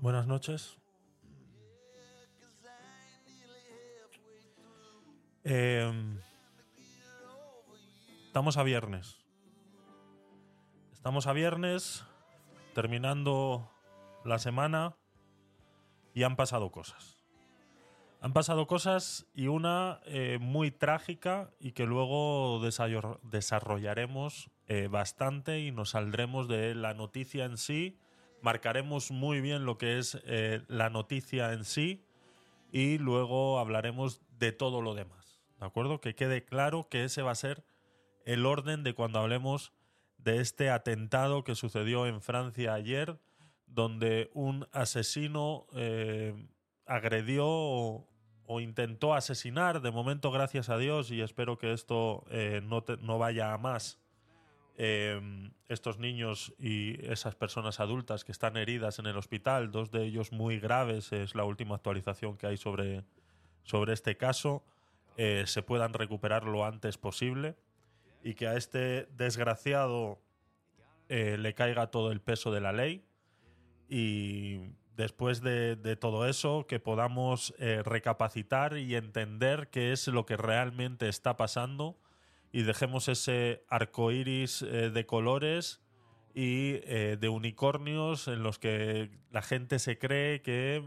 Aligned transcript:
Buenas 0.00 0.28
noches. 0.28 0.78
Em, 5.42 6.20
estamos 8.26 8.56
a 8.58 8.62
viernes. 8.62 9.18
Estamos 10.92 11.26
a 11.26 11.32
viernes, 11.32 12.04
terminando 12.74 13.68
la 14.24 14.38
semana, 14.38 14.94
y 16.14 16.22
han 16.22 16.36
pasado 16.36 16.70
cosas. 16.70 17.16
Han 18.20 18.32
pasado 18.32 18.68
cosas 18.68 19.26
y 19.34 19.48
una 19.48 20.00
eh, 20.04 20.38
muy 20.40 20.70
trágica 20.70 21.50
y 21.58 21.72
que 21.72 21.86
luego 21.86 22.60
desarrollaremos 23.22 24.50
eh, 24.68 24.86
bastante 24.86 25.60
y 25.60 25.72
nos 25.72 25.90
saldremos 25.90 26.46
de 26.46 26.76
la 26.76 26.94
noticia 26.94 27.44
en 27.44 27.56
sí, 27.56 27.98
marcaremos 28.42 29.10
muy 29.10 29.40
bien 29.40 29.64
lo 29.64 29.78
que 29.78 29.98
es 29.98 30.20
eh, 30.24 30.62
la 30.68 30.90
noticia 30.90 31.52
en 31.52 31.64
sí 31.64 32.04
y 32.72 32.98
luego 32.98 33.58
hablaremos 33.58 34.20
de 34.38 34.52
todo 34.52 34.82
lo 34.82 34.94
demás. 34.94 35.40
¿De 35.58 35.66
acuerdo? 35.66 36.00
Que 36.00 36.14
quede 36.14 36.44
claro 36.44 36.88
que 36.88 37.04
ese 37.04 37.22
va 37.22 37.32
a 37.32 37.36
ser 37.36 37.64
el 38.24 38.46
orden 38.46 38.84
de 38.84 38.94
cuando 38.94 39.18
hablemos 39.18 39.72
de 40.18 40.40
este 40.40 40.70
atentado 40.70 41.44
que 41.44 41.54
sucedió 41.54 42.06
en 42.06 42.20
Francia 42.20 42.74
ayer, 42.74 43.18
donde 43.66 44.30
un 44.34 44.66
asesino 44.72 45.66
eh, 45.74 46.34
agredió 46.86 47.46
o, 47.46 48.60
intentó 48.60 49.14
asesinar, 49.14 49.82
de 49.82 49.90
momento 49.90 50.30
gracias 50.30 50.68
a 50.70 50.78
Dios, 50.78 51.10
y 51.10 51.20
espero 51.20 51.58
que 51.58 51.72
esto 51.72 52.24
eh, 52.30 52.60
no, 52.64 52.82
no 53.00 53.18
vaya 53.18 53.52
a 53.52 53.58
más, 53.58 53.98
eh, 54.80 55.20
estos 55.66 55.98
niños 55.98 56.54
y 56.56 57.04
esas 57.04 57.34
personas 57.34 57.80
adultas 57.80 58.24
que 58.24 58.30
están 58.30 58.56
heridas 58.56 59.00
en 59.00 59.06
el 59.06 59.16
hospital, 59.16 59.72
dos 59.72 59.90
de 59.90 60.04
ellos 60.04 60.30
muy 60.30 60.60
graves, 60.60 61.12
es 61.12 61.34
la 61.34 61.44
última 61.44 61.74
actualización 61.74 62.36
que 62.36 62.46
hay 62.46 62.56
sobre, 62.56 63.04
sobre 63.64 63.92
este 63.92 64.16
caso, 64.16 64.64
eh, 65.16 65.42
se 65.46 65.62
puedan 65.62 65.94
recuperar 65.94 66.44
lo 66.44 66.64
antes 66.64 66.96
posible 66.96 67.56
y 68.22 68.34
que 68.34 68.46
a 68.46 68.54
este 68.54 69.08
desgraciado 69.16 70.20
eh, 71.08 71.36
le 71.38 71.54
caiga 71.54 71.90
todo 71.90 72.12
el 72.12 72.20
peso 72.20 72.52
de 72.52 72.60
la 72.60 72.72
ley. 72.72 73.04
Y 73.88 74.60
después 74.96 75.40
de, 75.40 75.74
de 75.74 75.96
todo 75.96 76.28
eso 76.28 76.66
que 76.68 76.78
podamos 76.78 77.52
eh, 77.58 77.82
recapacitar 77.84 78.76
y 78.76 78.94
entender 78.94 79.70
qué 79.70 79.90
es 79.90 80.06
lo 80.06 80.24
que 80.24 80.36
realmente 80.36 81.08
está 81.08 81.36
pasando 81.36 81.98
y 82.52 82.62
dejemos 82.62 83.08
ese 83.08 83.64
arco 83.68 84.10
iris 84.10 84.62
eh, 84.62 84.90
de 84.90 85.06
colores 85.06 85.82
y 86.34 86.80
eh, 86.84 87.16
de 87.20 87.28
unicornios 87.28 88.28
en 88.28 88.42
los 88.42 88.58
que 88.58 89.10
la 89.30 89.42
gente 89.42 89.78
se 89.78 89.98
cree 89.98 90.40
que 90.40 90.84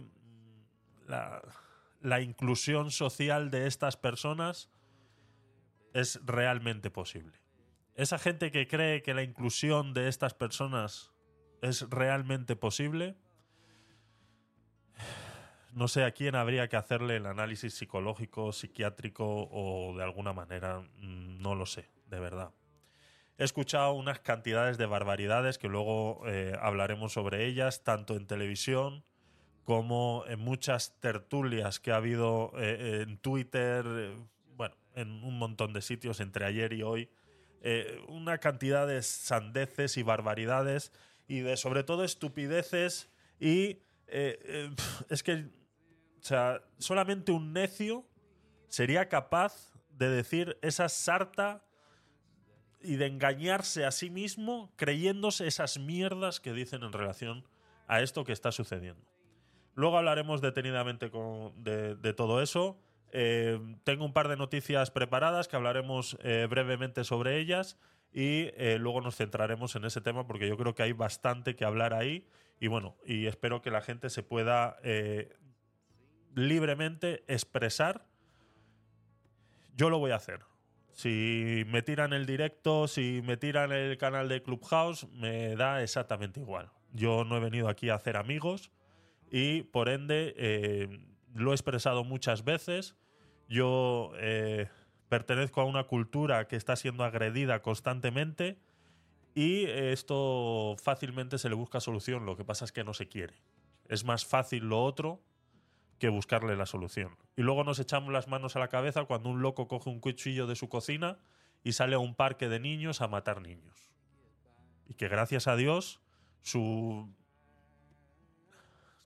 la 1.08 2.22
inclusión 2.22 2.90
social 2.90 3.52
de 3.52 3.68
estas 3.68 3.97
personas 3.97 4.69
es 5.94 6.19
realmente 6.25 6.90
posible. 6.90 7.41
Esa 7.96 8.18
gente 8.18 8.52
que 8.52 8.68
cree 8.68 9.02
que 9.02 9.13
la 9.13 9.24
inclusión 9.24 9.94
de 9.94 10.07
estas 10.07 10.34
personas 10.34 11.12
es 11.62 11.90
realmente 11.90 12.56
posible, 12.56 13.18
no 15.74 15.88
sé 15.88 16.04
a 16.04 16.12
quién 16.12 16.36
habría 16.36 16.68
que 16.70 16.78
hacerle 16.78 17.18
el 17.18 17.26
análisis 17.26 17.74
psicológico, 17.76 18.52
psiquiátrico 18.54 19.48
o 19.52 19.96
de 19.98 20.04
alguna 20.04 20.34
manera, 20.34 20.80
mm, 20.82 21.42
no 21.42 21.56
lo 21.56 21.66
sé, 21.66 21.90
de 22.08 22.20
verdad. 22.20 22.52
He 23.38 23.44
escuchado 23.44 23.94
unas 23.94 24.20
cantidades 24.20 24.78
de 24.78 24.86
barbaridades 24.86 25.58
que 25.58 25.68
luego 25.68 26.22
eh, 26.28 26.56
hablaremos 26.62 27.14
sobre 27.14 27.46
ellas, 27.48 27.84
tanto 27.84 28.16
en 28.16 28.28
televisión 28.28 29.04
como 29.64 30.26
en 30.28 30.40
muchas 30.40 31.00
tertulias 31.00 31.80
que 31.80 31.92
ha 31.92 31.98
habido 31.98 32.52
eh, 32.58 33.04
en 33.08 33.18
Twitter, 33.18 33.86
eh, 33.88 34.16
bueno, 34.56 34.76
en 34.96 35.24
un 35.24 35.38
montón 35.40 35.74
de 35.74 35.81
sitios 35.81 36.20
entre 36.20 36.46
ayer 36.46 36.74
y 36.74 36.84
hoy. 36.84 37.10
eh, 37.62 38.02
una 38.08 38.40
cantidad 38.40 38.88
de 38.88 39.02
sandeces 39.04 39.98
y 39.98 40.04
barbaridades 40.04 40.92
y 41.28 41.42
de 41.42 41.58
sobre 41.58 41.84
todo 41.84 42.04
estupideces 42.04 43.10
y 43.40 43.80
eh, 44.08 44.40
eh, 44.44 44.70
es 45.10 45.24
que 45.24 45.46
o 46.22 46.24
sea, 46.24 46.62
solamente 46.78 47.32
un 47.32 47.52
necio 47.52 48.06
sería 48.68 49.09
capaz 49.09 49.74
de 49.90 50.09
decir 50.09 50.58
esa 50.62 50.88
sarta 50.88 51.64
y 52.80 52.96
de 52.96 53.08
engañarse 53.08 53.86
a 53.86 53.92
sí 53.92 54.12
mismo 54.12 54.72
creyéndose 54.76 55.48
esas 55.48 55.80
mierdas 55.80 56.40
que 56.40 56.54
dicen 56.54 56.84
en 56.84 56.94
relación 56.94 57.44
a 57.88 58.02
esto 58.02 58.24
que 58.24 58.34
está 58.34 58.52
sucediendo. 58.52 59.04
Luego 59.74 59.98
hablaremos 59.98 60.42
detenidamente 60.42 61.10
de, 61.10 62.14
todo 62.14 62.42
eso. 62.42 62.80
Eh, 63.12 63.60
tengo 63.84 64.06
un 64.06 64.14
par 64.14 64.28
de 64.28 64.38
noticias 64.38 64.92
preparadas 64.92 65.48
que 65.48 65.56
hablaremos 65.56 66.18
eh, 66.22 66.48
brevemente 66.50 67.04
sobre 67.04 67.40
ellas 67.40 67.80
y 68.14 68.50
eh, 68.56 68.78
luego 68.80 69.02
nos 69.02 69.16
centraremos 69.16 69.76
en 69.76 69.86
ese 69.86 70.02
tema 70.02 70.28
porque 70.28 70.48
yo 70.48 70.56
creo 70.56 70.76
que 70.76 70.84
hay 70.84 70.94
bastante 70.94 71.56
que 71.56 71.66
hablar 71.66 71.94
ahí 71.94 72.28
y 72.60 72.68
bueno, 72.68 72.96
y 73.06 73.26
espero 73.26 73.62
que 73.62 73.72
la 73.72 73.81
gente 73.81 74.10
se 74.10 74.22
pueda 74.22 74.78
libremente 76.36 77.24
expresar. 77.28 78.06
Yo 79.75 79.90
lo 79.90 80.00
voy 80.00 80.12
a 80.12 80.16
hacer. 80.16 80.42
Si 80.92 81.64
me 81.68 81.81
tiran 81.81 82.14
el 82.14 82.25
directo, 82.25 82.88
si 82.88 83.22
me 83.24 83.38
tiran 83.38 83.72
el 83.72 83.97
canal 83.97 84.28
de 84.28 84.44
Clubhouse, 84.44 85.08
me 85.14 85.56
da 85.56 85.81
exactamente 85.81 86.42
igual. 86.42 86.69
Yo 86.94 87.24
no 87.24 87.38
he 87.38 87.40
venido 87.40 87.69
aquí 87.69 87.90
a 87.90 87.96
hacer 87.96 88.18
amigos 88.18 88.72
y 89.30 89.64
por 89.64 89.88
ende 89.88 90.34
eh, 90.38 91.00
lo 91.34 91.52
he 91.52 91.56
expresado 91.56 92.03
muchas 92.03 92.44
veces. 92.44 92.96
Yo 93.48 94.12
eh, 94.18 94.68
pertenezco 95.08 95.62
a 95.62 95.66
una 95.66 95.86
cultura 95.86 96.48
que 96.48 96.58
está 96.58 96.75
siendo 96.75 97.03
agredida 97.03 97.62
constantemente 97.62 98.59
y 99.34 99.63
esto 99.66 100.75
fácilmente 100.81 101.38
se 101.38 101.48
le 101.48 101.56
busca 101.56 101.80
solución. 101.80 102.25
Lo 102.25 102.36
que 102.36 102.44
pasa 102.44 102.66
es 102.66 102.74
que 102.74 102.84
no 102.84 102.94
se 102.94 103.08
quiere. 103.08 103.36
Es 103.88 104.03
más 104.03 104.25
fácil 104.25 104.66
lo 104.66 104.84
otro 104.84 105.22
que 106.01 106.09
buscarle 106.09 106.56
la 106.56 106.66
solución. 106.66 107.16
Y 107.35 107.44
luego 107.44 107.63
nos 107.63 107.78
echamos 107.78 108.12
las 108.12 108.28
manos 108.28 108.56
a 108.56 108.59
la 108.59 108.69
cabeza 108.69 109.06
cuando 109.06 109.29
un 109.29 109.44
loco 109.44 109.67
coge 109.67 109.91
un 109.91 110.00
cuchillo 110.00 110.47
de 110.47 110.56
su 110.56 110.67
cocina 110.67 111.19
y 111.63 111.73
sale 111.73 111.94
a 111.94 112.00
un 112.00 112.16
parque 112.16 112.50
de 112.50 112.59
niños 112.59 113.01
a 113.01 113.07
matar 113.07 113.39
niños. 113.39 113.91
Y 114.88 114.95
que 114.95 115.07
gracias 115.07 115.47
a 115.47 115.56
Dios 115.56 116.01
su... 116.41 117.07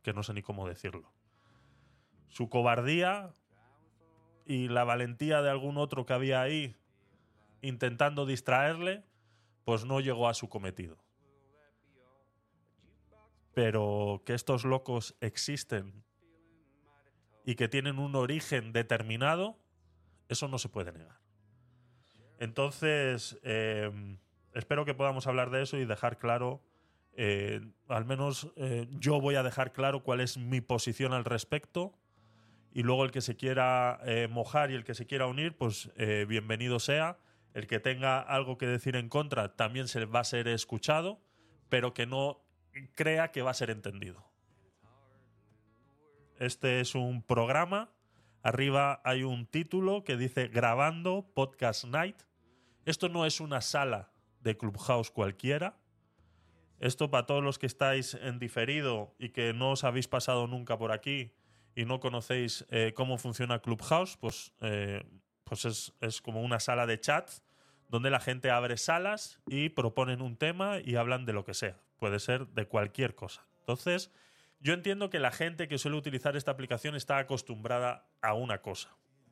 que 0.03 0.13
no 0.13 0.23
sé 0.23 0.33
ni 0.33 0.41
cómo 0.41 0.69
decirlo. 0.69 1.11
Su 2.29 2.47
cobardía 2.47 3.33
y 4.45 4.69
la 4.69 4.85
valentía 4.85 5.41
de 5.41 5.49
algún 5.49 5.77
otro 5.77 6.05
que 6.05 6.13
había 6.13 6.41
ahí 6.41 6.77
intentando 7.61 8.25
distraerle, 8.25 9.03
pues 9.65 9.83
no 9.83 9.99
llegó 9.99 10.29
a 10.29 10.33
su 10.33 10.47
cometido. 10.47 10.95
Pero 13.53 14.21
que 14.25 14.33
estos 14.33 14.63
locos 14.63 15.17
existen 15.19 16.05
y 17.45 17.55
que 17.55 17.67
tienen 17.67 17.99
un 17.99 18.15
origen 18.15 18.73
determinado, 18.73 19.57
eso 20.27 20.47
no 20.47 20.57
se 20.57 20.67
puede 20.67 20.91
negar. 20.91 21.19
Entonces, 22.39 23.39
eh, 23.43 24.17
espero 24.53 24.83
que 24.83 24.93
podamos 24.93 25.27
hablar 25.27 25.51
de 25.51 25.61
eso 25.61 25.77
y 25.77 25.85
dejar 25.85 26.17
claro, 26.17 26.61
eh, 27.17 27.61
al 27.87 28.05
menos 28.05 28.51
eh, 28.57 28.87
yo 28.99 29.21
voy 29.21 29.35
a 29.35 29.43
dejar 29.43 29.71
claro 29.71 30.03
cuál 30.03 30.19
es 30.19 30.37
mi 30.37 30.59
posición 30.59 31.13
al 31.13 31.23
respecto 31.23 31.93
y 32.73 32.83
luego 32.83 33.05
el 33.05 33.11
que 33.11 33.21
se 33.21 33.37
quiera 33.37 34.01
eh, 34.05 34.27
mojar 34.29 34.71
y 34.71 34.75
el 34.75 34.83
que 34.83 34.95
se 34.95 35.05
quiera 35.05 35.27
unir, 35.27 35.55
pues 35.55 35.89
bienvenido 36.27 36.79
sea. 36.79 37.17
El 37.53 37.67
que 37.67 37.79
tenga 37.79 38.19
algo 38.19 38.57
que 38.57 38.67
decir 38.67 38.97
en 38.97 39.07
contra 39.07 39.55
también 39.55 39.87
se 39.87 40.03
va 40.03 40.19
a 40.19 40.25
ser 40.25 40.49
escuchado, 40.49 41.21
pero 41.69 41.93
que 41.93 42.05
no 42.05 42.41
crea 42.95 43.31
que 43.31 43.41
va 43.41 43.51
a 43.51 43.53
ser 43.53 43.69
entendido. 43.69 44.34
Este 46.39 46.81
es 46.81 46.95
un 46.95 47.21
programa. 47.21 47.89
Arriba 48.43 49.01
hay 49.05 49.23
un 49.23 49.45
título 49.45 50.03
que 50.03 50.17
dice 50.17 50.49
Grabando 50.49 51.25
Podcast 51.33 51.85
Night. 51.85 52.23
Esto 52.85 53.07
no 53.07 53.25
es 53.25 53.39
una 53.39 53.61
sala 53.61 54.11
de 54.41 54.57
Clubhouse 54.57 55.11
cualquiera. 55.11 55.77
Esto 56.79 57.09
para 57.09 57.25
todos 57.25 57.41
los 57.41 57.57
que 57.57 57.67
estáis 57.67 58.15
en 58.15 58.37
diferido 58.37 59.15
y 59.17 59.29
que 59.29 59.53
no 59.53 59.71
os 59.71 59.85
habéis 59.85 60.09
pasado 60.09 60.45
nunca 60.45 60.77
por 60.77 60.91
aquí 60.91 61.31
y 61.73 61.85
no 61.85 62.01
conocéis 62.01 62.65
eh, 62.69 62.91
cómo 62.93 63.17
funciona 63.17 63.59
Clubhouse, 63.59 64.17
pues, 64.17 64.51
eh, 64.59 65.05
pues 65.45 65.63
es, 65.63 65.93
es 66.01 66.21
como 66.21 66.41
una 66.41 66.59
sala 66.59 66.85
de 66.85 66.99
chat 66.99 67.29
donde 67.87 68.09
la 68.09 68.19
gente 68.19 68.51
abre 68.51 68.75
salas 68.75 69.39
y 69.47 69.69
proponen 69.69 70.21
un 70.21 70.35
tema 70.35 70.79
y 70.83 70.95
hablan 70.95 71.25
de 71.25 71.31
lo 71.31 71.45
que 71.45 71.53
sea. 71.53 71.79
Puede 71.97 72.19
ser 72.19 72.47
de 72.47 72.67
cualquier 72.67 73.15
cosa. 73.15 73.45
Entonces, 73.61 74.11
yo 74.65 74.73
entiendo 74.73 75.11
que 75.11 75.19
la 75.19 75.29
gente 75.29 75.67
que 75.67 75.77
suele 75.77 75.95
utilizar 75.95 76.35
esta 76.35 76.49
aplicación 76.49 76.95
está 76.95 77.19
acostumbrada 77.19 78.07
a 78.23 78.33
una 78.33 78.63
cosa. 78.63 78.89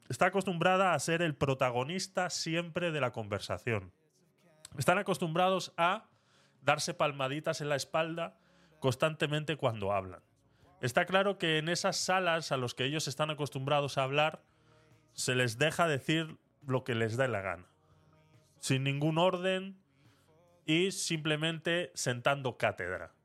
Está 0.07 0.27
acostumbrada 0.27 0.94
a 0.94 1.00
ser 1.00 1.24
el 1.24 1.33
protagonista 1.33 2.30
siempre 2.30 2.91
de 2.91 3.01
la 3.01 3.12
conversación. 3.12 3.91
Están 4.77 5.00
acostumbrados 5.00 5.74
a 5.75 6.07
darse 6.62 6.94
palmaditas 6.94 7.62
en 7.62 7.69
la 7.69 7.75
espalda 7.75 8.38
constantemente 8.80 9.57
cuando 9.57 9.91
hablan. 9.91 10.21
Está 10.81 11.07
claro 11.07 11.39
que 11.39 11.57
en 11.57 11.68
esas 11.68 11.97
salas 11.97 12.51
a 12.51 12.57
los 12.57 12.75
que 12.75 12.85
ellos 12.85 13.07
están 13.07 13.31
acostumbrados 13.31 13.97
a 13.97 14.03
hablar, 14.03 14.44
se 15.13 15.33
les 15.33 15.57
deja 15.57 15.88
decir 15.88 16.38
lo 16.68 16.83
que 16.83 16.94
les 16.94 17.18
dé 17.18 17.27
la 17.27 17.41
gana. 17.41 17.65
Sin 18.59 18.83
ningún 18.83 19.18
orden 19.18 19.81
y 20.68 20.91
simplemente 20.91 21.91
sentando 21.95 22.56
cátedra. 22.59 23.15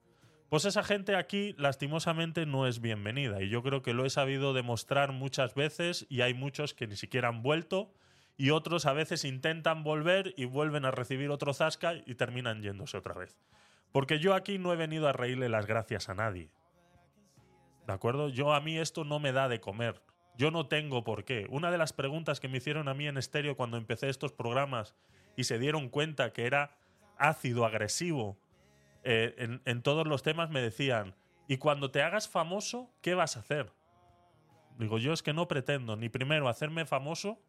Pues 0.49 0.65
esa 0.65 0.83
gente 0.83 1.15
aquí, 1.15 1.55
lastimosamente, 1.59 2.47
no 2.47 2.67
es 2.67 2.81
bienvenida. 2.81 3.43
Y 3.43 3.51
yo 3.51 3.63
creo 3.63 3.83
que 3.83 3.93
lo 3.93 4.07
he 4.07 4.11
sabido 4.11 4.55
demostrar 4.55 5.13
muchas 5.13 5.55
veces 5.55 6.07
y 6.09 6.23
hay 6.23 6.33
muchos 6.33 6.73
que 6.73 6.87
ni 6.87 6.97
siquiera 6.97 7.29
han 7.29 7.43
vuelto 7.43 7.93
y 8.39 8.49
otros 8.51 8.87
a 8.87 8.95
veces 8.95 9.27
intentan 9.27 9.83
volver 9.83 10.33
y 10.39 10.47
vuelven 10.47 10.87
a 10.87 10.91
recibir 10.91 11.31
otro 11.31 11.53
zasca 11.53 11.93
y 12.07 12.15
terminan 12.15 12.63
yéndose 12.63 12.97
otra 12.97 13.13
vez. 13.13 13.37
Porque 13.93 14.21
yo 14.21 14.33
aquí 14.33 14.59
no 14.59 14.73
he 14.73 14.77
venido 14.77 15.07
a 15.07 15.13
reírle 15.13 15.51
las 15.51 15.67
gracias 15.67 16.09
a 16.09 16.15
nadie. 16.15 16.51
¿De 17.87 17.93
acuerdo? 17.93 18.31
Yo 18.31 18.55
a 18.55 18.61
mí 18.63 18.79
esto 18.79 19.05
no 19.05 19.19
me 19.19 19.33
da 19.33 19.49
de 19.49 19.61
comer. 19.61 20.01
Yo 20.39 20.51
no 20.51 20.67
tengo 20.67 21.05
por 21.05 21.25
qué. 21.25 21.47
Una 21.51 21.71
de 21.71 21.79
las 21.79 21.93
preguntas 21.93 22.41
que 22.41 22.49
me 22.49 22.57
hicieron 22.57 22.89
a 22.89 22.95
mí 22.95 23.07
en 23.07 23.19
estéreo 23.19 23.55
cuando 23.55 23.77
empecé 23.77 24.09
estos 24.09 24.33
programas 24.33 24.95
y 25.37 25.45
se 25.45 25.59
dieron 25.59 25.91
cuenta 25.91 26.33
que 26.33 26.47
era 26.47 26.79
ácido, 27.19 27.67
agresivo, 27.67 28.39
eh, 29.05 29.61
en, 29.65 29.83
todos 29.83 30.07
los 30.07 30.23
temas 30.23 30.51
me 30.51 30.61
decían, 30.61 31.15
y 31.47 31.59
cuando 31.59 31.91
te 31.91 32.03
hagas 32.03 32.29
famoso, 32.29 32.91
¿qué 33.01 33.15
vas 33.15 33.37
a 33.37 33.41
hacer? 33.41 33.73
Digo, 34.79 34.99
yo 34.99 35.13
es 35.13 35.23
que 35.23 35.33
no 35.33 35.49
pretendo 35.49 35.97
ni 35.97 36.09
primero 36.09 36.49
hacerme 36.49 36.85
famoso 36.87 37.41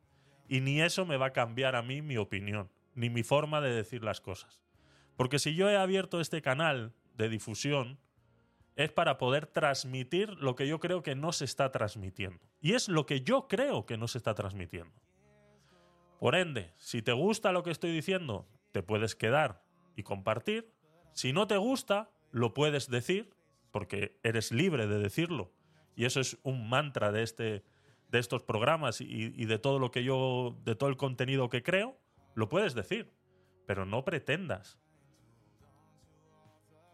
y 0.47 0.61
ni 0.61 0.81
eso 0.81 1.05
me 1.05 1.17
va 1.17 1.27
a 1.27 1.33
cambiar 1.33 1.75
a 1.75 1.81
mí 1.81 2.01
mi 2.01 2.17
opinión, 2.17 2.71
ni 2.95 3.09
mi 3.09 3.23
forma 3.23 3.61
de 3.61 3.73
decir 3.73 4.03
las 4.03 4.21
cosas. 4.21 4.61
Porque 5.15 5.37
si 5.37 5.53
yo 5.53 5.69
he 5.69 5.77
abierto 5.77 6.21
este 6.21 6.41
canal 6.41 6.93
de 7.15 7.29
difusión, 7.29 7.99
es 8.75 8.91
para 8.91 9.17
poder 9.17 9.45
transmitir 9.45 10.29
lo 10.35 10.55
que 10.55 10.65
yo 10.65 10.79
creo 10.79 11.03
que 11.03 11.13
no 11.13 11.33
se 11.33 11.43
está 11.43 11.69
transmitiendo. 11.69 12.39
Y 12.61 12.73
es 12.73 12.87
lo 12.87 13.05
que 13.05 13.21
yo 13.21 13.49
creo 13.49 13.85
que 13.85 13.97
no 13.97 14.07
se 14.07 14.17
está 14.17 14.33
transmitiendo. 14.33 14.93
Por 16.19 16.35
ende, 16.35 16.73
si 16.77 17.01
te 17.01 17.11
gusta 17.11 17.51
lo 17.51 17.63
que 17.63 17.71
estoy 17.71 17.91
diciendo, 17.91 18.47
te 18.71 18.81
puedes 18.81 19.15
quedar 19.15 19.63
y 19.95 20.03
compartir. 20.03 20.71
Si 21.13 21.33
no 21.33 21.47
te 21.47 21.57
gusta, 21.57 22.09
lo 22.31 22.53
puedes 22.53 22.89
decir, 22.89 23.33
porque 23.71 24.17
eres 24.23 24.51
libre 24.51 24.87
de 24.87 24.99
decirlo. 24.99 25.51
Y 25.95 26.05
eso 26.05 26.19
es 26.19 26.37
un 26.43 26.69
mantra 26.69 27.11
de, 27.11 27.23
este, 27.23 27.63
de 28.09 28.19
estos 28.19 28.43
programas 28.43 29.01
y, 29.01 29.45
de 29.45 29.59
todo 29.59 29.79
lo 29.79 29.91
que 29.91 30.03
yo, 30.03 30.57
de 30.63 30.75
todo 30.75 30.89
el 30.89 30.97
contenido 30.97 31.49
que 31.49 31.63
creo, 31.63 31.97
lo 32.35 32.49
puedes 32.49 32.73
decir. 32.73 33.11
Pero 33.65 33.85
no 33.85 34.03
pretendas 34.03 34.79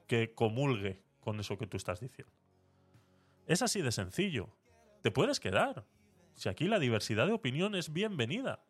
que 0.08 0.34
comulgue 0.34 1.02
con 1.20 1.40
eso 1.40 1.58
que 1.58 1.68
tú 1.68 1.78
estás 1.78 2.00
diciendo. 2.00 2.34
Es 3.48 3.62
así 3.62 3.82
de 3.82 3.92
sencillo. 3.92 4.50
Te 5.02 5.12
puedes 5.12 5.40
quedar. 5.40 5.86
Si 6.34 6.50
aquí 6.50 6.68
la 6.68 6.80
diversidad 6.80 7.28
de 7.28 7.34
opinión 7.34 7.76
es 7.76 7.94
bienvenida. 7.94 8.64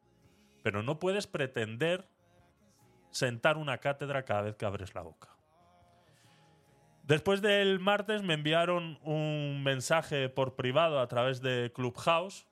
Pero 0.63 0.83
no 0.83 1.00
puedes 1.00 1.27
pretender 1.27 2.09
sentar 3.12 3.57
una 3.57 3.77
cátedra 3.77 4.25
cada 4.25 4.42
vez 4.42 4.56
que 4.56 4.65
abres 4.65 4.94
la 4.94 5.01
boca. 5.01 5.35
Después 7.07 7.44
del 7.44 7.80
martes 7.80 8.24
me 8.24 8.34
enviaron 8.34 8.98
un 9.04 9.62
mensaje 9.63 10.28
por 10.28 10.56
privado 10.56 11.00
a 11.00 11.07
través 11.07 11.40
de 11.40 11.72
Clubhouse, 11.72 12.48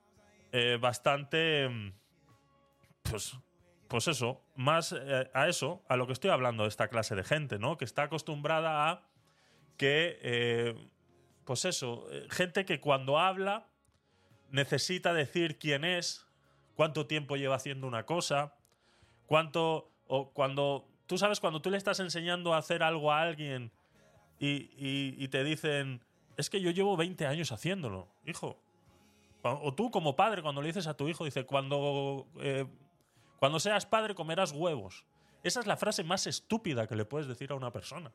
eh, 0.52 0.78
bastante, 0.80 1.68
mm, 1.68 1.92
pues, 3.02 3.36
pues 3.88 4.06
eso, 4.06 4.44
más 4.54 4.92
eh, 4.92 5.28
a 5.34 5.48
eso, 5.48 5.82
a 5.88 5.96
lo 5.96 6.06
que 6.06 6.12
estoy 6.12 6.30
hablando 6.30 6.62
de 6.62 6.68
esta 6.68 6.86
clase 6.86 7.16
de 7.16 7.24
gente, 7.24 7.58
¿no? 7.58 7.76
Que 7.76 7.84
está 7.84 8.04
acostumbrada 8.04 8.90
a 8.90 9.02
que, 9.76 10.20
eh, 10.22 10.88
pues 11.44 11.64
eso, 11.64 12.06
gente 12.30 12.64
que 12.64 12.80
cuando 12.80 13.18
habla 13.18 13.66
necesita 14.50 15.12
decir 15.12 15.58
quién 15.58 15.84
es, 15.84 16.28
cuánto 16.76 17.08
tiempo 17.08 17.34
lleva 17.34 17.56
haciendo 17.56 17.88
una 17.88 18.06
cosa, 18.06 18.54
cuánto 19.26 19.90
o 20.06 20.30
cuando, 20.30 20.86
tú 21.06 21.18
sabes, 21.18 21.40
cuando 21.40 21.60
tú 21.60 21.70
le 21.70 21.76
estás 21.76 21.98
enseñando 21.98 22.54
a 22.54 22.58
hacer 22.58 22.84
algo 22.84 23.10
a 23.10 23.20
alguien 23.20 23.72
y, 24.44 25.28
te 25.28 25.44
dicen, 25.44 26.02
es 26.36 26.50
que 26.50 26.60
yo 26.60 26.70
llevo 26.70 26.96
20 26.96 27.26
años 27.26 27.52
haciéndolo, 27.52 28.08
hijo. 28.26 28.60
O 29.42 29.74
tú 29.74 29.90
como 29.90 30.16
padre, 30.16 30.42
cuando 30.42 30.62
le 30.62 30.68
dices 30.68 30.86
a 30.86 30.96
tu 30.96 31.08
hijo, 31.08 31.24
dice, 31.24 31.44
cuando, 31.44 32.26
eh, 32.40 32.66
cuando 33.38 33.60
seas 33.60 33.86
padre 33.86 34.14
comerás 34.14 34.52
huevos. 34.52 35.04
Esa 35.42 35.60
es 35.60 35.66
la 35.66 35.76
frase 35.76 36.02
más 36.02 36.26
estúpida 36.26 36.86
que 36.86 36.96
le 36.96 37.04
puedes 37.04 37.28
decir 37.28 37.52
a 37.52 37.54
una 37.54 37.70
persona. 37.70 38.12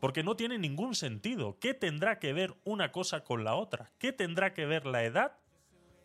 Porque 0.00 0.22
no 0.22 0.36
tiene 0.36 0.58
ningún 0.58 0.94
sentido. 0.94 1.58
¿Qué 1.58 1.72
tendrá 1.72 2.18
que 2.18 2.32
ver 2.32 2.54
una 2.64 2.92
cosa 2.92 3.24
con 3.24 3.44
la 3.44 3.54
otra? 3.54 3.90
¿Qué 3.98 4.12
tendrá 4.12 4.52
que 4.52 4.66
ver 4.66 4.86
la 4.86 5.04
edad 5.04 5.38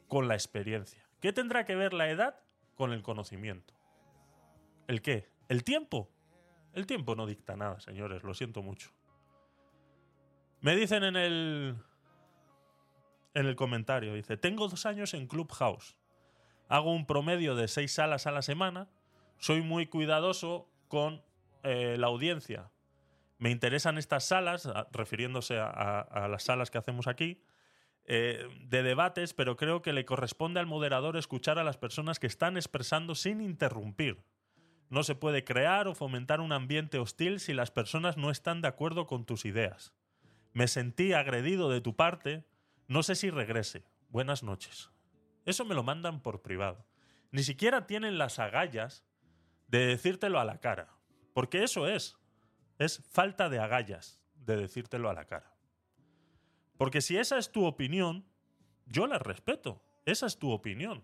con 0.08 0.28
la 0.28 0.36
experiencia? 0.36 1.06
¿Qué 1.20 1.34
tendrá 1.34 1.66
que 1.66 1.76
ver 1.76 1.94
la 1.94 2.10
edad 2.10 2.40
con 2.76 2.94
el 2.94 3.04
conocimiento? 3.04 3.74
¿El 4.88 5.02
qué? 5.02 5.30
¿El 5.50 5.64
tiempo? 5.64 6.10
El 6.74 6.86
tiempo 6.86 7.16
no 7.16 7.26
dicta 7.26 7.56
nada, 7.56 7.80
señores, 7.80 8.24
lo 8.24 8.34
siento 8.34 8.62
mucho. 8.62 8.92
Me 10.66 10.76
dicen 10.76 11.04
en 11.04 11.16
el. 11.16 11.76
En 13.36 13.46
el 13.46 13.56
comentario, 13.56 14.16
dice: 14.16 14.36
Tengo 14.36 14.68
dos 14.68 14.88
años 14.88 15.14
en 15.14 15.28
Clubhouse. 15.28 15.96
Hago 16.70 16.92
un 16.92 17.06
promedio 17.06 17.54
de 17.56 17.68
seis 17.68 17.94
salas 17.94 18.26
a 18.26 18.32
la 18.32 18.42
semana. 18.42 18.90
Soy 19.38 19.62
muy 19.62 19.86
cuidadoso 19.86 20.68
con 20.88 21.22
eh, 21.62 21.98
la 22.00 22.08
audiencia. 22.08 22.72
Me 23.38 23.52
interesan 23.52 24.00
estas 24.00 24.26
salas, 24.26 24.68
refiriéndose 24.92 25.60
a, 25.60 26.28
las 26.32 26.42
salas 26.42 26.72
que 26.72 26.80
hacemos 26.80 27.06
aquí, 27.06 27.44
eh, 28.06 28.48
de 28.62 28.82
debates, 28.82 29.36
pero 29.36 29.58
creo 29.58 29.84
que 29.84 29.94
le 29.94 30.04
corresponde 30.04 30.60
al 30.60 30.66
moderador 30.66 31.16
escuchar 31.16 31.60
a 31.60 31.64
las 31.64 31.78
personas 31.78 32.18
que 32.18 32.26
están 32.26 32.58
expresando 32.58 33.14
sin 33.14 33.40
interrumpir. 33.40 34.24
No 34.90 35.04
se 35.04 35.14
puede 35.14 35.44
crear 35.44 35.88
o 35.88 35.94
fomentar 35.94 36.42
un 36.42 36.54
ambiente 36.54 36.98
hostil 36.98 37.40
si 37.40 37.54
las 37.54 37.70
personas 37.70 38.18
no 38.18 38.32
están 38.32 38.62
de 38.62 38.70
acuerdo 38.70 39.06
con 39.06 39.26
tus 39.26 39.46
ideas. 39.46 39.94
Me 40.56 40.70
sentí 40.70 41.12
agredido 41.12 41.70
de 41.70 41.82
tu 41.82 41.98
parte. 41.98 42.46
No 42.88 43.04
sé 43.04 43.16
si 43.16 43.30
regrese. 43.30 43.84
Buenas 44.08 44.42
noches. 44.42 44.90
Eso 45.44 45.66
me 45.66 45.76
lo 45.76 45.84
mandan 45.84 46.22
por 46.22 46.42
privado. 46.42 46.88
Ni 47.32 47.44
siquiera 47.44 47.88
tienen 47.88 48.18
las 48.18 48.40
agallas 48.40 49.04
de 49.68 49.86
decírtelo 49.86 50.40
a 50.40 50.46
la 50.46 50.62
cara. 50.62 50.96
Porque 51.34 51.66
eso 51.66 51.90
es. 51.90 52.16
Es 52.80 53.04
falta 53.12 53.50
de 53.50 53.60
agallas 53.60 54.22
de 54.34 54.56
decírtelo 54.56 55.10
a 55.10 55.14
la 55.14 55.26
cara. 55.26 55.54
Porque 56.78 57.02
si 57.02 57.18
esa 57.18 57.38
es 57.38 57.52
tu 57.52 57.66
opinión, 57.66 58.26
yo 58.86 59.08
la 59.08 59.20
respeto. 59.20 59.84
Esa 60.06 60.26
es 60.26 60.40
tu 60.40 60.52
opinión. 60.52 61.04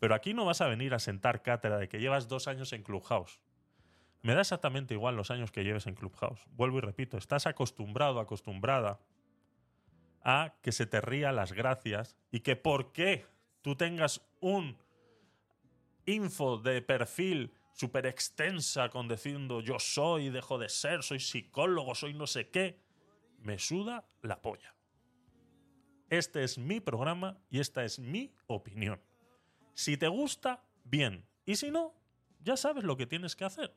Pero 0.00 0.16
aquí 0.16 0.34
no 0.34 0.46
vas 0.46 0.62
a 0.62 0.66
venir 0.66 0.94
a 0.94 0.98
sentar 0.98 1.42
cátedra 1.42 1.78
de 1.78 1.88
que 1.88 2.00
llevas 2.00 2.26
dos 2.26 2.48
años 2.48 2.72
en 2.72 2.82
Clubhouse. 2.82 3.40
Me 4.22 4.34
da 4.34 4.42
exactamente 4.42 4.94
igual 4.94 5.16
los 5.16 5.30
años 5.30 5.50
que 5.50 5.64
lleves 5.64 5.86
en 5.86 5.94
Clubhouse. 5.94 6.44
Vuelvo 6.52 6.78
y 6.78 6.82
repito, 6.82 7.16
estás 7.16 7.46
acostumbrado, 7.46 8.20
acostumbrada 8.20 9.00
a 10.22 10.54
que 10.62 10.72
se 10.72 10.86
te 10.86 11.00
ría 11.00 11.32
las 11.32 11.52
gracias 11.52 12.16
y 12.30 12.40
que 12.40 12.56
por 12.56 12.92
qué 12.92 13.26
tú 13.62 13.76
tengas 13.76 14.20
un 14.40 14.76
info 16.04 16.58
de 16.58 16.82
perfil 16.82 17.54
súper 17.72 18.06
extensa 18.06 18.90
con 18.90 19.08
diciendo 19.08 19.60
yo 19.60 19.78
soy, 19.78 20.28
dejo 20.28 20.58
de 20.58 20.68
ser, 20.68 21.02
soy 21.02 21.20
psicólogo, 21.20 21.94
soy 21.94 22.12
no 22.12 22.26
sé 22.26 22.50
qué, 22.50 22.78
me 23.38 23.58
suda 23.58 24.04
la 24.20 24.42
polla. 24.42 24.74
Este 26.10 26.42
es 26.42 26.58
mi 26.58 26.80
programa 26.80 27.38
y 27.48 27.60
esta 27.60 27.84
es 27.84 27.98
mi 27.98 28.34
opinión. 28.48 29.00
Si 29.74 29.96
te 29.96 30.08
gusta, 30.08 30.64
bien. 30.84 31.26
Y 31.46 31.56
si 31.56 31.70
no, 31.70 31.94
ya 32.40 32.56
sabes 32.56 32.84
lo 32.84 32.96
que 32.96 33.06
tienes 33.06 33.36
que 33.36 33.44
hacer. 33.44 33.74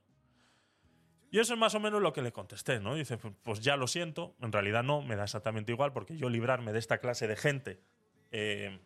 Y 1.33 1.39
eso 1.39 1.53
es 1.53 1.59
más 1.59 1.73
o 1.73 1.79
menos 1.79 1.99
lo 1.99 2.13
que 2.13 2.21
le 2.21 2.31
contesté, 2.31 2.79
¿no? 2.79 2.93
Dice, 2.93 3.17
pues 3.17 3.59
ya 3.59 3.75
lo 3.75 3.87
siento, 3.87 4.35
en 4.39 4.51
realidad 4.51 4.83
no, 4.83 5.01
me 5.01 5.15
da 5.15 5.23
exactamente 5.23 5.71
igual, 5.71 5.91
porque 5.91 6.15
yo 6.15 6.29
librarme 6.29 6.73
de 6.73 6.77
esta 6.77 6.99
clase 6.99 7.27
de 7.27 7.35
gente 7.35 7.79
eh, 8.29 8.79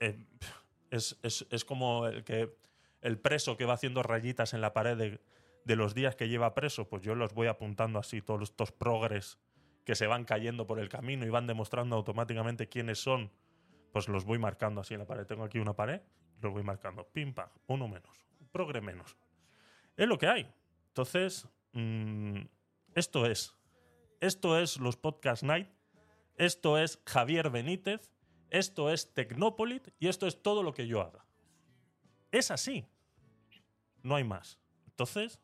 eh, 0.00 0.16
es, 0.90 1.64
como 1.66 2.06
el, 2.06 2.24
que, 2.24 2.56
el 3.02 3.18
preso 3.18 3.58
que 3.58 3.66
va 3.66 3.74
haciendo 3.74 4.02
rayitas 4.02 4.54
en 4.54 4.62
la 4.62 4.72
pared 4.72 4.96
de, 4.96 5.20
de, 5.66 5.76
los 5.76 5.94
días 5.94 6.16
que 6.16 6.30
lleva 6.30 6.54
preso, 6.54 6.88
pues 6.88 7.02
yo 7.02 7.14
los 7.14 7.34
voy 7.34 7.48
apuntando 7.48 7.98
así, 7.98 8.22
todos 8.22 8.44
estos 8.44 8.72
progres 8.72 9.36
que 9.84 9.94
se 9.94 10.06
van 10.06 10.24
cayendo 10.24 10.66
por 10.66 10.80
el 10.80 10.88
camino 10.88 11.26
y 11.26 11.28
van 11.28 11.46
demostrando 11.46 11.96
automáticamente 11.96 12.66
quiénes 12.66 12.98
son, 12.98 13.30
pues 13.92 14.08
los 14.08 14.24
voy 14.24 14.38
marcando 14.38 14.80
así 14.80 14.94
en 14.94 15.00
la 15.00 15.06
pared. 15.06 15.26
Tengo 15.26 15.44
aquí 15.44 15.58
una 15.58 15.74
pared 15.74 16.00
lo 16.40 16.50
voy 16.50 16.62
marcando. 16.62 17.06
Pim, 17.06 17.34
pam, 17.34 17.50
uno 17.66 17.88
menos, 17.88 18.24
un 18.40 18.48
progre 18.48 18.80
menos. 18.80 19.16
Es 19.96 20.08
lo 20.08 20.18
que 20.18 20.26
hay. 20.26 20.50
Entonces, 20.88 21.46
mm, 21.72 22.40
esto 22.94 23.26
es. 23.26 23.56
Esto 24.20 24.58
es 24.58 24.78
los 24.78 24.96
Podcast 24.96 25.42
Night. 25.42 25.68
Esto 26.36 26.78
es 26.78 27.00
Javier 27.06 27.50
Benítez. 27.50 28.10
Esto 28.50 28.90
es 28.90 29.12
Tecnopolit. 29.14 29.88
Y 29.98 30.08
esto 30.08 30.26
es 30.26 30.42
todo 30.42 30.62
lo 30.62 30.74
que 30.74 30.86
yo 30.86 31.00
haga. 31.00 31.24
Es 32.32 32.50
así. 32.50 32.86
No 34.02 34.16
hay 34.16 34.24
más. 34.24 34.58
Entonces. 34.86 35.40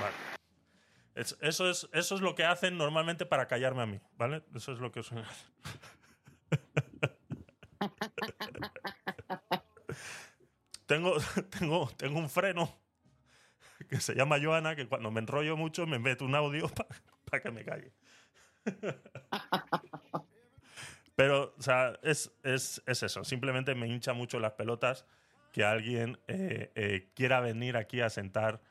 Vale. 0.00 0.14
eso, 1.14 1.70
es, 1.70 1.88
eso 1.92 2.14
es 2.14 2.20
lo 2.20 2.34
que 2.34 2.44
hacen 2.44 2.76
normalmente 2.76 3.26
para 3.26 3.46
callarme 3.46 3.82
a 3.82 3.86
mí, 3.86 4.00
¿vale? 4.16 4.42
Eso 4.54 4.72
es 4.72 4.78
lo 4.78 4.90
que 4.90 5.02
suelen 5.02 5.26
hacer. 5.26 5.50
tengo, 10.86 11.16
tengo, 11.58 11.90
tengo 11.96 12.18
un 12.18 12.30
freno 12.30 12.82
que 13.88 14.00
se 14.00 14.14
llama 14.14 14.38
Joana, 14.42 14.76
que 14.76 14.86
cuando 14.86 15.10
me 15.10 15.20
enrollo 15.20 15.56
mucho 15.56 15.86
me 15.86 15.98
mete 15.98 16.24
un 16.24 16.34
audio 16.34 16.70
para 17.30 17.42
que 17.42 17.50
me 17.50 17.64
calle. 17.64 17.92
Pero, 21.14 21.54
o 21.58 21.62
sea, 21.62 21.98
es, 22.02 22.32
eso. 22.42 23.24
Simplemente 23.24 23.74
me 23.74 23.86
hincha 23.86 24.12
mucho 24.14 24.40
las 24.40 24.52
pelotas 24.52 25.04
que 25.52 25.62
alguien 25.64 26.18
eh, 26.26 26.72
eh, 26.74 27.10
quiera 27.14 27.40
venir 27.40 27.76
aquí 27.76 28.00
a 28.00 28.08
sentar. 28.08 28.62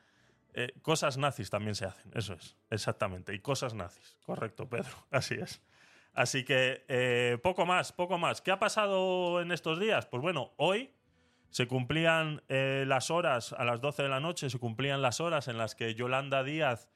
Eh, 0.54 0.74
cosas 0.82 1.16
nazis 1.16 1.48
también 1.50 1.74
se 1.74 1.86
hacen, 1.86 2.10
eso 2.14 2.34
es, 2.34 2.56
exactamente. 2.68 3.32
Y 3.34 3.38
cosas 3.38 3.74
nazis, 3.74 4.18
correcto, 4.26 4.68
Pedro, 4.68 5.06
así 5.10 5.34
es. 5.34 5.62
Así 6.14 6.44
que 6.44 7.38
poco 7.42 7.64
más, 7.64 7.92
poco 7.92 8.18
más. 8.18 8.42
¿Qué 8.42 8.50
ha 8.50 8.58
pasado 8.58 9.40
en 9.40 9.50
estos 9.50 9.80
días? 9.80 10.04
Pues 10.04 10.20
bueno, 10.20 10.52
hoy 10.56 10.92
se 11.52 11.68
cumplían 11.68 12.42
las 12.48 13.10
horas, 13.12 13.52
a 13.52 13.64
las 13.64 13.80
12 13.80 14.02
de 14.02 14.08
la 14.08 14.18
noche, 14.18 14.50
se 14.50 14.58
cumplían 14.58 15.00
las 15.02 15.20
horas 15.20 15.46
en 15.46 15.56
las 15.56 15.76
que 15.76 15.94
Yolanda 15.94 16.42
Díaz 16.42 16.88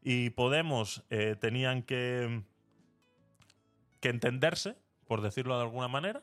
y 0.00 0.30
Podemos 0.30 1.04
tenían 1.40 1.82
que, 1.82 2.44
que 4.00 4.08
entenderse, 4.10 4.76
por 5.08 5.20
decirlo 5.20 5.56
de 5.56 5.62
alguna 5.62 5.88
manera. 5.88 6.22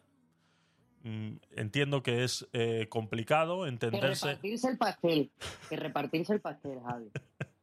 Mm, 1.04 1.38
entiendo 1.52 2.04
que 2.04 2.24
es 2.24 2.48
eh, 2.52 2.88
complicado 2.90 3.68
entenderse. 3.68 4.26
Que 4.26 4.32
repartirse 4.34 4.70
el 4.70 4.78
pastel. 4.78 5.32
Que 5.70 5.76
repartirse 5.78 6.34
el 6.34 6.42
pastel, 6.42 6.80
Javi. 6.82 7.10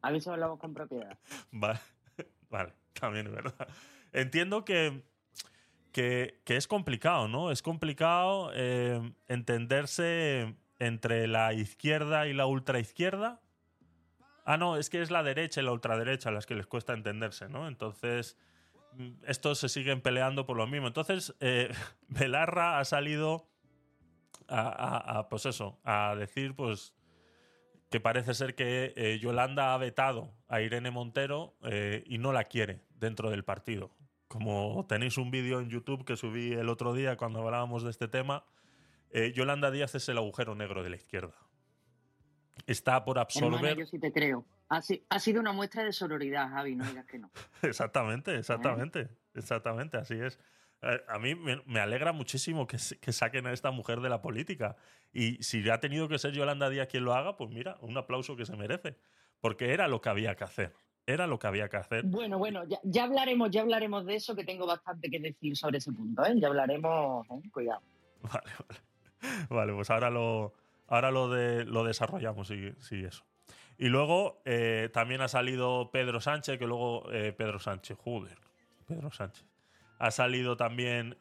A 0.01 0.11
ver 0.11 0.23
si 0.23 0.31
hablamos 0.31 0.59
con 0.59 0.73
propiedad. 0.73 1.19
Vale, 1.51 1.81
vale, 2.49 2.73
también 2.99 3.27
es 3.27 3.33
verdad. 3.33 3.69
Entiendo 4.13 4.65
que, 4.65 5.03
que, 5.97 6.43
es 6.45 6.69
complicado, 6.69 7.27
¿no? 7.27 7.51
Es 7.51 7.63
complicado 7.63 8.51
eh, 8.53 9.01
entenderse 9.29 10.55
entre 10.79 11.27
la 11.27 11.55
izquierda 11.55 12.27
y 12.27 12.35
la 12.35 12.45
ultraizquierda. 12.45 13.41
Ah, 14.45 14.59
no, 14.59 14.77
es 14.77 14.91
que 14.91 15.01
es 15.01 15.11
la 15.11 15.23
derecha 15.23 15.63
y 15.63 15.65
la 15.65 15.73
ultraderecha 15.73 16.31
las 16.31 16.45
que 16.45 16.55
les 16.55 16.67
cuesta 16.67 16.93
entenderse, 16.93 17.49
¿no? 17.49 17.67
Entonces, 17.67 18.37
estos 19.27 19.59
se 19.59 19.71
siguen 19.71 20.03
peleando 20.03 20.45
por 20.45 20.59
lo 20.59 20.67
mismo. 20.67 20.87
Entonces, 20.87 21.35
eh, 21.41 21.73
Belarra 22.09 22.79
ha 22.79 22.85
salido 22.85 23.49
a, 24.49 25.29
pues 25.31 25.47
eso, 25.47 25.81
a 25.83 26.15
decir 26.15 26.55
pues 26.55 26.95
que 27.91 28.01
parece 28.01 28.35
ser 28.35 28.55
que 28.55 28.93
eh, 28.97 29.19
Yolanda 29.19 29.73
ha 29.73 29.79
vetado 29.79 30.35
a 30.47 30.61
Irene 30.61 30.91
Montero 30.91 31.57
y 32.05 32.19
no 32.19 32.33
la 32.33 32.45
quiere 32.45 32.83
dentro 32.91 33.31
del 33.31 33.45
partido. 33.45 33.96
Como 34.29 34.85
tenéis 34.89 35.19
un 35.19 35.31
vídeo 35.31 35.61
en 35.61 35.69
YouTube 35.69 36.05
que 36.05 36.17
subí 36.17 36.53
el 36.53 36.69
otro 36.69 36.95
día 36.95 37.17
cuando 37.17 37.43
hablábamos 37.43 37.85
de 37.85 37.91
este 37.91 38.09
tema, 38.09 38.45
Yolanda 39.35 39.71
Díaz 39.71 39.95
es 39.95 40.09
el 40.09 40.19
agujero 40.19 40.55
negro 40.55 40.83
de 40.83 40.91
la 40.91 40.97
izquierda. 40.97 41.35
Está 42.67 43.05
por 43.05 43.19
absorber. 43.19 43.77
yo 43.77 43.87
sí 43.87 43.99
te 43.99 44.13
creo. 44.13 44.45
Ha, 44.69 44.81
sido 45.21 45.41
una 45.41 45.53
muestra 45.53 45.85
de 45.85 45.93
sororidad, 45.93 46.51
Javi, 46.51 46.75
no 46.75 46.85
digas 46.85 47.07
que 47.07 47.19
no. 47.19 47.31
exactamente, 47.63 48.37
exactamente, 48.37 49.09
exactamente, 49.35 49.97
así 49.97 50.15
es. 50.15 50.41
Eh, 50.83 51.01
a 51.09 51.19
mí 51.19 51.35
me 51.35 51.81
alegra 51.81 52.13
muchísimo 52.13 52.67
que, 52.67 52.79
saquen 52.79 53.47
a 53.47 53.53
esta 53.53 53.71
mujer 53.71 54.01
de 54.01 54.09
la 54.09 54.21
política. 54.21 54.77
Y 55.13 55.41
si 55.43 55.69
ha 55.71 55.79
tenido 55.79 56.09
que 56.09 56.19
ser 56.19 56.33
Yolanda 56.33 56.69
Díaz 56.69 56.89
quien 56.89 57.05
lo 57.05 57.15
haga, 57.15 57.37
pues 57.37 57.51
mira, 57.51 57.77
un 57.81 57.97
aplauso 57.97 58.37
que 58.37 58.45
se 58.45 58.57
merece. 58.57 58.97
Porque 59.41 59.73
era 59.73 59.87
lo 59.87 60.01
que 60.01 60.09
había 60.09 60.35
que 60.35 60.45
hacer. 60.45 60.75
Era 61.07 61.29
lo 61.29 61.39
que 61.39 61.47
había 61.47 61.69
que 61.69 61.77
hacer. 61.77 62.05
Bueno, 62.05 62.37
bueno, 62.37 62.65
ya, 62.83 63.05
hablaremos, 63.05 63.51
ya 63.51 63.63
hablaremos 63.63 64.05
de 64.05 64.17
eso, 64.17 64.35
que 64.35 64.45
tengo 64.45 64.67
bastante 64.67 65.09
que 65.09 65.21
decir 65.21 65.57
sobre 65.57 65.79
ese 65.79 65.93
punto, 65.93 66.25
¿eh? 66.27 66.35
Ya 66.37 66.49
hablaremos, 66.49 67.25
¿eh? 67.31 67.49
cuidado. 67.53 67.81
Vale, 68.23 68.51
vale. 68.69 69.47
Vale, 69.49 69.73
pues 69.73 69.91
ahora 69.91 70.11
lo, 70.11 70.55
ahora 70.89 71.11
lo, 71.11 71.29
de, 71.29 71.65
lo 71.65 71.85
desarrollamos, 71.85 72.49
sí, 72.49 72.73
sí, 72.81 73.05
eso. 73.05 73.25
Y 73.79 73.89
luego 73.89 74.43
eh, 74.45 74.91
también 74.93 75.21
ha 75.21 75.29
salido 75.29 75.91
Pedro 75.93 76.21
Sánchez, 76.21 76.59
que 76.59 76.67
luego. 76.67 77.11
Eh, 77.13 77.33
Pedro 77.33 77.61
Sánchez, 77.61 77.97
joder. 77.99 78.39
Pedro 78.87 79.11
Sánchez. 79.13 79.47
Ha 79.99 80.11
salido 80.11 80.57
también 80.57 81.17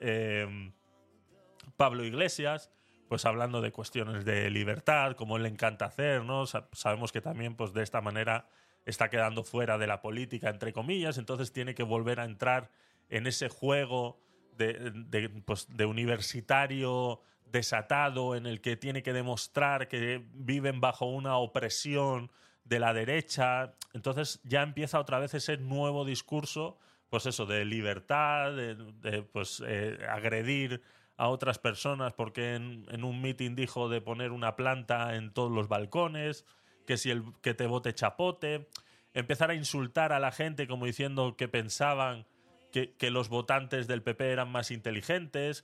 Pablo 1.77 2.03
Iglesias, 2.03 2.71
pues 3.07 3.25
hablando 3.25 3.61
de 3.61 3.71
cuestiones 3.71 4.25
de 4.25 4.49
libertad, 4.49 5.15
como 5.15 5.37
él 5.37 5.43
le 5.43 5.49
encanta 5.49 5.85
hacer, 5.85 6.23
¿no? 6.23 6.45
sabemos 6.45 7.11
que 7.11 7.21
también, 7.21 7.55
pues 7.55 7.73
de 7.73 7.83
esta 7.83 8.01
manera, 8.01 8.47
está 8.85 9.09
quedando 9.09 9.43
fuera 9.43 9.77
de 9.77 9.87
la 9.87 10.01
política, 10.01 10.49
entre 10.49 10.73
comillas, 10.73 11.17
entonces 11.17 11.51
tiene 11.51 11.73
que 11.73 11.83
volver 11.83 12.19
a 12.19 12.25
entrar 12.25 12.69
en 13.09 13.27
ese 13.27 13.49
juego 13.49 14.19
de, 14.57 15.29
pues, 15.45 15.67
de 15.75 15.85
universitario 15.85 17.21
desatado 17.51 18.35
en 18.35 18.45
el 18.45 18.61
que 18.61 18.75
tiene 18.75 19.03
que 19.03 19.13
demostrar 19.13 19.87
que 19.87 20.23
viven 20.33 20.81
bajo 20.81 21.05
una 21.05 21.37
opresión 21.37 22.31
de 22.63 22.79
la 22.79 22.93
derecha. 22.93 23.73
Entonces 23.93 24.41
ya 24.43 24.63
empieza 24.63 24.99
otra 24.99 25.19
vez 25.19 25.33
ese 25.33 25.57
nuevo 25.57 26.05
discurso, 26.05 26.77
pues 27.09 27.25
eso, 27.25 27.45
de 27.45 27.63
libertad, 27.65 28.53
de, 28.53 29.23
pues 29.31 29.63
eh, 29.65 29.97
agredir 30.09 30.81
a 31.17 31.29
otras 31.29 31.59
personas 31.59 32.13
porque 32.13 32.55
en, 32.55 33.03
un 33.03 33.21
mitin 33.21 33.55
dijo 33.55 33.87
de 33.87 34.01
poner 34.01 34.31
una 34.31 34.55
planta 34.55 35.15
en 35.15 35.31
todos 35.31 35.51
los 35.51 35.69
balcones, 35.69 36.45
que 36.85 36.97
si 36.97 37.11
el 37.11 37.23
que 37.41 37.53
te 37.53 37.67
vote 37.67 37.93
chapote, 37.93 38.67
empezar 39.13 39.49
a 39.49 39.55
insultar 39.55 40.13
a 40.13 40.19
la 40.19 40.31
gente 40.31 40.67
como 40.67 40.85
diciendo 40.85 41.35
que 41.37 41.47
pensaban 41.47 42.25
que, 42.71 43.09
los 43.09 43.29
votantes 43.29 43.87
del 43.87 44.03
PP 44.03 44.31
eran 44.31 44.51
más 44.51 44.69
inteligentes, 44.69 45.63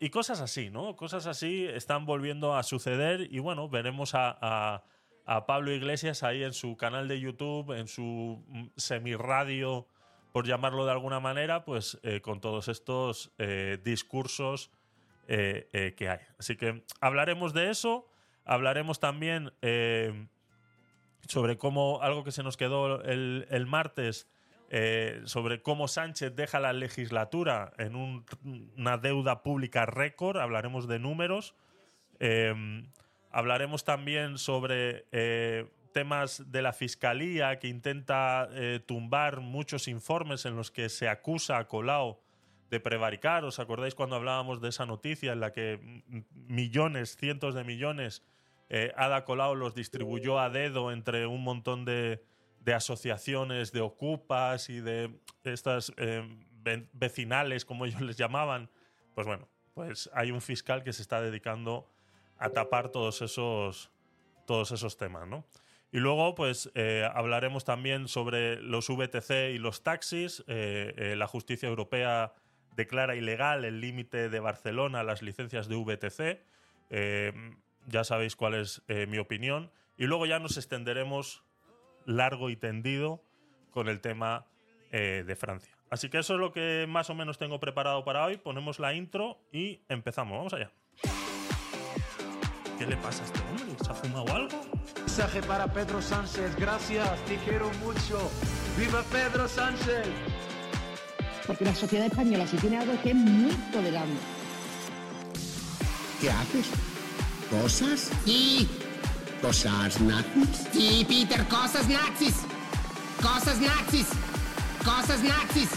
y 0.00 0.10
cosas 0.10 0.40
así, 0.40 0.70
¿no? 0.70 0.96
Cosas 0.96 1.26
así 1.26 1.64
están 1.64 2.04
volviendo 2.04 2.56
a 2.56 2.62
suceder 2.62 3.28
y 3.32 3.38
bueno, 3.38 3.68
veremos 3.68 4.14
a 4.14 4.82
a 5.28 5.44
Pablo 5.44 5.72
Iglesias 5.72 6.22
ahí 6.22 6.42
en 6.42 6.54
su 6.54 6.78
canal 6.78 7.06
de 7.06 7.20
YouTube, 7.20 7.72
en 7.78 7.86
su 7.86 8.42
mm, 8.48 8.68
semirradio, 8.76 9.86
por 10.32 10.46
llamarlo 10.46 10.86
de 10.86 10.92
alguna 10.92 11.20
manera, 11.20 11.66
pues 11.66 11.98
eh, 12.02 12.22
con 12.22 12.40
todos 12.40 12.68
estos 12.68 13.30
eh, 13.36 13.78
discursos 13.84 14.70
eh, 15.26 15.94
que 15.98 16.08
hay. 16.08 16.20
Así 16.38 16.56
que 16.56 16.82
hablaremos 17.02 17.52
de 17.52 17.68
eso, 17.68 18.08
hablaremos 18.46 19.00
también 19.00 19.52
sobre 21.26 21.58
cómo, 21.58 22.00
algo 22.02 22.24
que 22.24 22.32
se 22.32 22.42
nos 22.42 22.56
quedó 22.56 23.02
el, 23.02 23.66
martes, 23.66 24.28
sobre 25.24 25.62
cómo 25.62 25.88
Sánchez 25.88 26.34
deja 26.36 26.60
la 26.60 26.72
legislatura 26.72 27.72
en 27.78 28.24
una 28.76 28.98
deuda 28.98 29.42
pública 29.42 29.86
récord, 29.86 30.38
hablaremos 30.38 30.88
de 30.88 30.98
números. 30.98 31.54
Hablaremos 33.30 33.84
también 33.84 34.38
sobre 34.38 35.06
eh, 35.12 35.70
temas 35.92 36.50
de 36.50 36.62
la 36.62 36.72
Fiscalía 36.72 37.58
que 37.58 37.68
intenta 37.68 38.48
eh, 38.52 38.80
tumbar 38.84 39.40
muchos 39.40 39.88
informes 39.88 40.46
en 40.46 40.56
los 40.56 40.70
que 40.70 40.88
se 40.88 41.08
acusa 41.08 41.58
a 41.58 41.68
Colau 41.68 42.20
de 42.70 42.80
prevaricar. 42.80 43.44
¿Os 43.44 43.58
acordáis 43.58 43.94
cuando 43.94 44.16
hablábamos 44.16 44.60
de 44.60 44.70
esa 44.70 44.86
noticia 44.86 45.32
en 45.32 45.40
la 45.40 45.52
que 45.52 46.02
millones, 46.32 47.16
cientos 47.16 47.54
de 47.54 47.64
millones, 47.64 48.22
eh, 48.68 48.92
Ada 48.96 49.24
Colau 49.24 49.54
los 49.54 49.74
distribuyó 49.74 50.38
a 50.38 50.50
dedo 50.50 50.92
entre 50.92 51.26
un 51.26 51.42
montón 51.42 51.84
de, 51.84 52.24
de 52.60 52.74
asociaciones 52.74 53.72
de 53.72 53.80
ocupas 53.80 54.68
y 54.68 54.80
de 54.80 55.18
estas 55.44 55.92
vecinales, 56.92 57.64
como 57.64 57.84
ellos 57.86 58.00
les 58.00 58.16
llamaban? 58.16 58.70
Pues 59.14 59.26
bueno, 59.26 59.48
pues 59.74 60.10
hay 60.12 60.30
un 60.30 60.40
fiscal 60.40 60.82
que 60.82 60.92
se 60.92 61.02
está 61.02 61.20
dedicando 61.20 61.88
a 62.38 62.50
tapar 62.50 62.90
todos 62.90 63.22
esos, 63.22 63.90
todos 64.46 64.70
esos 64.72 64.96
temas, 64.96 65.26
¿no? 65.26 65.44
Y 65.90 65.98
luego, 65.98 66.34
pues, 66.34 66.70
eh, 66.74 67.08
hablaremos 67.14 67.64
también 67.64 68.08
sobre 68.08 68.60
los 68.60 68.88
VTC 68.88 69.54
y 69.54 69.58
los 69.58 69.82
taxis. 69.82 70.44
Eh, 70.46 70.94
eh, 70.96 71.16
la 71.16 71.26
justicia 71.26 71.68
europea 71.68 72.34
declara 72.76 73.16
ilegal 73.16 73.64
el 73.64 73.80
límite 73.80 74.28
de 74.28 74.40
Barcelona 74.40 75.00
a 75.00 75.02
las 75.02 75.22
licencias 75.22 75.68
de 75.68 75.76
VTC. 75.76 76.42
Ya 77.88 78.04
sabéis 78.04 78.36
cuál 78.36 78.54
es 78.54 78.82
mi 79.08 79.18
opinión. 79.18 79.70
Y 79.96 80.04
luego 80.04 80.26
ya 80.26 80.38
nos 80.38 80.56
extenderemos 80.56 81.42
largo 82.06 82.50
y 82.50 82.56
tendido 82.56 83.22
con 83.70 83.88
el 83.88 84.00
tema 84.00 84.46
de 84.90 85.36
Francia. 85.36 85.76
Así 85.90 86.08
que 86.10 86.18
eso 86.18 86.34
es 86.34 86.40
lo 86.40 86.52
que 86.52 86.86
más 86.88 87.10
o 87.10 87.14
menos 87.14 87.38
tengo 87.38 87.58
preparado 87.60 88.04
para 88.04 88.24
hoy. 88.24 88.36
Ponemos 88.36 88.78
la 88.78 88.94
intro 88.94 89.40
y 89.52 89.80
empezamos. 89.88 90.36
Vamos 90.36 90.52
allá. 90.52 90.70
¿Qué 92.78 92.86
le 92.86 92.96
pasa 92.98 93.22
a 93.22 93.26
este 93.26 93.40
hombre? 93.40 93.84
¿Se 93.84 93.90
ha 93.90 93.94
fumado 93.94 94.36
algo? 94.36 94.60
Mensaje 94.96 95.42
para 95.42 95.66
Pedro 95.72 96.00
Sánchez. 96.00 96.54
Gracias, 96.56 97.24
te 97.24 97.36
quiero 97.38 97.68
mucho. 97.84 98.30
¡Viva 98.78 99.02
Pedro 99.10 99.48
Sánchez! 99.48 100.06
Porque 101.46 101.64
la 101.64 101.74
sociedad 101.74 102.06
española, 102.06 102.46
si 102.46 102.56
tiene 102.58 102.78
algo, 102.78 102.92
que 103.02 103.10
es 103.10 103.16
muy 103.16 103.52
tolerante. 103.72 104.20
¿Qué 106.20 106.30
haces? 106.30 106.70
¿Cosas? 107.50 108.10
Sí. 108.24 108.68
¿Cosas 109.40 110.00
nazis? 110.00 110.68
Sí, 110.72 111.06
Peter, 111.08 111.46
cosas 111.48 111.88
nazis. 111.88 112.34
Cosas 113.22 113.58
nazis. 113.60 114.06
Cosas 114.84 115.22
nazis. 115.22 115.68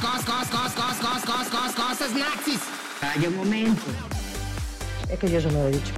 Cos, 0.00 0.24
cos, 0.24 0.48
cos, 0.48 0.72
cos, 0.72 0.94
cos, 1.00 1.22
cos, 1.24 1.48
cos, 1.48 1.72
cosas 1.74 2.14
nazis. 2.14 2.60
Calla 3.00 3.28
un 3.28 3.36
momento. 3.36 3.82
Es 5.10 5.18
que 5.18 5.28
yo 5.28 5.40
no 5.50 5.50
lo 5.50 5.68
he 5.68 5.70
dicho. 5.72 5.92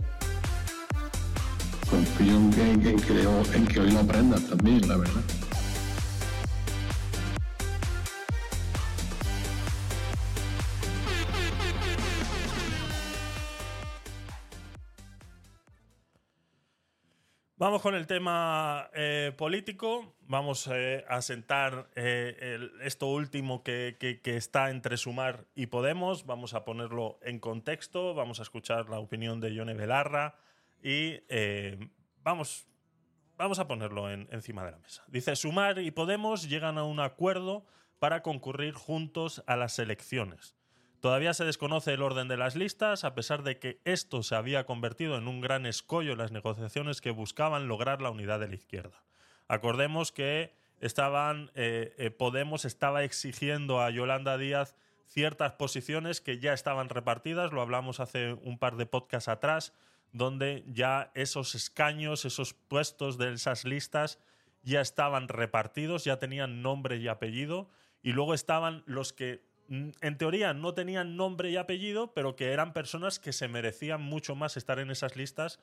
Confío 1.90 2.36
en 2.36 2.50
que, 2.50 2.70
en, 2.70 2.80
que, 2.80 3.22
en 3.56 3.66
que 3.66 3.80
hoy 3.80 3.90
lo 3.90 4.00
aprendas 4.00 4.42
también, 4.48 4.88
la 4.88 4.96
verdad. 4.96 5.22
Vamos 17.64 17.80
con 17.80 17.94
el 17.94 18.06
tema 18.06 18.90
eh, 18.92 19.32
político. 19.38 20.16
Vamos 20.28 20.68
eh, 20.70 21.02
a 21.08 21.22
sentar 21.22 21.88
eh, 21.96 22.58
esto 22.82 23.06
último 23.06 23.62
que, 23.62 23.96
está 24.22 24.68
entre 24.68 24.98
Sumar 24.98 25.46
y 25.54 25.68
Podemos. 25.68 26.26
Vamos 26.26 26.52
a 26.52 26.66
ponerlo 26.66 27.18
en 27.22 27.38
contexto. 27.38 28.12
Vamos 28.12 28.38
a 28.38 28.42
escuchar 28.42 28.90
la 28.90 28.98
opinión 28.98 29.40
de 29.40 29.54
Yone 29.54 29.72
Belarra 29.72 30.36
y 30.82 31.20
vamos, 32.22 32.68
vamos 33.38 33.58
a 33.58 33.66
ponerlo 33.66 34.10
en- 34.10 34.28
encima 34.30 34.62
de 34.66 34.72
la 34.72 34.78
mesa. 34.78 35.02
Dice, 35.08 35.34
Sumar 35.34 35.78
y 35.78 35.90
Podemos 35.90 36.50
llegan 36.50 36.76
a 36.76 36.84
un 36.84 37.00
acuerdo 37.00 37.64
para 37.98 38.20
concurrir 38.20 38.74
juntos 38.74 39.42
a 39.46 39.56
las 39.56 39.78
elecciones. 39.78 40.54
Todavía 41.04 41.34
se 41.34 41.44
desconoce 41.44 41.92
el 41.92 42.00
orden 42.00 42.28
de 42.28 42.38
las 42.38 42.56
listas, 42.56 43.04
a 43.04 43.14
pesar 43.14 43.42
de 43.42 43.58
que 43.58 43.78
esto 43.84 44.22
se 44.22 44.36
había 44.36 44.64
convertido 44.64 45.18
en 45.18 45.28
un 45.28 45.42
gran 45.42 45.66
escollo 45.66 46.12
en 46.12 46.16
las 46.16 46.32
negociaciones 46.32 47.02
que 47.02 47.10
buscaban 47.10 47.68
lograr 47.68 48.00
la 48.00 48.08
unidad 48.08 48.40
de 48.40 48.48
la 48.48 48.54
izquierda. 48.54 49.04
Acordemos 49.46 50.12
que 50.12 50.54
estaban, 50.80 51.50
eh, 51.56 51.94
eh, 51.98 52.10
Podemos 52.10 52.64
estaba 52.64 53.04
exigiendo 53.04 53.82
a 53.82 53.90
Yolanda 53.90 54.38
Díaz 54.38 54.76
ciertas 55.04 55.52
posiciones 55.52 56.22
que 56.22 56.38
ya 56.38 56.54
estaban 56.54 56.88
repartidas, 56.88 57.52
lo 57.52 57.60
hablamos 57.60 58.00
hace 58.00 58.32
un 58.32 58.58
par 58.58 58.76
de 58.76 58.86
podcasts 58.86 59.28
atrás, 59.28 59.74
donde 60.12 60.64
ya 60.68 61.10
esos 61.14 61.54
escaños, 61.54 62.24
esos 62.24 62.54
puestos 62.54 63.18
de 63.18 63.34
esas 63.34 63.66
listas 63.66 64.18
ya 64.62 64.80
estaban 64.80 65.28
repartidos, 65.28 66.04
ya 66.04 66.18
tenían 66.18 66.62
nombre 66.62 66.96
y 66.96 67.08
apellido, 67.08 67.68
y 68.02 68.12
luego 68.12 68.32
estaban 68.32 68.82
los 68.86 69.12
que 69.12 69.52
en 69.68 70.18
teoría 70.18 70.54
no 70.54 70.74
tenían 70.74 71.16
nombre 71.16 71.50
y 71.50 71.56
apellido, 71.56 72.12
pero 72.12 72.36
que 72.36 72.52
eran 72.52 72.72
personas 72.72 73.18
que 73.18 73.32
se 73.32 73.48
merecían 73.48 74.02
mucho 74.02 74.34
más 74.34 74.56
estar 74.56 74.78
en 74.78 74.90
esas 74.90 75.16
listas 75.16 75.60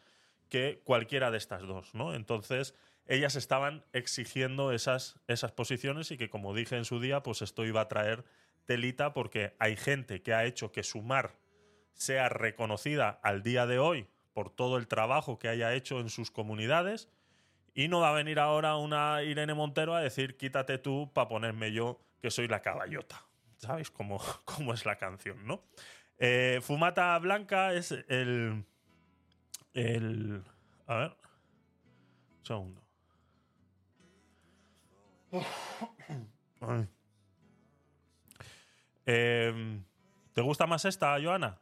que 0.49 0.81
cualquiera 0.83 1.31
de 1.31 1.37
estas 1.37 1.61
dos, 1.61 1.93
¿no? 1.95 2.13
Entonces, 2.13 2.75
ellas 3.07 3.35
estaban 3.35 3.83
exigiendo 3.93 4.71
esas, 4.71 5.19
esas 5.27 5.51
posiciones 5.51 6.11
y 6.11 6.17
que, 6.17 6.29
como 6.29 6.53
dije 6.53 6.77
en 6.77 6.85
su 6.85 6.99
día, 6.99 7.23
pues 7.23 7.41
esto 7.41 7.65
iba 7.65 7.81
a 7.81 7.87
traer 7.87 8.25
telita 8.65 9.13
porque 9.13 9.55
hay 9.59 9.75
gente 9.75 10.21
que 10.21 10.33
ha 10.33 10.45
hecho 10.45 10.71
que 10.71 10.83
Sumar 10.83 11.35
sea 11.93 12.29
reconocida 12.29 13.19
al 13.23 13.43
día 13.43 13.65
de 13.65 13.79
hoy 13.79 14.07
por 14.33 14.49
todo 14.49 14.77
el 14.77 14.87
trabajo 14.87 15.39
que 15.39 15.49
haya 15.49 15.73
hecho 15.73 15.99
en 15.99 16.09
sus 16.09 16.31
comunidades 16.31 17.09
y 17.73 17.87
no 17.87 17.99
va 18.01 18.09
a 18.09 18.13
venir 18.13 18.39
ahora 18.39 18.75
una 18.75 19.23
Irene 19.23 19.53
Montero 19.53 19.95
a 19.95 20.01
decir 20.01 20.37
quítate 20.37 20.77
tú 20.77 21.11
para 21.13 21.27
ponerme 21.27 21.71
yo 21.71 21.99
que 22.21 22.31
soy 22.31 22.47
la 22.47 22.61
caballota. 22.61 23.25
¿Sabéis 23.61 23.91
cómo, 23.91 24.19
cómo 24.45 24.73
es 24.73 24.85
la 24.85 24.97
canción, 24.97 25.45
no? 25.45 25.63
Eh, 26.17 26.59
Fumata 26.61 27.17
Blanca 27.19 27.73
es 27.73 27.91
el... 27.91 28.65
el 29.73 30.43
a 30.87 30.95
ver. 30.95 31.17
Un 32.39 32.45
segundo. 32.45 32.81
Eh, 39.07 39.81
¿Te 40.33 40.41
gusta 40.41 40.67
más 40.67 40.85
esta, 40.85 41.19
Joana? 41.21 41.59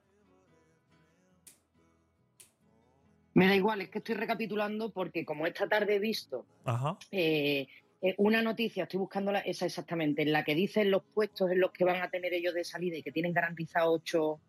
Me 3.34 3.48
da 3.48 3.56
igual, 3.56 3.82
es 3.82 3.90
que 3.90 4.00
estoy 4.00 4.16
recapitulando 4.16 4.92
porque 4.92 5.24
como 5.26 5.48
esta 5.48 5.68
tarde 5.68 5.96
he 5.96 6.00
visto 6.00 6.46
Ajá. 6.66 6.98
eh, 7.12 7.68
eh, 8.02 8.16
una 8.18 8.42
noticia, 8.42 8.84
estoy 8.84 9.00
buscando 9.00 9.32
la- 9.32 9.40
esa 9.40 9.66
exactamente, 9.66 10.22
en 10.22 10.32
la 10.32 10.44
que 10.44 10.56
dicen 10.56 10.90
los 10.92 11.04
puestos 11.04 11.52
en 11.52 11.60
los 11.60 11.72
que 11.72 11.84
van 11.84 12.02
a 12.02 12.10
tener 12.10 12.34
ellos 12.34 12.54
de 12.54 12.64
salida 12.64 12.98
y 12.98 13.04
que 13.04 13.12
tienen 13.12 13.34
garantizados 13.34 13.94
ocho, 14.02 14.40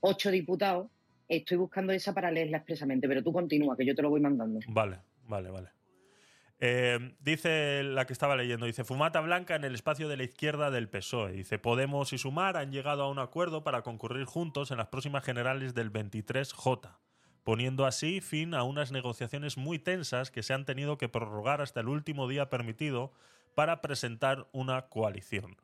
ocho 0.00 0.30
diputados. 0.30 0.88
Estoy 1.28 1.56
buscando 1.58 1.92
esa 1.92 2.12
para 2.12 2.30
leerla 2.30 2.58
expresamente, 2.58 3.06
pero 3.08 3.22
tú 3.22 3.32
continúa, 3.32 3.76
que 3.76 3.86
yo 3.86 3.94
te 3.94 4.02
lo 4.02 4.10
voy 4.10 4.20
mandando. 4.20 4.60
Vale, 4.68 4.98
vale, 5.26 5.50
vale. 5.50 5.68
Eh, 6.62 7.14
dice 7.20 7.82
la 7.82 8.06
que 8.06 8.12
estaba 8.12 8.36
leyendo, 8.36 8.66
dice 8.66 8.84
Fumata 8.84 9.20
Blanca 9.22 9.54
en 9.56 9.64
el 9.64 9.74
espacio 9.74 10.08
de 10.08 10.18
la 10.18 10.24
izquierda 10.24 10.70
del 10.70 10.90
PSOE. 10.90 11.30
E". 11.30 11.36
Dice 11.36 11.58
Podemos 11.58 12.12
y 12.12 12.18
Sumar 12.18 12.58
han 12.58 12.70
llegado 12.70 13.02
a 13.04 13.10
un 13.10 13.18
acuerdo 13.18 13.64
para 13.64 13.80
concurrir 13.80 14.26
juntos 14.26 14.70
en 14.70 14.76
las 14.76 14.88
próximas 14.88 15.24
generales 15.24 15.72
del 15.74 15.90
23J, 15.90 16.98
poniendo 17.50 17.84
así 17.84 18.20
fin 18.20 18.54
a 18.54 18.62
unas 18.62 18.92
negociaciones 18.92 19.56
muy 19.56 19.80
tensas 19.80 20.30
que 20.30 20.44
se 20.44 20.54
han 20.54 20.64
tenido 20.64 20.98
que 20.98 21.08
prorrogar 21.08 21.60
hasta 21.60 21.80
el 21.80 21.88
último 21.88 22.28
día 22.28 22.48
permitido 22.48 23.12
para 23.56 23.80
presentar 23.80 24.46
una 24.52 24.82
coalición. 24.82 25.56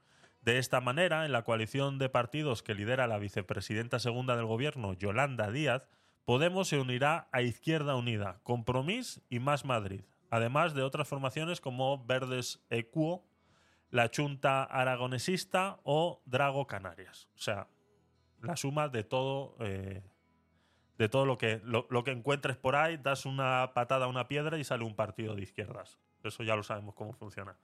De 0.43 0.59
esta 0.59 0.81
manera, 0.81 1.25
en 1.25 1.31
la 1.31 1.45
coalición 1.45 2.01
de 2.01 2.09
partidos 2.09 2.65
que 2.65 2.75
lidera 2.75 3.07
la 3.07 3.21
vicepresidenta 3.21 4.01
segunda 4.01 4.35
del 4.35 4.47
gobierno, 4.47 4.95
Yolanda 4.95 5.53
Díaz, 5.53 5.87
Podemos 6.25 6.67
se 6.67 6.81
unirá 6.81 7.29
a 7.31 7.41
Izquierda 7.43 7.95
Unida, 7.95 8.41
Compromís 8.43 9.23
y 9.31 9.39
Más 9.39 9.65
Madrid, 9.65 10.01
además 10.29 10.75
de 10.75 10.83
otras 10.83 11.07
formaciones 11.07 11.61
como 11.61 12.05
Verdes 12.05 12.67
Equo, 12.69 13.25
la 13.91 14.11
Junta 14.13 14.65
Aragonesista 14.65 15.79
o 15.85 16.21
Drago 16.27 16.67
Canarias. 16.67 17.29
O 17.37 17.39
sea, 17.39 17.69
la 18.43 18.57
suma 18.57 18.89
de 18.89 19.05
todo, 19.05 19.55
eh, 19.61 20.03
de 20.99 21.09
todo 21.09 21.27
lo 21.27 21.39
que, 21.39 21.61
lo, 21.65 22.05
que 22.05 22.11
encuentres 22.11 22.57
por 22.57 22.77
ahí, 22.77 22.97
das 22.97 23.27
una 23.27 23.73
patada 23.75 24.07
a 24.07 24.09
una 24.09 24.29
piedra 24.29 24.59
y 24.59 24.65
sale 24.65 24.85
un 24.85 24.95
partido 24.95 25.35
de 25.35 25.43
izquierdas. 25.43 25.99
Eso 26.23 26.43
ya 26.43 26.57
lo 26.57 26.63
sabemos 26.63 26.95
cómo 26.95 27.13
funciona. 27.13 27.57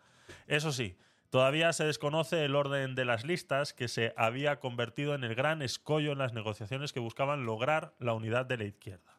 Eso 0.46 0.72
sí, 0.72 0.96
todavía 1.30 1.72
se 1.72 1.84
desconoce 1.84 2.44
el 2.44 2.54
orden 2.54 2.94
de 2.94 3.04
las 3.04 3.24
listas 3.24 3.72
que 3.72 3.88
se 3.88 4.12
había 4.16 4.60
convertido 4.60 5.14
en 5.14 5.24
el 5.24 5.34
gran 5.34 5.62
escollo 5.62 6.12
en 6.12 6.18
las 6.18 6.34
negociaciones 6.34 6.92
que 6.92 7.00
buscaban 7.00 7.44
lograr 7.46 7.94
la 7.98 8.12
unidad 8.12 8.46
de 8.46 8.58
la 8.58 8.64
izquierda. 8.64 9.18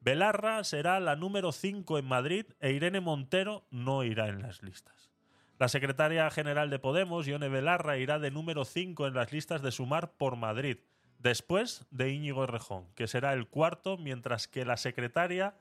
Belarra 0.00 0.62
será 0.64 1.00
la 1.00 1.16
número 1.16 1.52
5 1.52 1.98
en 1.98 2.04
Madrid 2.04 2.46
e 2.60 2.72
Irene 2.72 3.00
Montero 3.00 3.66
no 3.70 4.04
irá 4.04 4.28
en 4.28 4.42
las 4.42 4.62
listas. 4.62 5.10
La 5.58 5.68
secretaria 5.68 6.30
general 6.30 6.70
de 6.70 6.78
Podemos, 6.78 7.26
Ione 7.26 7.48
Belarra, 7.48 7.98
irá 7.98 8.20
de 8.20 8.30
número 8.30 8.64
5 8.64 9.08
en 9.08 9.14
las 9.14 9.32
listas 9.32 9.60
de 9.60 9.72
Sumar 9.72 10.12
por 10.12 10.36
Madrid, 10.36 10.78
después 11.18 11.86
de 11.90 12.10
Íñigo 12.10 12.44
Errejón, 12.44 12.86
que 12.94 13.06
será 13.06 13.32
el 13.32 13.48
cuarto, 13.48 13.98
mientras 13.98 14.48
que 14.48 14.64
la 14.64 14.76
secretaria 14.76 15.54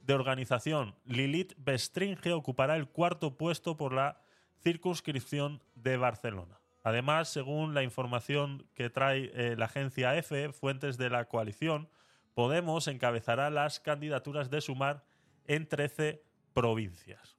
de 0.00 0.14
organización, 0.14 0.94
Lilith 1.04 1.54
Bestringe, 1.56 2.32
ocupará 2.32 2.76
el 2.76 2.88
cuarto 2.88 3.36
puesto 3.36 3.76
por 3.76 3.92
la 3.92 4.20
circunscripción 4.62 5.62
de 5.74 5.96
Barcelona. 5.96 6.60
Además, 6.82 7.28
según 7.30 7.72
la 7.72 7.82
información 7.82 8.66
que 8.74 8.90
trae 8.90 9.30
eh, 9.34 9.56
la 9.56 9.66
agencia 9.66 10.16
EFE, 10.16 10.52
fuentes 10.52 10.98
de 10.98 11.08
la 11.08 11.24
coalición, 11.26 11.88
Podemos 12.34 12.88
encabezará 12.88 13.48
las 13.48 13.78
candidaturas 13.78 14.50
de 14.50 14.60
Sumar 14.60 15.04
en 15.46 15.68
13 15.68 16.22
provincias. 16.52 17.38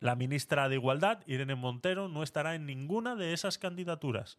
La 0.00 0.16
ministra 0.16 0.68
de 0.68 0.76
Igualdad, 0.76 1.22
Irene 1.26 1.54
Montero, 1.54 2.08
no 2.08 2.22
estará 2.22 2.54
en 2.54 2.66
ninguna 2.66 3.16
de 3.16 3.32
esas 3.32 3.58
candidaturas. 3.58 4.38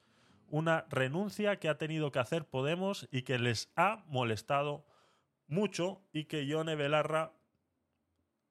Una 0.51 0.85
renuncia 0.89 1.59
que 1.59 1.69
ha 1.69 1.77
tenido 1.77 2.11
que 2.11 2.19
hacer 2.19 2.49
Podemos 2.49 3.07
y 3.09 3.21
que 3.21 3.39
les 3.39 3.71
ha 3.77 4.03
molestado 4.07 4.85
mucho 5.47 6.03
y 6.11 6.25
que 6.25 6.45
Ione 6.45 6.75
Belarra 6.75 7.33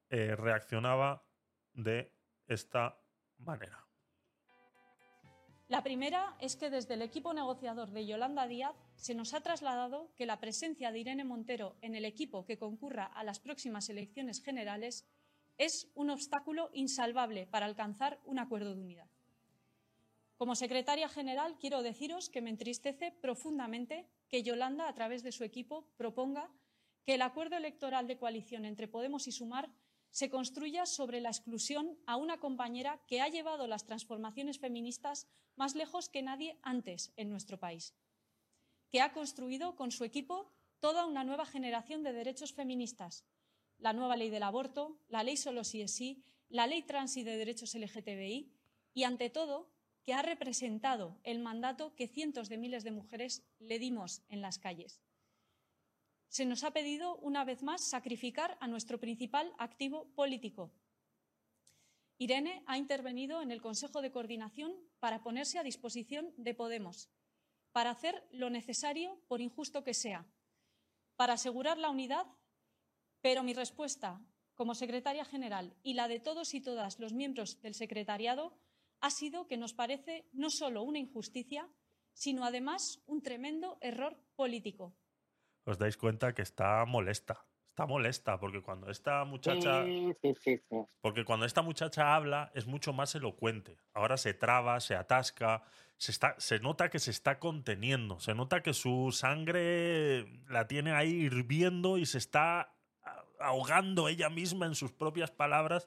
eh, 0.09 0.35
reaccionaba 0.35 1.27
de 1.75 2.11
esta 2.47 2.99
manera. 3.37 3.87
La 5.69 5.83
primera 5.83 6.37
es 6.41 6.57
que 6.57 6.71
desde 6.71 6.95
el 6.95 7.03
equipo 7.03 7.35
negociador 7.35 7.91
de 7.91 8.07
Yolanda 8.07 8.49
Díaz 8.49 8.75
se 8.97 9.15
nos 9.15 9.35
ha 9.35 9.43
trasladado 9.43 10.11
que 10.17 10.25
la 10.25 10.41
presencia 10.41 10.91
de 10.91 11.01
Irene 11.01 11.25
Montero 11.25 11.77
en 11.83 11.95
el 11.95 12.07
equipo 12.07 12.47
que 12.47 12.59
concurra 12.59 13.05
a 13.05 13.23
las 13.25 13.41
próximas 13.41 13.91
elecciones 13.91 14.43
generales 14.43 15.07
es 15.59 15.93
un 15.95 16.09
obstáculo 16.09 16.71
insalvable 16.73 17.47
para 17.47 17.67
alcanzar 17.67 18.19
un 18.25 18.39
acuerdo 18.39 18.75
de 18.75 18.81
unidad. 18.81 19.10
Como 20.41 20.55
secretaria 20.55 21.07
general, 21.07 21.59
quiero 21.59 21.83
deciros 21.83 22.31
que 22.31 22.41
me 22.41 22.49
entristece 22.49 23.13
profundamente 23.13 24.09
que 24.31 24.43
Yolanda, 24.43 24.89
a 24.89 24.95
través 24.95 25.23
de 25.23 25.33
su 25.33 25.45
equipo, 25.45 25.85
proponga 25.99 26.51
que 27.05 27.17
el 27.17 27.21
acuerdo 27.21 27.59
electoral 27.59 28.07
de 28.07 28.17
coalición 28.17 28.65
entre 28.65 28.89
Podemos 28.89 29.29
y 29.29 29.33
Sumar 29.33 29.71
se 30.09 30.31
construya 30.31 30.87
sobre 30.87 31.21
la 31.21 31.29
exclusión 31.29 31.99
a 32.07 32.17
una 32.17 32.41
compañera 32.41 33.03
que 33.07 33.21
ha 33.21 33.29
llevado 33.29 33.67
las 33.67 33.85
transformaciones 33.85 34.59
feministas 34.59 35.29
más 35.57 35.75
lejos 35.75 36.09
que 36.09 36.23
nadie 36.23 36.59
antes 36.63 37.13
en 37.17 37.29
nuestro 37.29 37.59
país, 37.59 37.95
que 38.89 39.03
ha 39.03 39.13
construido 39.13 39.77
con 39.77 39.91
su 39.91 40.05
equipo 40.05 40.51
toda 40.79 41.05
una 41.05 41.23
nueva 41.23 41.45
generación 41.45 42.03
de 42.03 42.15
derechos 42.15 42.55
feministas, 42.55 43.27
la 43.77 43.93
nueva 43.93 44.17
ley 44.17 44.31
del 44.31 44.45
aborto, 44.45 45.03
la 45.09 45.23
ley 45.23 45.37
solo 45.37 45.65
sí 45.65 45.83
es 45.83 45.93
sí, 45.93 46.25
la 46.49 46.67
ley 46.67 46.81
trans 46.81 47.19
y 47.19 47.25
de 47.25 47.37
derechos 47.37 47.75
LGTBI 47.75 48.51
y, 48.95 49.05
ante 49.05 49.29
todo, 49.29 49.69
que 50.05 50.15
ha 50.15 50.23
representado 50.23 51.19
el 51.25 51.39
mandato 51.39 51.95
que 51.95 52.09
cientos 52.09 52.49
de 52.49 52.59
miles 52.59 52.85
de 52.85 52.91
mujeres 52.91 53.43
le 53.59 53.79
dimos 53.79 54.23
en 54.29 54.41
las 54.41 54.59
calles. 54.59 55.01
Se 56.29 56.45
nos 56.45 56.63
ha 56.65 56.71
pedido, 56.71 57.17
una 57.17 57.45
vez 57.45 57.63
más, 57.63 57.83
sacrificar 57.83 58.57
a 58.61 58.69
nuestro 58.69 58.99
principal 58.99 59.53
activo 59.59 60.07
político. 60.15 60.73
Irene 62.19 62.63
ha 62.67 62.79
intervenido 62.79 63.43
en 63.43 63.51
el 63.51 63.61
Consejo 63.61 64.03
de 64.03 64.13
Coordinación 64.13 64.75
para 65.01 65.23
ponerse 65.23 65.59
a 65.59 65.63
disposición 65.63 66.33
de 66.37 66.55
Podemos, 66.55 67.11
para 67.73 67.91
hacer 67.91 68.27
lo 68.31 68.51
necesario, 68.51 69.21
por 69.27 69.41
injusto 69.41 69.83
que 69.83 69.95
sea, 69.95 70.27
para 71.17 71.35
asegurar 71.35 71.79
la 71.79 71.91
unidad, 71.91 72.27
pero 73.21 73.43
mi 73.43 73.53
respuesta 73.53 74.21
como 74.55 74.75
secretaria 74.75 75.25
general 75.25 75.75
y 75.83 75.95
la 75.95 76.09
de 76.09 76.21
todos 76.21 76.55
y 76.55 76.61
todas 76.61 76.99
los 76.99 77.13
miembros 77.13 77.61
del 77.63 77.75
secretariado 77.75 78.55
ha 79.01 79.11
sido 79.11 79.47
que 79.47 79.57
nos 79.57 79.75
parece 79.75 80.27
no 80.33 80.51
solo 80.51 80.83
una 80.83 80.99
injusticia, 80.99 81.69
sino 82.13 82.45
además 82.45 83.03
un 83.07 83.23
tremendo 83.23 83.79
error 83.81 84.19
político. 84.37 84.95
Os 85.65 85.79
dais 85.79 85.97
cuenta 85.97 86.35
que 86.35 86.43
está 86.43 86.85
molesta. 86.85 87.47
Está 87.67 87.87
molesta 87.87 88.39
porque 88.39 88.61
cuando 88.63 88.91
esta 88.91 89.25
muchacha 89.25 89.85
Sí, 89.85 90.13
sí, 90.21 90.35
sí, 90.43 90.59
sí. 90.69 90.77
porque 91.01 91.25
cuando 91.25 91.47
esta 91.47 91.63
muchacha 91.63 92.15
habla 92.15 92.51
es 92.55 92.67
mucho 92.67 92.93
más 92.93 93.15
elocuente. 93.15 93.79
Ahora 93.95 94.17
se 94.17 94.35
traba, 94.35 94.81
se 94.81 94.97
atasca, 94.97 95.63
se, 95.97 96.11
está, 96.11 96.35
se 96.39 96.59
nota 96.59 96.91
que 96.91 96.99
se 96.99 97.11
está 97.11 97.39
conteniendo, 97.39 98.19
se 98.19 98.35
nota 98.35 98.63
que 98.63 98.75
su 98.75 99.13
sangre 99.13 100.27
la 100.49 100.67
tiene 100.67 100.93
ahí 100.93 101.11
hirviendo 101.11 101.97
y 101.97 102.07
se 102.07 102.19
está 102.19 102.75
ahogando 103.39 104.09
ella 104.09 104.29
misma 104.29 104.67
en 104.67 104.75
sus 104.75 104.93
propias 104.93 105.31
palabras 105.31 105.87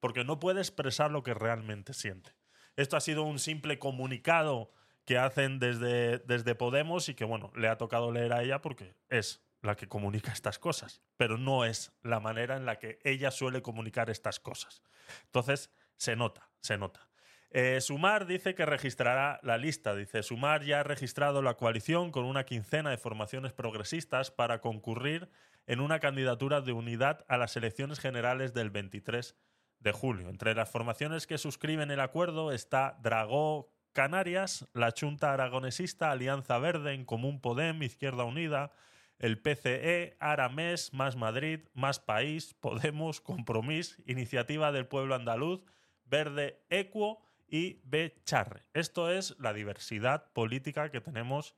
porque 0.00 0.24
no 0.24 0.38
puede 0.38 0.60
expresar 0.60 1.10
lo 1.10 1.22
que 1.22 1.34
realmente 1.34 1.94
siente. 1.94 2.32
Esto 2.76 2.96
ha 2.96 3.00
sido 3.00 3.22
un 3.22 3.38
simple 3.38 3.78
comunicado 3.78 4.70
que 5.04 5.18
hacen 5.18 5.58
desde, 5.58 6.18
desde 6.18 6.54
Podemos 6.54 7.08
y 7.08 7.14
que, 7.14 7.24
bueno, 7.24 7.52
le 7.56 7.68
ha 7.68 7.76
tocado 7.76 8.10
leer 8.10 8.32
a 8.32 8.42
ella 8.42 8.60
porque 8.60 8.94
es 9.08 9.42
la 9.62 9.76
que 9.76 9.88
comunica 9.88 10.32
estas 10.32 10.58
cosas, 10.58 11.02
pero 11.16 11.38
no 11.38 11.64
es 11.64 11.92
la 12.02 12.20
manera 12.20 12.56
en 12.56 12.66
la 12.66 12.78
que 12.78 12.98
ella 13.04 13.30
suele 13.30 13.62
comunicar 13.62 14.10
estas 14.10 14.40
cosas. 14.40 14.82
Entonces, 15.26 15.70
se 15.96 16.16
nota, 16.16 16.48
se 16.60 16.78
nota. 16.78 17.08
Eh, 17.50 17.80
Sumar 17.80 18.26
dice 18.26 18.54
que 18.54 18.66
registrará 18.66 19.38
la 19.42 19.58
lista. 19.58 19.94
Dice, 19.94 20.24
Sumar 20.24 20.64
ya 20.64 20.80
ha 20.80 20.82
registrado 20.82 21.40
la 21.40 21.54
coalición 21.54 22.10
con 22.10 22.24
una 22.24 22.44
quincena 22.44 22.90
de 22.90 22.98
formaciones 22.98 23.52
progresistas 23.52 24.32
para 24.32 24.60
concurrir 24.60 25.30
en 25.66 25.80
una 25.80 26.00
candidatura 26.00 26.60
de 26.60 26.72
unidad 26.72 27.24
a 27.28 27.38
las 27.38 27.56
elecciones 27.56 28.00
generales 28.00 28.54
del 28.54 28.70
23 28.70 29.36
de 29.84 29.92
julio. 29.92 30.30
Entre 30.30 30.54
las 30.54 30.70
formaciones 30.70 31.28
que 31.28 31.38
suscriben 31.38 31.90
el 31.90 32.00
acuerdo 32.00 32.50
está 32.50 32.98
Dragó 33.02 33.70
Canarias, 33.92 34.68
la 34.72 34.92
Junta 34.98 35.32
Aragonesista, 35.32 36.10
Alianza 36.10 36.58
Verde, 36.58 36.94
En 36.94 37.04
Común 37.04 37.40
Podem, 37.40 37.80
Izquierda 37.82 38.24
Unida, 38.24 38.72
el 39.18 39.40
PCE, 39.40 40.16
Aramés, 40.18 40.92
Más 40.92 41.16
Madrid, 41.16 41.60
Más 41.74 42.00
País, 42.00 42.54
Podemos, 42.54 43.20
Compromís, 43.20 44.02
Iniciativa 44.06 44.72
del 44.72 44.88
Pueblo 44.88 45.14
Andaluz, 45.14 45.62
Verde 46.04 46.64
Equo 46.70 47.22
y 47.46 47.80
B 47.84 48.16
Charre. 48.24 48.64
Esto 48.72 49.10
es 49.10 49.36
la 49.38 49.52
diversidad 49.52 50.32
política 50.32 50.90
que 50.90 51.00
tenemos 51.02 51.54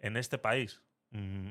en 0.00 0.16
este 0.16 0.36
país. 0.36 0.82
Mm, 1.10 1.50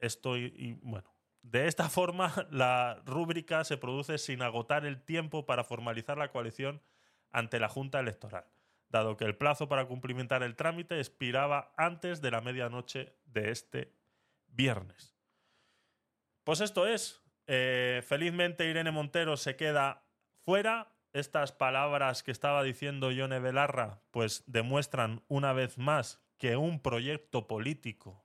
Esto 0.00 0.36
y, 0.36 0.52
y, 0.56 0.72
bueno, 0.82 1.14
de 1.50 1.66
esta 1.66 1.88
forma 1.88 2.46
la 2.50 3.02
rúbrica 3.04 3.64
se 3.64 3.76
produce 3.76 4.18
sin 4.18 4.42
agotar 4.42 4.86
el 4.86 5.02
tiempo 5.02 5.46
para 5.46 5.64
formalizar 5.64 6.16
la 6.18 6.30
coalición 6.30 6.82
ante 7.30 7.60
la 7.60 7.68
Junta 7.68 8.00
Electoral, 8.00 8.46
dado 8.88 9.16
que 9.16 9.24
el 9.24 9.36
plazo 9.36 9.68
para 9.68 9.86
cumplimentar 9.86 10.42
el 10.42 10.56
trámite 10.56 10.98
expiraba 10.98 11.72
antes 11.76 12.20
de 12.20 12.30
la 12.30 12.40
medianoche 12.40 13.16
de 13.24 13.50
este 13.50 13.92
viernes. 14.48 15.14
Pues 16.44 16.60
esto 16.60 16.86
es. 16.86 17.22
Eh, 17.46 18.02
felizmente 18.06 18.68
Irene 18.68 18.90
Montero 18.90 19.36
se 19.36 19.56
queda 19.56 20.04
fuera. 20.44 20.96
Estas 21.12 21.50
palabras 21.50 22.22
que 22.22 22.30
estaba 22.30 22.62
diciendo 22.62 23.10
Yone 23.10 23.40
Belarra, 23.40 24.00
pues 24.12 24.44
demuestran 24.46 25.24
una 25.26 25.52
vez 25.52 25.76
más 25.76 26.22
que 26.38 26.56
un 26.56 26.80
proyecto 26.80 27.48
político 27.48 28.24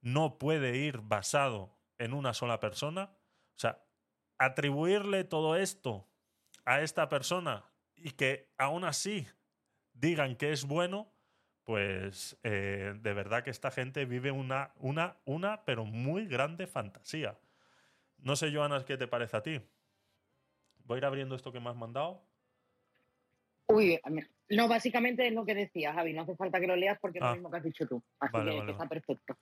no 0.00 0.38
puede 0.38 0.76
ir 0.76 1.00
basado 1.00 1.78
en 2.04 2.12
una 2.12 2.34
sola 2.34 2.60
persona. 2.60 3.10
O 3.56 3.58
sea, 3.58 3.82
atribuirle 4.38 5.24
todo 5.24 5.56
esto 5.56 6.06
a 6.64 6.80
esta 6.80 7.08
persona 7.08 7.64
y 7.96 8.10
que 8.12 8.52
aún 8.58 8.84
así 8.84 9.26
digan 9.92 10.36
que 10.36 10.52
es 10.52 10.64
bueno, 10.66 11.10
pues 11.64 12.36
eh, 12.42 12.94
de 13.00 13.14
verdad 13.14 13.42
que 13.42 13.50
esta 13.50 13.70
gente 13.70 14.04
vive 14.04 14.30
una, 14.30 14.72
una, 14.76 15.16
una, 15.24 15.64
pero 15.64 15.84
muy 15.84 16.26
grande 16.26 16.66
fantasía. 16.66 17.38
No 18.18 18.36
sé, 18.36 18.52
Joana, 18.52 18.84
qué 18.84 18.96
te 18.96 19.06
parece 19.08 19.36
a 19.36 19.42
ti. 19.42 19.60
Voy 20.84 20.96
a 20.96 20.98
ir 20.98 21.04
abriendo 21.06 21.34
esto 21.34 21.52
que 21.52 21.60
me 21.60 21.70
has 21.70 21.76
mandado. 21.76 22.22
Uy, 23.66 23.98
no, 24.50 24.68
básicamente 24.68 25.26
es 25.26 25.32
lo 25.32 25.46
que 25.46 25.54
decía, 25.54 25.94
Javi. 25.94 26.12
No 26.12 26.22
hace 26.22 26.36
falta 26.36 26.60
que 26.60 26.66
lo 26.66 26.76
leas 26.76 26.98
porque 27.00 27.18
es 27.18 27.24
Ah. 27.24 27.28
lo 27.28 27.34
mismo 27.34 27.50
que 27.50 27.56
has 27.56 27.64
dicho 27.64 27.86
tú. 27.86 28.02
Así 28.18 28.32
Vale, 28.32 28.50
que, 28.52 28.58
vale, 28.58 28.72
está 28.72 28.88
perfecto. 28.88 29.38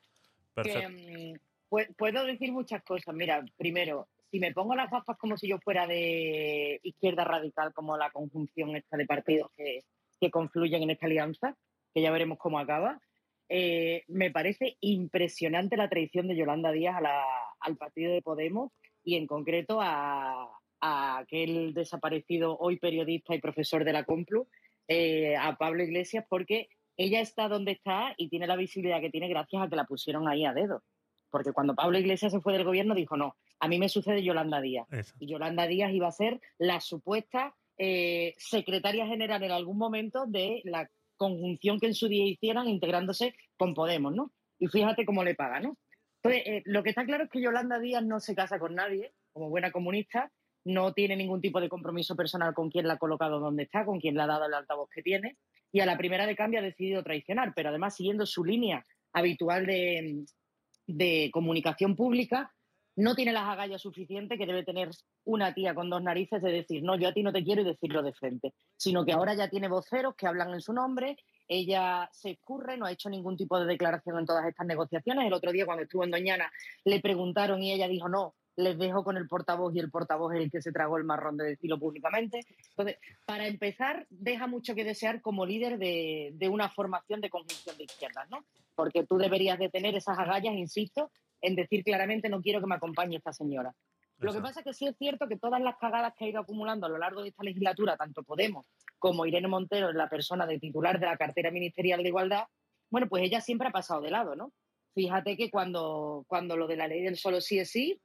Perfecto. 0.54 0.80
Que, 0.80 0.88
mm, 1.34 1.40
pu- 1.72 1.94
puedo 1.96 2.24
decir 2.24 2.52
muchas 2.52 2.82
cosas. 2.84 3.14
Mira, 3.14 3.42
primero, 3.56 4.08
si 4.30 4.38
me 4.38 4.52
pongo 4.52 4.74
las 4.74 4.90
gafas 4.90 5.16
como 5.18 5.36
si 5.36 5.48
yo 5.48 5.58
fuera 5.58 5.86
de 5.86 6.78
izquierda 6.82 7.24
radical, 7.24 7.72
como 7.72 7.96
la 7.96 8.10
conjunción 8.10 8.76
esta 8.76 8.96
de 8.98 9.06
partidos 9.06 9.50
que, 9.56 9.84
que 10.20 10.30
confluyen 10.30 10.82
en 10.82 10.90
esta 10.90 11.06
alianza, 11.06 11.56
que 11.94 12.02
ya 12.02 12.10
veremos 12.10 12.38
cómo 12.38 12.58
acaba, 12.58 13.00
eh, 13.48 14.02
me 14.08 14.30
parece 14.30 14.76
impresionante 14.80 15.76
la 15.76 15.88
traición 15.88 16.28
de 16.28 16.36
Yolanda 16.36 16.72
Díaz 16.72 16.96
a 16.96 17.00
la- 17.00 17.24
al 17.60 17.76
partido 17.76 18.12
de 18.12 18.22
Podemos 18.22 18.72
y 19.04 19.16
en 19.16 19.26
concreto 19.26 19.80
a, 19.80 20.48
a 20.80 21.18
aquel 21.18 21.74
desaparecido 21.74 22.56
hoy 22.58 22.78
periodista 22.78 23.34
y 23.34 23.40
profesor 23.40 23.84
de 23.84 23.92
la 23.92 24.04
Complu, 24.04 24.48
eh, 24.88 25.36
a 25.36 25.56
Pablo 25.56 25.82
Iglesias, 25.82 26.24
porque 26.28 26.68
ella 26.96 27.20
está 27.20 27.48
donde 27.48 27.72
está 27.72 28.14
y 28.16 28.28
tiene 28.28 28.46
la 28.46 28.56
visibilidad 28.56 29.00
que 29.00 29.10
tiene 29.10 29.28
gracias 29.28 29.62
a 29.62 29.68
que 29.68 29.76
la 29.76 29.84
pusieron 29.84 30.28
ahí 30.28 30.44
a 30.44 30.52
dedo. 30.54 30.82
Porque 31.32 31.52
cuando 31.52 31.74
Pablo 31.74 31.98
Iglesias 31.98 32.30
se 32.30 32.40
fue 32.40 32.52
del 32.52 32.62
gobierno 32.62 32.94
dijo, 32.94 33.16
no, 33.16 33.36
a 33.58 33.66
mí 33.66 33.78
me 33.78 33.88
sucede 33.88 34.22
Yolanda 34.22 34.60
Díaz. 34.60 34.86
Eso. 34.92 35.14
Y 35.18 35.26
Yolanda 35.26 35.66
Díaz 35.66 35.90
iba 35.92 36.06
a 36.06 36.12
ser 36.12 36.40
la 36.58 36.78
supuesta 36.80 37.56
eh, 37.78 38.34
secretaria 38.36 39.06
general 39.06 39.42
en 39.42 39.50
algún 39.50 39.78
momento 39.78 40.26
de 40.26 40.60
la 40.64 40.90
conjunción 41.16 41.80
que 41.80 41.86
en 41.86 41.94
su 41.94 42.06
día 42.06 42.26
hicieran 42.26 42.68
integrándose 42.68 43.34
con 43.56 43.72
Podemos, 43.72 44.14
¿no? 44.14 44.30
Y 44.58 44.66
fíjate 44.68 45.06
cómo 45.06 45.24
le 45.24 45.34
paga, 45.34 45.58
¿no? 45.58 45.78
Entonces, 46.22 46.42
eh, 46.46 46.62
lo 46.66 46.82
que 46.82 46.90
está 46.90 47.06
claro 47.06 47.24
es 47.24 47.30
que 47.30 47.40
Yolanda 47.40 47.78
Díaz 47.78 48.04
no 48.04 48.20
se 48.20 48.34
casa 48.34 48.58
con 48.58 48.74
nadie, 48.74 49.14
como 49.32 49.48
buena 49.48 49.72
comunista, 49.72 50.30
no 50.64 50.92
tiene 50.92 51.16
ningún 51.16 51.40
tipo 51.40 51.60
de 51.60 51.70
compromiso 51.70 52.14
personal 52.14 52.52
con 52.52 52.70
quien 52.70 52.86
la 52.86 52.94
ha 52.94 52.98
colocado 52.98 53.40
donde 53.40 53.62
está, 53.62 53.86
con 53.86 54.00
quien 54.00 54.14
le 54.16 54.22
ha 54.22 54.26
dado 54.26 54.44
el 54.44 54.54
altavoz 54.54 54.90
que 54.90 55.02
tiene, 55.02 55.38
y 55.72 55.80
a 55.80 55.86
la 55.86 55.96
primera 55.96 56.26
de 56.26 56.36
cambio 56.36 56.60
ha 56.60 56.62
decidido 56.62 57.02
traicionar, 57.02 57.54
pero 57.56 57.70
además 57.70 57.96
siguiendo 57.96 58.26
su 58.26 58.44
línea 58.44 58.84
habitual 59.12 59.66
de, 59.66 60.24
de 60.86 61.30
comunicación 61.32 61.96
pública, 61.96 62.52
no 62.96 63.14
tiene 63.14 63.32
las 63.32 63.48
agallas 63.48 63.80
suficientes 63.80 64.38
que 64.38 64.46
debe 64.46 64.64
tener 64.64 64.90
una 65.24 65.54
tía 65.54 65.74
con 65.74 65.88
dos 65.88 66.02
narices 66.02 66.42
de 66.42 66.52
decir, 66.52 66.82
no, 66.82 66.96
yo 66.96 67.08
a 67.08 67.12
ti 67.12 67.22
no 67.22 67.32
te 67.32 67.42
quiero 67.42 67.62
y 67.62 67.64
decirlo 67.64 68.02
de 68.02 68.12
frente, 68.12 68.52
sino 68.76 69.04
que 69.04 69.12
ahora 69.12 69.34
ya 69.34 69.48
tiene 69.48 69.68
voceros 69.68 70.14
que 70.14 70.26
hablan 70.26 70.52
en 70.52 70.60
su 70.60 70.72
nombre, 70.72 71.16
ella 71.48 72.08
se 72.12 72.32
escurre, 72.32 72.76
no 72.76 72.86
ha 72.86 72.92
hecho 72.92 73.08
ningún 73.08 73.36
tipo 73.36 73.58
de 73.58 73.66
declaración 73.66 74.18
en 74.18 74.26
todas 74.26 74.46
estas 74.46 74.66
negociaciones. 74.66 75.26
El 75.26 75.32
otro 75.32 75.52
día 75.52 75.64
cuando 75.64 75.84
estuvo 75.84 76.04
en 76.04 76.10
Doñana 76.10 76.50
le 76.84 77.00
preguntaron 77.00 77.62
y 77.62 77.72
ella 77.72 77.88
dijo, 77.88 78.08
no, 78.08 78.34
les 78.56 78.78
dejo 78.78 79.02
con 79.04 79.16
el 79.16 79.28
portavoz 79.28 79.74
y 79.74 79.78
el 79.78 79.90
portavoz 79.90 80.34
es 80.34 80.40
el 80.40 80.50
que 80.50 80.62
se 80.62 80.72
tragó 80.72 80.98
el 80.98 81.04
marrón 81.04 81.36
de 81.36 81.44
decirlo 81.44 81.78
públicamente. 81.78 82.40
Entonces, 82.70 82.98
para 83.24 83.46
empezar, 83.46 84.06
deja 84.10 84.46
mucho 84.46 84.74
que 84.74 84.84
desear 84.84 85.22
como 85.22 85.46
líder 85.46 85.78
de, 85.78 86.32
de 86.34 86.48
una 86.48 86.68
formación 86.68 87.20
de 87.20 87.30
conjunción 87.30 87.76
de 87.76 87.84
izquierdas, 87.84 88.28
¿no? 88.30 88.44
Porque 88.74 89.04
tú 89.04 89.16
deberías 89.16 89.58
de 89.58 89.68
tener 89.68 89.94
esas 89.94 90.18
agallas, 90.18 90.54
insisto, 90.54 91.10
en 91.40 91.56
decir 91.56 91.82
claramente 91.84 92.28
no 92.28 92.40
quiero 92.40 92.60
que 92.60 92.66
me 92.66 92.74
acompañe 92.74 93.16
esta 93.16 93.32
señora. 93.32 93.74
Lo 94.18 94.32
que 94.32 94.40
pasa 94.40 94.60
es 94.60 94.64
que 94.64 94.72
sí 94.72 94.86
es 94.86 94.96
cierto 94.96 95.26
que 95.26 95.36
todas 95.36 95.60
las 95.60 95.76
cagadas 95.78 96.14
que 96.16 96.24
ha 96.24 96.28
ido 96.28 96.40
acumulando 96.40 96.86
a 96.86 96.88
lo 96.88 96.96
largo 96.96 97.22
de 97.22 97.30
esta 97.30 97.42
legislatura, 97.42 97.96
tanto 97.96 98.22
Podemos 98.22 98.66
como 99.00 99.26
Irene 99.26 99.48
Montero 99.48 99.92
la 99.92 100.08
persona 100.08 100.46
de 100.46 100.60
titular 100.60 101.00
de 101.00 101.06
la 101.06 101.16
cartera 101.16 101.50
ministerial 101.50 102.02
de 102.04 102.08
Igualdad, 102.08 102.44
bueno, 102.88 103.08
pues 103.08 103.24
ella 103.24 103.40
siempre 103.40 103.66
ha 103.66 103.72
pasado 103.72 104.00
de 104.00 104.10
lado, 104.10 104.36
¿no? 104.36 104.52
Fíjate 104.94 105.36
que 105.36 105.50
cuando, 105.50 106.24
cuando 106.28 106.56
lo 106.56 106.68
de 106.68 106.76
la 106.76 106.86
ley 106.86 107.02
del 107.02 107.16
solo 107.16 107.40
sí 107.40 107.58
es 107.58 107.70
sí, 107.70 108.00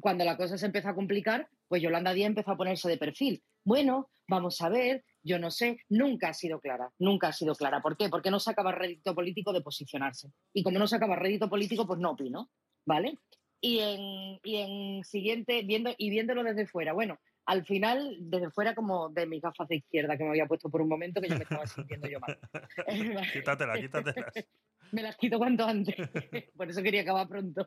cuando 0.00 0.24
la 0.24 0.36
cosa 0.36 0.58
se 0.58 0.66
empezó 0.66 0.88
a 0.88 0.94
complicar, 0.94 1.48
pues 1.66 1.82
Yolanda 1.82 2.12
Díaz 2.12 2.28
empezó 2.28 2.52
a 2.52 2.56
ponerse 2.56 2.88
de 2.88 2.98
perfil. 2.98 3.42
Bueno, 3.64 4.10
vamos 4.28 4.60
a 4.60 4.68
ver, 4.68 5.04
yo 5.22 5.38
no 5.38 5.50
sé, 5.50 5.78
nunca 5.88 6.28
ha 6.28 6.34
sido 6.34 6.60
clara, 6.60 6.90
nunca 6.98 7.28
ha 7.28 7.32
sido 7.32 7.54
clara. 7.54 7.82
¿Por 7.82 7.96
qué? 7.96 8.08
Porque 8.08 8.30
no 8.30 8.40
sacaba 8.40 8.72
rédito 8.72 9.14
político 9.14 9.52
de 9.52 9.60
posicionarse. 9.60 10.30
Y 10.52 10.62
como 10.62 10.78
no 10.78 10.86
sacaba 10.86 11.16
rédito 11.16 11.48
político, 11.48 11.86
pues 11.86 11.98
no 11.98 12.12
opino, 12.12 12.50
¿vale? 12.86 13.18
Y 13.60 13.80
en, 13.80 14.38
y 14.44 14.56
en 14.56 15.04
siguiente, 15.04 15.62
viendo, 15.62 15.90
y 15.96 16.10
viéndolo 16.10 16.44
desde 16.44 16.66
fuera, 16.66 16.92
bueno, 16.92 17.18
al 17.48 17.64
final, 17.64 18.16
desde 18.20 18.50
fuera 18.50 18.74
como 18.74 19.08
de 19.08 19.26
mis 19.26 19.40
gafas 19.40 19.66
de 19.68 19.76
izquierda 19.76 20.18
que 20.18 20.24
me 20.24 20.30
había 20.30 20.46
puesto 20.46 20.68
por 20.68 20.82
un 20.82 20.88
momento 20.88 21.20
que 21.20 21.28
yo 21.28 21.36
me 21.36 21.44
estaba 21.44 21.66
sintiendo 21.66 22.06
yo 22.06 22.20
mal. 22.20 22.38
quítatela, 23.32 23.80
quítatelas. 23.80 24.34
me 24.92 25.02
las 25.02 25.16
quito 25.16 25.38
cuanto 25.38 25.64
antes. 25.64 25.96
por 26.56 26.68
eso 26.68 26.82
quería 26.82 27.02
acabar 27.02 27.26
pronto. 27.26 27.66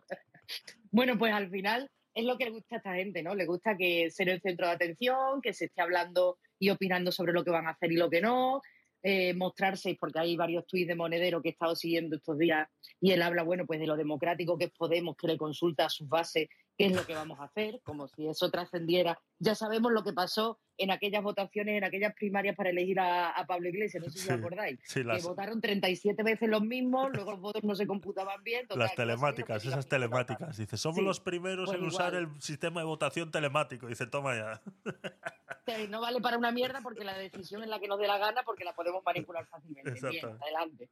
bueno, 0.92 1.18
pues 1.18 1.34
al 1.34 1.50
final 1.50 1.90
es 2.14 2.26
lo 2.26 2.38
que 2.38 2.46
le 2.46 2.52
gusta 2.52 2.76
a 2.76 2.78
esta 2.78 2.96
gente, 2.96 3.24
¿no? 3.24 3.36
Le 3.36 3.46
gusta 3.46 3.78
que 3.78 4.10
ser 4.12 4.30
el 4.30 4.42
centro 4.42 4.68
de 4.68 4.74
atención, 4.74 5.42
que 5.42 5.54
se 5.54 5.66
esté 5.66 5.82
hablando 5.82 6.38
y 6.60 6.70
opinando 6.70 7.12
sobre 7.12 7.34
lo 7.34 7.44
que 7.44 7.52
van 7.52 7.68
a 7.68 7.72
hacer 7.72 7.92
y 7.92 7.96
lo 7.96 8.10
que 8.10 8.22
no, 8.22 8.62
eh, 9.04 9.34
mostrarse, 9.34 9.98
porque 10.00 10.20
hay 10.20 10.36
varios 10.36 10.68
tuits 10.68 10.88
de 10.88 10.96
Monedero 10.96 11.42
que 11.42 11.50
he 11.50 11.52
estado 11.54 11.76
siguiendo 11.76 12.18
estos 12.18 12.38
días 12.38 12.68
y 13.00 13.12
él 13.12 13.22
habla, 13.22 13.44
bueno, 13.44 13.66
pues 13.66 13.80
de 13.80 13.88
lo 13.88 13.98
democrático 13.98 14.58
que 14.58 14.66
es 14.66 14.72
Podemos, 14.72 15.16
que 15.16 15.28
le 15.28 15.38
consulta 15.38 15.86
a 15.86 15.90
sus 15.90 16.08
bases 16.08 16.50
qué 16.82 16.88
es 16.88 16.96
lo 16.96 17.06
que 17.06 17.14
vamos 17.14 17.40
a 17.40 17.44
hacer, 17.44 17.80
como 17.84 18.08
si 18.08 18.28
eso 18.28 18.50
trascendiera. 18.50 19.20
Ya 19.40 19.56
sabemos 19.56 19.92
lo 19.92 20.04
que 20.04 20.14
pasó 20.14 20.60
en 20.78 20.92
aquellas 20.92 21.24
votaciones, 21.24 21.78
en 21.78 21.84
aquellas 21.84 22.14
primarias 22.16 22.56
para 22.56 22.70
elegir 22.70 23.00
a, 23.00 23.34
Pablo 23.48 23.70
Iglesias, 23.70 24.04
no 24.04 24.10
sé 24.10 24.20
si 24.20 24.30
os 24.30 24.40
acordáis, 24.40 24.80
que 24.94 25.04
votaron 25.24 25.62
37 25.62 26.24
veces 26.24 26.50
los 26.50 26.62
mismos, 26.62 27.12
luego 27.14 27.32
los 27.32 27.42
votos 27.42 27.64
no 27.64 27.76
se 27.76 27.86
computaban 27.86 28.44
bien. 28.44 28.66
las 28.76 28.96
telemáticas, 28.96 29.66
esas 29.66 29.88
telemáticas. 29.88 30.58
Dice, 30.58 30.78
somos 30.78 31.04
los 31.04 31.20
primeros 31.20 31.70
pues 31.70 31.80
en 31.80 31.86
usar 31.86 32.16
el 32.16 32.30
sistema 32.42 32.82
de 32.82 32.88
votación 32.88 33.32
telemático. 33.32 33.88
Dice, 33.88 34.08
toma 34.08 34.36
ya. 34.36 34.62
no 35.90 36.02
vale 36.02 36.20
para 36.22 36.38
una 36.38 36.52
mierda 36.52 36.82
porque 36.82 37.04
la 37.04 37.18
decisión 37.18 37.64
es 37.64 37.70
la 37.70 37.80
que 37.80 37.88
nos 37.88 38.00
dé 38.00 38.08
la 38.08 38.18
gana 38.18 38.42
porque 38.44 38.64
la 38.64 38.74
podemos 38.74 39.04
manipular 39.06 39.46
fácilmente. 39.48 39.92
Bien, 40.10 40.26
adelante. 40.42 40.90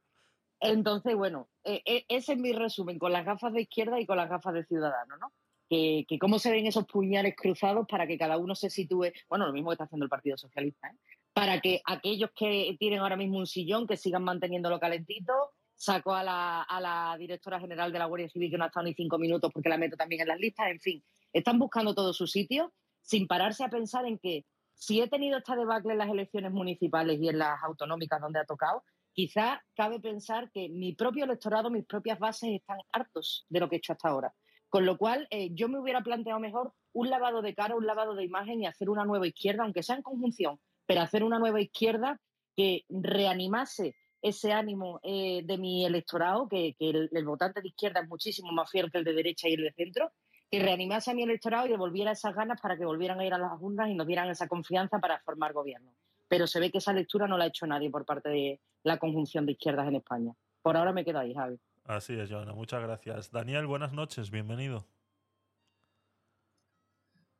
Entonces, 0.60 1.16
bueno, 1.16 1.48
eh, 1.64 1.82
eh, 1.86 2.04
ese 2.08 2.34
es 2.34 2.38
mi 2.38 2.52
resumen, 2.52 2.98
con 2.98 3.12
las 3.12 3.24
gafas 3.24 3.52
de 3.54 3.62
izquierda 3.62 3.98
y 3.98 4.06
con 4.06 4.18
las 4.18 4.28
gafas 4.28 4.52
de 4.52 4.64
ciudadano, 4.64 5.16
¿no? 5.16 5.32
Que, 5.70 6.18
cómo 6.18 6.40
se 6.40 6.50
ven 6.50 6.66
esos 6.66 6.84
puñales 6.84 7.34
cruzados 7.36 7.86
para 7.88 8.06
que 8.06 8.18
cada 8.18 8.36
uno 8.36 8.56
se 8.56 8.70
sitúe, 8.70 9.12
bueno, 9.28 9.46
lo 9.46 9.52
mismo 9.52 9.70
que 9.70 9.74
está 9.74 9.84
haciendo 9.84 10.04
el 10.04 10.10
Partido 10.10 10.36
Socialista, 10.36 10.88
¿eh? 10.88 10.96
para 11.32 11.60
que 11.60 11.80
aquellos 11.86 12.30
que 12.34 12.76
tienen 12.78 12.98
ahora 12.98 13.16
mismo 13.16 13.38
un 13.38 13.46
sillón, 13.46 13.86
que 13.86 13.96
sigan 13.96 14.24
manteniéndolo 14.24 14.80
calentito, 14.80 15.32
sacó 15.76 16.14
a 16.14 16.24
la, 16.24 16.62
a 16.62 16.80
la 16.80 17.16
directora 17.16 17.60
general 17.60 17.92
de 17.92 18.00
la 18.00 18.06
Guardia 18.06 18.28
Civil 18.28 18.50
que 18.50 18.58
no 18.58 18.64
ha 18.64 18.66
estado 18.66 18.84
ni 18.84 18.94
cinco 18.94 19.16
minutos 19.16 19.50
porque 19.54 19.68
la 19.68 19.78
meto 19.78 19.96
también 19.96 20.22
en 20.22 20.28
las 20.28 20.40
listas, 20.40 20.68
en 20.70 20.80
fin, 20.80 21.04
están 21.32 21.58
buscando 21.58 21.94
todo 21.94 22.12
su 22.12 22.26
sitio 22.26 22.72
sin 23.00 23.28
pararse 23.28 23.64
a 23.64 23.70
pensar 23.70 24.04
en 24.06 24.18
que 24.18 24.44
si 24.74 25.00
he 25.00 25.08
tenido 25.08 25.38
esta 25.38 25.54
debacle 25.54 25.92
en 25.92 25.98
las 25.98 26.10
elecciones 26.10 26.50
municipales 26.50 27.18
y 27.20 27.28
en 27.28 27.38
las 27.38 27.62
autonómicas 27.62 28.20
donde 28.20 28.40
ha 28.40 28.44
tocado, 28.44 28.82
quizá 29.12 29.62
cabe 29.74 30.00
pensar 30.00 30.50
que 30.50 30.68
mi 30.68 30.94
propio 30.94 31.24
electorado, 31.24 31.70
mis 31.70 31.86
propias 31.86 32.18
bases 32.18 32.50
están 32.50 32.78
hartos 32.92 33.46
de 33.48 33.60
lo 33.60 33.68
que 33.68 33.76
he 33.76 33.78
hecho 33.78 33.92
hasta 33.92 34.08
ahora. 34.08 34.34
Con 34.70 34.86
lo 34.86 34.96
cual, 34.96 35.26
eh, 35.30 35.50
yo 35.52 35.68
me 35.68 35.80
hubiera 35.80 36.00
planteado 36.02 36.38
mejor 36.38 36.72
un 36.92 37.10
lavado 37.10 37.42
de 37.42 37.54
cara, 37.54 37.74
un 37.74 37.86
lavado 37.86 38.14
de 38.14 38.24
imagen 38.24 38.62
y 38.62 38.66
hacer 38.66 38.88
una 38.88 39.04
nueva 39.04 39.26
izquierda, 39.26 39.64
aunque 39.64 39.82
sea 39.82 39.96
en 39.96 40.02
conjunción, 40.02 40.60
pero 40.86 41.00
hacer 41.02 41.24
una 41.24 41.40
nueva 41.40 41.60
izquierda 41.60 42.20
que 42.56 42.84
reanimase 42.88 43.96
ese 44.22 44.52
ánimo 44.52 45.00
eh, 45.02 45.42
de 45.44 45.58
mi 45.58 45.84
electorado, 45.84 46.48
que, 46.48 46.76
el, 46.78 47.24
votante 47.24 47.60
de 47.60 47.68
izquierda 47.68 48.00
es 48.00 48.08
muchísimo 48.08 48.52
más 48.52 48.70
fiel 48.70 48.92
que 48.92 48.98
el 48.98 49.04
de 49.04 49.12
derecha 49.12 49.48
y 49.48 49.54
el 49.54 49.64
de 49.64 49.72
centro, 49.72 50.12
que 50.48 50.60
reanimase 50.60 51.10
a 51.10 51.14
mi 51.14 51.24
electorado 51.24 51.66
y 51.66 51.70
devolviera 51.70 52.12
esas 52.12 52.34
ganas 52.34 52.60
para 52.60 52.76
que 52.76 52.84
volvieran 52.84 53.18
a 53.18 53.26
ir 53.26 53.34
a 53.34 53.38
las 53.38 53.52
urnas 53.60 53.88
y 53.88 53.94
nos 53.94 54.06
dieran 54.06 54.28
esa 54.30 54.46
confianza 54.46 54.98
para 54.98 55.20
formar 55.20 55.52
gobierno. 55.52 55.94
Pero 56.28 56.46
se 56.46 56.60
ve 56.60 56.70
que 56.70 56.78
esa 56.78 56.92
lectura 56.92 57.26
no 57.26 57.38
la 57.38 57.44
ha 57.44 57.48
hecho 57.48 57.66
nadie 57.66 57.90
por 57.90 58.04
parte 58.04 58.28
de 58.28 58.60
la 58.84 58.98
conjunción 58.98 59.46
de 59.46 59.52
izquierdas 59.52 59.88
en 59.88 59.96
España. 59.96 60.32
Por 60.62 60.76
ahora 60.76 60.92
me 60.92 61.04
quedo 61.04 61.18
ahí, 61.18 61.34
Javi. 61.34 61.58
Así 61.84 62.18
es, 62.18 62.30
Joana. 62.30 62.52
Muchas 62.52 62.82
gracias. 62.82 63.30
Daniel, 63.30 63.66
buenas 63.66 63.92
noches. 63.92 64.30
Bienvenido. 64.30 64.86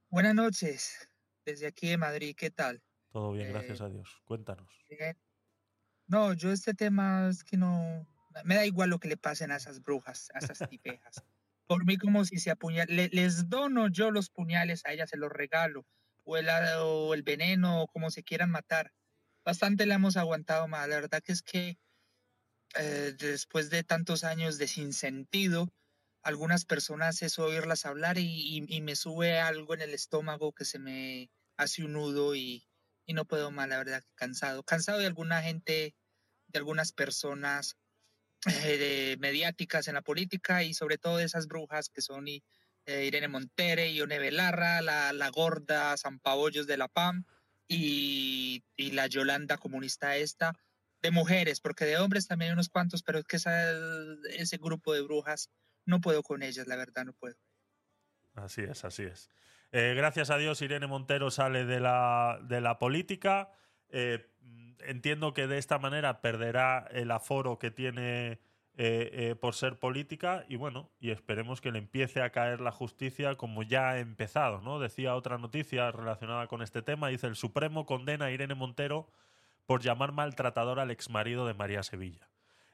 Buenas 0.08 0.34
noches. 0.34 1.08
Desde 1.44 1.66
aquí 1.66 1.88
de 1.88 1.96
Madrid, 1.96 2.34
¿qué 2.36 2.50
tal? 2.50 2.82
Todo 3.10 3.32
bien, 3.32 3.52
gracias 3.52 3.80
eh, 3.80 3.84
a 3.84 3.88
Dios. 3.88 4.20
Cuéntanos. 4.24 4.68
No, 6.06 6.32
yo 6.32 6.50
este 6.50 6.74
tema 6.74 7.28
es 7.28 7.44
que 7.44 7.56
no... 7.56 8.06
Me 8.44 8.54
da 8.54 8.66
igual 8.66 8.90
lo 8.90 8.98
que 8.98 9.08
le 9.08 9.16
pasen 9.16 9.50
a 9.50 9.56
esas 9.56 9.80
brujas, 9.82 10.30
a 10.34 10.38
esas 10.38 10.58
tipejas. 10.70 11.24
Por 11.66 11.84
mí 11.84 11.96
como 11.96 12.24
si 12.24 12.38
se 12.38 12.50
apuñalan. 12.50 13.10
les 13.12 13.48
dono 13.48 13.88
yo 13.88 14.10
los 14.10 14.30
puñales, 14.30 14.84
a 14.84 14.92
ellas 14.92 15.10
se 15.10 15.16
los 15.16 15.30
regalo. 15.30 15.86
O 16.24 16.36
el, 16.36 16.48
o 16.80 17.14
el 17.14 17.22
veneno, 17.22 17.82
o 17.82 17.86
como 17.88 18.10
se 18.10 18.22
quieran 18.22 18.50
matar. 18.50 18.92
Bastante 19.44 19.86
le 19.86 19.94
hemos 19.94 20.16
aguantado 20.16 20.66
más. 20.66 20.88
La 20.88 20.96
verdad 20.96 21.22
que 21.22 21.32
es 21.32 21.42
que 21.42 21.78
eh, 22.74 23.14
después 23.18 23.70
de 23.70 23.82
tantos 23.82 24.22
años 24.24 24.58
de 24.58 24.68
sinsentido, 24.68 25.72
algunas 26.22 26.64
personas 26.64 27.22
es 27.22 27.38
oírlas 27.38 27.86
hablar 27.86 28.18
y, 28.18 28.60
me 28.82 28.94
sube 28.94 29.40
algo 29.40 29.74
en 29.74 29.80
el 29.80 29.94
estómago 29.94 30.52
que 30.52 30.64
se 30.64 30.78
me 30.78 31.30
hace 31.56 31.84
un 31.84 31.94
nudo 31.94 32.34
y, 32.34 32.66
no 33.08 33.24
puedo 33.24 33.50
más, 33.50 33.68
la 33.68 33.78
verdad, 33.78 34.04
cansado. 34.14 34.62
Cansado 34.62 34.98
de 34.98 35.06
alguna 35.06 35.42
gente, 35.42 35.96
de 36.46 36.58
algunas 36.58 36.92
personas 36.92 37.76
eh, 38.64 39.16
mediáticas 39.18 39.88
en 39.88 39.94
la 39.94 40.02
política 40.02 40.62
y 40.62 40.74
sobre 40.74 40.96
todo 40.96 41.16
de 41.16 41.24
esas 41.24 41.48
brujas 41.48 41.88
que 41.88 42.02
son 42.02 42.28
eh, 42.28 42.40
Irene 42.86 43.26
Montere, 43.26 43.92
Ione 43.92 44.20
Belarra, 44.20 44.80
la, 44.80 45.12
la 45.12 45.28
gorda 45.30 45.96
San 45.96 46.20
Pabollos 46.20 46.68
de 46.68 46.76
la 46.76 46.86
PAM 46.86 47.24
y 47.66 48.62
la 48.76 49.06
Yolanda 49.08 49.58
comunista 49.58 50.16
esta 50.16 50.56
de 51.02 51.10
mujeres, 51.10 51.60
porque 51.60 51.84
de 51.84 51.98
hombres 51.98 52.26
también 52.26 52.50
hay 52.50 52.52
unos 52.54 52.68
cuantos, 52.68 53.02
pero 53.02 53.18
es 53.18 53.24
que 53.24 53.36
ese 53.36 54.56
grupo 54.58 54.92
de 54.92 55.02
brujas 55.02 55.50
no 55.86 56.00
puedo 56.00 56.22
con 56.22 56.42
ellas, 56.42 56.66
la 56.66 56.76
verdad, 56.76 57.04
no 57.04 57.12
puedo. 57.12 57.36
Así 58.34 58.62
es, 58.62 58.84
así 58.84 59.04
es. 59.04 59.30
Eh, 59.72 59.94
gracias 59.96 60.30
a 60.30 60.38
Dios, 60.38 60.60
Irene 60.62 60.86
Montero 60.86 61.30
sale 61.30 61.64
de 61.64 61.80
la, 61.80 62.40
de 62.42 62.60
la 62.60 62.78
política. 62.78 63.52
Eh, 63.88 64.26
entiendo 64.80 65.32
que 65.32 65.46
de 65.46 65.58
esta 65.58 65.78
manera 65.78 66.20
perderá 66.20 66.88
el 66.92 67.10
aforo 67.10 67.58
que 67.58 67.70
tiene 67.70 68.40
eh, 68.74 69.34
por 69.40 69.54
ser 69.54 69.78
política 69.78 70.44
y 70.48 70.56
bueno, 70.56 70.90
y 70.98 71.10
esperemos 71.10 71.60
que 71.60 71.70
le 71.70 71.78
empiece 71.78 72.22
a 72.22 72.30
caer 72.30 72.60
la 72.60 72.72
justicia 72.72 73.36
como 73.36 73.62
ya 73.62 73.90
ha 73.90 73.98
empezado, 73.98 74.60
¿no? 74.60 74.80
Decía 74.80 75.14
otra 75.14 75.38
noticia 75.38 75.90
relacionada 75.90 76.46
con 76.46 76.62
este 76.62 76.82
tema, 76.82 77.08
dice 77.08 77.26
el 77.26 77.36
Supremo 77.36 77.84
condena 77.84 78.26
a 78.26 78.30
Irene 78.30 78.54
Montero 78.54 79.10
por 79.70 79.82
llamar 79.82 80.10
maltratador 80.10 80.80
al 80.80 80.90
exmarido 80.90 81.46
de 81.46 81.54
María 81.54 81.84
Sevilla. 81.84 82.28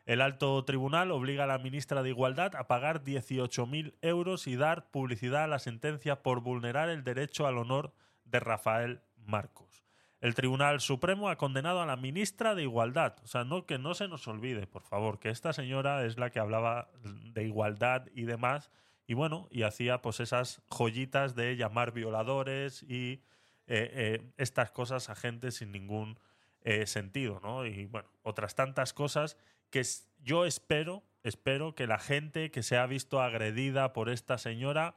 El 0.07 0.23
alto 0.23 0.65
tribunal 0.65 1.11
obliga 1.11 1.45
a 1.45 1.47
la 1.47 1.59
ministra 1.59 2.03
de 2.03 2.09
Igualdad 2.09 2.57
a 2.57 2.69
pagar 2.69 3.05
18.000 3.05 3.97
euros 4.01 4.47
y 4.47 4.57
dar 4.57 4.91
publicidad 4.91 5.45
a 5.45 5.47
la 5.47 5.59
sentencia 5.59 6.23
por 6.23 6.41
vulnerar 6.41 6.89
el 6.89 7.05
derecho 7.05 7.47
al 7.47 7.59
honor 7.59 7.93
de 8.25 8.41
Rafael 8.41 9.03
Marcos. 9.15 9.85
El 10.23 10.35
Tribunal 10.35 10.81
Supremo 10.81 11.29
ha 11.29 11.37
condenado 11.37 11.83
a 11.83 11.87
la 11.87 11.97
ministra 11.97 12.55
de 12.55 12.63
Igualdad. 12.63 13.17
O 13.23 13.27
sea, 13.27 13.45
no, 13.45 13.67
que 13.67 13.77
no 13.79 13.93
se 13.93 14.09
nos 14.09 14.27
olvide, 14.27 14.67
por 14.67 14.85
favor, 14.85 15.19
que 15.19 15.29
esta 15.29 15.53
señora 15.53 16.03
es 16.07 16.17
la 16.17 16.31
que 16.31 16.39
hablaba 16.39 16.89
de 17.03 17.45
igualdad 17.45 18.07
y 18.15 18.23
demás. 18.23 18.71
Y 19.07 19.13
bueno, 19.13 19.49
y 19.51 19.65
hacía 19.65 20.01
pues 20.01 20.21
esas 20.21 20.63
joyitas 20.71 21.35
de 21.35 21.59
llamar 21.59 21.93
violadores 21.93 22.83
y 22.85 23.21
eh, 23.67 23.91
eh, 23.93 24.33
estas 24.39 24.71
cosas 24.71 25.11
a 25.11 25.15
gente 25.15 25.51
sin 25.51 25.73
ningún 25.73 26.19
eh, 26.66 26.85
sentido, 26.88 27.38
¿no? 27.44 27.64
Y 27.64 27.87
bueno, 27.87 28.09
otras 28.24 28.57
tantas 28.57 28.92
cosas 28.92 29.37
que 29.70 29.85
yo 30.24 30.44
espero, 30.44 31.05
espero 31.22 31.76
que 31.76 31.87
la 31.87 32.00
gente 32.00 32.50
que 32.50 32.64
se 32.64 32.76
ha 32.76 32.85
visto 32.87 33.22
agredida 33.22 33.92
por 33.92 34.09
esta 34.09 34.37
señora 34.37 34.96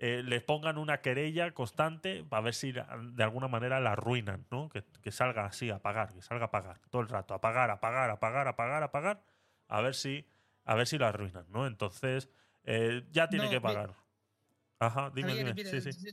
eh, 0.00 0.24
le 0.24 0.40
pongan 0.40 0.76
una 0.76 1.02
querella 1.02 1.54
constante 1.54 2.24
para 2.24 2.42
ver 2.42 2.54
si 2.56 2.72
de 2.72 3.22
alguna 3.22 3.46
manera 3.46 3.78
la 3.78 3.92
arruinan, 3.92 4.44
¿no? 4.50 4.68
Que, 4.68 5.12
salga 5.12 5.44
así 5.44 5.70
a 5.70 5.78
pagar, 5.78 6.12
que 6.12 6.20
salga 6.20 6.46
a 6.46 6.50
pagar 6.50 6.80
todo 6.90 7.02
el 7.02 7.08
rato, 7.08 7.32
a 7.32 7.40
pagar, 7.40 7.70
a 7.70 7.78
pagar, 7.78 8.10
a 8.10 8.18
pagar, 8.18 8.48
a 8.48 8.56
pagar, 8.56 8.82
a 8.82 8.90
pagar, 8.90 9.22
a 9.68 9.80
ver 9.82 9.94
si, 9.94 10.26
a 10.64 10.74
ver 10.74 10.88
si 10.88 10.98
la 10.98 11.10
arruinan, 11.10 11.46
¿no? 11.48 11.68
Entonces, 11.68 12.28
eh, 12.64 13.04
ya 13.12 13.28
tiene 13.28 13.48
que 13.48 13.60
pagar. 13.60 13.94
Ajá, 14.80 15.12
dime, 15.14 15.32
dime. 15.36 15.54
sí, 15.64 15.92
sí. 15.92 16.10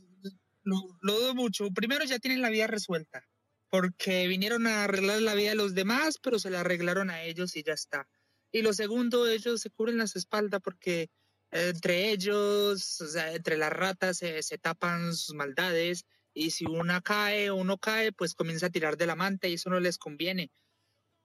Lo, 0.61 0.75
lo 1.01 1.13
dudo 1.13 1.33
mucho. 1.33 1.71
Primero 1.71 2.05
ya 2.05 2.19
tienen 2.19 2.43
la 2.43 2.51
vida 2.51 2.67
resuelta 2.67 3.23
porque 3.71 4.27
vinieron 4.27 4.67
a 4.67 4.83
arreglar 4.83 5.21
la 5.21 5.33
vida 5.33 5.51
de 5.51 5.55
los 5.55 5.73
demás, 5.73 6.19
pero 6.21 6.39
se 6.39 6.49
la 6.49 6.59
arreglaron 6.59 7.09
a 7.09 7.23
ellos 7.23 7.55
y 7.55 7.63
ya 7.63 7.71
está. 7.71 8.05
Y 8.51 8.63
lo 8.63 8.73
segundo, 8.73 9.27
ellos 9.27 9.61
se 9.61 9.69
cubren 9.69 9.97
las 9.97 10.17
espaldas 10.17 10.59
porque 10.61 11.09
entre 11.51 12.11
ellos, 12.11 13.01
entre 13.15 13.57
las 13.57 13.71
ratas 13.71 14.17
se, 14.17 14.57
tapan 14.57 15.15
sus 15.15 15.35
maldades 15.35 16.05
y 16.33 16.51
si 16.51 16.65
una 16.65 17.01
cae 17.01 17.49
o 17.49 17.55
uno 17.55 17.77
cae, 17.77 18.11
pues 18.11 18.35
comienza 18.35 18.65
a 18.65 18.71
tirar 18.71 18.97
de 18.97 19.05
la 19.05 19.15
manta 19.15 19.47
y 19.47 19.53
eso 19.53 19.69
no 19.69 19.79
les 19.79 19.97
conviene. 19.97 20.51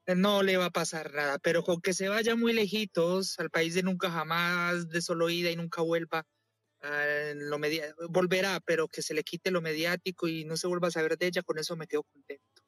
No 0.06 0.44
le 0.44 0.56
va 0.56 0.66
a 0.66 0.70
pasar 0.70 1.12
nada, 1.14 1.40
pero 1.40 1.64
con 1.64 1.80
que 1.80 1.94
se 1.94 2.09
vaya 2.09 2.37
muy 2.37 2.52
lejitos 2.52 3.40
al 3.40 3.50
país 3.50 3.74
de 3.74 3.82
nunca 3.82 4.09
jamás, 4.09 4.88
de 4.88 5.02
solo 5.02 5.30
ida 5.30 5.50
y 5.50 5.56
nunca 5.56 5.82
vuelva, 5.82 6.24
Ah, 6.82 7.32
lo 7.34 7.58
volverá, 8.08 8.60
pero 8.60 8.88
que 8.88 9.02
se 9.02 9.14
le 9.14 9.22
quite 9.22 9.50
lo 9.50 9.60
mediático 9.60 10.28
y 10.28 10.44
no 10.44 10.56
se 10.56 10.66
vuelva 10.66 10.88
a 10.88 10.90
saber 10.90 11.16
de 11.16 11.26
ella, 11.26 11.42
con 11.42 11.58
eso 11.58 11.76
me 11.76 11.86
quedo 11.86 12.02
contento. 12.04 12.62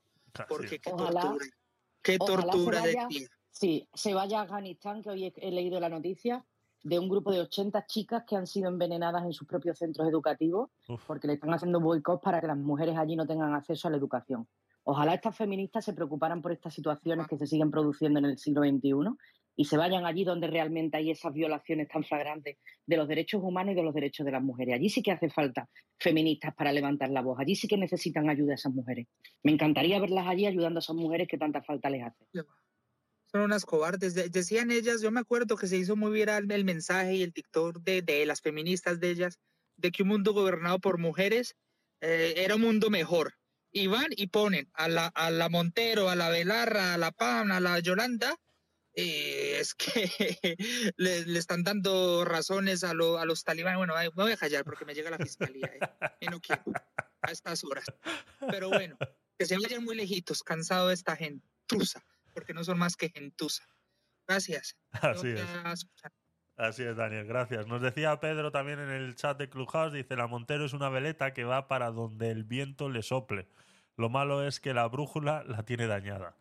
Porque 0.48 0.78
qué 0.78 0.90
tortura, 0.90 1.46
qué 2.02 2.18
tortura 2.18 2.82
de 2.82 2.96
ti. 3.08 3.26
Sí, 3.50 3.88
se 3.92 4.14
vaya 4.14 4.40
a 4.40 4.42
Afganistán, 4.42 5.02
que 5.02 5.10
hoy 5.10 5.32
he, 5.34 5.50
leído 5.50 5.80
la 5.80 5.88
noticia, 5.88 6.44
de 6.84 6.98
un 6.98 7.08
grupo 7.08 7.32
de 7.32 7.40
80 7.40 7.86
chicas 7.86 8.22
que 8.24 8.36
han 8.36 8.46
sido 8.46 8.68
envenenadas 8.68 9.24
en 9.24 9.32
sus 9.32 9.48
propios 9.48 9.78
centros 9.78 10.08
educativos 10.08 10.70
Uf. 10.88 11.04
porque 11.06 11.26
le 11.26 11.34
están 11.34 11.52
haciendo 11.52 11.80
boicot 11.80 12.22
para 12.22 12.40
que 12.40 12.46
las 12.46 12.56
mujeres 12.56 12.96
allí 12.96 13.16
no 13.16 13.26
tengan 13.26 13.52
acceso 13.54 13.88
a 13.88 13.90
la 13.90 13.96
educación. 13.96 14.46
Ojalá 14.84 15.14
estas 15.14 15.36
feministas 15.36 15.84
se 15.84 15.92
preocuparan 15.92 16.40
por 16.40 16.52
estas 16.52 16.72
situaciones 16.72 17.26
que 17.26 17.36
se 17.36 17.46
siguen 17.46 17.70
produciendo 17.70 18.20
en 18.20 18.26
el 18.26 18.38
siglo 18.38 18.62
XXI 18.62 19.16
y 19.58 19.64
se 19.64 19.76
vayan 19.76 20.06
allí 20.06 20.22
donde 20.22 20.46
realmente 20.46 20.98
hay 20.98 21.10
esas 21.10 21.34
violaciones 21.34 21.88
tan 21.88 22.04
flagrantes 22.04 22.58
de 22.86 22.96
los 22.96 23.08
derechos 23.08 23.42
humanos 23.42 23.72
y 23.72 23.74
de 23.74 23.82
los 23.82 23.92
derechos 23.92 24.24
de 24.24 24.30
las 24.30 24.40
mujeres. 24.40 24.76
Allí 24.76 24.88
sí 24.88 25.02
que 25.02 25.10
hace 25.10 25.30
falta 25.30 25.68
feministas 25.98 26.54
para 26.54 26.72
levantar 26.72 27.10
la 27.10 27.22
voz. 27.22 27.40
Allí 27.40 27.56
sí 27.56 27.66
que 27.66 27.76
necesitan 27.76 28.30
ayuda 28.30 28.52
a 28.52 28.54
esas 28.54 28.72
mujeres. 28.72 29.08
Me 29.42 29.50
encantaría 29.50 29.98
verlas 29.98 30.28
allí 30.28 30.46
ayudando 30.46 30.78
a 30.78 30.82
esas 30.82 30.94
mujeres 30.94 31.26
que 31.26 31.38
tanta 31.38 31.60
falta 31.60 31.90
les 31.90 32.04
hace. 32.04 32.24
Son 33.32 33.40
unas 33.40 33.64
cobardes. 33.64 34.14
De- 34.14 34.28
decían 34.28 34.70
ellas, 34.70 35.02
yo 35.02 35.10
me 35.10 35.18
acuerdo 35.18 35.56
que 35.56 35.66
se 35.66 35.76
hizo 35.76 35.96
muy 35.96 36.12
viral 36.12 36.48
el 36.52 36.64
mensaje 36.64 37.16
y 37.16 37.24
el 37.24 37.32
TikTok 37.32 37.78
de, 37.80 38.02
de 38.02 38.26
las 38.26 38.40
feministas 38.40 39.00
de 39.00 39.10
ellas, 39.10 39.40
de 39.76 39.90
que 39.90 40.04
un 40.04 40.10
mundo 40.10 40.34
gobernado 40.34 40.78
por 40.78 40.98
mujeres 40.98 41.56
eh, 42.00 42.34
era 42.36 42.54
un 42.54 42.60
mundo 42.60 42.90
mejor. 42.90 43.34
Y 43.72 43.88
van 43.88 44.06
y 44.10 44.28
ponen 44.28 44.70
a 44.74 44.88
la, 44.88 45.08
a 45.08 45.32
la 45.32 45.48
Montero, 45.48 46.10
a 46.10 46.14
la 46.14 46.28
Belarra, 46.28 46.94
a 46.94 46.96
la 46.98 47.10
Pam, 47.10 47.50
a 47.50 47.58
la 47.58 47.80
Yolanda, 47.80 48.36
y 49.02 49.52
es 49.54 49.74
que 49.74 50.56
le, 50.96 51.24
le 51.26 51.38
están 51.38 51.62
dando 51.62 52.24
razones 52.24 52.82
a, 52.84 52.94
lo- 52.94 53.18
a 53.18 53.24
los 53.24 53.44
talibanes. 53.44 53.78
Bueno, 53.78 53.94
me 53.96 54.08
voy 54.10 54.32
a 54.32 54.36
callar 54.36 54.64
porque 54.64 54.84
me 54.84 54.94
llega 54.94 55.10
la 55.10 55.18
fiscalía 55.18 55.66
eh, 55.66 55.78
y 56.20 56.26
no 56.26 56.40
quiero 56.40 56.62
a 57.22 57.30
estas 57.30 57.62
horas. 57.64 57.86
Pero 58.50 58.68
bueno, 58.68 58.96
que 59.38 59.46
se 59.46 59.56
vayan 59.58 59.84
muy 59.84 59.94
lejitos, 59.96 60.42
cansado 60.42 60.88
de 60.88 60.94
esta 60.94 61.16
gentuza, 61.16 62.02
porque 62.34 62.54
no 62.54 62.64
son 62.64 62.78
más 62.78 62.96
que 62.96 63.10
gentuza. 63.10 63.64
Gracias. 64.26 64.76
Así 64.92 65.28
es. 65.28 65.42
Así 66.56 66.82
es, 66.82 66.96
Daniel, 66.96 67.24
gracias. 67.24 67.68
Nos 67.68 67.80
decía 67.80 68.18
Pedro 68.18 68.50
también 68.50 68.80
en 68.80 68.90
el 68.90 69.14
chat 69.14 69.38
de 69.38 69.48
Clubhouse, 69.48 69.92
dice, 69.92 70.16
la 70.16 70.26
Montero 70.26 70.64
es 70.64 70.72
una 70.72 70.88
veleta 70.88 71.32
que 71.32 71.44
va 71.44 71.68
para 71.68 71.92
donde 71.92 72.30
el 72.32 72.42
viento 72.42 72.88
le 72.88 73.02
sople. 73.02 73.46
Lo 73.96 74.08
malo 74.08 74.44
es 74.46 74.58
que 74.58 74.74
la 74.74 74.88
brújula 74.88 75.44
la 75.44 75.64
tiene 75.64 75.86
dañada. 75.86 76.36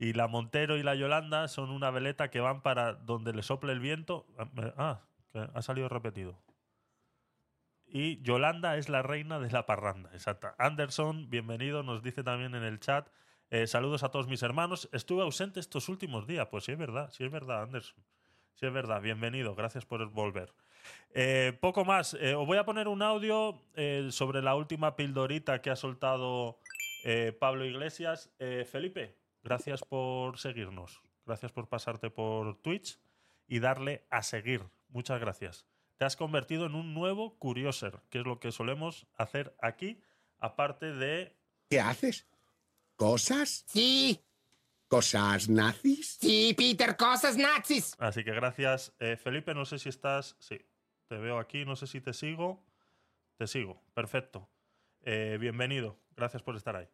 Y 0.00 0.14
la 0.14 0.26
Montero 0.26 0.78
y 0.78 0.82
la 0.82 0.94
Yolanda 0.96 1.46
son 1.46 1.70
una 1.70 1.90
veleta 1.90 2.30
que 2.30 2.40
van 2.40 2.62
para 2.62 2.94
donde 2.94 3.32
le 3.34 3.42
sople 3.42 3.72
el 3.72 3.80
viento. 3.80 4.26
Ah, 4.76 5.02
Ah, 5.32 5.48
ha 5.54 5.62
salido 5.62 5.88
repetido. 5.88 6.42
Y 7.86 8.20
Yolanda 8.22 8.76
es 8.78 8.88
la 8.88 9.02
reina 9.02 9.38
de 9.38 9.50
la 9.50 9.66
parranda, 9.66 10.10
exacta. 10.12 10.54
Anderson, 10.58 11.28
bienvenido, 11.28 11.82
nos 11.82 12.02
dice 12.02 12.22
también 12.24 12.54
en 12.54 12.64
el 12.64 12.80
chat. 12.80 13.08
eh, 13.50 13.66
saludos 13.66 14.02
a 14.02 14.10
todos 14.10 14.26
mis 14.26 14.42
hermanos. 14.42 14.88
Estuve 14.92 15.22
ausente 15.22 15.60
estos 15.60 15.88
últimos 15.88 16.26
días. 16.26 16.48
Pues 16.50 16.64
sí 16.64 16.72
es 16.72 16.78
verdad, 16.78 17.10
sí 17.10 17.24
es 17.24 17.30
verdad, 17.30 17.62
Anderson. 17.62 18.02
Sí, 18.54 18.66
es 18.66 18.72
verdad. 18.72 19.02
Bienvenido. 19.02 19.54
Gracias 19.54 19.84
por 19.84 20.04
volver. 20.10 20.52
Eh, 21.14 21.56
poco 21.60 21.84
más. 21.84 22.14
Eh, 22.14 22.34
os 22.34 22.46
voy 22.46 22.58
a 22.58 22.64
poner 22.64 22.88
un 22.88 23.02
audio 23.02 23.60
sobre 24.10 24.40
la 24.40 24.54
última 24.54 24.96
pildorita 24.96 25.60
que 25.60 25.70
ha 25.70 25.76
soltado 25.76 26.58
Pablo 27.38 27.64
Iglesias. 27.64 28.30
Felipe, 28.70 29.16
gracias 29.42 29.82
por 29.82 30.38
seguirnos. 30.38 31.02
Gracias 31.26 31.52
por 31.52 31.68
pasarte 31.68 32.10
por 32.10 32.60
Twitch 32.62 32.98
y 33.46 33.60
darle 33.60 34.06
a 34.10 34.22
seguir. 34.22 34.64
Muchas 34.88 35.20
gracias. 35.20 35.66
Te 35.96 36.04
has 36.04 36.16
convertido 36.16 36.66
en 36.66 36.74
un 36.74 36.94
nuevo 36.94 37.38
Curioser, 37.38 38.00
que 38.08 38.20
es 38.20 38.24
lo 38.24 38.40
que 38.40 38.52
solemos 38.52 39.06
hacer 39.16 39.54
aquí, 39.60 40.00
aparte 40.38 40.92
de... 40.92 41.36
¿Qué 41.68 41.80
haces? 41.80 42.26
¿Cosas? 42.96 43.64
Sí, 43.68 44.20
¿Cosas 44.90 45.48
nazis? 45.48 46.18
sí, 46.20 46.52
Peter, 46.58 46.96
cosas 46.96 47.36
nazis. 47.36 47.94
Así 48.00 48.24
que 48.24 48.32
gracias. 48.32 48.92
Eh, 48.98 49.16
Felipe, 49.16 49.54
no 49.54 49.64
sé 49.64 49.78
si 49.78 49.88
estás... 49.88 50.34
Sí, 50.40 50.58
te 51.06 51.16
veo 51.16 51.38
aquí, 51.38 51.64
no 51.64 51.76
sé 51.76 51.86
si 51.86 52.00
te 52.00 52.12
sigo. 52.12 52.64
Te 53.36 53.46
sigo, 53.46 53.80
perfecto. 53.94 54.48
Eh, 55.02 55.38
bienvenido, 55.40 55.96
gracias 56.16 56.42
por 56.42 56.56
estar 56.56 56.74
ahí. 56.74 56.88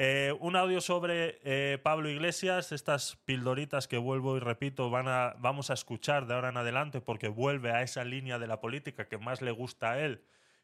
Eh, 0.00 0.32
un 0.38 0.54
audio 0.54 0.80
sobre 0.80 1.40
eh, 1.42 1.76
Pablo 1.82 2.08
Iglesias, 2.08 2.70
estas 2.70 3.16
pildoritas 3.24 3.88
que 3.88 3.98
vuelvo 3.98 4.36
y 4.36 4.40
repito, 4.40 4.90
van 4.90 5.08
a, 5.08 5.34
vamos 5.40 5.70
a 5.70 5.74
escuchar 5.74 6.28
de 6.28 6.34
ahora 6.34 6.50
en 6.50 6.56
adelante 6.56 7.00
porque 7.00 7.26
vuelve 7.26 7.72
a 7.72 7.82
esa 7.82 8.04
línea 8.04 8.38
de 8.38 8.46
la 8.46 8.60
política 8.60 9.08
que 9.08 9.18
más 9.18 9.42
le 9.42 9.50
gusta 9.50 9.90
a 9.90 9.98
él, 9.98 10.22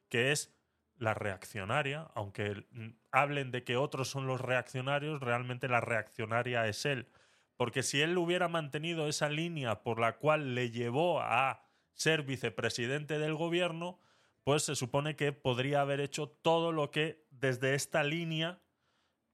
que 0.09 0.31
es 0.31 0.55
la 0.99 1.15
reaccionaria, 1.15 2.07
aunque 2.15 2.65
mm, 2.71 2.91
hablen 3.11 3.51
de 3.51 3.65
que 3.65 3.77
otros 3.77 4.09
son 4.09 4.29
los 4.29 4.41
reaccionarios, 4.41 5.21
realmente 5.21 5.67
la 5.67 5.81
reaccionaria 5.81 6.69
es 6.69 6.87
él. 6.87 7.09
Porque 7.57 7.83
si 7.83 8.03
él 8.03 8.17
hubiera 8.17 8.47
mantenido 8.47 9.09
esa 9.09 9.29
línea 9.29 9.83
por 9.83 9.99
la 9.99 10.17
cual 10.17 10.55
le 10.55 10.71
llevó 10.71 11.21
a 11.21 11.65
ser 11.93 12.23
vicepresidente 12.23 13.19
del 13.19 13.35
gobierno, 13.35 13.99
pues 14.45 14.63
se 14.63 14.77
supone 14.77 15.17
que 15.17 15.33
podría 15.33 15.81
haber 15.81 15.99
hecho 15.99 16.29
todo 16.29 16.71
lo 16.71 16.93
que 16.93 17.27
desde 17.33 17.75
esta 17.75 18.05
línea 18.05 18.61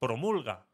promulga. 0.00 0.66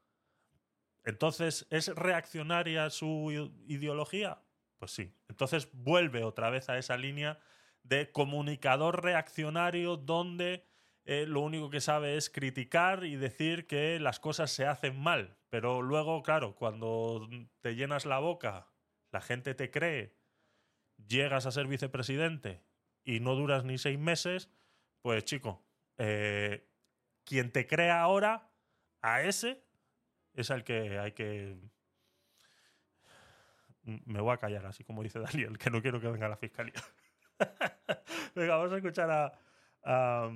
Entonces, 1.04 1.66
¿es 1.70 1.88
reaccionaria 1.94 2.88
su 2.88 3.52
ideología? 3.66 4.42
Pues 4.78 4.92
sí. 4.92 5.14
Entonces 5.28 5.68
vuelve 5.72 6.24
otra 6.24 6.48
vez 6.48 6.70
a 6.70 6.78
esa 6.78 6.96
línea 6.96 7.38
de 7.82 8.10
comunicador 8.10 9.04
reaccionario 9.04 9.96
donde 9.96 10.66
eh, 11.04 11.24
lo 11.26 11.40
único 11.40 11.70
que 11.70 11.80
sabe 11.80 12.16
es 12.16 12.30
criticar 12.30 13.04
y 13.04 13.16
decir 13.16 13.66
que 13.66 14.00
las 14.00 14.18
cosas 14.18 14.50
se 14.50 14.66
hacen 14.66 14.98
mal. 14.98 15.36
Pero 15.50 15.82
luego, 15.82 16.22
claro, 16.22 16.56
cuando 16.56 17.28
te 17.60 17.76
llenas 17.76 18.06
la 18.06 18.18
boca, 18.18 18.68
la 19.12 19.20
gente 19.20 19.54
te 19.54 19.70
cree, 19.70 20.16
llegas 21.06 21.46
a 21.46 21.52
ser 21.52 21.68
vicepresidente 21.68 22.64
y 23.04 23.20
no 23.20 23.36
duras 23.36 23.64
ni 23.64 23.78
seis 23.78 23.98
meses, 23.98 24.50
pues 25.00 25.24
chico, 25.24 25.64
eh, 25.98 26.68
quien 27.24 27.52
te 27.52 27.68
crea 27.68 28.00
ahora, 28.00 28.50
a 29.02 29.22
ese 29.22 29.62
es 30.35 30.50
al 30.50 30.64
que 30.64 30.98
hay 30.98 31.12
que... 31.12 31.56
Me 33.82 34.20
voy 34.20 34.32
a 34.32 34.37
callar, 34.37 34.66
así 34.66 34.82
como 34.82 35.02
dice 35.02 35.18
Daniel, 35.20 35.59
que 35.59 35.70
no 35.70 35.80
quiero 35.80 36.00
que 36.00 36.09
venga 36.09 36.28
la 36.28 36.37
fiscalía. 36.37 36.74
Venga, 38.35 38.56
vamos 38.56 38.72
a 38.72 38.76
escuchar 38.76 39.11
a, 39.11 39.32
a, 39.85 40.30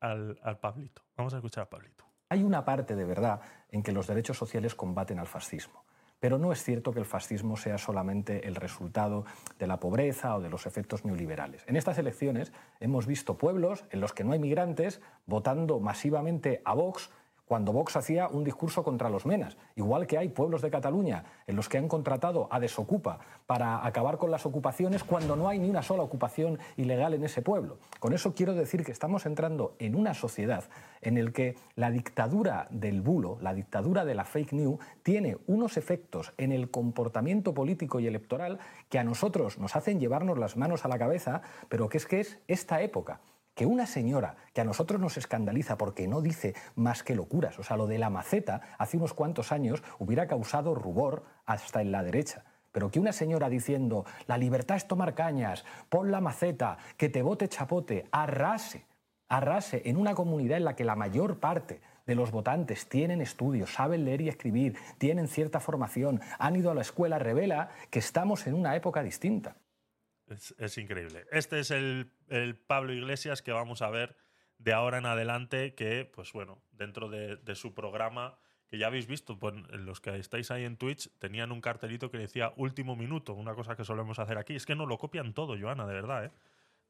al, 0.00 0.38
al 0.42 0.58
Pablito. 0.58 1.02
Vamos 1.16 1.32
a 1.32 1.36
escuchar 1.36 1.64
a 1.64 1.70
Pablito. 1.70 2.04
Hay 2.28 2.42
una 2.42 2.64
parte 2.64 2.96
de 2.96 3.04
verdad 3.04 3.40
en 3.70 3.82
que 3.82 3.92
los 3.92 4.06
derechos 4.06 4.36
sociales 4.36 4.74
combaten 4.74 5.18
al 5.18 5.28
fascismo. 5.28 5.84
Pero 6.24 6.38
no 6.38 6.52
es 6.52 6.62
cierto 6.62 6.92
que 6.92 7.00
el 7.00 7.04
fascismo 7.04 7.56
sea 7.56 7.76
solamente 7.76 8.48
el 8.48 8.54
resultado 8.54 9.26
de 9.58 9.66
la 9.66 9.78
pobreza 9.78 10.34
o 10.34 10.40
de 10.40 10.48
los 10.48 10.64
efectos 10.64 11.04
neoliberales. 11.04 11.64
En 11.66 11.76
estas 11.76 11.98
elecciones 11.98 12.50
hemos 12.80 13.06
visto 13.06 13.36
pueblos 13.36 13.84
en 13.90 14.00
los 14.00 14.14
que 14.14 14.24
no 14.24 14.32
hay 14.32 14.38
migrantes 14.38 15.02
votando 15.26 15.80
masivamente 15.80 16.62
a 16.64 16.72
Vox 16.72 17.10
cuando 17.44 17.72
Vox 17.72 17.96
hacía 17.96 18.28
un 18.28 18.44
discurso 18.44 18.82
contra 18.82 19.10
los 19.10 19.26
menas. 19.26 19.56
Igual 19.76 20.06
que 20.06 20.18
hay 20.18 20.28
pueblos 20.28 20.62
de 20.62 20.70
Cataluña 20.70 21.24
en 21.46 21.56
los 21.56 21.68
que 21.68 21.78
han 21.78 21.88
contratado 21.88 22.48
a 22.50 22.60
Desocupa 22.60 23.18
para 23.46 23.86
acabar 23.86 24.18
con 24.18 24.30
las 24.30 24.46
ocupaciones 24.46 25.04
cuando 25.04 25.36
no 25.36 25.48
hay 25.48 25.58
ni 25.58 25.68
una 25.68 25.82
sola 25.82 26.02
ocupación 26.02 26.58
ilegal 26.76 27.14
en 27.14 27.24
ese 27.24 27.42
pueblo. 27.42 27.78
Con 28.00 28.12
eso 28.12 28.34
quiero 28.34 28.54
decir 28.54 28.84
que 28.84 28.92
estamos 28.92 29.26
entrando 29.26 29.76
en 29.78 29.94
una 29.94 30.14
sociedad 30.14 30.64
en 31.00 31.18
el 31.18 31.32
que 31.32 31.56
la 31.74 31.90
dictadura 31.90 32.66
del 32.70 33.02
bulo, 33.02 33.38
la 33.40 33.52
dictadura 33.52 34.04
de 34.04 34.14
la 34.14 34.24
fake 34.24 34.52
news, 34.52 34.78
tiene 35.02 35.36
unos 35.46 35.76
efectos 35.76 36.32
en 36.38 36.52
el 36.52 36.70
comportamiento 36.70 37.52
político 37.52 38.00
y 38.00 38.06
electoral 38.06 38.58
que 38.88 38.98
a 38.98 39.04
nosotros 39.04 39.58
nos 39.58 39.76
hacen 39.76 40.00
llevarnos 40.00 40.38
las 40.38 40.56
manos 40.56 40.84
a 40.84 40.88
la 40.88 40.98
cabeza, 40.98 41.42
pero 41.68 41.88
que 41.88 41.98
es 41.98 42.06
que 42.06 42.20
es 42.20 42.38
esta 42.48 42.80
época 42.80 43.20
que 43.54 43.66
una 43.66 43.86
señora 43.86 44.36
que 44.52 44.60
a 44.60 44.64
nosotros 44.64 45.00
nos 45.00 45.16
escandaliza 45.16 45.78
porque 45.78 46.08
no 46.08 46.20
dice 46.20 46.54
más 46.74 47.02
que 47.02 47.14
locuras, 47.14 47.58
o 47.58 47.62
sea, 47.62 47.76
lo 47.76 47.86
de 47.86 47.98
la 47.98 48.10
maceta 48.10 48.60
hace 48.78 48.96
unos 48.96 49.14
cuantos 49.14 49.52
años 49.52 49.82
hubiera 49.98 50.26
causado 50.26 50.74
rubor 50.74 51.24
hasta 51.46 51.80
en 51.80 51.92
la 51.92 52.02
derecha. 52.02 52.44
Pero 52.72 52.90
que 52.90 52.98
una 52.98 53.12
señora 53.12 53.48
diciendo, 53.48 54.04
la 54.26 54.36
libertad 54.36 54.76
es 54.76 54.88
tomar 54.88 55.14
cañas, 55.14 55.64
pon 55.88 56.10
la 56.10 56.20
maceta, 56.20 56.78
que 56.96 57.08
te 57.08 57.22
bote 57.22 57.48
chapote, 57.48 58.06
arrase, 58.10 58.84
arrase 59.28 59.82
en 59.84 59.96
una 59.96 60.14
comunidad 60.14 60.58
en 60.58 60.64
la 60.64 60.74
que 60.74 60.84
la 60.84 60.96
mayor 60.96 61.38
parte 61.38 61.80
de 62.04 62.16
los 62.16 62.32
votantes 62.32 62.88
tienen 62.88 63.20
estudios, 63.20 63.72
saben 63.72 64.04
leer 64.04 64.22
y 64.22 64.28
escribir, 64.28 64.76
tienen 64.98 65.28
cierta 65.28 65.60
formación, 65.60 66.20
han 66.38 66.56
ido 66.56 66.72
a 66.72 66.74
la 66.74 66.82
escuela, 66.82 67.20
revela 67.20 67.70
que 67.90 68.00
estamos 68.00 68.46
en 68.48 68.54
una 68.54 68.74
época 68.74 69.04
distinta. 69.04 69.56
Es, 70.28 70.54
es 70.58 70.78
increíble. 70.78 71.26
Este 71.32 71.60
es 71.60 71.70
el, 71.70 72.10
el 72.28 72.56
Pablo 72.56 72.92
Iglesias 72.92 73.42
que 73.42 73.52
vamos 73.52 73.82
a 73.82 73.90
ver 73.90 74.16
de 74.58 74.72
ahora 74.72 74.98
en 74.98 75.06
adelante, 75.06 75.74
que, 75.74 76.04
pues 76.12 76.32
bueno, 76.32 76.62
dentro 76.72 77.08
de, 77.10 77.36
de 77.36 77.54
su 77.54 77.74
programa, 77.74 78.38
que 78.68 78.78
ya 78.78 78.86
habéis 78.86 79.06
visto, 79.06 79.38
pues, 79.38 79.54
los 79.72 80.00
que 80.00 80.16
estáis 80.16 80.50
ahí 80.50 80.64
en 80.64 80.76
Twitch, 80.78 81.10
tenían 81.18 81.52
un 81.52 81.60
cartelito 81.60 82.10
que 82.10 82.18
decía 82.18 82.52
último 82.56 82.96
minuto, 82.96 83.34
una 83.34 83.54
cosa 83.54 83.76
que 83.76 83.84
solemos 83.84 84.18
hacer 84.18 84.38
aquí. 84.38 84.54
Es 84.54 84.64
que 84.64 84.74
nos 84.74 84.88
lo 84.88 84.96
copian 84.98 85.34
todo, 85.34 85.58
Joana, 85.60 85.86
de 85.86 85.94
verdad, 85.94 86.24
¿eh? 86.26 86.30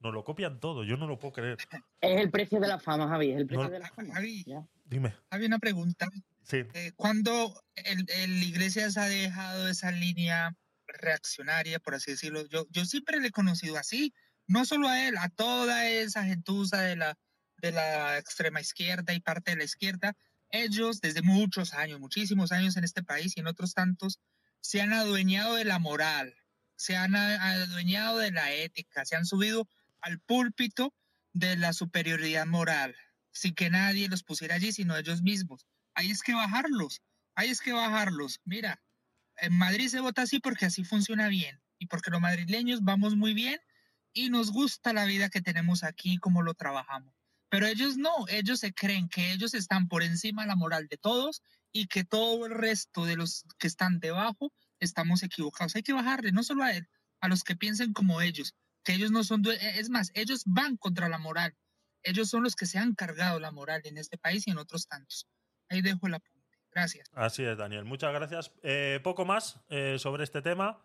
Nos 0.01 0.13
lo 0.13 0.23
copian 0.23 0.61
todo, 0.61 0.85
yo 0.85 0.97
no 0.97 1.07
lo 1.07 1.19
puedo 1.19 1.33
creer. 1.33 1.57
Es 2.01 2.21
el 2.21 2.31
precio 2.31 2.61
de 2.61 2.69
la 2.69 2.79
fama, 2.79 3.09
Javi, 3.09 3.31
es 3.31 3.39
el 3.39 3.47
precio 3.47 3.65
No. 3.65 3.71
de 3.71 3.79
la 3.79 3.89
fama. 3.89 4.15
Javi, 4.15 4.45
Ya. 4.45 4.67
Dime. 4.85 5.15
Había 5.31 5.47
una 5.49 5.59
pregunta. 5.59 6.09
Sí. 6.43 6.59
Eh, 6.75 6.93
¿Cuándo 6.95 7.55
el, 7.75 8.05
el 8.21 8.43
Iglesias 8.43 8.99
ha 8.99 9.07
dejado 9.07 9.67
esa 9.67 9.91
línea 9.93 10.55
reaccionaria, 10.99 11.79
por 11.81 11.95
así 11.95 12.13
decirlo. 12.13 12.47
Yo, 12.49 12.67
yo 12.71 12.85
siempre 12.85 13.21
le 13.21 13.29
he 13.29 13.33
conocido 13.33 13.77
así, 13.77 14.15
no 14.47 14.65
solo 14.65 14.89
a 14.89 15.07
él, 15.07 15.17
a 15.19 15.29
toda 15.29 15.89
esa 15.89 16.25
gentuza 16.25 16.81
de 16.81 16.97
la, 16.97 17.19
de 17.59 17.73
la 17.73 18.19
extrema 18.19 18.61
izquierda 18.61 19.15
y 19.15 19.21
parte 19.21 19.53
de 19.53 19.59
la 19.59 19.65
izquierda. 19.65 20.17
Ellos, 20.51 21.01
desde 21.01 21.23
muchos 21.23 21.75
años, 21.75 22.01
muchísimos 22.01 22.53
años 22.53 22.77
en 22.77 22.85
este 22.85 23.03
país 23.03 23.37
y 23.37 23.41
en 23.41 23.47
otros 23.47 23.75
tantos, 23.75 24.21
se 24.61 24.81
han 24.81 24.93
adueñado 24.93 25.57
de 25.57 25.65
la 25.65 25.79
moral, 25.79 26.35
se 26.77 26.97
han 26.97 27.17
adueñado 27.17 28.19
de 28.19 28.31
la 28.31 28.53
ética, 28.53 29.05
se 29.05 29.17
han 29.17 29.27
subido 29.27 29.69
al 30.01 30.21
púlpito 30.21 30.95
de 31.33 31.57
la 31.57 31.73
superioridad 31.73 32.47
moral, 32.47 32.95
sin 33.33 33.55
que 33.55 33.71
nadie 33.71 34.09
los 34.09 34.23
pusiera 34.23 34.55
allí, 34.55 34.73
sino 34.73 34.97
ellos 34.97 35.23
mismos. 35.23 35.67
Ahí 35.95 36.11
es 36.11 36.23
que 36.23 36.35
bajarlos, 36.35 37.03
ahí 37.35 37.51
es 37.51 37.61
que 37.61 37.73
bajarlos. 37.73 38.41
Mira, 38.45 38.83
en 39.39 39.57
Madrid 39.57 39.89
se 39.89 40.01
vota 40.01 40.23
así 40.23 40.41
porque 40.41 40.67
así 40.67 40.85
funciona 40.85 41.29
bien 41.29 41.61
y 41.79 41.87
porque 41.87 42.11
los 42.11 42.21
madrileños 42.21 42.83
vamos 42.83 43.17
muy 43.17 43.35
bien 43.35 43.61
y 44.13 44.31
nos 44.31 44.53
gusta 44.53 44.93
la 44.93 45.05
vida 45.05 45.29
que 45.29 45.41
tenemos 45.41 45.83
aquí, 45.83 46.19
como 46.19 46.43
lo 46.43 46.55
trabajamos. 46.55 47.15
Pero 47.49 47.67
ellos 47.67 47.97
no, 47.97 48.27
ellos 48.29 48.61
se 48.61 48.73
creen 48.73 49.09
que 49.09 49.33
ellos 49.33 49.55
están 49.55 49.89
por 49.89 50.03
encima 50.03 50.43
de 50.43 50.49
la 50.49 50.57
moral 50.57 50.89
de 50.89 50.97
todos 50.97 51.43
y 51.73 51.87
que 51.87 52.05
todo 52.05 52.47
el 52.47 52.53
resto 52.53 53.05
de 53.05 53.17
los 53.17 53.45
que 53.59 53.67
están 53.67 54.01
debajo 54.01 54.53
estamos 54.81 55.23
equivocados. 55.23 55.77
Hay 55.77 55.83
que 55.83 55.93
bajarle, 55.93 56.33
no 56.33 56.43
solo 56.43 56.65
a 56.65 56.73
él, 56.73 56.89
a 57.21 57.29
los 57.29 57.43
que 57.43 57.57
piensen 57.57 57.93
como 57.93 58.21
ellos, 58.21 58.55
que 58.85 58.95
ellos 58.95 59.11
no 59.11 59.25
son, 59.25 59.43
es 59.47 59.91
más, 59.91 60.11
ellos 60.15 60.43
van 60.47 60.77
contra 60.77 61.09
la 61.09 61.19
moral. 61.19 61.57
Ellos 62.03 62.29
son 62.29 62.43
los 62.43 62.55
que 62.55 62.67
se 62.67 62.79
han 62.79 62.95
cargado 62.95 63.41
la 63.41 63.51
moral 63.51 63.81
en 63.85 63.99
este 63.99 64.19
país 64.19 64.47
y 64.47 64.51
en 64.51 64.59
otros 64.59 64.87
tantos. 64.87 65.27
Ahí 65.69 65.81
dejo 65.81 66.07
apunte. 66.07 66.34
Gracias. 66.75 67.11
Así 67.15 67.45
es, 67.45 67.57
Daniel. 67.57 67.85
Muchas 67.85 68.13
gracias. 68.13 68.53
Eh, 68.63 69.01
poco 69.03 69.25
más 69.25 69.61
eh, 69.71 69.97
sobre 69.99 70.25
este 70.25 70.43
tema. 70.43 70.79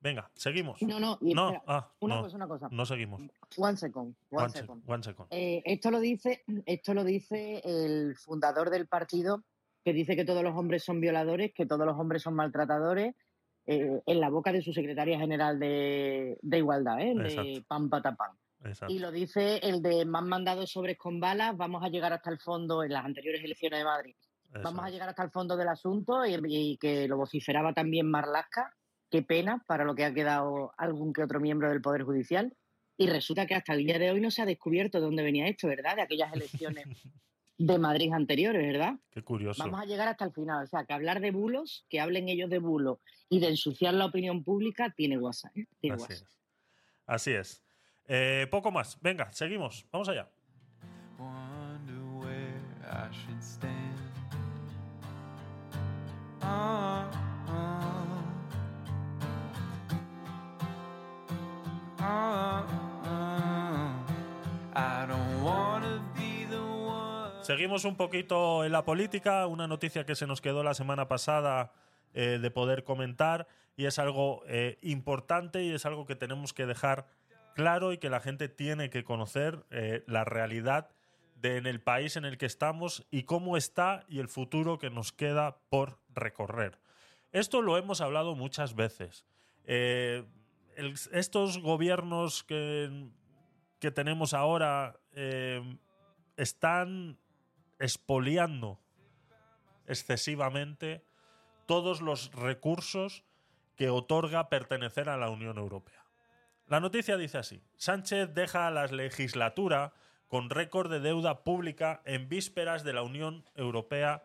Venga, 0.00 0.30
seguimos. 0.34 0.80
No, 0.82 1.00
no, 1.00 1.18
No, 1.20 1.46
espera, 1.48 1.62
ah, 1.66 1.92
una 2.00 2.16
no, 2.16 2.22
cosa, 2.22 2.36
una 2.36 2.46
cosa. 2.48 2.68
no 2.70 2.84
seguimos. 2.86 3.22
One 3.56 3.76
second, 3.76 4.14
one, 4.30 4.42
One, 4.44 4.48
sec- 4.50 4.60
second. 4.62 4.82
one 4.90 5.02
second. 5.02 5.28
Eh, 5.30 5.62
esto 5.64 5.90
lo 5.90 6.00
dice, 6.00 6.44
esto 6.66 6.94
lo 6.94 7.02
dice 7.02 7.60
el 7.64 8.14
fundador 8.16 8.70
del 8.70 8.86
partido 8.86 9.42
que 9.84 9.92
dice 9.92 10.14
que 10.16 10.24
todos 10.24 10.42
los 10.42 10.54
hombres 10.56 10.84
son 10.84 11.00
violadores, 11.00 11.52
que 11.54 11.64
todos 11.66 11.86
los 11.86 11.96
hombres 11.98 12.22
son 12.22 12.34
maltratadores, 12.34 13.14
eh, 13.66 14.00
en 14.04 14.20
la 14.20 14.28
boca 14.28 14.52
de 14.52 14.62
su 14.62 14.72
secretaria 14.72 15.18
general 15.18 15.58
de, 15.58 16.38
de 16.42 16.58
igualdad, 16.58 17.00
¿eh? 17.00 17.14
de. 17.14 17.64
Pam 17.66 17.88
Patapam. 17.88 18.36
Exacto. 18.64 18.92
Y 18.92 18.98
lo 18.98 19.10
dice 19.12 19.58
el 19.58 19.80
de 19.82 20.04
me 20.04 20.18
han 20.18 20.28
mandado 20.28 20.66
sobres 20.66 20.98
con 20.98 21.20
balas, 21.20 21.56
vamos 21.56 21.82
a 21.84 21.88
llegar 21.88 22.12
hasta 22.12 22.30
el 22.30 22.38
fondo 22.38 22.82
en 22.84 22.92
las 22.92 23.04
anteriores 23.04 23.42
elecciones 23.42 23.78
de 23.80 23.84
Madrid. 23.84 24.14
Vamos 24.62 24.84
a 24.84 24.90
llegar 24.90 25.08
hasta 25.08 25.22
el 25.22 25.30
fondo 25.30 25.56
del 25.56 25.68
asunto 25.68 26.24
y, 26.24 26.34
y 26.48 26.76
que 26.78 27.06
lo 27.08 27.16
vociferaba 27.16 27.72
también 27.72 28.10
Marlasca. 28.10 28.74
Qué 29.10 29.22
pena 29.22 29.62
para 29.66 29.84
lo 29.84 29.94
que 29.94 30.04
ha 30.04 30.14
quedado 30.14 30.72
algún 30.76 31.12
que 31.12 31.22
otro 31.22 31.40
miembro 31.40 31.68
del 31.68 31.82
Poder 31.82 32.02
Judicial. 32.02 32.56
Y 32.96 33.08
resulta 33.08 33.46
que 33.46 33.54
hasta 33.54 33.74
el 33.74 33.84
día 33.84 33.98
de 33.98 34.10
hoy 34.10 34.20
no 34.20 34.30
se 34.30 34.42
ha 34.42 34.46
descubierto 34.46 34.98
de 34.98 35.04
dónde 35.04 35.22
venía 35.22 35.46
esto, 35.46 35.68
¿verdad? 35.68 35.96
De 35.96 36.02
aquellas 36.02 36.32
elecciones 36.32 36.86
de 37.58 37.78
Madrid 37.78 38.12
anteriores, 38.12 38.66
¿verdad? 38.66 38.94
Qué 39.10 39.22
curioso. 39.22 39.62
Vamos 39.62 39.80
a 39.80 39.84
llegar 39.84 40.08
hasta 40.08 40.24
el 40.24 40.32
final. 40.32 40.64
O 40.64 40.66
sea, 40.66 40.84
que 40.84 40.94
hablar 40.94 41.20
de 41.20 41.30
bulos, 41.30 41.84
que 41.88 42.00
hablen 42.00 42.28
ellos 42.28 42.50
de 42.50 42.58
bulos 42.58 42.98
y 43.28 43.40
de 43.40 43.48
ensuciar 43.48 43.94
la 43.94 44.06
opinión 44.06 44.44
pública, 44.44 44.92
tiene 44.96 45.18
WhatsApp. 45.18 45.56
¿eh? 45.56 45.66
Tiene 45.80 45.96
Así 45.96 46.02
WhatsApp. 46.04 46.28
es. 46.28 46.38
Así 47.06 47.32
es. 47.32 47.62
Eh, 48.08 48.46
poco 48.50 48.70
más. 48.70 48.98
Venga, 49.00 49.30
seguimos. 49.32 49.86
Vamos 49.92 50.08
allá. 50.08 50.30
Wonder 51.18 52.02
where 52.18 52.60
I 52.82 53.12
should 53.12 53.42
stand. 53.42 54.05
Seguimos 67.46 67.84
un 67.84 67.96
poquito 67.96 68.64
en 68.64 68.72
la 68.72 68.84
política, 68.84 69.46
una 69.46 69.68
noticia 69.68 70.04
que 70.04 70.16
se 70.16 70.26
nos 70.26 70.40
quedó 70.40 70.64
la 70.64 70.74
semana 70.74 71.06
pasada 71.06 71.72
eh, 72.12 72.40
de 72.42 72.50
poder 72.50 72.82
comentar 72.82 73.46
y 73.76 73.86
es 73.86 74.00
algo 74.00 74.42
eh, 74.48 74.78
importante 74.82 75.62
y 75.62 75.70
es 75.70 75.86
algo 75.86 76.06
que 76.06 76.16
tenemos 76.16 76.52
que 76.52 76.66
dejar 76.66 77.06
claro 77.54 77.92
y 77.92 77.98
que 77.98 78.10
la 78.10 78.18
gente 78.18 78.48
tiene 78.48 78.90
que 78.90 79.04
conocer 79.04 79.64
eh, 79.70 80.02
la 80.08 80.24
realidad 80.24 80.90
de 81.36 81.56
en 81.58 81.66
el 81.66 81.80
país 81.80 82.16
en 82.16 82.24
el 82.24 82.36
que 82.36 82.46
estamos 82.46 83.06
y 83.12 83.22
cómo 83.22 83.56
está 83.56 84.04
y 84.08 84.18
el 84.18 84.28
futuro 84.28 84.80
que 84.80 84.90
nos 84.90 85.12
queda 85.12 85.58
por 85.68 85.98
recorrer. 86.16 86.78
Esto 87.32 87.62
lo 87.62 87.76
hemos 87.76 88.00
hablado 88.00 88.34
muchas 88.34 88.74
veces. 88.74 89.24
Eh, 89.64 90.24
estos 91.12 91.58
gobiernos 91.58 92.42
que, 92.44 93.08
que 93.78 93.90
tenemos 93.90 94.34
ahora 94.34 94.98
eh, 95.12 95.62
están 96.36 97.18
expoliando 97.78 98.80
excesivamente 99.86 101.04
todos 101.66 102.00
los 102.00 102.32
recursos 102.32 103.24
que 103.76 103.90
otorga 103.90 104.48
pertenecer 104.48 105.08
a 105.08 105.16
la 105.16 105.30
Unión 105.30 105.58
Europea. 105.58 106.04
La 106.66 106.80
noticia 106.80 107.16
dice 107.16 107.38
así: 107.38 107.62
Sánchez 107.76 108.34
deja 108.34 108.70
la 108.70 108.86
legislatura 108.86 109.92
con 110.28 110.50
récord 110.50 110.90
de 110.90 111.00
deuda 111.00 111.44
pública 111.44 112.02
en 112.04 112.28
vísperas 112.28 112.82
de 112.82 112.92
la 112.92 113.02
Unión 113.02 113.44
Europea 113.54 114.24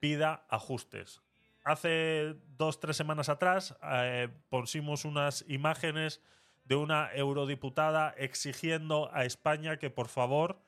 pida 0.00 0.46
ajustes. 0.48 1.22
Hace 1.64 2.34
dos, 2.56 2.80
tres 2.80 2.96
semanas 2.96 3.28
atrás 3.28 3.76
eh, 3.92 4.28
pusimos 4.48 5.04
unas 5.04 5.44
imágenes 5.48 6.20
de 6.64 6.74
una 6.74 7.12
eurodiputada 7.14 8.12
exigiendo 8.18 9.10
a 9.12 9.24
España 9.24 9.76
que 9.76 9.88
por 9.88 10.08
favor 10.08 10.60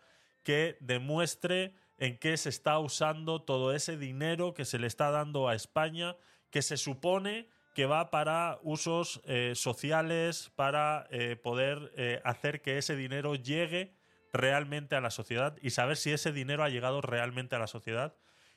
que 0.45 0.76
demuestre 0.80 1.74
en 1.99 2.18
qué 2.18 2.36
se 2.36 2.49
está 2.49 2.78
usando 2.78 3.42
todo 3.42 3.74
ese 3.74 3.97
dinero 3.97 4.55
que 4.55 4.64
se 4.64 4.78
le 4.78 4.86
está 4.86 5.11
dando 5.11 5.49
a 5.49 5.55
España, 5.57 6.16
que 6.51 6.62
se 6.62 6.76
supone 6.76 7.49
que 7.74 7.86
va 7.86 8.11
para 8.11 8.61
usos 8.62 9.20
eh, 9.24 9.55
sociales, 9.57 10.53
para 10.55 11.09
eh, 11.11 11.34
poder 11.34 12.20
hacer 12.24 12.62
que 12.62 12.78
ese 12.78 12.95
dinero 12.95 13.34
llegue 13.34 13.97
realmente 14.32 14.95
a 14.95 15.01
la 15.01 15.11
sociedad 15.11 15.57
y 15.61 15.70
saber 15.70 15.97
si 15.97 16.12
ese 16.12 16.30
dinero 16.30 16.62
ha 16.62 16.68
llegado 16.68 17.01
realmente 17.01 17.57
a 17.57 17.59
la 17.59 17.66
sociedad. 17.66 18.14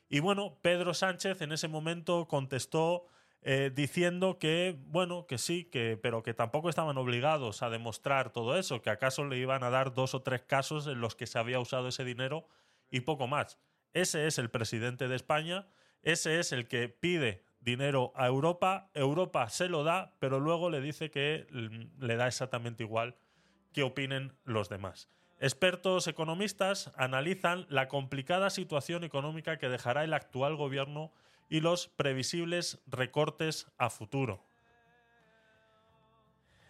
Y 0.10 0.20
bueno, 0.20 0.58
Pedro 0.62 0.94
Sánchez 0.94 1.42
en 1.42 1.52
ese 1.52 1.68
momento 1.68 2.28
contestó 2.28 3.08
eh, 3.42 3.72
diciendo 3.74 4.40
que, 4.40 4.78
bueno, 4.88 5.28
que 5.28 5.38
sí, 5.38 5.66
que, 5.66 5.98
pero 6.02 6.24
que 6.24 6.34
tampoco 6.34 6.70
estaban 6.70 6.98
obligados 6.98 7.62
a 7.62 7.70
demostrar 7.70 8.32
todo 8.32 8.58
eso, 8.58 8.82
que 8.82 8.90
acaso 8.90 9.26
le 9.26 9.38
iban 9.38 9.64
a 9.64 9.70
dar 9.70 9.94
dos 9.94 10.14
o 10.16 10.22
tres 10.22 10.42
casos 10.42 10.88
en 10.88 11.00
los 11.00 11.16
que 11.16 11.28
se 11.28 11.40
había 11.40 11.60
usado 11.60 11.88
ese 11.88 12.04
dinero 12.04 12.48
y 12.90 13.02
poco 13.02 13.28
más. 13.28 13.60
Ese 13.94 14.28
es 14.28 14.38
el 14.38 14.50
presidente 14.50 15.08
de 15.08 15.16
España, 15.16 15.68
ese 16.02 16.40
es 16.40 16.52
el 16.52 16.68
que 16.68 16.90
pide 16.90 17.44
dinero 17.60 18.12
a 18.16 18.28
Europa, 18.28 18.90
Europa 18.94 19.50
se 19.50 19.70
lo 19.70 19.84
da, 19.84 20.16
pero 20.20 20.40
luego 20.40 20.70
le 20.70 20.82
dice 20.82 21.12
que 21.12 21.48
mm, 21.52 22.04
le 22.04 22.16
da 22.16 22.28
exactamente 22.28 22.84
igual 22.84 23.18
que 23.72 23.84
opinen 23.84 24.38
los 24.44 24.70
demás. 24.70 25.10
Expertos 25.40 26.08
economistas 26.08 26.92
analizan 26.96 27.68
la 27.70 27.88
complicada 27.88 28.50
situación 28.50 29.04
económica 29.04 29.58
que 29.58 29.70
dejará 29.70 30.04
el 30.04 30.14
actual 30.14 30.56
gobierno 30.56 31.12
y 31.50 31.62
los 31.62 31.88
previsibles 31.88 32.82
recortes 32.88 33.68
a 33.78 33.90
futuro. 33.90 34.44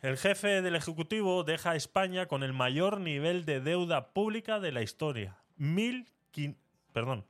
El 0.01 0.17
jefe 0.17 0.61
del 0.61 0.75
Ejecutivo 0.75 1.43
deja 1.43 1.71
a 1.71 1.75
España 1.75 2.27
con 2.27 2.43
el 2.43 2.53
mayor 2.53 2.99
nivel 2.99 3.45
de 3.45 3.61
deuda 3.61 4.09
pública 4.13 4.59
de 4.59 4.71
la 4.71 4.81
historia. 4.81 5.37
Mil 5.55 6.11
quin- 6.33 6.57
Perdón. 6.93 7.25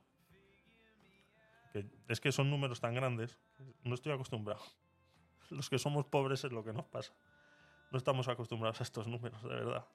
Es 2.08 2.20
que 2.20 2.32
son 2.32 2.50
números 2.50 2.80
tan 2.80 2.94
grandes. 2.94 3.38
No 3.84 3.94
estoy 3.94 4.12
acostumbrado. 4.12 4.62
Los 5.50 5.70
que 5.70 5.78
somos 5.78 6.04
pobres 6.06 6.44
es 6.44 6.52
lo 6.52 6.64
que 6.64 6.72
nos 6.72 6.84
pasa. 6.86 7.12
No 7.90 7.96
estamos 7.98 8.28
acostumbrados 8.28 8.80
a 8.80 8.82
estos 8.84 9.06
números, 9.06 9.42
de 9.42 9.48
verdad. 9.48 9.86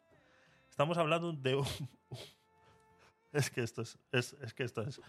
Estamos 0.74 0.98
hablando 0.98 1.32
de 1.32 1.56
un... 1.56 1.68
Es 3.32 3.50
que 3.52 3.62
esto 3.62 3.84
es... 3.84 4.00
es, 4.12 4.34
es 4.42 4.56
que 4.56 4.64
esto 4.64 4.82
es... 4.82 5.00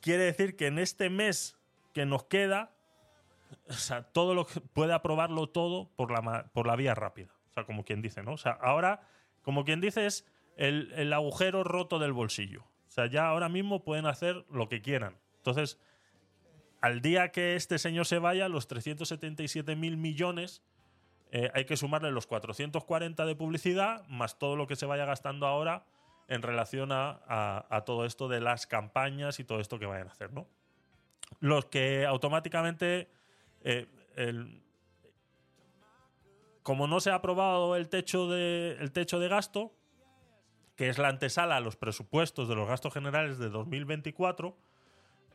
quiere 0.00 0.24
decir 0.24 0.56
que 0.56 0.66
en 0.66 0.78
este 0.78 1.10
mes 1.10 1.56
que 1.92 2.06
nos 2.06 2.24
queda, 2.24 2.72
o 3.68 3.74
sea, 3.74 4.02
todo 4.02 4.34
lo 4.34 4.46
que 4.46 4.60
puede 4.60 4.92
aprobarlo 4.92 5.48
todo 5.48 5.90
por 5.96 6.10
la, 6.10 6.46
por 6.52 6.66
la 6.66 6.76
vía 6.76 6.94
rápida. 6.94 7.32
O 7.50 7.52
sea, 7.52 7.64
como 7.64 7.84
quien 7.84 8.02
dice, 8.02 8.22
¿no? 8.22 8.32
O 8.32 8.38
sea, 8.38 8.52
ahora, 8.52 9.06
como 9.42 9.64
quien 9.64 9.80
dice, 9.80 10.06
es 10.06 10.26
el, 10.56 10.92
el 10.96 11.12
agujero 11.12 11.64
roto 11.64 11.98
del 11.98 12.12
bolsillo. 12.12 12.62
O 12.88 12.90
sea, 12.90 13.06
ya 13.06 13.26
ahora 13.28 13.48
mismo 13.48 13.84
pueden 13.84 14.06
hacer 14.06 14.44
lo 14.50 14.68
que 14.68 14.82
quieran. 14.82 15.18
Entonces, 15.36 15.78
al 16.80 17.00
día 17.00 17.30
que 17.30 17.54
este 17.54 17.78
señor 17.78 18.06
se 18.06 18.18
vaya, 18.18 18.48
los 18.48 18.66
377 18.66 19.76
mil 19.76 19.96
millones, 19.96 20.62
eh, 21.34 21.50
hay 21.54 21.64
que 21.64 21.78
sumarle 21.78 22.10
los 22.10 22.26
440 22.26 23.24
de 23.24 23.34
publicidad, 23.34 24.06
más 24.06 24.38
todo 24.38 24.54
lo 24.54 24.66
que 24.66 24.76
se 24.76 24.84
vaya 24.84 25.06
gastando 25.06 25.46
ahora 25.46 25.86
en 26.28 26.42
relación 26.42 26.90
a, 26.92 27.82
todo 27.86 28.04
esto 28.04 28.28
de 28.28 28.40
las 28.40 28.66
campañas 28.66 29.40
y 29.40 29.44
todo 29.44 29.58
esto 29.58 29.78
que 29.78 29.86
vayan 29.86 30.08
a 30.08 30.10
hacer, 30.10 30.30
¿no? 30.30 30.46
Los 31.40 31.64
que 31.64 32.04
automáticamente, 32.04 33.10
eh, 33.62 33.86
como 36.62 36.86
no 36.86 37.00
se 37.00 37.10
ha 37.10 37.14
aprobado 37.14 37.76
el 37.76 37.88
techo 37.88 38.28
de, 38.28 38.76
el 38.78 38.92
techo 38.92 39.18
de 39.18 39.28
gasto, 39.28 39.74
que 40.76 40.90
es 40.90 40.98
la 40.98 41.08
antesala 41.08 41.56
a 41.56 41.60
los 41.60 41.76
presupuestos 41.76 42.46
de 42.46 42.56
los 42.56 42.68
gastos 42.68 42.92
generales 42.92 43.38
de 43.38 43.48
2024, 43.48 44.54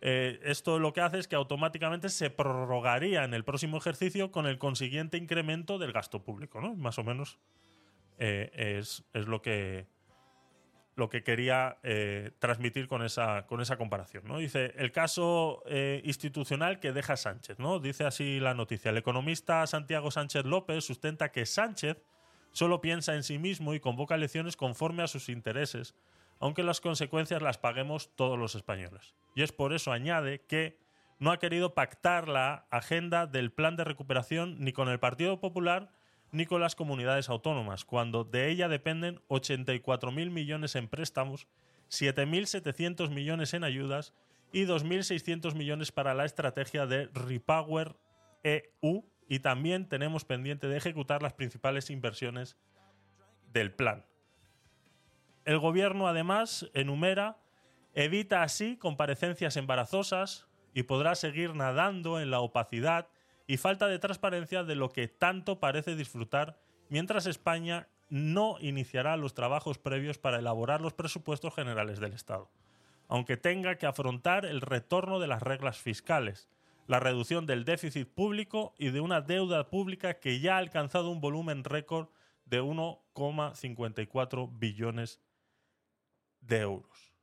eh, 0.01 0.39
esto 0.43 0.79
lo 0.79 0.93
que 0.93 1.01
hace 1.01 1.19
es 1.19 1.27
que 1.27 1.35
automáticamente 1.35 2.09
se 2.09 2.29
prorrogaría 2.29 3.23
en 3.23 3.33
el 3.33 3.43
próximo 3.43 3.77
ejercicio 3.77 4.31
con 4.31 4.45
el 4.45 4.57
consiguiente 4.57 5.17
incremento 5.17 5.77
del 5.77 5.91
gasto 5.91 6.23
público, 6.23 6.61
¿no? 6.61 6.75
Más 6.75 6.99
o 6.99 7.03
menos 7.03 7.39
eh, 8.19 8.77
es, 8.77 9.03
lo 9.13 9.41
que 9.41 9.87
lo 10.95 11.09
que 11.09 11.23
quería 11.23 11.77
eh, 11.83 12.31
transmitir 12.39 12.87
con 12.87 13.03
esa, 13.03 13.45
con 13.45 13.61
esa 13.61 13.77
comparación. 13.77 14.23
¿no? 14.25 14.39
Dice, 14.39 14.73
el 14.77 14.91
caso 14.91 15.63
institucional 16.03 16.79
que 16.79 16.91
deja 16.91 17.15
Sánchez. 17.15 17.59
¿no? 17.59 17.77
Dice 17.77 18.03
así 18.03 18.39
la 18.39 18.55
noticia. 18.55 18.89
El 18.89 18.97
economista 18.97 19.67
Santiago 19.67 20.09
Sánchez 20.09 20.45
López 20.45 20.83
sustenta 20.83 21.31
que 21.31 21.45
Sánchez 21.45 22.01
solo 22.51 22.81
piensa 22.81 23.13
en 23.13 23.21
sí 23.21 23.37
mismo 23.37 23.75
y 23.75 23.79
convoca 23.79 24.15
elecciones 24.15 24.57
conforme 24.57 25.03
a 25.03 25.07
sus 25.07 25.29
intereses, 25.29 25.93
aunque 26.39 26.63
las 26.63 26.81
consecuencias 26.81 27.43
las 27.43 27.59
paguemos 27.59 28.15
todos 28.15 28.39
los 28.39 28.55
españoles. 28.55 29.13
Y 29.37 29.43
es 29.43 29.51
por 29.51 29.71
eso, 29.71 29.91
añade, 29.91 30.41
que 30.47 30.79
no 31.19 31.29
ha 31.29 31.37
querido 31.37 31.75
pactar 31.75 32.27
la 32.27 32.65
agenda 32.71 33.27
del 33.27 33.51
plan 33.51 33.75
de 33.75 33.83
recuperación 33.83 34.55
ni 34.57 34.73
con 34.73 34.89
el 34.89 34.99
Partido 34.99 35.39
Popular 35.39 35.91
ni 36.31 36.47
con 36.47 36.59
las 36.59 36.75
comunidades 36.75 37.29
autónomas, 37.29 37.85
cuando 37.85 38.23
de 38.23 38.49
ella 38.49 38.67
dependen 38.67 39.21
84.000 39.29 40.31
millones 40.31 40.75
en 40.75 40.87
préstamos, 40.87 41.47
7.700 41.91 43.11
millones 43.11 43.53
en 43.53 43.63
ayudas 43.63 44.15
y 44.51 44.65
2.600 44.65 45.53
millones 45.53 45.91
para 45.91 46.15
la 46.15 46.25
estrategia 46.25 46.87
de 46.87 47.05
Repower 47.13 47.95
EU 48.41 49.05
y 49.29 49.39
también 49.41 49.87
tenemos 49.87 50.25
pendiente 50.25 50.67
de 50.67 50.77
ejecutar 50.77 51.21
las 51.21 51.33
principales 51.33 51.91
inversiones 51.91 52.57
del 53.53 53.71
plan. 53.71 54.03
El 55.45 55.59
gobierno 55.59 56.07
además 56.07 56.67
enumera 56.73 57.37
evita 57.97 58.43
así 58.43 58.77
comparecencias 58.77 59.57
embarazosas 59.57 60.45
y 60.75 60.83
podrá 60.83 61.15
seguir 61.15 61.55
nadando 61.55 62.19
en 62.19 62.29
la 62.29 62.41
opacidad 62.41 63.07
y 63.47 63.57
falta 63.57 63.87
de 63.87 63.97
transparencia 63.97 64.63
de 64.63 64.75
lo 64.75 64.91
que 64.91 65.07
tanto 65.07 65.59
parece 65.59 65.95
disfrutar, 65.95 66.59
mientras 66.89 67.25
España 67.25 67.87
no 68.07 68.57
iniciará 68.59 69.17
los 69.17 69.33
trabajos 69.33 69.79
previos 69.79 70.19
para 70.19 70.37
elaborar 70.37 70.79
los 70.79 70.93
presupuestos 70.93 71.55
generales 71.55 71.99
del 71.99 72.13
Estado, 72.13 72.51
aunque 73.07 73.35
tenga 73.35 73.79
que 73.79 73.87
afrontar 73.87 74.45
el 74.45 74.61
retorno 74.61 75.19
de 75.19 75.27
las 75.27 75.41
reglas 75.41 75.79
fiscales, 75.79 76.49
la 76.85 76.99
reducción 76.99 77.47
del 77.47 77.65
déficit 77.65 78.07
público 78.07 78.75
y 78.77 78.91
de 78.91 79.01
una 79.01 79.21
deuda 79.21 79.71
pública 79.71 80.19
que 80.19 80.39
ya 80.39 80.53
ha 80.53 80.59
alcanzado 80.59 81.09
un 81.09 81.19
volumen 81.19 81.63
récord 81.63 82.09
de 82.45 82.61
1,54 82.61 84.49
billones 84.59 85.19
de 86.41 86.59
euros. 86.59 87.16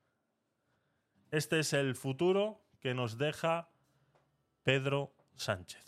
Este 1.35 1.59
es 1.59 1.73
el 1.73 1.97
futuro 1.97 2.61
que 2.79 2.95
nos 2.95 3.19
deja 3.19 3.69
Pedro 4.63 5.13
Sánchez. 5.35 5.83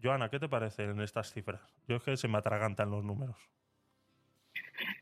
Joana, 0.00 0.28
¿qué 0.30 0.38
te 0.38 0.48
parece 0.48 0.84
en 0.84 1.00
estas 1.00 1.32
cifras? 1.32 1.60
Yo 1.88 1.96
es 1.96 2.04
que 2.04 2.16
se 2.16 2.28
me 2.28 2.38
atragantan 2.38 2.88
los 2.88 3.02
números. 3.02 3.36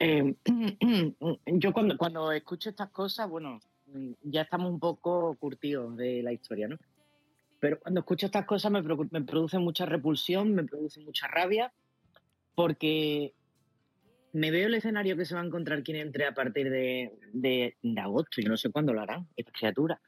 Eh, 0.00 0.34
yo 1.46 1.72
cuando, 1.74 1.98
cuando 1.98 2.32
escucho 2.32 2.70
estas 2.70 2.88
cosas, 2.88 3.28
bueno, 3.28 3.60
ya 4.22 4.40
estamos 4.40 4.72
un 4.72 4.80
poco 4.80 5.34
curtidos 5.34 5.98
de 5.98 6.22
la 6.22 6.32
historia, 6.32 6.66
¿no? 6.68 6.78
Pero 7.60 7.78
cuando 7.78 8.00
escucho 8.00 8.24
estas 8.24 8.46
cosas 8.46 8.72
me, 8.72 8.80
me 8.80 9.20
produce 9.20 9.58
mucha 9.58 9.84
repulsión, 9.84 10.54
me 10.54 10.64
produce 10.64 11.00
mucha 11.00 11.28
rabia, 11.28 11.74
porque 12.54 13.34
me 14.32 14.50
veo 14.50 14.66
el 14.66 14.74
escenario 14.74 15.16
que 15.16 15.24
se 15.24 15.34
va 15.34 15.40
a 15.40 15.46
encontrar 15.46 15.82
quien 15.82 15.98
entre 15.98 16.26
a 16.26 16.34
partir 16.34 16.70
de, 16.70 17.12
de- 17.32 17.76
agosto. 18.00 18.40
Yo 18.40 18.48
no 18.48 18.56
sé 18.56 18.70
cuándo 18.70 18.92
lo 18.92 19.00
harán, 19.00 19.26
esta 19.36 19.52
criatura. 19.52 20.00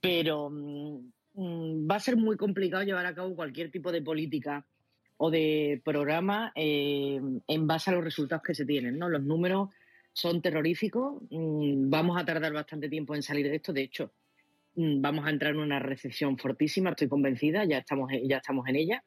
Pero 0.00 0.50
mm, 0.50 1.10
mm, 1.34 1.90
va 1.90 1.96
a 1.96 2.00
ser 2.00 2.16
muy 2.16 2.36
complicado 2.36 2.82
llevar 2.84 3.06
a 3.06 3.14
cabo 3.14 3.34
cualquier 3.34 3.70
tipo 3.70 3.92
de 3.92 4.02
política 4.02 4.66
o 5.18 5.30
de 5.30 5.80
programa 5.84 6.52
eh, 6.54 7.20
en 7.46 7.66
base 7.66 7.90
a 7.90 7.94
los 7.94 8.04
resultados 8.04 8.42
que 8.42 8.54
se 8.54 8.64
tienen. 8.64 8.98
¿no? 8.98 9.08
Los 9.08 9.22
números 9.22 9.68
son 10.12 10.40
terroríficos. 10.42 11.22
mm, 11.30 11.90
Vamos 11.90 12.20
a 12.20 12.24
tardar 12.24 12.52
bastante 12.52 12.88
tiempo 12.88 13.14
en 13.14 13.22
salir 13.22 13.48
de 13.48 13.56
esto. 13.56 13.72
De 13.72 13.82
hecho, 13.82 14.12
vamos 14.74 15.26
a 15.26 15.30
entrar 15.30 15.52
en 15.54 15.60
una 15.60 15.78
recesión 15.78 16.38
fortísima, 16.38 16.90
estoy 16.90 17.08
convencida, 17.08 17.64
ya 17.64 17.78
estamos, 17.78 18.10
ya 18.24 18.38
estamos 18.38 18.66
en 18.68 18.76
ella. 18.76 19.04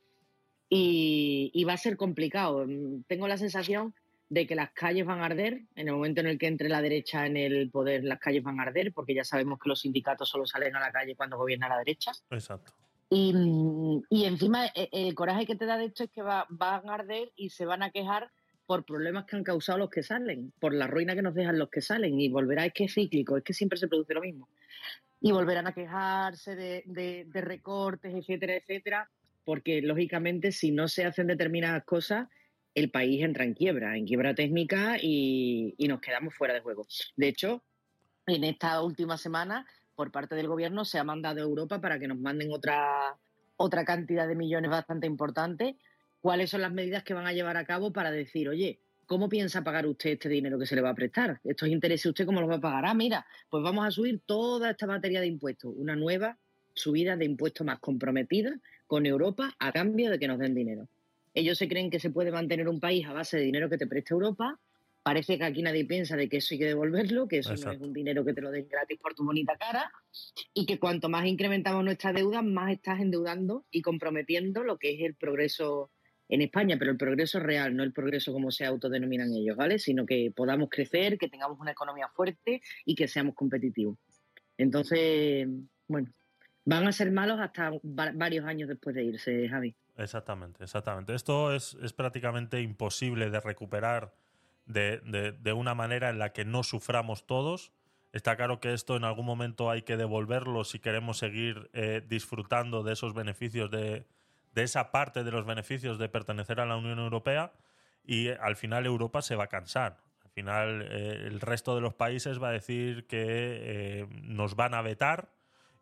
Y, 0.70 1.64
va 1.68 1.74
a 1.74 1.78
ser 1.78 1.98
complicado. 1.98 2.66
Tengo 3.08 3.28
la 3.28 3.38
sensación 3.38 3.94
de 4.30 4.48
que 4.48 4.56
las 4.56 4.72
calles 4.72 5.06
van 5.06 5.20
a 5.22 5.26
arder. 5.26 5.62
En 5.76 5.88
el 5.88 5.94
momento 5.94 6.22
en 6.22 6.28
el 6.28 6.38
que 6.38 6.48
entre 6.48 6.70
la 6.70 6.82
derecha 6.82 7.26
en 7.26 7.38
el 7.38 7.70
poder, 7.70 8.04
las 8.04 8.20
calles 8.20 8.44
van 8.44 8.60
a 8.60 8.64
arder, 8.64 8.92
porque 8.94 9.14
ya 9.14 9.24
sabemos 9.24 9.60
que 9.60 9.70
los 9.70 9.82
sindicatos 9.82 10.30
solo 10.30 10.46
salen 10.46 10.76
a 10.76 10.80
la 10.80 10.92
calle 10.92 11.16
cuando 11.16 11.38
gobierna 11.38 11.70
la 11.70 11.78
derecha. 11.78 12.12
Exacto. 12.32 12.74
Y, 13.10 13.32
y 14.10 14.26
encima 14.26 14.66
eh, 14.68 14.90
el 14.92 15.14
coraje 15.14 15.46
que 15.46 15.56
te 15.56 15.66
da 15.68 15.78
de 15.78 15.86
esto 15.86 16.04
es 16.06 16.10
que 16.10 16.24
va- 16.24 16.48
van 16.50 16.90
a 16.90 16.96
arder 16.96 17.32
y 17.36 17.50
se 17.52 17.66
van 17.66 17.84
a 17.84 17.92
quejar 17.92 18.32
por 18.66 18.86
problemas 18.86 19.26
que 19.26 19.36
han 19.36 19.44
causado 19.44 19.78
los 19.78 19.90
que 19.90 20.02
salen, 20.02 20.52
por 20.60 20.74
la 20.74 20.88
ruina 20.88 21.14
que 21.14 21.22
nos 21.22 21.36
dejan 21.36 21.60
los 21.60 21.70
que 21.70 21.82
salen 21.82 22.20
y 22.20 22.30
volverá, 22.30 22.66
es 22.66 22.74
que 22.74 22.86
es 22.86 22.94
cíclico, 22.94 23.38
es 23.38 23.44
que 23.44 23.54
siempre 23.54 23.78
se 23.78 23.88
produce 23.88 24.14
lo 24.16 24.22
mismo. 24.22 24.48
Y 25.22 25.32
volverán 25.32 25.68
a 25.68 25.74
quejarse 25.74 26.56
de, 26.56 26.84
de- 26.88 27.26
de 27.28 27.42
recortes, 27.42 28.16
etcétera, 28.16 28.56
etcétera, 28.56 29.10
porque 29.46 29.82
lógicamente 29.82 30.52
si 30.52 30.72
no 30.72 30.88
se 30.88 31.06
hacen 31.06 31.28
determinadas 31.28 31.84
cosas, 31.84 32.30
el 32.76 32.90
país 32.90 33.24
entra 33.24 33.44
en 33.44 33.54
quiebra, 33.54 33.98
en 33.98 34.06
quiebra 34.06 34.34
técnica 34.34 34.98
y, 35.02 35.76
nos 35.88 36.02
quedamos 36.02 36.34
fuera 36.34 36.54
de 36.54 36.62
juego. 36.62 36.88
De 37.16 37.28
hecho, 37.28 37.64
en 38.26 38.44
esta 38.44 38.82
última 38.82 39.18
semana, 39.18 39.66
por 39.96 40.12
parte 40.12 40.36
del 40.36 40.48
gobierno, 40.48 40.86
se 40.86 40.98
ha 40.98 41.04
mandado 41.04 41.40
a 41.40 41.44
Europa 41.44 41.80
para 41.82 42.00
que 42.00 42.08
nos 42.08 42.20
manden 42.20 42.52
otra, 42.52 43.16
otra 43.58 43.86
cantidad 43.86 44.28
de 44.28 44.36
millones 44.36 44.72
bastante 44.72 45.08
importante. 45.08 45.78
¿Cuáles 46.22 46.50
son 46.50 46.62
las 46.62 46.72
medidas 46.72 47.04
que 47.04 47.14
van 47.14 47.28
a 47.28 47.34
llevar 47.34 47.58
a 47.58 47.66
cabo 47.66 47.92
para 47.92 48.10
decir, 48.10 48.50
oye, 48.50 48.80
¿cómo 49.06 49.30
piensa 49.30 49.64
pagar 49.64 49.86
usted 49.86 50.12
este 50.12 50.30
dinero 50.30 50.58
que 50.58 50.66
se 50.66 50.76
le 50.76 50.82
va 50.82 50.90
a 50.90 50.96
prestar? 50.96 51.40
Estos 51.44 51.70
intereses, 51.70 52.06
¿usted 52.06 52.26
cómo 52.26 52.42
los 52.42 52.50
va 52.50 52.56
a 52.56 52.62
pagar? 52.62 52.86
Ah, 52.86 52.94
mira, 52.94 53.26
pues 53.50 53.64
vamos 53.64 53.86
a 53.86 53.92
subir 53.92 54.22
toda 54.26 54.72
esta 54.72 54.88
materia 54.88 55.20
de 55.20 55.28
impuestos, 55.28 55.74
una 55.76 55.96
nueva 55.96 56.38
subida 56.74 57.16
de 57.18 57.26
impuestos 57.26 57.68
más 57.68 57.80
comprometida 57.80 58.58
con 58.88 59.06
Europa 59.06 59.54
a 59.60 59.72
cambio 59.72 60.10
de 60.10 60.18
que 60.18 60.28
nos 60.28 60.40
den 60.40 60.56
dinero. 60.56 60.88
Ellos 61.34 61.58
se 61.58 61.68
creen 61.68 61.90
que 61.90 62.00
se 62.00 62.10
puede 62.12 62.32
mantener 62.32 62.68
un 62.68 62.80
país 62.80 63.06
a 63.08 63.14
base 63.14 63.38
de 63.38 63.44
dinero 63.44 63.70
que 63.70 63.78
te 63.78 63.88
presta 63.88 64.14
Europa. 64.14 64.60
Parece 65.02 65.38
que 65.38 65.44
aquí 65.44 65.62
nadie 65.62 65.84
piensa 65.84 66.16
de 66.16 66.30
que 66.30 66.38
eso 66.38 66.54
hay 66.54 66.60
que 66.60 66.66
devolverlo, 66.66 67.28
que 67.28 67.40
eso 67.40 67.50
no 67.66 67.72
es 67.74 67.82
un 67.82 67.92
dinero 67.94 68.24
que 68.24 68.34
te 68.34 68.40
lo 68.42 68.52
den 68.52 68.68
gratis 68.70 68.98
por 69.00 69.14
tu 69.14 69.26
bonita 69.26 69.58
cara 69.58 69.92
y 70.54 70.66
que 70.66 70.80
cuanto 70.80 71.10
más 71.10 71.26
incrementamos 71.26 71.84
nuestra 71.84 72.14
deuda, 72.14 72.42
más 72.42 72.72
estás 72.72 73.02
endeudando 73.02 73.66
y 73.70 73.82
comprometiendo 73.82 74.64
lo 74.64 74.78
que 74.78 74.94
es 74.94 75.02
el 75.02 75.16
progreso 75.16 75.92
en 76.30 76.42
España, 76.42 76.78
pero 76.80 76.92
el 76.92 76.98
progreso 76.98 77.40
real, 77.42 77.76
no 77.76 77.84
el 77.84 77.92
progreso 77.92 78.32
como 78.32 78.50
se 78.50 78.66
autodenominan 78.66 79.34
ellos, 79.34 79.58
¿vale? 79.58 79.78
Sino 79.78 80.06
que 80.06 80.32
podamos 80.34 80.70
crecer, 80.70 81.18
que 81.18 81.28
tengamos 81.28 81.60
una 81.60 81.72
economía 81.72 82.08
fuerte 82.16 82.62
y 82.86 82.96
que 82.96 83.10
seamos 83.10 83.36
competitivos. 83.36 83.98
Entonces, 84.58 85.48
bueno, 85.88 86.14
van 86.64 86.88
a 86.88 86.92
ser 86.94 87.12
malos 87.12 87.40
hasta 87.42 87.72
va- 87.72 88.14
varios 88.16 88.46
años 88.46 88.70
después 88.70 88.96
de 88.96 89.04
irse, 89.04 89.50
Javi. 89.50 89.76
Exactamente, 89.98 90.64
exactamente. 90.64 91.14
Esto 91.14 91.54
es, 91.54 91.76
es 91.82 91.94
prácticamente 91.94 92.62
imposible 92.62 93.30
de 93.30 93.40
recuperar 93.40 94.14
de, 94.66 95.00
de- 95.42 95.54
una 95.54 95.76
manera 95.76 96.10
en 96.10 96.18
la 96.20 96.34
que 96.34 96.46
no 96.46 96.64
suframos 96.64 97.28
todos. 97.28 97.72
Está 98.12 98.36
claro 98.36 98.60
que 98.60 98.74
esto 98.74 98.96
en 98.96 99.04
algún 99.04 99.26
momento 99.26 99.70
hay 99.70 99.84
que 99.84 99.98
devolverlo 99.98 100.64
si 100.64 100.80
queremos 100.80 101.18
seguir 101.18 101.70
eh, 101.74 102.02
disfrutando 102.08 102.82
de 102.84 102.94
esos 102.94 103.14
beneficios, 103.14 103.70
de, 103.70 104.08
de 104.54 104.64
esa 104.64 104.92
parte 104.92 105.24
de 105.24 105.32
los 105.32 105.46
beneficios 105.46 106.00
de 106.00 106.10
pertenecer 106.10 106.60
a 106.60 106.66
la 106.66 106.76
Unión 106.78 107.00
Europea 107.00 107.54
y 108.04 108.30
al 108.30 108.56
final 108.56 108.86
Europa 108.86 109.22
se 109.22 109.36
va 109.36 109.46
a 109.46 109.48
cansar. 109.48 109.98
Al 110.24 110.32
final 110.32 110.82
eh, 110.90 111.26
el 111.28 111.40
resto 111.40 111.76
de 111.76 111.82
los 111.82 111.94
países 111.94 112.42
va 112.42 112.50
a 112.50 112.52
decir 112.54 113.06
que 113.06 113.22
eh, 113.28 114.08
nos 114.24 114.56
van 114.56 114.74
a 114.74 114.82
vetar 114.82 115.30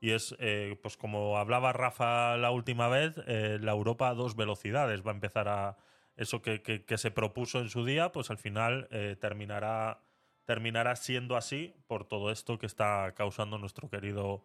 y 0.02 0.12
es, 0.12 0.36
eh, 0.40 0.78
pues 0.82 0.98
como 0.98 1.38
hablaba 1.38 1.72
Rafa 1.74 2.36
la 2.36 2.52
última 2.52 2.88
vez, 2.90 3.16
eh, 3.28 3.60
la 3.62 3.72
Europa 3.72 4.10
a 4.10 4.16
dos 4.16 4.36
velocidades. 4.36 5.06
Va 5.06 5.12
a 5.12 5.14
empezar 5.14 5.48
a. 5.48 5.78
Eso 6.18 6.42
que, 6.42 6.62
que- 6.62 6.84
que 6.84 6.98
se 6.98 7.10
propuso 7.12 7.60
en 7.60 7.70
su 7.70 7.86
día, 7.86 8.12
pues 8.12 8.30
al 8.32 8.38
final 8.38 8.88
eh, 8.92 9.16
terminará, 9.20 10.02
terminará 10.46 10.96
siendo 10.98 11.38
así 11.38 11.74
por 11.88 12.04
todo 12.06 12.32
esto 12.32 12.58
que 12.60 12.66
está 12.66 13.14
causando 13.16 13.58
nuestro 13.58 13.90
querido 13.90 14.44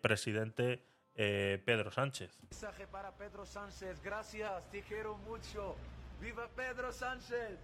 presidente 0.00 0.84
Pedro 1.14 1.90
Sánchez. 1.90 2.38
Mensaje 2.42 2.86
para 2.86 3.10
Pedro 3.16 3.44
Sánchez, 3.44 4.00
gracias, 4.00 4.70
te 4.70 4.82
quiero 4.82 5.16
mucho. 5.18 5.74
¡Viva 6.20 6.48
Pedro 6.54 6.92
Sánchez! 6.92 7.58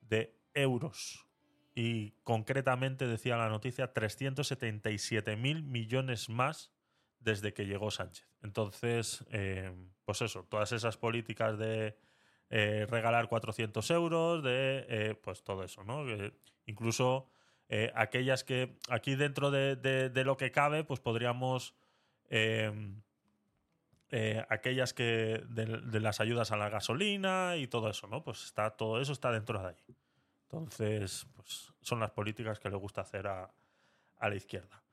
de 0.00 0.34
euros. 0.54 1.26
Y 1.74 2.12
concretamente, 2.22 3.06
decía 3.08 3.36
la 3.36 3.48
noticia, 3.48 3.92
377 3.92 5.36
mil 5.36 5.64
millones 5.64 6.28
más 6.30 6.72
desde 7.24 7.54
que 7.54 7.66
llegó 7.66 7.90
Sánchez. 7.90 8.28
Entonces, 8.42 9.24
eh, 9.30 9.72
pues 10.04 10.20
eso, 10.22 10.44
todas 10.44 10.72
esas 10.72 10.96
políticas 10.96 11.58
de 11.58 11.96
eh, 12.50 12.86
regalar 12.88 13.28
400 13.28 13.90
euros, 13.90 14.42
de 14.44 14.84
eh, 14.88 15.14
pues 15.14 15.42
todo 15.42 15.64
eso, 15.64 15.82
¿no? 15.84 16.04
Incluso 16.66 17.28
aquellas 17.94 18.44
que 18.44 18.76
aquí 18.88 19.16
dentro 19.16 19.50
de, 19.50 20.22
lo 20.24 20.36
que 20.36 20.52
cabe, 20.52 20.84
pues 20.84 21.00
podríamos... 21.00 21.74
aquellas 24.48 24.94
que 24.94 25.42
de, 25.48 26.00
las 26.00 26.20
ayudas 26.20 26.52
a 26.52 26.56
la 26.56 26.68
gasolina 26.68 27.56
y 27.56 27.66
todo 27.66 27.90
eso, 27.90 28.06
¿no? 28.06 28.22
Pues 28.22 28.44
está 28.44 28.70
todo 28.70 29.00
eso 29.00 29.12
está 29.12 29.32
dentro 29.32 29.60
de 29.60 29.68
ahí. 29.68 29.96
Entonces, 30.44 31.26
pues 31.34 31.72
son 31.80 31.98
las 31.98 32.12
políticas 32.12 32.60
que 32.60 32.70
le 32.70 32.76
gusta 32.76 33.00
hacer 33.00 33.26
a 33.26 33.50
la 34.20 34.34
izquierda. 34.36 34.83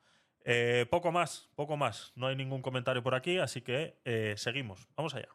Eh, 0.43 0.85
poco 0.89 1.11
más, 1.11 1.49
poco 1.55 1.77
más. 1.77 2.13
No 2.15 2.27
hay 2.27 2.35
ningún 2.35 2.61
comentario 2.61 3.03
por 3.03 3.15
aquí, 3.15 3.37
así 3.37 3.61
que 3.61 3.99
eh, 4.05 4.33
seguimos. 4.37 4.87
Vamos 4.95 5.15
allá. 5.15 5.29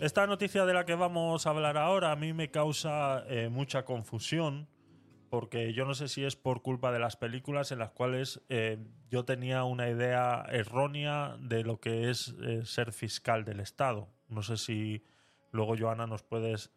Esta 0.00 0.26
noticia 0.26 0.64
de 0.64 0.72
la 0.72 0.86
que 0.86 0.94
vamos 0.94 1.46
a 1.46 1.50
hablar 1.50 1.76
ahora 1.76 2.10
a 2.10 2.16
mí 2.16 2.32
me 2.32 2.50
causa 2.50 3.22
eh, 3.28 3.50
mucha 3.50 3.84
confusión 3.84 4.66
porque 5.28 5.74
yo 5.74 5.84
no 5.84 5.92
sé 5.92 6.08
si 6.08 6.24
es 6.24 6.36
por 6.36 6.62
culpa 6.62 6.90
de 6.90 6.98
las 6.98 7.16
películas 7.16 7.70
en 7.70 7.80
las 7.80 7.90
cuales 7.90 8.40
eh, 8.48 8.78
yo 9.10 9.26
tenía 9.26 9.64
una 9.64 9.90
idea 9.90 10.46
errónea 10.48 11.36
de 11.38 11.64
lo 11.64 11.80
que 11.80 12.08
es 12.08 12.34
eh, 12.42 12.62
ser 12.64 12.94
fiscal 12.94 13.44
del 13.44 13.60
Estado. 13.60 14.08
No 14.28 14.42
sé 14.42 14.56
si 14.56 15.04
luego, 15.52 15.76
Joana, 15.78 16.06
nos 16.06 16.22
puedes, 16.22 16.72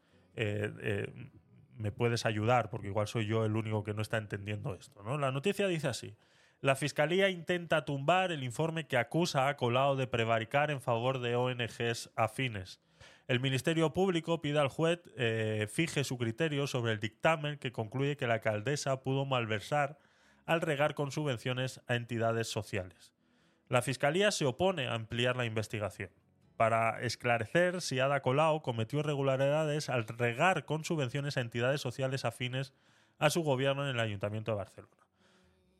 me 1.77 1.93
puedes 1.93 2.25
ayudar, 2.25 2.69
porque 2.69 2.87
igual 2.87 3.07
soy 3.07 3.25
yo 3.25 3.45
el 3.45 3.55
único 3.55 3.85
que 3.85 3.93
no 3.93 4.01
está 4.01 4.17
entendiendo 4.17 4.75
esto. 4.75 5.01
¿no? 5.01 5.17
La 5.17 5.31
noticia 5.31 5.69
dice 5.69 5.87
así. 5.87 6.17
La 6.59 6.75
Fiscalía 6.75 7.29
intenta 7.29 7.85
tumbar 7.85 8.33
el 8.33 8.43
informe 8.43 8.85
que 8.85 8.97
acusa 8.97 9.47
a 9.47 9.55
Colau 9.55 9.95
de 9.95 10.07
prevaricar 10.07 10.71
en 10.71 10.81
favor 10.81 11.19
de 11.19 11.37
ONGs 11.37 12.11
afines. 12.17 12.81
El 13.27 13.39
Ministerio 13.39 13.93
Público 13.93 14.41
pide 14.41 14.59
al 14.59 14.67
juez 14.67 14.99
eh, 15.15 15.67
fije 15.71 16.03
su 16.03 16.17
criterio 16.17 16.67
sobre 16.67 16.91
el 16.91 16.99
dictamen 16.99 17.57
que 17.57 17.71
concluye 17.71 18.17
que 18.17 18.27
la 18.27 18.35
alcaldesa 18.35 19.01
pudo 19.01 19.25
malversar 19.25 19.97
al 20.45 20.59
regar 20.59 20.93
con 20.93 21.11
subvenciones 21.11 21.81
a 21.87 21.95
entidades 21.95 22.49
sociales. 22.49 23.13
La 23.69 23.81
Fiscalía 23.81 24.31
se 24.31 24.45
opone 24.45 24.87
a 24.87 24.93
ampliar 24.93 25.37
la 25.37 25.45
investigación 25.45 26.09
para 26.57 27.01
esclarecer 27.01 27.81
si 27.81 27.99
Ada 27.99 28.21
Colau 28.21 28.61
cometió 28.61 28.99
irregularidades 28.99 29.89
al 29.89 30.05
regar 30.05 30.65
con 30.65 30.83
subvenciones 30.83 31.37
a 31.37 31.41
entidades 31.41 31.79
sociales 31.79 32.25
afines 32.25 32.73
a 33.19 33.29
su 33.29 33.41
gobierno 33.41 33.83
en 33.83 33.95
el 33.95 34.01
Ayuntamiento 34.01 34.51
de 34.51 34.57
Barcelona 34.57 35.02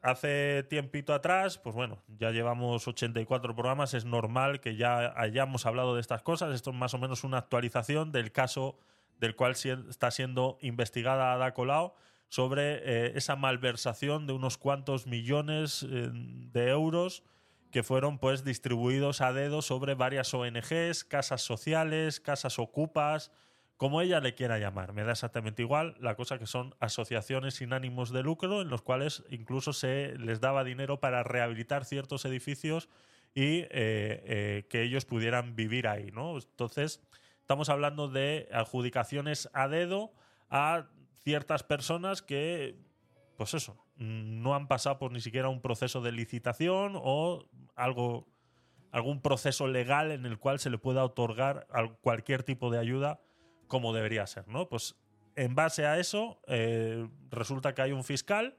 hace 0.04 0.64
tiempito 0.64 1.14
atrás, 1.14 1.58
pues 1.58 1.74
bueno, 1.74 2.04
ya 2.20 2.32
llevamos 2.32 2.88
84 2.88 3.56
programas, 3.56 3.94
es 3.94 4.04
normal 4.04 4.60
que 4.60 4.76
ya 4.76 5.14
hayamos 5.16 5.66
hablado 5.66 5.96
de 5.96 6.02
estas 6.02 6.22
cosas. 6.22 6.54
Esto 6.54 6.72
es 6.72 6.76
más 6.76 6.94
o 6.94 7.00
menos 7.00 7.24
una 7.24 7.38
actualización 7.38 8.12
del 8.12 8.32
caso 8.32 8.78
del 9.20 9.36
cual 9.36 9.54
está 9.54 10.12
siendo 10.12 10.58
investigada 10.62 11.34
Ada 11.34 11.54
Colau 11.54 11.94
sobre 12.28 12.82
eh, 12.84 13.14
esa 13.16 13.38
malversación 13.38 14.28
de 14.28 14.34
unos 14.34 14.58
cuantos 14.58 15.08
millones 15.08 15.88
eh, 15.90 16.10
de 16.12 16.70
euros 16.70 17.24
que 17.72 17.82
fueron 17.82 18.20
pues 18.20 18.44
distribuidos 18.44 19.22
a 19.22 19.32
dedo 19.32 19.62
sobre 19.62 19.96
varias 19.96 20.34
ONGs, 20.34 21.06
casas 21.06 21.42
sociales, 21.42 22.20
casas 22.20 22.60
ocupas, 22.60 23.32
como 23.78 24.02
ella 24.02 24.20
le 24.20 24.36
quiera 24.36 24.60
llamar, 24.60 24.94
me 24.94 25.04
da 25.04 25.12
exactamente 25.12 25.62
igual. 25.62 25.96
La 26.00 26.16
cosa 26.16 26.38
que 26.40 26.46
son 26.46 26.76
asociaciones 26.80 27.56
sin 27.56 27.74
ánimos 27.74 28.12
de 28.12 28.24
lucro 28.24 28.62
en 28.62 28.70
los 28.70 28.82
cuales 28.82 29.24
incluso 29.30 29.74
se 29.74 30.18
les 30.18 30.40
daba 30.40 30.64
dinero 30.64 31.00
para 31.00 31.24
rehabilitar 31.24 31.84
ciertos 31.86 32.24
edificios 32.26 32.88
y 33.34 33.62
eh, 33.62 33.68
eh, 33.72 34.66
que 34.70 34.84
ellos 34.84 35.06
pudieran 35.06 35.56
vivir 35.56 35.88
ahí, 35.88 36.12
¿no? 36.12 36.38
Entonces, 36.38 37.02
estamos 37.42 37.70
hablando 37.70 38.08
de 38.08 38.48
adjudicaciones 38.54 39.50
a 39.54 39.68
dedo 39.68 40.14
a 40.50 40.88
ciertas 41.24 41.64
personas 41.64 42.22
que, 42.22 42.78
pues 43.38 43.54
eso, 43.56 43.84
no 43.96 44.54
han 44.56 44.68
pasado 44.68 45.00
por 45.00 45.12
ni 45.12 45.20
siquiera 45.20 45.50
un 45.50 45.62
proceso 45.62 46.02
de 46.02 46.12
licitación 46.12 46.94
o 46.96 47.50
algo, 47.76 48.28
algún 48.92 49.22
proceso 49.22 49.68
legal 49.68 50.12
en 50.12 50.26
el 50.28 50.38
cual 50.38 50.60
se 50.60 50.70
le 50.70 50.78
pueda 50.78 51.04
otorgar 51.04 51.66
al- 51.72 51.98
cualquier 51.98 52.44
tipo 52.44 52.70
de 52.70 52.78
ayuda 52.78 53.20
como 53.74 53.92
debería 53.92 54.28
ser, 54.28 54.48
¿no? 54.48 54.70
Pues 54.70 54.96
en 55.36 55.56
base 55.56 55.88
a 55.88 55.98
eso, 55.98 56.40
eh, 56.46 57.10
resulta 57.32 57.74
que 57.74 57.82
hay 57.82 57.92
un 57.92 58.04
fiscal 58.04 58.56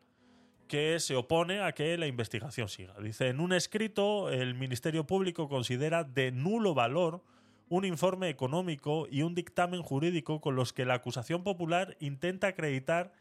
que 0.67 0.99
se 0.99 1.15
opone 1.15 1.61
a 1.61 1.71
que 1.71 1.97
la 1.97 2.09
investigación 2.09 2.69
siga. 2.69 2.95
Dice, 3.01 3.29
en 3.29 3.39
un 3.39 3.53
escrito, 3.53 4.29
el 4.29 4.57
Ministerio 4.57 5.07
Público 5.07 5.49
considera 5.49 6.03
de 6.03 6.33
nulo 6.33 6.75
valor 6.75 7.23
un 7.69 7.85
informe 7.85 8.29
económico 8.29 9.07
y 9.09 9.23
un 9.23 9.37
dictamen 9.37 9.83
jurídico 9.83 10.41
con 10.41 10.57
los 10.57 10.73
que 10.73 10.85
la 10.85 10.95
acusación 10.95 11.45
popular 11.45 11.97
intenta 12.01 12.49
acreditar 12.49 13.12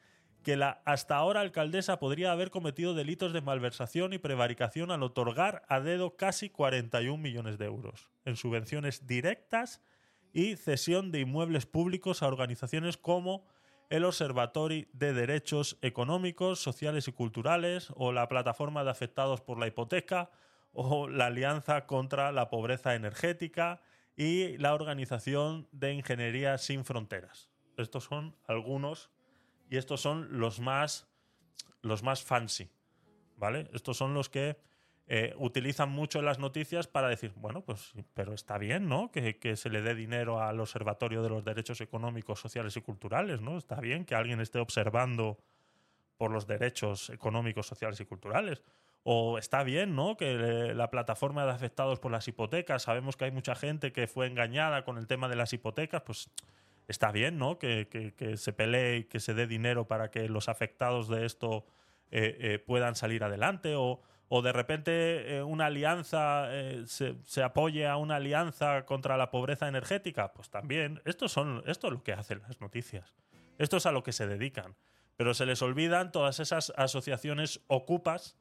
que 0.42 0.58
la 0.58 0.82
hasta 0.86 1.16
ahora 1.16 1.42
alcaldesa 1.42 2.00
podría 2.00 2.32
haber 2.32 2.50
cometido 2.50 2.96
delitos 2.96 3.34
de 3.34 3.42
malversación 3.42 4.14
y 4.14 4.18
prevaricación 4.18 4.90
al 4.90 5.04
otorgar 5.04 5.62
a 5.70 5.80
dedo 5.80 6.16
casi 6.18 6.50
41 6.50 7.22
millones 7.22 7.60
de 7.60 7.66
euros 7.66 8.10
en 8.26 8.36
subvenciones 8.36 9.06
directas 9.06 9.80
y 10.34 10.56
cesión 10.56 11.12
de 11.12 11.22
inmuebles 11.22 11.66
públicos 11.66 12.24
a 12.24 12.28
organizaciones 12.28 12.98
como 12.98 13.46
el 13.90 14.06
Observatorio 14.06 14.88
de 14.92 15.14
Derechos 15.14 15.78
Económicos, 15.82 16.60
Sociales 16.60 17.08
y 17.08 17.12
Culturales 17.12 17.94
o 17.96 18.12
la 18.12 18.28
Plataforma 18.28 18.84
de 18.84 18.90
Afectados 18.90 19.42
por 19.42 19.60
la 19.60 19.68
Hipoteca 19.68 20.32
o 20.74 21.08
la 21.08 21.28
Alianza 21.28 21.86
contra 21.86 22.32
la 22.32 22.50
Pobreza 22.50 22.96
Energética 22.96 23.82
y 24.18 24.58
la 24.58 24.74
Organización 24.74 25.68
de 25.72 25.94
Ingeniería 25.94 26.58
Sin 26.58 26.84
Fronteras. 26.84 27.52
Estos 27.78 28.06
son 28.06 28.36
algunos 28.48 29.12
y 29.70 29.78
estos 29.78 30.02
son 30.02 30.40
los 30.40 30.60
más 30.60 31.08
los 31.84 32.02
más 32.02 32.24
fancy, 32.24 32.70
¿vale? 33.38 33.70
Estos 33.74 33.98
son 33.98 34.14
los 34.14 34.30
que 34.30 34.58
eh, 35.08 35.34
utilizan 35.38 35.90
mucho 35.90 36.22
las 36.22 36.40
noticias 36.40 36.88
para 36.88 37.10
decir, 37.10 37.34
bueno, 37.36 37.62
pues, 37.62 37.92
pero 38.14 38.34
está 38.34 38.58
bien, 38.58 38.88
¿no? 38.88 39.12
Que, 39.12 39.38
que 39.38 39.56
se 39.58 39.70
le 39.70 39.82
dé 39.82 39.96
dinero 39.96 40.42
al 40.42 40.60
Observatorio 40.60 41.22
de 41.22 41.30
los 41.30 41.44
Derechos 41.44 41.82
Económicos, 41.82 42.40
Sociales 42.40 42.76
y 42.78 42.82
Culturales, 42.82 43.42
¿no? 43.42 43.58
Está 43.58 43.80
bien 43.82 44.06
que 44.06 44.16
alguien 44.16 44.40
esté 44.40 44.60
observando 44.60 45.38
por 46.18 46.32
los 46.32 46.48
derechos 46.48 47.10
económicos, 47.10 47.68
sociales 47.68 48.00
y 48.00 48.06
culturales. 48.06 48.64
O 49.04 49.38
está 49.38 49.64
bien, 49.64 49.96
¿no? 49.96 50.16
Que 50.16 50.32
eh, 50.32 50.74
la 50.74 50.90
plataforma 50.90 51.44
de 51.46 51.52
afectados 51.52 52.00
por 52.00 52.12
las 52.12 52.26
hipotecas, 52.30 52.84
sabemos 52.84 53.18
que 53.18 53.26
hay 53.26 53.32
mucha 53.32 53.56
gente 53.56 53.92
que 53.92 54.08
fue 54.08 54.28
engañada 54.28 54.86
con 54.86 54.98
el 54.98 55.08
tema 55.08 55.28
de 55.28 55.36
las 55.36 55.52
hipotecas, 55.52 56.04
pues 56.04 56.30
está 56.88 57.12
bien, 57.12 57.38
¿no? 57.38 57.60
Que, 57.60 57.90
que- 57.90 58.14
que 58.14 58.38
se 58.38 58.54
pelee 58.54 58.98
y 59.00 59.04
que 59.04 59.20
se 59.20 59.34
dé 59.34 59.48
dinero 59.48 59.86
para 59.88 60.10
que 60.12 60.30
los 60.30 60.48
afectados 60.48 61.10
de 61.10 61.26
esto 61.26 61.66
eh, 62.12 62.38
eh, 62.40 62.60
puedan 62.60 62.96
salir 62.96 63.26
adelante. 63.26 63.76
O, 63.76 64.02
o 64.36 64.42
de 64.42 64.52
repente 64.52 65.36
eh, 65.38 65.44
una 65.44 65.68
alianza 65.68 66.48
eh, 66.50 66.86
se, 66.88 67.18
se 67.24 67.44
apoye 67.44 67.86
a 67.86 67.98
una 67.98 68.16
alianza 68.16 68.84
contra 68.84 69.16
la 69.16 69.30
pobreza 69.30 69.68
energética, 69.68 70.34
pues 70.34 70.50
también. 70.50 71.02
Esto, 71.06 71.30
son, 71.30 71.62
esto 71.68 71.86
es 71.86 71.94
lo 71.94 72.04
que 72.04 72.14
hacen 72.14 72.42
las 72.48 72.60
noticias. 72.60 73.14
Esto 73.60 73.78
es 73.78 73.86
a 73.86 73.92
lo 73.92 74.02
que 74.02 74.12
se 74.12 74.26
dedican. 74.26 74.76
Pero 75.18 75.36
se 75.36 75.46
les 75.46 75.62
olvidan 75.62 76.12
todas 76.12 76.40
esas 76.40 76.74
asociaciones 76.78 77.62
ocupas 77.68 78.36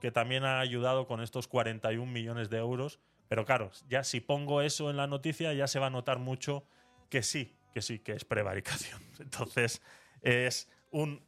que 0.00 0.10
también 0.10 0.42
han 0.44 0.58
ayudado 0.58 1.06
con 1.06 1.20
estos 1.20 1.46
41 1.46 2.10
millones 2.10 2.50
de 2.50 2.58
euros. 2.58 2.98
Pero 3.28 3.44
claro, 3.44 3.70
ya 3.88 4.02
si 4.02 4.20
pongo 4.20 4.60
eso 4.60 4.90
en 4.90 4.96
la 4.96 5.06
noticia 5.06 5.52
ya 5.52 5.68
se 5.68 5.78
va 5.78 5.86
a 5.86 5.90
notar 5.90 6.18
mucho 6.18 6.64
que 7.10 7.22
sí, 7.22 7.54
que 7.72 7.80
sí, 7.80 8.00
que 8.00 8.10
es 8.14 8.24
prevaricación. 8.24 9.00
Entonces 9.20 9.80
es 10.22 10.68
un- 10.90 11.22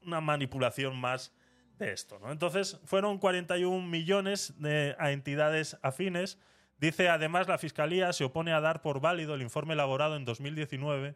una 0.00 0.22
manipulación 0.22 0.96
más 0.96 1.34
de 1.78 1.92
esto. 1.92 2.18
¿no? 2.20 2.30
Entonces 2.32 2.80
fueron 2.84 3.18
41 3.18 3.86
millones 3.88 4.54
de- 4.58 4.94
a 4.98 5.10
entidades 5.12 5.76
afines. 5.82 6.38
Dice 6.78 7.08
además 7.08 7.48
la 7.48 7.58
Fiscalía 7.58 8.12
se 8.12 8.24
opone 8.24 8.52
a 8.52 8.60
dar 8.60 8.82
por 8.82 9.00
válido 9.00 9.34
el 9.34 9.42
informe 9.42 9.74
elaborado 9.74 10.16
en 10.16 10.24
2019 10.24 11.14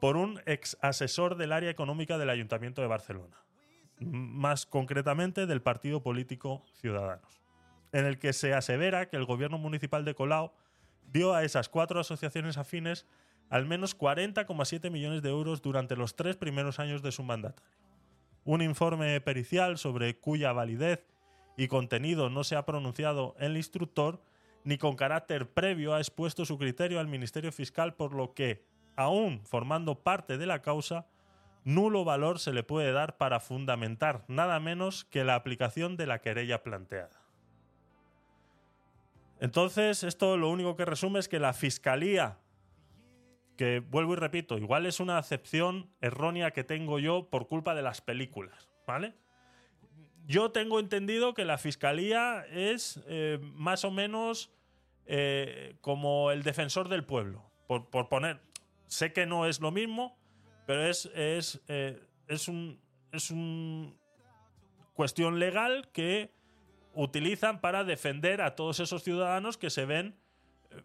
por 0.00 0.16
un 0.16 0.40
ex 0.46 0.76
asesor 0.80 1.36
del 1.36 1.52
área 1.52 1.70
económica 1.70 2.18
del 2.18 2.30
Ayuntamiento 2.30 2.80
de 2.82 2.88
Barcelona 2.88 3.36
más 4.00 4.64
concretamente 4.64 5.46
del 5.46 5.60
partido 5.60 6.02
político 6.04 6.64
Ciudadanos, 6.80 7.40
en 7.90 8.04
el 8.06 8.18
que 8.20 8.32
se 8.32 8.54
asevera 8.54 9.08
que 9.08 9.16
el 9.16 9.24
gobierno 9.24 9.58
municipal 9.58 10.04
de 10.04 10.14
Colau 10.14 10.52
dio 11.12 11.34
a 11.34 11.42
esas 11.42 11.68
cuatro 11.68 11.98
asociaciones 11.98 12.58
afines 12.58 13.06
al 13.50 13.66
menos 13.66 13.98
40,7 13.98 14.90
millones 14.90 15.22
de 15.22 15.30
euros 15.30 15.62
durante 15.62 15.96
los 15.96 16.14
tres 16.14 16.36
primeros 16.36 16.78
años 16.78 17.02
de 17.02 17.10
su 17.12 17.22
mandatario. 17.24 17.68
Un 18.48 18.62
informe 18.62 19.20
pericial 19.20 19.76
sobre 19.76 20.16
cuya 20.20 20.54
validez 20.54 21.04
y 21.58 21.68
contenido 21.68 22.30
no 22.30 22.44
se 22.44 22.56
ha 22.56 22.64
pronunciado 22.64 23.36
el 23.38 23.58
instructor, 23.58 24.22
ni 24.64 24.78
con 24.78 24.96
carácter 24.96 25.50
previo 25.50 25.92
ha 25.92 25.98
expuesto 25.98 26.46
su 26.46 26.56
criterio 26.56 26.98
al 26.98 27.08
Ministerio 27.08 27.52
Fiscal, 27.52 27.92
por 27.92 28.14
lo 28.14 28.32
que, 28.32 28.64
aún 28.96 29.42
formando 29.44 29.96
parte 30.02 30.38
de 30.38 30.46
la 30.46 30.62
causa, 30.62 31.06
nulo 31.62 32.06
valor 32.06 32.38
se 32.38 32.54
le 32.54 32.62
puede 32.62 32.90
dar 32.90 33.18
para 33.18 33.38
fundamentar 33.38 34.24
nada 34.28 34.58
menos 34.60 35.04
que 35.04 35.24
la 35.24 35.34
aplicación 35.34 35.98
de 35.98 36.06
la 36.06 36.22
querella 36.22 36.62
planteada. 36.62 37.20
Entonces, 39.40 40.02
esto 40.02 40.38
lo 40.38 40.48
único 40.48 40.74
que 40.74 40.86
resume 40.86 41.18
es 41.18 41.28
que 41.28 41.38
la 41.38 41.52
Fiscalía, 41.52 42.38
que 43.58 43.80
vuelvo 43.80 44.12
y 44.12 44.16
repito, 44.16 44.56
igual 44.56 44.86
es 44.86 45.00
una 45.00 45.18
acepción 45.18 45.90
errónea 46.00 46.52
que 46.52 46.62
tengo 46.62 47.00
yo 47.00 47.28
por 47.28 47.48
culpa 47.48 47.74
de 47.74 47.82
las 47.82 48.00
películas, 48.00 48.70
¿vale? 48.86 49.14
Yo 50.26 50.52
tengo 50.52 50.78
entendido 50.78 51.34
que 51.34 51.44
la 51.44 51.58
Fiscalía 51.58 52.46
es 52.52 53.02
eh, 53.08 53.40
más 53.42 53.84
o 53.84 53.90
menos 53.90 54.52
eh, 55.06 55.74
como 55.80 56.30
el 56.30 56.44
defensor 56.44 56.88
del 56.88 57.04
pueblo, 57.04 57.50
por, 57.66 57.90
por 57.90 58.08
poner... 58.08 58.40
Sé 58.86 59.12
que 59.12 59.26
no 59.26 59.44
es 59.44 59.60
lo 59.60 59.72
mismo, 59.72 60.16
pero 60.64 60.86
es, 60.86 61.06
es, 61.14 61.60
eh, 61.66 62.00
es 62.28 62.48
un 62.48 62.80
es 63.10 63.30
un 63.30 63.98
cuestión 64.94 65.38
legal 65.38 65.88
que 65.92 66.32
utilizan 66.94 67.60
para 67.60 67.84
defender 67.84 68.40
a 68.40 68.54
todos 68.54 68.80
esos 68.80 69.02
ciudadanos 69.02 69.58
que 69.58 69.70
se 69.70 69.84
ven 69.84 70.16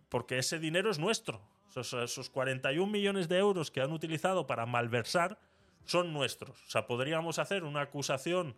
porque 0.10 0.38
ese 0.38 0.60
dinero 0.60 0.90
es 0.90 1.00
nuestro 1.00 1.53
esos, 1.78 2.12
esos 2.12 2.30
41 2.30 2.92
millones 2.92 3.30
de 3.30 3.38
euros 3.38 3.72
que 3.72 3.82
han 3.82 3.92
utilizado 3.92 4.48
para 4.48 4.66
malversar 4.66 5.40
son 5.86 6.14
nuestros 6.14 6.52
o 6.68 6.70
sea 6.70 6.88
podríamos 6.88 7.40
hacer 7.40 7.64
una 7.64 7.82
acusación 7.82 8.56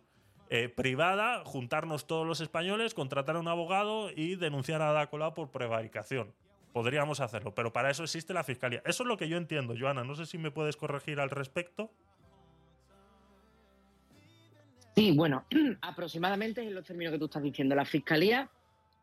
eh, 0.48 0.68
privada 0.68 1.42
juntarnos 1.44 2.06
todos 2.06 2.26
los 2.26 2.40
españoles 2.40 2.94
contratar 2.94 3.36
a 3.36 3.40
un 3.40 3.48
abogado 3.48 4.10
y 4.10 4.36
denunciar 4.36 4.82
a 4.82 4.90
Ada 4.90 5.34
por 5.34 5.50
prevaricación 5.50 6.32
podríamos 6.76 7.20
hacerlo, 7.20 7.54
pero 7.54 7.72
para 7.72 7.90
eso 7.90 8.02
existe 8.02 8.34
la 8.34 8.44
fiscalía. 8.44 8.82
Eso 8.84 9.02
es 9.02 9.06
lo 9.08 9.16
que 9.16 9.30
yo 9.30 9.38
entiendo, 9.38 9.74
Joana. 9.80 10.04
No 10.04 10.14
sé 10.14 10.26
si 10.26 10.36
me 10.36 10.50
puedes 10.50 10.76
corregir 10.76 11.20
al 11.20 11.30
respecto. 11.30 11.90
Sí, 14.94 15.16
bueno, 15.16 15.46
aproximadamente 15.80 16.60
en 16.60 16.74
los 16.74 16.84
términos 16.84 17.14
que 17.14 17.18
tú 17.18 17.24
estás 17.24 17.42
diciendo. 17.42 17.74
La 17.74 17.86
fiscalía 17.86 18.50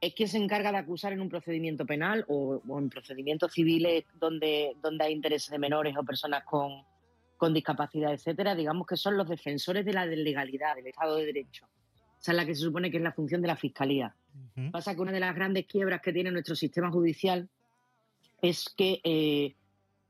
es 0.06 0.14
quien 0.14 0.28
se 0.28 0.38
encarga 0.38 0.72
de 0.72 0.80
acusar 0.80 1.14
en 1.14 1.22
un 1.22 1.30
procedimiento 1.30 1.86
penal 1.86 2.26
o, 2.28 2.62
o 2.68 2.80
en 2.80 2.90
procedimientos 2.90 3.54
civiles 3.54 4.04
donde, 4.20 4.76
donde 4.82 5.06
hay 5.06 5.14
intereses 5.14 5.50
de 5.50 5.58
menores 5.58 5.96
o 5.98 6.04
personas 6.04 6.44
con, 6.44 6.84
con 7.38 7.54
discapacidad, 7.54 8.14
etcétera. 8.14 8.54
Digamos 8.54 8.86
que 8.86 8.98
son 8.98 9.16
los 9.18 9.30
defensores 9.30 9.86
de 9.86 9.94
la 9.94 10.06
legalidad, 10.06 10.76
del 10.76 10.88
Estado 10.88 11.16
de 11.16 11.26
Derecho. 11.28 11.68
Esa 12.20 12.32
es 12.32 12.36
la 12.38 12.46
que 12.46 12.56
se 12.56 12.62
supone 12.62 12.92
que 12.92 12.98
es 12.98 13.04
la 13.04 13.14
función 13.14 13.42
de 13.42 13.48
la 13.48 13.56
fiscalía. 13.56 14.14
Pasa 14.72 14.96
que 14.96 15.02
una 15.02 15.12
de 15.12 15.20
las 15.20 15.36
grandes 15.36 15.66
quiebras 15.66 16.02
que 16.02 16.14
tiene 16.14 16.32
nuestro 16.32 16.56
sistema 16.56 16.90
judicial 16.92 17.50
es 18.42 18.74
que 18.76 19.00
eh, 19.04 19.56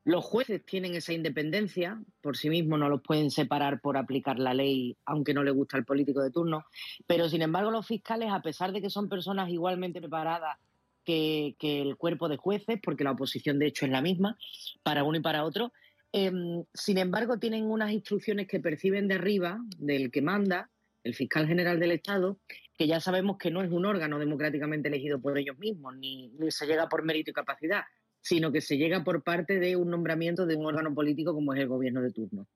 los 0.06 0.26
jueces 0.26 0.66
tienen 0.66 0.96
esa 0.96 1.14
independencia, 1.14 2.02
por 2.22 2.36
sí 2.36 2.50
mismos 2.50 2.80
no 2.80 2.90
los 2.90 3.02
pueden 3.02 3.32
separar 3.32 3.80
por 3.80 3.98
aplicar 3.98 4.38
la 4.38 4.54
ley, 4.54 4.98
aunque 5.06 5.34
no 5.34 5.44
le 5.44 5.52
gusta 5.52 5.78
al 5.78 5.86
político 5.86 6.22
de 6.22 6.32
turno, 6.32 6.66
pero 7.08 7.30
sin 7.30 7.42
embargo 7.42 7.72
los 7.72 7.88
fiscales, 7.88 8.30
a 8.32 8.42
pesar 8.42 8.74
de 8.74 8.82
que 8.82 8.90
son 8.90 9.08
personas 9.08 9.50
igualmente 9.50 10.02
preparadas 10.02 10.58
que, 11.06 11.56
el 11.62 11.96
cuerpo 11.96 12.28
de 12.28 12.38
jueces, 12.38 12.80
porque 12.84 13.04
la 13.04 13.12
oposición 13.12 13.60
de 13.60 13.68
hecho 13.68 13.86
es 13.86 13.92
la 13.92 14.02
misma, 14.02 14.38
para 14.84 15.04
uno 15.04 15.18
y 15.18 15.22
para 15.22 15.46
otro, 15.46 15.72
eh, 16.12 16.32
sin 16.74 16.98
embargo 16.98 17.40
tienen 17.40 17.66
unas 17.66 17.92
instrucciones 17.92 18.48
que 18.48 18.60
perciben 18.60 19.08
de 19.08 19.16
arriba, 19.16 19.60
del 19.78 20.12
que 20.12 20.22
manda, 20.22 20.70
el 21.04 21.16
fiscal 21.16 21.48
general 21.48 21.80
del 21.80 21.92
Estado, 21.92 22.40
que 22.78 22.88
ya 22.88 23.00
sabemos 23.00 23.38
que 23.38 23.52
no 23.52 23.62
es 23.62 23.72
un 23.72 23.86
órgano 23.86 24.20
democráticamente 24.20 24.88
elegido 24.88 25.20
por 25.20 25.38
ellos 25.38 25.58
mismos, 25.60 25.96
ni, 25.96 26.30
ni 26.40 26.52
se 26.52 26.66
llega 26.66 26.90
por 26.90 27.04
mérito 27.04 27.32
y 27.32 27.34
capacidad, 27.34 27.84
sino 28.24 28.52
que 28.52 28.62
se 28.62 28.78
llega 28.78 29.04
por 29.04 29.22
parte 29.22 29.60
de 29.60 29.76
un 29.76 29.90
nombramiento 29.90 30.46
de 30.46 30.56
un 30.56 30.66
órgano 30.66 30.94
político 30.96 31.34
como 31.34 31.54
es 31.54 31.60
el 31.60 31.68
gobierno 31.68 32.02
de 32.02 32.12
turno. 32.12 32.48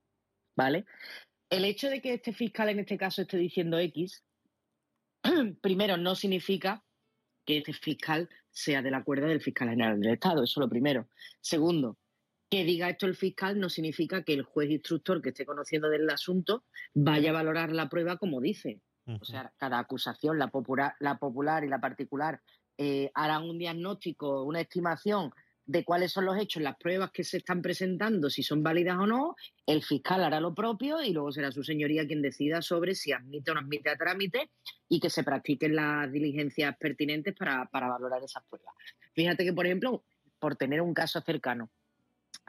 ¿Vale? 0.55 0.85
El 1.49 1.65
hecho 1.65 1.89
de 1.89 2.01
que 2.01 2.13
este 2.13 2.33
fiscal 2.33 2.69
en 2.69 2.79
este 2.79 2.97
caso 2.97 3.21
esté 3.21 3.37
diciendo 3.37 3.77
X, 3.77 4.23
primero 5.61 5.97
no 5.97 6.15
significa 6.15 6.83
que 7.45 7.57
este 7.57 7.73
fiscal 7.73 8.29
sea 8.49 8.81
del 8.81 8.95
acuerdo 8.95 9.27
del 9.27 9.41
fiscal 9.41 9.69
general 9.69 9.99
del 9.99 10.13
Estado, 10.13 10.43
eso 10.43 10.59
es 10.59 10.63
lo 10.65 10.69
primero. 10.69 11.07
Segundo, 11.41 11.97
que 12.49 12.63
diga 12.63 12.89
esto 12.89 13.05
el 13.05 13.15
fiscal 13.15 13.59
no 13.59 13.69
significa 13.69 14.23
que 14.23 14.33
el 14.33 14.43
juez 14.43 14.69
instructor 14.69 15.21
que 15.21 15.29
esté 15.29 15.45
conociendo 15.45 15.89
del 15.89 16.09
asunto 16.09 16.63
vaya 16.93 17.31
a 17.31 17.33
valorar 17.33 17.71
la 17.73 17.89
prueba 17.89 18.17
como 18.17 18.41
dice. 18.41 18.81
O 19.21 19.23
sea, 19.23 19.53
cada 19.57 19.79
acusación, 19.79 20.37
la 20.37 20.49
popular, 20.49 20.95
la 20.99 21.17
popular 21.17 21.63
y 21.63 21.69
la 21.69 21.79
particular, 21.79 22.41
eh, 22.77 23.09
harán 23.13 23.43
un 23.43 23.57
diagnóstico, 23.57 24.43
una 24.43 24.59
estimación 24.59 25.31
de 25.67 25.83
cuáles 25.83 26.13
son 26.13 26.25
los 26.25 26.37
hechos, 26.37 26.63
las 26.63 26.77
pruebas 26.77 27.11
que 27.11 27.25
se 27.25 27.37
están 27.37 27.61
presentando, 27.61 28.29
si 28.29 28.41
son 28.41 28.63
válidas 28.63 28.97
o 28.97 29.05
no, 29.05 29.35
el 29.65 29.83
fiscal 29.83 30.23
hará 30.23 30.39
lo 30.39 30.55
propio 30.55 31.03
y 31.03 31.11
luego 31.11 31.31
será 31.31 31.51
su 31.51 31.61
señoría 31.61 32.07
quien 32.07 32.21
decida 32.21 32.61
sobre 32.61 32.95
si 32.95 33.11
admite 33.11 33.51
o 33.51 33.53
no 33.53 33.59
admite 33.59 33.89
a 33.89 33.97
trámite 33.97 34.49
y 34.87 35.01
que 35.01 35.09
se 35.09 35.23
practiquen 35.23 35.75
las 35.75 36.09
diligencias 36.11 36.75
pertinentes 36.77 37.35
para, 37.35 37.65
para 37.65 37.89
valorar 37.89 38.23
esas 38.23 38.43
pruebas. 38.49 38.73
Fíjate 39.13 39.43
que, 39.43 39.51
por 39.51 39.65
ejemplo, 39.65 40.03
por 40.39 40.55
tener 40.55 40.81
un 40.81 40.93
caso 40.93 41.19
cercano, 41.21 41.69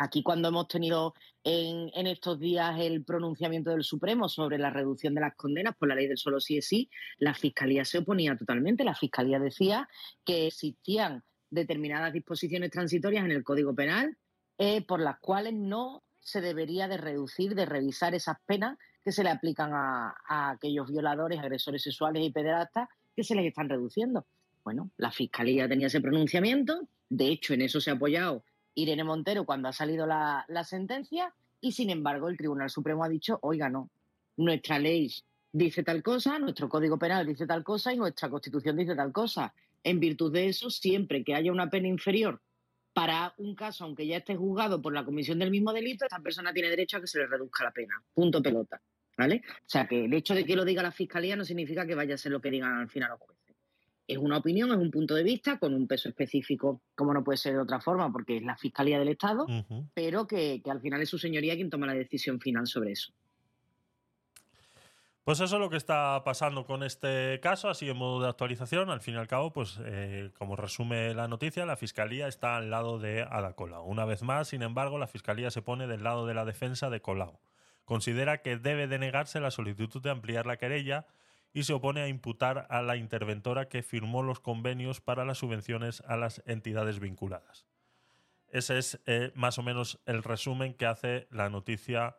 Aquí 0.00 0.22
cuando 0.22 0.48
hemos 0.48 0.68
tenido 0.68 1.12
en, 1.42 1.90
en 1.92 2.06
estos 2.06 2.38
días 2.38 2.78
el 2.78 3.04
pronunciamiento 3.04 3.70
del 3.70 3.82
Supremo 3.82 4.28
sobre 4.28 4.56
la 4.56 4.70
reducción 4.70 5.12
de 5.14 5.22
las 5.22 5.34
condenas 5.34 5.74
por 5.76 5.88
la 5.88 5.96
ley 5.96 6.06
del 6.06 6.18
solo 6.18 6.38
sí 6.38 6.58
es 6.58 6.68
sí, 6.68 6.88
la 7.18 7.34
Fiscalía 7.34 7.84
se 7.84 7.98
oponía 7.98 8.36
totalmente. 8.36 8.84
La 8.84 8.94
Fiscalía 8.94 9.40
decía 9.40 9.88
que 10.24 10.46
existían 10.46 11.24
determinadas 11.50 12.12
disposiciones 12.12 12.70
transitorias 12.70 13.24
en 13.24 13.32
el 13.32 13.44
Código 13.44 13.74
Penal 13.74 14.16
eh, 14.58 14.82
por 14.82 15.00
las 15.00 15.18
cuales 15.20 15.54
no 15.54 16.02
se 16.20 16.40
debería 16.40 16.88
de 16.88 16.96
reducir, 16.96 17.54
de 17.54 17.64
revisar 17.64 18.14
esas 18.14 18.38
penas 18.44 18.76
que 19.04 19.12
se 19.12 19.22
le 19.22 19.30
aplican 19.30 19.70
a, 19.72 20.14
aquellos 20.50 20.90
violadores, 20.90 21.38
agresores 21.38 21.82
sexuales 21.82 22.24
y 22.24 22.30
pederastas 22.30 22.88
que 23.14 23.22
se 23.22 23.34
les 23.34 23.46
están 23.46 23.68
reduciendo. 23.68 24.26
Bueno, 24.64 24.90
la 24.96 25.10
Fiscalía 25.10 25.68
tenía 25.68 25.86
ese 25.86 26.00
pronunciamiento, 26.00 26.88
de 27.08 27.28
hecho 27.28 27.54
en 27.54 27.62
eso 27.62 27.80
se 27.80 27.90
ha 27.90 27.94
apoyado 27.94 28.44
Irene 28.74 29.04
Montero 29.04 29.46
cuando 29.46 29.68
ha 29.68 29.72
salido 29.72 30.06
la, 30.06 30.44
la 30.48 30.64
sentencia 30.64 31.32
y 31.60 31.72
sin 31.72 31.90
embargo 31.90 32.28
el 32.28 32.36
Tribunal 32.36 32.68
Supremo 32.68 33.04
ha 33.04 33.08
dicho, 33.08 33.38
oiga, 33.42 33.68
no, 33.70 33.88
nuestra 34.36 34.78
ley 34.78 35.10
dice 35.52 35.82
tal 35.82 36.02
cosa, 36.02 36.38
nuestro 36.38 36.68
Código 36.68 36.98
Penal 36.98 37.26
dice 37.26 37.46
tal 37.46 37.64
cosa 37.64 37.92
y 37.92 37.96
nuestra 37.96 38.28
Constitución 38.28 38.76
dice 38.76 38.94
tal 38.94 39.12
cosa. 39.12 39.54
En 39.84 40.00
virtud 40.00 40.32
de 40.32 40.48
eso, 40.48 40.70
siempre 40.70 41.24
que 41.24 41.34
haya 41.34 41.52
una 41.52 41.70
pena 41.70 41.88
inferior 41.88 42.40
para 42.98 43.32
un 43.38 43.54
caso, 43.54 43.84
aunque 43.84 44.08
ya 44.08 44.16
esté 44.16 44.34
juzgado 44.34 44.82
por 44.82 44.92
la 44.92 45.04
comisión 45.04 45.38
del 45.38 45.52
mismo 45.52 45.72
delito, 45.72 46.04
esta 46.04 46.18
persona 46.18 46.52
tiene 46.52 46.68
derecho 46.68 46.96
a 46.96 47.00
que 47.00 47.06
se 47.06 47.20
le 47.20 47.28
reduzca 47.28 47.62
la 47.62 47.70
pena. 47.70 47.94
Punto 48.12 48.42
pelota. 48.42 48.80
¿Vale? 49.16 49.42
O 49.46 49.68
sea 49.68 49.86
que 49.86 50.04
el 50.04 50.12
hecho 50.14 50.34
de 50.34 50.44
que 50.44 50.56
lo 50.56 50.64
diga 50.64 50.82
la 50.82 50.90
Fiscalía 50.90 51.36
no 51.36 51.44
significa 51.44 51.86
que 51.86 51.94
vaya 51.94 52.14
a 52.14 52.18
ser 52.18 52.32
lo 52.32 52.40
que 52.40 52.50
digan 52.50 52.72
al 52.72 52.88
final 52.88 53.10
los 53.10 53.20
jueces. 53.20 53.56
Es 54.06 54.18
una 54.18 54.38
opinión, 54.38 54.72
es 54.72 54.78
un 54.78 54.90
punto 54.90 55.14
de 55.14 55.22
vista 55.22 55.60
con 55.60 55.74
un 55.74 55.86
peso 55.86 56.08
específico, 56.08 56.82
como 56.96 57.14
no 57.14 57.22
puede 57.22 57.36
ser 57.36 57.52
de 57.52 57.60
otra 57.60 57.80
forma, 57.80 58.10
porque 58.10 58.38
es 58.38 58.42
la 58.42 58.56
Fiscalía 58.56 58.98
del 58.98 59.08
Estado, 59.08 59.46
pero 59.94 60.26
que, 60.26 60.60
que 60.60 60.70
al 60.70 60.80
final 60.80 61.00
es 61.00 61.08
su 61.08 61.18
señoría 61.18 61.54
quien 61.54 61.70
toma 61.70 61.86
la 61.86 61.94
decisión 61.94 62.40
final 62.40 62.66
sobre 62.66 62.92
eso. 62.92 63.12
Pues 65.28 65.40
eso 65.40 65.56
es 65.56 65.60
lo 65.60 65.68
que 65.68 65.76
está 65.76 66.24
pasando 66.24 66.64
con 66.64 66.82
este 66.82 67.38
caso, 67.40 67.68
así 67.68 67.86
en 67.86 67.98
modo 67.98 68.22
de 68.22 68.30
actualización. 68.30 68.88
Al 68.88 69.02
fin 69.02 69.12
y 69.12 69.18
al 69.18 69.26
cabo, 69.26 69.52
pues 69.52 69.78
eh, 69.84 70.30
como 70.38 70.56
resume 70.56 71.12
la 71.12 71.28
noticia, 71.28 71.66
la 71.66 71.76
Fiscalía 71.76 72.28
está 72.28 72.56
al 72.56 72.70
lado 72.70 72.98
de 72.98 73.24
Ada 73.24 73.52
Colau. 73.52 73.84
Una 73.84 74.06
vez 74.06 74.22
más, 74.22 74.48
sin 74.48 74.62
embargo, 74.62 74.96
la 74.96 75.06
Fiscalía 75.06 75.50
se 75.50 75.60
pone 75.60 75.86
del 75.86 76.02
lado 76.02 76.26
de 76.26 76.32
la 76.32 76.46
defensa 76.46 76.88
de 76.88 77.02
Colau. 77.02 77.40
Considera 77.84 78.40
que 78.40 78.56
debe 78.56 78.86
denegarse 78.88 79.38
la 79.38 79.50
solicitud 79.50 80.00
de 80.00 80.08
ampliar 80.08 80.46
la 80.46 80.56
querella 80.56 81.06
y 81.52 81.64
se 81.64 81.74
opone 81.74 82.00
a 82.00 82.08
imputar 82.08 82.66
a 82.70 82.80
la 82.80 82.96
interventora 82.96 83.68
que 83.68 83.82
firmó 83.82 84.22
los 84.22 84.40
convenios 84.40 85.02
para 85.02 85.26
las 85.26 85.36
subvenciones 85.36 86.02
a 86.06 86.16
las 86.16 86.42
entidades 86.46 87.00
vinculadas. 87.00 87.66
Ese 88.48 88.78
es 88.78 88.98
eh, 89.04 89.30
más 89.34 89.58
o 89.58 89.62
menos 89.62 90.00
el 90.06 90.22
resumen 90.22 90.72
que 90.72 90.86
hace 90.86 91.28
la 91.30 91.50
noticia 91.50 92.16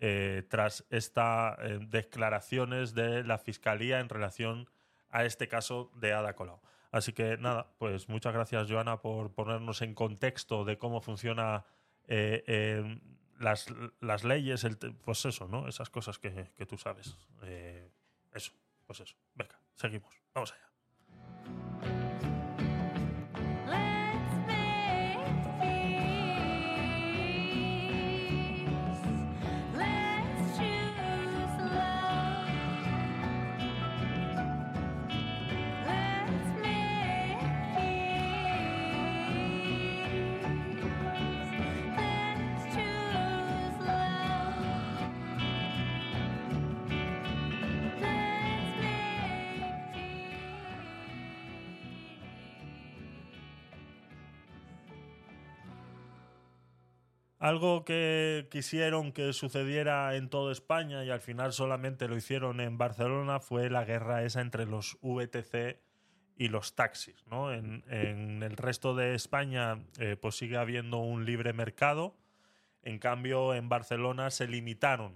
eh, 0.00 0.44
tras 0.48 0.84
estas 0.90 1.58
eh, 1.60 1.78
declaraciones 1.80 2.94
de 2.94 3.22
la 3.22 3.38
Fiscalía 3.38 4.00
en 4.00 4.08
relación 4.08 4.68
a 5.10 5.24
este 5.24 5.48
caso 5.48 5.90
de 5.94 6.12
Ada 6.12 6.34
Colau. 6.34 6.60
Así 6.90 7.12
que 7.12 7.36
nada, 7.36 7.68
pues 7.78 8.08
muchas 8.08 8.32
gracias 8.32 8.68
Joana 8.68 9.00
por 9.00 9.32
ponernos 9.32 9.82
en 9.82 9.94
contexto 9.94 10.64
de 10.64 10.78
cómo 10.78 11.00
funciona 11.00 11.64
eh, 12.08 12.98
las, 13.40 13.66
las 14.00 14.22
leyes, 14.22 14.64
el 14.64 14.76
pues 14.76 15.24
eso, 15.24 15.48
¿no? 15.48 15.66
Esas 15.66 15.90
cosas 15.90 16.18
que, 16.18 16.50
que 16.56 16.66
tú 16.66 16.76
sabes. 16.76 17.16
Eh, 17.42 17.90
eso, 18.32 18.52
pues 18.86 19.00
eso. 19.00 19.16
Venga, 19.34 19.58
seguimos. 19.74 20.14
Vamos 20.34 20.52
allá. 20.52 20.69
Algo 57.40 57.86
que 57.86 58.48
quisieron 58.50 59.12
que 59.12 59.32
sucediera 59.32 60.14
en 60.14 60.28
toda 60.28 60.52
España 60.52 61.04
y 61.04 61.10
al 61.10 61.22
final 61.22 61.54
solamente 61.54 62.06
lo 62.06 62.14
hicieron 62.14 62.60
en 62.60 62.76
Barcelona 62.76 63.40
fue 63.40 63.70
la 63.70 63.84
guerra 63.86 64.22
esa 64.24 64.42
entre 64.42 64.66
los 64.66 64.98
VTC 65.00 65.80
y 66.36 66.48
los 66.48 66.74
taxis. 66.74 67.26
¿no? 67.26 67.50
En, 67.50 67.82
en 67.88 68.42
el 68.42 68.58
resto 68.58 68.94
de 68.94 69.14
España 69.14 69.78
eh, 69.98 70.16
pues 70.20 70.36
sigue 70.36 70.58
habiendo 70.58 70.98
un 70.98 71.24
libre 71.24 71.54
mercado. 71.54 72.14
En 72.82 72.98
cambio, 72.98 73.54
en 73.54 73.70
Barcelona 73.70 74.30
se 74.30 74.46
limitaron 74.46 75.14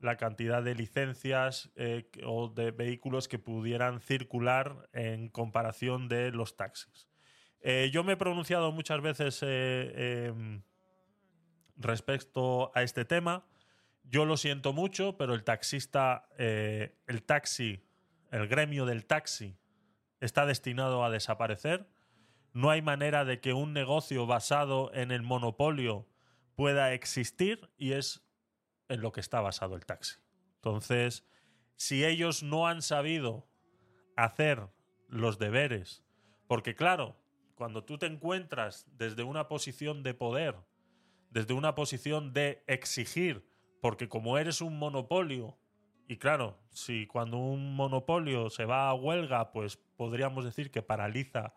la 0.00 0.16
cantidad 0.16 0.62
de 0.62 0.74
licencias 0.74 1.70
eh, 1.76 2.08
o 2.24 2.48
de 2.48 2.70
vehículos 2.70 3.28
que 3.28 3.38
pudieran 3.38 4.00
circular 4.00 4.88
en 4.94 5.28
comparación 5.28 6.08
de 6.08 6.30
los 6.30 6.56
taxis. 6.56 7.08
Eh, 7.60 7.90
yo 7.92 8.04
me 8.04 8.14
he 8.14 8.16
pronunciado 8.16 8.72
muchas 8.72 9.02
veces 9.02 9.40
em, 9.42 10.62
respecto 11.78 12.72
a 12.74 12.82
este 12.82 13.04
tema. 13.04 13.46
Yo 14.04 14.24
lo 14.24 14.36
siento 14.36 14.72
mucho, 14.72 15.16
pero 15.16 15.34
el 15.34 15.44
taxista, 15.44 16.28
eh, 16.38 16.96
el 17.06 17.22
taxi, 17.22 17.84
el 18.30 18.48
gremio 18.48 18.84
del 18.84 19.06
taxi 19.06 19.56
está 20.20 20.46
destinado 20.46 21.04
a 21.04 21.10
desaparecer. 21.10 21.88
No 22.52 22.70
hay 22.70 22.82
manera 22.82 23.24
de 23.24 23.40
que 23.40 23.52
un 23.52 23.72
negocio 23.72 24.26
basado 24.26 24.92
en 24.94 25.12
el 25.12 25.22
monopolio 25.22 26.06
pueda 26.54 26.92
existir 26.92 27.70
y 27.76 27.92
es 27.92 28.26
en 28.88 29.00
lo 29.00 29.12
que 29.12 29.20
está 29.20 29.40
basado 29.40 29.76
el 29.76 29.86
taxi. 29.86 30.16
Entonces, 30.56 31.24
si 31.76 32.04
ellos 32.04 32.42
no 32.42 32.66
han 32.66 32.82
sabido 32.82 33.46
hacer 34.16 34.68
los 35.06 35.38
deberes, 35.38 36.02
porque 36.48 36.74
claro, 36.74 37.16
cuando 37.54 37.84
tú 37.84 37.98
te 37.98 38.06
encuentras 38.06 38.86
desde 38.96 39.22
una 39.22 39.46
posición 39.48 40.02
de 40.02 40.14
poder, 40.14 40.56
desde 41.30 41.54
una 41.54 41.74
posición 41.74 42.32
de 42.32 42.62
exigir, 42.66 43.46
porque 43.80 44.08
como 44.08 44.38
eres 44.38 44.60
un 44.60 44.78
monopolio, 44.78 45.58
y 46.08 46.16
claro, 46.16 46.58
si 46.70 47.06
cuando 47.06 47.36
un 47.36 47.74
monopolio 47.74 48.48
se 48.48 48.64
va 48.64 48.88
a 48.88 48.94
huelga, 48.94 49.52
pues 49.52 49.76
podríamos 49.96 50.44
decir 50.44 50.70
que 50.70 50.82
paraliza 50.82 51.54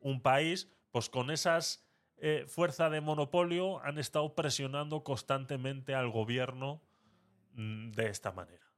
un 0.00 0.20
país, 0.22 0.70
pues 0.92 1.08
con 1.10 1.30
esas 1.30 1.84
eh, 2.18 2.44
fuerza 2.46 2.88
de 2.90 3.00
monopolio 3.00 3.82
han 3.82 3.98
estado 3.98 4.36
presionando 4.36 5.02
constantemente 5.02 5.96
al 5.96 6.08
gobierno 6.10 6.80
mm, 7.54 7.90
de 7.90 8.08
esta 8.08 8.30
manera. 8.30 8.72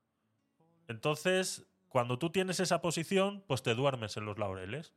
Entonces, 0.89 1.66
cuando 1.89 2.18
tú 2.18 2.31
tienes 2.31 2.59
esa 2.61 2.81
posición, 2.81 3.45
pues 3.47 3.62
te 3.62 3.75
duermes 3.75 4.16
en 4.16 4.25
los 4.25 4.39
laureles. 4.39 4.95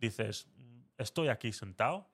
Dices, 0.00 0.48
"Mm, 0.56 0.80
estoy 0.96 1.28
aquí 1.28 1.52
sentado, 1.52 2.08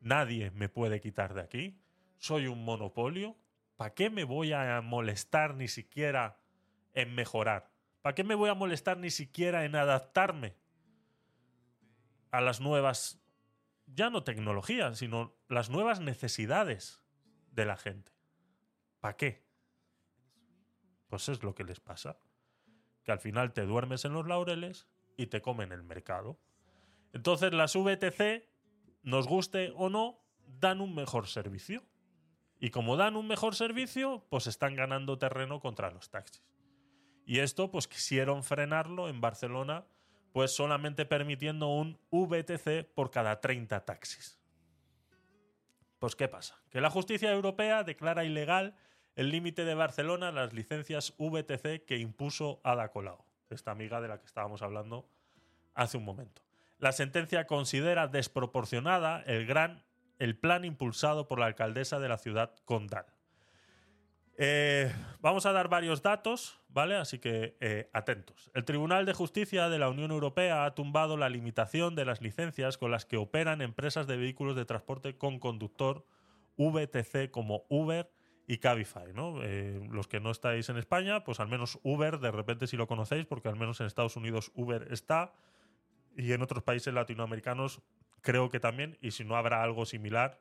nadie 0.00 0.50
me 0.50 0.68
puede 0.68 1.00
quitar 1.00 1.32
de 1.32 1.40
aquí, 1.40 1.81
soy 2.22 2.46
un 2.46 2.64
monopolio, 2.64 3.36
¿para 3.76 3.94
qué 3.94 4.08
me 4.08 4.22
voy 4.22 4.52
a 4.52 4.80
molestar 4.80 5.56
ni 5.56 5.66
siquiera 5.66 6.38
en 6.94 7.16
mejorar? 7.16 7.72
¿Para 8.00 8.14
qué 8.14 8.22
me 8.22 8.36
voy 8.36 8.48
a 8.48 8.54
molestar 8.54 8.96
ni 8.96 9.10
siquiera 9.10 9.64
en 9.64 9.74
adaptarme 9.74 10.54
a 12.30 12.40
las 12.40 12.60
nuevas, 12.60 13.20
ya 13.86 14.08
no 14.08 14.22
tecnologías, 14.22 14.98
sino 14.98 15.34
las 15.48 15.68
nuevas 15.68 15.98
necesidades 15.98 17.02
de 17.50 17.66
la 17.66 17.76
gente? 17.76 18.12
¿Para 19.00 19.16
qué? 19.16 19.44
Pues 21.08 21.28
es 21.28 21.42
lo 21.42 21.56
que 21.56 21.64
les 21.64 21.80
pasa. 21.80 22.20
Que 23.02 23.10
al 23.10 23.18
final 23.18 23.52
te 23.52 23.66
duermes 23.66 24.04
en 24.04 24.12
los 24.12 24.28
laureles 24.28 24.86
y 25.16 25.26
te 25.26 25.42
comen 25.42 25.72
el 25.72 25.82
mercado. 25.82 26.38
Entonces 27.12 27.52
las 27.52 27.74
VTC, 27.74 28.48
nos 29.02 29.26
guste 29.26 29.72
o 29.74 29.90
no, 29.90 30.20
dan 30.46 30.80
un 30.80 30.94
mejor 30.94 31.26
servicio. 31.26 31.82
Y 32.62 32.70
como 32.70 32.96
dan 32.96 33.16
un 33.16 33.26
mejor 33.26 33.56
servicio, 33.56 34.24
pues 34.30 34.46
están 34.46 34.76
ganando 34.76 35.18
terreno 35.18 35.58
contra 35.58 35.90
los 35.90 36.10
taxis. 36.10 36.44
Y 37.26 37.40
esto, 37.40 37.72
pues 37.72 37.88
quisieron 37.88 38.44
frenarlo 38.44 39.08
en 39.08 39.20
Barcelona, 39.20 39.84
pues 40.32 40.54
solamente 40.54 41.04
permitiendo 41.04 41.66
un 41.66 41.98
VTC 42.12 42.84
por 42.94 43.10
cada 43.10 43.40
30 43.40 43.84
taxis. 43.84 44.40
Pues 45.98 46.14
¿qué 46.14 46.28
pasa? 46.28 46.62
Que 46.70 46.80
la 46.80 46.88
justicia 46.88 47.32
europea 47.32 47.82
declara 47.82 48.22
ilegal 48.22 48.76
el 49.16 49.30
límite 49.30 49.64
de 49.64 49.74
Barcelona 49.74 50.30
las 50.30 50.52
licencias 50.52 51.14
VTC 51.18 51.84
que 51.84 51.98
impuso 51.98 52.60
Ada 52.62 52.92
Colau, 52.92 53.24
esta 53.50 53.72
amiga 53.72 54.00
de 54.00 54.06
la 54.06 54.20
que 54.20 54.26
estábamos 54.26 54.62
hablando 54.62 55.08
hace 55.74 55.96
un 55.96 56.04
momento. 56.04 56.42
La 56.78 56.92
sentencia 56.92 57.48
considera 57.48 58.06
desproporcionada 58.06 59.20
el 59.22 59.46
gran 59.46 59.82
el 60.22 60.36
plan 60.36 60.64
impulsado 60.64 61.26
por 61.26 61.40
la 61.40 61.46
alcaldesa 61.46 61.98
de 61.98 62.08
la 62.08 62.16
ciudad 62.16 62.54
condal. 62.64 63.06
Eh, 64.38 64.94
vamos 65.20 65.46
a 65.46 65.52
dar 65.52 65.68
varios 65.68 66.00
datos, 66.00 66.60
¿vale? 66.68 66.94
Así 66.94 67.18
que 67.18 67.56
eh, 67.58 67.90
atentos. 67.92 68.48
El 68.54 68.64
Tribunal 68.64 69.04
de 69.04 69.14
Justicia 69.14 69.68
de 69.68 69.80
la 69.80 69.88
Unión 69.88 70.12
Europea 70.12 70.64
ha 70.64 70.76
tumbado 70.76 71.16
la 71.16 71.28
limitación 71.28 71.96
de 71.96 72.04
las 72.04 72.22
licencias 72.22 72.78
con 72.78 72.92
las 72.92 73.04
que 73.04 73.16
operan 73.16 73.62
empresas 73.62 74.06
de 74.06 74.16
vehículos 74.16 74.54
de 74.54 74.64
transporte 74.64 75.16
con 75.18 75.40
conductor 75.40 76.06
VTC 76.56 77.32
como 77.32 77.64
Uber 77.68 78.08
y 78.46 78.58
Cabify, 78.58 79.12
¿no? 79.12 79.42
Eh, 79.42 79.84
los 79.90 80.06
que 80.06 80.20
no 80.20 80.30
estáis 80.30 80.68
en 80.68 80.76
España, 80.76 81.24
pues 81.24 81.40
al 81.40 81.48
menos 81.48 81.80
Uber, 81.82 82.20
de 82.20 82.30
repente 82.30 82.68
si 82.68 82.76
lo 82.76 82.86
conocéis, 82.86 83.26
porque 83.26 83.48
al 83.48 83.56
menos 83.56 83.80
en 83.80 83.88
Estados 83.88 84.14
Unidos 84.14 84.52
Uber 84.54 84.86
está 84.92 85.32
y 86.16 86.32
en 86.32 86.42
otros 86.42 86.62
países 86.62 86.94
latinoamericanos 86.94 87.82
creo 88.22 88.48
que 88.48 88.58
también, 88.60 88.96
y 89.02 89.10
si 89.10 89.24
no 89.24 89.36
habrá 89.36 89.62
algo 89.62 89.84
similar 89.84 90.40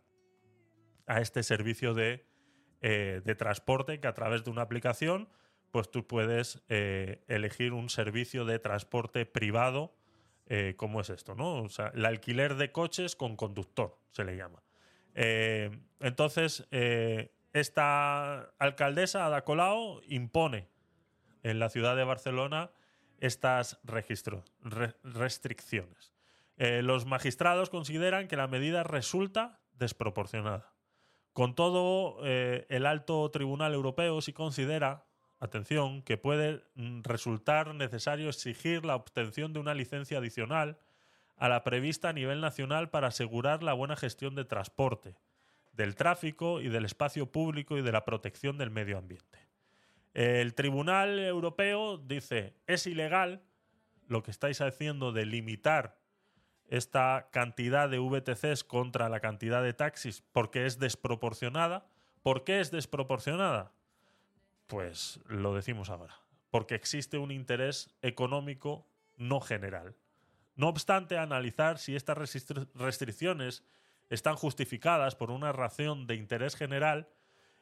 a 1.08 1.20
este 1.20 1.44
servicio 1.44 1.94
de 1.94 2.26
eh, 2.84 3.22
de 3.24 3.36
transporte 3.36 4.00
que 4.00 4.08
a 4.08 4.14
través 4.14 4.44
de 4.44 4.50
una 4.50 4.64
aplicación, 4.64 5.30
pues 5.70 5.92
tú 5.92 6.08
puedes 6.08 6.64
eh, 6.68 7.24
elegir 7.28 7.74
un 7.74 7.90
servicio 7.90 8.44
de 8.44 8.58
transporte 8.58 9.28
privado, 9.28 9.94
eh, 10.48 10.74
como 10.78 11.00
es 11.00 11.12
esto, 11.12 11.36
¿no? 11.36 11.62
O 11.62 11.70
sea, 11.70 11.92
el 11.94 12.04
alquiler 12.06 12.56
de 12.56 12.72
coches 12.72 13.16
con 13.16 13.36
conductor, 13.36 14.00
se 14.12 14.24
le 14.24 14.36
llama. 14.36 14.64
Eh, 15.14 15.70
entonces, 16.00 16.68
esta 17.54 18.50
alcaldesa, 18.58 19.28
Ada 19.28 19.44
Colau, 19.44 20.02
impone 20.08 20.68
en 21.44 21.60
la 21.60 21.70
ciudad 21.70 21.96
de 21.96 22.04
Barcelona 22.04 22.72
estas 23.20 23.80
registro- 23.84 24.44
re- 24.62 24.96
restricciones. 25.04 26.14
Eh, 26.64 26.84
los 26.84 27.08
magistrados 27.08 27.72
consideran 27.72 28.28
que 28.28 28.36
la 28.36 28.48
medida 28.48 28.84
resulta 28.84 29.60
desproporcionada. 29.80 30.76
Con 31.34 31.56
todo, 31.56 32.20
eh, 32.24 32.68
el 32.70 32.86
alto 32.86 33.32
tribunal 33.32 33.74
europeo 33.74 34.22
sí 34.22 34.32
considera, 34.32 35.08
atención, 35.40 36.04
que 36.04 36.18
puede 36.18 36.64
mm, 36.76 37.02
resultar 37.02 37.74
necesario 37.74 38.30
exigir 38.30 38.86
la 38.86 38.96
obtención 38.96 39.54
de 39.54 39.60
una 39.60 39.74
licencia 39.74 40.20
adicional 40.20 40.78
a 41.36 41.50
la 41.50 41.64
prevista 41.64 42.10
a 42.10 42.14
nivel 42.14 42.42
nacional 42.42 42.92
para 42.92 43.08
asegurar 43.08 43.64
la 43.64 43.74
buena 43.74 43.96
gestión 43.96 44.36
de 44.36 44.46
transporte, 44.46 45.16
del 45.74 45.96
tráfico 45.96 46.62
y 46.62 46.70
del 46.70 46.86
espacio 46.86 47.32
público 47.32 47.76
y 47.80 47.82
de 47.82 47.92
la 47.92 48.06
protección 48.06 48.60
del 48.60 48.70
medio 48.70 49.00
ambiente. 49.00 49.40
El 50.14 50.54
Tribunal 50.54 51.18
Europeo 51.18 51.98
dice, 51.98 52.54
es 52.68 52.86
ilegal 52.86 53.42
lo 54.06 54.22
que 54.22 54.30
estáis 54.30 54.62
haciendo 54.62 55.12
de 55.12 55.26
limitar 55.26 56.01
esta 56.72 57.28
cantidad 57.32 57.90
de 57.90 58.00
VTCs 58.00 58.64
contra 58.64 59.10
la 59.10 59.20
cantidad 59.20 59.62
de 59.62 59.74
taxis 59.74 60.24
porque 60.32 60.66
es 60.66 60.80
desproporcionada. 60.80 61.86
¿Por 62.24 62.46
qué 62.46 62.62
es 62.62 62.72
desproporcionada? 62.72 63.74
Pues 64.68 65.20
lo 65.28 65.54
decimos 65.54 65.90
ahora. 65.90 66.16
Porque 66.50 66.76
existe 66.76 67.18
un 67.18 67.32
interés 67.32 67.94
económico 68.02 68.88
no 69.18 69.42
general. 69.42 69.98
No 70.56 70.70
obstante, 70.70 71.18
analizar 71.18 71.78
si 71.78 71.94
estas 71.94 72.18
restricciones 72.74 73.66
están 74.10 74.36
justificadas 74.36 75.16
por 75.16 75.30
una 75.30 75.52
razón 75.52 76.08
de 76.08 76.16
interés 76.16 76.56
general 76.56 77.10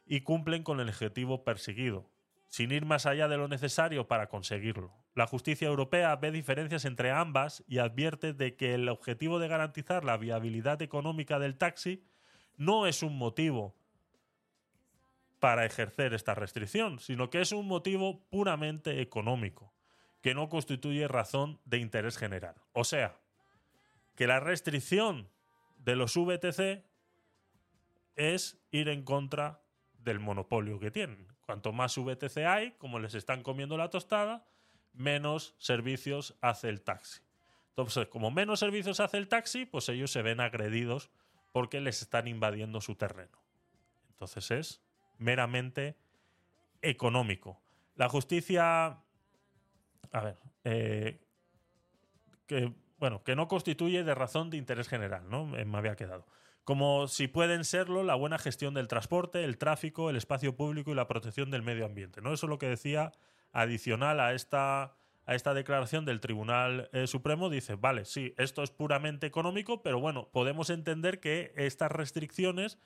y 0.05 0.21
cumplen 0.21 0.61
con 0.61 0.79
el 0.79 0.89
objetivo 0.89 1.43
perseguido, 1.43 2.07
sin 2.49 2.71
ir 2.71 2.85
más 2.85 3.05
allá 3.05 3.27
de 3.27 3.37
lo 3.37 3.47
necesario 3.47 4.07
para 4.07 4.27
conseguirlo. 4.27 4.91
La 5.15 5.27
justicia 5.27 5.67
europea 5.67 6.15
ve 6.15 6.31
diferencias 6.31 6.83
entre 6.85 7.11
ambas 7.11 7.63
y 7.67 7.77
advierte 7.77 8.33
de 8.33 8.55
que 8.55 8.73
el 8.73 8.89
objetivo 8.89 9.39
de 9.39 9.47
garantizar 9.47 10.03
la 10.03 10.17
viabilidad 10.17 10.81
económica 10.81 11.39
del 11.39 11.57
taxi 11.57 12.03
no 12.57 12.87
es 12.87 13.03
un 13.03 13.17
motivo 13.17 13.75
para 15.39 15.65
ejercer 15.65 16.13
esta 16.13 16.35
restricción, 16.35 16.99
sino 16.99 17.29
que 17.29 17.39
es 17.39 17.51
un 17.51 17.67
motivo 17.67 18.25
puramente 18.29 18.99
económico, 19.01 19.71
que 20.21 20.33
no 20.33 20.49
constituye 20.49 21.07
razón 21.07 21.59
de 21.65 21.77
interés 21.77 22.17
general. 22.17 22.55
O 22.73 22.83
sea, 22.83 23.15
que 24.15 24.27
la 24.27 24.39
restricción 24.39 25.29
de 25.77 25.95
los 25.95 26.17
VTC 26.17 26.83
es 28.15 28.59
ir 28.71 28.89
en 28.89 29.03
contra 29.03 29.61
del 29.99 30.19
monopolio 30.19 30.79
que 30.79 30.91
tienen. 30.91 31.27
Cuanto 31.49 31.73
más 31.73 31.97
VTC 31.97 32.45
hay, 32.45 32.73
como 32.73 32.99
les 32.99 33.15
están 33.15 33.41
comiendo 33.41 33.75
la 33.75 33.89
tostada, 33.89 34.45
menos 34.93 35.55
servicios 35.57 36.37
hace 36.41 36.69
el 36.69 36.81
taxi. 36.81 37.21
Entonces, 37.69 38.05
como 38.05 38.29
menos 38.29 38.59
servicios 38.59 38.99
hace 38.99 39.17
el 39.17 39.27
taxi, 39.27 39.65
pues 39.65 39.89
ellos 39.89 40.11
se 40.11 40.21
ven 40.21 40.41
agredidos 40.41 41.09
porque 41.51 41.81
les 41.81 42.03
están 42.03 42.27
invadiendo 42.27 42.81
su 42.81 42.93
terreno. 42.93 43.35
Entonces 44.09 44.51
es 44.51 44.83
meramente 45.17 45.97
económico. 46.83 47.59
La 47.95 48.09
justicia, 48.09 48.99
a 50.11 50.21
ver, 50.21 50.37
eh, 50.65 51.19
que 52.45 52.71
bueno, 52.99 53.23
que 53.23 53.35
no 53.35 53.47
constituye 53.47 54.03
de 54.03 54.13
razón 54.13 54.51
de 54.51 54.57
interés 54.57 54.87
general, 54.87 55.27
¿no? 55.27 55.57
Eh, 55.57 55.65
Me 55.65 55.79
había 55.79 55.95
quedado. 55.95 56.27
Como 56.69 57.07
si 57.07 57.27
pueden 57.27 57.65
serlo 57.65 58.03
la 58.03 58.13
buena 58.13 58.37
gestión 58.37 58.75
del 58.75 58.87
transporte, 58.87 59.43
el 59.43 59.57
tráfico, 59.57 60.11
el 60.11 60.15
espacio 60.15 60.55
público 60.55 60.91
y 60.91 60.93
la 60.93 61.07
protección 61.07 61.49
del 61.49 61.63
medio 61.63 61.83
ambiente, 61.83 62.21
¿no? 62.21 62.31
Eso 62.31 62.45
es 62.45 62.49
lo 62.51 62.59
que 62.59 62.67
decía 62.67 63.11
adicional 63.51 64.19
a 64.19 64.35
esta 64.35 64.93
a 65.25 65.33
esta 65.33 65.55
declaración 65.55 66.05
del 66.05 66.19
Tribunal 66.19 66.87
eh, 66.93 67.07
Supremo 67.07 67.49
dice, 67.49 67.73
vale, 67.73 68.05
sí, 68.05 68.35
esto 68.37 68.61
es 68.61 68.69
puramente 68.69 69.25
económico, 69.25 69.81
pero 69.81 69.99
bueno, 69.99 70.29
podemos 70.31 70.69
entender 70.69 71.19
que 71.19 71.53
estas 71.55 71.91
restricciones 71.91 72.77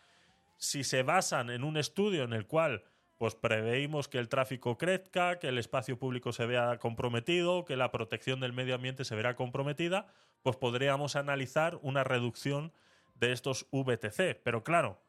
si 0.56 0.86
se 0.86 1.04
basan 1.04 1.50
en 1.50 1.66
un 1.66 1.76
estudio 1.76 2.24
en 2.24 2.32
el 2.32 2.48
cual 2.48 2.86
pues 3.18 3.36
preveímos 3.36 4.08
que 4.08 4.18
el 4.18 4.30
tráfico 4.30 4.78
crezca, 4.78 5.40
que 5.40 5.50
el 5.50 5.58
espacio 5.58 6.00
público 6.00 6.32
se 6.32 6.46
vea 6.46 6.78
comprometido, 6.78 7.66
que 7.66 7.76
la 7.76 7.92
protección 7.92 8.40
del 8.40 8.54
medio 8.54 8.76
ambiente 8.76 9.04
se 9.04 9.16
verá 9.16 9.36
comprometida, 9.36 10.08
pues 10.42 10.56
podríamos 10.56 11.18
analizar 11.18 11.78
una 11.82 12.06
reducción 12.06 12.72
de 13.16 13.32
estos 13.32 13.68
VTC. 13.72 14.42
Pero 14.44 14.64
claro, 14.64 15.02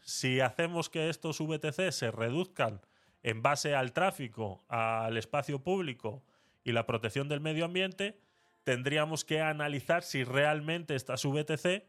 si 0.00 0.40
hacemos 0.40 0.88
que 0.90 1.08
estos 1.08 1.40
VTC 1.40 1.90
se 1.90 2.10
reduzcan 2.10 2.80
en 3.22 3.42
base 3.42 3.74
al 3.74 3.92
tráfico, 3.92 4.64
al 4.68 5.16
espacio 5.16 5.62
público 5.62 6.22
y 6.64 6.72
la 6.72 6.86
protección 6.86 7.28
del 7.28 7.40
medio 7.40 7.64
ambiente, 7.64 8.18
tendríamos 8.64 9.24
que 9.24 9.40
analizar 9.40 10.02
si 10.02 10.24
realmente 10.24 10.94
estas 10.94 11.24
VTC 11.24 11.84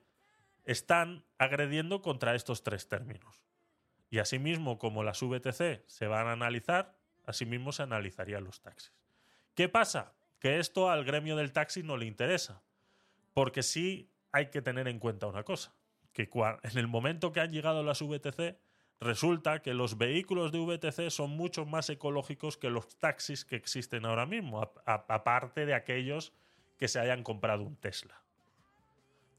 están 0.65 1.25
agrediendo 1.37 2.01
contra 2.01 2.35
estos 2.35 2.63
tres 2.63 2.87
términos. 2.87 3.43
Y 4.09 4.19
asimismo, 4.19 4.77
como 4.77 5.03
las 5.03 5.21
VTC 5.21 5.83
se 5.87 6.07
van 6.07 6.27
a 6.27 6.33
analizar, 6.33 6.95
asimismo 7.25 7.71
se 7.71 7.83
analizarían 7.83 8.43
los 8.43 8.61
taxis. 8.61 8.93
¿Qué 9.55 9.69
pasa? 9.69 10.13
Que 10.39 10.59
esto 10.59 10.89
al 10.89 11.03
gremio 11.03 11.35
del 11.35 11.51
taxi 11.51 11.83
no 11.83 11.97
le 11.97 12.05
interesa. 12.05 12.61
Porque 13.33 13.63
sí 13.63 14.12
hay 14.33 14.47
que 14.47 14.61
tener 14.61 14.89
en 14.89 14.99
cuenta 14.99 15.27
una 15.27 15.43
cosa, 15.43 15.73
que 16.11 16.29
en 16.63 16.77
el 16.77 16.87
momento 16.87 17.31
que 17.31 17.39
han 17.39 17.51
llegado 17.51 17.83
las 17.83 18.01
VTC, 18.01 18.57
resulta 18.99 19.61
que 19.61 19.73
los 19.73 19.97
vehículos 19.97 20.51
de 20.51 20.59
VTC 20.59 21.09
son 21.09 21.31
mucho 21.31 21.65
más 21.65 21.89
ecológicos 21.89 22.57
que 22.57 22.69
los 22.69 22.97
taxis 22.97 23.45
que 23.45 23.55
existen 23.55 24.05
ahora 24.05 24.25
mismo, 24.25 24.61
aparte 24.85 25.65
de 25.65 25.75
aquellos 25.75 26.33
que 26.77 26.87
se 26.87 26.99
hayan 26.99 27.23
comprado 27.23 27.63
un 27.63 27.75
Tesla. 27.75 28.21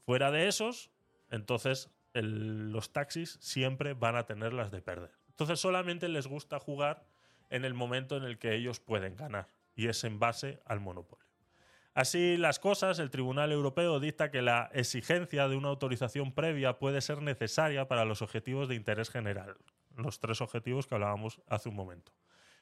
Fuera 0.05 0.31
de 0.31 0.47
esos, 0.47 0.91
entonces 1.29 1.91
los 2.13 2.93
taxis 2.93 3.37
siempre 3.41 3.93
van 3.93 4.15
a 4.15 4.25
tener 4.25 4.53
las 4.53 4.71
de 4.71 4.81
perder. 4.81 5.11
Entonces 5.29 5.59
solamente 5.59 6.07
les 6.07 6.27
gusta 6.27 6.59
jugar 6.59 7.05
en 7.49 7.65
el 7.65 7.73
momento 7.73 8.15
en 8.15 8.23
el 8.23 8.39
que 8.39 8.55
ellos 8.55 8.79
pueden 8.79 9.15
ganar, 9.15 9.47
y 9.75 9.87
es 9.87 10.03
en 10.05 10.19
base 10.19 10.61
al 10.65 10.79
monopolio. 10.79 11.24
Así 11.95 12.35
las 12.35 12.59
cosas, 12.59 12.99
el 12.99 13.09
Tribunal 13.09 13.53
Europeo 13.53 14.01
dicta 14.01 14.29
que 14.29 14.41
la 14.41 14.69
exigencia 14.73 15.47
de 15.47 15.55
una 15.55 15.69
autorización 15.69 16.33
previa 16.33 16.77
puede 16.77 16.99
ser 16.99 17.21
necesaria 17.21 17.87
para 17.87 18.03
los 18.03 18.21
objetivos 18.21 18.67
de 18.67 18.75
interés 18.75 19.09
general, 19.09 19.55
los 19.95 20.19
tres 20.19 20.41
objetivos 20.41 20.87
que 20.87 20.95
hablábamos 20.95 21.41
hace 21.47 21.69
un 21.69 21.75
momento. 21.75 22.11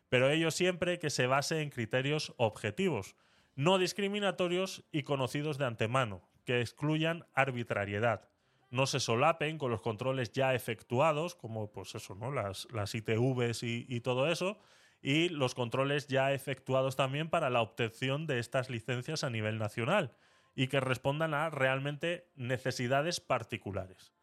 Pero 0.08 0.30
ello 0.30 0.52
siempre 0.52 1.00
que 1.00 1.10
se 1.10 1.26
base 1.26 1.64
en 1.64 1.72
criterios 1.72 2.36
objetivos, 2.38 3.16
no 3.56 3.80
discriminatorios 3.80 4.84
y 4.92 5.02
conocidos 5.02 5.58
de 5.58 5.66
antemano, 5.66 6.22
que 6.46 6.62
excluyan 6.62 7.26
arbitrariedad, 7.34 8.30
no 8.70 8.86
se 8.86 9.00
solapen 9.00 9.58
con 9.58 9.72
los 9.72 9.82
controles 9.82 10.32
ya 10.32 10.54
efectuados, 10.54 11.34
como 11.34 11.72
pues 11.72 11.96
eso, 11.96 12.14
¿no? 12.14 12.32
las, 12.32 12.68
las 12.72 12.94
ITVs 12.94 13.64
y, 13.64 13.88
y 13.90 14.02
todo 14.02 14.28
eso, 14.28 14.60
y 15.04 15.28
los 15.28 15.54
controles 15.54 16.08
ya 16.08 16.32
efectuados 16.32 16.96
también 16.96 17.30
para 17.30 17.50
la 17.50 17.62
obtención 17.62 18.26
de 18.26 18.40
estas 18.40 18.70
licencias 18.70 19.26
a 19.26 19.30
nivel 19.30 19.60
nacional 19.60 20.16
y 20.56 20.68
que 20.68 20.80
respondan 20.80 21.34
a 21.34 21.50
realmente 21.50 22.32
necesidades 22.36 23.20
particulares. 23.20 24.14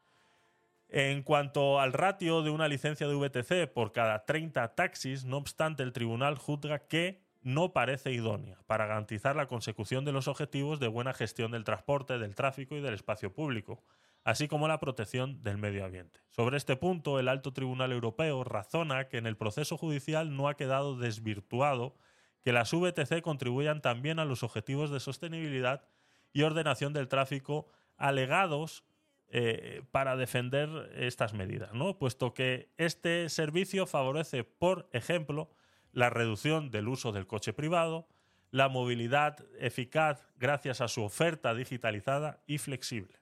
En 0.89 1.23
cuanto 1.23 1.79
al 1.81 1.93
ratio 1.93 2.43
de 2.43 2.51
una 2.51 2.67
licencia 2.67 3.07
de 3.07 3.15
VTC 3.15 3.73
por 3.73 3.93
cada 3.93 4.25
30 4.25 4.75
taxis, 4.75 5.25
no 5.25 5.37
obstante, 5.37 5.83
el 5.83 5.93
tribunal 5.93 6.37
juzga 6.37 6.87
que 6.89 7.23
no 7.43 7.73
parece 7.73 8.13
idónea 8.13 8.59
para 8.67 8.87
garantizar 8.87 9.37
la 9.37 9.47
consecución 9.47 10.05
de 10.05 10.13
los 10.13 10.29
objetivos 10.29 10.81
de 10.81 10.89
buena 10.89 11.13
gestión 11.13 11.53
del 11.53 11.65
transporte, 11.65 12.19
del 12.19 12.35
tráfico 12.35 12.75
y 12.75 12.81
del 12.81 12.95
espacio 12.95 13.33
público, 13.33 13.85
así 14.25 14.49
como 14.49 14.69
la 14.69 14.81
protección 14.81 15.43
del 15.43 15.59
medio 15.59 15.85
ambiente. 15.85 16.21
Sobre 16.29 16.57
este 16.57 16.77
punto, 16.77 17.19
el 17.19 17.29
Alto 17.29 17.53
Tribunal 17.53 17.93
Europeo 17.93 18.45
razona 18.45 19.09
que 19.09 19.19
en 19.19 19.27
el 19.27 19.37
proceso 19.37 19.77
judicial 19.77 20.37
no 20.37 20.49
ha 20.49 20.57
quedado 20.57 20.97
desvirtuado 20.97 21.97
que 22.43 22.53
las 22.53 22.73
VTC 22.73 23.21
contribuyan 23.23 23.83
también 23.83 24.19
a 24.19 24.25
los 24.25 24.43
objetivos 24.43 24.91
de 24.91 25.01
sostenibilidad 25.01 25.85
y 26.33 26.43
ordenación 26.43 26.93
del 26.93 27.09
tráfico 27.09 27.69
alegados 27.97 28.85
eh, 29.29 29.83
para 29.91 30.17
defender 30.17 30.91
estas 30.97 31.35
medidas, 31.35 31.73
¿no? 31.73 31.99
puesto 31.99 32.35
que 32.35 32.71
este 32.79 33.29
servicio 33.29 33.87
favorece, 33.87 34.43
por 34.43 34.89
ejemplo, 34.93 35.51
la 35.93 36.11
reducción 36.11 36.71
del 36.71 36.89
uso 36.89 37.13
del 37.13 37.27
coche 37.27 37.53
privado, 37.53 38.09
la 38.51 38.69
movilidad 38.69 39.45
eficaz 39.59 40.27
gracias 40.37 40.81
a 40.81 40.89
su 40.89 41.03
oferta 41.03 41.55
digitalizada 41.55 42.43
y 42.47 42.59
flexible. 42.59 43.20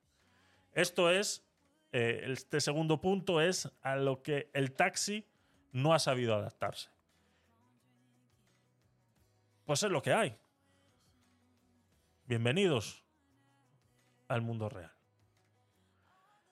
Esto 0.79 1.11
es, 1.11 1.45
eh, 1.91 2.23
este 2.29 2.61
segundo 2.61 3.01
punto 3.01 3.41
es 3.41 3.69
a 3.83 3.97
lo 3.97 4.23
que 4.23 4.49
el 4.55 4.71
taxi 4.71 5.27
no 5.73 5.93
ha 5.93 5.99
sabido 5.99 6.37
adaptarse. 6.37 6.89
Pues 9.65 9.83
es 9.83 9.91
lo 9.91 10.03
que 10.03 10.13
hay. 10.13 10.39
Bienvenidos 12.27 13.05
al 14.29 14.41
mundo 14.41 14.69
real. 14.69 14.93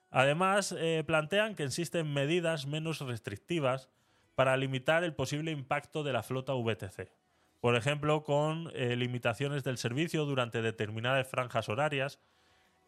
Además, 0.09 0.75
eh, 0.77 1.05
plantean 1.07 1.55
que 1.55 1.63
existen 1.63 2.13
medidas 2.13 2.67
menos 2.67 2.99
restrictivas 2.99 3.89
para 4.35 4.57
limitar 4.57 5.05
el 5.05 5.15
posible 5.15 5.51
impacto 5.51 6.03
de 6.03 6.11
la 6.11 6.21
flota 6.21 6.51
VTC. 6.53 7.13
Por 7.61 7.77
ejemplo, 7.77 8.25
con 8.25 8.71
eh, 8.73 8.97
limitaciones 8.97 9.63
del 9.63 9.77
servicio 9.77 10.25
durante 10.25 10.61
determinadas 10.61 11.29
franjas 11.29 11.69
horarias. 11.69 12.19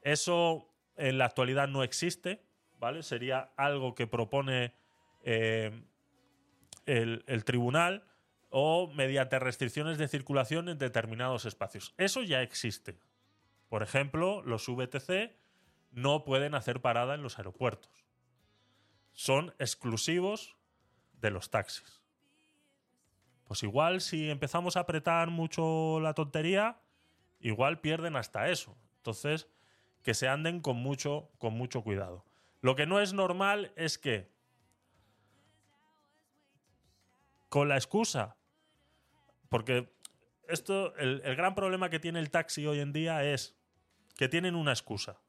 Eso 0.02 0.69
en 1.00 1.18
la 1.18 1.26
actualidad 1.26 1.68
no 1.68 1.84
existe, 1.84 2.44
¿vale? 2.80 3.04
Sería 3.04 3.52
algo 3.58 3.96
que 3.96 4.08
propone 4.08 4.74
eh, 5.24 5.84
el, 6.86 7.24
el 7.28 7.44
tribunal 7.46 8.04
o 8.50 8.92
mediante 8.94 9.40
restricciones 9.40 9.98
de 9.98 10.08
circulación 10.08 10.70
en 10.70 10.78
determinados 10.78 11.46
espacios. 11.46 11.94
Eso 11.98 12.24
ya 12.24 12.42
existe. 12.42 13.00
Por 13.70 13.84
ejemplo, 13.84 14.42
los 14.44 14.68
VTC 14.68 15.36
no 15.92 16.24
pueden 16.24 16.56
hacer 16.56 16.82
parada 16.82 17.16
en 17.16 17.22
los 17.22 17.38
aeropuertos. 17.38 17.92
Son 19.14 19.54
exclusivos 19.60 20.56
de 21.14 21.32
los 21.32 21.50
taxis. 21.50 22.02
Pues 23.46 23.64
igual 23.64 24.02
si 24.02 24.30
empezamos 24.30 24.78
a 24.78 24.82
apretar 24.82 25.30
mucho 25.30 26.00
la 26.00 26.14
tontería, 26.14 26.80
igual 27.40 27.80
pierden 27.80 28.16
hasta 28.16 28.50
eso. 28.50 28.78
Entonces, 28.98 29.48
que 30.10 30.16
se 30.16 30.28
anden 30.28 30.60
con 30.60 30.78
mucho, 30.78 31.30
con 31.38 31.54
mucho 31.54 31.84
cuidado. 31.84 32.26
Lo 32.62 32.76
que 32.76 32.88
no 32.88 33.00
es 33.00 33.14
normal 33.14 33.72
es 33.76 34.00
que 34.00 34.28
con 37.48 37.70
la 37.70 37.76
excusa, 37.76 38.36
porque 39.50 39.94
esto, 40.48 40.96
el, 40.96 41.22
el 41.24 41.36
gran 41.36 41.54
problema 41.54 41.92
que 41.92 42.00
tiene 42.00 42.18
el 42.18 42.32
taxi 42.32 42.66
hoy 42.66 42.80
en 42.80 42.92
día 42.92 43.24
es 43.24 43.56
que 44.16 44.28
tienen 44.28 44.56
una 44.56 44.72
excusa. 44.72 45.22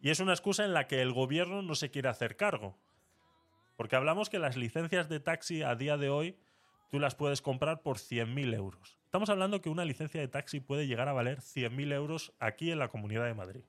Y 0.00 0.10
es 0.10 0.18
una 0.18 0.32
excusa 0.32 0.64
en 0.64 0.74
la 0.74 0.88
que 0.88 1.00
el 1.00 1.12
gobierno 1.12 1.62
no 1.62 1.76
se 1.76 1.92
quiere 1.92 2.08
hacer 2.08 2.36
cargo. 2.36 2.76
Porque 3.76 3.94
hablamos 3.94 4.28
que 4.28 4.40
las 4.40 4.56
licencias 4.56 5.08
de 5.08 5.20
taxi 5.20 5.62
a 5.62 5.76
día 5.76 5.96
de 5.96 6.10
hoy 6.10 6.36
tú 6.90 6.98
las 6.98 7.14
puedes 7.14 7.42
comprar 7.42 7.82
por 7.82 7.98
100.000 7.98 8.56
euros. 8.56 8.97
Estamos 9.08 9.30
hablando 9.30 9.62
que 9.62 9.70
una 9.70 9.86
licencia 9.86 10.20
de 10.20 10.28
taxi 10.28 10.60
puede 10.60 10.86
llegar 10.86 11.08
a 11.08 11.14
valer 11.14 11.38
100.000 11.38 11.94
euros 11.94 12.34
aquí 12.38 12.70
en 12.70 12.78
la 12.78 12.88
Comunidad 12.88 13.24
de 13.24 13.32
Madrid. 13.32 13.62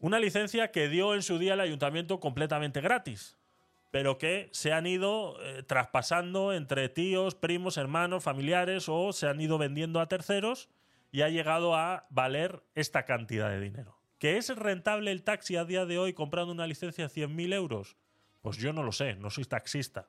Una 0.00 0.20
licencia 0.20 0.70
que 0.70 0.90
dio 0.90 1.14
en 1.14 1.22
su 1.22 1.38
día 1.38 1.54
el 1.54 1.60
ayuntamiento 1.60 2.20
completamente 2.20 2.82
gratis, 2.82 3.38
pero 3.90 4.18
que 4.18 4.50
se 4.52 4.74
han 4.74 4.86
ido 4.86 5.42
eh, 5.42 5.62
traspasando 5.62 6.52
entre 6.52 6.90
tíos, 6.90 7.34
primos, 7.34 7.78
hermanos, 7.78 8.22
familiares 8.22 8.90
o 8.90 9.14
se 9.14 9.26
han 9.26 9.40
ido 9.40 9.56
vendiendo 9.56 10.00
a 10.00 10.08
terceros 10.08 10.68
y 11.10 11.22
ha 11.22 11.30
llegado 11.30 11.74
a 11.74 12.06
valer 12.10 12.62
esta 12.74 13.06
cantidad 13.06 13.48
de 13.48 13.60
dinero. 13.60 13.96
¿Que 14.18 14.36
es 14.36 14.54
rentable 14.54 15.10
el 15.10 15.22
taxi 15.22 15.56
a 15.56 15.64
día 15.64 15.86
de 15.86 15.98
hoy 15.98 16.12
comprando 16.12 16.52
una 16.52 16.66
licencia 16.66 17.08
de 17.08 17.14
100.000 17.14 17.54
euros? 17.54 17.96
Pues 18.42 18.58
yo 18.58 18.74
no 18.74 18.82
lo 18.82 18.92
sé, 18.92 19.14
no 19.14 19.30
soy 19.30 19.46
taxista. 19.46 20.06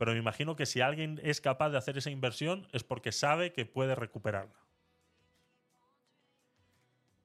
Pero 0.00 0.12
me 0.12 0.18
imagino 0.18 0.56
que 0.56 0.64
si 0.64 0.80
alguien 0.80 1.20
es 1.22 1.42
capaz 1.42 1.68
de 1.68 1.76
hacer 1.76 1.98
esa 1.98 2.08
inversión 2.08 2.66
es 2.72 2.82
porque 2.82 3.12
sabe 3.12 3.52
que 3.52 3.66
puede 3.66 3.94
recuperarla. 3.94 4.58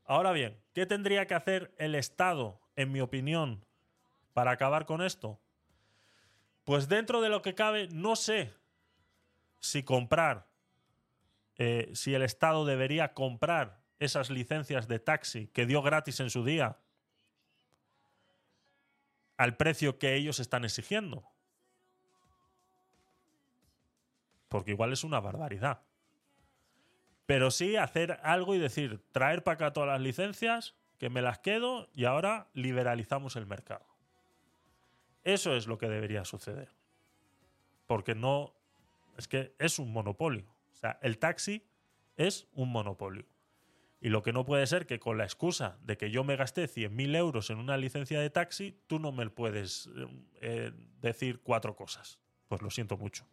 Ahora 0.04 0.34
bien, 0.34 0.62
¿qué 0.74 0.86
tendría 0.86 1.26
que 1.26 1.36
hacer 1.36 1.74
el 1.78 1.96
Estado, 1.96 2.60
en 2.76 2.92
mi 2.92 3.00
opinión, 3.00 3.64
para 4.34 4.52
acabar 4.52 4.86
con 4.86 5.02
esto? 5.02 5.40
Pues 6.66 6.90
dentro 6.90 7.22
de 7.22 7.30
lo 7.30 7.42
que 7.42 7.56
cabe, 7.56 7.88
no 7.94 8.18
sé 8.18 8.54
si 9.62 9.84
comprar, 9.84 10.50
eh, 11.56 11.92
si 11.94 12.14
el 12.14 12.24
Estado 12.24 12.66
debería 12.66 13.14
comprar 13.14 13.86
esas 14.00 14.30
licencias 14.30 14.90
de 14.90 15.00
taxi 15.00 15.48
que 15.48 15.66
dio 15.66 15.82
gratis 15.82 16.20
en 16.20 16.30
su 16.30 16.44
día 16.44 16.78
al 19.38 19.56
precio 19.56 19.98
que 19.98 20.16
ellos 20.16 20.42
están 20.42 20.66
exigiendo. 20.66 21.35
Porque 24.50 24.72
igual 24.72 24.94
es 24.94 25.04
una 25.04 25.20
barbaridad. 25.20 25.82
Pero 27.26 27.52
sí 27.52 27.76
hacer 27.76 28.20
algo 28.24 28.56
y 28.56 28.60
decir, 28.60 29.02
traer 29.12 29.44
para 29.44 29.56
acá 29.56 29.74
todas 29.74 29.90
las 29.90 30.02
licencias, 30.02 30.76
que 30.98 31.10
me 31.10 31.22
las 31.22 31.40
quedo 31.40 31.90
y 31.94 32.06
ahora 32.06 32.48
liberalizamos 32.54 33.36
el 33.36 33.46
mercado. 33.46 33.86
Eso 35.24 35.56
es 35.56 35.68
lo 35.68 35.78
que 35.78 35.90
debería 35.90 36.24
suceder. 36.26 36.70
Porque 37.88 38.16
no... 38.16 38.54
Es 39.18 39.28
que 39.28 39.56
es 39.60 39.80
un 39.80 39.92
monopolio. 39.92 40.46
O 40.74 40.76
sea, 40.76 41.00
el 41.02 41.18
taxi 41.18 41.64
es 42.18 42.48
un 42.54 42.72
monopolio. 42.72 43.26
Y 44.02 44.10
lo 44.10 44.22
que 44.22 44.34
no 44.34 44.46
puede 44.46 44.68
ser 44.68 44.86
que 44.86 45.00
con 45.00 45.18
la 45.18 45.24
excusa 45.24 45.80
de 45.82 45.98
que 45.98 46.12
yo 46.12 46.24
me 46.24 46.36
gasté 46.36 46.66
100.000 46.66 47.16
euros 47.16 47.50
en 47.50 47.58
una 47.58 47.78
licencia 47.78 48.20
de 48.20 48.30
taxi, 48.30 48.78
tú 48.88 49.00
no 49.00 49.12
me 49.12 49.28
puedes 49.30 49.90
eh, 50.42 50.72
decir 51.02 51.42
cuatro 51.42 51.76
cosas. 51.76 52.20
Pues 52.48 52.62
lo 52.62 52.70
siento 52.70 52.98
mucho. 52.98 53.26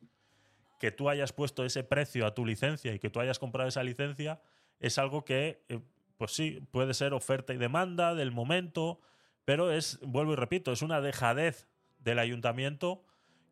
Que 0.82 0.90
tú 0.90 1.08
hayas 1.08 1.32
puesto 1.32 1.64
ese 1.64 1.84
precio 1.84 2.26
a 2.26 2.34
tu 2.34 2.44
licencia 2.44 2.92
y 2.92 2.98
que 2.98 3.08
tú 3.08 3.20
hayas 3.20 3.38
comprado 3.38 3.68
esa 3.68 3.84
licencia 3.84 4.42
es 4.80 4.98
algo 4.98 5.24
que, 5.24 5.62
eh, 5.68 5.78
pues 6.18 6.32
sí, 6.32 6.58
puede 6.72 6.92
ser 6.92 7.14
oferta 7.14 7.54
y 7.54 7.56
demanda 7.56 8.16
del 8.16 8.32
momento, 8.32 9.00
pero 9.44 9.70
es, 9.70 10.00
vuelvo 10.02 10.32
y 10.32 10.36
repito, 10.36 10.72
es 10.72 10.82
una 10.82 11.00
dejadez 11.00 11.68
del 12.00 12.18
ayuntamiento 12.18 13.04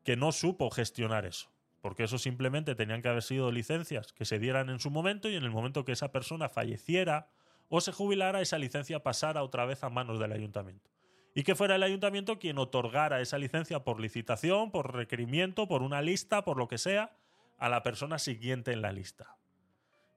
que 0.02 0.16
no 0.16 0.32
supo 0.32 0.70
gestionar 0.70 1.24
eso 1.24 1.50
porque 1.80 2.04
eso 2.04 2.18
simplemente 2.18 2.74
tenían 2.74 3.00
que 3.02 3.08
haber 3.08 3.22
sido 3.22 3.50
licencias 3.50 4.12
que 4.12 4.24
se 4.24 4.38
dieran 4.38 4.68
en 4.68 4.80
su 4.80 4.90
momento 4.90 5.28
y 5.28 5.36
en 5.36 5.44
el 5.44 5.50
momento 5.50 5.84
que 5.84 5.92
esa 5.92 6.12
persona 6.12 6.48
falleciera 6.48 7.30
o 7.68 7.80
se 7.80 7.92
jubilara, 7.92 8.40
esa 8.40 8.58
licencia 8.58 9.02
pasara 9.02 9.42
otra 9.42 9.64
vez 9.64 9.82
a 9.84 9.88
manos 9.88 10.18
del 10.18 10.32
ayuntamiento. 10.32 10.90
Y 11.34 11.44
que 11.44 11.54
fuera 11.54 11.76
el 11.76 11.82
ayuntamiento 11.84 12.38
quien 12.38 12.58
otorgara 12.58 13.20
esa 13.20 13.38
licencia 13.38 13.84
por 13.84 14.00
licitación, 14.00 14.72
por 14.72 14.92
requerimiento, 14.92 15.68
por 15.68 15.82
una 15.82 16.02
lista, 16.02 16.44
por 16.44 16.56
lo 16.56 16.66
que 16.66 16.78
sea, 16.78 17.12
a 17.60 17.68
la 17.68 17.82
persona 17.82 18.18
siguiente 18.18 18.72
en 18.72 18.82
la 18.82 18.90
lista. 18.90 19.36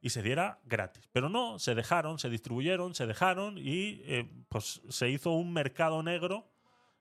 Y 0.01 0.09
se 0.09 0.23
diera 0.23 0.59
gratis. 0.65 1.07
Pero 1.11 1.29
no, 1.29 1.59
se 1.59 1.75
dejaron, 1.75 2.17
se 2.17 2.29
distribuyeron, 2.29 2.95
se 2.95 3.05
dejaron 3.05 3.57
y 3.57 4.01
eh, 4.05 4.29
pues 4.49 4.81
se 4.89 5.09
hizo 5.09 5.31
un 5.31 5.53
mercado 5.53 6.01
negro 6.03 6.49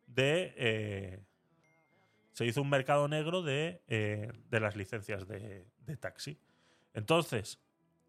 de, 0.07 0.53
eh, 0.57 1.25
se 2.33 2.45
hizo 2.45 2.61
un 2.61 2.69
mercado 2.69 3.09
negro 3.09 3.43
de, 3.43 3.83
eh, 3.89 4.33
de 4.51 4.61
las 4.61 4.77
licencias 4.77 5.27
de, 5.27 5.65
de, 5.79 5.97
taxi. 5.97 6.39
Entonces, 6.93 7.61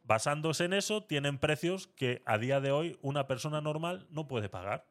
basándose 0.03 0.65
en 0.65 0.73
eso, 0.73 1.03
tienen 1.03 1.37
precios 1.37 1.87
que 1.87 2.21
a 2.25 2.37
día 2.37 2.59
de 2.61 2.71
hoy 2.71 2.97
una 3.01 3.27
persona 3.27 3.61
normal 3.61 4.07
no 4.09 4.27
puede 4.27 4.49
pagar. 4.49 4.85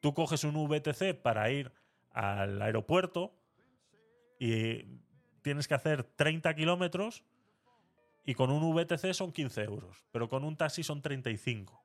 Tú 0.00 0.14
coges 0.14 0.44
un 0.44 0.54
VTC 0.68 1.20
para 1.20 1.50
ir 1.50 1.72
al 2.10 2.62
aeropuerto 2.62 3.34
y 4.38 4.84
tienes 5.46 5.68
que 5.68 5.74
hacer 5.74 6.02
30 6.02 6.56
kilómetros 6.56 7.22
y 8.24 8.34
con 8.34 8.50
un 8.50 8.74
VTC 8.74 9.12
son 9.12 9.30
15 9.30 9.62
euros, 9.62 10.02
pero 10.10 10.28
con 10.28 10.42
un 10.42 10.56
taxi 10.56 10.82
son 10.82 11.02
35, 11.02 11.80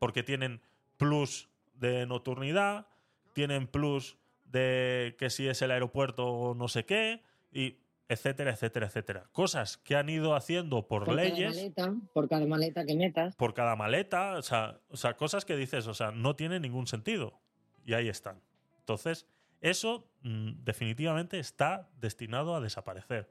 porque 0.00 0.24
tienen 0.24 0.60
plus 0.96 1.48
de 1.74 2.04
nocturnidad, 2.04 2.88
tienen 3.32 3.68
plus 3.68 4.18
de 4.46 5.14
que 5.20 5.30
si 5.30 5.46
es 5.46 5.62
el 5.62 5.70
aeropuerto 5.70 6.26
o 6.26 6.56
no 6.56 6.66
sé 6.66 6.84
qué, 6.84 7.22
y 7.52 7.76
etcétera, 8.08 8.50
etcétera, 8.50 8.86
etcétera. 8.86 9.28
Cosas 9.30 9.76
que 9.76 9.94
han 9.94 10.08
ido 10.08 10.34
haciendo 10.34 10.88
por, 10.88 11.04
por 11.04 11.14
leyes. 11.14 11.54
Cada 11.76 11.92
maleta, 11.92 12.08
por 12.12 12.28
cada 12.28 12.46
maleta 12.46 12.84
que 12.84 12.96
metas. 12.96 13.36
Por 13.36 13.54
cada 13.54 13.76
maleta, 13.76 14.32
o 14.32 14.42
sea, 14.42 14.80
o 14.88 14.96
sea, 14.96 15.16
cosas 15.16 15.44
que 15.44 15.54
dices, 15.54 15.86
o 15.86 15.94
sea, 15.94 16.10
no 16.10 16.34
tiene 16.34 16.58
ningún 16.58 16.88
sentido. 16.88 17.38
Y 17.84 17.94
ahí 17.94 18.08
están. 18.08 18.40
Entonces, 18.80 19.28
eso 19.60 20.08
mmm, 20.22 20.52
definitivamente 20.64 21.38
está 21.38 21.88
destinado 22.00 22.54
a 22.54 22.60
desaparecer. 22.60 23.30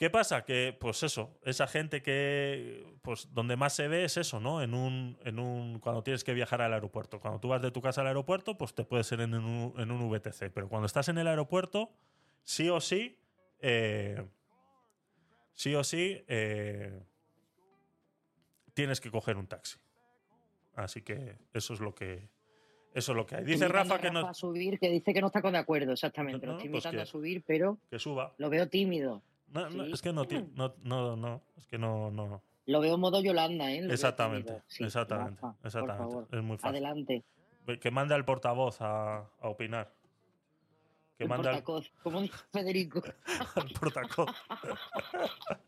¿Qué 0.00 0.08
pasa? 0.08 0.46
Que, 0.46 0.74
pues 0.80 1.02
eso, 1.02 1.38
esa 1.44 1.66
gente 1.66 2.00
que, 2.00 2.86
pues 3.02 3.28
donde 3.34 3.56
más 3.56 3.74
se 3.74 3.86
ve 3.86 4.04
es 4.04 4.16
eso, 4.16 4.40
¿no? 4.40 4.62
En 4.62 4.72
un, 4.72 5.18
en 5.24 5.38
un, 5.38 5.78
cuando 5.78 6.02
tienes 6.02 6.24
que 6.24 6.32
viajar 6.32 6.62
al 6.62 6.72
aeropuerto. 6.72 7.20
Cuando 7.20 7.38
tú 7.38 7.48
vas 7.48 7.60
de 7.60 7.70
tu 7.70 7.82
casa 7.82 8.00
al 8.00 8.06
aeropuerto, 8.06 8.56
pues 8.56 8.74
te 8.74 8.82
puede 8.82 9.04
ser 9.04 9.20
en 9.20 9.34
un, 9.34 9.74
en 9.78 9.90
un 9.90 10.08
VTC. 10.08 10.50
Pero 10.54 10.70
cuando 10.70 10.86
estás 10.86 11.10
en 11.10 11.18
el 11.18 11.26
aeropuerto, 11.26 11.92
sí 12.44 12.70
o 12.70 12.80
sí, 12.80 13.18
eh, 13.60 14.26
sí 15.52 15.74
o 15.74 15.84
sí, 15.84 16.24
eh, 16.28 17.02
tienes 18.72 19.02
que 19.02 19.10
coger 19.10 19.36
un 19.36 19.48
taxi. 19.48 19.78
Así 20.76 21.02
que 21.02 21.36
eso 21.52 21.74
es 21.74 21.80
lo 21.80 21.94
que, 21.94 22.30
eso 22.94 23.12
es 23.12 23.16
lo 23.16 23.26
que 23.26 23.36
hay. 23.36 23.44
Dice 23.44 23.68
Rafa 23.68 23.98
que 24.00 24.10
no, 24.10 24.26
a 24.26 24.34
subir, 24.34 24.78
que 24.78 24.88
dice 24.90 25.12
que 25.14 25.20
no 25.20 25.28
está 25.28 25.40
con 25.42 25.52
de 25.52 25.58
acuerdo, 25.58 25.92
exactamente. 25.92 26.46
No, 26.46 26.52
lo 26.52 26.58
estoy 26.58 26.70
pues 26.70 26.84
invitando 26.84 26.98
que- 26.98 27.02
a 27.02 27.06
subir, 27.06 27.42
pero 27.46 27.78
que 27.90 27.98
suba. 27.98 28.34
lo 28.38 28.50
veo 28.50 28.68
tímido. 28.68 29.22
No, 29.48 29.68
no, 29.70 29.84
Sí. 29.86 29.92
es 29.92 30.02
que 30.02 30.12
no, 30.12 30.26
ti- 30.26 30.44
no, 30.54 30.74
no, 30.84 31.16
no, 31.16 31.42
es 31.56 31.66
que 31.66 31.78
no, 31.78 32.10
no. 32.10 32.42
Lo 32.66 32.80
veo 32.80 32.96
modo 32.98 33.20
Yolanda, 33.20 33.72
¿eh? 33.72 33.82
Lo 33.82 33.92
Exactamente. 33.92 34.62
Sí, 34.68 34.84
exactamente, 34.84 35.40
Rafa, 35.40 35.56
por 35.56 35.66
exactamente. 35.66 36.12
favor, 36.12 36.28
Es 36.30 36.42
muy 36.42 36.56
fácil. 36.56 36.76
Adelante. 36.84 37.24
Que 37.80 37.90
mande 37.90 38.14
al 38.14 38.24
portavoz 38.24 38.80
a, 38.80 39.18
a 39.18 39.48
opinar. 39.48 39.92
Que 41.18 41.24
El 41.24 41.32
al, 41.32 41.36
portacoz, 41.42 41.92
como 42.02 42.20
dice 42.22 42.34
Federico. 42.52 43.02
al 43.56 43.68
portacoz. 43.78 44.30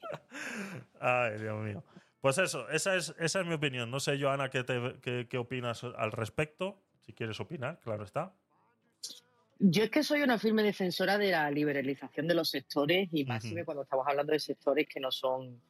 Ay, 1.01 1.39
Dios 1.39 1.61
mío. 1.62 1.82
Pues 2.20 2.39
eso, 2.39 2.69
esa 2.70 2.94
es, 2.94 3.15
esa 3.19 3.40
es 3.40 3.47
mi 3.47 3.55
opinión. 3.55 3.90
No 3.90 4.01
sé, 4.01 4.19
Joana, 4.20 4.49
¿qué, 4.49 4.62
te- 4.65 4.97
qué, 5.03 5.27
qué 5.28 5.39
opinas 5.39 5.82
al 5.85 6.12
respecto? 6.12 6.78
Si 7.05 7.12
quieres 7.12 7.39
opinar, 7.41 7.81
claro 7.81 8.05
está. 8.05 8.33
Yo 9.59 9.85
es 9.85 9.91
que 9.91 10.03
soy 10.03 10.23
una 10.23 10.39
firme 10.39 10.62
defensora 10.62 11.19
de 11.19 11.31
la 11.31 11.51
liberalización 11.51 12.27
de 12.27 12.35
los 12.35 12.51
sectores 12.51 13.09
y 13.12 13.24
más 13.24 13.45
Ujú. 13.45 13.65
cuando 13.65 13.83
estamos 13.85 14.07
hablando 14.09 14.33
de 14.33 14.41
sectores 14.41 14.89
que 14.89 14.99
no 14.99 15.12
son 15.12 15.61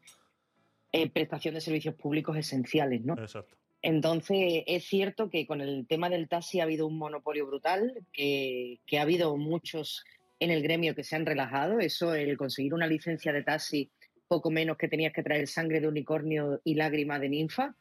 eh, 0.93 1.11
prestación 1.11 1.55
de 1.55 1.61
servicios 1.61 1.95
públicos 1.95 2.37
esenciales, 2.37 3.05
¿no? 3.05 3.15
Exacto. 3.15 3.57
Entonces, 3.83 4.63
es 4.67 4.85
cierto 4.85 5.29
que 5.29 5.47
con 5.47 5.61
el 5.61 5.87
tema 5.87 6.09
del 6.09 6.29
taxi 6.29 6.61
ha 6.61 6.63
habido 6.63 6.87
un 6.87 6.97
monopolio 6.97 7.47
brutal, 7.47 8.07
que, 8.13 8.81
que 8.87 8.99
ha 8.99 9.03
habido 9.03 9.37
muchos 9.37 10.05
en 10.39 10.51
el 10.51 10.63
gremio 10.63 10.95
que 10.95 11.05
se 11.05 11.17
han 11.17 11.27
relajado. 11.27 11.81
Eso, 11.81 12.15
el 12.15 12.37
conseguir 12.37 12.75
una 12.75 12.87
licencia 12.87 13.33
de 13.33 13.43
taxi, 13.43 13.91
poco 14.29 14.51
menos 14.51 14.77
que 14.77 14.89
tenías 14.89 15.13
que 15.13 15.23
traer 15.23 15.49
sangre 15.49 15.81
de 15.81 15.89
unicornio 15.89 16.61
y 16.65 16.75
lágrima 16.75 17.19
de 17.19 17.29
ninfa 17.29 17.75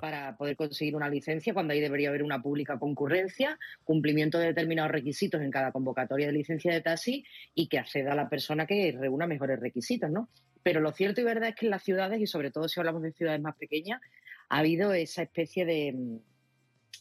Para 0.00 0.36
poder 0.36 0.56
conseguir 0.56 0.96
una 0.96 1.08
licencia, 1.08 1.52
cuando 1.52 1.72
ahí 1.72 1.80
debería 1.80 2.08
haber 2.08 2.22
una 2.22 2.40
pública 2.40 2.78
concurrencia, 2.78 3.58
cumplimiento 3.84 4.38
de 4.38 4.46
determinados 4.46 4.90
requisitos 4.90 5.42
en 5.42 5.50
cada 5.50 5.72
convocatoria 5.72 6.26
de 6.26 6.32
licencia 6.32 6.72
de 6.72 6.80
taxi 6.80 7.24
y 7.54 7.68
que 7.68 7.78
acceda 7.78 8.12
a 8.12 8.16
la 8.16 8.28
persona 8.28 8.66
que 8.66 8.96
reúna 8.98 9.26
mejores 9.26 9.60
requisitos, 9.60 10.10
¿no? 10.10 10.30
Pero 10.62 10.80
lo 10.80 10.92
cierto 10.92 11.20
y 11.20 11.24
verdad 11.24 11.50
es 11.50 11.54
que 11.56 11.66
en 11.66 11.70
las 11.70 11.84
ciudades, 11.84 12.20
y 12.20 12.26
sobre 12.26 12.50
todo 12.50 12.68
si 12.68 12.80
hablamos 12.80 13.02
de 13.02 13.12
ciudades 13.12 13.40
más 13.40 13.56
pequeñas, 13.56 14.00
ha 14.48 14.58
habido 14.58 14.92
esa 14.94 15.22
especie 15.22 15.66
de, 15.66 16.20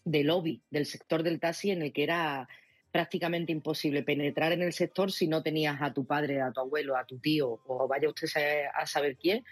de 0.04 0.24
lobby 0.24 0.62
del 0.70 0.86
sector 0.86 1.24
del 1.24 1.40
taxi 1.40 1.72
en 1.72 1.82
el 1.82 1.94
que 1.94 2.04
era 2.04 2.48
prácticamente 2.92 3.52
imposible 3.52 4.04
penetrar 4.04 4.52
en 4.52 4.62
el 4.62 4.74
sector 4.74 5.12
si 5.12 5.28
no 5.28 5.44
tenías 5.44 5.82
a 5.82 5.94
tu 5.94 6.06
padre, 6.06 6.42
a 6.42 6.52
tu 6.52 6.62
abuelo, 6.62 6.96
a 6.98 7.06
tu 7.06 7.20
tío 7.20 7.60
o 7.66 7.88
vaya 7.88 8.08
usted 8.08 8.28
a 8.74 8.82
a 8.82 8.86
saber 8.86 9.18
quién 9.18 9.44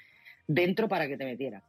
dentro 0.47 0.87
para 0.87 1.07
que 1.07 1.17
te 1.17 1.25
metiera. 1.25 1.63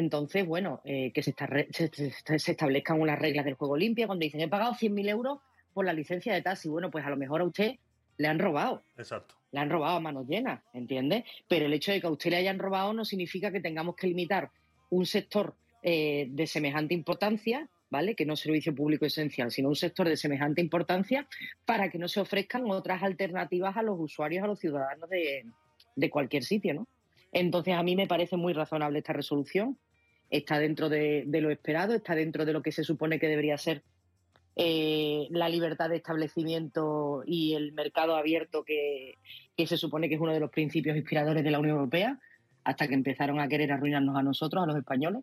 Entonces, 0.00 0.46
bueno, 0.46 0.82
eh, 0.84 1.10
que 1.14 1.22
se, 1.22 1.30
esta- 1.30 1.48
se- 1.70 1.88
se- 1.88 2.38
se 2.38 2.50
establezcan 2.52 3.00
unas 3.00 3.18
reglas 3.18 3.46
del 3.46 3.54
juego 3.54 3.78
limpia 3.78 4.06
cuando 4.06 4.24
dicen 4.24 4.42
he 4.42 4.48
pagado 4.48 4.74
100.000 4.74 5.08
euros 5.08 5.38
por 5.72 5.86
la 5.86 5.94
licencia 5.94 6.34
de 6.34 6.42
taxi. 6.42 6.68
Bueno, 6.68 6.90
pues 6.90 7.06
a 7.06 7.08
lo 7.10 7.16
mejor 7.16 7.40
a 7.40 7.44
usted 7.44 7.76
le 8.18 8.28
han 8.28 8.38
robado, 8.38 8.82
Exacto. 8.98 9.36
le 9.52 9.60
han 9.60 9.70
robado 9.70 9.96
a 9.96 10.00
manos 10.00 10.26
llenas, 10.28 10.60
¿entiendes? 10.74 11.24
Pero 11.48 11.64
el 11.64 11.72
hecho 11.72 11.92
de 11.92 12.02
que 12.02 12.06
a 12.08 12.10
usted 12.10 12.28
le 12.30 12.36
hayan 12.36 12.58
robado 12.58 12.92
no 12.92 13.06
significa 13.06 13.50
que 13.50 13.60
tengamos 13.62 13.96
que 13.96 14.06
limitar 14.06 14.50
un 14.90 15.06
sector 15.06 15.54
eh, 15.82 16.26
de 16.28 16.46
semejante 16.46 16.92
importancia, 16.92 17.66
¿vale? 17.88 18.14
Que 18.14 18.26
no 18.26 18.34
es 18.34 18.40
servicio 18.40 18.74
público 18.74 19.06
esencial, 19.06 19.50
sino 19.50 19.70
un 19.70 19.76
sector 19.76 20.06
de 20.08 20.18
semejante 20.18 20.60
importancia 20.60 21.26
para 21.64 21.88
que 21.90 21.96
no 21.98 22.08
se 22.08 22.20
ofrezcan 22.20 22.70
otras 22.70 23.02
alternativas 23.02 23.78
a 23.78 23.82
los 23.82 23.96
usuarios, 23.98 24.44
a 24.44 24.46
los 24.46 24.58
ciudadanos 24.60 25.08
de, 25.08 25.46
de 25.94 26.10
cualquier 26.10 26.44
sitio, 26.44 26.74
¿no? 26.74 26.86
Entonces, 27.32 27.74
a 27.74 27.82
mí 27.82 27.96
me 27.96 28.06
parece 28.06 28.36
muy 28.36 28.52
razonable 28.52 28.98
esta 28.98 29.12
resolución. 29.12 29.78
Está 30.30 30.58
dentro 30.58 30.88
de, 30.88 31.24
de 31.26 31.40
lo 31.40 31.50
esperado, 31.50 31.94
está 31.94 32.14
dentro 32.14 32.44
de 32.44 32.52
lo 32.52 32.62
que 32.62 32.72
se 32.72 32.82
supone 32.84 33.18
que 33.20 33.28
debería 33.28 33.56
ser 33.58 33.82
eh, 34.56 35.28
la 35.30 35.48
libertad 35.48 35.88
de 35.90 35.96
establecimiento 35.96 37.22
y 37.26 37.54
el 37.54 37.72
mercado 37.72 38.16
abierto 38.16 38.64
que, 38.64 39.18
que 39.56 39.66
se 39.66 39.76
supone 39.76 40.08
que 40.08 40.14
es 40.14 40.20
uno 40.20 40.32
de 40.32 40.40
los 40.40 40.50
principios 40.50 40.96
inspiradores 40.96 41.44
de 41.44 41.50
la 41.50 41.58
Unión 41.58 41.76
Europea, 41.76 42.18
hasta 42.64 42.88
que 42.88 42.94
empezaron 42.94 43.38
a 43.38 43.48
querer 43.48 43.70
arruinarnos 43.70 44.16
a 44.16 44.22
nosotros, 44.22 44.62
a 44.62 44.66
los 44.66 44.76
españoles. 44.76 45.22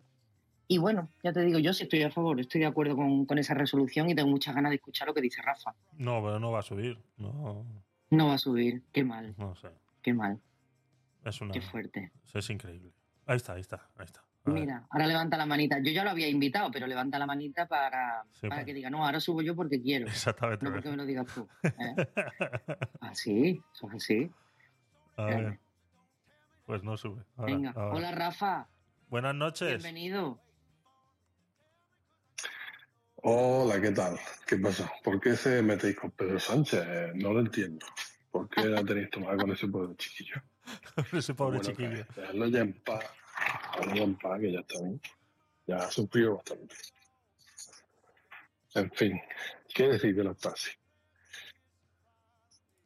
Y 0.66 0.78
bueno, 0.78 1.10
ya 1.22 1.32
te 1.32 1.42
digo, 1.42 1.58
yo 1.58 1.74
sí 1.74 1.82
estoy 1.82 2.02
a 2.02 2.10
favor, 2.10 2.40
estoy 2.40 2.62
de 2.62 2.66
acuerdo 2.68 2.96
con, 2.96 3.26
con 3.26 3.36
esa 3.36 3.52
resolución 3.52 4.08
y 4.08 4.14
tengo 4.14 4.30
muchas 4.30 4.54
ganas 4.54 4.70
de 4.70 4.76
escuchar 4.76 5.06
lo 5.08 5.12
que 5.14 5.20
dice 5.20 5.42
Rafa. 5.42 5.74
No, 5.98 6.22
pero 6.24 6.40
no 6.40 6.52
va 6.52 6.60
a 6.60 6.62
subir. 6.62 6.96
No, 7.18 7.66
No 8.08 8.28
va 8.28 8.34
a 8.34 8.38
subir, 8.38 8.82
qué 8.92 9.04
mal, 9.04 9.34
no 9.36 9.54
sé. 9.56 9.68
qué 10.00 10.14
mal, 10.14 10.40
Es 11.24 11.40
una. 11.42 11.52
qué 11.52 11.60
fuerte. 11.60 12.12
Es 12.32 12.48
increíble. 12.48 12.92
Ahí 13.26 13.36
está, 13.36 13.54
ahí 13.54 13.60
está, 13.60 13.88
ahí 13.96 14.06
está. 14.06 14.22
Mira, 14.46 14.86
ahora 14.90 15.06
levanta 15.06 15.38
la 15.38 15.46
manita. 15.46 15.78
Yo 15.82 15.90
ya 15.90 16.04
lo 16.04 16.10
había 16.10 16.28
invitado, 16.28 16.70
pero 16.70 16.86
levanta 16.86 17.18
la 17.18 17.24
manita 17.26 17.66
para, 17.66 18.24
Sí, 18.32 18.46
para 18.48 18.60
pa- 18.60 18.64
que 18.66 18.74
diga, 18.74 18.90
no, 18.90 19.04
ahora 19.04 19.18
subo 19.18 19.40
yo 19.40 19.56
porque 19.56 19.80
quiero, 19.80 20.06
Exactamente. 20.06 20.64
no 20.64 20.72
porque 20.72 20.90
me 20.90 20.96
lo 20.96 21.06
digas 21.06 21.26
tú. 21.34 21.48
¿eh? 21.64 21.94
Así, 23.00 23.62
eso 23.72 23.88
es 23.88 23.94
así. 23.94 24.30
A 25.16 25.24
ver. 25.24 25.58
Pues 26.66 26.82
no 26.82 26.96
sube. 26.98 27.22
Ahora, 27.36 27.52
Venga, 27.54 27.70
ahora. 27.74 27.94
hola 27.96 28.10
Rafa, 28.12 28.68
Buenas 29.08 29.34
noches. 29.34 29.68
bienvenido. 29.68 30.38
Hola, 33.26 33.80
¿qué 33.80 33.90
tal? 33.92 34.18
¿Qué 34.46 34.56
pasa? 34.58 34.90
¿Por 35.02 35.18
qué 35.20 35.36
se 35.36 35.62
metéis 35.62 35.96
con 35.96 36.10
Pedro 36.10 36.38
Sánchez? 36.38 37.14
No 37.14 37.32
lo 37.32 37.40
entiendo. 37.40 37.86
¿Por 38.30 38.48
qué 38.50 38.64
la 38.66 38.84
tenéis 38.84 39.08
tomada 39.10 39.36
con 39.38 39.52
ese 39.52 39.68
pobre 39.68 39.96
chiquillo? 39.96 40.36
Ese 41.12 41.32
pobre 41.34 41.58
Bueno, 41.58 41.70
chiquillo. 41.70 42.04
Dejadlo 42.14 42.46
ya 42.48 42.60
en 42.60 42.72
paz. 42.82 43.04
Que 43.74 44.52
ya 44.52 44.60
está 44.60 44.80
bien. 44.80 45.00
Ya 45.66 45.76
ha 45.76 45.90
sufrido 45.90 46.36
bastante. 46.36 46.76
En 48.74 48.90
fin, 48.90 49.20
¿qué 49.72 49.88
decir 49.88 50.14
de 50.14 50.24
los 50.24 50.36
taxis? 50.38 50.76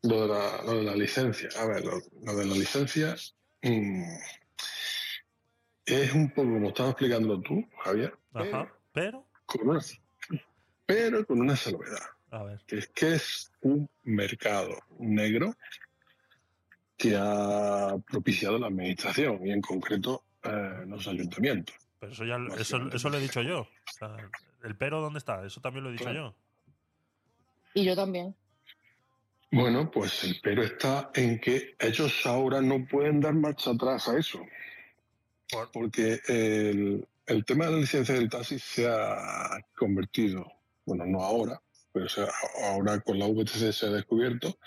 Lo 0.03 0.23
de 0.23 0.29
la, 0.29 0.63
lo 0.63 0.75
de 0.75 0.83
la 0.85 0.95
licencia. 0.95 1.49
A 1.59 1.67
ver, 1.67 1.85
lo, 1.85 1.99
lo 2.23 2.37
de 2.37 2.47
la 2.47 2.55
licencia 2.55 3.17
mm, 3.63 4.17
es 5.87 6.13
un 6.13 6.31
poco 6.31 6.49
como 6.53 6.69
estabas 6.69 6.93
explicando 6.93 7.41
tú, 7.41 7.67
Javier. 7.83 8.15
Ajá. 8.35 8.73
Pero, 8.93 9.27
con 9.47 9.69
una, 9.69 9.81
pero 10.87 11.27
con 11.27 11.41
una 11.41 11.57
salvedad, 11.57 12.07
a 12.31 12.43
ver. 12.43 12.61
que 12.67 12.79
es 12.79 12.89
que 12.89 13.15
es 13.15 13.53
un 13.63 13.89
mercado 14.05 14.77
negro 14.99 15.55
que 16.97 17.17
ha 17.17 17.97
propiciado 18.11 18.59
la 18.59 18.67
administración 18.67 19.47
y 19.47 19.53
en 19.53 19.63
concreto 19.63 20.25
eh, 20.49 20.87
los 20.87 21.07
ayuntamientos. 21.07 21.75
Pero 21.99 22.13
eso 22.13 22.25
ya 22.25 22.39
eso, 22.59 22.79
eso 22.93 23.11
lo 23.11 23.19
he 23.19 23.21
dicho 23.21 23.43
yo. 23.43 23.61
O 23.61 23.93
sea, 23.99 24.17
el 24.63 24.77
pero 24.77 25.01
dónde 25.01 25.19
está, 25.19 25.45
eso 25.45 25.61
también 25.61 25.85
lo 25.85 25.91
he 25.91 25.93
dicho 25.93 26.05
Claro. 26.05 26.35
Y 27.75 27.85
yo 27.85 27.95
también. 27.95 28.35
Bueno, 29.51 29.91
pues 29.91 30.25
el 30.25 30.39
pero 30.43 30.63
está 30.63 31.11
en 31.15 31.41
que 31.41 31.75
ellos 31.79 32.27
ahora 32.27 32.61
no 32.61 32.87
pueden 32.87 33.21
dar 33.21 33.35
marcha 33.35 33.71
atrás 33.71 34.09
a 34.09 34.19
eso. 34.19 34.41
Porque 35.73 36.21
el, 36.29 37.07
el 37.27 37.45
tema 37.45 37.67
de 37.67 37.73
la 37.73 37.79
licencia 37.79 38.15
del 38.15 38.29
taxi 38.29 38.59
se 38.59 38.87
ha 38.87 39.59
convertido, 39.75 40.47
bueno, 40.85 41.07
no 41.07 41.23
ahora, 41.23 41.61
pero 41.93 42.07
ahora 42.65 43.01
con 43.01 43.19
la 43.19 43.27
VTC 43.27 43.73
se 43.73 43.87
ha 43.87 43.91
descubierto 43.91 44.59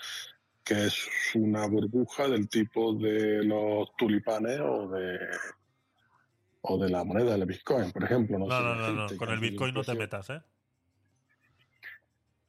que 0.64 0.86
es 0.86 1.08
una 1.34 1.66
burbuja 1.66 2.28
del 2.28 2.48
tipo 2.48 2.94
de 2.94 3.44
los 3.44 3.94
tulipanes 3.96 4.60
o 4.60 4.88
de 4.88 5.18
o 6.62 6.78
de 6.78 6.88
la 6.90 7.04
moneda 7.04 7.32
del 7.32 7.44
Bitcoin, 7.46 7.90
por 7.92 8.04
ejemplo. 8.04 8.38
No, 8.38 8.46
No, 8.46 8.56
sé 8.56 8.92
no, 8.92 9.08
no, 9.08 9.16
Con 9.16 9.30
el 9.30 9.40
Bitcoin 9.40 9.74
no 9.74 9.82
te 9.84 9.94
metas, 9.94 10.30
¿eh? 10.30 10.40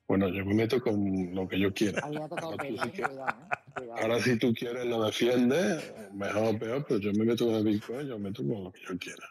Bueno, 0.07 0.27
yo 0.29 0.45
me 0.45 0.53
meto 0.53 0.81
con 0.81 1.33
lo 1.33 1.47
que 1.47 1.59
yo 1.59 1.73
quiera. 1.73 2.01
Ahí 2.05 2.15
ha 2.17 2.27
tocado 2.27 2.51
Ahora 2.51 2.65
sí 2.67 2.89
¿eh? 2.89 2.91
que- 2.91 3.01
Cuidado, 3.03 3.29
¿eh? 3.29 3.55
Cuidado. 3.73 4.01
Ahora 4.01 4.19
si 4.19 4.37
tú 4.37 4.53
quieres 4.53 4.85
lo 4.85 5.03
defiendes, 5.05 5.93
mejor 6.13 6.55
o 6.55 6.59
peor, 6.59 6.85
pero 6.87 6.99
yo 6.99 7.11
me 7.13 7.25
meto 7.25 7.45
con 7.45 7.55
el 7.55 7.63
Bitcoin, 7.63 8.07
yo 8.07 8.19
me 8.19 8.29
meto 8.29 8.43
con 8.45 8.63
lo 8.65 8.71
que 8.71 8.81
yo 8.87 8.97
quiera. 8.97 9.27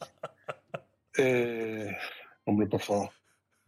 Eh, 1.16 1.96
hombre, 2.44 2.66
por 2.66 2.80
favor. 2.80 3.10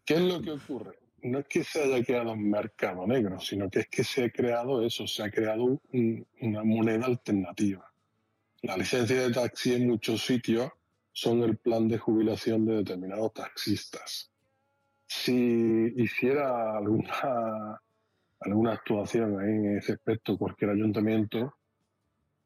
¿Qué 0.05 0.15
es 0.15 0.21
lo 0.21 0.43
que 0.43 0.51
ocurre? 0.51 0.99
No 1.23 1.39
es 1.39 1.47
que 1.47 1.63
se 1.63 1.81
haya 1.81 2.05
creado 2.05 2.33
un 2.33 2.51
mercado 2.51 3.07
negro, 3.07 3.39
sino 3.39 3.71
que 3.71 3.81
es 3.81 3.89
que 3.89 4.03
se 4.03 4.25
ha 4.25 4.31
creado 4.31 4.83
eso, 4.85 5.07
se 5.07 5.23
ha 5.23 5.31
creado 5.31 5.63
un- 5.93 6.27
una 6.41 6.65
moneda 6.65 7.07
alternativa. 7.07 7.89
La 8.63 8.77
licencia 8.77 9.23
de 9.23 9.33
taxi 9.33 9.75
en 9.75 9.87
muchos 9.87 10.25
sitios 10.25 10.71
son 11.13 11.43
el 11.43 11.57
plan 11.57 11.89
de 11.89 11.99
jubilación 11.99 12.67
de 12.67 12.77
determinados 12.77 13.33
taxistas. 13.33 14.31
Si 15.07 15.93
hiciera 15.97 16.77
alguna 16.77 17.81
alguna 18.41 18.73
actuación 18.73 19.41
ahí 19.41 19.49
en 19.49 19.79
ese 19.79 19.95
aspecto, 19.95 20.37
cualquier 20.37 20.71
ayuntamiento, 20.71 21.55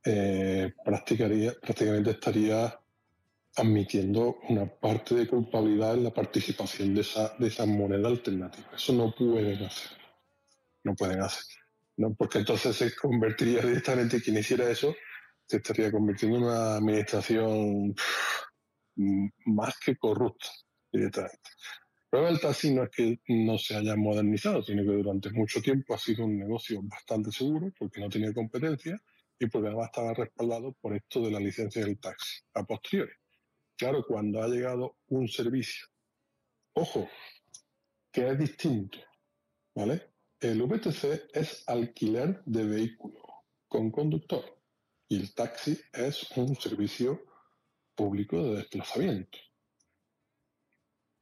eh, 0.04 0.72
practicaría, 0.84 1.52
prácticamente 1.60 2.10
estaría 2.10 2.78
admitiendo 3.56 4.38
una 4.48 4.66
parte 4.66 5.14
de 5.14 5.26
culpabilidad 5.26 5.94
en 5.94 6.04
la 6.04 6.14
participación 6.14 6.94
de 6.94 7.00
esa, 7.02 7.36
de 7.36 7.48
esa 7.48 7.66
moneda 7.66 8.08
alternativa. 8.08 8.68
Eso 8.74 8.92
no 8.92 9.12
pueden 9.14 9.64
hacer. 9.64 9.98
No 10.84 10.94
pueden 10.94 11.20
hacer. 11.20 11.44
¿no? 11.96 12.14
Porque 12.14 12.38
entonces 12.38 12.76
se 12.76 12.94
convertiría 12.94 13.60
directamente, 13.66 14.22
quien 14.22 14.38
hiciera 14.38 14.70
eso, 14.70 14.94
se 15.50 15.56
estaría 15.56 15.90
convirtiendo 15.90 16.38
en 16.38 16.44
una 16.44 16.76
administración 16.76 17.92
mm, 18.94 19.26
más 19.46 19.76
que 19.84 19.96
corrupta 19.96 20.46
directamente. 20.92 21.50
Pero 22.08 22.28
el 22.28 22.40
taxi 22.40 22.72
no 22.72 22.84
es 22.84 22.90
que 22.90 23.20
no 23.28 23.58
se 23.58 23.74
haya 23.74 23.96
modernizado, 23.96 24.62
sino 24.62 24.82
que 24.84 24.96
durante 24.96 25.30
mucho 25.30 25.60
tiempo 25.60 25.94
ha 25.94 25.98
sido 25.98 26.24
un 26.24 26.38
negocio 26.38 26.80
bastante 26.84 27.32
seguro 27.32 27.72
porque 27.76 28.00
no 28.00 28.08
tenía 28.08 28.32
competencia 28.32 29.00
y 29.40 29.46
porque 29.46 29.68
además 29.68 29.86
estaba 29.86 30.14
respaldado 30.14 30.72
por 30.80 30.94
esto 30.94 31.20
de 31.20 31.32
la 31.32 31.40
licencia 31.40 31.84
del 31.84 31.98
taxi 31.98 32.42
a 32.54 32.64
posteriori. 32.64 33.12
Claro, 33.76 34.04
cuando 34.06 34.42
ha 34.42 34.48
llegado 34.48 34.98
un 35.08 35.26
servicio, 35.26 35.86
ojo, 36.74 37.08
que 38.12 38.28
es 38.28 38.38
distinto, 38.38 38.98
¿vale? 39.74 40.10
El 40.38 40.62
VTC 40.62 41.30
es 41.34 41.64
alquiler 41.68 42.40
de 42.44 42.64
vehículo 42.66 43.20
con 43.66 43.90
conductor 43.90 44.59
y 45.10 45.16
el 45.20 45.34
taxi 45.34 45.76
es 45.92 46.30
un 46.36 46.54
servicio 46.54 47.20
público 47.96 48.40
de 48.42 48.56
desplazamiento. 48.58 49.38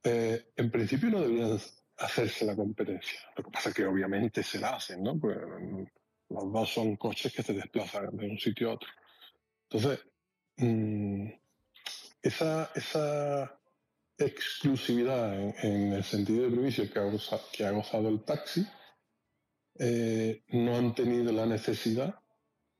Eh, 0.04 0.52
en 0.54 0.70
principio 0.70 1.08
no 1.08 1.22
deberían 1.22 1.58
hacerse 1.96 2.44
la 2.44 2.54
competencia. 2.54 3.18
Lo 3.34 3.42
que 3.44 3.50
pasa 3.50 3.70
es 3.70 3.74
que 3.74 3.86
obviamente 3.86 4.42
se 4.42 4.58
la 4.60 4.76
hacen, 4.76 5.02
¿no? 5.02 5.14
Mm, 5.14 5.86
los 6.28 6.52
dos 6.52 6.68
son 6.70 6.96
coches 6.96 7.32
que 7.32 7.42
se 7.42 7.54
desplazan 7.54 8.14
de 8.14 8.26
un 8.28 8.38
sitio 8.38 8.70
a 8.70 8.74
otro. 8.74 8.90
Entonces, 9.70 10.06
mm, 10.58 11.30
esa, 12.22 12.70
exclusividad 14.18 15.34
en, 15.40 15.54
en 15.62 15.92
el 15.94 16.04
sentido 16.04 16.42
de 16.44 16.50
privilegio 16.50 16.92
que 16.92 16.98
ha, 16.98 17.04
goza- 17.04 17.50
que 17.52 17.64
ha 17.64 17.70
gozado 17.70 18.10
el 18.10 18.22
taxi, 18.22 18.66
eh, 19.78 20.44
no 20.48 20.76
han 20.76 20.94
tenido 20.94 21.32
la 21.32 21.46
necesidad, 21.46 22.20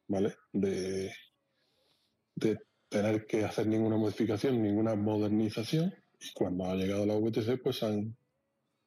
¿vale? 0.08 0.34
De, 0.52 1.12
tener 2.88 3.26
que 3.26 3.44
hacer 3.44 3.66
ninguna 3.66 3.96
modificación, 3.96 4.62
ninguna 4.62 4.94
modernización, 4.94 5.92
y 6.18 6.32
cuando 6.32 6.64
ha 6.66 6.74
llegado 6.74 7.06
la 7.06 7.14
VTC, 7.16 7.62
pues 7.62 7.82
han 7.82 8.16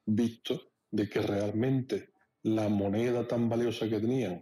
visto 0.06 0.72
de 0.90 1.08
que 1.08 1.22
realmente 1.22 2.10
la 2.42 2.68
moneda 2.68 3.26
tan 3.26 3.48
valiosa 3.48 3.88
que 3.88 4.00
tenían, 4.00 4.40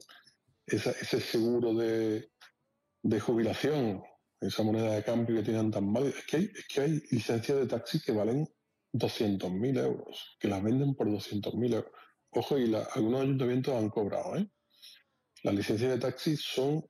ese 0.66 1.20
seguro 1.20 1.74
de, 1.74 2.30
de 3.02 3.20
jubilación, 3.20 4.02
esa 4.40 4.62
moneda 4.62 4.94
de 4.94 5.04
cambio 5.04 5.36
que 5.36 5.42
tenían 5.42 5.70
tan 5.70 5.92
válida, 5.92 6.14
es 6.18 6.26
que 6.26 6.36
hay, 6.38 6.44
es 6.44 6.66
que 6.66 6.80
hay 6.80 7.02
licencias 7.10 7.58
de 7.58 7.66
taxi 7.66 8.00
que 8.00 8.12
valen 8.12 8.48
200.000 8.92 9.76
euros, 9.76 10.36
que 10.40 10.48
las 10.48 10.62
venden 10.62 10.94
por 10.94 11.10
200.000 11.10 11.74
euros. 11.74 11.92
Ojo, 12.30 12.58
y 12.58 12.66
la- 12.68 12.88
algunos 12.94 13.22
ayuntamientos 13.22 13.74
han 13.74 13.90
cobrado, 13.90 14.36
¿eh? 14.36 14.48
Las 15.42 15.54
licencias 15.54 15.90
de 15.90 15.98
taxi 15.98 16.36
son... 16.36 16.82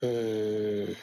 eh, 0.00 0.94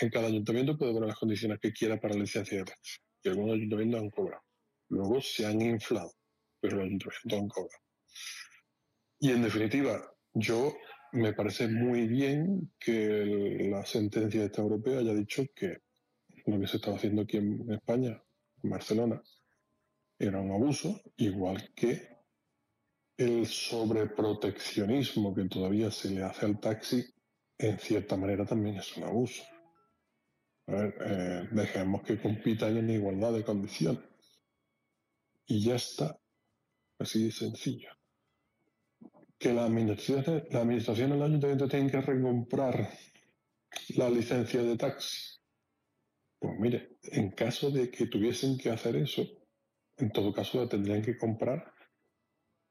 en- 0.00 0.10
cada 0.10 0.26
ayuntamiento 0.28 0.76
puede 0.76 0.92
poner 0.92 1.08
las 1.08 1.18
condiciones 1.18 1.58
que 1.60 1.72
quiera 1.72 1.98
para 2.00 2.14
la 2.14 2.20
licencia 2.20 2.58
de 2.58 2.64
taxi. 2.64 2.98
Y 3.22 3.28
algunos 3.28 3.54
ayuntamientos 3.56 4.00
han 4.00 4.10
cobrado. 4.10 4.42
Luego 4.88 5.20
se 5.20 5.46
han 5.46 5.60
inflado, 5.60 6.12
pero 6.60 6.76
los 6.76 6.86
ayuntamientos 6.86 7.32
han 7.32 7.48
cobrado. 7.48 7.82
Y 9.20 9.30
en 9.32 9.42
definitiva, 9.42 10.14
yo 10.32 10.74
me 11.12 11.32
parece 11.34 11.68
muy 11.68 12.06
bien 12.06 12.72
que 12.78 13.68
la 13.70 13.84
sentencia 13.84 14.40
de 14.40 14.46
esta 14.46 14.62
europea 14.62 14.98
haya 15.00 15.14
dicho 15.14 15.44
que 15.54 15.78
lo 16.46 16.58
que 16.58 16.66
se 16.66 16.76
estaba 16.76 16.96
haciendo 16.96 17.22
aquí 17.22 17.36
en 17.36 17.70
España, 17.70 18.22
en 18.62 18.70
Barcelona, 18.70 19.20
era 20.18 20.40
un 20.40 20.52
abuso, 20.52 21.00
igual 21.16 21.72
que 21.74 22.09
el 23.20 23.46
sobreproteccionismo 23.46 25.34
que 25.34 25.44
todavía 25.44 25.90
se 25.90 26.10
le 26.10 26.22
hace 26.22 26.46
al 26.46 26.58
taxi, 26.58 27.04
en 27.58 27.78
cierta 27.78 28.16
manera 28.16 28.46
también 28.46 28.76
es 28.76 28.96
un 28.96 29.04
abuso. 29.04 29.42
Eh, 30.66 31.46
dejemos 31.50 32.02
que 32.02 32.18
compitan 32.18 32.78
en 32.78 32.88
igualdad 32.88 33.34
de 33.34 33.44
condiciones. 33.44 34.02
Y 35.46 35.62
ya 35.62 35.74
está. 35.74 36.18
Así 36.98 37.24
de 37.24 37.30
sencillo. 37.30 37.90
Que 39.38 39.52
la 39.52 39.66
administración, 39.66 40.44
la 40.50 40.60
administración 40.60 41.10
del 41.10 41.22
ayuntamiento 41.22 41.68
tiene 41.68 41.90
que 41.90 42.00
recomprar 42.00 42.88
la 43.96 44.08
licencia 44.08 44.62
de 44.62 44.78
taxi. 44.78 45.38
Pues 46.38 46.58
mire, 46.58 46.96
en 47.02 47.32
caso 47.32 47.70
de 47.70 47.90
que 47.90 48.06
tuviesen 48.06 48.56
que 48.56 48.70
hacer 48.70 48.96
eso, 48.96 49.26
en 49.98 50.10
todo 50.10 50.32
caso 50.32 50.62
la 50.62 50.70
tendrían 50.70 51.02
que 51.02 51.18
comprar 51.18 51.74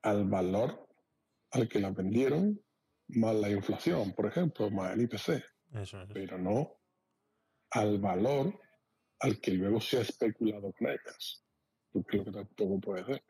al 0.01 0.27
valor 0.27 0.87
al 1.51 1.67
que 1.67 1.79
la 1.79 1.89
vendieron, 1.91 2.61
más 3.09 3.35
la 3.35 3.49
inflación, 3.49 4.13
por 4.13 4.27
ejemplo, 4.27 4.69
más 4.69 4.93
el 4.93 5.01
IPC, 5.01 5.43
Eso 5.73 6.01
es. 6.01 6.09
pero 6.13 6.37
no 6.37 6.79
al 7.71 7.99
valor 7.99 8.59
al 9.19 9.39
que 9.39 9.51
luego 9.51 9.81
se 9.81 9.97
ha 9.97 10.01
especulado 10.01 10.71
con 10.73 10.87
ellas, 10.87 11.43
porque 11.91 12.17
es 12.17 12.25
lo 12.25 12.31
que 12.31 12.37
tampoco 12.39 12.79
puede 12.79 13.05
ser. 13.05 13.23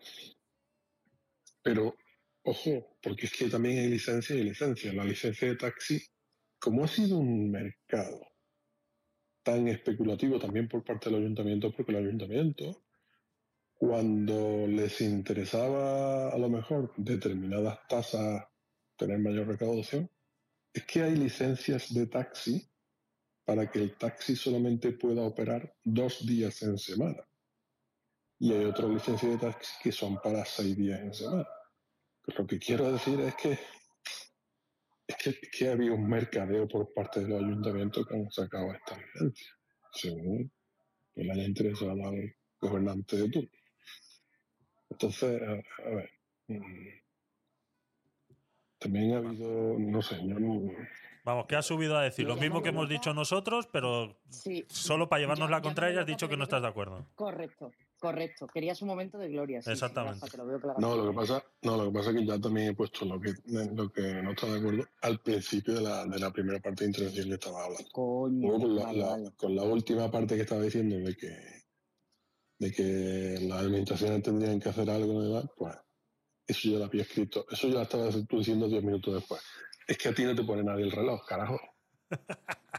Pero, 1.61 1.95
ojo, 2.43 2.97
porque 3.01 3.25
es 3.25 3.33
que 3.33 3.49
también 3.49 3.79
hay 3.79 3.87
licencia 3.87 4.35
y 4.35 4.43
licencia. 4.43 4.93
La 4.93 5.03
licencia 5.03 5.47
de 5.47 5.55
taxi, 5.55 6.01
como 6.59 6.83
ha 6.83 6.87
sido 6.87 7.17
un 7.17 7.51
mercado 7.51 8.21
tan 9.43 9.67
especulativo 9.67 10.39
también 10.39 10.67
por 10.67 10.83
parte 10.83 11.09
del 11.09 11.19
ayuntamiento, 11.19 11.71
porque 11.71 11.91
el 11.91 11.97
ayuntamiento, 11.97 12.83
cuando 13.79 14.67
les 14.67 14.99
interesaba 14.99 16.29
a 16.33 16.37
lo 16.37 16.49
mejor 16.49 16.93
determinadas 16.97 17.79
tasas 17.87 18.45
tener 18.97 19.19
mayor 19.19 19.47
recaudación, 19.47 20.11
es 20.73 20.85
que 20.85 21.01
hay 21.01 21.15
licencias 21.15 21.93
de 21.93 22.07
taxi 22.07 22.69
para 23.45 23.71
que 23.71 23.79
el 23.79 23.97
taxi 23.97 24.35
solamente 24.35 24.91
pueda 24.91 25.21
operar 25.21 25.73
dos 25.81 26.27
días 26.27 26.61
en 26.61 26.77
semana. 26.77 27.25
Y 28.37 28.51
hay 28.51 28.65
otras 28.65 28.89
licencias 28.89 29.31
de 29.31 29.37
taxi 29.37 29.71
que 29.81 29.93
son 29.93 30.19
para 30.21 30.43
seis 30.43 30.75
días 30.75 30.99
en 30.99 31.13
semana. 31.13 31.47
Pues 32.21 32.37
lo 32.37 32.45
que 32.45 32.59
quiero 32.59 32.91
decir 32.91 33.17
es 33.21 33.35
que 33.35 33.57
es 35.07 35.15
que, 35.15 35.29
es 35.29 35.49
que 35.57 35.69
había 35.69 35.93
un 35.93 36.07
mercadeo 36.07 36.67
por 36.67 36.93
parte 36.93 37.21
del 37.21 37.33
ayuntamiento 37.33 38.03
que 38.03 38.13
han 38.13 38.29
sacado 38.29 38.73
esta 38.73 38.97
licencia, 38.97 39.53
según 39.93 40.51
que 41.15 41.23
le 41.23 41.31
haya 41.31 41.45
interesado 41.45 41.91
al 41.91 42.35
gobernante 42.59 43.15
de 43.15 43.29
turno. 43.29 43.58
Entonces, 44.89 45.41
a, 45.41 45.51
a 45.87 45.89
ver, 45.95 46.09
mm, 46.47 46.87
también 48.79 49.13
ha 49.13 49.17
habido, 49.17 49.75
no 49.77 50.01
sé, 50.01 50.15
yo 50.25 50.39
no, 50.39 50.71
Vamos, 51.25 51.45
que 51.47 51.55
has 51.57 51.65
subido 51.65 51.97
a 51.97 52.03
decir 52.03 52.25
lo 52.25 52.37
mismo 52.37 52.63
que 52.63 52.69
hemos 52.69 52.87
dicho 52.89 53.13
nosotros, 53.13 53.67
pero 53.71 54.17
Sí. 54.29 54.65
solo 54.69 55.09
para 55.09 55.21
llevarnos 55.21 55.49
la 55.49 55.61
contraria 55.61 55.99
has 55.99 56.07
dicho 56.07 56.27
que 56.29 56.37
no 56.37 56.43
estás 56.43 56.61
de 56.61 56.69
acuerdo. 56.69 57.05
Correcto, 57.13 57.71
correcto. 57.99 58.47
Querías 58.47 58.81
un 58.81 58.87
momento 58.87 59.17
de 59.17 59.27
gloria. 59.27 59.61
sí, 59.61 59.65
sí, 59.65 59.71
Exactamente. 59.73 60.25
Lo. 60.37 60.79
No, 60.79 60.95
lo 60.95 61.09
que 61.11 61.15
pasa, 61.15 61.43
no, 61.61 61.75
lo 61.77 61.91
que 61.91 61.91
pasa 61.99 62.09
es 62.11 62.15
que 62.15 62.25
ya 62.25 62.39
también 62.39 62.69
he 62.69 62.73
puesto 62.73 63.05
lo 63.05 63.19
que, 63.19 63.33
lo 63.45 63.91
que 63.91 64.01
no 64.23 64.31
está 64.31 64.47
de 64.47 64.59
acuerdo 64.59 64.85
al 65.01 65.19
principio 65.19 65.73
de 65.75 65.81
la, 65.81 66.05
de 66.05 66.19
la 66.19 66.31
primera 66.31 66.59
parte 66.61 66.85
de 66.85 66.89
intervención 66.91 67.27
que 67.27 67.33
estaba 67.33 67.65
hablando. 67.65 67.89
Coño, 67.91 68.47
Luego 68.57 68.61
con 68.85 68.97
la, 68.99 69.31
con 69.37 69.55
la 69.55 69.63
última 69.63 70.09
parte 70.09 70.35
que 70.35 70.43
estaba 70.43 70.61
diciendo 70.61 70.95
de 70.97 71.15
que 71.15 71.58
de 72.59 72.71
que 72.71 73.37
las 73.47 73.61
administraciones 73.61 74.21
tendrían 74.21 74.59
que 74.59 74.69
hacer 74.69 74.89
algo 74.89 75.23
y 75.23 75.27
demás, 75.27 75.45
pues 75.57 75.75
eso 76.45 76.69
ya 76.69 76.79
lo 76.79 76.85
había 76.85 77.03
escrito. 77.03 77.45
Eso 77.49 77.67
ya 77.69 77.75
lo 77.75 77.81
estaba 77.83 78.11
tú 78.27 78.39
diciendo 78.39 78.67
diez 78.67 78.83
minutos 78.83 79.15
después. 79.15 79.41
Es 79.87 79.97
que 79.97 80.09
a 80.09 80.13
ti 80.13 80.23
no 80.23 80.35
te 80.35 80.43
pone 80.43 80.63
nadie 80.63 80.83
el 80.83 80.91
reloj, 80.91 81.25
carajo. 81.25 81.59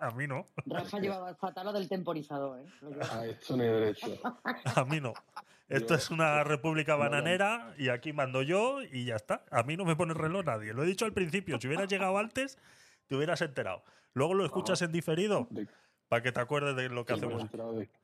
A 0.00 0.12
mí 0.12 0.28
no. 0.28 0.46
Rafa 0.64 1.00
llevaba 1.00 1.34
fatal 1.34 1.66
lo 1.66 1.72
del 1.72 1.88
temporizador, 1.88 2.60
¿eh? 2.60 2.66
A 3.10 3.26
esto 3.26 3.56
ni 3.56 3.64
derecho. 3.64 4.06
A 4.76 4.84
mí 4.84 5.00
no. 5.00 5.12
Esto 5.68 5.94
es 5.94 6.10
una 6.10 6.44
república 6.44 6.94
bananera 6.94 7.74
y 7.76 7.88
aquí 7.88 8.12
mando 8.12 8.42
yo 8.42 8.80
y 8.82 9.06
ya 9.06 9.16
está. 9.16 9.44
A 9.50 9.64
mí 9.64 9.76
no 9.76 9.84
me 9.84 9.96
pone 9.96 10.14
reloj 10.14 10.44
nadie. 10.44 10.72
Lo 10.72 10.84
he 10.84 10.86
dicho 10.86 11.04
al 11.04 11.12
principio. 11.12 11.60
Si 11.60 11.66
hubieras 11.66 11.88
llegado 11.88 12.16
antes, 12.16 12.58
te 13.08 13.16
hubieras 13.16 13.42
enterado. 13.42 13.82
Luego 14.14 14.34
lo 14.34 14.44
escuchas 14.44 14.80
en 14.82 14.92
diferido 14.92 15.48
para 16.08 16.22
que 16.22 16.32
te 16.32 16.40
acuerdes 16.40 16.74
de 16.76 16.88
lo 16.88 17.04
que 17.04 17.12
hacemos. 17.12 17.44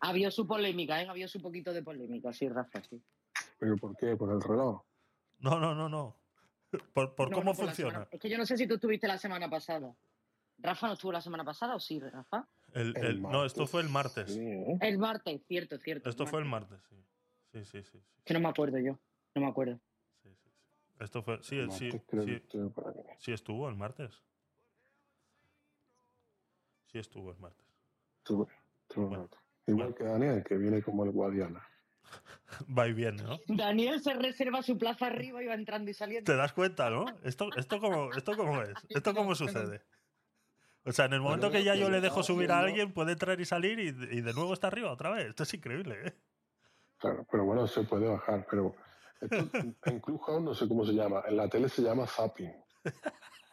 Había 0.00 0.30
su 0.30 0.46
polémica, 0.46 1.02
¿eh? 1.02 1.08
Había 1.08 1.28
su 1.28 1.40
poquito 1.40 1.72
de 1.72 1.82
polémica, 1.82 2.32
sí, 2.32 2.48
Rafa, 2.48 2.82
sí. 2.82 3.02
¿Pero 3.58 3.76
por 3.76 3.96
qué? 3.96 4.16
¿Por 4.16 4.30
el 4.32 4.40
reloj? 4.40 4.82
No, 5.40 5.58
no, 5.58 5.74
no, 5.74 5.88
no. 5.88 6.16
Por, 6.92 7.14
por 7.14 7.30
No, 7.30 7.36
cómo 7.36 7.52
no, 7.52 7.56
por 7.56 7.66
la 7.66 7.70
funciona. 7.72 8.08
Es 8.10 8.20
que 8.20 8.28
yo 8.28 8.36
no 8.36 8.44
sé 8.46 8.56
si 8.56 8.66
tú 8.66 8.74
estuviste 8.74 9.06
la 9.06 9.18
semana 9.18 9.48
pasada. 9.48 9.94
¿Rafa 10.58 10.86
no 10.86 10.92
estuvo 10.94 11.12
la 11.12 11.20
semana 11.20 11.44
pasada 11.44 11.74
o 11.76 11.80
sí, 11.80 11.98
Rafa? 12.00 12.46
El- 12.72 12.96
El 12.96 13.04
el- 13.06 13.22
no, 13.22 13.44
esto 13.44 13.66
fue 13.66 13.82
el 13.82 13.88
martes. 13.88 14.36
El 14.36 14.98
martes, 14.98 15.42
cierto, 15.46 15.78
cierto. 15.78 16.08
Esto 16.08 16.24
el 16.24 16.28
fue 16.28 16.40
el 16.40 16.46
martes. 16.46 16.80
sí. 16.88 16.96
Sí, 17.52 17.64
sí, 17.64 17.82
sí. 17.84 17.98
sí. 18.00 18.22
Que 18.24 18.34
no 18.34 18.40
me 18.40 18.48
acuerdo 18.48 18.78
yo, 18.78 18.98
no 19.34 19.42
me 19.42 19.46
acuerdo. 19.48 19.78
Esto 20.98 21.22
fue. 21.22 21.40
Sí, 21.42 21.56
El 21.58 21.70
sí, 21.70 21.84
martes 21.84 22.02
creo 22.08 22.24
que 22.24 22.30
sí, 22.30 22.36
estuve 22.36 22.70
por 22.70 22.88
aquí. 22.88 23.00
sí 23.18 23.32
estuvo 23.32 23.68
el 23.68 23.76
martes. 23.76 24.12
Sí 26.86 26.98
estuvo 26.98 27.30
el 27.30 27.38
martes. 27.38 27.63
Igual 29.66 29.94
que 29.94 30.04
Daniel, 30.04 30.44
que 30.44 30.56
viene 30.56 30.82
como 30.82 31.04
el 31.04 31.10
Guadiana. 31.10 31.66
Va 32.76 32.86
y 32.86 32.92
viene, 32.92 33.22
¿no? 33.22 33.38
Daniel 33.48 34.00
se 34.00 34.14
reserva 34.14 34.62
su 34.62 34.78
plaza 34.78 35.06
arriba 35.06 35.42
y 35.42 35.46
va 35.46 35.54
entrando 35.54 35.90
y 35.90 35.94
saliendo. 35.94 36.30
¿Te 36.30 36.36
das 36.36 36.52
cuenta, 36.52 36.90
no? 36.90 37.06
¿Esto, 37.22 37.48
esto, 37.56 37.80
cómo, 37.80 38.12
esto 38.12 38.36
cómo 38.36 38.62
es? 38.62 38.74
¿Esto 38.90 39.14
cómo 39.14 39.34
sucede? 39.34 39.82
O 40.84 40.92
sea, 40.92 41.06
en 41.06 41.14
el 41.14 41.20
momento 41.20 41.50
que 41.50 41.64
ya 41.64 41.74
yo 41.74 41.88
le 41.88 42.00
dejo 42.00 42.22
subir 42.22 42.52
a 42.52 42.60
alguien, 42.60 42.92
puede 42.92 43.12
entrar 43.12 43.40
y 43.40 43.46
salir 43.46 43.78
y, 43.78 43.88
y 43.88 44.20
de 44.20 44.34
nuevo 44.34 44.52
está 44.52 44.66
arriba 44.66 44.92
otra 44.92 45.10
vez. 45.10 45.30
Esto 45.30 45.42
es 45.44 45.54
increíble, 45.54 45.98
¿eh? 46.04 46.14
Claro, 46.98 47.26
pero 47.30 47.44
bueno, 47.44 47.66
se 47.66 47.82
puede 47.84 48.06
bajar. 48.06 48.46
Pero 48.50 48.74
esto, 49.20 49.36
en 49.84 50.00
Clubhouse 50.00 50.42
no 50.42 50.54
sé 50.54 50.68
cómo 50.68 50.84
se 50.84 50.92
llama. 50.92 51.22
En 51.26 51.36
la 51.36 51.48
tele 51.48 51.68
se 51.68 51.82
llama 51.82 52.06
zapping. 52.06 52.52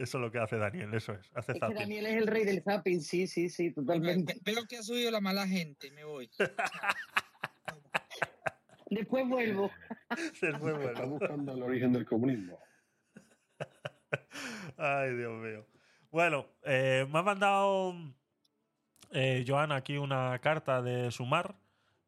Eso 0.00 0.18
es 0.18 0.22
lo 0.22 0.30
que 0.30 0.38
hace 0.38 0.56
Daniel, 0.56 0.92
eso 0.94 1.12
es. 1.14 1.30
Hace 1.34 1.52
Es 1.52 1.54
que 1.54 1.60
zapping. 1.60 1.76
Daniel 1.76 2.06
es 2.06 2.16
el 2.16 2.26
rey 2.26 2.44
del 2.44 2.62
zapping, 2.62 3.00
sí, 3.00 3.26
sí, 3.26 3.48
sí, 3.48 3.72
totalmente. 3.72 4.38
Veo 4.44 4.64
que 4.68 4.78
ha 4.78 4.82
subido 4.82 5.10
la 5.10 5.20
mala 5.20 5.46
gente, 5.46 5.90
me 5.92 6.04
voy. 6.04 6.30
Después 8.90 9.26
vuelvo. 9.28 9.70
Después 10.40 10.42
Está 10.42 10.58
vuelvo. 10.58 11.06
buscando 11.18 11.52
el 11.52 11.62
origen 11.62 11.92
del 11.92 12.04
comunismo. 12.06 12.58
Ay, 14.76 15.14
Dios 15.16 15.32
mío. 15.42 15.66
Bueno, 16.10 16.46
eh, 16.62 17.06
me 17.10 17.18
ha 17.18 17.22
mandado 17.22 17.94
eh, 19.10 19.44
Joana 19.46 19.76
aquí 19.76 19.96
una 19.96 20.38
carta 20.40 20.82
de 20.82 21.10
Sumar 21.10 21.56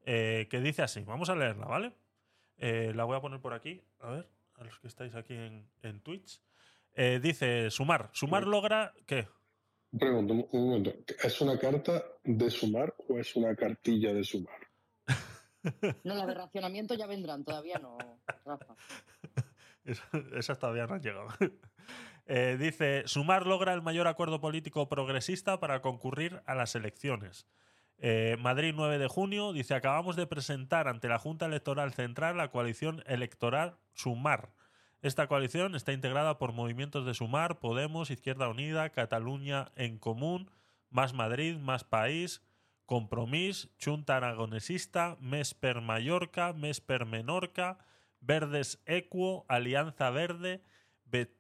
eh, 0.05 0.47
que 0.51 0.61
dice 0.61 0.83
así. 0.83 1.03
Vamos 1.03 1.31
a 1.31 1.35
leerla, 1.37 1.67
¿vale? 1.67 1.93
Eh, 2.59 2.93
la 2.95 3.05
voy 3.05 3.17
a 3.17 3.21
poner 3.21 3.41
por 3.41 3.55
aquí. 3.55 3.83
A 4.01 4.11
ver, 4.11 4.29
a 4.55 4.65
los 4.65 4.79
que 4.79 4.87
estáis 4.87 5.15
aquí 5.15 5.35
en, 5.35 5.69
en 5.83 6.01
Twitch. 6.01 6.41
Eh, 7.01 7.21
dice 7.23 7.71
Sumar. 7.71 8.11
Sumar 8.13 8.45
logra. 8.45 8.93
¿Qué? 9.07 9.29
Pregunto, 9.97 10.35
un 10.35 10.69
momento. 10.69 10.93
¿Es 11.23 11.41
una 11.41 11.57
carta 11.59 12.03
de 12.25 12.51
sumar 12.51 12.93
o 13.09 13.19
es 13.19 13.37
una 13.37 13.55
cartilla 13.55 14.13
de 14.13 14.25
sumar? 14.25 14.59
No, 16.05 16.15
las 16.15 16.27
de 16.27 16.35
racionamiento 16.35 16.95
ya 16.95 17.07
vendrán, 17.07 17.45
todavía 17.45 17.79
no, 17.79 17.99
Rafa. 18.45 18.75
Esa- 19.85 20.09
Esas 20.37 20.59
todavía 20.59 20.87
no 20.87 20.95
han 20.95 21.03
llegado. 21.03 21.29
Eh, 22.31 22.59
dice, 22.61 23.05
Sumar 23.07 23.47
logra 23.47 23.73
el 23.73 23.81
mayor 23.81 24.07
acuerdo 24.07 24.39
político 24.39 24.87
progresista 24.91 25.61
para 25.61 25.81
concurrir 25.81 26.43
a 26.45 26.55
las 26.55 26.75
elecciones. 26.75 27.47
Eh, 27.97 28.37
Madrid 28.39 28.75
9 28.77 28.99
de 28.99 29.09
junio 29.09 29.55
dice, 29.55 29.73
acabamos 29.75 30.15
de 30.15 30.27
presentar 30.27 30.89
ante 30.89 31.09
la 31.09 31.19
Junta 31.19 31.47
Electoral 31.47 31.95
Central 31.95 32.37
la 32.37 32.51
coalición 32.51 33.03
electoral 33.07 33.79
Sumar. 33.95 34.51
Esta 35.01 35.29
coalición 35.29 35.77
está 35.77 35.93
integrada 35.93 36.39
por 36.39 36.53
movimientos 36.53 37.07
de 37.07 37.15
Sumar, 37.15 37.61
Podemos, 37.61 38.11
Izquierda 38.11 38.49
Unida, 38.49 38.91
Cataluña 38.91 39.71
en 39.77 39.99
Común, 39.99 40.51
Más 40.91 41.13
Madrid, 41.15 41.57
Más 41.57 41.85
País, 41.85 42.43
Compromís, 42.85 43.69
Junta 43.83 44.17
Aragonesista, 44.17 45.17
Mes 45.21 45.55
per 45.55 45.81
Mallorca, 45.81 46.53
Mes 46.53 46.81
per 46.81 47.07
Menorca, 47.07 47.79
Verdes 48.21 48.83
Equo, 48.87 49.45
Alianza 49.49 50.11
Verde, 50.11 50.65
Be- 51.05 51.33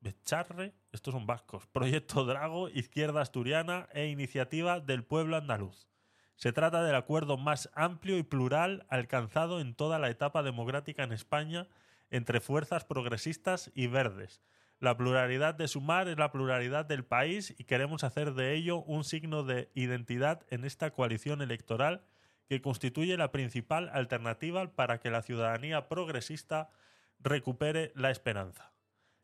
Becharre, 0.00 0.72
estos 0.92 1.12
son 1.12 1.26
vascos, 1.26 1.66
Proyecto 1.66 2.24
Drago, 2.24 2.68
Izquierda 2.68 3.22
Asturiana 3.22 3.88
e 3.92 4.06
Iniciativa 4.06 4.78
del 4.78 5.02
Pueblo 5.02 5.36
Andaluz. 5.36 5.88
Se 6.36 6.52
trata 6.52 6.84
del 6.84 6.94
acuerdo 6.94 7.36
más 7.36 7.70
amplio 7.74 8.16
y 8.18 8.22
plural 8.22 8.86
alcanzado 8.88 9.60
en 9.60 9.74
toda 9.74 9.98
la 9.98 10.10
etapa 10.10 10.42
democrática 10.44 11.02
en 11.02 11.12
España 11.12 11.66
entre 12.10 12.40
fuerzas 12.40 12.84
progresistas 12.84 13.70
y 13.74 13.86
verdes. 13.86 14.42
La 14.80 14.96
pluralidad 14.96 15.54
de 15.54 15.68
Sumar 15.68 16.08
es 16.08 16.16
la 16.16 16.32
pluralidad 16.32 16.86
del 16.86 17.04
país 17.04 17.54
y 17.58 17.64
queremos 17.64 18.02
hacer 18.02 18.32
de 18.34 18.54
ello 18.54 18.78
un 18.82 19.04
signo 19.04 19.42
de 19.44 19.70
identidad 19.74 20.46
en 20.48 20.64
esta 20.64 20.90
coalición 20.90 21.42
electoral 21.42 22.02
que 22.48 22.62
constituye 22.62 23.16
la 23.16 23.30
principal 23.30 23.90
alternativa 23.92 24.74
para 24.74 24.98
que 24.98 25.10
la 25.10 25.22
ciudadanía 25.22 25.88
progresista 25.88 26.70
recupere 27.18 27.92
la 27.94 28.10
esperanza. 28.10 28.72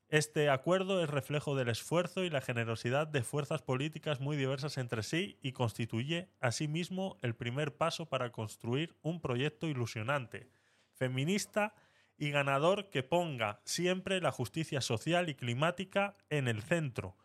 Este 0.08 0.50
acuerdo 0.50 1.02
es 1.02 1.10
reflejo 1.10 1.56
del 1.56 1.68
esfuerzo 1.68 2.22
y 2.22 2.30
la 2.30 2.40
generosidad 2.40 3.08
de 3.08 3.24
fuerzas 3.24 3.62
políticas 3.62 4.20
muy 4.20 4.36
diversas 4.36 4.78
entre 4.78 5.02
sí 5.02 5.36
y 5.42 5.50
constituye 5.50 6.28
asimismo 6.38 7.18
el 7.22 7.34
primer 7.34 7.76
paso 7.76 8.06
para 8.06 8.30
construir 8.30 8.94
un 9.02 9.20
proyecto 9.20 9.66
ilusionante, 9.66 10.48
feminista 10.92 11.74
y 12.18 12.30
ganador 12.30 12.90
que 12.90 13.02
ponga 13.02 13.60
siempre 13.64 14.20
la 14.20 14.32
justicia 14.32 14.80
social 14.80 15.28
y 15.28 15.34
climática 15.34 16.16
en 16.30 16.48
el 16.48 16.62
centro, 16.62 17.16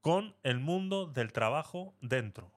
con 0.00 0.36
el 0.42 0.58
mundo 0.58 1.06
del 1.06 1.32
trabajo 1.32 1.94
dentro. 2.00 2.52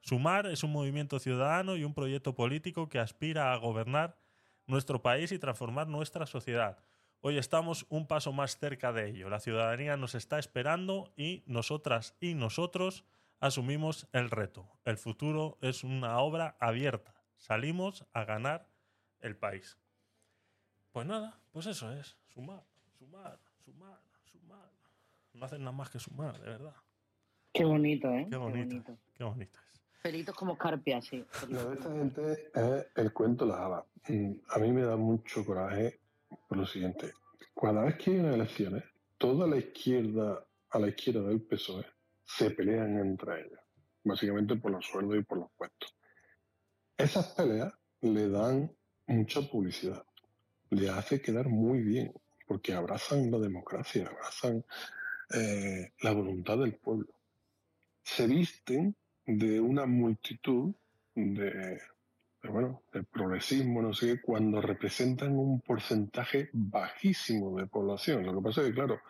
Sumar 0.00 0.46
es 0.46 0.62
un 0.62 0.72
movimiento 0.72 1.18
ciudadano 1.18 1.76
y 1.76 1.84
un 1.84 1.94
proyecto 1.94 2.34
político 2.34 2.88
que 2.88 2.98
aspira 2.98 3.52
a 3.52 3.56
gobernar 3.56 4.18
nuestro 4.66 5.02
país 5.02 5.32
y 5.32 5.38
transformar 5.38 5.88
nuestra 5.88 6.26
sociedad. 6.26 6.78
Hoy 7.20 7.38
estamos 7.38 7.86
un 7.88 8.06
paso 8.06 8.32
más 8.32 8.58
cerca 8.58 8.92
de 8.92 9.08
ello. 9.08 9.30
La 9.30 9.40
ciudadanía 9.40 9.96
nos 9.96 10.14
está 10.14 10.38
esperando 10.38 11.12
y 11.16 11.42
nosotras 11.46 12.14
y 12.20 12.34
nosotros 12.34 13.04
asumimos 13.40 14.08
el 14.12 14.30
reto. 14.30 14.68
El 14.84 14.98
futuro 14.98 15.56
es 15.62 15.84
una 15.84 16.18
obra 16.18 16.56
abierta. 16.60 17.14
Salimos 17.36 18.04
a 18.12 18.24
ganar 18.24 18.68
el 19.20 19.36
país. 19.36 19.78
Pues 20.94 21.08
nada, 21.08 21.36
pues 21.50 21.66
eso 21.66 21.90
es. 21.90 22.16
Sumar, 22.32 22.62
sumar, 22.96 23.36
sumar, 23.64 23.98
sumar. 24.30 24.70
No 25.32 25.44
hacen 25.44 25.58
nada 25.58 25.72
más 25.72 25.90
que 25.90 25.98
sumar, 25.98 26.38
de 26.38 26.48
verdad. 26.48 26.76
Qué 27.52 27.64
bonito, 27.64 28.08
¿eh? 28.14 28.28
Qué 28.30 28.36
bonito. 28.36 28.96
Qué 29.12 29.24
bonito 29.24 29.58
es. 29.58 29.80
Pelitos 30.00 30.36
como 30.36 30.56
Carpia, 30.56 31.02
sí. 31.02 31.24
Lo 31.48 31.70
de 31.70 31.74
esta 31.74 31.90
gente 31.90 32.32
es 32.54 32.86
el 32.94 33.12
cuento 33.12 33.44
de 33.44 33.50
las 33.50 33.60
hadas. 33.60 33.84
A 34.50 34.58
mí 34.60 34.70
me 34.70 34.82
da 34.82 34.96
mucho 34.96 35.44
coraje 35.44 35.98
por 36.46 36.58
lo 36.58 36.64
siguiente. 36.64 37.12
Cada 37.60 37.82
vez 37.82 37.96
que 37.96 38.12
hay 38.12 38.18
unas 38.20 38.36
elecciones, 38.36 38.84
toda 39.18 39.48
la 39.48 39.56
izquierda 39.56 40.46
a 40.70 40.78
la 40.78 40.86
izquierda 40.86 41.22
del 41.22 41.42
PSOE 41.42 41.86
se 42.24 42.52
pelean 42.52 43.00
entre 43.00 43.40
ellos, 43.40 43.58
básicamente 44.04 44.54
por 44.54 44.70
los 44.70 44.86
sueldos 44.86 45.16
y 45.16 45.24
por 45.24 45.38
los 45.38 45.50
puestos. 45.56 45.92
Esas 46.96 47.32
peleas 47.32 47.74
le 48.00 48.28
dan 48.28 48.72
mucha 49.08 49.40
publicidad, 49.40 50.06
le 50.74 50.90
hace 50.90 51.20
quedar 51.20 51.48
muy 51.48 51.80
bien, 51.80 52.12
porque 52.46 52.74
abrazan 52.74 53.30
la 53.30 53.38
democracia, 53.38 54.06
abrazan 54.06 54.64
eh, 55.32 55.92
la 56.00 56.12
voluntad 56.12 56.58
del 56.58 56.74
pueblo. 56.74 57.08
Se 58.02 58.26
visten 58.26 58.94
de 59.26 59.60
una 59.60 59.86
multitud 59.86 60.74
de, 61.14 61.80
de, 62.42 62.48
bueno, 62.48 62.82
de 62.92 63.02
progresismo, 63.04 63.80
no 63.80 63.94
sé 63.94 64.06
qué, 64.06 64.20
cuando 64.20 64.60
representan 64.60 65.36
un 65.38 65.60
porcentaje 65.60 66.50
bajísimo 66.52 67.58
de 67.58 67.66
población. 67.66 68.24
Lo 68.26 68.34
que 68.36 68.42
pasa 68.42 68.60
es 68.60 68.68
que, 68.68 68.74
claro, 68.74 69.00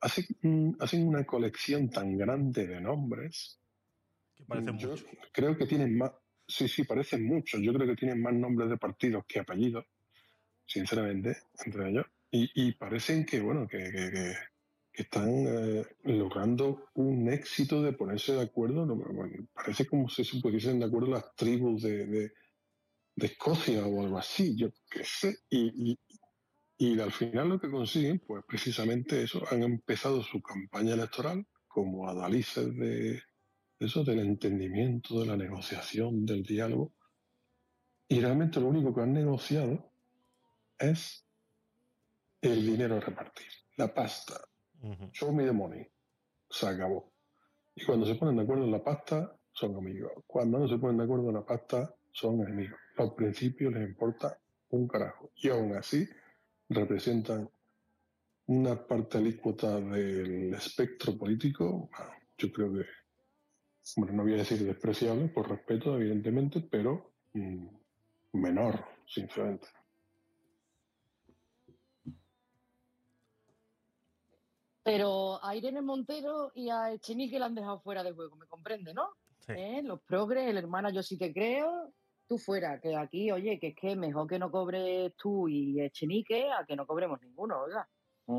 hacen, 0.00 0.76
hacen 0.78 1.06
una 1.06 1.24
colección 1.24 1.90
tan 1.90 2.16
grande 2.16 2.66
de 2.66 2.80
nombres. 2.80 3.58
Que 4.36 4.44
parecen 4.44 4.78
Yo 4.78 4.90
mucho. 4.90 5.04
creo 5.32 5.56
que 5.56 5.66
tienen 5.66 5.98
más, 5.98 6.12
sí, 6.46 6.68
sí, 6.68 6.84
parecen 6.84 7.26
muchos. 7.26 7.60
Yo 7.60 7.72
creo 7.72 7.86
que 7.88 7.96
tienen 7.96 8.22
más 8.22 8.34
nombres 8.34 8.70
de 8.70 8.76
partidos 8.76 9.24
que 9.26 9.40
apellidos, 9.40 9.84
sinceramente, 10.70 11.36
entre 11.66 11.90
ellos. 11.90 12.06
Y, 12.30 12.50
y 12.54 12.72
parecen 12.74 13.26
que, 13.26 13.40
bueno, 13.40 13.66
que, 13.68 13.78
que- 13.78 14.10
que- 14.12 14.34
están 14.92 15.30
eh, 15.48 15.84
logrando 16.04 16.88
un 16.94 17.28
éxito 17.32 17.82
de 17.82 17.92
ponerse 17.94 18.32
de 18.34 18.42
acuerdo. 18.42 18.84
No, 18.86 18.96
bueno, 18.96 19.46
parece 19.54 19.86
como 19.86 20.08
si 20.08 20.24
se 20.24 20.40
pusiesen 20.40 20.80
de 20.80 20.86
acuerdo 20.86 21.08
las 21.12 21.34
tribus 21.36 21.82
de, 21.82 22.06
de- 22.06 22.32
de 23.16 23.26
Escocia 23.26 23.86
o 23.86 24.02
algo 24.02 24.18
así, 24.18 24.56
yo 24.56 24.70
qué 24.90 25.04
sé. 25.04 25.36
Y, 25.50 25.92
y- 25.92 25.98
y 26.78 27.00
al 27.00 27.12
final 27.12 27.48
lo 27.50 27.60
que 27.60 27.70
consiguen, 27.70 28.20
pues 28.26 28.44
precisamente 28.48 29.22
eso, 29.22 29.42
han 29.50 29.62
empezado 29.62 30.22
su 30.22 30.42
campaña 30.42 30.94
electoral 30.94 31.46
como 31.68 32.08
adalices 32.08 32.74
de 32.76 33.22
eso, 33.80 34.04
del 34.04 34.20
entendimiento, 34.20 35.20
de 35.20 35.26
la 35.26 35.36
negociación, 35.36 36.26
del 36.26 36.42
diálogo. 36.44 36.94
Y 38.08 38.20
realmente 38.20 38.60
lo 38.60 38.68
único 38.68 38.94
que 38.94 39.00
han 39.02 39.12
negociado 39.14 39.89
es 40.80 41.26
el 42.40 42.66
dinero 42.66 42.96
a 42.96 43.00
repartir, 43.00 43.48
la 43.76 43.92
pasta. 43.92 44.40
Show 45.12 45.32
me 45.32 45.44
the 45.44 45.52
money. 45.52 45.86
Se 46.48 46.66
acabó. 46.66 47.12
Y 47.74 47.84
cuando 47.84 48.06
se 48.06 48.14
ponen 48.14 48.36
de 48.36 48.42
acuerdo 48.42 48.64
en 48.64 48.72
la 48.72 48.82
pasta, 48.82 49.36
son 49.52 49.76
amigos. 49.76 50.12
Cuando 50.26 50.58
no 50.58 50.66
se 50.66 50.78
ponen 50.78 50.96
de 50.96 51.04
acuerdo 51.04 51.28
en 51.28 51.34
la 51.34 51.44
pasta, 51.44 51.94
son 52.12 52.40
enemigos. 52.40 52.78
Al 52.96 53.14
principio 53.14 53.70
les 53.70 53.88
importa 53.88 54.38
un 54.70 54.88
carajo. 54.88 55.30
Y 55.36 55.48
aún 55.50 55.76
así, 55.76 56.08
representan 56.68 57.48
una 58.46 58.86
parte 58.86 59.18
alícuota 59.18 59.78
del 59.80 60.54
espectro 60.54 61.16
político, 61.16 61.88
bueno, 61.90 62.12
yo 62.36 62.52
creo 62.52 62.72
que, 62.72 62.86
bueno, 63.96 64.12
no 64.14 64.22
voy 64.24 64.34
a 64.34 64.38
decir 64.38 64.64
despreciable, 64.64 65.28
por 65.28 65.48
respeto, 65.48 65.96
evidentemente, 65.96 66.60
pero 66.60 67.12
mm, 67.34 67.66
menor, 68.32 68.84
sinceramente. 69.06 69.68
Pero 74.82 75.42
a 75.44 75.54
Irene 75.54 75.82
Montero 75.82 76.52
y 76.54 76.70
a 76.70 76.92
Echenique 76.92 77.38
la 77.38 77.46
han 77.46 77.54
dejado 77.54 77.80
fuera 77.80 78.02
de 78.02 78.12
juego, 78.12 78.36
¿me 78.36 78.46
comprende, 78.46 78.94
no? 78.94 79.10
Sí. 79.40 79.52
¿Eh? 79.56 79.82
Los 79.82 80.00
progres, 80.02 80.48
el 80.48 80.56
hermana 80.58 80.90
yo 80.90 81.02
sí 81.02 81.18
te 81.18 81.32
creo, 81.32 81.92
tú 82.26 82.38
fuera, 82.38 82.80
que 82.80 82.96
aquí, 82.96 83.30
oye, 83.30 83.58
que 83.58 83.68
es 83.68 83.74
que 83.76 83.96
mejor 83.96 84.26
que 84.28 84.38
no 84.38 84.50
cobres 84.50 85.14
tú 85.16 85.48
y 85.48 85.80
Echenique 85.80 86.50
a 86.50 86.64
que 86.64 86.76
no 86.76 86.86
cobremos 86.86 87.20
ninguno, 87.22 87.60
oiga. 87.62 87.88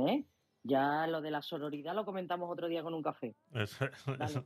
¿Eh? 0.07 0.23
Ya 0.63 1.05
lo 1.07 1.21
de 1.21 1.31
la 1.31 1.41
sororidad 1.41 1.93
lo 1.95 2.05
comentamos 2.05 2.49
otro 2.49 2.67
día 2.67 2.83
con 2.83 2.93
un 2.93 3.01
café. 3.03 3.35
Eso- 3.53 3.85
eso- 4.19 4.45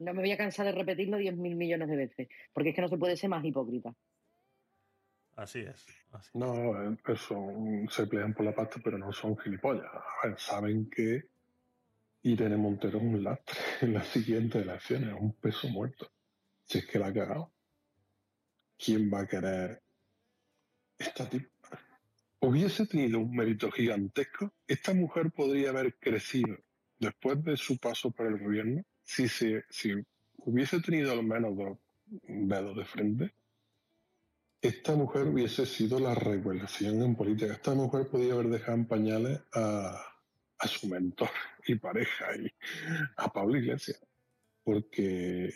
No 0.00 0.14
me 0.14 0.20
voy 0.20 0.30
a 0.32 0.36
cansar 0.36 0.64
de 0.66 0.72
repetirlo 0.72 1.16
10.000 1.18 1.56
millones 1.56 1.88
de 1.88 1.96
veces, 1.96 2.28
porque 2.52 2.70
es 2.70 2.74
que 2.76 2.82
no 2.82 2.88
se 2.88 2.96
puede 2.98 3.16
ser 3.16 3.30
más 3.30 3.44
hipócrita. 3.44 3.92
Así 5.38 5.60
es. 5.60 5.86
así. 6.10 6.30
No, 6.34 6.82
eh, 6.82 6.96
eso, 7.06 7.36
mm, 7.40 7.88
se 7.88 8.08
pelean 8.08 8.34
por 8.34 8.44
la 8.44 8.52
pasta, 8.52 8.80
pero 8.82 8.98
no 8.98 9.12
son 9.12 9.38
gilipollas. 9.38 9.86
A 9.86 10.26
ver, 10.26 10.36
saben 10.36 10.90
que 10.90 11.28
Irene 12.22 12.56
Montero 12.56 12.98
es 12.98 13.04
un 13.04 13.22
lastre 13.22 13.56
en 13.82 13.94
las 13.94 14.08
siguientes 14.08 14.60
elecciones, 14.60 15.14
es 15.14 15.20
un 15.20 15.32
peso 15.34 15.68
muerto. 15.68 16.10
Si 16.64 16.78
es 16.78 16.86
que 16.86 16.98
la 16.98 17.06
ha 17.06 17.14
cagado. 17.14 17.52
¿Quién 18.76 19.08
va 19.14 19.20
a 19.20 19.26
querer 19.28 19.80
esta 20.98 21.28
tipa? 21.28 21.48
Hubiese 22.40 22.86
tenido 22.86 23.20
un 23.20 23.30
mérito 23.30 23.70
gigantesco. 23.70 24.52
Esta 24.66 24.92
mujer 24.92 25.30
podría 25.30 25.70
haber 25.70 25.94
crecido 26.00 26.56
después 26.98 27.44
de 27.44 27.56
su 27.56 27.78
paso 27.78 28.10
por 28.10 28.26
el 28.26 28.38
gobierno 28.42 28.82
si, 29.04 29.28
se, 29.28 29.64
si 29.70 29.94
hubiese 30.38 30.80
tenido 30.80 31.12
al 31.12 31.22
menos 31.22 31.56
dos 31.56 31.78
dedos 32.26 32.76
de 32.76 32.84
frente 32.84 33.37
esta 34.60 34.94
mujer 34.94 35.28
hubiese 35.28 35.66
sido 35.66 35.98
la 36.00 36.14
revelación 36.14 37.02
en 37.02 37.14
política. 37.14 37.52
Esta 37.52 37.74
mujer 37.74 38.08
podía 38.08 38.32
haber 38.34 38.48
dejado 38.48 38.78
en 38.78 38.86
pañales 38.86 39.40
a, 39.54 40.04
su 40.66 40.88
mentor 40.88 41.30
y 41.66 41.76
pareja, 41.76 42.36
y 42.36 42.50
a 43.16 43.32
Pablo 43.32 43.56
Iglesias, 43.56 44.04
porque, 44.64 45.54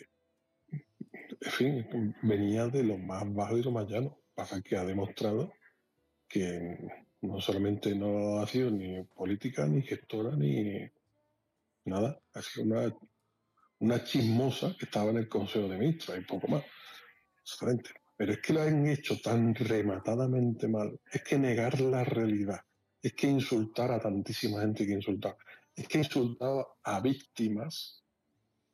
en 0.70 1.50
fin, 1.50 2.16
venía 2.22 2.68
de 2.68 2.84
lo 2.84 2.96
más 2.98 3.32
bajo 3.34 3.58
y 3.58 3.62
lo 3.62 3.72
más 3.72 3.88
llano. 3.88 4.18
Pasa 4.34 4.62
que 4.62 4.76
ha 4.76 4.84
demostrado 4.84 5.52
que 6.28 6.78
no 7.22 7.40
solamente 7.40 7.94
no 7.94 8.38
ha 8.38 8.46
sido 8.46 8.70
ni 8.70 9.02
política, 9.02 9.66
ni 9.66 9.82
gestora, 9.82 10.36
ni 10.36 10.88
nada, 11.84 12.20
ha 12.32 12.42
sido 12.42 12.66
una, 12.66 12.96
una 13.80 14.04
chismosa 14.04 14.74
que 14.78 14.84
estaba 14.84 15.10
en 15.10 15.18
el 15.18 15.28
Consejo 15.28 15.68
de 15.68 15.78
Ministros 15.78 16.18
y 16.18 16.20
poco 16.22 16.46
más. 16.46 16.64
Frente. 17.44 18.01
Pero 18.16 18.32
es 18.32 18.40
que 18.40 18.52
lo 18.52 18.62
han 18.62 18.86
hecho 18.86 19.20
tan 19.20 19.54
rematadamente 19.54 20.68
mal. 20.68 21.00
Es 21.10 21.22
que 21.22 21.38
negar 21.38 21.80
la 21.80 22.04
realidad. 22.04 22.60
Es 23.00 23.14
que 23.14 23.26
insultar 23.26 23.90
a 23.90 24.00
tantísima 24.00 24.60
gente 24.60 24.86
que 24.86 24.92
insultar. 24.92 25.36
Es 25.74 25.88
que 25.88 25.98
insultar 25.98 26.66
a 26.84 27.00
víctimas 27.00 28.04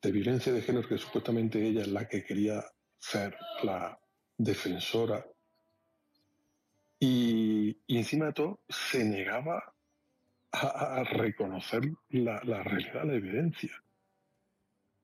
de 0.02 0.12
violencia 0.12 0.52
de 0.52 0.62
género, 0.62 0.89
que 0.89 0.98
supuestamente 0.98 1.65
ella 1.65 1.82
es 1.82 1.89
la 1.89 2.06
que 2.06 2.24
quería 2.24 2.62
ser 2.98 3.36
la 3.62 3.98
defensora. 4.36 5.24
Y, 7.01 7.77
y 7.86 7.97
encima 7.98 8.27
de 8.27 8.32
todo, 8.32 8.60
se 8.69 9.05
negaba 9.05 9.74
a, 10.52 10.97
a 10.97 11.05
reconocer 11.05 11.82
la, 12.10 12.40
la 12.44 12.62
realidad, 12.62 13.05
la 13.05 13.15
evidencia. 13.15 13.73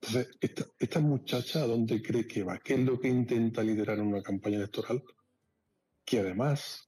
Entonces, 0.07 0.37
esta, 0.77 0.99
muchacha, 0.99 1.63
¿a 1.63 1.67
dónde 1.67 2.01
cree 2.01 2.27
que 2.27 2.43
va? 2.43 2.59
¿Qué 2.59 2.75
es 2.75 2.79
lo 2.79 2.99
que 2.99 3.07
intenta 3.07 3.63
liderar 3.63 3.97
en 3.97 4.07
una 4.07 4.21
campaña 4.21 4.57
electoral? 4.57 5.03
Que 6.03 6.19
además 6.19 6.87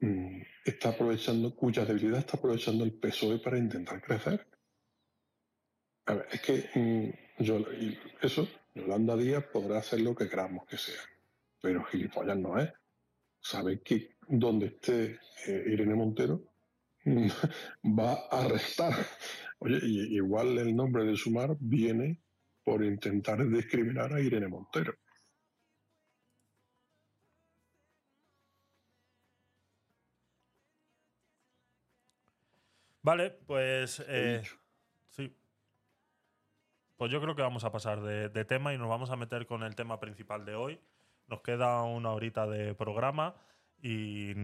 mm, 0.00 0.40
está 0.64 0.88
aprovechando, 0.88 1.54
cuya 1.54 1.84
debilidad 1.84 2.18
está 2.18 2.38
aprovechando 2.38 2.82
el 2.82 2.94
PSOE 2.94 3.38
para 3.38 3.56
intentar 3.56 4.02
crecer. 4.02 4.48
A 6.06 6.14
ver, 6.14 6.26
es 6.32 6.40
que 6.40 6.70
mm, 6.74 7.44
yo, 7.44 7.64
eso, 8.20 8.48
Yolanda 8.74 9.16
Díaz 9.16 9.44
podrá 9.52 9.78
hacer 9.78 10.00
lo 10.00 10.14
que 10.16 10.28
queramos 10.28 10.66
que 10.66 10.76
sea, 10.76 11.00
pero 11.60 11.84
gilipollas 11.84 12.38
no 12.38 12.58
es. 12.58 12.72
Sabe 13.40 13.80
que 13.80 14.16
donde 14.26 14.66
esté 14.66 15.20
eh, 15.46 15.64
Irene 15.68 15.94
Montero 15.94 16.42
va 17.84 18.14
a 18.28 18.48
restar. 18.48 18.94
Oye, 19.60 19.78
igual 19.84 20.58
el 20.58 20.74
nombre 20.74 21.04
de 21.04 21.16
Sumar 21.16 21.56
viene 21.60 22.20
por 22.70 22.84
intentar 22.84 23.44
discriminar 23.48 24.12
a 24.12 24.20
Irene 24.20 24.46
Montero. 24.46 24.94
Vale, 33.02 33.32
pues 33.32 34.04
eh, 34.06 34.42
sí. 35.08 35.36
Pues 36.96 37.10
yo 37.10 37.20
creo 37.20 37.34
que 37.34 37.42
vamos 37.42 37.64
a 37.64 37.72
pasar 37.72 38.02
de, 38.02 38.28
de 38.28 38.44
tema 38.44 38.72
y 38.72 38.78
nos 38.78 38.88
vamos 38.88 39.10
a 39.10 39.16
meter 39.16 39.46
con 39.46 39.64
el 39.64 39.74
tema 39.74 39.98
principal 39.98 40.44
de 40.44 40.54
hoy. 40.54 40.80
Nos 41.26 41.40
queda 41.40 41.82
una 41.82 42.12
horita 42.12 42.46
de 42.46 42.76
programa 42.76 43.34
y 43.82 44.34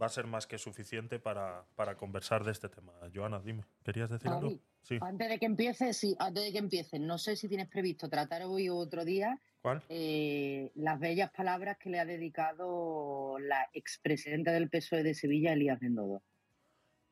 va 0.00 0.06
a 0.06 0.08
ser 0.08 0.26
más 0.26 0.46
que 0.46 0.58
suficiente 0.58 1.18
para, 1.18 1.64
para 1.76 1.96
conversar 1.96 2.44
de 2.44 2.52
este 2.52 2.68
tema. 2.68 2.92
Joana, 3.14 3.40
dime, 3.40 3.64
¿querías 3.84 4.10
decir 4.10 4.30
algo? 4.30 4.52
Sí. 4.82 4.98
Antes 5.00 5.28
de 5.28 5.38
que 5.38 5.46
empiece, 5.46 5.92
sí, 5.92 6.16
antes 6.18 6.44
de 6.44 6.52
que 6.52 6.58
empiece, 6.58 6.98
no 6.98 7.18
sé 7.18 7.36
si 7.36 7.48
tienes 7.48 7.68
previsto 7.68 8.08
tratar 8.08 8.42
hoy 8.42 8.68
o 8.68 8.76
otro 8.76 9.04
día 9.04 9.38
¿Cuál? 9.60 9.82
eh, 9.88 10.72
las 10.74 10.98
bellas 10.98 11.30
palabras 11.30 11.78
que 11.78 11.90
le 11.90 12.00
ha 12.00 12.04
dedicado 12.04 13.38
la 13.38 13.68
expresidenta 13.72 14.50
del 14.50 14.68
PSOE 14.68 15.04
de 15.04 15.14
Sevilla, 15.14 15.52
Elías 15.52 15.78
Bendodo. 15.78 16.22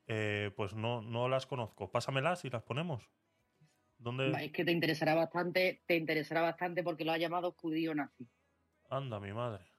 Eh, 0.08 0.50
pues 0.56 0.74
no, 0.74 1.00
no 1.02 1.28
las 1.28 1.46
conozco. 1.46 1.92
Pásamelas 1.92 2.44
y 2.44 2.50
las 2.50 2.64
ponemos. 2.64 3.08
¿Dónde? 3.98 4.32
Es 4.44 4.50
que 4.50 4.64
te 4.64 4.72
interesará 4.72 5.14
bastante, 5.14 5.82
te 5.86 5.94
interesará 5.94 6.40
bastante 6.40 6.82
porque 6.82 7.04
lo 7.04 7.12
ha 7.12 7.18
llamado 7.18 7.52
judío 7.52 7.94
nazi. 7.94 8.26
Anda, 8.88 9.20
mi 9.20 9.32
madre. 9.32 9.69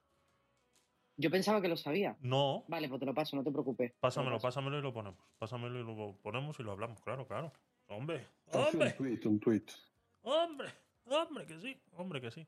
Yo 1.16 1.30
pensaba 1.30 1.60
que 1.60 1.68
lo 1.68 1.76
sabía. 1.76 2.16
No. 2.20 2.64
Vale, 2.68 2.88
pues 2.88 3.00
te 3.00 3.06
lo 3.06 3.14
paso, 3.14 3.36
no 3.36 3.44
te 3.44 3.50
preocupes. 3.50 3.92
Pásamelo, 4.00 4.38
pásamelo 4.38 4.78
y 4.78 4.82
lo 4.82 4.92
ponemos. 4.92 5.20
Pásamelo 5.38 5.80
y 5.80 5.84
lo 5.84 6.16
ponemos 6.22 6.58
y 6.58 6.62
lo 6.62 6.72
hablamos, 6.72 7.00
claro, 7.02 7.26
claro. 7.26 7.52
Hombre, 7.88 8.26
hombre. 8.52 8.88
un 8.90 8.96
tweet, 8.96 9.20
un 9.28 9.40
tweet. 9.40 9.64
Hombre, 10.22 10.68
hombre 11.06 11.46
que 11.46 11.60
sí, 11.60 11.76
hombre 11.92 12.20
que 12.20 12.30
sí. 12.30 12.46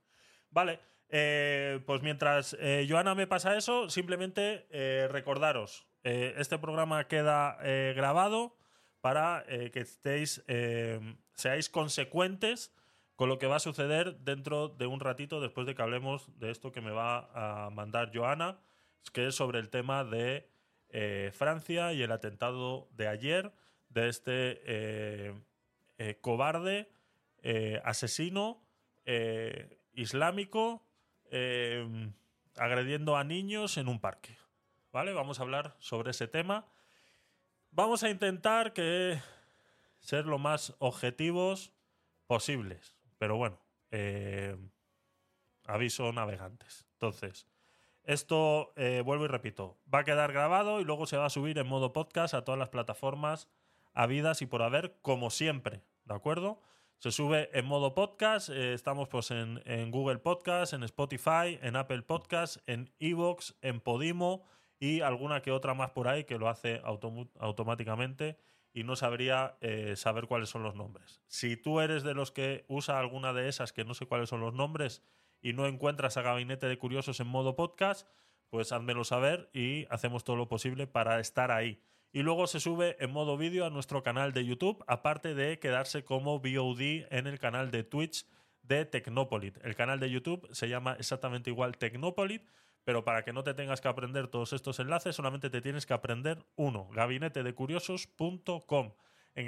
Vale, 0.51 0.81
eh, 1.09 1.81
pues 1.85 2.03
mientras 2.03 2.57
eh, 2.59 2.87
Joana 2.89 3.15
me 3.15 3.27
pasa 3.27 3.57
eso, 3.57 3.91
simplemente 3.91 4.67
eh, 4.71 5.09
recordaros, 5.11 5.87
eh, 6.03 6.35
este 6.39 6.59
programa 6.59 7.07
queda 7.09 7.59
eh, 7.63 7.93
grabado 7.97 8.57
para 9.01 9.45
eh, 9.49 9.71
que 9.71 9.81
estéis, 9.81 10.43
eh, 10.49 11.01
seáis 11.35 11.69
consecuentes 11.69 12.73
con 13.17 13.29
lo 13.29 13.39
que 13.39 13.47
va 13.47 13.57
a 13.57 13.61
suceder 13.61 14.19
dentro 14.19 14.69
de 14.69 14.87
un 14.87 15.01
ratito 15.01 15.41
después 15.41 15.67
de 15.67 15.75
que 15.75 15.83
hablemos 15.83 16.29
de 16.39 16.51
esto 16.51 16.73
que 16.73 16.81
me 16.81 16.91
va 16.91 17.67
a 17.67 17.71
mandar 17.71 18.11
Joana, 18.13 18.59
que 19.13 19.29
es 19.29 19.35
sobre 19.35 19.59
el 19.59 19.71
tema 19.71 20.05
de 20.05 20.49
eh, 20.89 21.31
Francia 21.35 21.93
y 21.93 22.03
el 22.03 22.13
atentado 22.13 22.89
de 22.93 23.09
ayer 23.09 23.53
de 23.89 24.09
este 24.09 24.61
eh, 24.65 25.35
eh, 25.99 26.19
cobarde, 26.21 26.91
asesino, 27.85 28.63
islámico, 29.93 30.83
agrediendo 32.57 33.19
a 33.19 33.25
niños 33.25 33.77
en 33.77 33.89
un 33.89 34.01
parque. 34.01 34.39
¿Vale? 34.93 35.13
Vamos 35.13 35.39
a 35.39 35.43
hablar 35.43 35.77
sobre 35.79 36.13
ese 36.13 36.27
tema. 36.27 36.65
Vamos 37.71 38.03
a 38.03 38.09
intentar 38.09 38.73
ser 39.99 40.25
lo 40.25 40.39
más 40.39 40.75
objetivos 40.79 41.71
posibles. 42.27 42.94
Pero 43.25 43.39
bueno, 43.39 43.59
eh, 43.91 44.55
aviso 45.65 46.13
navegantes. 46.13 46.87
Entonces, 46.93 47.49
esto, 48.03 48.75
eh, 48.77 49.01
vuelvo 49.03 49.25
y 49.25 49.29
repito, 49.29 49.79
va 49.93 50.01
a 50.01 50.05
quedar 50.05 50.31
grabado 50.31 50.79
y 50.79 50.85
luego 50.85 51.07
se 51.07 51.17
va 51.17 51.25
a 51.25 51.31
subir 51.31 51.57
en 51.57 51.67
modo 51.67 51.95
podcast 51.95 52.35
a 52.35 52.45
todas 52.45 52.59
las 52.59 52.69
plataformas 52.69 53.49
habidas 53.95 54.43
y 54.43 54.47
por 54.47 54.61
haber, 54.61 54.99
como 55.01 55.31
siempre, 55.31 55.81
¿de 56.05 56.15
acuerdo? 56.15 56.61
Se 56.99 57.13
sube 57.13 57.49
en 57.59 57.65
modo 57.65 57.95
podcast, 57.95 58.51
eh, 58.51 58.75
estamos 58.75 59.09
pues 59.09 59.31
en, 59.31 59.91
Google 59.91 60.19
Podcast, 60.19 60.75
en 60.75 60.83
Spotify, 60.83 61.59
en 61.63 61.77
Apple 61.77 62.03
Podcast, 62.03 62.59
en 62.69 62.93
Evox, 62.99 63.55
en 63.63 63.81
Podimo 63.81 64.45
y 64.79 65.01
alguna 65.01 65.41
que 65.41 65.51
otra 65.51 65.73
más 65.73 65.93
por 65.93 66.09
ahí 66.09 66.25
que 66.25 66.37
lo 66.37 66.51
hace 66.51 66.83
automáticamente 66.85 68.37
y 68.75 68.83
no 68.83 68.97
sabría 68.97 69.57
eh, 69.61 69.95
saber 69.97 70.27
cuáles 70.27 70.51
son 70.51 70.65
los 70.65 70.75
nombres. 70.75 71.23
Si 71.29 71.57
tú 71.57 71.81
eres 71.81 72.03
de 72.03 72.13
los 72.13 72.33
que 72.33 72.65
usa 72.69 72.99
alguna 72.99 73.33
de 73.33 73.49
esas 73.49 73.73
que 73.73 73.85
no 73.85 73.95
sé 73.95 74.05
cuáles 74.05 74.29
son 74.29 74.41
los 74.41 74.53
nombres 74.53 75.03
y 75.41 75.53
no 75.53 75.67
encuentras 75.67 76.17
a 76.17 76.23
Gabinete 76.23 76.67
de 76.67 76.77
Curiosos 76.77 77.21
en 77.21 77.29
modo 77.29 77.55
podcast, 77.55 78.09
pues 78.51 78.73
házmelo 78.73 79.05
saber 79.05 79.49
y 79.55 79.87
hacemos 79.91 80.25
todo 80.25 80.37
lo 80.37 80.49
posible 80.49 80.89
para 80.89 81.21
estar 81.21 81.53
ahí. 81.53 81.81
Y 82.13 82.23
luego 82.23 82.47
se 82.49 82.61
sube 82.61 82.97
en 82.99 83.13
modo 83.13 83.37
vídeo 83.37 83.65
a 83.65 83.71
nuestro 83.71 84.03
canal 84.03 84.33
de 84.33 84.45
YouTube, 84.45 84.85
aparte 84.89 85.35
de 85.35 85.59
quedarse 85.61 86.05
como 86.05 86.41
VOD 86.41 87.07
en 87.11 87.27
el 87.27 87.39
canal 87.39 87.71
de 87.71 87.85
Twitch 87.85 88.27
de 88.63 88.85
Tecnopolit. 88.85 89.57
El 89.65 89.77
canal 89.77 90.01
de 90.01 90.11
YouTube 90.11 90.49
se 90.53 90.69
llama 90.69 90.97
exactamente 90.99 91.51
igual 91.51 91.77
Tecnopolit, 91.77 92.43
pero 92.85 93.05
para 93.05 93.25
que 93.25 93.33
no 93.33 93.43
te 93.43 93.55
tengas 93.55 93.81
que 93.81 93.89
aprender 93.89 94.29
todos 94.29 94.53
estos 94.53 94.79
enlaces, 94.79 95.17
solamente 95.17 95.51
te 95.51 95.61
tienes 95.61 95.87
que 95.87 95.95
aprender 95.95 96.45
uno, 96.57 96.89
gabinetedecuriosos.com. 96.93 98.93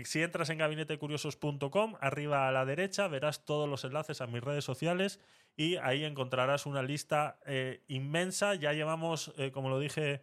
Si 0.04 0.20
entras 0.20 0.50
en 0.50 0.58
gabinetecuriosos.com, 0.58 1.94
arriba 2.00 2.48
a 2.48 2.52
la 2.52 2.64
derecha 2.64 3.06
verás 3.06 3.44
todos 3.44 3.68
los 3.68 3.84
enlaces 3.84 4.20
a 4.20 4.26
mis 4.26 4.42
redes 4.42 4.64
sociales 4.64 5.20
y 5.56 5.76
ahí 5.76 6.04
encontrarás 6.04 6.66
una 6.66 6.82
lista 6.82 7.38
eh, 7.46 7.84
inmensa. 7.86 8.56
Ya 8.56 8.72
llevamos, 8.72 9.32
eh, 9.38 9.52
como 9.52 9.68
lo 9.68 9.78
dije 9.78 10.22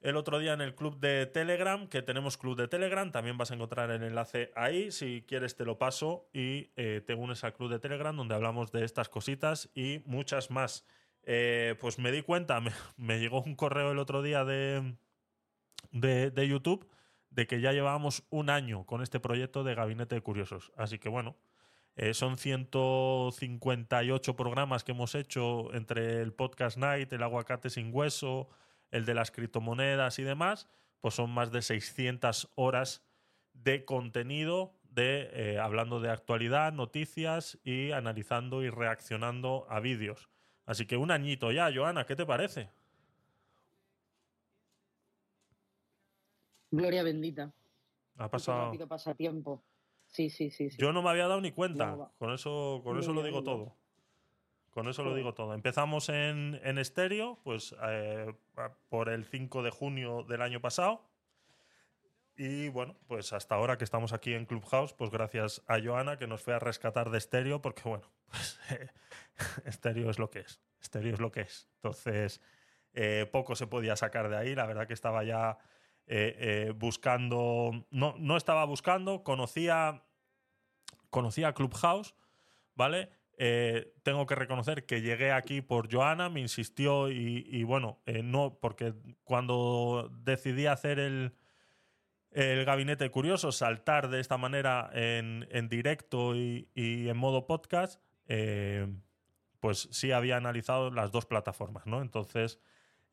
el 0.00 0.16
otro 0.16 0.38
día 0.38 0.52
en 0.52 0.60
el 0.60 0.74
club 0.74 0.98
de 0.98 1.26
Telegram, 1.26 1.86
que 1.86 2.02
tenemos 2.02 2.36
club 2.36 2.56
de 2.56 2.68
Telegram, 2.68 3.10
también 3.10 3.38
vas 3.38 3.52
a 3.52 3.54
encontrar 3.54 3.90
el 3.90 4.02
enlace 4.02 4.50
ahí. 4.54 4.90
Si 4.90 5.24
quieres 5.26 5.56
te 5.56 5.64
lo 5.64 5.78
paso 5.78 6.28
y 6.32 6.72
eh, 6.76 7.00
te 7.06 7.14
unes 7.14 7.44
al 7.44 7.54
club 7.54 7.70
de 7.70 7.78
Telegram 7.78 8.14
donde 8.14 8.34
hablamos 8.34 8.72
de 8.72 8.84
estas 8.84 9.08
cositas 9.08 9.70
y 9.74 10.02
muchas 10.04 10.50
más. 10.50 10.84
Eh, 11.26 11.76
pues 11.80 11.98
me 11.98 12.12
di 12.12 12.22
cuenta, 12.22 12.60
me, 12.96 13.18
llegó 13.18 13.42
un 13.42 13.56
correo 13.56 13.92
el 13.92 13.98
otro 13.98 14.22
día 14.22 14.44
de, 14.44 14.96
de, 15.90 16.30
de 16.30 16.48
YouTube 16.48 16.88
de 17.30 17.46
que 17.46 17.60
ya 17.60 17.72
llevábamos 17.72 18.24
un 18.30 18.48
año 18.48 18.84
con 18.86 19.02
este 19.02 19.18
proyecto 19.20 19.64
de 19.64 19.74
Gabinete 19.74 20.14
de 20.14 20.20
Curiosos. 20.20 20.72
Así 20.76 20.98
que 20.98 21.08
bueno, 21.08 21.36
eh, 21.96 22.12
son 22.14 22.38
158 22.38 24.36
programas 24.36 24.84
que 24.84 24.92
hemos 24.92 25.14
hecho 25.14 25.72
entre 25.74 26.22
el 26.22 26.32
Podcast 26.32 26.76
Night, 26.76 27.12
el 27.12 27.22
Aguacate 27.22 27.70
sin 27.70 27.94
Hueso, 27.94 28.48
el 28.90 29.04
de 29.04 29.14
las 29.14 29.30
criptomonedas 29.30 30.18
y 30.18 30.24
demás. 30.24 30.68
Pues 31.00 31.14
son 31.14 31.30
más 31.30 31.52
de 31.52 31.62
600 31.62 32.50
horas 32.56 33.04
de 33.52 33.84
contenido 33.84 34.74
de 34.82 35.28
eh, 35.32 35.58
hablando 35.58 36.00
de 36.00 36.10
actualidad, 36.10 36.72
noticias 36.72 37.58
y 37.64 37.92
analizando 37.92 38.62
y 38.62 38.70
reaccionando 38.70 39.66
a 39.68 39.80
vídeos. 39.80 40.28
Así 40.66 40.86
que 40.86 40.96
un 40.96 41.10
añito 41.10 41.52
ya, 41.52 41.70
Joana, 41.74 42.06
¿qué 42.06 42.16
te 42.16 42.24
parece? 42.24 42.70
Gloria 46.70 47.02
bendita. 47.02 47.52
Ha 48.16 48.28
pasado. 48.28 48.66
rápido 48.66 48.88
pasa 48.88 49.14
tiempo. 49.14 49.62
Sí, 50.06 50.30
sí, 50.30 50.50
sí. 50.50 50.70
sí. 50.70 50.76
Yo 50.78 50.92
no 50.92 51.02
me 51.02 51.10
había 51.10 51.26
dado 51.26 51.40
ni 51.40 51.52
cuenta. 51.52 51.96
No, 51.96 52.12
con 52.18 52.32
eso, 52.32 52.80
con 52.84 52.98
eso 52.98 53.12
lo 53.12 53.22
digo 53.22 53.42
todo. 53.42 53.74
Con 54.70 54.88
eso 54.88 55.04
lo 55.04 55.14
digo 55.14 55.34
todo. 55.34 55.54
Empezamos 55.54 56.08
en, 56.08 56.60
en 56.64 56.78
estéreo, 56.78 57.38
pues 57.44 57.76
eh, 57.80 58.34
por 58.88 59.08
el 59.08 59.24
5 59.24 59.62
de 59.62 59.70
junio 59.70 60.24
del 60.24 60.42
año 60.42 60.60
pasado. 60.60 61.02
Y 62.36 62.68
bueno, 62.68 62.96
pues 63.06 63.32
hasta 63.32 63.54
ahora 63.54 63.78
que 63.78 63.84
estamos 63.84 64.12
aquí 64.12 64.34
en 64.34 64.46
Clubhouse, 64.46 64.92
pues 64.92 65.10
gracias 65.10 65.62
a 65.68 65.80
Joana 65.80 66.18
que 66.18 66.26
nos 66.26 66.42
fue 66.42 66.54
a 66.54 66.58
rescatar 66.58 67.10
de 67.10 67.18
estéreo, 67.18 67.62
porque 67.62 67.82
bueno, 67.84 68.10
pues 68.26 68.58
estéreo 69.64 70.10
es 70.10 70.18
lo 70.18 70.30
que 70.30 70.40
es. 70.40 70.60
Estéreo 70.80 71.14
es 71.14 71.20
lo 71.20 71.30
que 71.30 71.42
es. 71.42 71.68
Entonces, 71.76 72.40
eh, 72.92 73.28
poco 73.30 73.54
se 73.54 73.66
podía 73.66 73.96
sacar 73.96 74.28
de 74.28 74.36
ahí. 74.36 74.54
La 74.54 74.66
verdad 74.66 74.86
que 74.86 74.94
estaba 74.94 75.24
ya 75.24 75.58
eh, 76.06 76.36
eh, 76.38 76.72
buscando. 76.76 77.86
No, 77.90 78.14
no 78.18 78.36
estaba 78.36 78.64
buscando, 78.64 79.22
conocía 79.22 80.02
conocía 81.14 81.52
Clubhouse, 81.52 82.16
¿vale? 82.74 83.08
Eh, 83.38 83.94
tengo 84.02 84.26
que 84.26 84.34
reconocer 84.34 84.84
que 84.84 85.00
llegué 85.00 85.30
aquí 85.30 85.60
por 85.60 85.88
Joana, 85.92 86.28
me 86.28 86.40
insistió 86.40 87.08
y, 87.08 87.62
bueno, 87.62 88.00
eh, 88.04 88.24
no, 88.24 88.58
porque 88.60 88.94
cuando 89.22 90.10
decidí 90.24 90.66
hacer 90.66 90.98
el, 90.98 91.32
el 92.34 92.64
gabinete 92.64 93.08
curioso, 93.10 93.52
saltar 93.52 94.08
de 94.08 94.18
esta 94.20 94.36
manera 94.36 94.90
en, 94.92 95.46
en 95.52 95.68
directo 95.68 96.34
y, 96.34 96.68
y 96.74 97.08
en 97.08 97.16
modo 97.16 97.46
podcast, 97.46 98.02
eh, 98.26 98.92
pues 99.60 99.88
sí 99.92 100.10
había 100.10 100.36
analizado 100.36 100.90
las 100.90 101.12
dos 101.12 101.26
plataformas, 101.26 101.86
¿no? 101.86 102.02
Entonces, 102.02 102.58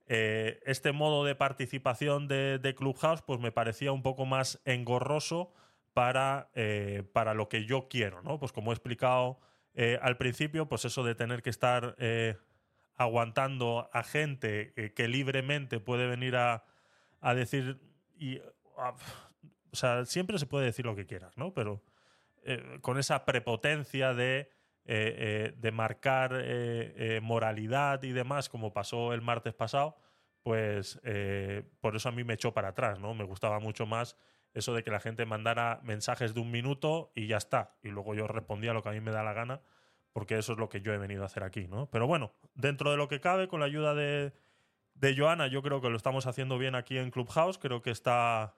eh, 0.07 0.59
este 0.65 0.91
modo 0.91 1.23
de 1.23 1.35
participación 1.35 2.27
de, 2.27 2.57
de 2.57 2.73
Clubhouse, 2.73 3.21
pues 3.21 3.39
me 3.39 3.51
parecía 3.51 3.91
un 3.91 4.01
poco 4.01 4.25
más 4.25 4.59
engorroso 4.65 5.53
para, 5.93 6.49
eh, 6.55 7.03
para 7.13 7.35
lo 7.35 7.47
que 7.47 7.65
yo 7.65 7.87
quiero, 7.89 8.23
¿no? 8.23 8.39
Pues 8.39 8.51
como 8.51 8.71
he 8.71 8.73
explicado 8.73 9.39
al 10.01 10.17
principio, 10.17 10.67
pues 10.67 10.83
eso 10.83 11.01
de 11.01 11.15
tener 11.15 11.41
que 11.41 11.49
estar 11.49 11.95
aguantando 12.97 13.89
a 13.93 14.03
gente 14.03 14.73
que 14.93 15.07
libremente 15.07 15.79
puede 15.79 16.07
venir 16.07 16.35
a, 16.35 16.65
a 17.21 17.33
decir 17.33 17.79
o 18.77 19.75
sea, 19.75 20.05
siempre 20.05 20.37
se 20.37 20.45
puede 20.45 20.65
decir 20.65 20.85
lo 20.85 20.95
que 20.95 21.05
quieras, 21.05 21.37
¿no? 21.37 21.53
Pero 21.53 21.81
eh, 22.43 22.79
con 22.81 22.97
esa 22.97 23.23
prepotencia 23.25 24.13
de, 24.13 24.39
eh, 24.39 24.47
eh, 24.85 25.53
de 25.57 25.71
marcar 25.71 26.43
moralidad 27.21 28.03
y 28.03 28.11
demás, 28.11 28.49
como 28.49 28.73
pasó 28.73 29.13
el 29.13 29.21
martes 29.21 29.53
pasado, 29.53 29.97
pues 30.43 30.99
por 31.79 31.95
eso 31.95 32.09
a 32.09 32.11
mí 32.11 32.23
me 32.23 32.33
echó 32.33 32.53
para 32.53 32.69
atrás, 32.69 32.99
¿no? 32.99 33.13
Me 33.13 33.23
gustaba 33.23 33.59
mucho 33.59 33.85
más 33.85 34.17
eso 34.53 34.73
de 34.73 34.83
que 34.83 34.91
la 34.91 34.99
gente 34.99 35.25
mandara 35.25 35.79
mensajes 35.83 36.33
de 36.33 36.41
un 36.41 36.51
minuto 36.51 37.11
y 37.15 37.27
ya 37.27 37.37
está. 37.37 37.77
Y 37.83 37.89
luego 37.89 38.15
yo 38.15 38.27
respondía 38.27 38.73
lo 38.73 38.83
que 38.83 38.89
a 38.89 38.91
mí 38.91 38.99
me 38.99 39.11
da 39.11 39.23
la 39.23 39.33
gana, 39.33 39.61
porque 40.11 40.37
eso 40.37 40.53
es 40.53 40.59
lo 40.59 40.67
que 40.67 40.81
yo 40.81 40.93
he 40.93 40.97
venido 40.97 41.23
a 41.23 41.27
hacer 41.27 41.43
aquí, 41.43 41.67
¿no? 41.67 41.89
Pero 41.89 42.07
bueno, 42.07 42.33
dentro 42.53 42.91
de 42.91 42.97
lo 42.97 43.07
que 43.07 43.21
cabe, 43.21 43.47
con 43.47 43.59
la 43.61 43.67
ayuda 43.67 43.93
de, 43.93 44.33
de 44.95 45.15
Joana, 45.15 45.47
yo 45.47 45.61
creo 45.61 45.79
que 45.79 45.89
lo 45.89 45.95
estamos 45.95 46.25
haciendo 46.25 46.57
bien 46.57 46.75
aquí 46.75 46.97
en 46.97 47.11
Clubhouse. 47.11 47.57
Creo 47.57 47.81
que 47.81 47.91
está, 47.91 48.55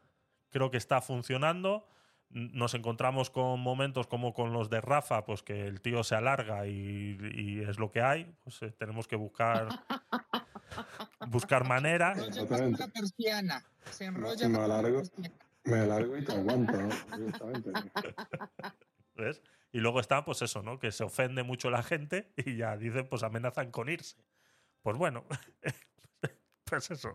creo 0.54 0.72
que 0.72 0.78
está 0.78 1.02
funcionando. 1.02 1.86
Nos 2.30 2.74
encontramos 2.74 3.30
con 3.30 3.60
momentos 3.60 4.08
como 4.08 4.34
con 4.34 4.54
los 4.54 4.70
de 4.70 4.80
Rafa, 4.82 5.26
pues 5.26 5.44
que 5.44 5.68
el 5.68 5.82
tío 5.82 6.04
se 6.04 6.16
alarga 6.16 6.66
y, 6.68 7.18
y 7.36 7.60
es 7.62 7.78
lo 7.78 7.92
que 7.92 8.02
hay. 8.02 8.34
Pues 8.44 8.62
eh, 8.64 8.72
tenemos 8.72 9.08
que 9.08 9.18
buscar 9.18 9.68
buscar 11.28 11.68
maneras. 11.68 12.18
Persiana. 12.94 13.64
Se 13.92 14.06
enrolla 14.06 14.48
Me 14.50 14.58
alargo, 14.60 14.98
persiana. 15.04 15.36
me 15.66 15.80
alargo 15.80 16.18
y 16.18 16.24
te 16.24 16.32
aguanto, 16.32 16.74
¿no? 16.82 16.90
¿Ves? 19.16 19.42
Y 19.72 19.80
luego 19.80 20.00
está, 20.00 20.24
pues 20.26 20.42
eso, 20.42 20.62
¿no? 20.64 20.80
Que 20.80 20.92
se 20.92 21.04
ofende 21.04 21.44
mucho 21.44 21.70
la 21.70 21.84
gente 21.84 22.32
y 22.38 22.58
ya 22.58 22.78
dicen, 22.78 23.08
pues 23.10 23.24
amenazan 23.24 23.72
con 23.72 23.90
irse. 23.90 24.18
Pues 24.82 24.98
bueno, 24.98 25.26
pues 26.66 26.92
eso. 26.92 27.14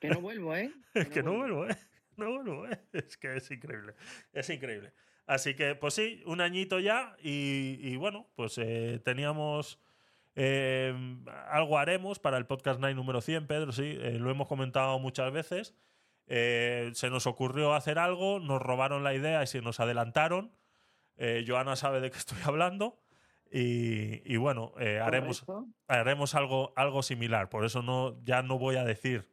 Que 0.00 0.08
no 0.10 0.20
vuelvo, 0.20 0.54
¿eh? 0.54 0.72
Que 1.12 1.22
no 1.22 1.36
vuelvo, 1.36 1.66
¿eh? 1.66 1.76
No 2.18 2.66
¿eh? 2.66 2.78
Es 2.92 3.16
que 3.16 3.36
es 3.36 3.50
increíble. 3.50 3.94
Es 4.32 4.50
increíble. 4.50 4.92
Así 5.26 5.54
que, 5.54 5.74
pues 5.74 5.94
sí, 5.94 6.22
un 6.26 6.40
añito 6.40 6.80
ya 6.80 7.16
y, 7.22 7.78
y 7.80 7.96
bueno, 7.96 8.28
pues 8.34 8.58
eh, 8.58 9.00
teníamos... 9.04 9.78
eh, 10.34 10.94
algo 11.48 11.78
haremos 11.78 12.18
para 12.18 12.38
el 12.38 12.46
podcast 12.46 12.80
Night 12.80 12.96
número 12.96 13.20
100, 13.20 13.46
Pedro, 13.46 13.72
sí, 13.72 13.98
eh, 14.00 14.18
lo 14.18 14.30
hemos 14.30 14.48
comentado 14.48 14.98
muchas 14.98 15.32
veces. 15.32 15.74
Eh, 16.26 16.90
se 16.94 17.10
nos 17.10 17.26
ocurrió 17.26 17.74
hacer 17.74 17.98
algo, 17.98 18.40
nos 18.40 18.60
robaron 18.60 19.04
la 19.04 19.14
idea 19.14 19.42
y 19.42 19.46
se 19.46 19.60
nos 19.62 19.80
adelantaron. 19.80 20.52
Joana 21.46 21.74
sabe 21.74 22.00
de 22.00 22.10
qué 22.10 22.18
estoy 22.18 22.38
hablando. 22.44 23.02
Y, 23.50 24.22
y 24.32 24.36
bueno, 24.36 24.72
haremos, 25.02 25.44
haremos 25.88 26.34
algo, 26.34 26.72
algo 26.76 27.02
similar. 27.02 27.48
Por 27.48 27.64
eso 27.64 27.82
no, 27.82 28.22
ya 28.24 28.42
no 28.42 28.58
voy 28.58 28.76
a 28.76 28.84
decir 28.84 29.28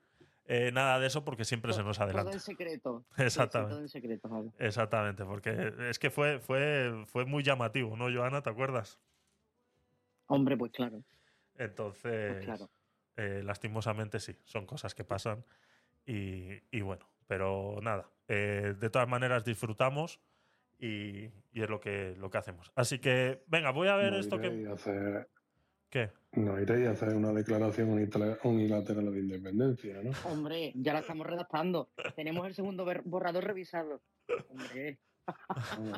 eh, 0.48 0.72
nada 0.72 1.00
de 1.00 1.08
eso 1.08 1.24
porque 1.26 1.46
siempre 1.46 1.74
se 1.74 1.84
nos 1.84 1.98
Todo 1.98 2.06
adelanta. 2.08 2.32
en 2.34 2.40
secreto. 2.40 3.06
Sí, 3.10 3.16
sí, 3.18 3.24
Exactamente. 3.24 3.72
todo 3.74 3.82
en 3.82 3.90
secreto, 3.90 4.30
Javi. 4.30 4.52
Exactamente, 4.60 5.26
porque 5.26 5.74
es 5.90 6.00
que 6.00 6.10
fue, 6.10 6.40
fue, 6.40 7.04
fue 7.08 7.26
muy 7.26 7.44
llamativo, 7.44 7.96
¿no, 7.98 8.06
Joana? 8.14 8.42
¿Te 8.42 8.50
acuerdas? 8.50 9.00
Hombre, 10.28 10.58
pues 10.58 10.72
claro. 10.72 11.04
Entonces, 11.58 12.34
Pues 12.36 12.46
claro. 12.46 12.70
eh, 13.18 13.42
lastimosamente 13.44 14.20
sí, 14.20 14.36
son 14.44 14.66
cosas 14.66 14.94
que 14.96 15.04
pasan 15.04 15.46
y, 16.06 16.50
y 16.72 16.82
bueno, 16.82 17.08
pero 17.28 17.80
nada, 17.82 18.10
eh, 18.28 18.76
de 18.78 18.90
todas 18.90 19.08
maneras 19.08 19.46
disfrutamos 19.46 20.20
y, 20.78 21.26
y 21.54 21.62
es 21.62 21.70
lo 21.70 21.80
que, 21.80 22.16
lo 22.18 22.30
que 22.30 22.38
hacemos. 22.38 22.72
Así 22.76 23.00
que, 23.00 23.44
venga, 23.48 23.72
voy 23.72 23.88
a 23.88 23.96
ver 23.96 24.12
No 24.14 24.20
esto 24.20 24.40
que... 24.40 24.48
hacer- 24.68 25.30
¿Qué? 25.90 26.12
No 26.34 26.60
iréis 26.60 26.88
a 26.88 26.92
hacer 26.92 27.16
una 27.16 27.32
declaración 27.32 27.90
unilateral 27.90 29.12
de 29.12 29.20
independencia, 29.20 30.02
¿no? 30.04 30.12
Hombre, 30.26 30.74
ya 30.76 30.94
la 30.94 31.00
estamos 31.00 31.26
redactando. 31.26 31.90
Tenemos 32.16 32.46
el 32.46 32.54
segundo 32.54 32.86
borrador 33.06 33.44
revisado. 33.46 34.02
Hombre. 34.50 35.00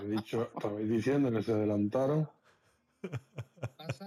He 0.03 0.07
dicho, 0.09 0.51
estabais 0.55 0.87
diciendo 0.87 1.31
que 1.31 1.41
se 1.41 1.51
adelantaron. 1.53 2.29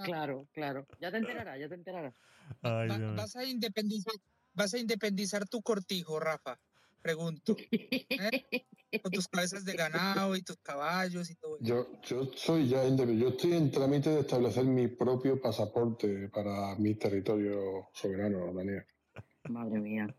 Claro, 0.05 0.47
claro. 0.53 0.87
Ya 1.01 1.11
te 1.11 1.19
enterarás, 1.19 1.59
ya 1.59 1.69
te 1.69 1.75
enterarás. 1.75 2.15
Ay, 2.63 2.89
Va- 2.89 3.15
vas, 3.15 3.37
a 3.37 3.45
independizar, 3.45 4.15
vas 4.55 4.75
a 4.75 4.79
independizar 4.79 5.49
tu 5.49 5.63
cortijo, 5.63 6.21
Rafa. 6.21 6.61
Pregunto. 7.03 7.57
¿eh? 7.71 8.67
Con 9.03 9.13
tus 9.13 9.29
cabezas 9.29 9.65
de 9.65 9.75
ganado 9.75 10.37
y 10.37 10.43
tus 10.43 10.59
caballos 10.59 11.31
y 11.31 11.37
todo 11.37 11.57
eso. 11.57 11.65
Yo, 11.65 12.01
yo 12.03 12.31
soy 12.35 12.69
ya. 12.69 12.87
Yo 12.89 13.29
estoy 13.29 13.55
en 13.55 13.71
trámite 13.71 14.11
de 14.11 14.21
establecer 14.21 14.65
mi 14.65 14.89
propio 14.89 15.41
pasaporte 15.41 16.29
para 16.29 16.75
mi 16.77 16.95
territorio 16.95 17.89
soberano, 17.93 18.53
Daniel. 18.53 18.85
Madre 19.49 19.81
mía. 19.81 20.15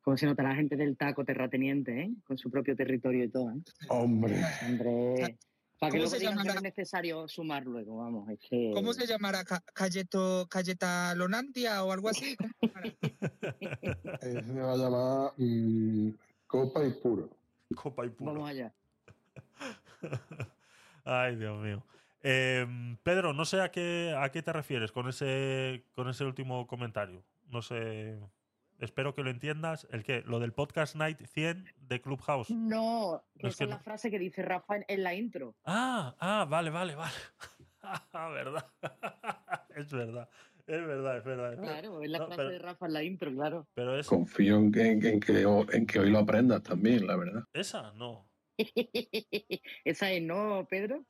Como 0.00 0.16
se 0.16 0.26
nota 0.26 0.42
la 0.42 0.54
gente 0.54 0.76
del 0.76 0.96
taco 0.96 1.24
terrateniente, 1.24 2.02
¿eh? 2.02 2.14
Con 2.24 2.38
su 2.38 2.50
propio 2.50 2.76
territorio 2.76 3.24
y 3.24 3.30
todo, 3.30 3.50
¿eh? 3.50 3.62
Hombre. 3.88 4.40
Hombre. 4.66 5.38
Para 5.84 5.90
que 5.92 5.98
¿Cómo 5.98 6.02
luego 6.04 6.10
se 6.10 6.18
digan 6.20 6.32
que 6.34 6.38
no 6.38 6.42
llamará? 6.44 6.58
es 6.60 6.62
necesario 6.62 7.28
sumar 7.28 7.64
luego, 7.66 7.96
vamos. 7.98 8.28
Es 8.30 8.38
que... 8.48 8.70
¿Cómo 8.72 8.94
se 8.94 9.06
llamará? 9.06 9.44
Ca- 9.44 9.62
Calleto, 9.74 10.46
¿Calletalonandia 10.48 11.84
o 11.84 11.92
algo 11.92 12.08
así? 12.08 12.36
Eh, 13.60 14.42
se 14.42 14.60
va 14.60 14.72
a 14.72 14.76
llamar 14.76 15.32
mm, 15.36 16.08
Copa 16.46 16.84
y 16.86 16.90
Puro. 16.92 17.28
Copa 17.74 18.04
y 18.06 18.08
puro. 18.10 18.32
Vamos 18.32 18.50
allá. 18.50 18.72
Ay, 21.04 21.36
Dios 21.36 21.62
mío. 21.62 21.82
Eh, 22.22 22.66
Pedro, 23.02 23.32
no 23.34 23.44
sé 23.44 23.60
a 23.60 23.70
qué, 23.70 24.14
a 24.18 24.30
qué 24.30 24.42
te 24.42 24.52
refieres 24.52 24.90
con 24.92 25.08
ese, 25.08 25.84
con 25.94 26.08
ese 26.08 26.24
último 26.24 26.66
comentario. 26.66 27.22
No 27.48 27.60
sé. 27.62 28.18
Espero 28.78 29.14
que 29.14 29.22
lo 29.22 29.30
entiendas. 29.30 29.86
¿El 29.90 30.04
qué? 30.04 30.22
Lo 30.26 30.40
del 30.40 30.52
podcast 30.52 30.96
Night 30.96 31.20
100 31.26 31.64
de 31.76 32.00
Clubhouse. 32.00 32.50
No, 32.50 33.24
que 33.38 33.46
Es 33.48 33.54
esa 33.54 33.58
que 33.58 33.64
es 33.64 33.70
la 33.70 33.76
no- 33.76 33.82
frase 33.82 34.10
que 34.10 34.18
dice 34.18 34.42
Rafa 34.42 34.76
en, 34.76 34.84
en 34.88 35.02
la 35.02 35.14
intro. 35.14 35.54
Ah, 35.64 36.14
ah, 36.18 36.46
vale, 36.48 36.70
vale, 36.70 36.94
vale. 36.94 37.12
Ah, 37.86 38.30
verdad. 38.30 38.66
es 39.76 39.92
verdad. 39.92 40.28
Es 40.66 40.86
verdad, 40.86 41.18
es 41.18 41.24
verdad. 41.24 41.52
es 41.52 41.58
verdad. 41.60 41.72
Claro, 41.74 42.02
es 42.02 42.08
la 42.08 42.18
No, 42.20 42.26
frase 42.28 42.38
pero, 42.38 42.48
de 42.50 42.58
Rafa 42.58 42.86
en 42.86 42.92
la 42.94 43.02
intro, 43.02 43.30
claro. 43.34 43.68
pero 43.74 43.98
es. 43.98 44.06
Confío 44.06 44.56
en 44.56 44.72
que, 44.72 44.90
en, 44.90 45.00
que, 45.20 45.42
en 45.42 45.86
que 45.86 45.98
hoy 46.00 46.08
lo 46.10 46.18
aprendas 46.20 46.62
también, 46.62 47.06
la 47.06 47.16
verdad. 47.16 47.44
Esa, 47.52 47.92
no. 47.92 48.26
Esa 49.84 50.10
es, 50.12 50.22
¿no, 50.22 50.66
Pedro? 50.68 51.04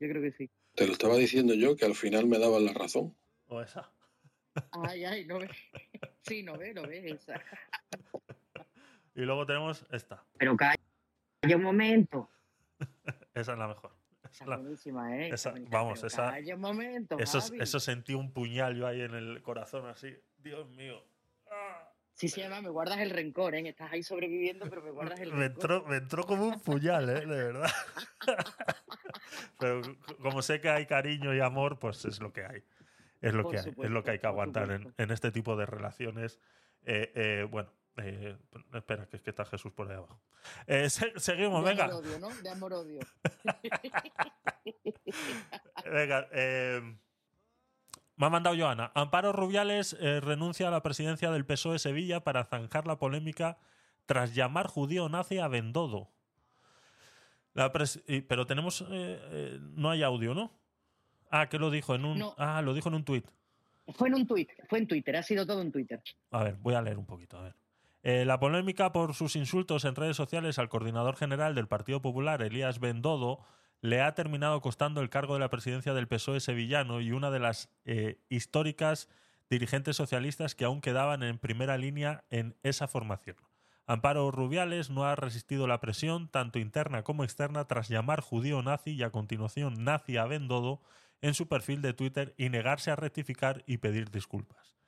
Yo 0.00 0.08
creo 0.08 0.22
que 0.22 0.32
sí. 0.32 0.50
Te 0.74 0.86
lo 0.86 0.92
estaba 0.92 1.16
diciendo 1.16 1.52
yo 1.54 1.76
que 1.76 1.84
al 1.84 1.94
final 1.94 2.26
me 2.26 2.38
daban 2.38 2.64
la 2.64 2.72
razón. 2.72 3.14
O 3.48 3.60
esa. 3.60 3.92
Ay, 4.72 5.04
ay, 5.04 5.24
no 5.24 5.38
ve. 5.38 5.48
Sí, 6.22 6.42
no 6.42 6.58
ve, 6.58 6.74
no 6.74 6.82
ve 6.82 7.10
esa. 7.10 7.40
Y 9.14 9.22
luego 9.22 9.46
tenemos 9.46 9.86
esta. 9.90 10.22
Pero 10.36 10.56
calla 10.56 10.76
un 11.56 11.62
momento. 11.62 12.28
Esa 13.34 13.52
es 13.52 13.58
la 13.58 13.68
mejor. 13.68 13.96
Esa 14.30 14.46
la- 14.46 14.56
buenísima, 14.58 15.16
¿eh? 15.16 15.30
esa- 15.30 15.54
vamos, 15.70 16.04
esa. 16.04 16.30
Calla 16.32 16.54
un 16.54 16.60
momento, 16.60 17.18
Eso, 17.18 17.40
Javi. 17.40 17.60
eso 17.62 17.80
sentí 17.80 18.12
un 18.14 18.32
puñal 18.32 18.76
yo 18.76 18.86
ahí 18.86 19.00
en 19.00 19.14
el 19.14 19.42
corazón, 19.42 19.86
así. 19.86 20.14
Dios 20.36 20.68
mío. 20.70 21.02
Sí, 22.12 22.28
sí, 22.28 22.40
además 22.42 22.64
me 22.64 22.68
guardas 22.70 22.98
el 22.98 23.10
rencor, 23.10 23.54
¿eh? 23.54 23.66
Estás 23.68 23.92
ahí 23.92 24.02
sobreviviendo, 24.02 24.68
pero 24.68 24.82
me 24.82 24.90
guardas 24.90 25.20
el 25.20 25.32
Me 25.32 25.46
rencor. 25.48 25.62
entró, 25.72 25.86
me 25.88 25.96
entró 25.96 26.24
como 26.24 26.46
un 26.48 26.60
puñal, 26.60 27.08
¿eh? 27.08 27.20
De 27.20 27.26
verdad. 27.44 27.70
Pero 29.58 29.80
como 30.20 30.42
sé 30.42 30.60
que 30.60 30.68
hay 30.68 30.86
cariño 30.86 31.34
y 31.34 31.40
amor, 31.40 31.78
pues 31.78 32.04
es 32.04 32.20
lo 32.20 32.32
que 32.32 32.44
hay. 32.44 32.62
Es 33.20 33.34
lo 33.34 33.42
Por 33.42 33.52
que 33.52 33.58
hay. 33.60 33.74
Es 33.84 33.90
lo 33.90 34.04
que 34.04 34.10
hay 34.12 34.18
que 34.18 34.26
aguantar 34.26 34.70
en, 34.70 34.94
en 34.96 35.10
este 35.10 35.30
tipo 35.32 35.56
de 35.56 35.66
relaciones. 35.66 36.38
Eh, 36.84 37.12
eh, 37.14 37.46
bueno, 37.50 37.70
eh, 37.96 38.36
espera, 38.72 39.06
que 39.06 39.16
es 39.16 39.22
que 39.22 39.30
está 39.30 39.44
Jesús 39.44 39.72
por 39.72 39.88
ahí 39.90 39.96
abajo. 39.96 40.20
Eh, 40.66 40.88
se- 40.88 41.18
seguimos, 41.18 41.64
De 41.64 41.70
venga. 41.70 41.84
amor-odio, 41.86 42.18
¿no? 42.20 42.28
De 42.28 42.50
amor-odio. 42.50 43.00
Venga, 45.84 46.28
eh, 46.32 46.80
me 48.16 48.26
ha 48.26 48.30
mandado 48.30 48.56
Joana. 48.56 48.90
Amparo 48.94 49.32
Rubiales 49.32 49.96
renuncia 50.00 50.68
a 50.68 50.70
la 50.70 50.82
presidencia 50.82 51.30
del 51.30 51.46
PSOE 51.46 51.78
Sevilla 51.78 52.20
para 52.24 52.44
zanjar 52.44 52.86
la 52.86 52.98
polémica 52.98 53.58
tras 54.06 54.34
llamar 54.34 54.66
judío 54.66 55.08
nazi 55.08 55.38
a 55.38 55.48
Bendodo. 55.48 56.10
La 57.54 57.72
pero 57.72 58.46
tenemos. 58.46 58.84
no 58.88 59.90
hay 59.90 60.02
audio, 60.02 60.34
¿no? 60.34 60.52
Ah, 61.30 61.48
que 61.48 61.58
lo 61.58 61.70
dijo 61.70 61.94
en 61.94 62.04
un. 62.04 62.18
No. 62.18 62.34
Ah, 62.38 62.62
lo 62.62 62.74
dijo 62.74 62.88
en 62.88 62.96
un 62.96 63.04
tuit. 63.04 63.26
Fue 63.94 64.08
en 64.08 64.14
un 64.14 64.26
tuit, 64.26 64.50
fue 64.68 64.78
en 64.78 64.86
Twitter, 64.86 65.16
ha 65.16 65.22
sido 65.22 65.46
todo 65.46 65.62
en 65.62 65.72
Twitter. 65.72 66.02
A 66.30 66.42
ver, 66.42 66.56
voy 66.56 66.74
a 66.74 66.82
leer 66.82 66.98
un 66.98 67.06
poquito. 67.06 67.38
A 67.38 67.42
ver. 67.42 67.54
Eh, 68.02 68.24
la 68.24 68.38
polémica 68.38 68.92
por 68.92 69.14
sus 69.14 69.34
insultos 69.34 69.84
en 69.84 69.94
redes 69.94 70.16
sociales 70.16 70.58
al 70.58 70.68
coordinador 70.68 71.16
general 71.16 71.54
del 71.54 71.68
Partido 71.68 72.00
Popular, 72.00 72.42
Elías 72.42 72.80
Bendodo, 72.80 73.40
le 73.80 74.02
ha 74.02 74.14
terminado 74.14 74.60
costando 74.60 75.00
el 75.00 75.10
cargo 75.10 75.34
de 75.34 75.40
la 75.40 75.50
presidencia 75.50 75.94
del 75.94 76.08
PSOE 76.08 76.40
sevillano 76.40 77.00
y 77.00 77.12
una 77.12 77.30
de 77.30 77.38
las 77.38 77.70
eh, 77.84 78.20
históricas 78.28 79.08
dirigentes 79.50 79.96
socialistas 79.96 80.54
que 80.54 80.64
aún 80.64 80.80
quedaban 80.80 81.22
en 81.22 81.38
primera 81.38 81.78
línea 81.78 82.24
en 82.30 82.56
esa 82.62 82.88
formación. 82.88 83.36
Amparo 83.86 84.30
Rubiales 84.30 84.90
no 84.90 85.04
ha 85.04 85.16
resistido 85.16 85.66
la 85.66 85.80
presión, 85.80 86.28
tanto 86.28 86.58
interna 86.58 87.04
como 87.04 87.24
externa, 87.24 87.66
tras 87.66 87.88
llamar 87.88 88.20
judío 88.20 88.60
nazi 88.62 88.90
y 88.90 89.02
a 89.02 89.10
continuación 89.10 89.82
nazi 89.84 90.18
a 90.18 90.26
Bendodo 90.26 90.82
en 91.20 91.34
su 91.34 91.48
perfil 91.48 91.82
de 91.82 91.92
Twitter 91.92 92.34
y 92.36 92.48
negarse 92.48 92.90
a 92.90 92.96
rectificar 92.96 93.64
y 93.66 93.78
pedir 93.78 94.10
disculpas. 94.10 94.78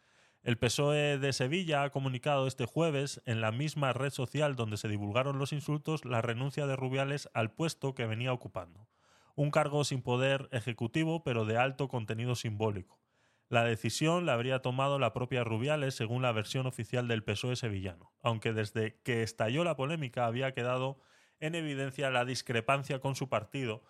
El 0.43 0.57
PSOE 0.57 1.19
de 1.19 1.35
Sevilla 1.35 1.83
ha 1.83 1.91
comunicado 1.91 2.47
este 2.47 2.65
jueves, 2.65 3.21
en 3.27 3.43
la 3.43 3.53
misma 3.53 3.93
red 3.93 4.11
social 4.11 4.57
donde 4.57 4.79
se 4.79 4.89
divulgaron 4.89 5.39
los 5.39 5.53
insultos, 5.53 6.07
la 6.07 6.23
renuncia 6.23 6.67
de 6.67 6.77
Rubiales 6.77 7.29
al 7.35 7.53
puesto 7.53 7.95
que 7.95 8.07
venía 8.07 8.33
ocupando. 8.33 8.89
Un 9.35 9.51
cargo 9.51 9.85
sin 9.85 10.01
poder 10.01 10.49
ejecutivo, 10.51 11.23
pero 11.25 11.45
de 11.45 11.59
alto 11.59 11.89
contenido 11.89 12.37
simbólico. 12.37 12.99
La 13.51 13.65
decisión 13.65 14.25
la 14.25 14.33
habría 14.33 14.63
tomado 14.63 14.99
la 14.99 15.13
propia 15.13 15.45
Rubiales, 15.45 15.95
según 15.95 16.23
la 16.23 16.33
versión 16.33 16.67
oficial 16.67 17.07
del 17.07 17.23
PSOE 17.23 17.57
sevillano, 17.57 18.13
aunque 18.23 18.53
desde 18.55 18.99
que 19.03 19.23
estalló 19.23 19.63
la 19.63 19.77
polémica 19.77 20.25
había 20.25 20.53
quedado 20.53 21.01
en 21.41 21.55
evidencia 21.55 22.11
la 22.11 22.25
discrepancia 22.25 23.01
con 23.01 23.15
su 23.15 23.29
partido, 23.29 23.83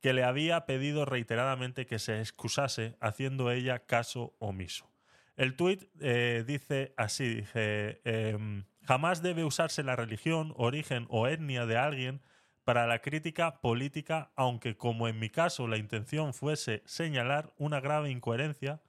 que 0.00 0.12
le 0.12 0.24
había 0.24 0.66
pedido 0.66 1.04
reiteradamente 1.04 1.86
que 1.86 1.98
se 1.98 2.20
excusase, 2.20 2.96
haciendo 3.00 3.50
ella 3.50 3.80
caso 3.86 4.34
omiso. 4.38 4.90
El 5.36 5.54
tuit 5.56 5.84
eh, 6.00 6.44
dice 6.46 6.94
así, 6.96 7.34
dice, 7.34 8.00
em, 8.04 8.64
jamás 8.82 9.22
debe 9.22 9.44
usarse 9.44 9.82
la 9.82 9.96
religión, 9.96 10.54
origen 10.56 11.06
o 11.10 11.26
etnia 11.26 11.66
de 11.66 11.76
alguien 11.76 12.22
para 12.64 12.86
la 12.86 13.00
crítica 13.00 13.60
política, 13.60 14.32
aunque 14.34 14.76
como 14.76 15.08
en 15.08 15.18
mi 15.18 15.30
caso 15.30 15.68
la 15.68 15.76
intención 15.76 16.34
fuese 16.34 16.82
señalar 16.86 17.52
una 17.58 17.80
grave 17.80 18.10
incoherencia. 18.10 18.80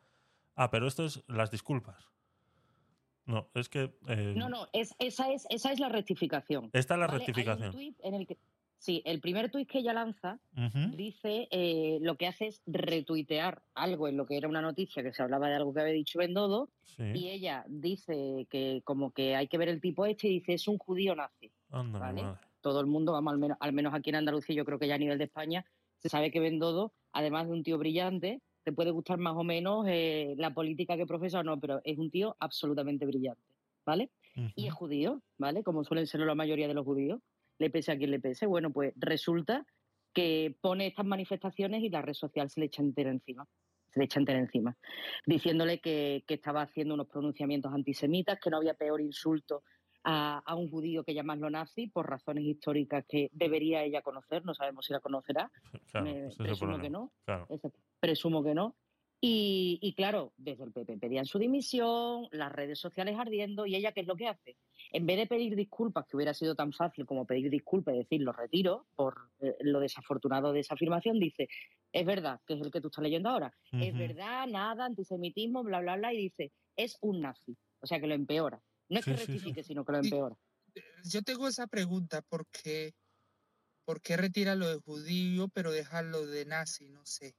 Ah, 0.55 0.71
pero 0.71 0.87
esto 0.87 1.05
es 1.05 1.23
las 1.27 1.51
disculpas. 1.51 2.07
No, 3.25 3.49
es 3.53 3.67
que... 3.67 3.93
eh, 4.07 4.33
No, 4.35 4.47
no, 4.49 4.67
es, 4.71 4.95
esa, 4.99 5.29
es, 5.31 5.45
esa 5.49 5.71
es 5.71 5.79
la 5.79 5.89
rectificación. 5.89 6.69
Esta 6.71 6.93
es 6.95 6.99
la 6.99 7.07
¿vale? 7.07 7.19
Hay 7.19 7.21
un 7.21 7.27
rectificación. 7.27 7.71
tuit 7.73 7.99
en 8.03 8.13
el 8.15 8.25
que, 8.25 8.37
sí, 8.77 9.01
el 9.05 9.19
primer 9.19 9.49
tuit 9.51 9.69
que 9.69 9.79
ella 9.79 9.93
lanza 9.93 10.39
dice, 10.95 11.47
eh, 11.51 11.97
lo 12.01 12.15
que 12.15 12.27
hace 12.27 12.47
es 12.47 12.61
retuitear 12.65 13.61
algo 13.73 14.07
en 14.07 14.17
lo 14.17 14.25
que 14.25 14.37
era 14.37 14.47
una 14.47 14.61
noticia 14.61 15.03
que 15.03 15.13
se 15.13 15.21
hablaba 15.23 15.49
de 15.49 15.55
algo 15.55 15.73
que 15.73 15.81
había 15.81 15.93
dicho 15.93 16.19
Bendodo, 16.19 16.69
Sí. 16.83 17.03
y 17.13 17.29
ella 17.29 17.63
dice 17.67 18.47
que 18.49 18.81
como 18.83 19.11
que 19.11 19.35
hay 19.35 19.47
que 19.47 19.57
ver 19.59 19.69
el 19.69 19.79
tipo 19.81 20.05
este 20.07 20.27
y 20.29 20.39
dice, 20.39 20.53
es 20.53 20.67
un 20.67 20.77
judío 20.79 21.15
nazi. 21.15 21.51
Todo 22.61 22.79
el 22.81 22.87
mundo, 22.87 23.11
vamos, 23.11 23.33
al 23.33 23.39
menos, 23.39 23.57
al 23.59 23.71
menos 23.73 23.93
aquí 23.93 24.09
en 24.09 24.15
Andalucía, 24.15 24.55
yo 24.55 24.65
creo 24.65 24.79
que 24.79 24.87
ya 24.87 24.95
a 24.95 24.97
nivel 24.97 25.17
de 25.19 25.25
España, 25.25 25.63
se 25.99 26.09
sabe 26.09 26.31
que 26.31 26.39
Bendodo, 26.39 26.93
además 27.11 27.47
de 27.47 27.53
un 27.53 27.63
tío 27.63 27.77
brillante, 27.77 28.41
te 28.63 28.71
puede 28.73 28.91
gustar 28.91 29.17
más 29.19 29.35
o 29.35 29.43
menos 29.43 29.85
eh, 29.87 30.33
la 30.37 30.53
política 30.53 30.97
que 30.97 31.05
profesa 31.05 31.39
o 31.39 31.43
no, 31.43 31.59
pero 31.59 31.81
es 31.83 31.97
un 31.99 32.09
tío 32.09 32.35
absolutamente 32.39 33.05
brillante, 33.05 33.41
¿vale? 33.85 34.09
Y 34.55 34.67
es 34.67 34.73
judío, 34.73 35.21
¿vale? 35.37 35.63
Como 35.63 35.83
suelen 35.83 36.05
ser 36.07 36.19
la 36.21 36.35
mayoría 36.35 36.67
de 36.67 36.73
los 36.73 36.83
judíos, 36.85 37.21
le 37.59 37.69
pese 37.69 37.91
a 37.91 37.97
quien 37.97 38.11
le 38.11 38.19
pese. 38.19 38.45
Bueno, 38.45 38.71
pues 38.71 38.93
resulta 38.95 39.65
que 40.13 40.55
pone 40.61 40.87
estas 40.87 41.05
manifestaciones 41.05 41.83
y 41.83 41.89
la 41.89 42.01
red 42.01 42.13
social 42.13 42.49
se 42.49 42.59
le 42.59 42.65
echa 42.67 42.81
entera 42.81 43.11
encima. 43.11 43.47
Se 43.89 43.99
le 43.99 44.05
echa 44.05 44.19
entera 44.19 44.39
encima. 44.39 44.75
Diciéndole 45.25 45.79
que, 45.79 46.23
que 46.27 46.33
estaba 46.35 46.61
haciendo 46.61 46.93
unos 46.93 47.07
pronunciamientos 47.07 47.73
antisemitas, 47.73 48.39
que 48.39 48.49
no 48.49 48.57
había 48.57 48.73
peor 48.73 48.99
insulto 49.01 49.63
a, 50.03 50.39
a 50.39 50.55
un 50.55 50.69
judío 50.69 51.03
que 51.03 51.13
llamarlo 51.13 51.49
nazi 51.49 51.87
por 51.87 52.09
razones 52.09 52.45
históricas 52.45 53.05
que 53.07 53.29
debería 53.33 53.83
ella 53.83 54.01
conocer. 54.01 54.43
No 54.45 54.53
sabemos 54.53 54.85
si 54.85 54.93
la 54.93 54.99
conocerá. 54.99 55.51
Claro, 55.91 56.05
Me 56.05 56.11
ese 56.11 56.27
es 56.27 56.39
el 56.39 56.45
presumo 56.47 56.79
que 56.79 56.89
no. 56.89 57.11
Claro. 57.25 57.47
Presumo 57.99 58.43
que 58.43 58.53
no. 58.53 58.75
Y, 59.19 59.79
y 59.81 59.95
claro, 59.95 60.33
desde 60.37 60.63
el 60.63 60.71
PP 60.71 60.97
pedían 60.99 61.25
su 61.25 61.39
dimisión, 61.39 62.27
las 62.31 62.51
redes 62.51 62.79
sociales 62.79 63.15
ardiendo, 63.17 63.65
y 63.65 63.75
ella, 63.75 63.91
¿qué 63.91 64.01
es 64.01 64.07
lo 64.07 64.15
que 64.15 64.27
hace? 64.27 64.57
En 64.91 65.07
vez 65.07 65.17
de 65.17 65.25
pedir 65.25 65.55
disculpas, 65.55 66.05
que 66.07 66.15
hubiera 66.17 66.35
sido 66.35 66.53
tan 66.55 66.71
fácil 66.71 67.05
como 67.07 67.25
pedir 67.25 67.49
disculpas 67.49 67.95
y 67.95 67.99
decir 67.99 68.21
lo 68.21 68.31
retiro 68.31 68.87
por 68.95 69.31
eh, 69.39 69.55
lo 69.61 69.79
desafortunado 69.79 70.53
de 70.53 70.59
esa 70.59 70.75
afirmación, 70.75 71.19
dice, 71.19 71.47
es 71.91 72.05
verdad, 72.05 72.41
que 72.45 72.53
es 72.53 72.61
el 72.61 72.71
que 72.71 72.79
tú 72.79 72.87
estás 72.89 73.03
leyendo 73.03 73.29
ahora, 73.29 73.51
es 73.71 73.97
verdad, 73.97 74.45
nada, 74.47 74.85
antisemitismo, 74.85 75.63
bla, 75.63 75.79
bla, 75.79 75.95
bla, 75.97 76.13
y 76.13 76.17
dice, 76.17 76.53
es 76.75 76.97
un 77.01 77.21
nazi. 77.21 77.57
O 77.79 77.87
sea, 77.87 77.99
que 77.99 78.07
lo 78.07 78.13
empeora. 78.13 78.61
No 78.89 78.99
es 78.99 79.05
Sí, 79.05 79.11
que 79.11 79.17
sí, 79.17 79.39
sí. 79.39 79.39
rectifique, 79.39 79.63
sino 79.63 79.83
que 79.83 79.91
lo 79.93 79.97
empeora. 79.99 80.35
Yo 81.03 81.21
tengo 81.23 81.47
esa 81.47 81.67
pregunta, 81.67 82.21
¿por 82.21 82.45
qué, 82.47 82.93
¿por 83.85 84.01
qué 84.01 84.17
retira 84.17 84.55
lo 84.55 84.67
de 84.69 84.77
judío 84.77 85.49
pero 85.49 85.71
deja 85.71 86.01
lo 86.03 86.25
de 86.27 86.45
nazi? 86.45 86.89
No 86.89 87.05
sé. 87.05 87.35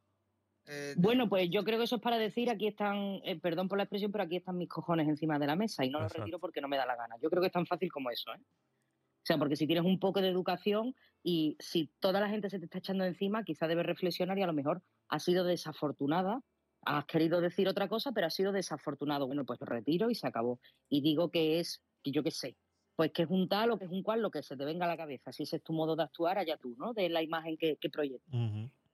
Eh, 0.69 0.95
Bueno, 0.99 1.29
pues 1.29 1.49
yo 1.51 1.65
creo 1.65 1.79
que 1.79 1.85
eso 1.85 1.97
es 1.97 2.03
para 2.03 2.19
decir, 2.19 2.51
aquí 2.51 2.67
están, 2.67 3.21
eh, 3.25 3.39
perdón 3.41 3.69
por 3.69 3.79
la 3.79 3.85
expresión, 3.85 4.13
pero 4.13 4.25
aquí 4.25 4.37
están 4.37 4.59
mis 4.59 4.69
cojones 4.69 5.09
encima 5.09 5.39
de 5.39 5.47
la 5.47 5.57
mesa 5.57 5.85
y 5.85 5.91
no 5.91 6.01
los 6.01 6.13
retiro 6.13 6.39
porque 6.39 6.61
no 6.61 6.69
me 6.69 6.77
da 6.77 6.87
la 6.87 6.97
gana. 6.97 7.17
Yo 7.23 7.31
creo 7.31 7.41
que 7.41 7.47
es 7.47 7.53
tan 7.53 7.67
fácil 7.67 7.91
como 7.91 8.11
eso, 8.11 8.33
¿eh? 8.35 8.41
O 8.41 9.27
sea, 9.29 9.39
porque 9.39 9.57
si 9.57 9.67
tienes 9.67 9.85
un 9.85 9.99
poco 9.99 10.21
de 10.21 10.29
educación 10.29 10.95
y 11.23 11.57
si 11.59 11.91
toda 12.01 12.21
la 12.21 12.29
gente 12.29 12.49
se 12.49 12.59
te 12.59 12.67
está 12.67 12.79
echando 12.79 13.05
encima, 13.05 13.45
quizá 13.45 13.67
debes 13.67 13.85
reflexionar 13.85 14.39
y 14.39 14.43
a 14.43 14.47
lo 14.47 14.55
mejor 14.55 14.83
has 15.09 15.23
sido 15.23 15.45
desafortunada, 15.45 16.41
has 16.83 17.05
querido 17.07 17.41
decir 17.41 17.69
otra 17.69 17.89
cosa, 17.89 18.13
pero 18.13 18.27
has 18.27 18.35
sido 18.35 18.53
desafortunado. 18.53 19.27
Bueno, 19.27 19.45
pues 19.45 19.61
lo 19.61 19.67
retiro 19.67 20.11
y 20.11 20.15
se 20.15 20.27
acabó. 20.27 20.61
Y 20.89 21.03
digo 21.03 21.31
que 21.31 21.61
es, 21.61 21.83
que 22.03 22.11
yo 22.11 22.23
qué 22.23 22.31
sé, 22.31 22.57
pues 22.97 23.13
que 23.13 23.23
es 23.23 23.31
un 23.31 23.49
tal 23.49 23.71
o 23.71 23.79
que 23.79 23.85
es 23.85 23.91
un 23.91 24.03
cual, 24.03 24.23
lo 24.23 24.31
que 24.31 24.43
se 24.43 24.57
te 24.57 24.65
venga 24.65 24.87
a 24.87 24.89
la 24.89 24.97
cabeza. 24.97 25.31
Si 25.31 25.43
ese 25.43 25.57
es 25.57 25.63
tu 25.63 25.73
modo 25.73 25.95
de 25.95 26.05
actuar, 26.05 26.39
allá 26.39 26.57
tú, 26.57 26.75
¿no? 26.79 26.95
De 26.95 27.09
la 27.11 27.23
imagen 27.23 27.57
que, 27.59 27.77
que 27.77 27.91
proyectas. 27.91 28.33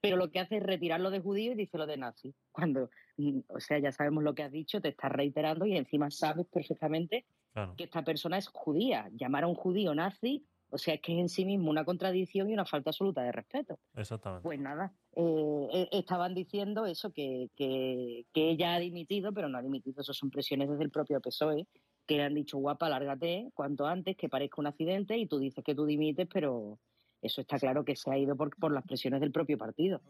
Pero 0.05 0.17
lo 0.17 0.31
que 0.31 0.41
hace 0.41 0.57
es 0.59 0.63
retirarlo 0.63 1.11
de 1.11 1.21
judío 1.21 1.53
y 1.53 1.57
dice 1.57 1.79
lo 1.79 1.87
de 1.87 1.97
nazi. 1.97 2.35
Cuando, 2.53 2.91
mm, 3.17 3.41
o 3.49 3.61
sea, 3.61 3.79
ya 3.79 3.93
sabemos 3.93 4.23
lo 4.25 4.35
que 4.35 4.43
has 4.43 4.53
dicho, 4.53 4.81
te 4.81 4.89
estás 4.89 5.11
reiterando 5.13 5.67
y 5.67 5.77
encima 5.77 6.11
sabes 6.11 6.47
perfectamente 6.53 7.27
Claro. 7.53 7.75
que 7.77 7.85
esta 7.85 8.03
persona 8.05 8.39
es 8.39 8.49
judía. 8.49 9.09
Llamar 9.13 9.45
a 9.45 9.49
un 9.49 9.55
judío 9.55 9.95
nazi, 9.95 10.47
O 10.71 10.79
sea, 10.79 10.95
es 10.95 11.01
que 11.03 11.13
es 11.15 11.21
en 11.21 11.29
sí 11.29 11.45
mismo 11.45 11.71
una 11.71 11.85
contradicción 11.85 12.51
y 12.51 12.55
una 12.55 12.65
falta 12.65 12.91
absoluta 12.91 13.23
de 13.23 13.31
respeto. 13.31 13.79
Exactamente. 13.95 14.43
Pues 14.43 14.59
nada, 14.61 14.93
eh, 15.17 15.69
eh, 15.73 15.89
estaban 15.93 16.35
diciendo 16.35 16.85
eso, 16.87 17.13
que, 17.13 17.49
que, 17.57 18.27
que 18.33 18.51
ella 18.51 18.75
ha 18.75 18.79
dimitido, 18.81 19.33
pero 19.33 19.49
no 19.49 19.59
ha 19.59 19.63
dimitido, 19.63 20.01
eso 20.03 20.13
son 20.13 20.31
presiones 20.31 20.69
desde 20.69 20.83
el 20.85 20.91
propio 20.91 21.21
PSOE, 21.21 21.67
que 22.07 22.17
le 22.17 22.25
han 22.25 22.35
dicho, 22.35 22.59
guapa, 22.59 22.89
lárgate 22.89 23.51
cuanto 23.55 23.87
antes, 23.87 24.17
que 24.17 24.29
parezca 24.29 24.61
un 24.61 24.67
accidente, 24.67 25.17
y 25.17 25.27
tú 25.27 25.39
dices 25.39 25.65
que 25.65 25.75
tú 25.75 25.87
dimites, 25.87 26.27
pero 26.33 26.79
eso 27.27 27.41
está 27.41 27.59
claro 27.59 27.85
que 27.85 27.97
se 27.97 28.11
ha 28.11 28.19
ido 28.19 28.37
por, 28.37 28.55
por 28.57 28.73
las 28.73 28.85
presiones 28.85 29.21
del 29.21 29.33
propio 29.33 29.59
partido. 29.59 30.03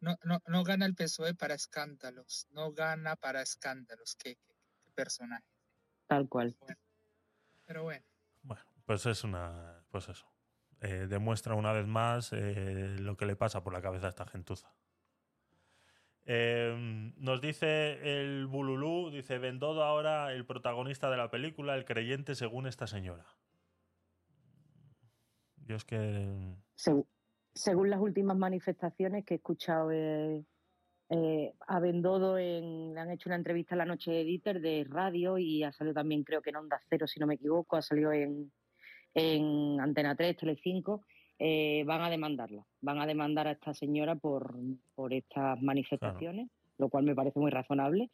No, 0.00 0.16
no, 0.24 0.40
no 0.46 0.64
gana 0.64 0.84
el 0.86 0.94
PSOE 0.94 1.34
para 1.34 1.54
escándalos, 1.54 2.46
no 2.50 2.72
gana 2.72 3.16
para 3.16 3.40
escándalos. 3.42 4.16
Qué, 4.16 4.36
qué- 4.36 4.54
qué 4.84 4.90
personaje. 4.92 5.44
Tal 6.06 6.28
cual. 6.28 6.56
Pero 7.66 7.84
bueno. 7.84 8.04
Bueno, 8.42 8.62
pues 8.84 9.06
es 9.06 9.24
una. 9.24 9.86
Pues 9.90 10.08
eso. 10.08 10.26
Eh, 10.80 11.06
demuestra 11.08 11.54
una 11.54 11.72
vez 11.72 11.86
más 11.86 12.32
eh, 12.34 12.96
lo 12.98 13.16
que 13.16 13.24
le 13.24 13.36
pasa 13.36 13.62
por 13.62 13.72
la 13.72 13.80
cabeza 13.80 14.06
a 14.06 14.10
esta 14.10 14.26
gentuza. 14.26 14.74
Eh, 16.26 17.12
nos 17.16 17.40
dice 17.40 18.22
el 18.22 18.46
Bululú, 18.46 19.10
dice 19.10 19.38
Bendodo 19.38 19.84
ahora 19.84 20.32
el 20.32 20.46
protagonista 20.46 21.10
de 21.10 21.16
la 21.18 21.30
película, 21.30 21.74
el 21.74 21.84
creyente 21.84 22.34
según 22.34 22.66
esta 22.66 22.86
señora. 22.86 23.26
Yo 25.66 25.76
es 25.76 25.84
que... 25.84 26.28
Segu- 26.76 27.06
según 27.54 27.88
las 27.90 28.00
últimas 28.00 28.36
manifestaciones 28.36 29.24
que 29.24 29.34
he 29.34 29.36
escuchado 29.36 29.90
eh, 29.92 30.44
eh, 31.10 31.54
a 31.66 31.78
Bendodo, 31.80 32.36
en, 32.38 32.94
le 32.94 33.00
han 33.00 33.10
hecho 33.10 33.28
una 33.28 33.36
entrevista 33.36 33.76
la 33.76 33.84
noche 33.84 34.10
de 34.10 34.24
Dieter 34.24 34.60
de 34.60 34.84
radio 34.88 35.38
y 35.38 35.62
ha 35.62 35.72
salido 35.72 35.94
también, 35.94 36.24
creo 36.24 36.42
que 36.42 36.50
en 36.50 36.56
Onda 36.56 36.80
Cero, 36.88 37.06
si 37.06 37.20
no 37.20 37.26
me 37.26 37.34
equivoco, 37.34 37.76
ha 37.76 37.82
salido 37.82 38.12
en, 38.12 38.50
en 39.14 39.80
Antena 39.80 40.16
3, 40.16 40.36
Telecinco, 40.36 41.02
eh, 41.38 41.84
van 41.84 42.02
a 42.02 42.10
demandarla. 42.10 42.66
Van 42.80 43.00
a 43.00 43.06
demandar 43.06 43.46
a 43.46 43.52
esta 43.52 43.72
señora 43.74 44.16
por, 44.16 44.54
por 44.94 45.12
estas 45.12 45.60
manifestaciones, 45.62 46.48
lo 46.78 46.88
cual 46.88 47.04
me 47.04 47.14
parece 47.14 47.38
muy 47.38 47.50
razonable. 47.50 48.10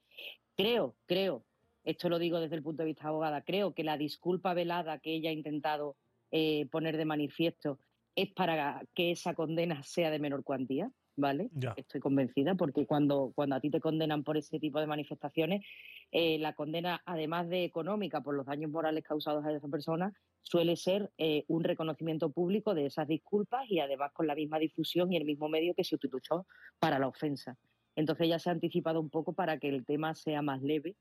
Creo, 0.56 0.96
creo, 1.06 1.44
esto 1.84 2.10
lo 2.10 2.18
digo 2.18 2.40
desde 2.40 2.56
el 2.56 2.62
punto 2.62 2.82
de 2.82 2.88
vista 2.88 3.08
abogada, 3.08 3.42
creo 3.42 3.72
que 3.72 3.84
la 3.84 3.96
disculpa 3.96 4.52
velada 4.52 4.98
que 4.98 5.14
ella 5.14 5.30
ha 5.30 5.34
intentado 5.34 5.96
eh, 6.30 6.66
poner 6.70 6.96
de 6.96 7.04
manifiesto 7.04 7.78
es 8.14 8.30
para 8.32 8.82
que 8.94 9.12
esa 9.12 9.34
condena 9.34 9.82
sea 9.82 10.10
de 10.10 10.18
menor 10.18 10.44
cuantía, 10.44 10.90
¿vale? 11.16 11.48
Ya. 11.52 11.74
Estoy 11.76 12.00
convencida, 12.00 12.54
porque 12.54 12.86
cuando, 12.86 13.32
cuando 13.34 13.56
a 13.56 13.60
ti 13.60 13.70
te 13.70 13.80
condenan 13.80 14.24
por 14.24 14.36
ese 14.36 14.58
tipo 14.58 14.80
de 14.80 14.86
manifestaciones, 14.86 15.64
eh, 16.12 16.38
la 16.38 16.54
condena, 16.54 17.02
además 17.04 17.48
de 17.48 17.64
económica 17.64 18.20
por 18.20 18.34
los 18.34 18.46
daños 18.46 18.70
morales 18.70 19.04
causados 19.04 19.44
a 19.44 19.52
esa 19.52 19.68
persona, 19.68 20.12
suele 20.42 20.76
ser 20.76 21.10
eh, 21.18 21.44
un 21.48 21.62
reconocimiento 21.62 22.30
público 22.30 22.74
de 22.74 22.86
esas 22.86 23.06
disculpas 23.06 23.70
y 23.70 23.78
además 23.78 24.12
con 24.12 24.26
la 24.26 24.34
misma 24.34 24.58
difusión 24.58 25.12
y 25.12 25.16
el 25.16 25.24
mismo 25.24 25.48
medio 25.48 25.74
que 25.74 25.84
se 25.84 25.94
utilizó 25.94 26.46
para 26.78 26.98
la 26.98 27.08
ofensa. 27.08 27.56
Entonces 27.94 28.28
ya 28.28 28.38
se 28.38 28.48
ha 28.48 28.52
anticipado 28.52 29.00
un 29.00 29.10
poco 29.10 29.34
para 29.34 29.58
que 29.58 29.68
el 29.68 29.84
tema 29.84 30.14
sea 30.14 30.42
más 30.42 30.62
leve 30.62 30.96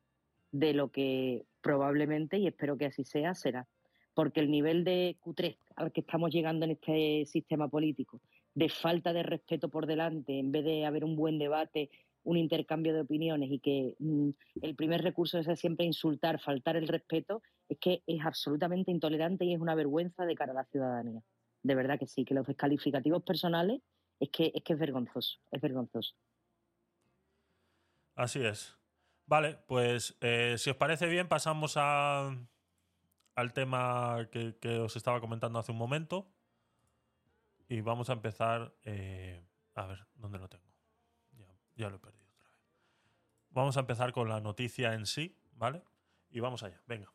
de 0.51 0.73
lo 0.73 0.89
que 0.91 1.45
probablemente, 1.61 2.38
y 2.38 2.47
espero 2.47 2.77
que 2.77 2.85
así 2.85 3.03
sea, 3.03 3.35
será. 3.35 3.68
Porque 4.19 4.41
el 4.41 4.51
nivel 4.51 4.83
de 4.83 5.15
cutrez 5.21 5.55
al 5.77 5.93
que 5.93 6.01
estamos 6.01 6.29
llegando 6.29 6.65
en 6.65 6.71
este 6.71 7.25
sistema 7.25 7.69
político, 7.69 8.19
de 8.53 8.67
falta 8.67 9.13
de 9.13 9.23
respeto 9.23 9.69
por 9.69 9.87
delante, 9.87 10.37
en 10.37 10.51
vez 10.51 10.65
de 10.65 10.85
haber 10.85 11.05
un 11.05 11.15
buen 11.15 11.39
debate, 11.39 11.89
un 12.25 12.35
intercambio 12.35 12.93
de 12.93 12.99
opiniones 12.99 13.49
y 13.49 13.59
que 13.59 13.95
mm, 13.97 14.31
el 14.61 14.75
primer 14.75 15.03
recurso 15.03 15.41
sea 15.41 15.55
siempre 15.55 15.85
insultar, 15.85 16.37
faltar 16.41 16.75
el 16.75 16.89
respeto, 16.89 17.41
es 17.69 17.77
que 17.79 18.03
es 18.07 18.19
absolutamente 18.25 18.91
intolerante 18.91 19.45
y 19.45 19.53
es 19.53 19.61
una 19.61 19.73
vergüenza 19.73 20.25
de 20.25 20.35
cara 20.35 20.51
a 20.51 20.55
la 20.55 20.65
ciudadanía. 20.65 21.21
De 21.63 21.75
verdad 21.75 21.97
que 21.97 22.05
sí, 22.05 22.25
que 22.25 22.33
los 22.33 22.45
descalificativos 22.45 23.23
personales 23.23 23.81
es 24.19 24.27
que 24.31 24.51
es, 24.53 24.61
que 24.65 24.73
es 24.73 24.79
vergonzoso, 24.79 25.39
es 25.49 25.61
vergonzoso. 25.61 26.13
Así 28.15 28.41
es. 28.43 28.75
Vale, 29.27 29.59
pues 29.65 30.17
eh, 30.19 30.55
si 30.57 30.71
os 30.71 30.75
parece 30.75 31.07
bien, 31.07 31.29
pasamos 31.29 31.75
a, 31.77 32.35
al 33.39 33.53
tema 33.53 34.27
que, 34.31 34.79
os 34.79 34.95
estaba 34.95 35.19
comentando 35.21 35.59
hace 35.59 35.71
un 35.71 35.77
momento. 35.77 36.31
Y 37.67 37.81
vamos 37.81 38.09
a 38.09 38.13
empezar. 38.13 38.73
eh, 38.83 39.43
a 39.75 39.85
ver, 39.85 40.05
¿dónde 40.15 40.39
lo 40.39 40.49
tengo? 40.49 40.65
Ya, 41.31 41.47
ya 41.75 41.89
lo 41.89 41.95
he 41.97 41.99
perdido 41.99 42.27
otra 42.31 42.49
vez. 42.49 42.57
Vamos 43.49 43.77
a 43.77 43.81
empezar 43.81 44.11
con 44.11 44.27
la 44.27 44.41
noticia 44.41 44.93
en 44.93 45.05
sí, 45.05 45.37
¿vale? 45.53 45.83
Y 46.29 46.39
vamos 46.39 46.63
allá, 46.63 46.81
venga. 46.85 47.11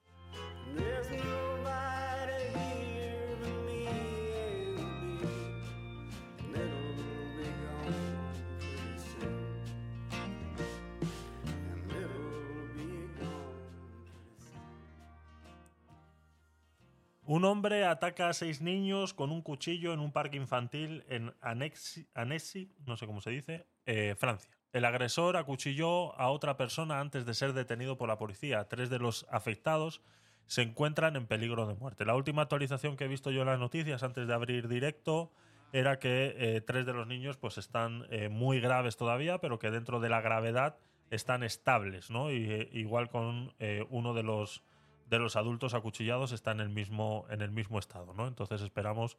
Un 17.26 17.46
hombre 17.46 17.86
ataca 17.86 18.28
a 18.28 18.34
seis 18.34 18.60
niños 18.60 19.14
con 19.14 19.32
un 19.32 19.40
cuchillo 19.40 19.94
en 19.94 20.00
un 20.00 20.12
parque 20.12 20.36
infantil 20.36 21.04
en 21.08 21.32
Annecy, 21.40 22.70
no 22.84 22.98
sé 22.98 23.06
cómo 23.06 23.22
se 23.22 23.30
dice, 23.30 23.66
eh, 23.86 24.14
Francia. 24.18 24.54
El 24.74 24.84
agresor 24.84 25.38
acuchilló 25.38 26.14
a 26.20 26.28
otra 26.28 26.58
persona 26.58 27.00
antes 27.00 27.24
de 27.24 27.32
ser 27.32 27.54
detenido 27.54 27.96
por 27.96 28.08
la 28.08 28.18
policía. 28.18 28.68
Tres 28.68 28.90
de 28.90 28.98
los 28.98 29.26
afectados 29.30 30.02
se 30.46 30.60
encuentran 30.60 31.16
en 31.16 31.26
peligro 31.26 31.66
de 31.66 31.74
muerte. 31.74 32.04
La 32.04 32.14
última 32.14 32.42
actualización 32.42 32.98
que 32.98 33.04
he 33.04 33.08
visto 33.08 33.30
yo 33.30 33.40
en 33.40 33.46
las 33.46 33.58
noticias 33.58 34.02
antes 34.02 34.26
de 34.26 34.34
abrir 34.34 34.68
directo 34.68 35.32
era 35.72 35.98
que 35.98 36.34
eh, 36.36 36.60
tres 36.60 36.84
de 36.84 36.92
los 36.92 37.06
niños 37.06 37.38
pues 37.38 37.56
están 37.56 38.06
eh, 38.10 38.28
muy 38.28 38.60
graves 38.60 38.98
todavía, 38.98 39.38
pero 39.38 39.58
que 39.58 39.70
dentro 39.70 39.98
de 39.98 40.10
la 40.10 40.20
gravedad 40.20 40.76
están 41.08 41.42
estables, 41.42 42.10
¿no? 42.10 42.30
Y, 42.30 42.68
igual 42.72 43.08
con 43.08 43.54
uno 43.88 44.12
de 44.12 44.22
los 44.22 44.62
de 45.06 45.18
los 45.18 45.36
adultos 45.36 45.74
acuchillados 45.74 46.32
está 46.32 46.52
en 46.52 46.60
el 46.60 46.68
mismo 46.68 47.26
en 47.30 47.42
el 47.42 47.50
mismo 47.50 47.78
estado, 47.78 48.14
¿no? 48.14 48.26
Entonces 48.26 48.60
esperamos 48.62 49.18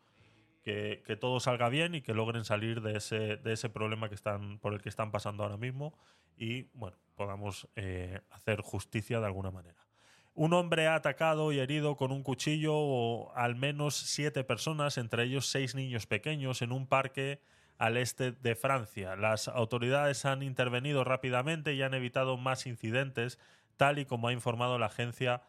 que, 0.63 1.03
que 1.05 1.15
todo 1.15 1.39
salga 1.39 1.69
bien 1.69 1.95
y 1.95 2.01
que 2.01 2.13
logren 2.13 2.43
salir 2.43 2.81
de 2.81 2.97
ese, 2.97 3.37
de 3.37 3.53
ese 3.53 3.69
problema 3.69 4.09
que 4.09 4.15
están 4.15 4.59
por 4.59 4.73
el 4.73 4.81
que 4.81 4.89
están 4.89 5.11
pasando 5.11 5.43
ahora 5.43 5.57
mismo 5.57 5.97
y 6.37 6.63
bueno 6.73 6.97
podamos 7.15 7.67
eh, 7.75 8.21
hacer 8.31 8.61
justicia 8.61 9.19
de 9.19 9.25
alguna 9.25 9.51
manera. 9.51 9.85
Un 10.33 10.53
hombre 10.53 10.87
ha 10.87 10.95
atacado 10.95 11.53
y 11.53 11.59
herido 11.59 11.95
con 11.95 12.11
un 12.11 12.21
cuchillo 12.21 12.73
o 12.75 13.33
al 13.35 13.55
menos 13.55 13.95
siete 13.95 14.43
personas, 14.43 14.97
entre 14.97 15.23
ellos 15.23 15.47
seis 15.47 15.75
niños 15.75 16.07
pequeños, 16.07 16.61
en 16.61 16.73
un 16.73 16.87
parque 16.87 17.39
al 17.77 17.95
este 17.95 18.33
de 18.33 18.55
Francia. 18.55 19.15
Las 19.15 19.47
autoridades 19.47 20.25
han 20.25 20.43
intervenido 20.43 21.05
rápidamente 21.05 21.73
y 21.73 21.81
han 21.81 21.93
evitado 21.93 22.35
más 22.35 22.67
incidentes, 22.67 23.39
tal 23.77 23.97
y 23.97 24.05
como 24.05 24.27
ha 24.27 24.33
informado 24.33 24.77
la 24.77 24.87
agencia 24.87 25.41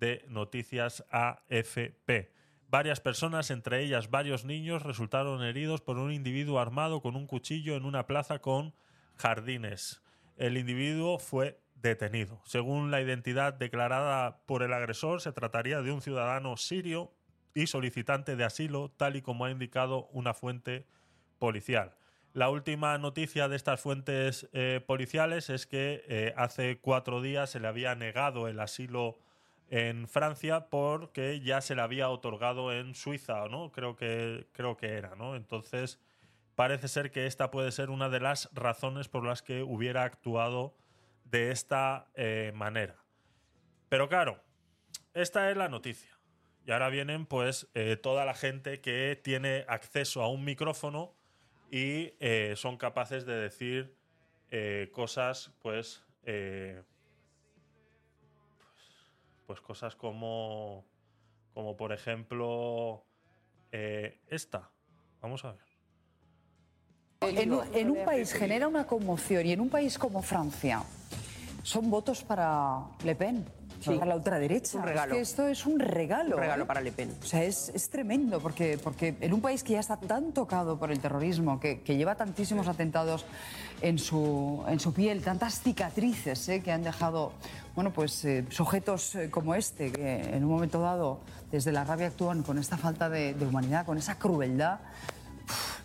de 0.00 0.24
noticias 0.28 1.04
AFP. 1.10 2.32
Varias 2.68 3.00
personas, 3.00 3.50
entre 3.50 3.82
ellas 3.82 4.10
varios 4.10 4.44
niños, 4.44 4.82
resultaron 4.82 5.42
heridos 5.42 5.80
por 5.80 5.98
un 5.98 6.12
individuo 6.12 6.58
armado 6.58 7.02
con 7.02 7.16
un 7.16 7.26
cuchillo 7.26 7.76
en 7.76 7.84
una 7.84 8.06
plaza 8.06 8.40
con 8.40 8.74
jardines. 9.16 10.02
El 10.36 10.56
individuo 10.56 11.18
fue 11.18 11.60
detenido. 11.74 12.40
Según 12.44 12.90
la 12.90 13.00
identidad 13.00 13.54
declarada 13.54 14.42
por 14.46 14.62
el 14.62 14.72
agresor, 14.72 15.20
se 15.20 15.32
trataría 15.32 15.82
de 15.82 15.92
un 15.92 16.00
ciudadano 16.00 16.56
sirio 16.56 17.12
y 17.54 17.66
solicitante 17.66 18.36
de 18.36 18.44
asilo, 18.44 18.90
tal 18.96 19.16
y 19.16 19.22
como 19.22 19.44
ha 19.44 19.50
indicado 19.50 20.06
una 20.12 20.34
fuente 20.34 20.86
policial. 21.38 21.96
La 22.32 22.48
última 22.48 22.96
noticia 22.98 23.48
de 23.48 23.56
estas 23.56 23.80
fuentes 23.80 24.48
eh, 24.52 24.80
policiales 24.86 25.50
es 25.50 25.66
que 25.66 26.04
eh, 26.06 26.32
hace 26.36 26.78
cuatro 26.78 27.20
días 27.20 27.50
se 27.50 27.58
le 27.58 27.66
había 27.66 27.96
negado 27.96 28.46
el 28.46 28.60
asilo 28.60 29.18
en 29.70 30.08
Francia 30.08 30.68
porque 30.68 31.40
ya 31.40 31.60
se 31.60 31.76
le 31.76 31.82
había 31.82 32.10
otorgado 32.10 32.72
en 32.72 32.94
Suiza, 32.96 33.46
¿no? 33.48 33.70
Creo 33.70 33.94
que, 33.94 34.48
creo 34.52 34.76
que 34.76 34.88
era, 34.88 35.14
¿no? 35.14 35.36
Entonces, 35.36 36.00
parece 36.56 36.88
ser 36.88 37.12
que 37.12 37.26
esta 37.26 37.52
puede 37.52 37.70
ser 37.70 37.88
una 37.88 38.08
de 38.08 38.18
las 38.18 38.50
razones 38.52 39.08
por 39.08 39.24
las 39.24 39.42
que 39.42 39.62
hubiera 39.62 40.02
actuado 40.02 40.74
de 41.24 41.52
esta 41.52 42.08
eh, 42.16 42.50
manera. 42.52 42.96
Pero 43.88 44.08
claro, 44.08 44.42
esta 45.14 45.50
es 45.50 45.56
la 45.56 45.68
noticia. 45.68 46.18
Y 46.66 46.72
ahora 46.72 46.88
vienen, 46.88 47.24
pues, 47.24 47.68
eh, 47.74 47.96
toda 47.96 48.24
la 48.24 48.34
gente 48.34 48.80
que 48.80 49.18
tiene 49.22 49.64
acceso 49.68 50.20
a 50.20 50.28
un 50.28 50.44
micrófono 50.44 51.14
y 51.70 52.14
eh, 52.18 52.54
son 52.56 52.76
capaces 52.76 53.24
de 53.24 53.34
decir 53.34 53.96
cosas, 54.90 55.52
pues, 55.62 56.04
pues 59.50 59.60
cosas 59.60 59.96
como, 59.96 60.84
como 61.54 61.76
por 61.76 61.92
ejemplo, 61.92 63.04
eh, 63.72 64.20
esta. 64.28 64.70
Vamos 65.20 65.44
a 65.44 65.50
ver. 65.50 65.60
En, 67.36 67.52
un- 67.52 67.64
en 67.74 67.90
un 67.90 68.04
país 68.04 68.32
genera 68.32 68.68
una 68.68 68.86
conmoción 68.86 69.44
y 69.44 69.50
en 69.52 69.60
un 69.60 69.68
país 69.68 69.98
como 69.98 70.22
Francia 70.22 70.84
son 71.64 71.90
votos 71.90 72.22
para 72.22 72.78
Le 73.02 73.16
Pen. 73.16 73.44
para 73.84 74.06
la 74.06 74.14
ultraderecha. 74.16 74.78
Un 74.78 74.84
regalo. 74.84 75.12
Es 75.14 75.16
que 75.16 75.22
esto 75.22 75.46
es 75.48 75.66
un 75.66 75.80
regalo. 75.80 76.36
Un 76.36 76.42
regalo 76.42 76.62
¿eh? 76.62 76.66
para 76.66 76.80
Le 76.80 76.92
Pen. 76.92 77.12
O 77.20 77.24
sea, 77.26 77.42
es, 77.42 77.70
es 77.70 77.90
tremendo 77.90 78.38
porque, 78.40 78.78
porque 78.78 79.16
en 79.20 79.32
un 79.34 79.40
país 79.40 79.64
que 79.64 79.72
ya 79.72 79.80
está 79.80 79.96
tan 79.96 80.32
tocado 80.32 80.78
por 80.78 80.92
el 80.92 81.00
terrorismo, 81.00 81.58
que, 81.58 81.82
que 81.82 81.96
lleva 81.96 82.14
tantísimos 82.14 82.68
atentados 82.68 83.24
en 83.82 83.98
su, 83.98 84.64
en 84.68 84.78
su 84.78 84.94
piel, 84.94 85.22
tantas 85.24 85.60
cicatrices 85.60 86.48
¿eh? 86.48 86.62
que 86.62 86.70
han 86.70 86.84
dejado 86.84 87.32
bueno, 87.74 87.92
pues, 87.92 88.24
eh, 88.24 88.44
sujetos 88.50 89.14
eh, 89.14 89.30
como 89.30 89.54
este, 89.54 89.92
que 89.92 90.20
en 90.20 90.44
un 90.44 90.50
momento 90.50 90.80
dado, 90.80 91.20
desde 91.50 91.72
la 91.72 91.84
rabia 91.84 92.08
actúan 92.08 92.42
con 92.42 92.58
esta 92.58 92.76
falta 92.76 93.08
de, 93.08 93.34
de 93.34 93.46
humanidad, 93.46 93.86
con 93.86 93.98
esa 93.98 94.18
crueldad. 94.18 94.80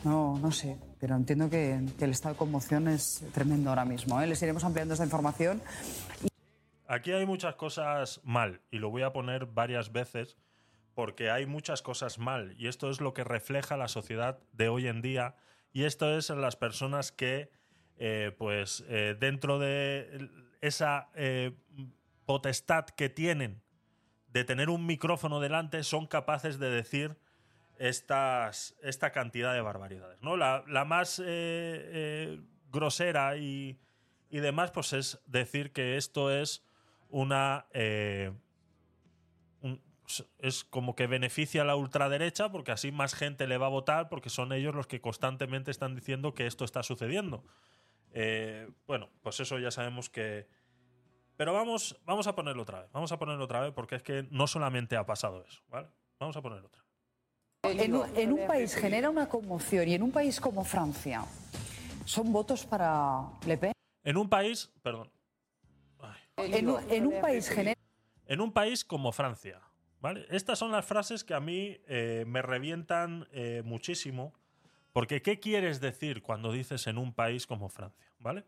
No, 0.03 0.37
no 0.39 0.51
sé, 0.51 0.77
pero 0.99 1.15
entiendo 1.15 1.49
que, 1.49 1.81
que 1.97 2.05
el 2.05 2.11
estado 2.11 2.35
de 2.35 2.39
conmoción 2.39 2.87
es 2.87 3.23
tremendo 3.33 3.69
ahora 3.69 3.85
mismo. 3.85 4.21
¿eh? 4.21 4.27
Les 4.27 4.41
iremos 4.41 4.63
ampliando 4.63 4.93
esta 4.93 5.05
información. 5.05 5.61
Aquí 6.87 7.11
hay 7.11 7.25
muchas 7.25 7.55
cosas 7.55 8.21
mal 8.23 8.61
y 8.69 8.77
lo 8.77 8.91
voy 8.91 9.01
a 9.01 9.11
poner 9.11 9.47
varias 9.47 9.91
veces 9.91 10.37
porque 10.93 11.31
hay 11.31 11.45
muchas 11.45 11.81
cosas 11.81 12.19
mal 12.19 12.55
y 12.57 12.67
esto 12.67 12.89
es 12.89 13.01
lo 13.01 13.13
que 13.13 13.23
refleja 13.23 13.75
la 13.75 13.87
sociedad 13.87 14.39
de 14.53 14.69
hoy 14.69 14.87
en 14.87 15.01
día 15.01 15.35
y 15.73 15.83
esto 15.83 16.15
es 16.15 16.29
en 16.29 16.41
las 16.41 16.55
personas 16.55 17.11
que 17.11 17.49
eh, 17.97 18.33
pues 18.37 18.83
eh, 18.87 19.15
dentro 19.19 19.57
de 19.57 20.29
esa 20.61 21.09
eh, 21.15 21.53
potestad 22.25 22.85
que 22.85 23.09
tienen 23.09 23.61
de 24.27 24.43
tener 24.43 24.69
un 24.69 24.85
micrófono 24.85 25.39
delante 25.39 25.83
son 25.83 26.07
capaces 26.07 26.59
de 26.59 26.69
decir 26.69 27.17
estas, 27.77 28.75
esta 28.81 29.11
cantidad 29.11 29.53
de 29.53 29.61
barbaridades. 29.61 30.21
¿no? 30.21 30.37
La, 30.37 30.63
la 30.67 30.85
más 30.85 31.19
eh, 31.19 31.23
eh, 31.27 32.41
grosera 32.71 33.37
y, 33.37 33.79
y 34.29 34.39
demás, 34.39 34.71
pues 34.71 34.93
es 34.93 35.21
decir 35.27 35.71
que 35.71 35.97
esto 35.97 36.31
es 36.31 36.63
una. 37.09 37.65
un- 39.61 39.81
es 40.37 40.63
como 40.63 40.95
que 40.95 41.07
beneficia 41.07 41.63
a 41.63 41.65
la 41.65 41.75
ultraderecha 41.75 42.51
porque 42.51 42.71
así 42.71 42.91
más 42.91 43.15
gente 43.15 43.47
le 43.47 43.57
va 43.57 43.65
a 43.65 43.69
votar 43.69 44.07
porque 44.07 44.29
son 44.29 44.53
ellos 44.53 44.75
los 44.75 44.85
que 44.85 45.01
constantemente 45.01 45.71
están 45.71 45.95
diciendo 45.95 46.35
que 46.35 46.45
esto 46.45 46.63
está 46.63 46.83
sucediendo. 46.83 47.43
Eh, 48.17 48.69
bueno, 48.87 49.09
pues 49.21 49.39
eso 49.41 49.59
ya 49.59 49.69
sabemos 49.71 50.09
que. 50.09 50.47
Pero 51.35 51.51
vamos, 51.53 51.99
vamos 52.05 52.27
a 52.27 52.33
ponerlo 52.35 52.61
otra 52.63 52.83
vez. 52.83 52.91
Vamos 52.93 53.11
a 53.11 53.19
ponerlo 53.19 53.43
otra 53.43 53.59
vez 53.59 53.73
porque 53.73 53.95
es 53.95 54.03
que 54.03 54.25
no 54.31 54.47
solamente 54.47 54.95
ha 54.95 55.05
pasado 55.05 55.43
eso. 55.45 55.61
¿vale? 55.67 55.89
Vamos 56.17 56.35
a 56.37 56.41
ponerlo 56.41 56.67
otra 56.67 56.81
vez. 56.81 57.81
En, 57.83 57.93
un- 57.95 58.17
en 58.17 58.31
un 58.31 58.47
país 58.47 58.73
genera 58.73 59.09
una 59.09 59.27
conmoción 59.27 59.87
y 59.89 59.95
en 59.95 60.03
un 60.03 60.11
país 60.11 60.39
como 60.39 60.63
Francia, 60.63 61.25
¿son 62.05 62.31
votos 62.31 62.65
para 62.65 63.21
Le 63.45 63.57
Pen? 63.57 63.73
En 64.03 64.15
un 64.17 64.29
país, 64.29 64.71
perdón, 64.81 65.11
En, 66.37 66.69
un- 66.69 66.79
en 66.91 67.07
un 67.07 67.19
país 67.21 67.49
genera... 67.49 67.77
en 68.27 68.39
un 68.39 68.53
país 68.53 68.85
como 68.85 69.11
Francia, 69.11 69.59
¿vale? 69.99 70.25
Estas 70.29 70.59
son 70.59 70.71
las 70.71 70.85
frases 70.85 71.23
que 71.23 71.33
a 71.33 71.39
mí 71.41 71.75
eh, 71.87 72.23
me 72.27 72.41
revientan 72.43 73.27
eh, 73.31 73.61
muchísimo, 73.65 74.33
porque 74.95 75.21
¿qué 75.21 75.41
quieres 75.41 75.81
decir 75.81 76.21
cuando 76.21 76.53
dices 76.53 76.87
en 76.87 76.97
un 76.97 77.11
país 77.13 77.45
como 77.45 77.67
Francia, 77.67 78.07
¿vale? 78.17 78.45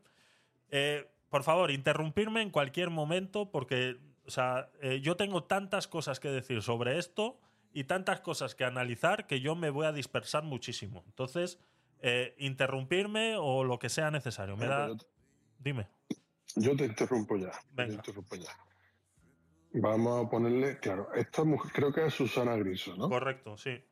Eh, 0.69 1.05
por 1.29 1.43
favor, 1.43 1.71
interrumpirme 1.71 2.41
en 2.41 2.51
cualquier 2.51 2.89
momento, 2.89 3.51
porque, 3.51 3.97
o 4.25 4.31
sea, 4.31 4.69
eh, 4.81 5.01
yo 5.01 5.17
tengo 5.17 5.43
tantas 5.43 5.89
cosas 5.89 6.21
que 6.21 6.29
decir 6.29 6.61
sobre 6.61 6.99
esto 6.99 7.37
y 7.73 7.83
tantas 7.83 8.21
cosas 8.21 8.55
que 8.55 8.63
analizar 8.63 9.27
que 9.27 9.41
yo 9.41 9.55
me 9.57 9.69
voy 9.71 9.87
a 9.87 9.91
dispersar 9.91 10.43
muchísimo. 10.45 11.03
Entonces, 11.07 11.59
eh, 11.99 12.33
interrumpirme 12.37 13.35
o 13.35 13.65
lo 13.65 13.77
que 13.77 13.89
sea 13.89 14.09
necesario. 14.09 14.55
Me 14.55 14.67
da... 14.67 14.87
yo- 14.87 14.95
Dime. 15.59 15.89
Yo 16.55 16.77
te 16.77 16.85
interrumpo 16.85 17.35
ya. 17.35 17.51
Venga. 17.73 17.89
Te 17.89 17.95
interrumpo 18.11 18.37
ya. 18.37 18.51
Vamos 19.73 20.25
a 20.25 20.29
ponerle, 20.29 20.79
claro, 20.79 21.09
esta 21.13 21.43
mujer 21.43 21.73
creo 21.73 21.91
que 21.91 22.05
es 22.05 22.13
Susana 22.13 22.55
Griso, 22.55 22.95
¿no? 22.95 23.09
Correcto, 23.09 23.57
sí. 23.57 23.83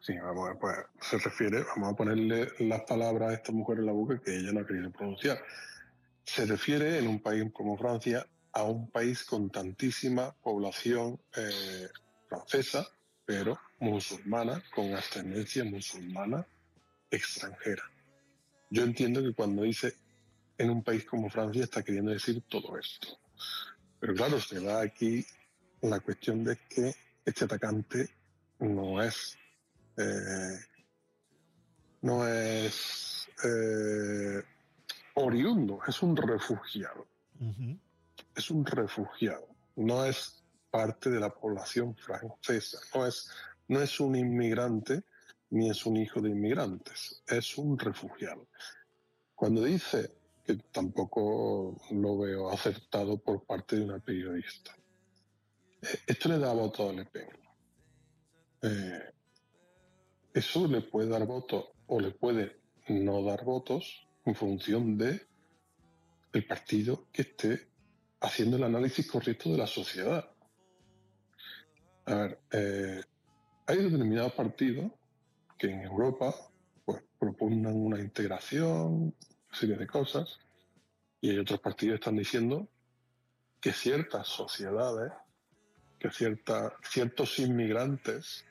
Sí, 0.00 0.16
vamos 0.18 0.50
a 0.50 0.58
pues 0.58 0.76
se 1.00 1.18
refiere, 1.18 1.64
vamos 1.64 1.92
a 1.92 1.96
ponerle 1.96 2.52
las 2.60 2.82
palabras 2.82 3.30
a 3.30 3.34
esta 3.34 3.52
mujer 3.52 3.78
en 3.78 3.86
la 3.86 3.92
boca 3.92 4.20
que 4.20 4.36
ella 4.36 4.52
no 4.52 4.60
ha 4.60 4.66
querido 4.66 4.90
pronunciar. 4.90 5.38
Se 6.24 6.46
refiere 6.46 6.98
en 6.98 7.06
un 7.06 7.20
país 7.20 7.44
como 7.52 7.76
Francia 7.76 8.26
a 8.52 8.62
un 8.64 8.90
país 8.90 9.24
con 9.24 9.50
tantísima 9.50 10.32
población 10.32 11.20
eh, 11.36 11.88
francesa, 12.28 12.86
pero 13.24 13.58
musulmana, 13.78 14.62
con 14.74 14.94
ascendencia 14.94 15.64
musulmana 15.64 16.46
extranjera. 17.10 17.82
Yo 18.70 18.82
entiendo 18.82 19.22
que 19.22 19.32
cuando 19.32 19.62
dice 19.62 19.94
en 20.58 20.70
un 20.70 20.82
país 20.82 21.04
como 21.04 21.30
Francia 21.30 21.64
está 21.64 21.82
queriendo 21.82 22.10
decir 22.10 22.42
todo 22.48 22.76
esto. 22.78 23.08
Pero 24.00 24.14
claro, 24.14 24.40
se 24.40 24.60
da 24.60 24.80
aquí 24.80 25.24
la 25.82 26.00
cuestión 26.00 26.44
de 26.44 26.56
que 26.68 26.94
este 27.24 27.44
atacante 27.44 28.08
no 28.58 29.02
es 29.02 29.37
eh, 29.98 30.58
no 32.02 32.26
es 32.26 33.28
eh, 33.44 34.42
oriundo, 35.14 35.80
es 35.86 36.02
un 36.02 36.16
refugiado. 36.16 37.06
Es 38.34 38.50
un 38.50 38.64
refugiado, 38.66 39.48
no 39.76 40.04
es 40.04 40.42
parte 40.70 41.10
de 41.10 41.20
la 41.20 41.30
población 41.30 41.94
francesa, 41.96 42.78
no 42.94 43.06
es, 43.06 43.30
no 43.68 43.80
es 43.80 44.00
un 44.00 44.16
inmigrante 44.16 45.04
ni 45.50 45.70
es 45.70 45.86
un 45.86 45.96
hijo 45.96 46.20
de 46.20 46.30
inmigrantes, 46.30 47.22
es 47.26 47.56
un 47.58 47.78
refugiado. 47.78 48.48
Cuando 49.34 49.62
dice 49.62 50.10
que 50.44 50.56
tampoco 50.72 51.76
lo 51.92 52.18
veo 52.18 52.50
acertado 52.50 53.18
por 53.18 53.44
parte 53.44 53.76
de 53.76 53.84
una 53.84 53.98
periodista, 53.98 54.74
eh, 55.82 56.00
esto 56.06 56.28
le 56.28 56.38
da 56.38 56.52
voto 56.52 56.88
a 56.88 56.92
Le 56.92 57.04
Pen. 57.04 57.28
Eh, 58.62 59.12
eso 60.38 60.66
le 60.68 60.80
puede 60.82 61.08
dar 61.08 61.26
votos 61.26 61.66
o 61.88 62.00
le 62.00 62.12
puede 62.12 62.60
no 62.88 63.22
dar 63.24 63.44
votos 63.44 64.06
en 64.24 64.34
función 64.34 64.96
de 64.96 65.26
el 66.32 66.46
partido 66.46 67.06
que 67.12 67.22
esté 67.22 67.68
haciendo 68.20 68.56
el 68.56 68.64
análisis 68.64 69.10
correcto 69.10 69.50
de 69.50 69.58
la 69.58 69.66
sociedad. 69.66 70.30
A 72.06 72.14
ver, 72.14 72.40
eh, 72.52 73.02
hay 73.66 73.76
determinados 73.78 74.32
partidos 74.32 74.92
que 75.58 75.70
en 75.70 75.82
Europa 75.82 76.34
pues, 76.84 77.02
propugnan 77.18 77.74
una 77.74 78.00
integración, 78.00 78.92
una 79.02 79.12
serie 79.52 79.76
de 79.76 79.86
cosas, 79.86 80.38
y 81.20 81.30
hay 81.30 81.38
otros 81.38 81.60
partidos 81.60 81.94
que 81.94 82.00
están 82.04 82.16
diciendo 82.16 82.68
que 83.60 83.72
ciertas 83.72 84.28
sociedades, 84.28 85.12
que 85.98 86.10
cierta- 86.10 86.76
ciertos 86.82 87.38
inmigrantes 87.40 88.44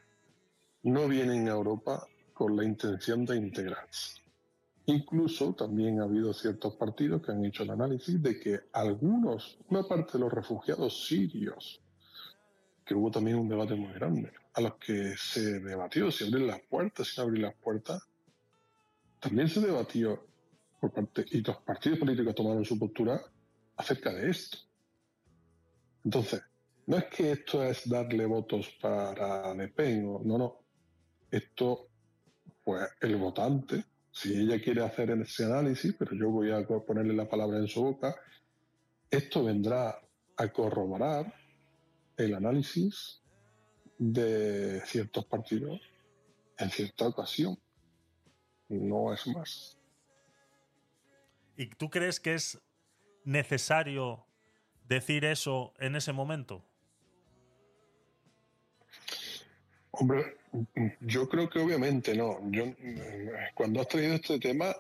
no 0.88 1.06
vienen 1.08 1.50
a 1.50 1.52
Europa 1.52 2.08
con 2.34 2.56
la 2.56 2.64
intención 2.64 3.26
de 3.26 3.36
integrarse. 3.36 4.22
Incluso 4.86 5.54
también 5.54 6.00
ha 6.00 6.06
habido 6.06 6.34
ciertos 6.34 6.76
partidos 6.76 7.22
que 7.22 7.34
han 7.34 7.44
hecho 7.44 7.64
el 7.64 7.72
análisis 7.72 8.24
de 8.24 8.40
que 8.40 8.60
algunos, 8.72 9.60
una 9.68 9.84
parte 9.84 10.14
de 10.14 10.20
los 10.20 10.32
refugiados 10.32 11.06
sirios, 11.06 11.82
que 12.86 12.96
hubo 12.96 13.12
también 13.12 13.38
un 13.38 13.50
debate 13.50 13.76
muy 13.76 13.92
grande, 13.92 14.32
a 14.54 14.62
los 14.62 14.76
que 14.76 15.14
se 15.18 15.60
debatió 15.60 16.10
si 16.10 16.24
abrir 16.24 16.46
las 16.46 16.62
puertas, 16.62 17.08
si 17.08 17.20
no 17.20 17.28
abrir 17.28 17.42
las 17.42 17.56
puertas, 17.56 18.02
también 19.20 19.50
se 19.50 19.60
debatió 19.60 20.26
por 20.80 20.94
parte, 20.94 21.26
y 21.32 21.42
los 21.42 21.58
partidos 21.58 22.00
políticos 22.00 22.34
tomaron 22.34 22.64
su 22.64 22.80
postura 22.80 23.22
acerca 23.76 24.14
de 24.14 24.30
esto. 24.30 24.58
Entonces, 26.06 26.42
no 26.86 26.98
es 26.98 27.06
que 27.06 27.34
esto 27.34 27.62
es 27.62 27.90
darle 27.90 28.26
votos 28.26 28.70
para 28.80 29.54
Le 29.54 29.68
Pen, 29.68 30.06
no, 30.24 30.38
no. 30.38 30.67
Esto, 31.32 31.88
pues 32.64 32.88
el 33.02 33.16
votante, 33.18 33.86
si 34.12 34.34
ella 34.34 34.62
quiere 34.62 34.84
hacer 34.84 35.12
ese 35.12 35.46
análisis, 35.46 35.94
pero 35.98 36.16
yo 36.16 36.30
voy 36.30 36.52
a 36.52 36.66
ponerle 36.66 37.14
la 37.14 37.30
palabra 37.30 37.58
en 37.58 37.68
su 37.68 37.84
boca, 37.84 38.16
esto 39.10 39.44
vendrá 39.44 40.00
a 40.38 40.48
corroborar 40.50 41.34
el 42.18 42.34
análisis 42.34 43.22
de 43.98 44.82
ciertos 44.86 45.26
partidos 45.26 45.82
en 46.58 46.70
cierta 46.70 47.08
ocasión. 47.08 47.58
No 48.70 49.14
es 49.14 49.26
más. 49.28 49.78
¿Y 51.56 51.68
tú 51.68 51.90
crees 51.90 52.20
que 52.20 52.36
es 52.36 52.62
necesario 53.24 54.26
decir 54.88 55.26
eso 55.26 55.74
en 55.80 55.96
ese 55.96 56.14
momento? 56.14 56.64
Hombre, 59.92 60.37
yo 61.02 61.28
creo 61.28 61.50
que 61.50 61.60
obviamente 61.60 62.16
no. 62.16 62.40
Yo 62.52 62.64
eh, 62.64 63.52
cuando 63.54 63.82
has 63.82 63.88
traído 63.88 64.16
este 64.16 64.40
tema 64.40 64.76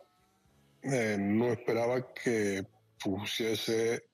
eh, 0.81 1.18
no 1.19 1.52
esperaba 1.52 2.14
que 2.14 2.65
pusiese 3.03 4.10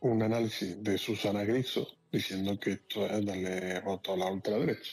un 0.00 0.22
análisis 0.22 0.82
de 0.82 0.98
Susana 0.98 1.44
Griso 1.44 1.86
diciendo 2.10 2.58
que 2.58 2.72
esto 2.72 3.06
es 3.06 3.24
darle 3.24 3.80
voto 3.80 4.12
a 4.12 4.16
la 4.16 4.30
ultraderecha. 4.30 4.92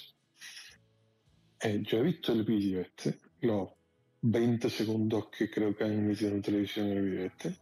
Eh, 1.61 1.82
yo 1.84 1.98
he 1.98 2.03
visto 2.03 2.32
el 2.32 2.44
vídeo 2.44 2.82
este, 2.82 3.20
los 3.41 3.70
20 4.22 4.70
segundos 4.70 5.28
que 5.30 5.49
creo 5.49 5.76
que 5.76 5.84
han 5.84 5.94
emitido 5.94 6.32
en 6.32 6.41
televisión 6.41 6.88
el 6.88 7.02
vídeo 7.02 7.26
este, 7.26 7.56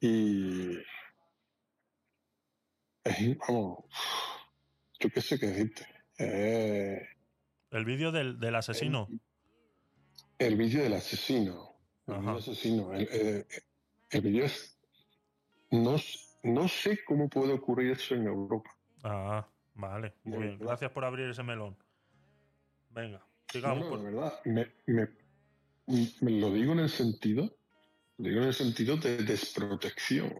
y 0.00 0.78
es, 3.04 3.38
vamos, 3.38 3.84
yo 4.98 5.10
qué 5.10 5.20
sé 5.20 5.38
qué 5.38 5.46
decirte. 5.46 5.86
El 7.70 7.84
vídeo 7.84 8.12
del, 8.12 8.38
del 8.40 8.54
asesino. 8.54 9.08
el 10.38 10.56
vídeo 10.56 10.82
del 10.82 10.94
asesino. 10.94 11.74
El 12.06 12.14
vídeo 12.18 12.28
del 12.32 12.38
asesino. 12.38 12.94
El, 12.94 13.08
eh, 13.10 13.46
el 14.10 14.20
vídeo 14.20 14.44
es. 14.44 14.78
No, 15.70 15.96
no 16.44 16.68
sé 16.68 17.04
cómo 17.04 17.28
puede 17.28 17.52
ocurrir 17.52 17.92
eso 17.92 18.14
en 18.14 18.26
Europa. 18.26 18.70
Ah, 19.02 19.46
vale. 19.74 20.14
Muy 20.24 20.38
bien. 20.38 20.50
verdad. 20.58 20.66
Gracias 20.68 20.90
por 20.92 21.04
abrir 21.04 21.28
ese 21.28 21.42
melón. 21.42 21.76
Venga, 22.90 23.18
No, 23.18 23.24
sigamos. 23.52 23.80
no, 23.84 23.90
por- 23.90 23.98
de 23.98 24.04
verdad. 24.10 24.40
Me, 24.46 24.72
me- 24.86 25.08
me 26.20 26.30
lo 26.40 26.50
digo 26.52 26.72
en 26.72 26.80
el 26.80 26.88
sentido. 26.90 27.54
Lo 28.16 28.28
digo 28.28 28.40
en 28.42 28.48
el 28.48 28.54
sentido 28.54 28.96
de 28.96 29.18
desprotección. 29.18 30.32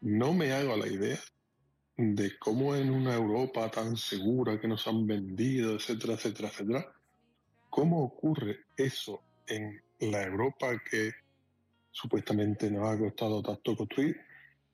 No 0.00 0.32
me 0.34 0.52
hago 0.52 0.76
la 0.76 0.88
idea 0.88 1.18
de 2.02 2.38
cómo 2.38 2.74
en 2.74 2.90
una 2.90 3.14
Europa 3.14 3.70
tan 3.70 3.96
segura 3.96 4.60
que 4.60 4.68
nos 4.68 4.86
han 4.86 5.06
vendido, 5.06 5.76
etcétera, 5.76 6.14
etcétera, 6.14 6.48
etcétera, 6.48 6.92
cómo 7.70 8.02
ocurre 8.04 8.66
eso 8.76 9.22
en 9.46 9.80
la 10.00 10.22
Europa 10.24 10.80
que 10.90 11.12
supuestamente 11.90 12.70
nos 12.70 12.88
ha 12.88 12.98
costado 12.98 13.42
tanto 13.42 13.76
construir 13.76 14.20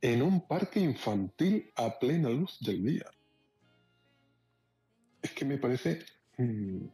en 0.00 0.22
un 0.22 0.46
parque 0.46 0.80
infantil 0.80 1.70
a 1.76 1.98
plena 1.98 2.30
luz 2.30 2.58
del 2.60 2.84
día. 2.84 3.06
Es 5.22 5.32
que 5.32 5.44
me 5.44 5.58
parece 5.58 6.04
mm, 6.38 6.86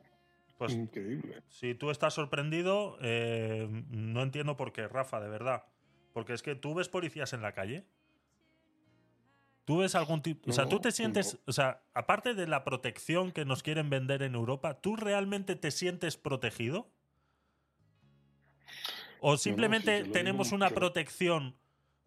Pues 0.59 0.73
increíble. 0.73 1.43
si 1.48 1.74
tú 1.74 1.90
estás 1.90 2.15
sorprendido, 2.15 2.97
eh, 3.01 3.69
no 3.90 4.23
entiendo 4.23 4.56
por 4.56 4.73
qué, 4.73 4.89
Rafa, 4.89 5.20
de 5.20 5.28
verdad. 5.28 5.65
Porque 6.12 6.32
es 6.32 6.43
que 6.43 6.55
tú 6.55 6.74
ves 6.74 6.89
policías 6.89 7.32
en 7.32 7.43
la 7.43 7.52
calle. 7.52 7.86
¿Tú 9.64 9.78
ves 9.78 9.94
algún 9.94 10.22
tipo.? 10.22 10.50
O 10.50 10.52
sea, 10.52 10.68
tú 10.68 10.78
te 10.80 10.92
sientes. 10.92 11.38
O 11.46 11.52
sea, 11.52 11.82
aparte 11.94 12.34
de 12.34 12.46
la 12.46 12.64
protección 12.64 13.32
que 13.32 13.44
nos 13.44 13.62
quieren 13.62 13.88
vender 13.88 14.22
en 14.22 14.34
Europa, 14.34 14.80
¿tú 14.80 14.96
realmente 14.96 15.56
te 15.56 15.70
sientes 15.70 16.16
protegido? 16.16 16.90
¿O 19.20 19.38
simplemente 19.38 20.04
tenemos 20.04 20.52
una 20.52 20.66
mucho. 20.66 20.74
protección 20.74 21.56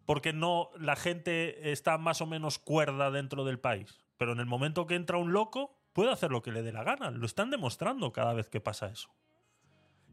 porque 0.06 0.32
no 0.32 0.70
la 0.78 0.94
gente 0.94 1.72
está 1.72 1.98
más 1.98 2.20
o 2.20 2.26
menos 2.26 2.58
cuerda 2.60 3.10
dentro 3.10 3.44
del 3.44 3.58
país? 3.58 4.04
Pero 4.16 4.32
en 4.32 4.38
el 4.38 4.46
momento 4.46 4.86
que 4.86 4.94
entra 4.94 5.16
un 5.16 5.32
loco, 5.32 5.76
puede 5.92 6.12
hacer 6.12 6.30
lo 6.30 6.42
que 6.42 6.52
le 6.52 6.62
dé 6.62 6.70
la 6.70 6.84
gana. 6.84 7.10
Lo 7.10 7.26
están 7.26 7.50
demostrando 7.50 8.12
cada 8.12 8.34
vez 8.34 8.48
que 8.48 8.60
pasa 8.60 8.86
eso. 8.86 9.10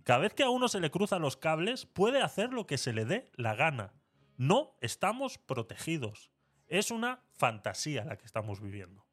Cada 0.04 0.20
vez 0.20 0.34
que 0.34 0.44
a 0.44 0.50
uno 0.50 0.68
se 0.68 0.80
le 0.80 0.90
cruzan 0.90 1.22
los 1.22 1.38
cables, 1.38 1.86
puede 1.86 2.22
hacer 2.22 2.54
lo 2.54 2.66
que 2.66 2.80
se 2.80 2.94
le 2.94 3.06
dé 3.06 3.32
la 3.36 3.54
gana. 3.54 3.94
No 4.38 4.76
estamos 4.82 5.38
protegidos. 5.38 6.32
Es 6.68 6.92
una 6.92 7.20
fantasía 7.34 8.06
la 8.06 8.18
que 8.18 8.26
estamos 8.26 8.62
viviendo. 8.62 9.06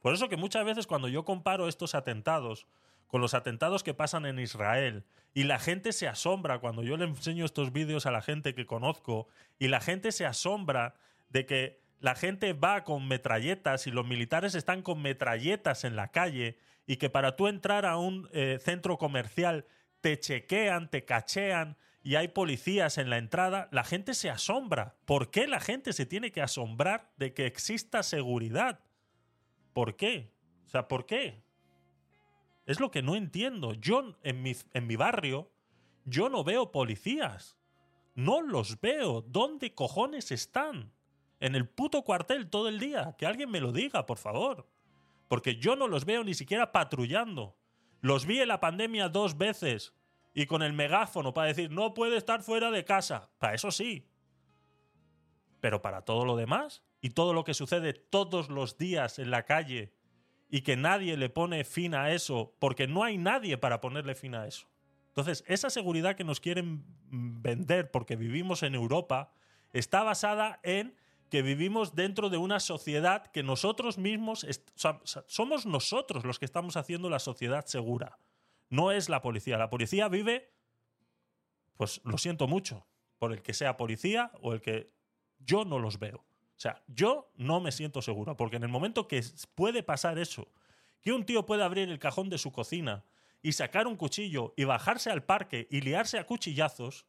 Por 0.00 0.14
eso 0.14 0.28
que 0.28 0.36
muchas 0.36 0.64
veces 0.64 0.86
cuando 0.86 1.08
yo 1.08 1.24
comparo 1.24 1.68
estos 1.68 1.94
atentados 1.94 2.66
con 3.06 3.20
los 3.20 3.34
atentados 3.34 3.82
que 3.82 3.94
pasan 3.94 4.26
en 4.26 4.38
Israel 4.38 5.04
y 5.34 5.44
la 5.44 5.58
gente 5.58 5.92
se 5.92 6.08
asombra 6.08 6.58
cuando 6.58 6.82
yo 6.82 6.96
le 6.96 7.04
enseño 7.04 7.44
estos 7.44 7.72
vídeos 7.72 8.06
a 8.06 8.10
la 8.10 8.22
gente 8.22 8.54
que 8.54 8.66
conozco 8.66 9.28
y 9.58 9.68
la 9.68 9.80
gente 9.80 10.10
se 10.10 10.26
asombra 10.26 10.94
de 11.28 11.46
que 11.46 11.80
la 12.00 12.14
gente 12.14 12.52
va 12.52 12.84
con 12.84 13.06
metralletas 13.06 13.86
y 13.86 13.90
los 13.90 14.06
militares 14.06 14.54
están 14.54 14.82
con 14.82 15.00
metralletas 15.00 15.84
en 15.84 15.96
la 15.96 16.08
calle 16.08 16.58
y 16.86 16.96
que 16.96 17.08
para 17.08 17.36
tú 17.36 17.46
entrar 17.46 17.86
a 17.86 17.96
un 17.96 18.28
eh, 18.32 18.58
centro 18.60 18.98
comercial 18.98 19.64
te 20.00 20.18
chequean, 20.18 20.90
te 20.90 21.04
cachean 21.04 21.76
y 22.04 22.16
hay 22.16 22.28
policías 22.28 22.98
en 22.98 23.08
la 23.08 23.16
entrada, 23.16 23.68
la 23.72 23.82
gente 23.82 24.12
se 24.12 24.28
asombra. 24.28 24.98
¿Por 25.06 25.30
qué 25.30 25.46
la 25.46 25.58
gente 25.58 25.94
se 25.94 26.04
tiene 26.04 26.32
que 26.32 26.42
asombrar 26.42 27.10
de 27.16 27.32
que 27.32 27.46
exista 27.46 28.02
seguridad? 28.02 28.80
¿Por 29.72 29.96
qué? 29.96 30.30
O 30.66 30.68
sea, 30.68 30.86
¿por 30.86 31.06
qué? 31.06 31.42
Es 32.66 32.78
lo 32.78 32.90
que 32.90 33.00
no 33.02 33.16
entiendo. 33.16 33.72
Yo 33.72 34.18
en 34.22 34.42
mi, 34.42 34.52
en 34.74 34.86
mi 34.86 34.96
barrio, 34.96 35.50
yo 36.04 36.28
no 36.28 36.44
veo 36.44 36.72
policías. 36.72 37.56
No 38.14 38.42
los 38.42 38.82
veo. 38.82 39.22
¿Dónde 39.22 39.74
cojones 39.74 40.30
están? 40.30 40.92
En 41.40 41.54
el 41.54 41.66
puto 41.66 42.02
cuartel 42.02 42.50
todo 42.50 42.68
el 42.68 42.80
día. 42.80 43.14
Que 43.16 43.24
alguien 43.24 43.50
me 43.50 43.60
lo 43.60 43.72
diga, 43.72 44.04
por 44.04 44.18
favor. 44.18 44.68
Porque 45.26 45.56
yo 45.56 45.74
no 45.74 45.88
los 45.88 46.04
veo 46.04 46.22
ni 46.22 46.34
siquiera 46.34 46.70
patrullando. 46.70 47.56
Los 48.02 48.26
vi 48.26 48.40
en 48.40 48.48
la 48.48 48.60
pandemia 48.60 49.08
dos 49.08 49.38
veces. 49.38 49.94
Y 50.34 50.46
con 50.46 50.62
el 50.62 50.72
megáfono 50.72 51.32
para 51.32 51.48
decir, 51.48 51.70
no 51.70 51.94
puede 51.94 52.16
estar 52.16 52.42
fuera 52.42 52.70
de 52.70 52.84
casa. 52.84 53.30
Para 53.38 53.54
eso 53.54 53.70
sí. 53.70 54.08
Pero 55.60 55.80
para 55.80 56.02
todo 56.02 56.24
lo 56.24 56.36
demás 56.36 56.82
y 57.00 57.10
todo 57.10 57.32
lo 57.32 57.44
que 57.44 57.54
sucede 57.54 57.92
todos 57.92 58.50
los 58.50 58.76
días 58.76 59.18
en 59.18 59.30
la 59.30 59.44
calle 59.44 59.94
y 60.50 60.62
que 60.62 60.76
nadie 60.76 61.16
le 61.16 61.30
pone 61.30 61.64
fin 61.64 61.94
a 61.94 62.12
eso 62.12 62.54
porque 62.58 62.86
no 62.86 63.04
hay 63.04 63.16
nadie 63.16 63.56
para 63.58 63.80
ponerle 63.80 64.14
fin 64.14 64.34
a 64.34 64.46
eso. 64.46 64.68
Entonces, 65.08 65.44
esa 65.46 65.70
seguridad 65.70 66.16
que 66.16 66.24
nos 66.24 66.40
quieren 66.40 66.84
vender 67.10 67.90
porque 67.92 68.16
vivimos 68.16 68.64
en 68.64 68.74
Europa 68.74 69.32
está 69.72 70.02
basada 70.02 70.58
en 70.64 70.96
que 71.30 71.42
vivimos 71.42 71.94
dentro 71.94 72.30
de 72.30 72.36
una 72.36 72.60
sociedad 72.60 73.26
que 73.26 73.42
nosotros 73.42 73.98
mismos, 73.98 74.46
somos 75.26 75.66
nosotros 75.66 76.24
los 76.24 76.38
que 76.38 76.44
estamos 76.44 76.76
haciendo 76.76 77.10
la 77.10 77.18
sociedad 77.18 77.64
segura. 77.66 78.18
No 78.68 78.92
es 78.92 79.08
la 79.08 79.22
policía. 79.22 79.58
La 79.58 79.70
policía 79.70 80.08
vive, 80.08 80.52
pues 81.76 82.00
lo 82.04 82.18
siento 82.18 82.46
mucho, 82.46 82.86
por 83.18 83.32
el 83.32 83.42
que 83.42 83.54
sea 83.54 83.76
policía 83.76 84.30
o 84.40 84.52
el 84.52 84.60
que 84.60 84.92
yo 85.38 85.64
no 85.64 85.78
los 85.78 85.98
veo. 85.98 86.18
O 86.18 86.60
sea, 86.60 86.82
yo 86.86 87.30
no 87.36 87.60
me 87.60 87.72
siento 87.72 88.00
seguro, 88.00 88.36
porque 88.36 88.56
en 88.56 88.62
el 88.62 88.68
momento 88.68 89.08
que 89.08 89.22
puede 89.54 89.82
pasar 89.82 90.18
eso, 90.18 90.48
que 91.00 91.12
un 91.12 91.26
tío 91.26 91.44
puede 91.46 91.62
abrir 91.62 91.90
el 91.90 91.98
cajón 91.98 92.28
de 92.30 92.38
su 92.38 92.52
cocina 92.52 93.04
y 93.42 93.52
sacar 93.52 93.86
un 93.86 93.96
cuchillo 93.96 94.54
y 94.56 94.64
bajarse 94.64 95.10
al 95.10 95.24
parque 95.24 95.66
y 95.70 95.80
liarse 95.80 96.18
a 96.18 96.26
cuchillazos, 96.26 97.06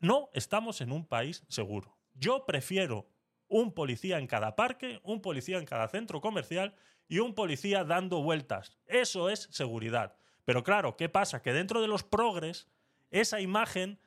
no 0.00 0.30
estamos 0.32 0.80
en 0.80 0.92
un 0.92 1.06
país 1.06 1.44
seguro. 1.48 1.96
Yo 2.14 2.44
prefiero 2.46 3.08
un 3.48 3.72
policía 3.72 4.18
en 4.18 4.26
cada 4.26 4.56
parque, 4.56 5.00
un 5.04 5.20
policía 5.20 5.58
en 5.58 5.64
cada 5.64 5.88
centro 5.88 6.20
comercial 6.20 6.74
y 7.08 7.20
un 7.20 7.34
policía 7.34 7.84
dando 7.84 8.22
vueltas. 8.22 8.78
Eso 8.86 9.30
es 9.30 9.48
seguridad. 9.52 10.16
Pero 10.44 10.62
claro, 10.62 10.96
¿qué 10.96 11.08
pasa? 11.08 11.42
Que 11.42 11.52
dentro 11.52 11.80
de 11.80 11.88
los 11.88 12.02
progres, 12.02 12.68
esa 13.10 13.40
imagen 13.40 13.98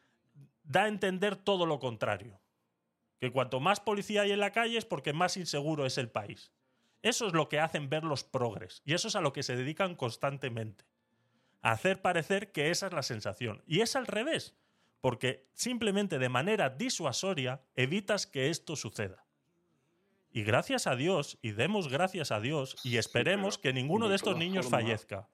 da 0.64 0.84
a 0.84 0.88
entender 0.88 1.36
todo 1.36 1.66
lo 1.66 1.80
contrario. 1.80 2.40
Que 3.20 3.32
cuanto 3.32 3.60
más 3.60 3.80
policía 3.80 4.22
hay 4.22 4.32
en 4.32 4.40
la 4.40 4.52
calle 4.52 4.78
es 4.78 4.86
porque 4.86 5.14
más 5.14 5.38
inseguro 5.38 5.86
es 5.86 5.98
el 5.98 6.10
país. 6.10 6.52
Eso 7.02 7.28
es 7.28 7.34
lo 7.34 7.50
que 7.50 7.60
hacen 7.60 7.90
ver 7.90 8.04
los 8.04 8.24
progres. 8.24 8.82
Y 8.86 8.94
eso 8.94 9.08
es 9.08 9.16
a 9.16 9.22
lo 9.22 9.34
que 9.34 9.44
se 9.44 9.56
dedican 9.56 9.96
constantemente. 9.96 10.86
A 11.62 11.72
hacer 11.72 12.02
parecer 12.02 12.52
que 12.52 12.70
esa 12.70 12.88
es 12.88 12.94
la 12.94 13.04
sensación. 13.04 13.64
Y 13.66 13.82
es 13.82 13.96
al 13.96 14.08
revés. 14.08 14.56
Porque 15.02 15.48
simplemente 15.54 16.20
de 16.20 16.30
manera 16.30 16.70
disuasoria 16.70 17.62
evitas 17.76 18.28
que 18.28 18.50
esto 18.50 18.76
suceda. 18.76 19.26
Y 20.32 20.44
gracias 20.44 20.86
a 20.86 20.96
Dios, 20.96 21.40
y 21.42 21.52
demos 21.52 21.88
gracias 21.88 22.32
a 22.32 22.40
Dios, 22.40 22.76
y 22.84 22.98
esperemos 22.98 23.58
que 23.58 23.74
ninguno 23.74 24.10
de 24.10 24.16
estos 24.16 24.38
niños 24.38 24.68
fallezca. 24.70 25.28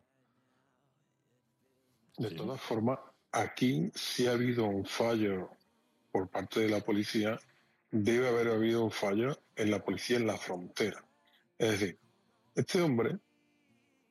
De 2.18 2.32
todas 2.32 2.62
formas, 2.62 3.00
aquí 3.32 3.92
sí 3.96 4.28
ha 4.28 4.32
habido 4.34 4.66
un 4.66 4.86
fallo 4.86 5.50
por 6.12 6.30
parte 6.30 6.60
de 6.60 6.70
la 6.70 6.80
policía, 6.82 7.40
debe 7.90 8.28
haber 8.28 8.50
habido 8.50 8.84
un 8.84 8.92
fallo 8.92 9.38
en 9.56 9.72
la 9.72 9.84
policía 9.84 10.18
en 10.18 10.28
la 10.28 10.38
frontera. 10.38 11.04
Es 11.58 11.72
decir, 11.80 12.00
este 12.54 12.82
hombre, 12.82 13.18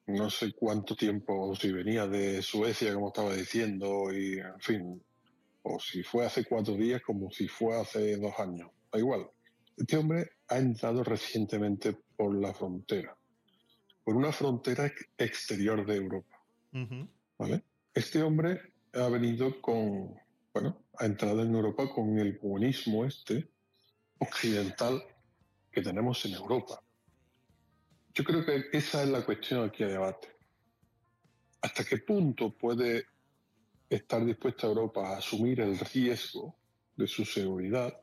no 0.07 0.31
sé 0.31 0.53
cuánto 0.53 0.97
tiempo, 0.97 1.51
o 1.51 1.55
si 1.55 1.71
venía 1.71 2.07
de 2.09 2.43
Suecia, 2.43 2.93
como 2.93 3.09
estaba 3.09 3.35
diciendo, 3.35 4.13
y 4.13 4.39
en 4.41 4.61
fin, 4.61 5.03
o 5.63 5.79
si 5.79 6.03
fue 6.03 6.27
hace 6.27 6.45
cuatro 6.45 6.75
días, 6.75 7.03
como 7.03 7.31
si 7.31 7.47
fue 7.47 7.81
hace 7.81 8.17
dos 8.17 8.37
años, 8.39 8.71
da 8.91 8.99
igual. 8.99 9.31
Este 9.77 9.97
hombre 9.97 10.31
ha 10.49 10.59
entrado 10.59 11.05
recientemente 11.05 11.97
por 12.17 12.35
la 12.35 12.53
frontera, 12.53 13.17
por 14.03 14.17
una 14.17 14.33
frontera 14.33 14.87
ex- 14.87 15.09
exterior 15.17 15.87
de 15.87 15.97
Europa. 15.97 16.37
¿vale? 17.39 17.63
Este 17.95 18.23
hombre 18.23 18.73
ha 18.95 19.09
venido 19.09 19.61
con, 19.61 20.15
bueno, 20.53 20.85
ha 20.99 21.05
entrado 21.07 21.43
en 21.43 21.55
Europa 21.55 21.91
con 21.95 22.19
el 22.19 22.39
buenismo 22.39 23.05
este 23.05 23.51
occidental 24.19 25.03
que 25.71 25.83
tenemos 25.83 26.25
en 26.25 26.33
Europa. 26.35 26.83
Yo 28.15 28.25
creo 28.25 28.45
que 28.45 28.65
esa 28.73 29.03
es 29.03 29.09
la 29.09 29.25
cuestión 29.25 29.65
aquí 29.69 29.83
a 29.85 29.89
debate. 29.89 30.29
¿Hasta 31.61 31.85
qué 31.85 31.99
punto 31.99 32.57
puede 32.57 33.07
estar 33.89 34.25
dispuesta 34.25 34.67
Europa 34.67 35.11
a 35.11 35.19
asumir 35.19 35.61
el 35.61 35.79
riesgo 35.79 36.57
de 36.97 37.07
su 37.07 37.25
seguridad 37.25 37.99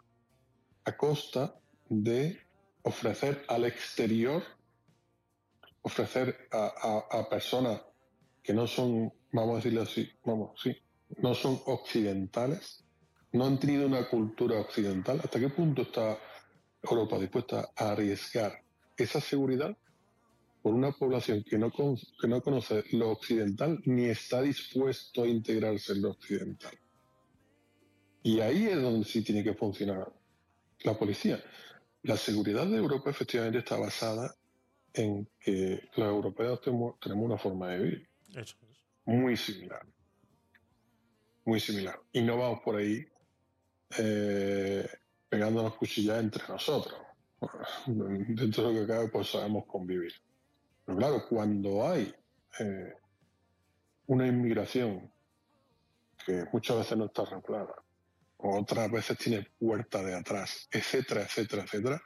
a 0.86 0.98
costa 0.98 1.60
de 1.90 2.40
ofrecer 2.84 3.44
al 3.48 3.66
exterior, 3.66 4.44
ofrecer 5.82 6.48
a- 6.52 7.06
a 7.12 7.30
personas 7.30 7.82
que 8.42 8.54
no 8.54 8.66
son, 8.68 9.12
vamos 9.32 9.54
a 9.54 9.56
decirlo 9.58 9.82
así, 9.82 10.10
vamos, 10.26 10.60
sí, 10.62 10.76
no 11.18 11.34
son 11.36 11.60
occidentales, 11.66 12.84
no 13.34 13.46
han 13.46 13.60
tenido 13.60 13.86
una 13.88 14.08
cultura 14.10 14.60
occidental, 14.60 15.20
¿hasta 15.24 15.40
qué 15.40 15.50
punto 15.50 15.84
está 15.84 16.18
Europa 16.82 17.20
dispuesta 17.20 17.70
a 17.76 17.92
arriesgar 17.92 18.64
esa 18.98 19.20
seguridad 19.22 19.76
por 20.62 20.74
una 20.74 20.92
población 20.92 21.44
que 21.44 21.58
no, 21.58 21.72
con- 21.72 21.98
que 22.20 22.28
no 22.28 22.42
conoce 22.42 22.84
lo 22.92 23.12
occidental 23.12 23.80
ni 23.86 24.06
está 24.06 24.42
dispuesto 24.42 25.24
a 25.24 25.28
integrarse 25.28 25.94
en 25.94 26.02
lo 26.02 26.12
occidental. 26.12 26.78
Y 28.24 28.40
ahí 28.42 28.66
es 28.66 28.82
donde 28.82 29.06
sí 29.06 29.24
tiene 29.24 29.44
que 29.44 29.54
funcionar 29.54 30.12
la 30.84 30.98
policía. 30.98 31.42
La 32.04 32.18
seguridad 32.18 32.66
de 32.68 32.78
Europa 32.78 33.10
efectivamente 33.10 33.60
está 33.60 33.78
basada 33.78 34.36
en 34.94 35.30
que 35.40 35.82
los 35.96 36.08
europeos 36.08 36.60
tenemos, 36.62 37.00
tenemos 37.00 37.26
una 37.26 37.38
forma 37.38 37.70
de 37.70 37.78
vivir 37.80 38.10
Eso 38.36 38.56
es. 38.62 38.69
Muy 39.10 39.36
similar. 39.36 39.82
Muy 41.46 41.60
similar. 41.60 42.00
Y 42.12 42.22
no 42.22 42.38
vamos 42.38 42.62
por 42.62 42.76
ahí 42.76 43.04
eh, 43.98 44.88
pegándonos 45.28 45.76
cuchillas 45.76 46.20
entre 46.20 46.48
nosotros. 46.48 47.02
Dentro 47.88 48.68
de 48.68 48.74
lo 48.74 48.82
que 48.82 48.88
cabe, 48.88 49.08
pues 49.08 49.32
sabemos 49.32 49.66
convivir. 49.66 50.14
Pero 50.86 50.98
claro, 50.98 51.26
cuando 51.28 51.88
hay 51.88 52.14
eh, 52.60 52.94
una 54.08 54.28
inmigración 54.28 55.12
que 56.24 56.46
muchas 56.54 56.78
veces 56.78 56.98
no 56.98 57.06
está 57.06 57.26
regulada, 57.26 57.74
otras 58.38 58.92
veces 58.92 59.18
tiene 59.18 59.48
puerta 59.58 60.04
de 60.04 60.14
atrás, 60.14 60.68
etcétera, 60.72 61.24
etcétera, 61.24 61.64
etcétera, 61.64 62.02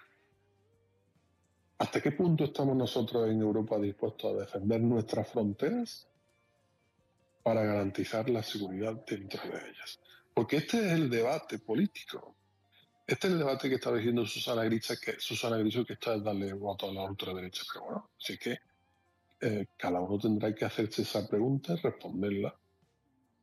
¿hasta 1.80 2.02
qué 2.02 2.12
punto 2.12 2.46
estamos 2.46 2.78
nosotros 2.78 3.30
en 3.30 3.42
Europa 3.42 3.78
dispuestos 3.78 4.34
a 4.34 4.40
defender 4.40 4.80
nuestras 4.82 5.28
fronteras 5.28 6.08
para 7.44 7.64
garantizar 7.64 8.30
la 8.30 8.42
seguridad 8.42 9.04
dentro 9.06 9.42
de 9.44 9.58
ellas? 9.70 10.00
Porque 10.34 10.58
este 10.58 10.78
es 10.78 10.94
el 10.94 11.10
debate 11.10 11.60
político. 11.60 12.36
Este 13.06 13.28
es 13.28 13.34
el 13.34 13.40
debate 13.40 13.70
que 13.70 13.76
está 13.76 13.94
diciendo 13.94 14.26
Susana 14.26 14.64
Griso, 14.64 14.96
que 15.00 15.20
Susana 15.20 15.58
Griso 15.58 15.86
que 15.86 15.94
está 15.94 16.16
es 16.16 16.24
darle 16.24 16.54
voto 16.54 16.90
a 16.90 16.94
la 16.94 17.04
ultraderecha. 17.04 17.64
Pero 17.72 17.86
bueno, 17.86 18.10
así 18.18 18.38
que 18.38 18.60
eh, 19.42 19.68
cada 19.78 20.00
uno 20.00 20.18
tendrá 20.18 20.56
que 20.56 20.64
hacerse 20.64 21.02
esa 21.02 21.28
pregunta 21.28 21.74
y 21.74 21.76
responderla. 21.76 22.56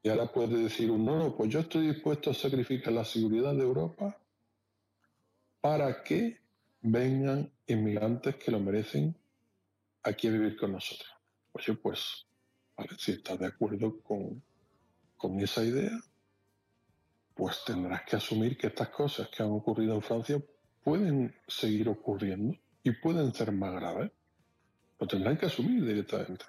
Y 0.02 0.09
ahora 0.09 0.32
puede 0.32 0.62
decir 0.62 0.90
un 0.90 1.05
no, 1.05 1.18
no, 1.18 1.36
pues 1.36 1.51
yo 1.51 1.60
estoy 1.60 1.89
dispuesto 1.89 2.31
a 2.31 2.35
sacrificar 2.35 2.94
la 2.94 3.05
seguridad 3.05 3.52
de 3.52 3.62
Europa 3.62 4.16
para 5.60 6.02
que 6.02 6.39
vengan 6.81 7.52
inmigrantes 7.66 8.36
que 8.36 8.51
lo 8.51 8.60
merecen 8.60 9.14
aquí 10.02 10.28
a 10.28 10.31
vivir 10.31 10.56
con 10.56 10.72
nosotros. 10.72 11.10
Oye, 11.52 11.74
pues, 11.74 12.27
si 12.98 13.12
estás 13.12 13.39
de 13.39 13.47
acuerdo 13.47 14.01
con, 14.01 14.43
con 15.16 15.40
esa 15.40 15.62
idea, 15.65 15.98
pues 17.35 17.65
tendrás 17.65 18.02
que 18.02 18.16
asumir 18.16 18.57
que 18.57 18.66
estas 18.66 18.90
cosas 18.90 19.28
que 19.28 19.43
han 19.43 19.51
ocurrido 19.51 19.94
en 19.94 20.02
Francia 20.02 20.43
pueden 20.82 21.35
seguir 21.47 21.89
ocurriendo 21.89 22.57
y 22.82 22.90
pueden 22.93 23.32
ser 23.35 23.52
más 23.52 23.73
graves. 23.74 24.11
Lo 24.98 25.07
tendrán 25.07 25.39
que 25.39 25.47
asumir 25.47 25.85
directamente. 25.85 26.44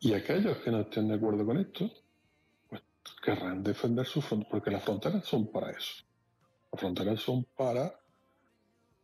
Y 0.00 0.14
aquellos 0.14 0.58
que 0.58 0.70
no 0.70 0.80
estén 0.80 1.08
de 1.08 1.14
acuerdo 1.14 1.44
con 1.46 1.58
esto, 1.58 1.90
pues 2.68 2.82
querrán 3.22 3.62
defender 3.62 4.06
sus 4.06 4.24
fronteras, 4.24 4.50
porque 4.50 4.70
las 4.70 4.82
fronteras 4.82 5.24
son 5.24 5.50
para 5.50 5.70
eso. 5.70 6.04
Las 6.72 6.80
fronteras 6.80 7.20
son 7.20 7.44
para, 7.56 8.00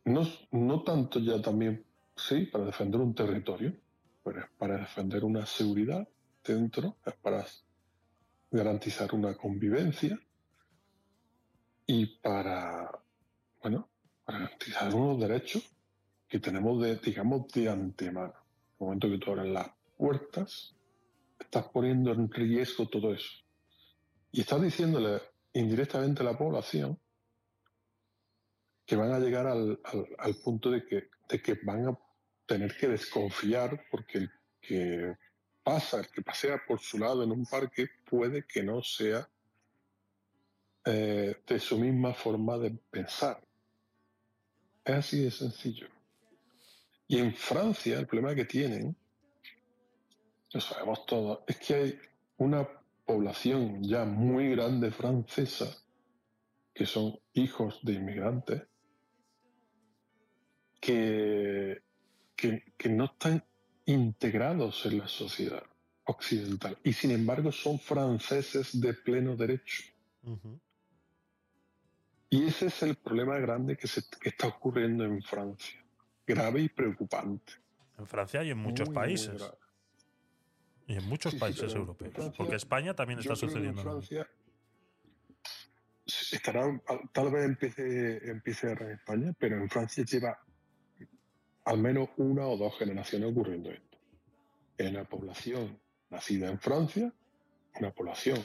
no, 0.05 0.27
no 0.51 0.83
tanto 0.83 1.19
ya 1.19 1.41
también, 1.41 1.85
sí, 2.15 2.45
para 2.45 2.65
defender 2.65 2.99
un 2.99 3.13
territorio, 3.13 3.73
pero 4.29 4.45
es 4.45 4.51
para 4.59 4.77
defender 4.77 5.25
una 5.25 5.43
seguridad 5.47 6.07
dentro, 6.43 6.97
para 7.23 7.43
garantizar 8.51 9.13
una 9.15 9.35
convivencia 9.35 10.19
y 11.87 12.05
para, 12.19 12.91
bueno, 13.63 13.89
para 14.23 14.39
garantizar 14.39 14.93
unos 14.93 15.19
derechos 15.19 15.63
que 16.27 16.39
tenemos, 16.39 16.79
de, 16.79 16.97
digamos, 16.97 17.47
de 17.51 17.69
antemano. 17.69 18.33
En 18.33 18.75
el 18.79 18.85
momento 18.85 19.09
que 19.09 19.17
tú 19.17 19.31
abres 19.31 19.51
las 19.51 19.71
puertas, 19.97 20.75
estás 21.39 21.65
poniendo 21.69 22.11
en 22.11 22.31
riesgo 22.31 22.87
todo 22.87 23.11
eso. 23.15 23.31
Y 24.31 24.41
estás 24.41 24.61
diciéndole 24.61 25.21
indirectamente 25.53 26.21
a 26.21 26.25
la 26.25 26.37
población 26.37 26.99
que 28.85 28.95
van 28.95 29.11
a 29.11 29.19
llegar 29.19 29.47
al, 29.47 29.79
al- 29.83 30.07
al 30.19 30.35
punto 30.35 30.69
de 30.69 30.85
que, 30.85 31.09
de 31.27 31.41
que 31.41 31.55
van 31.63 31.87
a 31.87 31.97
tener 32.49 32.75
que 32.75 32.87
desconfiar 32.87 33.85
porque 33.91 34.17
el 34.17 34.31
que 34.59 35.15
pasa, 35.63 35.99
el 35.99 36.07
que 36.07 36.23
pasea 36.23 36.59
por 36.67 36.79
su 36.79 36.97
lado 36.97 37.23
en 37.23 37.31
un 37.31 37.45
parque 37.45 37.87
puede 38.09 38.47
que 38.47 38.63
no 38.63 38.81
sea 38.81 39.29
eh, 40.83 41.35
de 41.45 41.59
su 41.59 41.77
misma 41.77 42.15
forma 42.15 42.57
de 42.57 42.71
pensar. 42.71 43.39
Es 44.83 44.95
así 44.95 45.23
de 45.23 45.29
sencillo. 45.29 45.87
Y 47.07 47.19
en 47.19 47.35
Francia 47.35 47.99
el 47.99 48.07
problema 48.07 48.33
que 48.33 48.45
tienen, 48.45 48.97
lo 50.51 50.59
sabemos 50.59 51.05
todos, 51.05 51.41
es 51.45 51.57
que 51.57 51.73
hay 51.75 51.99
una 52.37 52.67
población 53.05 53.83
ya 53.83 54.05
muy 54.05 54.49
grande 54.55 54.89
francesa 54.89 55.67
que 56.73 56.87
son 56.87 57.19
hijos 57.33 57.79
de 57.83 57.93
inmigrantes 57.93 58.63
que, 60.79 61.88
que, 62.39 62.63
que 62.77 62.89
no 62.89 63.05
están 63.05 63.43
integrados 63.85 64.85
en 64.85 64.99
la 64.99 65.07
sociedad 65.07 65.63
occidental 66.05 66.77
y 66.83 66.93
sin 66.93 67.11
embargo 67.11 67.51
son 67.51 67.79
franceses 67.79 68.79
de 68.79 68.93
pleno 68.93 69.35
derecho. 69.35 69.83
Y 72.29 72.45
ese 72.45 72.67
es 72.67 72.83
el 72.83 72.95
problema 72.95 73.37
grande 73.39 73.75
que, 73.75 73.87
se, 73.87 74.03
que 74.21 74.29
está 74.29 74.47
ocurriendo 74.47 75.03
en 75.03 75.21
Francia. 75.21 75.83
Grave 76.25 76.61
y 76.61 76.69
preocupante. 76.69 77.53
En 77.97 78.05
Francia 78.05 78.43
y 78.43 78.51
en 78.51 78.57
muchos 78.59 78.87
Muy, 78.87 78.95
países. 78.95 79.41
Y 80.87 80.93
en 80.95 81.05
muchos 81.09 81.33
Sí, 81.33 81.39
países 81.39 81.71
en 81.71 81.77
europeos. 81.79 82.13
Francia- 82.13 82.33
Porque 82.37 82.55
España 82.55 82.93
también 82.93 83.19
está 83.19 83.31
en 83.33 83.37
sucediendo. 83.37 83.73
mismo. 83.73 83.91
Francia 83.91 84.29
estará, 86.31 86.81
tal 87.11 87.31
vez 87.31 87.45
empiece, 87.45 88.29
empiece 88.31 88.67
ahora 88.67 88.85
en 88.85 88.91
España, 88.93 89.33
pero 89.39 89.57
en 89.57 89.69
Francia 89.69 90.03
lleva 90.05 90.39
al 91.65 91.77
menos 91.77 92.09
una 92.17 92.47
o 92.47 92.57
dos 92.57 92.77
generaciones 92.77 93.31
ocurriendo 93.31 93.71
esto. 93.71 93.97
En 94.77 94.93
la 94.93 95.03
población 95.03 95.79
nacida 96.09 96.49
en 96.49 96.59
Francia, 96.59 97.13
una 97.79 97.91
población 97.91 98.39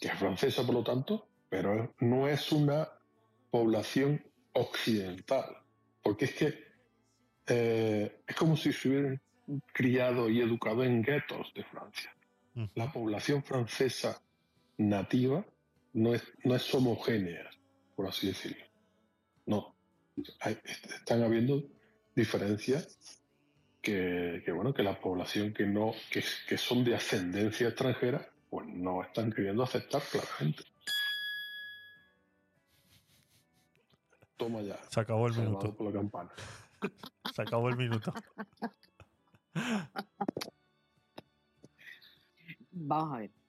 que 0.00 0.08
es 0.08 0.14
francesa 0.14 0.64
por 0.64 0.74
lo 0.74 0.82
tanto, 0.84 1.28
pero 1.48 1.94
no 2.00 2.28
es 2.28 2.50
una 2.52 2.88
población 3.50 4.24
occidental, 4.54 5.56
porque 6.02 6.24
es 6.26 6.34
que 6.34 6.64
eh, 7.46 8.22
es 8.26 8.36
como 8.36 8.56
si 8.56 8.72
se 8.72 8.88
hubieran 8.88 9.20
criado 9.72 10.30
y 10.30 10.40
educado 10.40 10.84
en 10.84 11.02
guetos 11.02 11.52
de 11.54 11.64
Francia. 11.64 12.14
La 12.74 12.92
población 12.92 13.42
francesa 13.42 14.22
nativa 14.78 15.44
no 15.94 16.14
es, 16.14 16.22
no 16.44 16.54
es 16.54 16.74
homogénea, 16.74 17.48
por 17.96 18.06
así 18.06 18.28
decirlo. 18.28 18.64
No. 19.46 19.74
Hay- 20.40 20.58
están 20.64 21.22
habiendo 21.22 21.62
diferencias 22.14 22.98
que, 23.80 24.42
que, 24.44 24.52
bueno, 24.52 24.72
que 24.72 24.82
la 24.82 25.00
población 25.00 25.52
que 25.52 25.66
no, 25.66 25.92
que, 26.10 26.24
que 26.48 26.56
son 26.56 26.84
de 26.84 26.94
ascendencia 26.94 27.68
extranjera, 27.68 28.28
pues 28.48 28.66
no 28.66 29.02
están 29.02 29.32
queriendo 29.32 29.62
aceptar 29.62 30.02
claramente. 30.02 30.64
Toma 34.36 34.62
ya. 34.62 34.78
Se 34.90 35.00
acabó 35.00 35.26
el 35.26 35.34
minuto. 35.34 35.74
por 35.74 35.86
la 35.86 35.92
campana. 35.92 36.30
Se 37.34 37.42
acabó 37.42 37.68
el 37.68 37.76
minuto. 37.76 38.12
Vamos 42.72 43.14
a 43.14 43.18
ver. 43.18 43.41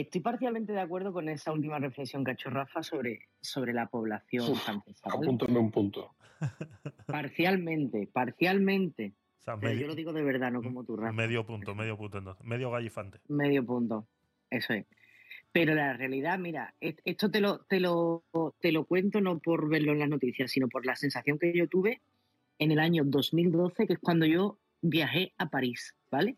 Estoy 0.00 0.20
parcialmente 0.20 0.72
de 0.72 0.80
acuerdo 0.80 1.12
con 1.12 1.28
esa 1.28 1.52
última 1.52 1.78
reflexión 1.78 2.22
que 2.24 2.30
ha 2.30 2.34
hecho 2.34 2.50
Rafa 2.50 2.82
sobre, 2.82 3.28
sobre 3.40 3.72
la 3.72 3.86
población 3.88 4.50
Uf, 4.52 4.62
francesa. 4.62 5.08
¿vale? 5.08 5.26
Apúntame 5.26 5.58
un 5.58 5.70
punto. 5.70 6.14
Parcialmente, 7.06 8.08
parcialmente. 8.12 9.14
O 9.40 9.42
sea, 9.42 9.56
Pero 9.56 9.72
medio, 9.72 9.80
yo 9.82 9.86
lo 9.88 9.94
digo 9.94 10.12
de 10.12 10.22
verdad, 10.22 10.52
no 10.52 10.62
como 10.62 10.84
tú, 10.84 10.96
Rafa. 10.96 11.12
medio 11.12 11.44
punto, 11.46 11.74
medio 11.74 11.96
punto 11.96 12.18
entonces. 12.18 12.44
Medio 12.46 12.70
gallifante. 12.70 13.18
Medio 13.28 13.64
punto. 13.64 14.06
Eso 14.50 14.72
es. 14.74 14.86
Pero 15.52 15.74
la 15.74 15.94
realidad, 15.94 16.38
mira, 16.38 16.74
et- 16.80 17.00
esto 17.04 17.30
te 17.30 17.40
lo, 17.40 17.60
te 17.64 17.80
lo, 17.80 18.24
te 18.60 18.70
lo 18.72 18.84
cuento 18.84 19.20
no 19.20 19.38
por 19.38 19.68
verlo 19.68 19.92
en 19.92 19.98
las 20.00 20.08
noticias, 20.08 20.50
sino 20.50 20.68
por 20.68 20.84
la 20.86 20.94
sensación 20.96 21.38
que 21.38 21.52
yo 21.56 21.66
tuve 21.68 22.02
en 22.58 22.70
el 22.70 22.78
año 22.78 23.02
2012, 23.04 23.86
que 23.86 23.94
es 23.94 23.98
cuando 23.98 24.26
yo 24.26 24.58
viajé 24.80 25.32
a 25.38 25.48
París, 25.48 25.94
¿vale? 26.10 26.36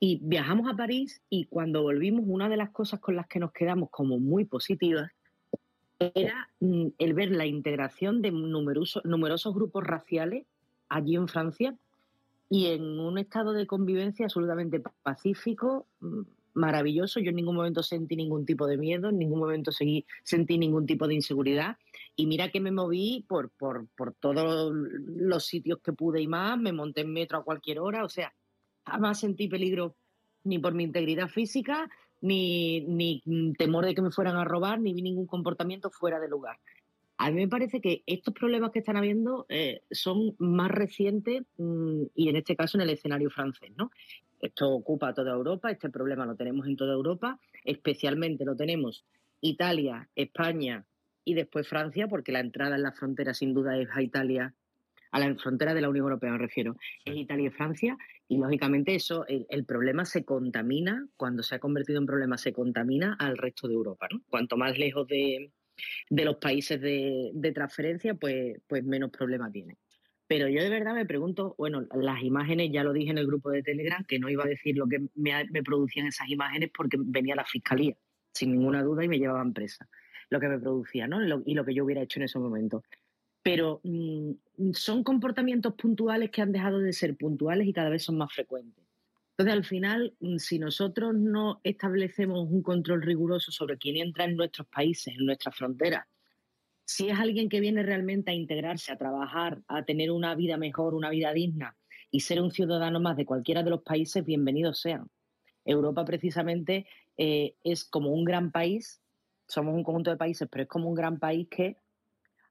Y 0.00 0.20
viajamos 0.22 0.70
a 0.70 0.76
París 0.76 1.22
y 1.28 1.46
cuando 1.46 1.82
volvimos, 1.82 2.24
una 2.26 2.48
de 2.48 2.56
las 2.56 2.70
cosas 2.70 3.00
con 3.00 3.16
las 3.16 3.26
que 3.26 3.40
nos 3.40 3.52
quedamos 3.52 3.90
como 3.90 4.18
muy 4.18 4.44
positivas 4.44 5.10
era 5.98 6.48
mm, 6.60 6.86
el 6.98 7.14
ver 7.14 7.30
la 7.30 7.46
integración 7.46 8.22
de 8.22 8.30
numerosos, 8.30 9.04
numerosos 9.04 9.54
grupos 9.54 9.84
raciales 9.84 10.46
allí 10.88 11.16
en 11.16 11.26
Francia 11.28 11.76
y 12.48 12.66
en 12.66 12.82
un 13.00 13.18
estado 13.18 13.52
de 13.52 13.66
convivencia 13.66 14.26
absolutamente 14.26 14.80
pacífico, 15.02 15.86
mm, 16.00 16.20
maravilloso. 16.54 17.20
Yo 17.20 17.30
en 17.30 17.36
ningún 17.36 17.56
momento 17.56 17.82
sentí 17.82 18.16
ningún 18.16 18.46
tipo 18.46 18.66
de 18.66 18.76
miedo, 18.76 19.08
en 19.08 19.18
ningún 19.18 19.40
momento 19.40 19.70
sentí 19.72 20.58
ningún 20.58 20.86
tipo 20.86 21.06
de 21.08 21.14
inseguridad. 21.14 21.76
Y 22.16 22.26
mira 22.26 22.50
que 22.50 22.60
me 22.60 22.70
moví 22.70 23.24
por, 23.28 23.50
por, 23.50 23.86
por 23.96 24.14
todos 24.14 24.72
los 24.72 25.44
sitios 25.44 25.78
que 25.80 25.92
pude 25.92 26.20
y 26.20 26.28
más, 26.28 26.58
me 26.58 26.72
monté 26.72 27.02
en 27.02 27.12
metro 27.12 27.38
a 27.38 27.44
cualquier 27.44 27.80
hora, 27.80 28.04
o 28.04 28.08
sea, 28.08 28.32
jamás 28.88 29.20
sentí 29.20 29.48
peligro 29.48 29.96
ni 30.44 30.58
por 30.58 30.74
mi 30.74 30.84
integridad 30.84 31.28
física, 31.28 31.90
ni, 32.20 32.80
ni 32.80 33.22
temor 33.56 33.84
de 33.84 33.94
que 33.94 34.02
me 34.02 34.10
fueran 34.10 34.36
a 34.36 34.44
robar, 34.44 34.80
ni 34.80 34.92
vi 34.92 35.02
ningún 35.02 35.26
comportamiento 35.26 35.90
fuera 35.90 36.18
de 36.18 36.28
lugar. 36.28 36.58
A 37.18 37.30
mí 37.30 37.36
me 37.36 37.48
parece 37.48 37.80
que 37.80 38.02
estos 38.06 38.32
problemas 38.32 38.70
que 38.70 38.78
están 38.78 38.96
habiendo 38.96 39.44
eh, 39.48 39.82
son 39.90 40.36
más 40.38 40.70
recientes 40.70 41.42
mm, 41.56 42.02
y 42.14 42.28
en 42.28 42.36
este 42.36 42.54
caso 42.54 42.78
en 42.78 42.82
el 42.82 42.90
escenario 42.90 43.28
francés, 43.28 43.72
¿no? 43.76 43.90
Esto 44.40 44.70
ocupa 44.70 45.12
toda 45.12 45.32
Europa, 45.32 45.70
este 45.70 45.90
problema 45.90 46.24
lo 46.24 46.36
tenemos 46.36 46.68
en 46.68 46.76
toda 46.76 46.92
Europa, 46.92 47.40
especialmente 47.64 48.44
lo 48.44 48.54
tenemos 48.54 49.04
Italia, 49.40 50.08
España 50.14 50.86
y 51.24 51.34
después 51.34 51.68
Francia, 51.68 52.06
porque 52.06 52.30
la 52.30 52.40
entrada 52.40 52.76
en 52.76 52.84
la 52.84 52.92
frontera 52.92 53.34
sin 53.34 53.52
duda 53.52 53.76
es 53.76 53.88
a 53.92 54.00
Italia, 54.00 54.54
a 55.10 55.18
la 55.20 55.34
frontera 55.36 55.74
de 55.74 55.80
la 55.80 55.88
Unión 55.88 56.04
Europea 56.04 56.32
me 56.32 56.38
refiero, 56.38 56.76
es 57.04 57.16
Italia 57.16 57.48
y 57.48 57.50
Francia, 57.50 57.96
y 58.28 58.38
lógicamente 58.38 58.94
eso, 58.94 59.26
el, 59.26 59.46
el 59.48 59.64
problema 59.64 60.04
se 60.04 60.24
contamina, 60.24 61.06
cuando 61.16 61.42
se 61.42 61.54
ha 61.54 61.58
convertido 61.58 61.98
en 61.98 62.06
problema, 62.06 62.36
se 62.38 62.52
contamina 62.52 63.14
al 63.18 63.38
resto 63.38 63.68
de 63.68 63.74
Europa, 63.74 64.08
¿no? 64.12 64.20
Cuanto 64.28 64.56
más 64.56 64.78
lejos 64.78 65.06
de, 65.08 65.50
de 66.10 66.24
los 66.24 66.36
países 66.36 66.80
de, 66.80 67.30
de 67.34 67.52
transferencia, 67.52 68.14
pues, 68.14 68.60
pues 68.66 68.84
menos 68.84 69.10
problema 69.10 69.50
tiene. 69.50 69.76
Pero 70.26 70.46
yo 70.48 70.62
de 70.62 70.68
verdad 70.68 70.94
me 70.94 71.06
pregunto, 71.06 71.54
bueno, 71.56 71.86
las 71.94 72.22
imágenes, 72.22 72.70
ya 72.70 72.84
lo 72.84 72.92
dije 72.92 73.10
en 73.10 73.16
el 73.18 73.26
grupo 73.26 73.48
de 73.50 73.62
Telegram, 73.62 74.04
que 74.04 74.18
no 74.18 74.28
iba 74.28 74.44
a 74.44 74.48
decir 74.48 74.76
lo 74.76 74.86
que 74.86 74.98
me, 75.14 75.32
me 75.50 75.62
producían 75.62 76.06
esas 76.06 76.28
imágenes 76.28 76.70
porque 76.76 76.98
venía 77.00 77.34
la 77.34 77.46
fiscalía, 77.46 77.96
sin 78.34 78.52
ninguna 78.52 78.82
duda, 78.82 79.04
y 79.04 79.08
me 79.08 79.18
llevaban 79.18 79.54
presa. 79.54 79.88
Lo 80.28 80.38
que 80.38 80.48
me 80.48 80.58
producía, 80.58 81.08
¿no? 81.08 81.18
Lo- 81.18 81.42
y 81.46 81.54
lo 81.54 81.64
que 81.64 81.72
yo 81.72 81.82
hubiera 81.84 82.02
hecho 82.02 82.18
en 82.20 82.24
ese 82.24 82.38
momento. 82.38 82.82
Pero 83.42 83.80
mm, 83.84 84.32
son 84.72 85.04
comportamientos 85.04 85.74
puntuales 85.74 86.30
que 86.30 86.42
han 86.42 86.52
dejado 86.52 86.78
de 86.78 86.92
ser 86.92 87.16
puntuales 87.16 87.66
y 87.66 87.72
cada 87.72 87.88
vez 87.88 88.02
son 88.02 88.18
más 88.18 88.32
frecuentes. 88.32 88.84
Entonces, 89.30 89.54
al 89.54 89.64
final, 89.64 90.14
mm, 90.20 90.38
si 90.38 90.58
nosotros 90.58 91.14
no 91.14 91.60
establecemos 91.62 92.50
un 92.50 92.62
control 92.62 93.02
riguroso 93.02 93.52
sobre 93.52 93.78
quién 93.78 93.96
entra 93.96 94.24
en 94.24 94.36
nuestros 94.36 94.66
países, 94.66 95.14
en 95.16 95.26
nuestras 95.26 95.54
fronteras, 95.56 96.06
si 96.84 97.08
es 97.08 97.18
alguien 97.18 97.48
que 97.48 97.60
viene 97.60 97.82
realmente 97.82 98.30
a 98.30 98.34
integrarse, 98.34 98.90
a 98.90 98.96
trabajar, 98.96 99.62
a 99.68 99.84
tener 99.84 100.10
una 100.10 100.34
vida 100.34 100.56
mejor, 100.56 100.94
una 100.94 101.10
vida 101.10 101.32
digna 101.32 101.76
y 102.10 102.20
ser 102.20 102.40
un 102.40 102.50
ciudadano 102.50 102.98
más 102.98 103.16
de 103.16 103.26
cualquiera 103.26 103.62
de 103.62 103.70
los 103.70 103.82
países, 103.82 104.24
bienvenidos 104.24 104.80
sean. 104.80 105.08
Europa 105.66 106.04
precisamente 106.04 106.86
eh, 107.18 107.54
es 107.62 107.84
como 107.84 108.10
un 108.10 108.24
gran 108.24 108.50
país, 108.50 109.02
somos 109.46 109.74
un 109.74 109.84
conjunto 109.84 110.10
de 110.10 110.16
países, 110.16 110.48
pero 110.50 110.62
es 110.62 110.68
como 110.68 110.88
un 110.88 110.94
gran 110.94 111.18
país 111.18 111.46
que 111.50 111.76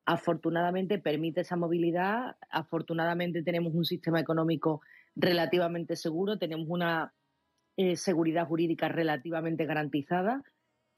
afortunadamente 0.08 1.00
permite 1.00 1.42
esa 1.42 1.58
movilidad, 1.58 2.38
afortunadamente 2.50 3.44
tenemos 3.44 3.76
un 3.76 3.84
sistema 3.84 4.22
económico 4.22 4.80
relativamente 5.18 5.98
seguro, 5.98 6.38
tenemos 6.38 6.68
una 6.70 7.14
eh, 7.76 7.98
seguridad 7.98 8.48
jurídica 8.48 8.88
relativamente 8.88 9.66
garantizada 9.66 10.44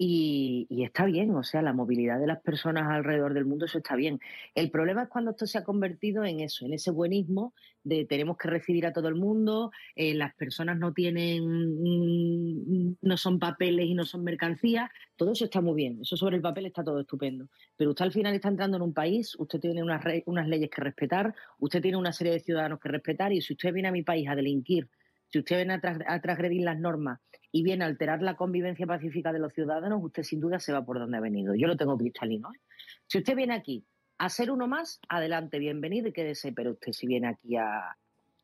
y, 0.02 0.66
y 0.70 0.84
está 0.86 1.04
bien, 1.06 1.36
o 1.36 1.44
sea, 1.44 1.62
la 1.62 1.74
movilidad 1.74 2.22
de 2.22 2.28
las 2.28 2.42
personas 2.42 2.84
alrededor 2.90 3.34
del 3.34 3.44
mundo, 3.46 3.66
eso 3.66 3.80
está 3.80 3.98
bien. 3.98 4.20
El 4.56 4.72
problema 4.72 5.04
es 5.04 5.10
cuando 5.10 5.32
esto 5.32 5.46
se 5.46 5.58
ha 5.58 5.66
convertido 5.66 6.24
en 6.24 6.40
eso, 6.40 6.66
en 6.66 6.72
ese 6.74 6.90
buenismo 6.92 7.54
de 7.84 8.06
tenemos 8.06 8.38
que 8.38 8.48
recibir 8.48 8.86
a 8.86 8.94
todo 8.94 9.10
el 9.10 9.16
mundo, 9.16 9.72
eh, 9.96 10.14
las 10.16 10.34
personas 10.36 10.78
no 10.80 10.94
tienen, 10.94 11.44
mm, 11.44 12.96
no 13.02 13.18
son 13.18 13.40
papeles 13.40 13.88
y 13.88 13.94
no 13.94 14.06
son 14.06 14.24
mercancías, 14.24 14.90
todo 15.18 15.34
eso 15.34 15.44
está 15.46 15.60
muy 15.60 15.76
bien, 15.76 16.00
eso 16.02 16.16
sobre 16.16 16.38
el 16.38 16.42
papel 16.42 16.68
está 16.68 16.82
todo 16.84 17.02
estupendo. 17.02 17.50
Pero 17.76 17.90
usted 17.90 18.06
al 18.06 18.14
final 18.14 18.34
está 18.34 18.48
entrando 18.48 18.78
en 18.78 18.84
un 18.84 18.94
país, 18.94 19.36
usted 19.38 19.60
tiene 19.60 19.84
unas, 19.84 20.02
re- 20.02 20.24
unas 20.28 20.48
leyes 20.48 20.70
que 20.70 20.82
respetar, 20.82 21.36
usted 21.60 21.82
tiene 21.82 21.98
una 21.98 22.14
serie 22.14 22.32
de 22.34 22.40
ciudadanos 22.40 22.80
que 22.80 22.88
respetar 22.90 23.34
y 23.34 23.42
si 23.42 23.52
usted 23.54 23.74
viene 23.74 23.90
a 23.90 23.92
mi 23.92 24.04
país 24.04 24.30
a 24.30 24.36
delinquir, 24.36 24.88
si 25.28 25.40
usted 25.40 25.58
viene 25.58 25.74
a, 25.74 25.82
tras- 25.82 26.00
a 26.08 26.22
transgredir 26.22 26.62
las 26.64 26.80
normas 26.80 27.20
y 27.52 27.64
viene 27.64 27.84
a 27.84 27.88
alterar 27.88 28.22
la 28.22 28.36
convivencia 28.36 28.86
pacífica 28.86 29.32
de 29.34 29.40
los 29.40 29.54
ciudadanos, 29.54 30.00
usted 30.04 30.24
sin 30.24 30.40
duda 30.40 30.60
se 30.60 30.72
va 30.74 30.86
por 30.86 31.00
donde 31.00 31.18
ha 31.18 31.22
venido. 31.22 31.56
Yo 31.56 31.68
lo 31.68 31.76
tengo 31.78 31.98
cristalino. 31.98 32.50
¿eh? 32.54 32.60
Si 33.08 33.18
usted 33.20 33.36
viene 33.36 33.56
aquí 33.56 33.86
a 34.18 34.30
ser 34.30 34.52
uno 34.52 34.68
más, 34.68 35.00
adelante, 35.10 35.60
bienvenido 35.60 36.10
y 36.10 36.14
quédese, 36.14 36.52
pero 36.54 36.72
usted 36.72 36.92
si 36.92 37.08
viene 37.08 37.28
aquí 37.28 37.56
a, 37.56 37.96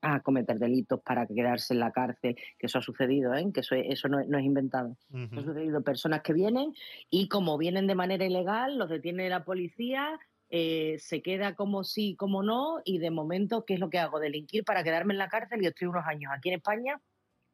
a 0.02 0.20
cometer 0.22 0.58
delitos 0.58 1.02
para 1.02 1.28
quedarse 1.28 1.74
en 1.74 1.82
la 1.82 1.92
cárcel, 1.92 2.36
que 2.58 2.66
eso 2.68 2.78
ha 2.80 2.82
sucedido, 2.82 3.34
¿eh? 3.36 3.46
que 3.54 3.60
eso, 3.60 3.76
eso 3.76 4.08
no, 4.08 4.20
es- 4.20 4.28
no 4.28 4.38
es 4.38 4.46
inventado. 4.46 4.98
Ha 5.38 5.42
sucedido 5.44 5.84
personas 5.84 6.22
que 6.22 6.34
vienen 6.34 6.74
y 7.10 7.28
como 7.28 7.58
vienen 7.58 7.88
de 7.88 7.96
manera 7.96 8.26
ilegal, 8.26 8.78
los 8.78 8.90
detiene 8.90 9.30
la 9.30 9.44
policía, 9.44 10.18
eh, 10.50 10.96
se 11.00 11.22
queda 11.22 11.56
como 11.56 11.84
sí, 11.84 12.16
como 12.16 12.42
no, 12.44 12.78
y 12.86 13.00
de 13.00 13.10
momento, 13.12 13.66
¿qué 13.66 13.74
es 13.74 13.80
lo 13.80 13.90
que 13.90 14.00
hago? 14.00 14.20
Delinquir 14.20 14.64
para 14.64 14.84
quedarme 14.84 15.14
en 15.14 15.18
la 15.18 15.28
cárcel 15.28 15.62
y 15.62 15.68
estoy 15.68 15.88
unos 15.88 16.06
años 16.06 16.32
aquí 16.36 16.50
en 16.50 16.56
España, 16.56 17.02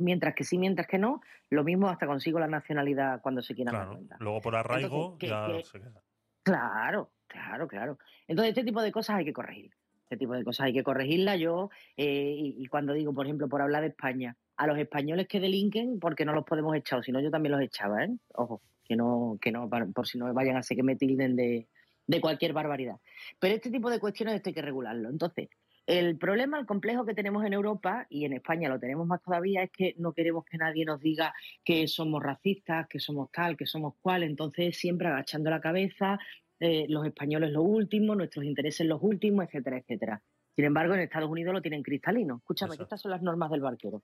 mientras 0.02 0.36
que 0.36 0.44
sí, 0.44 0.58
mientras 0.58 0.88
que 0.88 0.98
no, 0.98 1.22
lo 1.50 1.64
mismo 1.64 1.88
hasta 1.90 2.08
consigo 2.08 2.40
la 2.40 2.48
nacionalidad 2.48 3.22
cuando 3.22 3.42
se 3.42 3.56
quiera 3.56 3.72
Claro. 3.72 4.00
Luego 4.20 4.42
por 4.42 4.56
arraigo 4.56 4.88
Entonces, 5.14 5.20
que- 5.20 5.28
ya 5.28 5.48
que- 5.48 5.64
se 5.64 5.80
queda. 5.80 6.02
Claro, 6.44 7.12
claro, 7.28 7.68
claro. 7.68 7.98
Entonces, 8.28 8.50
este 8.50 8.64
tipo 8.64 8.82
de 8.82 8.92
cosas 8.92 9.18
hay 9.18 9.26
que 9.26 9.34
corregir. 9.34 9.72
Este 10.04 10.18
tipo 10.18 10.34
de 10.34 10.44
cosas 10.44 10.66
hay 10.66 10.74
que 10.74 10.84
corregirlas. 10.84 11.40
Yo, 11.40 11.70
eh, 11.96 12.34
y, 12.38 12.56
y 12.64 12.66
cuando 12.68 12.94
digo, 12.94 13.14
por 13.14 13.26
ejemplo, 13.26 13.48
por 13.48 13.62
hablar 13.62 13.82
de 13.82 13.90
España, 13.90 14.36
a 14.58 14.68
los 14.68 14.78
españoles 14.78 15.28
que 15.28 15.40
delinquen, 15.40 16.00
porque 16.00 16.26
no 16.26 16.34
los 16.34 16.44
podemos 16.46 16.76
echar, 16.76 17.00
o 17.00 17.04
si 17.04 17.12
no, 17.12 17.20
yo 17.22 17.32
también 17.32 17.52
los 17.54 17.62
echaba, 17.62 18.04
¿eh? 18.04 18.10
Ojo, 18.36 18.62
que 18.84 18.96
no, 18.96 19.38
que 19.42 19.52
no, 19.52 19.70
por 19.70 20.08
si 20.08 20.18
no 20.18 20.34
vayan 20.34 20.56
a 20.58 20.60
hacer 20.60 20.76
que 20.76 20.84
me 20.84 20.96
tilden 20.98 21.36
de, 21.36 21.68
de 22.08 22.22
cualquier 22.22 22.52
barbaridad. 22.54 22.98
Pero 23.40 23.56
este 23.56 23.72
tipo 23.72 23.90
de 23.90 24.00
cuestiones 24.00 24.36
esto 24.36 24.50
hay 24.50 24.54
que 24.54 24.62
regularlo. 24.62 25.10
Entonces, 25.10 25.50
el 25.88 26.18
problema, 26.18 26.60
el 26.60 26.66
complejo 26.66 27.06
que 27.06 27.14
tenemos 27.14 27.44
en 27.44 27.54
Europa 27.54 28.06
y 28.10 28.26
en 28.26 28.34
España 28.34 28.70
lo 28.70 28.80
tenemos 28.80 29.08
más 29.08 29.22
todavía 29.22 29.64
es 29.64 29.72
que 29.72 29.96
no 29.98 30.14
queremos 30.14 30.46
que 30.46 30.58
nadie 30.58 30.86
nos 30.86 31.02
diga 31.02 31.34
que 31.64 31.88
somos 31.88 32.22
racistas, 32.22 32.88
que 32.88 33.00
somos 33.00 33.32
tal, 33.32 33.58
que 33.58 33.66
somos 33.66 33.96
cual. 34.02 34.24
Entonces, 34.24 34.78
siempre 34.78 35.08
agachando 35.08 35.50
la 35.50 35.60
cabeza, 35.60 36.20
eh, 36.60 36.86
los 36.88 37.06
españoles 37.06 37.52
lo 37.52 37.64
último, 37.64 38.16
nuestros 38.16 38.46
intereses 38.46 38.86
los 38.86 39.02
últimos, 39.02 39.46
etcétera, 39.46 39.80
etcétera. 39.80 40.22
Sin 40.56 40.66
embargo, 40.66 40.94
en 40.94 41.02
Estados 41.02 41.30
Unidos 41.30 41.54
lo 41.54 41.62
tienen 41.62 41.82
cristalino. 41.82 42.38
Escúchame, 42.38 42.78
que 42.78 42.84
estas 42.84 43.02
son 43.02 43.12
las 43.12 43.22
normas 43.22 43.50
del 43.50 43.62
barquero. 43.62 44.04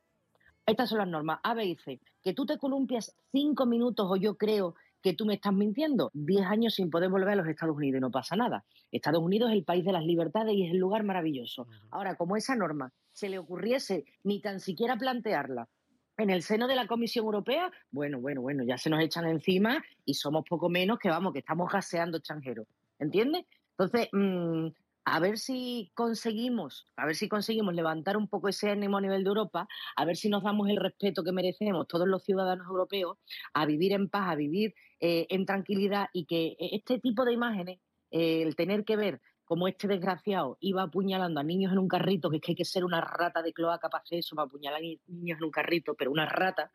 Estas 0.66 0.90
son 0.90 0.98
las 0.98 1.08
normas. 1.08 1.40
A, 1.44 1.54
B 1.54 1.66
y 1.66 1.76
C. 1.76 2.00
Que 2.24 2.34
tú 2.34 2.46
te 2.46 2.58
columpias 2.58 3.16
cinco 3.32 3.66
minutos 3.66 4.08
o 4.10 4.16
yo 4.16 4.38
creo 4.38 4.76
que 5.02 5.14
tú 5.14 5.26
me 5.26 5.36
estás 5.36 5.54
mintiendo. 5.54 6.12
Diez 6.14 6.46
años 6.46 6.76
sin 6.76 6.90
poder 6.90 7.10
volver 7.10 7.30
a 7.30 7.36
los 7.36 7.48
Estados 7.48 7.76
Unidos 7.76 8.00
y 8.00 8.02
no 8.02 8.12
pasa 8.12 8.36
nada. 8.36 8.66
Estados 8.92 9.22
Unidos 9.22 9.52
es 9.52 9.58
el 9.58 9.64
país 9.64 9.86
de 9.86 9.92
las 9.92 10.04
libertades 10.04 10.54
y 10.54 10.66
es 10.66 10.72
el 10.72 10.78
lugar 10.78 11.04
maravilloso. 11.04 11.68
Ahora, 11.92 12.16
como 12.16 12.36
esa 12.36 12.56
norma 12.56 12.92
se 13.12 13.30
le 13.30 13.40
ocurriese 13.40 14.06
ni 14.24 14.42
tan 14.42 14.60
siquiera 14.60 14.98
plantearla 14.98 15.68
en 16.18 16.30
el 16.32 16.42
seno 16.42 16.68
de 16.68 16.76
la 16.76 16.88
Comisión 16.88 17.26
Europea, 17.26 17.72
bueno, 17.92 18.20
bueno, 18.20 18.42
bueno, 18.42 18.64
ya 18.64 18.78
se 18.78 18.90
nos 18.90 19.02
echan 19.02 19.28
encima 19.28 19.84
y 20.04 20.16
somos 20.16 20.44
poco 20.50 20.68
menos 20.68 20.98
que 20.98 21.10
vamos, 21.10 21.32
que 21.32 21.40
estamos 21.40 21.72
gaseando 21.72 22.18
extranjeros. 22.18 22.68
¿Entiendes? 23.00 23.46
Entonces, 23.78 24.10
mm, 24.12 24.68
a 25.10 25.22
ver 25.22 25.38
si 25.38 25.90
conseguimos, 25.96 26.86
a 26.98 27.06
ver 27.06 27.16
si 27.16 27.30
conseguimos 27.30 27.74
levantar 27.74 28.18
un 28.18 28.28
poco 28.28 28.50
ese 28.50 28.70
ánimo 28.70 28.98
a 28.98 29.02
nivel 29.02 29.24
de 29.24 29.30
Europa, 29.30 29.66
a 29.96 30.04
ver 30.04 30.18
si 30.18 30.28
nos 30.28 30.44
damos 30.44 30.68
el 30.68 30.76
respeto 30.76 31.24
que 31.24 31.32
merecemos 31.32 31.88
todos 31.88 32.06
los 32.10 32.24
ciudadanos 32.26 32.68
europeos 32.68 33.18
a 33.54 33.66
vivir 33.66 33.94
en 33.94 34.10
paz, 34.10 34.28
a 34.32 34.36
vivir 34.36 34.76
eh, 35.00 35.26
en 35.30 35.46
tranquilidad 35.46 36.08
y 36.12 36.26
que 36.26 36.58
este 36.60 37.00
tipo 37.00 37.24
de 37.24 37.32
imágenes, 37.32 37.80
eh, 38.12 38.42
el 38.42 38.58
tener 38.58 38.84
que 38.84 38.98
ver 38.98 39.22
como 39.46 39.70
este 39.70 39.88
desgraciado 39.88 40.58
iba 40.60 40.84
apuñalando 40.84 41.40
a 41.40 41.44
niños 41.44 41.72
en 41.72 41.80
un 41.80 41.88
carrito, 41.88 42.30
que 42.30 42.36
es 42.36 42.42
que 42.42 42.52
hay 42.52 42.56
que 42.58 42.66
ser 42.66 42.84
una 42.84 43.00
rata 43.00 43.42
de 43.42 43.54
cloaca 43.54 43.88
para 43.88 44.02
hacer 44.02 44.20
eso, 44.20 44.36
para 44.36 44.48
apuñalar 44.48 44.82
ni- 44.82 45.00
niños 45.08 45.38
en 45.38 45.46
un 45.46 45.52
carrito, 45.52 45.96
pero 45.96 46.12
una 46.12 46.26
rata, 46.26 46.70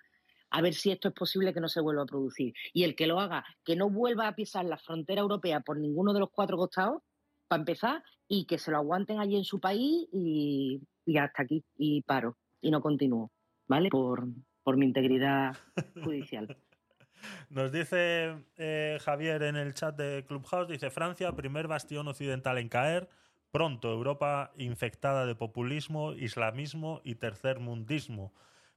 a 0.49 0.63
ver 0.63 0.73
si 0.73 0.91
esto 0.91 1.09
es 1.09 1.15
posible 1.15 1.53
que 1.53 1.61
no 1.61 1.69
se 1.69 1.83
vuelva 1.83 2.05
a 2.05 2.07
producir. 2.07 2.55
Y 2.73 2.85
el 2.85 2.97
que 2.97 3.07
lo 3.07 3.21
haga, 3.21 3.45
que 3.63 3.77
no 3.77 3.91
vuelva 3.91 4.27
a 4.27 4.35
pisar 4.35 4.65
la 4.65 4.79
frontera 4.79 5.21
europea 5.21 5.61
por 5.61 5.79
ninguno 5.79 6.15
de 6.15 6.21
los 6.21 6.31
cuatro 6.31 6.57
costados, 6.57 7.03
para 7.53 7.61
empezar, 7.61 8.03
y 8.29 8.47
que 8.47 8.57
se 8.57 8.71
lo 8.71 8.79
aguanten 8.79 9.21
allí 9.21 9.37
en 9.37 9.45
su 9.45 9.61
país 9.61 10.09
y, 10.11 10.81
hasta 11.19 11.43
aquí, 11.43 11.63
y 11.77 12.01
paro, 12.01 12.39
y 12.63 12.71
no 12.71 12.81
continúo, 12.81 13.31
¿vale? 13.69 13.91
Por, 13.91 14.27
por 14.63 14.79
mi 14.79 14.87
integridad 14.87 15.55
judicial. 16.03 16.57
Nos 17.51 17.71
dice 17.71 18.35
eh, 18.57 18.97
Javier 19.03 19.43
en 19.43 19.57
el 19.57 19.75
chat 19.75 19.95
de 19.95 20.25
Clubhouse, 20.27 20.69
dice 20.69 20.91
Francia, 20.91 21.37
primer 21.37 21.69
bastión 21.69 22.09
occidental 22.09 22.57
en 22.57 22.71
caer, 22.71 23.11
pronto 23.51 23.93
Europa 23.93 24.53
infectada 24.57 25.27
de 25.27 25.35
populismo, 25.35 26.15
islamismo 26.15 27.03
y 27.05 27.17
tercer 27.17 27.61
mundismo. 27.61 28.33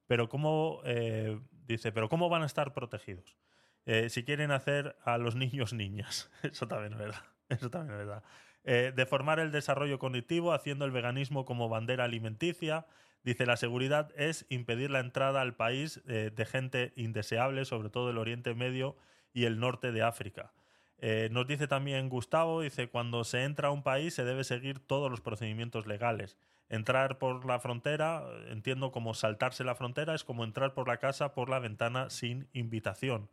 Pero 0.05 0.27
cómo, 0.27 0.81
eh, 0.83 1.39
dice, 1.65 1.93
pero 1.93 2.09
cómo 2.09 2.27
van 2.27 2.43
a 2.43 2.45
estar 2.45 2.73
protegidos 2.73 3.37
Eh, 3.85 4.09
si 4.09 4.25
quieren 4.25 4.51
hacer 4.51 4.97
a 5.05 5.17
los 5.17 5.35
niños 5.35 5.71
niñas. 5.71 6.29
Eso 6.43 6.67
también 6.67 6.91
es 6.91 6.99
verdad. 6.99 7.23
Eso 7.47 7.69
también 7.69 7.93
es 7.93 8.05
verdad. 8.05 8.23
Eh, 8.65 8.91
deformar 8.95 9.39
el 9.39 9.51
desarrollo 9.51 9.99
cognitivo 9.99 10.51
haciendo 10.51 10.83
el 10.83 10.91
veganismo 10.91 11.45
como 11.45 11.69
bandera 11.69 12.03
alimenticia, 12.03 12.85
Dice, 13.25 13.47
la 13.47 13.57
seguridad 13.57 14.11
es 14.15 14.45
impedir 14.49 14.91
la 14.91 14.99
entrada 14.99 15.41
al 15.41 15.55
país 15.55 15.99
eh, 16.07 16.31
de 16.33 16.45
gente 16.45 16.93
indeseable, 16.95 17.65
sobre 17.65 17.89
todo 17.89 18.05
del 18.05 18.19
Oriente 18.19 18.53
Medio 18.53 18.95
y 19.33 19.45
el 19.45 19.59
norte 19.59 19.91
de 19.91 20.03
África. 20.03 20.53
Eh, 20.99 21.29
nos 21.31 21.47
dice 21.47 21.67
también 21.67 22.07
Gustavo, 22.07 22.61
dice, 22.61 22.87
cuando 22.87 23.23
se 23.23 23.43
entra 23.43 23.69
a 23.69 23.71
un 23.71 23.81
país 23.81 24.13
se 24.13 24.25
debe 24.25 24.43
seguir 24.43 24.77
todos 24.79 25.09
los 25.09 25.21
procedimientos 25.21 25.87
legales. 25.87 26.37
Entrar 26.69 27.17
por 27.17 27.45
la 27.45 27.59
frontera, 27.59 28.23
entiendo 28.49 28.91
como 28.91 29.15
saltarse 29.15 29.63
la 29.63 29.73
frontera, 29.73 30.13
es 30.13 30.23
como 30.23 30.43
entrar 30.43 30.75
por 30.75 30.87
la 30.87 30.97
casa 30.97 31.33
por 31.33 31.49
la 31.49 31.57
ventana 31.57 32.11
sin 32.11 32.47
invitación. 32.53 33.31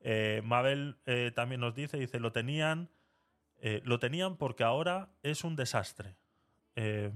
Eh, 0.00 0.40
Mabel 0.42 0.96
también 1.34 1.60
nos 1.60 1.74
dice, 1.74 1.98
dice, 1.98 2.18
lo 2.18 2.32
tenían, 2.32 2.88
eh, 3.58 3.80
lo 3.84 3.98
tenían 3.98 4.36
porque 4.36 4.64
ahora 4.64 5.10
es 5.22 5.44
un 5.44 5.56
desastre. 5.56 6.16
Eh, 6.76 7.10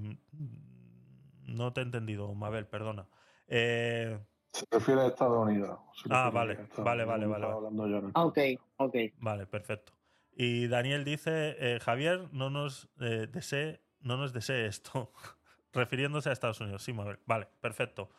no 1.43 1.73
te 1.73 1.81
he 1.81 1.85
entendido, 1.85 2.33
Mabel, 2.35 2.67
perdona. 2.67 3.09
Eh, 3.47 4.19
Se 4.53 4.65
refiere 4.71 5.01
a 5.03 5.07
Estados 5.09 5.47
Unidos. 5.47 5.79
Ah, 6.11 6.31
vale, 6.33 6.57
vale, 6.79 7.05
vale, 7.05 7.27
vale. 7.27 7.69
en 7.69 7.81
el- 7.95 8.13
Ok, 8.15 8.39
ok. 8.77 8.97
Vale, 9.19 9.47
perfecto. 9.47 9.93
Y 10.33 10.69
Daniel 10.69 11.05
dice, 11.05 11.57
eh, 11.59 11.81
Javier, 11.81 12.29
no 12.33 12.49
nos 12.51 12.89
eh, 13.01 13.27
desee, 13.31 13.81
no 14.01 14.17
nos 14.17 14.33
desee 14.33 14.67
esto. 14.67 15.13
Refiriéndose 15.73 16.31
a 16.31 16.33
Estados 16.33 16.61
Unidos. 16.61 16.83
Sí, 16.83 16.93
Mabel. 16.93 17.19
Vale, 17.27 17.49
perfecto. 17.61 18.11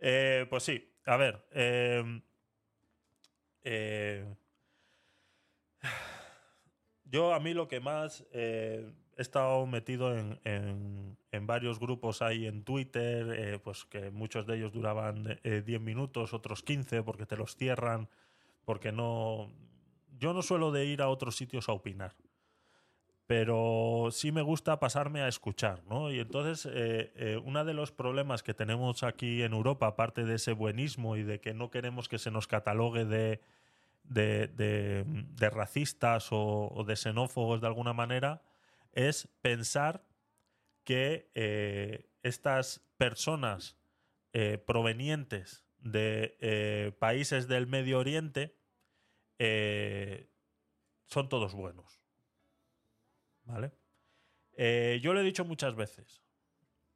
Eh, 0.00 0.46
pues 0.50 0.62
sí, 0.64 0.92
a 1.04 1.16
ver. 1.16 1.44
Yo 7.10 7.32
a 7.34 7.40
mí 7.40 7.54
lo 7.54 7.68
que 7.68 7.80
más 7.80 8.24
eh, 8.32 8.92
he 9.16 9.22
estado 9.22 9.66
metido 9.66 10.16
en, 10.16 10.38
en- 10.44 11.16
en 11.32 11.46
varios 11.46 11.78
grupos 11.78 12.22
ahí 12.22 12.46
en 12.46 12.62
Twitter, 12.64 13.26
eh, 13.36 13.58
pues 13.62 13.84
que 13.84 14.10
muchos 14.10 14.46
de 14.46 14.56
ellos 14.56 14.72
duraban 14.72 15.38
eh, 15.44 15.62
10 15.64 15.80
minutos, 15.80 16.32
otros 16.34 16.62
15 16.62 17.02
porque 17.02 17.26
te 17.26 17.36
los 17.36 17.56
cierran, 17.56 18.08
porque 18.64 18.92
no... 18.92 19.50
Yo 20.18 20.32
no 20.32 20.40
suelo 20.42 20.72
de 20.72 20.86
ir 20.86 21.02
a 21.02 21.08
otros 21.08 21.36
sitios 21.36 21.68
a 21.68 21.72
opinar, 21.72 22.14
pero 23.26 24.08
sí 24.12 24.30
me 24.32 24.40
gusta 24.42 24.78
pasarme 24.78 25.20
a 25.20 25.28
escuchar, 25.28 25.82
¿no? 25.88 26.12
Y 26.12 26.20
entonces 26.20 26.64
eh, 26.72 27.12
eh, 27.16 27.40
uno 27.44 27.64
de 27.64 27.74
los 27.74 27.90
problemas 27.92 28.42
que 28.42 28.54
tenemos 28.54 29.02
aquí 29.02 29.42
en 29.42 29.52
Europa, 29.52 29.88
aparte 29.88 30.24
de 30.24 30.36
ese 30.36 30.52
buenismo 30.52 31.16
y 31.16 31.22
de 31.24 31.40
que 31.40 31.52
no 31.52 31.70
queremos 31.70 32.08
que 32.08 32.18
se 32.18 32.30
nos 32.30 32.46
catalogue 32.46 33.04
de, 33.04 33.40
de, 34.08 35.50
racistas 35.52 36.28
o, 36.30 36.84
de 36.86 36.96
xenófobos 36.96 37.60
de 37.60 37.66
alguna 37.66 37.92
manera, 37.92 38.42
es 38.92 39.28
pensar 39.42 40.04
que 40.84 41.30
eh, 41.34 42.08
estas 42.22 42.80
personas 42.96 43.76
eh, 44.32 44.58
provenientes 44.58 45.64
de 45.78 46.36
eh, 46.40 46.92
países 46.98 47.48
del 47.48 47.66
Medio 47.66 47.98
Oriente 47.98 48.56
son 51.06 51.28
todos 51.28 51.54
buenos. 51.54 52.00
¿Vale? 53.44 53.72
Yo 55.02 55.12
lo 55.12 55.20
he 55.20 55.24
dicho 55.24 55.44
muchas 55.44 55.74
veces. 55.74 56.22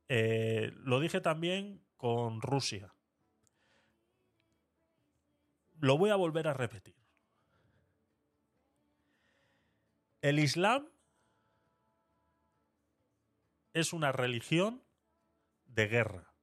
Lo 0.08 1.00
dije 1.00 1.20
también 1.20 1.84
con 1.98 2.40
Rusia. 2.40 2.94
Lo 5.80 5.98
voy 5.98 6.08
a 6.08 6.16
volver 6.16 6.48
a 6.48 6.54
repetir. 6.54 6.99
El 10.22 10.38
Islam 10.38 10.86
es 13.72 13.92
una 13.92 14.12
religión 14.12 14.82
de 15.64 15.88
guerra. 15.88 16.34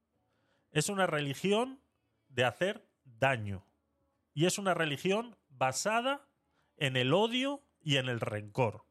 Es 0.72 0.88
una 0.88 1.06
religión 1.06 1.80
de 2.28 2.44
hacer 2.44 2.88
daño. 3.04 3.64
Y 4.34 4.46
es 4.46 4.58
una 4.58 4.74
religión 4.74 5.36
basada 5.48 6.28
en 6.76 6.96
el 6.96 7.12
odio 7.12 7.62
y 7.80 7.96
en 7.96 8.08
el 8.08 8.20
rencor. 8.20 8.84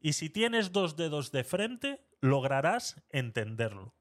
Y 0.00 0.14
si 0.14 0.28
tienes 0.28 0.72
dos 0.72 0.96
dedos 0.96 1.30
de 1.30 1.44
frente, 1.44 2.04
lograrás 2.20 3.00
entenderlo. 3.10 3.94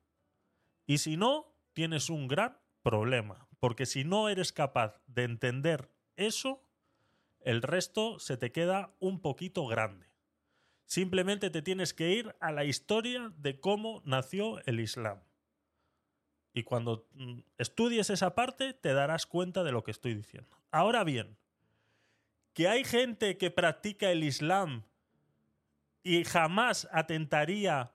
Y 0.87 0.97
si 0.97 1.17
no, 1.17 1.55
tienes 1.73 2.09
un 2.09 2.27
gran 2.27 2.57
problema. 2.81 3.47
Porque 3.59 3.85
si 3.85 4.03
no 4.03 4.27
eres 4.27 4.51
capaz 4.51 4.99
de 5.05 5.23
entender 5.23 5.91
eso, 6.15 6.63
el 7.43 7.61
resto 7.61 8.19
se 8.19 8.37
te 8.37 8.51
queda 8.51 8.93
un 8.99 9.19
poquito 9.21 9.65
grande. 9.67 10.07
Simplemente 10.85 11.49
te 11.49 11.61
tienes 11.61 11.93
que 11.93 12.11
ir 12.11 12.35
a 12.39 12.51
la 12.51 12.65
historia 12.65 13.31
de 13.37 13.59
cómo 13.59 14.01
nació 14.05 14.59
el 14.65 14.79
Islam. 14.79 15.21
Y 16.53 16.63
cuando 16.63 17.07
mm, 17.13 17.39
estudies 17.57 18.09
esa 18.09 18.35
parte, 18.35 18.73
te 18.73 18.93
darás 18.93 19.25
cuenta 19.25 19.63
de 19.63 19.71
lo 19.71 19.83
que 19.83 19.91
estoy 19.91 20.15
diciendo. 20.15 20.57
Ahora 20.69 21.03
bien, 21.03 21.37
que 22.53 22.67
hay 22.67 22.83
gente 22.83 23.37
que 23.37 23.51
practica 23.51 24.11
el 24.11 24.23
Islam 24.23 24.83
y 26.03 26.23
jamás 26.25 26.87
atentaría 26.91 27.93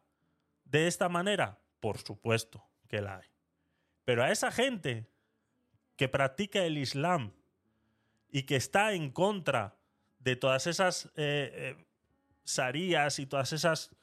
de 0.65 0.87
esta 0.87 1.09
manera, 1.09 1.61
por 1.81 1.99
supuesto 1.99 2.67
que 2.89 3.03
la 3.03 3.19
hay. 3.19 3.29
Pero 4.05 4.23
a 4.23 4.31
esa 4.31 4.51
gente 4.51 5.11
que 5.97 6.09
practica 6.09 6.65
el 6.65 6.79
Islam 6.79 7.33
y 8.37 8.43
que 8.43 8.57
está 8.57 8.93
en 8.93 9.11
contra 9.13 9.79
de 10.19 10.37
todas 10.37 10.67
esas 10.67 11.07
eh, 11.17 11.51
eh, 11.55 11.87
sarías 12.45 13.19
y 13.19 13.25
todas 13.25 13.55
esas 13.55 13.97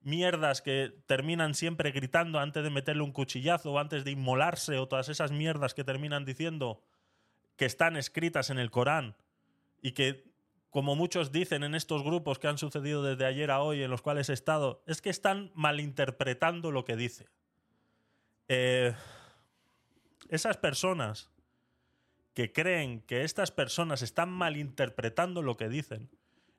mierdas 0.00 0.60
que 0.60 0.92
terminan 1.06 1.54
siempre 1.54 1.92
gritando 1.92 2.40
antes 2.40 2.64
de 2.64 2.70
meterle 2.70 3.04
un 3.04 3.12
cuchillazo 3.12 3.70
o 3.70 3.78
antes 3.78 4.02
de 4.02 4.10
inmolarse 4.10 4.76
o 4.78 4.88
todas 4.88 5.08
esas 5.08 5.30
mierdas 5.30 5.72
que 5.72 5.84
terminan 5.84 6.24
diciendo 6.24 6.82
que 7.54 7.64
están 7.64 7.96
escritas 7.96 8.50
en 8.50 8.58
el 8.58 8.72
Corán 8.72 9.14
y 9.80 9.92
que, 9.92 10.32
como 10.70 10.96
muchos 10.96 11.30
dicen 11.30 11.62
en 11.62 11.76
estos 11.76 12.02
grupos 12.02 12.40
que 12.40 12.48
han 12.48 12.58
sucedido 12.58 13.04
desde 13.04 13.24
ayer 13.24 13.52
a 13.52 13.60
hoy 13.60 13.84
en 13.84 13.90
los 13.92 14.02
cuales 14.02 14.30
he 14.30 14.32
estado, 14.32 14.82
es 14.88 15.00
que 15.00 15.10
están 15.10 15.52
malinterpretando 15.54 16.72
lo 16.72 16.84
que 16.84 16.96
dice. 16.96 17.28
Eh, 18.48 18.96
esas 20.28 20.56
personas 20.56 21.30
que 22.36 22.52
creen 22.52 23.00
que 23.00 23.24
estas 23.24 23.50
personas 23.50 24.02
están 24.02 24.28
malinterpretando 24.28 25.40
lo 25.40 25.56
que 25.56 25.70
dicen, 25.70 26.10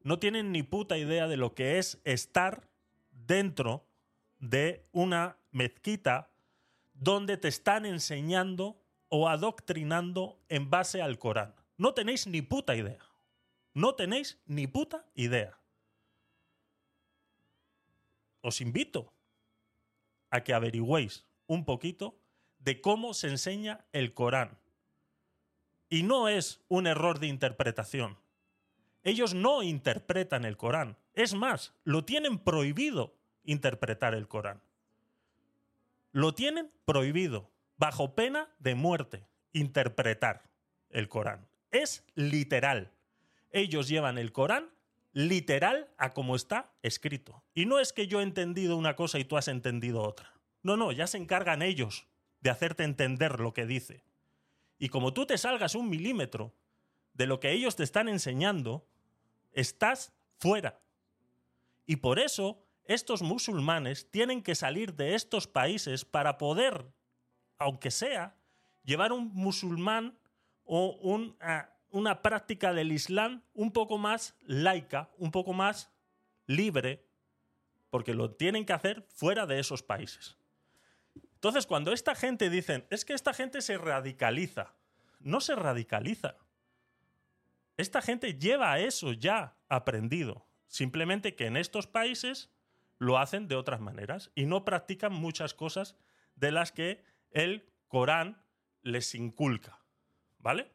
no 0.01 0.17
tienen 0.17 0.51
ni 0.51 0.63
puta 0.63 0.97
idea 0.97 1.27
de 1.27 1.37
lo 1.37 1.53
que 1.53 1.77
es 1.77 2.01
estar 2.03 2.67
dentro 3.11 3.85
de 4.39 4.87
una 4.91 5.37
mezquita 5.51 6.31
donde 6.95 7.37
te 7.37 7.47
están 7.47 7.85
enseñando 7.85 8.81
o 9.09 9.29
adoctrinando 9.29 10.39
en 10.49 10.71
base 10.71 11.03
al 11.03 11.19
Corán. 11.19 11.53
No 11.77 11.93
tenéis 11.93 12.25
ni 12.25 12.41
puta 12.41 12.75
idea. 12.75 13.05
No 13.75 13.93
tenéis 13.93 14.41
ni 14.47 14.65
puta 14.65 15.05
idea. 15.13 15.59
Os 18.41 18.61
invito 18.61 19.13
a 20.31 20.43
que 20.43 20.55
averigüéis 20.55 21.27
un 21.45 21.65
poquito 21.65 22.17
de 22.57 22.81
cómo 22.81 23.13
se 23.13 23.27
enseña 23.27 23.85
el 23.91 24.15
Corán. 24.15 24.57
Y 25.89 26.03
no 26.03 26.27
es 26.27 26.61
un 26.67 26.87
error 26.87 27.19
de 27.19 27.27
interpretación. 27.27 28.17
Ellos 29.03 29.33
no 29.33 29.63
interpretan 29.63 30.43
el 30.43 30.57
Corán. 30.57 30.97
Es 31.13 31.33
más, 31.33 31.73
lo 31.83 32.03
tienen 32.03 32.39
prohibido 32.39 33.15
interpretar 33.45 34.13
el 34.13 34.27
Corán. 34.27 34.61
Lo 36.11 36.33
tienen 36.33 36.71
prohibido, 36.85 37.49
bajo 37.77 38.15
pena 38.15 38.49
de 38.59 38.75
muerte, 38.75 39.25
interpretar 39.53 40.43
el 40.89 41.07
Corán. 41.07 41.47
Es 41.71 42.03
literal. 42.15 42.91
Ellos 43.51 43.87
llevan 43.87 44.17
el 44.17 44.31
Corán 44.31 44.69
literal 45.13 45.89
a 45.97 46.13
como 46.13 46.35
está 46.35 46.71
escrito. 46.83 47.43
Y 47.53 47.65
no 47.65 47.79
es 47.79 47.93
que 47.93 48.07
yo 48.07 48.19
he 48.19 48.23
entendido 48.23 48.77
una 48.77 48.95
cosa 48.95 49.19
y 49.19 49.25
tú 49.25 49.37
has 49.37 49.47
entendido 49.47 50.01
otra. 50.01 50.33
No, 50.63 50.77
no, 50.77 50.91
ya 50.91 51.07
se 51.07 51.17
encargan 51.17 51.61
ellos 51.61 52.07
de 52.41 52.49
hacerte 52.49 52.83
entender 52.83 53.39
lo 53.39 53.53
que 53.53 53.65
dice. 53.65 54.03
Y 54.79 54.89
como 54.89 55.13
tú 55.13 55.25
te 55.25 55.37
salgas 55.37 55.75
un 55.75 55.89
milímetro 55.89 56.53
de 57.13 57.25
lo 57.25 57.39
que 57.39 57.51
ellos 57.51 57.75
te 57.75 57.83
están 57.83 58.07
enseñando, 58.09 58.87
estás 59.51 60.13
fuera. 60.39 60.79
Y 61.85 61.97
por 61.97 62.19
eso 62.19 62.63
estos 62.85 63.21
musulmanes 63.21 64.09
tienen 64.11 64.43
que 64.43 64.55
salir 64.55 64.93
de 64.93 65.15
estos 65.15 65.47
países 65.47 66.05
para 66.05 66.37
poder, 66.37 66.85
aunque 67.57 67.91
sea, 67.91 68.35
llevar 68.83 69.11
un 69.11 69.33
musulmán 69.33 70.17
o 70.63 71.19
ah, 71.41 71.69
una 71.89 72.21
práctica 72.21 72.73
del 72.73 72.91
Islam 72.91 73.41
un 73.53 73.71
poco 73.71 73.97
más 73.97 74.35
laica, 74.41 75.09
un 75.17 75.31
poco 75.31 75.53
más 75.53 75.91
libre, 76.45 77.05
porque 77.89 78.13
lo 78.13 78.31
tienen 78.31 78.65
que 78.65 78.73
hacer 78.73 79.05
fuera 79.09 79.45
de 79.45 79.59
esos 79.59 79.81
países. 79.81 80.36
Entonces, 81.37 81.67
cuando 81.67 81.93
esta 81.93 82.15
gente 82.15 82.49
dicen, 82.49 82.87
es 82.89 83.05
que 83.05 83.13
esta 83.13 83.31
gente 83.31 83.61
se 83.61 83.77
radicaliza, 83.77 84.73
no 85.19 85.39
se 85.39 85.55
radicaliza. 85.55 86.35
Esta 87.77 88.01
gente 88.01 88.39
lleva 88.39 88.79
eso 88.79 89.13
ya 89.13 89.55
aprendido. 89.69 90.47
Simplemente 90.65 91.35
que 91.35 91.45
en 91.45 91.55
estos 91.55 91.85
países 91.85 92.49
lo 92.97 93.19
hacen 93.19 93.47
de 93.47 93.55
otras 93.55 93.79
maneras 93.81 94.31
y 94.33 94.47
no 94.47 94.65
practican 94.65 95.13
muchas 95.13 95.53
cosas 95.53 95.95
de 96.35 96.51
las 96.51 96.71
que 96.71 97.03
el 97.29 97.71
Corán 97.87 98.41
les 98.81 99.13
inculca. 99.13 99.79
¿Vale? 100.39 100.71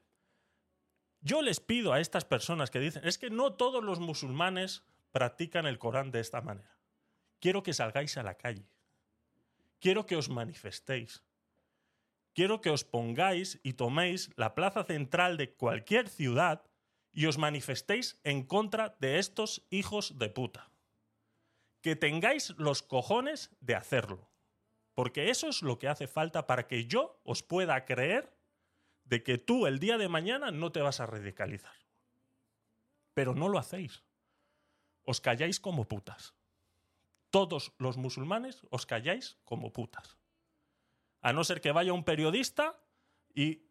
Yo 1.23 1.43
les 1.43 1.59
pido 1.59 1.93
a 1.93 1.99
estas 1.99 2.25
personas 2.25 2.71
que 2.71 2.79
dicen, 2.79 3.05
es 3.05 3.19
que 3.19 3.31
no 3.31 3.55
todos 3.55 3.83
los 3.83 3.99
musulmanes 3.99 4.85
practican 5.11 5.67
el 5.67 5.81
Corán 5.81 6.13
de 6.13 6.21
esta 6.21 6.41
manera. 6.41 6.79
Quiero 7.41 7.65
que 7.65 7.75
salgáis 7.75 8.17
a 8.17 8.23
la 8.23 8.35
calle. 8.35 8.69
Quiero 9.83 10.07
que 10.07 10.15
os 10.15 10.29
manifestéis. 10.29 11.25
Quiero 12.35 12.61
que 12.61 12.71
os 12.71 12.85
pongáis 12.85 13.59
y 13.65 13.75
toméis 13.75 14.31
la 14.37 14.55
plaza 14.55 14.85
central 14.85 15.37
de 15.37 15.55
cualquier 15.55 16.09
ciudad 16.09 16.63
y 17.11 17.27
os 17.27 17.37
manifestéis 17.37 18.21
en 18.23 18.47
contra 18.47 18.95
de 19.01 19.19
estos 19.19 19.67
hijos 19.71 20.21
de 20.21 20.31
puta. 20.31 20.71
Que 21.83 21.97
tengáis 21.97 22.55
los 22.59 22.85
cojones 22.85 23.51
de 23.59 23.75
hacerlo. 23.75 24.31
Porque 24.95 25.31
eso 25.31 25.49
es 25.49 25.63
lo 25.63 25.81
que 25.81 25.89
hace 25.89 26.07
falta 26.07 26.47
para 26.47 26.69
que 26.69 26.87
yo 26.87 27.21
os 27.25 27.43
pueda 27.43 27.85
creer 27.85 28.33
de 29.03 29.25
que 29.25 29.37
tú 29.37 29.67
el 29.67 29.81
día 29.81 29.99
de 29.99 30.09
mañana 30.09 30.53
no 30.53 30.71
te 30.71 30.81
vas 30.81 31.01
a 31.01 31.07
radicalizar. 31.07 31.75
Pero 33.15 33.35
no 33.35 33.49
lo 33.49 33.59
hacéis. 33.59 34.05
Os 35.03 35.21
calláis 35.21 35.59
como 35.59 35.89
putas. 35.89 36.37
Todos 37.33 37.73
los 37.79 37.97
musulmanes 37.97 38.61
os 38.69 38.85
calláis 38.85 39.39
como 39.45 39.73
putas. 39.73 40.19
A 41.23 41.33
no 41.33 41.45
ser 41.45 41.63
que 41.63 41.73
vaya 41.73 41.95
un 41.95 42.05
periodista 42.05 42.79
y, 43.35 43.63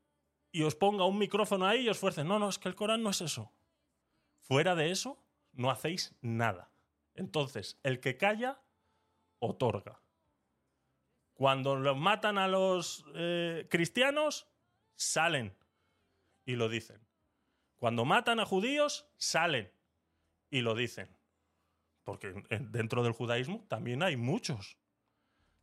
y 0.52 0.64
os 0.64 0.74
ponga 0.74 1.06
un 1.06 1.20
micrófono 1.20 1.68
ahí 1.68 1.82
y 1.82 1.90
os 1.90 2.00
fuerce. 2.00 2.24
No, 2.24 2.40
no, 2.40 2.50
es 2.50 2.58
que 2.58 2.70
el 2.70 2.76
Corán 2.76 3.04
no 3.04 3.12
es 3.12 3.22
eso. 3.22 3.54
Fuera 4.40 4.74
de 4.74 4.90
eso, 4.90 5.24
no 5.52 5.70
hacéis 5.70 6.16
nada. 6.22 6.72
Entonces, 7.14 7.80
el 7.84 8.00
que 8.00 8.18
calla, 8.18 8.64
otorga. 9.38 10.02
Cuando 11.36 11.76
los 11.76 11.96
matan 11.96 12.40
a 12.40 12.48
los 12.48 13.06
eh, 13.14 13.68
cristianos, 13.70 14.48
salen 14.96 15.56
y 16.46 16.56
lo 16.56 16.68
dicen. 16.68 17.08
Cuando 17.76 18.06
matan 18.06 18.40
a 18.40 18.46
judíos, 18.46 19.06
salen 19.18 19.72
y 20.50 20.62
lo 20.62 20.74
dicen. 20.74 21.16
Porque 22.12 22.44
en- 22.50 22.72
dentro 22.74 23.04
del 23.04 23.14
judaísmo 23.14 23.64
también 23.70 24.04
hay 24.04 24.18
muchos 24.18 24.78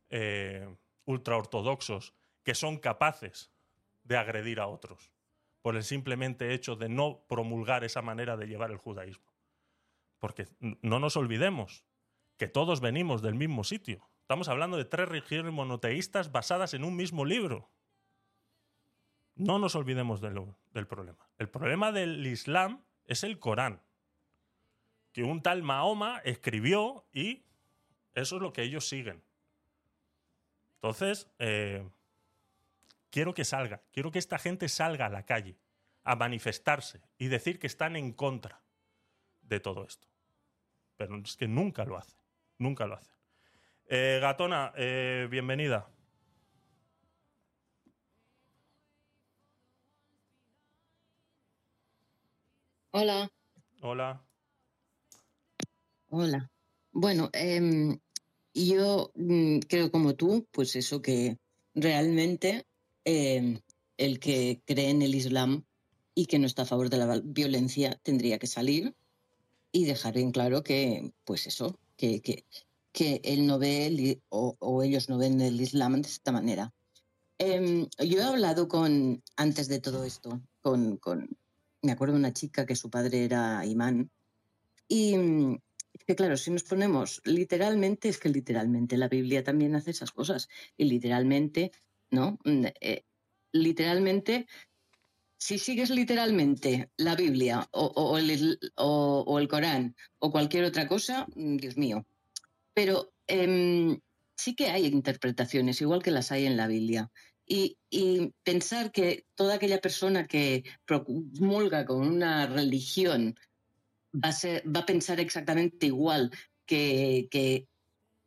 eh, 0.09 0.67
ultraortodoxos 1.05 2.15
que 2.41 2.55
son 2.55 2.79
capaces 2.79 3.51
de 4.03 4.17
agredir 4.17 4.59
a 4.59 4.65
otros 4.65 5.11
por 5.61 5.75
el 5.75 5.83
simplemente 5.83 6.55
hecho 6.55 6.75
de 6.75 6.89
no 6.89 7.23
promulgar 7.29 7.83
esa 7.83 8.01
manera 8.01 8.35
de 8.35 8.47
llevar 8.47 8.71
el 8.71 8.77
judaísmo. 8.77 9.31
Porque 10.17 10.47
no 10.81 10.99
nos 10.99 11.15
olvidemos 11.17 11.85
que 12.37 12.47
todos 12.47 12.81
venimos 12.81 13.21
del 13.21 13.35
mismo 13.35 13.63
sitio. 13.63 14.09
Estamos 14.21 14.47
hablando 14.49 14.77
de 14.77 14.85
tres 14.85 15.07
religiones 15.07 15.53
monoteístas 15.53 16.31
basadas 16.31 16.73
en 16.73 16.83
un 16.83 16.95
mismo 16.95 17.25
libro. 17.25 17.69
No 19.35 19.59
nos 19.59 19.75
olvidemos 19.75 20.19
del 20.21 20.87
problema. 20.87 21.29
El 21.37 21.49
problema 21.49 21.91
del 21.91 22.25
Islam 22.25 22.83
es 23.05 23.23
el 23.23 23.37
Corán, 23.37 23.83
que 25.19 25.25
un 25.25 25.41
tal 25.41 25.63
Mahoma 25.63 26.21
escribió 26.23 27.05
y 27.11 27.43
eso 28.13 28.37
es 28.37 28.41
lo 28.41 28.53
que 28.53 28.61
ellos 28.61 28.87
siguen. 28.87 29.21
Entonces, 30.75 31.29
eh, 31.39 31.85
quiero 33.09 33.33
que 33.33 33.43
salga, 33.43 33.81
quiero 33.91 34.11
que 34.11 34.19
esta 34.19 34.39
gente 34.39 34.69
salga 34.69 35.07
a 35.07 35.09
la 35.09 35.25
calle 35.25 35.57
a 36.05 36.15
manifestarse 36.15 37.01
y 37.17 37.27
decir 37.27 37.59
que 37.59 37.67
están 37.67 37.97
en 37.97 38.13
contra 38.13 38.61
de 39.41 39.59
todo 39.59 39.83
esto. 39.85 40.07
Pero 40.95 41.17
es 41.17 41.35
que 41.35 41.49
nunca 41.49 41.83
lo 41.83 41.97
hacen, 41.97 42.17
nunca 42.57 42.87
lo 42.87 42.95
hacen. 42.95 43.13
Eh, 43.87 44.19
Gatona, 44.21 44.71
eh, 44.77 45.27
bienvenida. 45.29 45.89
Hola, 52.91 53.29
Hola. 53.81 54.28
Hola. 56.09 56.51
Bueno, 56.91 57.29
em, 57.33 57.99
yo 58.53 59.11
mm, 59.15 59.59
creo 59.59 59.91
como 59.91 60.15
tú, 60.15 60.47
pues 60.51 60.75
eso 60.75 61.01
que 61.01 61.37
realmente 61.73 62.65
em, 63.05 63.59
el 63.97 64.19
que 64.19 64.61
cree 64.65 64.89
en 64.89 65.01
el 65.01 65.15
Islam 65.15 65.63
y 66.15 66.25
que 66.25 66.39
no 66.39 66.47
está 66.47 66.63
a 66.63 66.65
favor 66.65 66.89
de 66.89 66.97
la 66.97 67.21
violencia 67.23 67.99
tendría 68.03 68.39
que 68.39 68.47
salir 68.47 68.95
y 69.71 69.85
dejar 69.85 70.17
en 70.17 70.31
claro 70.31 70.63
que, 70.63 71.13
pues 71.25 71.47
eso, 71.47 71.79
que, 71.95 72.21
que, 72.21 72.45
que 72.91 73.21
él 73.23 73.45
no 73.45 73.59
ve 73.59 73.85
el 73.85 74.21
o, 74.29 74.55
o 74.59 74.83
ellos 74.83 75.09
no 75.09 75.17
ven 75.17 75.39
el 75.41 75.61
Islam 75.61 76.01
de 76.01 76.09
esta 76.09 76.31
manera. 76.31 76.73
Em, 77.37 77.87
yo 77.99 78.19
he 78.19 78.23
hablado 78.23 78.67
con, 78.67 79.23
antes 79.37 79.67
de 79.67 79.79
todo 79.79 80.03
esto, 80.03 80.41
con, 80.61 80.97
con, 80.97 81.29
me 81.81 81.91
acuerdo 81.91 82.15
de 82.15 82.19
una 82.19 82.33
chica 82.33 82.65
que 82.65 82.75
su 82.75 82.89
padre 82.89 83.23
era 83.23 83.65
imán 83.65 84.11
y 84.89 85.15
mm, 85.15 85.59
que 86.09 86.15
claro, 86.15 86.37
si 86.37 86.49
nos 86.49 86.63
ponemos 86.63 87.21
literalmente, 87.23 88.09
es 88.09 88.17
que 88.17 88.29
literalmente 88.29 88.97
la 88.97 89.07
Biblia 89.09 89.43
también 89.43 89.75
hace 89.75 89.91
esas 89.91 90.11
cosas. 90.11 90.49
Y 90.75 90.85
literalmente, 90.85 91.71
¿no? 92.09 92.39
Mm, 92.45 92.65
eh, 92.81 93.03
literalmente, 93.51 94.47
si 95.37 95.59
sigues 95.59 95.91
literalmente 95.91 96.89
la 96.97 97.15
Biblia 97.15 97.67
o, 97.73 98.17
el, 98.17 98.59
o- 98.77 99.23
o 99.27 99.39
el 99.39 99.47
Corán 99.47 99.95
o 100.19 100.31
cualquier 100.31 100.65
otra 100.65 100.87
cosa, 100.87 101.27
mm, 101.35 101.57
Dios 101.57 101.77
mío. 101.77 102.07
Pero 102.73 103.13
em, 103.27 103.99
sí 104.35 104.55
que 104.55 104.67
hay 104.71 104.87
interpretaciones, 104.87 105.81
igual 105.81 106.03
que 106.03 106.11
las 106.11 106.31
hay 106.31 106.47
en 106.47 106.57
la 106.57 106.67
Biblia. 106.67 107.11
Y, 107.45 107.77
y 107.91 108.33
pensar 108.43 108.91
que 108.91 109.25
toda 109.35 109.55
aquella 109.55 109.79
persona 109.81 110.27
que 110.27 110.63
promulga 110.85 111.85
con 111.85 112.01
una 112.07 112.47
religión 112.47 113.35
va 114.13 114.79
a, 114.79 114.85
pensar 114.85 115.19
exactamente 115.19 115.87
igual 115.87 116.31
que, 116.65 117.27
que, 117.31 117.67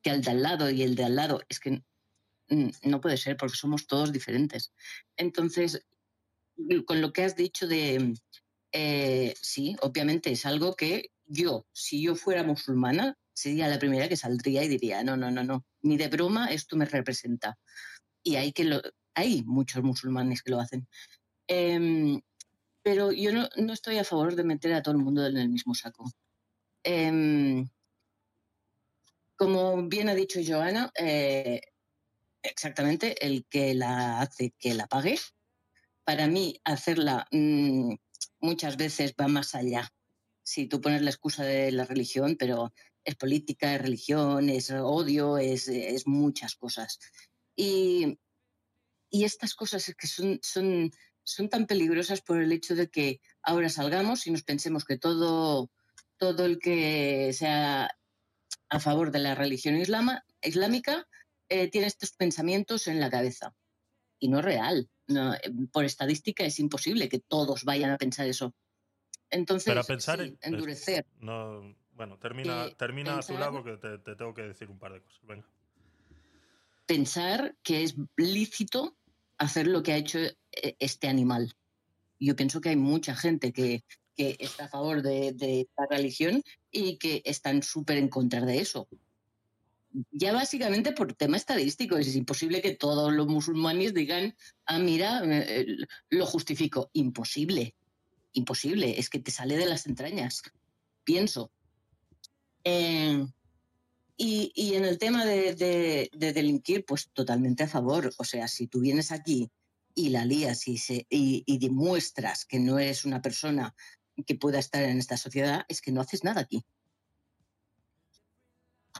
que 0.02 0.10
el 0.10 0.22
de 0.22 0.30
al 0.30 0.42
lado 0.42 0.70
y 0.70 0.82
el 0.82 0.94
de 0.94 1.04
al 1.04 1.16
lado. 1.16 1.40
Es 1.48 1.60
que 1.60 1.82
no 2.82 3.00
puede 3.00 3.16
ser 3.16 3.36
porque 3.36 3.56
somos 3.56 3.86
todos 3.86 4.12
diferentes. 4.12 4.72
Entonces, 5.16 5.84
con 6.86 7.00
lo 7.00 7.12
que 7.12 7.24
has 7.24 7.36
dicho 7.36 7.66
de, 7.66 8.14
eh, 8.72 9.34
sí, 9.40 9.76
obviamente 9.80 10.30
es 10.32 10.46
algo 10.46 10.74
que 10.74 11.10
yo, 11.26 11.66
si 11.72 12.02
yo 12.02 12.14
fuera 12.14 12.42
musulmana, 12.42 13.16
sería 13.32 13.68
la 13.68 13.78
primera 13.78 14.08
que 14.08 14.16
saldría 14.16 14.64
y 14.64 14.68
diría, 14.68 15.02
no, 15.02 15.16
no, 15.16 15.30
no, 15.30 15.42
no, 15.42 15.64
ni 15.82 15.96
de 15.96 16.08
broma 16.08 16.48
esto 16.48 16.76
me 16.76 16.84
representa. 16.84 17.58
Y 18.22 18.36
hay, 18.36 18.52
que 18.52 18.64
lo, 18.64 18.80
hay 19.14 19.42
muchos 19.44 19.82
musulmanes 19.82 20.42
que 20.42 20.50
lo 20.50 20.60
hacen. 20.60 20.86
Em, 21.48 22.20
pero 22.82 23.12
yo 23.12 23.32
no, 23.32 23.48
no 23.56 23.72
estoy 23.72 23.98
a 23.98 24.04
favor 24.04 24.34
de 24.34 24.44
meter 24.44 24.72
a 24.74 24.82
todo 24.82 24.94
el 24.94 25.02
mundo 25.02 25.26
en 25.26 25.36
el 25.36 25.48
mismo 25.48 25.74
saco. 25.74 26.10
Em, 26.84 27.68
como 29.36 29.88
bien 29.88 30.08
ha 30.08 30.14
dicho 30.14 30.40
Joana, 30.46 30.92
eh, 30.98 31.60
exactamente, 32.42 33.24
el 33.24 33.46
que 33.46 33.74
la 33.74 34.20
hace 34.20 34.54
que 34.58 34.74
la 34.74 34.86
pague. 34.86 35.18
Para 36.04 36.26
mí, 36.26 36.60
hacerla 36.64 37.26
mm, 37.30 37.94
muchas 38.40 38.76
veces 38.76 39.14
va 39.20 39.28
más 39.28 39.54
allá. 39.54 39.92
Si 40.42 40.66
tú 40.66 40.80
pones 40.80 41.02
la 41.02 41.10
excusa 41.10 41.44
de 41.44 41.70
la 41.72 41.84
religión, 41.84 42.36
pero 42.38 42.72
es 43.04 43.14
política, 43.16 43.74
es 43.74 43.82
religión, 43.82 44.48
es 44.48 44.70
odio, 44.70 45.38
es, 45.38 45.68
es 45.68 46.06
muchas 46.06 46.56
cosas. 46.56 46.98
Y, 47.56 48.18
y 49.10 49.24
estas 49.24 49.54
cosas 49.54 49.92
que 49.96 50.06
son, 50.06 50.38
son, 50.42 50.90
son 51.24 51.48
tan 51.48 51.66
peligrosas 51.66 52.20
por 52.20 52.40
el 52.40 52.52
hecho 52.52 52.74
de 52.74 52.88
que 52.90 53.20
ahora 53.42 53.68
salgamos 53.68 54.26
y 54.26 54.30
nos 54.30 54.42
pensemos 54.42 54.84
que 54.84 54.98
todo, 54.98 55.70
todo 56.16 56.44
el 56.44 56.58
que 56.58 57.32
sea 57.32 57.90
a 58.68 58.80
favor 58.80 59.10
de 59.10 59.18
la 59.20 59.34
religión 59.34 59.76
islama, 59.76 60.24
islámica 60.42 61.06
eh, 61.48 61.68
tiene 61.68 61.86
estos 61.86 62.12
pensamientos 62.12 62.86
en 62.88 62.98
la 63.00 63.10
cabeza. 63.10 63.54
Y 64.18 64.28
no 64.28 64.38
es 64.38 64.44
real. 64.44 64.88
No, 65.08 65.34
eh, 65.34 65.40
por 65.72 65.84
estadística 65.84 66.44
es 66.44 66.58
imposible 66.58 67.08
que 67.08 67.18
todos 67.18 67.64
vayan 67.64 67.90
a 67.90 67.98
pensar 67.98 68.26
eso. 68.26 68.54
Entonces, 69.30 69.66
Pero 69.66 69.80
a 69.80 69.84
pensar 69.84 70.18
sí, 70.20 70.36
en- 70.42 70.54
endurecer. 70.54 71.06
No, 71.20 71.76
bueno, 71.92 72.18
termina, 72.18 72.66
Eh, 72.66 72.74
termina 72.78 73.12
a 73.18 73.20
tu 73.20 73.26
pensar- 73.28 73.40
lado 73.40 73.62
porque 73.62 73.76
te, 73.76 73.98
te 73.98 74.16
tengo 74.16 74.32
que 74.32 74.42
decir 74.42 74.70
un 74.70 74.78
par 74.78 74.92
de 74.92 75.02
cosas. 75.02 75.20
Venga. 75.24 75.46
pensar 76.86 77.56
que 77.62 77.84
es 77.84 77.94
lícito 78.16 78.96
hacer 79.42 79.66
lo 79.66 79.82
que 79.82 79.92
ha 79.92 79.96
hecho 79.96 80.18
eh, 80.18 80.36
este 80.78 81.08
animal. 81.08 81.54
Yo 82.18 82.36
pienso 82.36 82.60
que 82.60 82.70
hay 82.70 82.76
mucha 82.76 83.16
gente 83.16 83.52
que, 83.52 83.84
que 84.16 84.36
está 84.38 84.66
a 84.66 84.68
favor 84.68 85.02
de, 85.02 85.28
esta 85.60 85.86
religión 85.90 86.42
y 86.70 86.96
que 86.96 87.22
están 87.24 87.62
súper 87.62 87.98
en 87.98 88.08
contra 88.08 88.40
de 88.42 88.60
eso. 88.60 88.88
Ya 90.10 90.32
básicamente 90.32 90.92
por 90.92 91.14
tema 91.14 91.36
estadístico, 91.36 91.96
es 91.96 92.14
imposible 92.14 92.62
que 92.62 92.74
todos 92.74 93.12
los 93.12 93.26
musulmanes 93.26 93.92
digan, 93.92 94.34
ah, 94.64 94.78
mira, 94.78 95.22
eh, 95.24 95.60
eh, 95.60 95.76
lo 96.10 96.24
justifico. 96.24 96.90
Imposible, 96.92 97.74
imposible, 98.32 98.98
es 98.98 99.10
que 99.10 99.18
te 99.18 99.32
sale 99.32 99.56
de 99.56 99.66
las 99.66 99.86
entrañas, 99.86 100.42
pienso. 101.04 101.50
Y, 104.16 104.52
y 104.54 104.74
en 104.74 104.84
el 104.84 104.98
tema 104.98 105.24
de, 105.24 105.54
de- 105.54 106.10
de 106.12 106.32
delinquir, 106.32 106.84
pues 106.84 107.10
totalmente 107.12 107.62
a 107.64 107.68
favor. 107.68 108.12
O 108.18 108.24
sea, 108.24 108.46
si 108.46 108.66
tú 108.68 108.80
vienes 108.80 109.10
aquí 109.10 109.50
y 109.94 110.10
la 110.10 110.24
lías 110.24 110.68
y, 110.68 110.78
se, 110.78 111.06
y, 111.08 111.58
demuestras 111.58 112.44
que 112.44 112.58
no 112.60 112.78
eres 112.78 113.04
una 113.04 113.20
persona 113.20 113.74
que 114.26 114.34
pueda 114.34 114.58
estar 114.58 114.82
en 114.82 114.98
esta 114.98 115.16
sociedad, 115.16 115.64
es 115.68 115.80
que 115.80 115.92
no 115.92 116.00
haces 116.00 116.24
nada 116.24 116.42
aquí. 116.42 116.64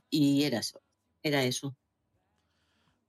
Y 0.09 0.43
era 0.43 0.59
eso. 0.59 0.81
Era 1.21 1.43
eso. 1.43 1.75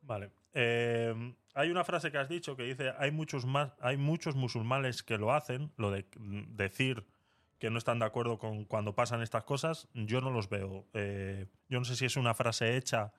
Vale. 0.03 0.31
Eh, 0.53 1.15
hay 1.55 1.71
una 1.71 1.85
frase 1.85 2.13
que 2.13 2.19
has 2.19 2.29
dicho 2.29 2.57
que 2.57 2.63
dice 2.65 2.93
hay 2.99 3.11
muchos 3.11 3.45
más, 3.45 3.73
hay 3.81 3.97
muchos 3.97 4.37
musulmanes 4.37 5.03
que 5.03 5.19
lo 5.19 5.33
hacen, 5.33 5.73
lo 5.77 5.91
de 5.91 6.07
decir 6.51 7.05
que 7.59 7.71
no 7.71 7.79
están 7.79 7.99
de 7.99 8.05
acuerdo 8.05 8.39
con 8.39 8.65
cuando 8.65 8.95
pasan 8.95 9.23
estas 9.23 9.45
cosas, 9.45 9.89
yo 9.95 10.21
no 10.21 10.31
los 10.31 10.49
veo. 10.49 10.87
Eh, 10.95 11.47
yo 11.69 11.79
no 11.79 11.85
sé 11.85 11.97
si 11.97 12.05
es 12.05 12.17
una 12.17 12.35
frase 12.35 12.77
hecha 12.77 13.13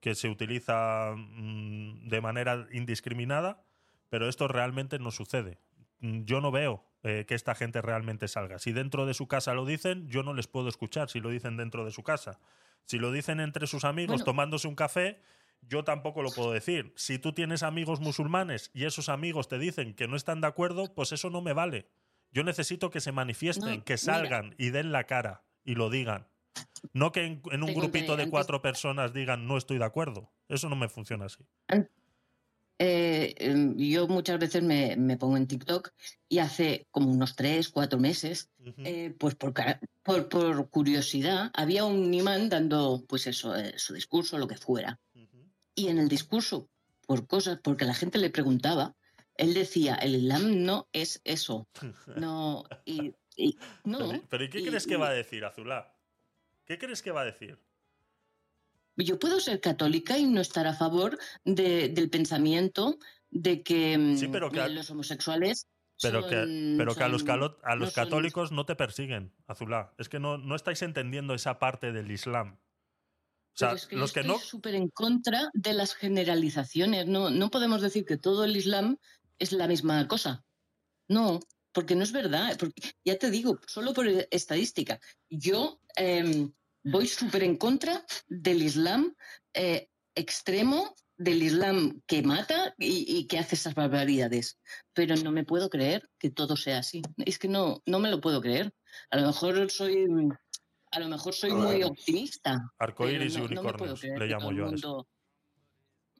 que 0.00 0.14
se 0.14 0.28
utiliza 0.28 1.12
mm, 1.16 2.08
de 2.08 2.20
manera 2.20 2.66
indiscriminada, 2.72 3.62
pero 4.08 4.28
esto 4.28 4.48
realmente 4.48 4.98
no 4.98 5.10
sucede. 5.10 5.58
Mm, 6.00 6.22
Yo 6.24 6.40
no 6.40 6.50
veo 6.50 6.84
eh, 7.02 7.24
que 7.28 7.34
esta 7.34 7.54
gente 7.54 7.82
realmente 7.82 8.26
salga. 8.28 8.58
Si 8.58 8.72
dentro 8.72 9.06
de 9.06 9.14
su 9.14 9.26
casa 9.28 9.54
lo 9.54 9.64
dicen, 9.66 10.08
yo 10.08 10.22
no 10.22 10.32
les 10.34 10.46
puedo 10.46 10.68
escuchar 10.68 11.08
si 11.10 11.20
lo 11.20 11.28
dicen 11.30 11.56
dentro 11.56 11.84
de 11.84 11.90
su 11.90 12.02
casa. 12.02 12.38
Si 12.86 12.98
lo 12.98 13.12
dicen 13.12 13.40
entre 13.40 13.66
sus 13.66 13.84
amigos 13.84 14.16
Bueno. 14.16 14.24
tomándose 14.24 14.68
un 14.68 14.74
café, 14.74 15.20
yo 15.62 15.84
tampoco 15.84 16.22
lo 16.22 16.30
puedo 16.30 16.52
decir. 16.52 16.92
Si 16.96 17.18
tú 17.18 17.32
tienes 17.32 17.62
amigos 17.62 18.00
musulmanes 18.00 18.70
y 18.72 18.84
esos 18.86 19.08
amigos 19.10 19.48
te 19.48 19.58
dicen 19.58 19.94
que 19.94 20.08
no 20.08 20.16
están 20.16 20.40
de 20.40 20.46
acuerdo, 20.46 20.94
pues 20.94 21.12
eso 21.12 21.28
no 21.28 21.42
me 21.42 21.52
vale. 21.52 21.86
Yo 22.32 22.44
necesito 22.44 22.90
que 22.90 23.00
se 23.00 23.12
manifiesten, 23.12 23.78
No, 23.78 23.84
que 23.84 23.94
mira. 23.94 23.98
salgan 23.98 24.54
y 24.58 24.70
den 24.70 24.92
la 24.92 25.04
cara 25.04 25.42
y 25.64 25.74
lo 25.74 25.90
digan. 25.90 26.28
No 26.92 27.12
que 27.12 27.24
en, 27.26 27.42
en 27.50 27.62
un 27.62 27.74
grupito 27.74 28.16
de 28.16 28.22
antes- 28.24 28.30
cuatro 28.30 28.62
personas 28.62 29.12
digan 29.12 29.46
no 29.46 29.56
estoy 29.56 29.78
de 29.78 29.84
acuerdo. 29.84 30.30
Eso 30.48 30.68
no 30.68 30.76
me 30.76 30.88
funciona 30.88 31.26
así. 31.26 31.44
Eh, 32.82 33.34
em, 33.36 33.76
yo 33.76 34.08
muchas 34.08 34.38
veces 34.38 34.62
me, 34.62 34.96
me 34.96 35.18
pongo 35.18 35.36
en 35.36 35.46
TikTok 35.46 35.90
y 36.30 36.38
hace 36.38 36.86
como 36.90 37.10
unos 37.10 37.36
tres, 37.36 37.68
cuatro 37.68 37.98
meses, 37.98 38.48
eh, 38.78 39.14
pues 39.18 39.34
por, 39.34 39.52
ca- 39.52 39.78
por, 40.02 40.30
por 40.30 40.70
curiosidad, 40.70 41.50
había 41.52 41.84
un 41.84 42.12
imán 42.14 42.48
dando, 42.48 43.04
pues 43.06 43.26
eso, 43.26 43.54
eh, 43.54 43.74
su 43.76 43.92
discurso, 43.92 44.38
lo 44.38 44.48
que 44.48 44.56
fuera. 44.56 44.98
Y 45.74 45.88
en 45.88 45.98
el 45.98 46.08
discurso, 46.08 46.70
por 47.06 47.26
cosas, 47.26 47.58
porque 47.62 47.84
la 47.84 47.92
gente 47.94 48.18
le 48.18 48.30
preguntaba, 48.30 48.96
él 49.40 49.54
decía, 49.54 49.94
el 49.96 50.14
Islam 50.16 50.42
no 50.64 50.88
es 50.92 51.20
eso. 51.24 51.66
No, 52.16 52.64
y, 52.84 53.14
y- 53.36 53.56
no. 53.84 53.98
Pero, 54.10 54.22
pero 54.28 54.44
¿y 54.44 54.50
qué 54.50 54.60
y- 54.60 54.66
crees 54.66 54.86
que 54.86 54.96
va 54.96 55.08
a 55.08 55.12
decir, 55.12 55.44
Azulá? 55.44 55.96
¿Qué 56.66 56.78
crees 56.78 57.02
que 57.02 57.10
va 57.10 57.22
a 57.22 57.24
decir? 57.24 57.58
Yo 58.96 59.18
puedo 59.18 59.40
ser 59.40 59.60
católica 59.60 60.18
y 60.18 60.24
no 60.26 60.40
estar 60.40 60.66
a 60.66 60.74
favor 60.74 61.18
de- 61.44 61.88
del 61.88 62.10
pensamiento 62.10 62.98
de 63.30 63.62
que, 63.62 63.96
mm, 63.96 64.16
Sí, 64.18 64.28
pero 64.28 64.50
que 64.50 64.60
a- 64.60 64.68
los 64.68 64.90
homosexuales 64.90 65.66
Pero 66.02 66.26
que, 66.28 66.34
son- 66.34 66.74
pero 66.78 66.94
que 66.94 67.02
a 67.04 67.08
los, 67.08 67.24
calo- 67.24 67.58
a 67.62 67.74
los 67.76 67.88
no 67.88 67.90
son- 67.92 68.04
católicos 68.04 68.52
no 68.52 68.64
te 68.66 68.74
persiguen, 68.76 69.32
Azulá. 69.46 69.94
Es 69.98 70.08
que 70.08 70.18
no, 70.18 70.38
no 70.38 70.54
estáis 70.54 70.82
entendiendo 70.82 71.34
esa 71.34 71.58
parte 71.58 71.92
del 71.92 72.10
Islam. 72.10 72.58
O 73.52 73.56
sea, 73.60 73.72
es 73.72 73.86
que 73.86 73.96
los 73.96 74.10
yo 74.10 74.14
que 74.14 74.20
estoy 74.20 74.36
no. 74.36 74.40
súper 74.42 74.74
en 74.74 74.88
contra 74.88 75.50
de 75.54 75.72
las 75.74 75.94
generalizaciones. 75.94 77.06
No, 77.06 77.30
no 77.30 77.50
podemos 77.50 77.82
decir 77.82 78.04
que 78.06 78.16
todo 78.16 78.44
el 78.44 78.56
Islam 78.56 78.96
es 79.40 79.52
la 79.52 79.66
misma 79.66 80.06
cosa. 80.06 80.44
No, 81.08 81.40
porque 81.72 81.96
no 81.96 82.04
es 82.04 82.12
verdad. 82.12 82.56
Porque, 82.58 82.92
ya 83.04 83.18
te 83.18 83.30
digo, 83.30 83.58
solo 83.66 83.92
por 83.92 84.06
estadística. 84.30 85.00
Yo 85.28 85.80
em, 85.96 86.52
voy 86.84 87.08
súper 87.08 87.42
en 87.42 87.56
contra 87.56 88.04
del 88.28 88.62
Islam 88.62 89.14
eh, 89.54 89.88
extremo, 90.14 90.94
del 91.16 91.42
Islam 91.42 92.00
que 92.06 92.22
mata 92.22 92.74
y, 92.78 93.18
y 93.18 93.26
que 93.26 93.38
hace 93.38 93.56
esas 93.56 93.74
barbaridades. 93.74 94.58
Pero 94.92 95.16
no 95.16 95.32
me 95.32 95.44
puedo 95.44 95.68
creer 95.68 96.08
que 96.18 96.30
todo 96.30 96.56
sea 96.56 96.78
así. 96.78 97.02
Es 97.18 97.38
que 97.38 97.48
no, 97.48 97.82
no 97.86 97.98
me 97.98 98.10
lo 98.10 98.20
puedo 98.20 98.40
creer. 98.40 98.72
A 99.10 99.18
lo 99.18 99.26
mejor 99.26 99.70
soy, 99.70 100.06
a 100.92 101.00
lo 101.00 101.08
mejor 101.08 101.34
soy 101.34 101.52
muy 101.52 101.82
optimista. 101.82 102.72
Arcoíris 102.78 103.34
y 103.34 103.38
no 103.38 103.44
unicornios, 103.44 104.02
le 104.02 104.26
llamo 104.26 104.52
yo 104.52 104.68
a 104.68 104.74
eso. 104.74 105.08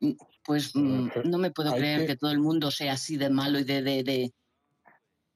Mundo- 0.01 0.27
Pues 0.45 0.75
mm, 0.75 1.09
no 1.25 1.39
me 1.39 1.51
puedo 1.51 1.73
hay 1.73 1.79
creer 1.81 2.01
que- 2.01 2.07
que... 2.09 2.17
todo 2.17 2.31
el 2.31 2.39
mundo 2.41 2.71
sea 2.71 2.95
así 2.95 3.17
de 3.17 3.31
malo 3.31 3.59
y 3.59 3.65
de... 3.65 3.83
de, 3.83 4.03
de- 4.03 4.33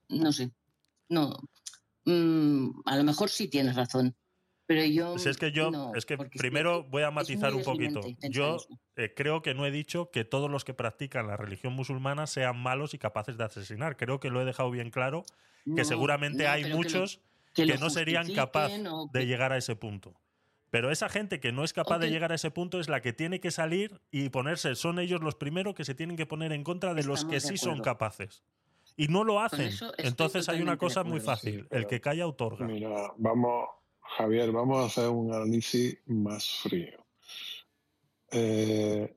No 0.09 0.33
sé. 0.33 0.51
No. 1.09 1.37
Mm, 2.07 2.71
a 2.87 2.97
lo 2.97 3.05
mejor 3.05 3.31
sí 3.31 3.49
tienes 3.49 3.77
razón. 3.77 4.15
Pero 4.67 4.83
yo... 4.85 5.19
Si 5.19 5.29
es 5.29 5.37
que 5.37 5.53
yo, 5.53 5.71
no, 5.71 5.95
es 5.95 6.07
que 6.07 6.17
primero 6.17 6.85
voy 6.85 7.03
a 7.03 7.11
matizar 7.11 7.55
un 7.55 7.63
poquito. 7.63 8.01
Yo 8.31 8.57
eh, 8.97 9.13
creo 9.15 9.43
que 9.43 9.53
no 9.55 9.67
he 9.67 9.71
dicho 9.71 10.11
que 10.11 10.25
todos 10.25 10.51
los 10.51 10.65
que 10.65 10.73
practican 10.73 11.27
la 11.27 11.37
religión 11.37 11.75
musulmana 11.75 12.27
sean 12.27 12.59
malos 12.59 12.95
y 12.95 12.99
capaces 12.99 13.37
de 13.37 13.45
asesinar. 13.45 13.97
Creo 13.99 14.21
que 14.21 14.31
lo 14.31 14.41
he 14.41 14.47
dejado 14.47 14.71
bien 14.71 14.91
claro, 14.91 15.25
que 15.77 15.85
seguramente 15.85 16.45
no, 16.45 16.51
hay 16.51 16.63
pero 16.63 16.67
que 16.67 16.71
lo- 16.71 16.77
muchos 16.79 17.21
que 17.55 17.67
que, 17.67 17.75
lo 17.75 17.79
no 17.79 17.91
serían 17.91 18.33
capaces 18.35 18.83
de 19.13 19.27
llegar 19.27 19.53
a 19.53 19.59
ese 19.59 19.77
punto. 19.77 20.15
Pero 20.75 20.91
esa 20.91 21.09
gente 21.09 21.39
que 21.39 21.53
no 21.53 21.63
es 21.63 21.73
capaz 21.73 22.01
de 22.01 22.11
llegar 22.11 22.33
a 22.33 22.35
ese 22.35 22.51
punto 22.51 22.81
es 22.81 22.89
la 22.89 23.01
que 23.01 23.13
tiene 23.13 23.39
que 23.39 23.53
salir 23.53 24.01
y 24.11 24.31
ponerse, 24.31 24.75
son 24.75 24.99
ellos 24.99 25.21
los 25.21 25.37
primeros 25.37 25.77
que 25.77 25.85
se 25.85 25.95
tienen 25.95 26.17
que 26.17 26.27
poner 26.27 26.51
en 26.51 26.65
contra 26.65 26.95
de 26.95 27.05
los 27.05 27.25
que 27.25 27.37
de 27.37 27.41
sí 27.43 27.59
son 27.59 27.81
capaces. 27.81 28.43
Y 28.97 29.07
no 29.07 29.23
lo 29.23 29.39
hacen. 29.39 29.71
Entonces 29.99 30.49
hay 30.49 30.63
una 30.63 30.77
cosa 30.77 31.05
muy 31.05 31.21
fácil, 31.21 31.61
sí, 31.61 31.67
el 31.71 31.87
que 31.87 32.01
calla 32.01 32.27
otorga. 32.27 32.67
Mira, 32.67 33.13
vamos, 33.19 33.69
Javier, 34.01 34.51
vamos 34.51 34.83
a 34.83 34.87
hacer 34.87 35.09
un 35.11 35.33
análisis 35.33 35.97
más 36.07 36.45
frío. 36.45 37.07
Eh, 38.33 39.15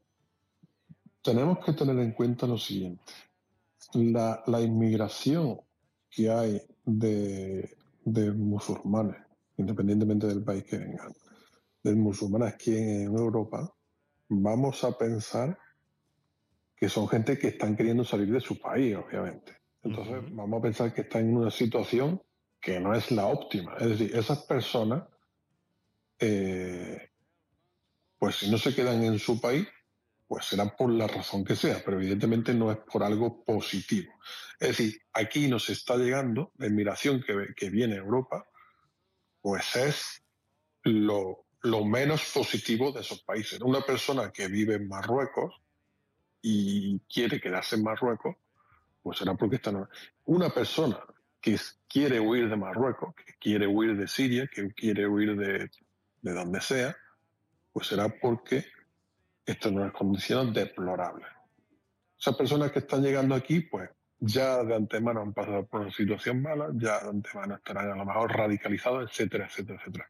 tenemos 1.24 1.58
que 1.66 1.74
tener 1.74 1.98
en 1.98 2.12
cuenta 2.12 2.46
lo 2.46 2.60
siguiente. 2.60 3.14
La, 3.94 4.44
la 4.46 4.62
inmigración 4.62 5.60
que 6.12 6.30
hay 6.30 6.62
de, 6.86 7.76
de 8.06 8.32
musulmanes, 8.32 9.18
independientemente 9.58 10.28
del 10.28 10.44
país 10.44 10.64
que 10.64 10.78
vengan, 10.78 11.16
de 11.84 11.96
musulmanes 11.96 12.54
aquí 12.54 12.76
en 12.76 13.16
Europa, 13.16 13.74
vamos 14.30 14.84
a 14.84 14.98
pensar 14.98 15.58
que 16.76 16.90
son 16.90 17.08
gente 17.08 17.38
que 17.38 17.48
están 17.48 17.76
queriendo 17.76 18.04
salir 18.04 18.32
de 18.32 18.40
su 18.40 18.60
país, 18.60 18.96
obviamente. 18.96 19.58
Entonces, 19.82 20.24
vamos 20.32 20.60
a 20.60 20.62
pensar 20.62 20.94
que 20.94 21.02
están 21.02 21.30
en 21.30 21.38
una 21.38 21.52
situación 21.52 22.22
que 22.60 22.80
no 22.80 22.94
es 22.94 23.12
la 23.12 23.28
óptima. 23.28 23.76
Es 23.80 23.90
decir, 23.90 24.16
esas 24.16 24.44
personas, 24.44 25.04
eh, 26.20 27.12
pues 28.20 28.36
si 28.36 28.52
no 28.52 28.58
se 28.58 28.76
quedan 28.76 29.04
en 29.04 29.18
su 29.18 29.40
país, 29.40 29.68
pues 30.28 30.46
será 30.46 30.76
por 30.76 30.92
la 30.92 31.08
razón 31.08 31.46
que 31.46 31.56
sea, 31.56 31.82
pero 31.84 31.98
evidentemente 31.98 32.54
no 32.54 32.72
es 32.72 32.78
por 32.78 33.02
algo 33.02 33.44
positivo. 33.46 34.12
Es 34.60 34.70
decir, 34.70 35.02
aquí 35.14 35.48
nos 35.48 35.70
está 35.70 35.96
llegando 35.96 36.52
la 36.58 36.68
inmigración 36.68 37.24
que, 37.26 37.54
que 37.56 37.70
viene 37.70 37.96
a 37.96 38.00
Europa, 38.00 38.46
pues 39.42 39.76
es 39.78 40.24
lo, 40.84 41.47
lo 41.62 41.84
menos 41.86 42.32
positivo 42.34 42.92
de 42.92 43.02
esos 43.02 43.22
países. 43.24 43.60
Una 43.62 43.82
persona 43.82 44.32
que 44.32 44.48
vive 44.48 44.76
en 44.76 44.88
Marruecos 44.88 45.56
y 46.42 47.00
quiere 47.02 47.40
quedarse 47.42 47.76
en 47.76 47.84
Marruecos, 47.84 48.36
pues 49.02 49.18
será 49.18 49.34
porque 49.36 49.56
está... 49.58 49.72
no- 49.72 49.90
Una 50.26 50.50
persona 50.50 51.00
que 51.42 51.58
quiere 51.88 52.20
huir 52.20 52.50
de 52.50 52.56
Marruecos, 52.56 53.16
que 53.16 53.34
quiere 53.40 53.68
huir 53.68 53.96
de 53.98 54.08
Siria, 54.08 54.48
que 54.48 54.72
quiere 54.74 55.08
huir 55.08 55.36
de, 55.36 55.70
de 56.22 56.34
donde 56.34 56.62
sea, 56.62 56.96
pues 57.72 57.88
será 57.88 58.10
porque 58.10 58.66
está 59.46 59.70
en 59.70 59.80
unas 59.80 59.94
condiciones 59.94 60.54
deplorables. 60.54 61.28
Esas 62.20 62.36
personas 62.36 62.72
que 62.72 62.80
están 62.80 63.02
llegando 63.04 63.36
aquí, 63.36 63.62
pues 63.62 63.90
ya 64.20 64.64
de 64.64 64.76
antemano 64.76 65.22
han 65.22 65.34
pasado 65.34 65.66
por 65.68 65.82
una 65.82 65.92
situación 65.92 66.42
mala, 66.42 66.70
ya 66.74 67.00
de 67.04 67.10
antemano 67.10 67.56
estarán 67.56 67.92
a 67.92 67.96
lo 67.96 68.06
mejor 68.06 68.32
radicalizados, 68.36 69.10
etcétera, 69.12 69.46
etcétera, 69.46 69.80
etcétera. 69.80 70.10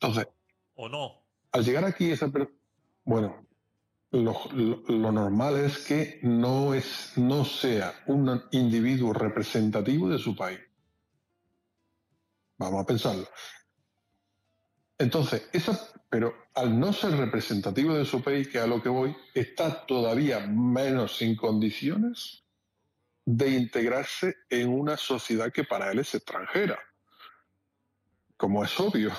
Entonces, 0.00 0.28
¿O 0.74 0.88
no? 0.88 1.24
al 1.54 1.64
llegar 1.64 1.84
aquí, 1.84 2.10
esa 2.10 2.30
bueno, 3.04 3.46
lo 4.10 5.12
normal 5.12 5.56
es 5.58 5.78
que 5.78 6.18
no, 6.22 6.74
es, 6.74 7.12
no 7.16 7.44
sea 7.44 8.02
un 8.06 8.42
individuo 8.50 9.12
representativo 9.12 10.08
de 10.08 10.18
su 10.18 10.34
país. 10.34 10.58
Vamos 12.58 12.82
a 12.82 12.86
pensarlo. 12.86 13.28
Entonces, 14.98 15.48
esa, 15.52 15.78
pero 16.10 16.34
al 16.54 16.78
no 16.78 16.92
ser 16.92 17.16
representativo 17.16 17.94
de 17.94 18.04
su 18.04 18.20
país, 18.20 18.48
que 18.48 18.58
a 18.58 18.66
lo 18.66 18.82
que 18.82 18.88
voy, 18.88 19.16
está 19.32 19.86
todavía 19.86 20.40
menos 20.40 21.22
en 21.22 21.36
condiciones 21.36 22.44
de 23.24 23.50
integrarse 23.50 24.34
en 24.50 24.70
una 24.70 24.96
sociedad 24.96 25.52
que 25.52 25.62
para 25.62 25.92
él 25.92 26.00
es 26.00 26.14
extranjera. 26.16 26.80
Como 28.36 28.64
es 28.64 28.78
obvio. 28.80 29.12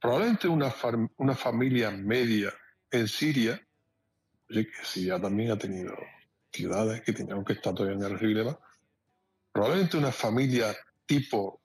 Probablemente 0.00 0.48
una, 0.48 0.70
fam- 0.70 1.10
una 1.16 1.34
familia 1.34 1.90
media 1.90 2.52
en 2.90 3.08
Siria, 3.08 3.60
oye, 4.50 4.66
que 4.66 4.84
Siria 4.84 5.20
también 5.20 5.50
ha 5.50 5.58
tenido 5.58 5.94
ciudades 6.52 7.02
que 7.02 7.12
tenían 7.12 7.44
que 7.44 7.54
estar 7.54 7.74
todavía 7.74 7.94
en 7.96 8.00
guerra 8.02 8.18
civil 8.18 8.36
y 8.36 8.38
demás, 8.38 8.56
probablemente 9.52 9.96
una 9.96 10.12
familia 10.12 10.74
tipo 11.06 11.60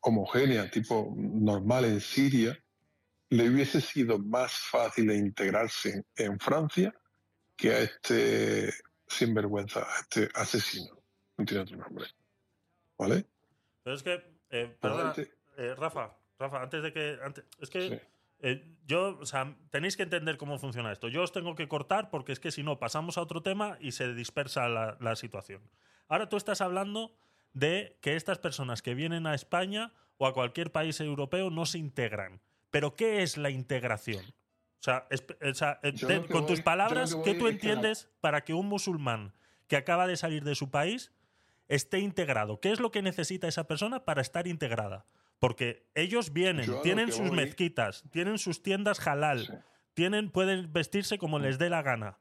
homogénea, 0.00 0.70
tipo 0.70 1.12
normal 1.16 1.84
en 1.86 2.00
Siria, 2.00 2.56
le 3.30 3.48
hubiese 3.48 3.80
sido 3.80 4.18
más 4.18 4.52
fácil 4.52 5.10
integrarse 5.10 6.04
en 6.16 6.38
Francia 6.38 6.92
que 7.56 7.70
a 7.72 7.78
este 7.78 8.72
sinvergüenza, 9.06 9.80
a 9.80 10.00
este 10.00 10.28
asesino. 10.34 11.02
No 11.38 11.44
tiene 11.44 11.62
otro 11.62 11.76
nombre. 11.78 12.06
¿Vale? 12.98 13.26
Pero 13.82 13.96
es 13.96 14.02
que, 14.02 14.38
eh, 14.50 14.76
perdona, 14.80 15.14
eh, 15.56 15.74
Rafa, 15.76 16.16
Rafa, 16.38 16.62
antes 16.62 16.82
de 16.82 16.92
que. 16.92 17.18
antes- 17.22 17.44
es 17.60 17.70
que 17.70 18.00
eh, 18.44 18.64
yo, 18.86 19.18
o 19.20 19.26
sea, 19.26 19.54
tenéis 19.70 19.96
que 19.96 20.02
entender 20.02 20.36
cómo 20.36 20.58
funciona 20.58 20.90
esto. 20.90 21.08
Yo 21.08 21.22
os 21.22 21.30
tengo 21.32 21.54
que 21.54 21.68
cortar 21.68 22.10
porque 22.10 22.32
es 22.32 22.40
que 22.40 22.50
si 22.50 22.62
no, 22.64 22.78
pasamos 22.80 23.16
a 23.16 23.20
otro 23.22 23.42
tema 23.42 23.76
y 23.80 23.92
se 23.92 24.12
dispersa 24.14 24.68
la, 24.68 24.96
la 25.00 25.14
situación. 25.14 25.62
Ahora 26.08 26.28
tú 26.28 26.36
estás 26.36 26.60
hablando 26.60 27.14
de 27.52 27.96
que 28.00 28.16
estas 28.16 28.38
personas 28.38 28.82
que 28.82 28.94
vienen 28.94 29.26
a 29.28 29.34
España 29.34 29.92
o 30.18 30.26
a 30.26 30.34
cualquier 30.34 30.72
país 30.72 31.00
europeo 31.00 31.50
no 31.50 31.66
se 31.66 31.78
integran. 31.78 32.40
Pero 32.70 32.96
¿qué 32.96 33.22
es 33.22 33.36
la 33.36 33.50
integración? 33.50 34.24
O 34.24 34.82
sea, 34.82 35.08
esp- 35.10 35.36
o 35.48 35.54
sea, 35.54 35.78
eh, 35.84 35.92
te- 35.92 36.26
con 36.26 36.44
tus 36.46 36.60
palabras, 36.62 37.14
¿qué 37.24 37.34
tú 37.34 37.44
la- 37.44 37.50
entiendes 37.52 38.10
para 38.20 38.42
que 38.42 38.54
un 38.54 38.66
musulmán 38.68 39.32
que 39.68 39.76
acaba 39.76 40.08
de 40.08 40.16
salir 40.16 40.42
de 40.42 40.56
su 40.56 40.70
país 40.70 41.12
esté 41.68 42.00
integrado? 42.00 42.58
¿Qué 42.60 42.72
es 42.72 42.80
lo 42.80 42.90
que 42.90 43.02
necesita 43.02 43.46
esa 43.46 43.68
persona 43.68 44.04
para 44.04 44.20
estar 44.20 44.48
integrada? 44.48 45.04
Porque 45.42 45.90
ellos 45.96 46.32
vienen, 46.32 46.66
Yo 46.66 46.82
tienen 46.82 47.10
sus 47.10 47.30
voy- 47.30 47.36
mezquitas, 47.38 48.04
tienen 48.12 48.38
sus 48.38 48.62
tiendas 48.62 49.04
halal, 49.04 49.64
tienen, 49.92 50.30
pueden 50.30 50.72
vestirse 50.72 51.18
como 51.18 51.40
les 51.40 51.58
dé 51.58 51.68
la 51.68 51.82
gana. 51.82 52.20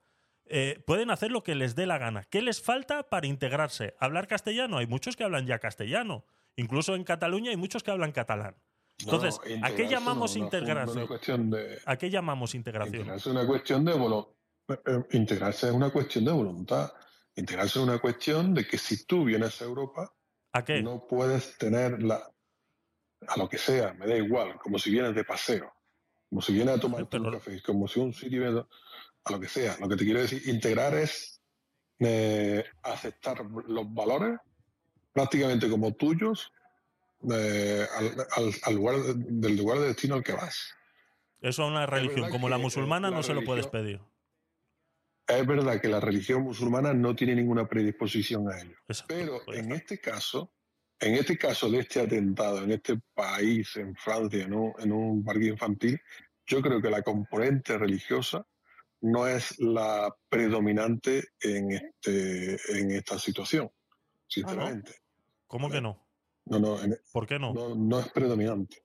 eh, 0.53 0.83
pueden 0.87 1.11
hacer 1.11 1.31
lo 1.31 1.43
que 1.43 1.53
les 1.55 1.75
dé 1.75 1.85
la 1.85 1.97
gana. 1.99 2.23
¿Qué 2.23 2.41
les 2.41 2.61
falta 2.61 3.03
para 3.09 3.27
integrarse? 3.27 3.95
¿Hablar 3.99 4.27
castellano? 4.27 4.79
Hay 4.79 4.87
muchos 4.87 5.15
que 5.15 5.23
hablan 5.23 5.45
ya 5.45 5.59
castellano. 5.59 6.25
Incluso 6.57 6.95
en 6.95 7.03
Cataluña 7.05 7.51
hay 7.51 7.57
muchos 7.57 7.83
que 7.83 7.91
hablan 7.91 8.11
catalán. 8.11 8.55
Entonces, 8.99 9.39
No, 9.59 9.65
¿a 9.67 9.71
qué 9.75 9.87
llamamos 9.87 10.35
no, 10.35 10.39
no, 10.39 10.45
integrarse? 10.45 10.99
De, 11.37 11.79
¿A 11.85 11.95
qué 11.95 12.09
llamamos 12.09 12.53
integración? 12.55 12.95
integrarse 12.95 13.29
es 13.29 13.33
una 13.35 13.45
cuestión 13.47 13.85
de 13.85 13.93
eh, 14.69 14.77
eh, 14.87 15.03
integrarse 15.11 15.67
es 15.67 15.73
una 15.73 15.89
cuestión 15.91 16.25
de 16.25 16.31
voluntad. 16.31 16.91
Integrarse 17.35 17.79
es 17.79 17.85
una 17.85 17.99
cuestión 17.99 18.53
de 18.55 18.65
que 18.67 18.77
si 18.79 19.05
tú 19.05 19.23
vienes 19.25 19.61
a 19.61 19.65
Europa, 19.65 20.11
¿A 20.53 20.65
qué? 20.65 20.81
no 20.81 21.05
puedes 21.07 21.57
tener 21.59 22.01
la 22.03 22.29
a 23.27 23.37
lo 23.37 23.47
que 23.47 23.57
sea, 23.57 23.93
me 23.93 24.07
da 24.07 24.15
igual, 24.17 24.57
como 24.59 24.79
si 24.79 24.91
vienes 24.91 25.13
de 25.15 25.23
paseo, 25.23 25.71
como 26.29 26.41
si 26.41 26.53
vienes 26.53 26.75
a 26.75 26.79
tomar 26.79 27.01
un 27.03 27.07
café, 27.39 27.61
como 27.61 27.87
si 27.87 27.99
un 27.99 28.13
sitio 28.13 28.67
a 29.25 29.31
lo 29.31 29.39
que 29.39 29.47
sea. 29.47 29.77
Lo 29.79 29.87
que 29.87 29.95
te 29.95 30.03
quiero 30.05 30.21
decir, 30.21 30.41
integrar 30.47 30.93
es 30.95 31.41
eh, 31.99 32.63
aceptar 32.81 33.45
los 33.67 33.93
valores 33.93 34.39
prácticamente 35.13 35.69
como 35.69 35.93
tuyos 35.93 36.51
eh, 37.31 37.85
al, 37.95 38.15
al- 38.31 38.55
al 38.63 38.75
lugar 38.75 38.95
de- 38.97 39.13
del 39.15 39.55
lugar 39.57 39.79
de 39.79 39.87
destino 39.87 40.15
al 40.15 40.23
que 40.23 40.33
vas. 40.33 40.73
Eso 41.41 41.63
a 41.63 41.67
una 41.67 41.85
religión 41.85 42.29
como 42.31 42.49
la 42.49 42.57
musulmana 42.57 43.09
la 43.11 43.17
no 43.17 43.23
se 43.23 43.33
lo 43.33 43.43
puedes 43.43 43.67
pedir. 43.67 43.99
Es 45.27 45.45
verdad 45.45 45.79
que 45.79 45.87
la 45.87 45.99
religión 45.99 46.41
musulmana 46.43 46.93
no 46.93 47.15
tiene 47.15 47.35
ninguna 47.35 47.67
predisposición 47.67 48.51
a 48.51 48.59
ello. 48.59 48.75
Pero 49.07 49.39
pues 49.45 49.59
en 49.59 49.71
este 49.71 49.99
caso, 49.99 50.51
en 51.01 51.15
este 51.15 51.37
caso 51.37 51.69
de 51.69 51.79
este 51.79 51.99
atentado, 52.01 52.63
en 52.63 52.71
este 52.71 52.99
país, 53.13 53.75
en 53.75 53.95
Francia, 53.95 54.43
en 54.45 54.53
un, 54.53 54.73
en 54.79 54.91
un 54.91 55.23
parque 55.23 55.47
infantil, 55.47 55.99
yo 56.45 56.61
creo 56.61 56.81
que 56.81 56.89
la 56.89 57.01
componente 57.01 57.77
religiosa 57.77 58.45
no 59.01 59.27
es 59.27 59.57
la 59.59 60.13
predominante 60.29 61.23
en, 61.39 61.71
este, 61.71 62.57
en 62.79 62.91
esta 62.91 63.17
situación, 63.17 63.69
sinceramente. 64.27 64.93
¿Cómo 65.47 65.69
que 65.69 65.81
no? 65.81 66.07
No, 66.45 66.59
no, 66.59 66.81
en- 66.81 66.97
¿Por 67.11 67.25
qué 67.27 67.39
no? 67.39 67.53
no, 67.53 67.75
no 67.75 67.99
es 67.99 68.09
predominante. 68.09 68.83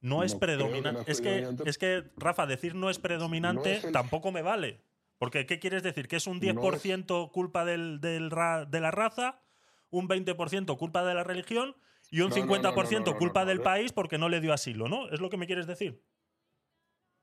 No 0.00 0.22
es 0.24 0.32
No, 0.34 0.40
predominante. 0.40 0.92
no 0.92 1.00
es 1.02 1.08
es, 1.08 1.20
que, 1.20 1.48
es 1.68 1.78
que, 1.78 2.04
Rafa, 2.16 2.46
decir 2.46 2.74
no 2.74 2.88
es 2.88 2.98
predominante 2.98 3.70
No 3.72 3.76
es 3.76 3.84
el- 3.84 3.92
tampoco 3.92 4.32
me 4.32 4.40
vale. 4.42 4.82
Porque, 5.18 5.44
¿qué 5.44 5.58
quieres 5.58 5.82
decir? 5.82 6.08
¿Que 6.08 6.16
es 6.16 6.26
un 6.26 6.38
No 6.40 6.46
es- 6.72 6.82
10% 6.84 7.30
culpa 7.32 7.66
del, 7.66 8.00
del 8.00 8.30
ra- 8.30 8.64
de 8.64 8.80
la 8.80 8.90
raza, 8.90 9.42
un 9.90 10.08
20% 10.08 10.76
culpa 10.76 11.04
de 11.04 11.14
la 11.14 11.24
religión 11.24 11.76
y 12.10 12.20
un 12.22 12.30
No, 12.30 12.36
no, 12.36 12.46
no, 12.46 12.52
50% 12.52 12.90
no, 12.92 12.98
no, 13.00 13.12
no, 13.12 13.18
culpa 13.18 13.44
del 13.44 13.60
país 13.60 13.92
porque 13.92 14.18
no 14.18 14.28
le 14.28 14.40
dio 14.40 14.52
asilo, 14.52 14.88
¿no? 14.88 15.08
¿Es 15.10 15.20
lo 15.20 15.30
que 15.30 15.36
me 15.36 15.46
quieres 15.46 15.66
decir? 15.66 16.02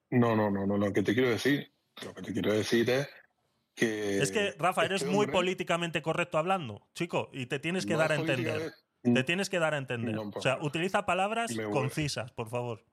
No, 0.10 0.36
no, 0.36 0.50
no, 0.50 0.66
no, 0.66 0.78
lo 0.78 0.94
que 0.94 1.04
te 1.04 1.14
quiero 1.14 1.30
decir, 1.30 1.74
lo 2.04 2.14
que 2.14 2.22
te 2.22 2.34
quiero 2.34 2.54
decir 2.54 2.90
es 2.90 3.10
que... 3.76 4.20
es 4.20 4.32
que, 4.32 4.52
Rafa, 4.58 4.86
eres 4.86 5.02
este 5.02 5.14
muy 5.14 5.26
hombre- 5.26 5.34
políticamente 5.34 6.02
correcto 6.02 6.38
hablando, 6.38 6.88
chico, 6.94 7.30
y 7.34 7.48
te 7.48 7.60
tienes 7.60 7.86
que 7.86 7.96
dar 7.96 8.12
a 8.12 8.16
entender. 8.16 8.74
Te 9.02 9.24
tienes 9.24 9.50
que 9.50 9.60
dar 9.60 9.74
a 9.74 9.78
entender. 9.78 10.18
O 10.18 10.42
sea, 10.42 10.58
utiliza 10.62 11.06
palabras 11.06 11.56
concisas, 11.72 12.32
por 12.32 12.50
favor. 12.50 12.84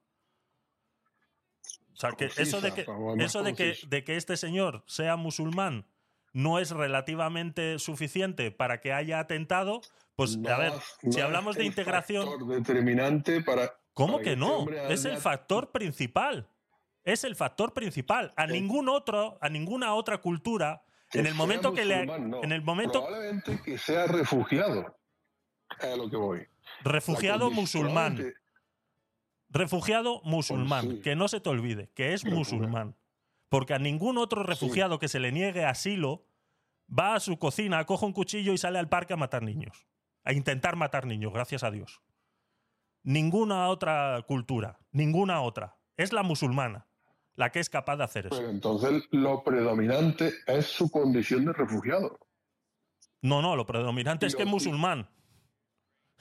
O 1.93 1.97
sea, 1.97 2.11
que 2.13 2.25
eso 2.25 2.61
de 2.61 2.73
que, 2.73 2.87
eso 3.21 3.43
de 3.43 3.55
que, 3.55 3.77
de 3.87 4.05
que 4.05 4.17
este 4.17 4.37
señor 4.37 4.83
sea 4.87 5.17
musulmán 5.17 5.87
no 6.35 6.59
es 6.59 6.73
relativamente 6.73 7.79
suficiente 7.79 8.51
para 8.51 8.81
que 8.81 8.93
haya 8.93 9.21
atentado, 9.21 9.81
pues 10.17 10.37
No 10.37 10.51
a 10.51 10.59
ver, 10.59 10.73
si 11.11 11.21
hablamos 11.21 11.57
de 11.57 11.65
integración, 11.65 12.27
factor 12.27 12.47
determinante 12.49 13.41
para... 13.41 13.73
¿cómo 13.95 14.15
para 14.15 14.25
que 14.25 14.37
no? 14.37 14.69
Es 14.91 15.07
el 15.07 15.17
factor 15.17 15.71
principal. 15.71 16.49
Es 17.05 17.25
el 17.25 17.37
factor 17.37 17.73
principal. 17.73 18.33
A 18.37 18.47
ningún 18.47 18.89
otro, 18.89 19.39
a 19.41 19.49
ninguna 19.49 19.95
otra 19.95 20.19
cultura, 20.19 20.83
que 21.11 21.21
en 21.21 21.27
el 21.27 21.35
momento 21.35 21.73
que 21.73 21.85
le, 21.85 22.07
no. 22.07 22.43
en 22.43 22.51
el 22.53 22.63
momento 22.63 23.05
Probablemente 23.05 23.61
que 23.63 23.79
sea 23.79 24.07
refugiado. 24.07 24.99
A 25.81 25.97
lo 25.97 26.11
que 26.11 26.17
voy. 26.17 26.47
refugiado 26.83 27.51
musulmán. 27.51 28.35
Refugiado 29.51 30.21
musulmán, 30.25 30.87
Pues 30.87 30.97
sí. 30.97 31.03
que 31.03 31.15
no 31.15 31.29
se 31.29 31.41
te 31.41 31.49
olvide, 31.49 31.91
que 31.95 32.13
es 32.15 32.25
Pero, 32.25 32.37
musulmán. 32.37 32.97
Porque 33.55 33.73
a 33.73 33.79
ningún 33.79 34.19
otro 34.19 34.43
refugiado 34.43 34.99
que 34.99 35.07
se 35.07 35.21
le 35.21 35.31
niegue 35.31 35.65
asilo 35.65 36.27
va 36.91 37.15
a 37.15 37.21
su 37.21 37.39
cocina, 37.39 37.85
coge 37.85 38.05
un 38.05 38.13
cuchillo 38.13 38.53
y 38.53 38.59
sale 38.59 38.81
al 38.81 38.89
parque 38.89 39.13
a 39.13 39.17
matar 39.17 39.45
niños. 39.45 39.87
A 40.25 40.33
intentar 40.33 40.75
matar 40.75 41.07
niños, 41.07 41.33
gracias 41.33 41.63
a 41.63 41.71
Dios. 41.71 42.03
Ninguna 43.05 43.69
otra 43.69 44.25
cultura, 44.27 44.81
ninguna 44.91 45.41
otra. 45.41 45.77
Es 45.97 46.13
la 46.13 46.25
musulmana 46.25 46.89
la 47.37 47.53
que 47.53 47.61
es 47.61 47.71
capaz 47.71 47.97
de 47.97 48.03
hacer 48.03 48.27
eso. 48.27 48.37
Pero 48.37 48.51
entonces 48.51 49.05
lo 49.13 49.45
predominante 49.45 50.33
es 50.49 50.67
su 50.67 50.91
condición 50.91 51.45
de 51.45 51.53
refugiado. 51.53 52.19
No, 53.23 53.41
no, 53.41 53.55
lo 53.55 53.67
predominante 53.67 54.27
es 54.27 54.35
que 54.35 54.43
es 54.43 54.49
musulmán. 54.49 55.09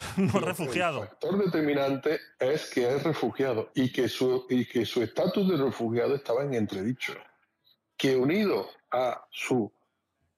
No 0.18 0.40
refugiado. 0.40 1.04
El 1.04 1.10
factor 1.10 1.46
determinante 1.46 2.20
es 2.40 2.70
que 2.70 2.96
es 2.96 3.04
refugiado 3.04 3.72
y 3.76 3.92
que 3.92 4.08
su 4.08 4.46
y 4.50 4.66
que 4.66 4.86
su 4.86 5.02
estatus 5.02 5.50
de 5.50 5.58
refugiado 5.58 6.16
estaba 6.16 6.44
en 6.44 6.54
entredicho. 6.54 7.14
Que 7.98 8.16
unido 8.16 8.68
a 8.92 9.26
su 9.32 9.72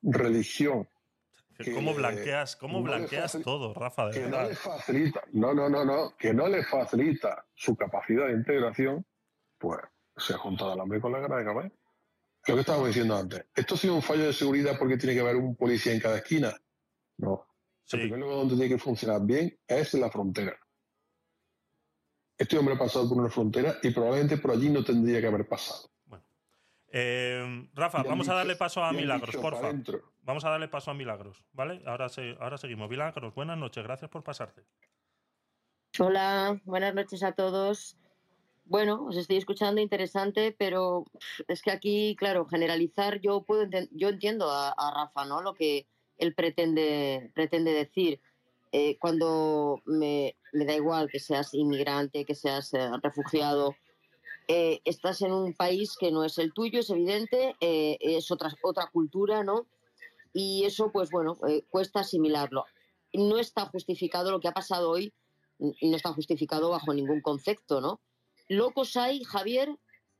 religión, 0.01 0.87
que 1.57 1.73
¿Cómo 1.73 1.93
blanqueas, 1.93 2.55
cómo 2.57 2.79
no 2.79 2.83
blanqueas 2.83 3.37
todo, 3.43 3.73
Rafa? 3.73 4.07
De 4.07 4.19
que 4.19 4.27
no 4.27 4.43
le 4.43 4.55
facilita, 4.55 5.23
no, 5.31 5.53
no, 5.53 5.69
no, 5.69 5.85
no, 5.85 6.15
que 6.17 6.33
no 6.33 6.47
le 6.47 6.63
facilita 6.63 7.45
su 7.53 7.77
capacidad 7.77 8.27
de 8.27 8.33
integración, 8.33 9.05
pues 9.57 9.79
se 10.17 10.33
ha 10.33 10.37
juntado 10.37 10.73
el 10.73 10.81
hambre 10.81 10.99
con 10.99 11.13
la 11.13 11.19
gana 11.19 11.37
de 11.37 11.45
comer. 11.45 11.71
Lo 12.47 12.55
que 12.55 12.59
estábamos 12.59 12.89
diciendo 12.89 13.15
antes, 13.15 13.45
¿esto 13.55 13.75
ha 13.75 13.77
sido 13.77 13.95
un 13.95 14.01
fallo 14.01 14.25
de 14.25 14.33
seguridad 14.33 14.77
porque 14.77 14.97
tiene 14.97 15.15
que 15.15 15.21
haber 15.21 15.37
un 15.37 15.55
policía 15.55 15.93
en 15.93 15.99
cada 16.01 16.17
esquina? 16.17 16.53
No. 17.17 17.47
El 17.91 17.99
primer 18.01 18.19
lugar 18.19 18.37
donde 18.37 18.55
tiene 18.55 18.69
que 18.69 18.77
funcionar 18.79 19.21
bien 19.23 19.57
es 19.67 19.93
en 19.93 20.01
la 20.01 20.09
frontera. 20.09 20.57
Este 22.37 22.57
hombre 22.57 22.75
ha 22.75 22.77
pasado 22.79 23.07
por 23.07 23.17
una 23.19 23.29
frontera 23.29 23.77
y 23.81 23.91
probablemente 23.91 24.37
por 24.37 24.51
allí 24.51 24.69
no 24.69 24.83
tendría 24.83 25.21
que 25.21 25.27
haber 25.27 25.47
pasado. 25.47 25.89
Eh, 26.91 27.67
Rafa, 27.73 27.97
Y 27.99 28.01
han 28.01 28.07
vamos 28.07 28.29
a 28.29 28.33
darle 28.35 28.55
paso 28.55 28.83
a 28.83 28.91
Milagros, 28.93 29.35
porfa. 29.35 29.71
Vamos 30.21 30.45
a 30.45 30.49
darle 30.49 30.67
paso 30.67 30.91
a 30.91 30.93
Milagros, 30.93 31.43
¿vale? 31.51 31.81
Ahora, 31.85 32.09
se- 32.09 32.37
ahora 32.39 32.57
seguimos. 32.57 32.89
Milagros, 32.89 33.35
buenas 33.35 33.57
noches, 33.57 33.83
gracias 33.83 34.09
por 34.09 34.23
pasarte. 34.23 34.63
Hola, 35.99 36.59
buenas 36.65 36.93
noches 36.93 37.21
a 37.23 37.33
todos. 37.33 37.97
Bueno, 38.65 39.05
os 39.05 39.15
estoy 39.17 39.37
escuchando 39.37 39.79
interesante, 39.79 40.55
pero 40.57 41.05
es 41.47 41.61
que 41.61 41.71
aquí, 41.71 42.15
claro, 42.17 42.45
generalizar, 42.45 43.19
yo 43.21 43.43
puedo 43.43 43.67
yo 43.91 44.09
entiendo 44.09 44.49
a, 44.49 44.69
a 44.71 44.91
Rafa, 44.93 45.25
¿no? 45.25 45.41
Lo 45.41 45.53
que 45.53 45.87
él 46.17 46.33
pretende, 46.33 47.31
pretende 47.33 47.71
decir. 47.71 48.19
Eh, 48.71 48.97
cuando 48.99 49.81
me, 49.85 50.35
me 50.51 50.65
da 50.65 50.75
igual 50.75 51.09
que 51.09 51.19
seas 51.19 51.53
inmigrante, 51.53 52.25
que 52.25 52.35
seas 52.35 52.73
eh, 52.73 52.89
refugiado, 53.01 53.75
eh, 54.49 54.81
estás 54.83 55.21
en 55.21 55.31
un 55.31 55.53
país 55.53 55.95
que 55.97 56.11
no 56.11 56.25
es 56.25 56.37
el 56.37 56.53
tuyo, 56.53 56.81
es 56.81 56.89
evidente, 56.89 57.55
es 57.61 58.29
otra, 58.31 58.53
otra 58.63 58.87
cultura, 58.91 59.43
¿no? 59.43 59.65
Y 60.33 60.65
eso, 60.65 60.91
pues 60.91 61.09
bueno, 61.09 61.37
cuesta 61.69 62.01
asimilarlo. 62.01 62.65
No 63.13 63.39
está 63.39 63.65
justificado 63.65 64.29
lo 64.29 64.41
que 64.41 64.49
ha 64.49 64.53
pasado 64.53 64.89
hoy, 64.89 65.13
no 65.57 65.95
está 65.95 66.11
justificado 66.11 66.69
bajo 66.69 66.93
ningún 66.93 67.21
concepto, 67.21 67.79
¿no? 67.79 68.01
Locos 68.49 68.97
hay, 68.97 69.23
Javier, 69.23 69.69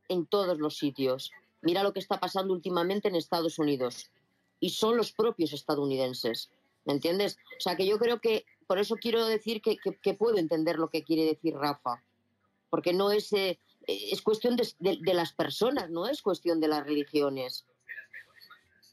en 0.08 0.26
todos 0.26 0.58
los 0.58 0.78
sitios. 0.78 1.32
Mira 1.62 1.84
lo 1.84 1.94
que 1.94 2.00
está 2.00 2.20
pasando 2.20 2.54
últimamente 2.54 3.10
en 3.10 3.16
Estados 3.16 3.60
Unidos. 3.60 4.10
Y 4.60 4.70
son 4.72 4.98
los 4.98 5.12
propios 5.12 5.54
estadounidenses. 5.54 6.50
¿Me 6.86 6.94
entiendes? 6.94 7.38
O 7.58 7.62
sea, 7.62 7.76
que 7.76 7.86
yo 7.86 7.98
creo 7.98 8.20
que, 8.22 8.46
por 8.68 8.78
eso 8.80 8.96
quiero 8.96 9.26
decir 9.26 9.62
que, 9.62 9.78
que- 9.78 10.14
puedo 10.14 10.38
entender 10.38 10.78
lo 10.78 10.90
que 10.90 11.04
quiere 11.04 11.26
decir 11.26 11.56
Rafa. 11.56 12.04
Porque 12.70 12.94
no 12.94 13.12
es, 13.12 13.34
eh, 13.34 13.60
es 13.88 14.22
cuestión 14.22 14.56
de, 14.56 14.68
de- 14.80 15.00
de 15.02 15.14
las 15.14 15.34
personas, 15.34 15.90
no 15.90 16.08
es 16.08 16.22
cuestión 16.22 16.60
de 16.60 16.68
las 16.68 16.86
religiones. 16.86 17.66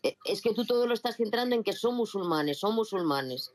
Eh, 0.02 0.16
Es 0.24 0.40
que 0.42 0.52
tú 0.54 0.64
todo 0.64 0.86
lo 0.86 0.94
estás 0.94 1.16
centrando 1.16 1.54
en 1.54 1.62
que 1.62 1.72
son 1.72 1.94
musulmanes, 1.94 2.58
son 2.58 2.74
musulmanes. 2.74 3.52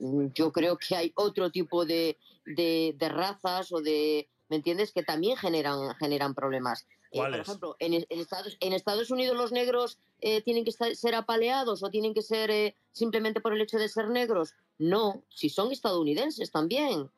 Mm, 0.00 0.26
Yo 0.34 0.52
creo 0.52 0.76
que 0.76 0.94
hay 0.96 1.12
otro 1.16 1.50
tipo 1.50 1.84
de- 1.84 2.16
de 2.44 3.08
razas 3.08 3.72
o 3.72 3.80
de, 3.80 4.28
¿me 4.48 4.56
entiendes? 4.56 4.92
Que 4.92 5.02
también 5.02 5.36
generan, 5.36 5.94
generan 5.96 6.34
problemas. 6.34 6.86
Eh, 7.10 7.18
por 7.18 7.34
ejemplo, 7.34 7.76
en, 7.78 7.94
en 7.94 8.20
Estados, 8.20 8.56
en 8.60 8.72
Estados 8.74 9.10
Unidos 9.10 9.36
los 9.36 9.50
negros 9.52 9.98
eh, 10.20 10.42
tienen 10.42 10.64
que 10.64 10.70
estar- 10.70 10.94
ser 10.94 11.14
apaleados 11.14 11.82
o 11.82 11.90
tienen 11.90 12.12
que 12.14 12.22
ser 12.22 12.50
eh, 12.50 12.74
simplemente 12.92 13.40
por 13.40 13.52
el 13.54 13.60
hecho 13.62 13.78
de 13.78 13.88
ser 13.88 14.08
negros. 14.08 14.54
No, 14.78 15.22
si 15.28 15.48
son 15.48 15.72
estadounidenses 15.72 16.50
también. 16.50 17.10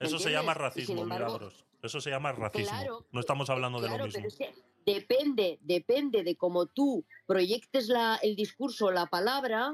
¿Me 0.00 0.06
Eso 0.06 0.18
se 0.18 0.30
llama 0.30 0.54
racismo, 0.54 1.02
embargo- 1.02 1.26
Milagros. 1.34 1.64
Eso 1.82 2.00
se 2.00 2.10
llama 2.10 2.32
racismo. 2.32 2.68
Claro, 2.70 3.06
no 3.12 3.20
estamos 3.20 3.50
hablando 3.50 3.80
de 3.80 3.88
lo 3.88 4.04
mismo. 4.06 4.12
pero 4.14 4.28
es 4.28 4.36
que 4.36 4.54
depende, 4.84 5.58
depende 5.62 6.24
de 6.24 6.34
cómo 6.34 6.66
tú 6.66 7.04
proyectes 7.26 7.88
la, 7.88 8.16
el 8.22 8.34
discurso, 8.34 8.90
la 8.90 9.06
palabra, 9.06 9.72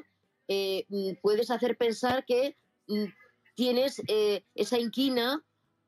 eh, 0.48 0.84
mm, 0.88 1.12
puedes 1.22 1.50
hacer 1.50 1.78
pensar 1.78 2.26
que 2.26 2.56
mm, 2.88 3.04
tienes 3.54 4.02
esa 4.54 4.78
inquina 4.78 5.42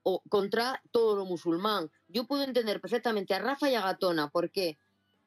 o, 0.08 0.22
contra 0.28 0.80
todo 0.92 1.16
lo 1.16 1.24
musulmán. 1.24 1.90
Yo 2.06 2.28
puedo 2.28 2.44
entender 2.44 2.80
perfectamente 2.80 3.34
a 3.34 3.40
Rafa 3.40 3.68
y 3.68 3.74
a 3.74 3.80
Gatona. 3.80 4.28
¿Por 4.28 4.52
qué? 4.52 4.78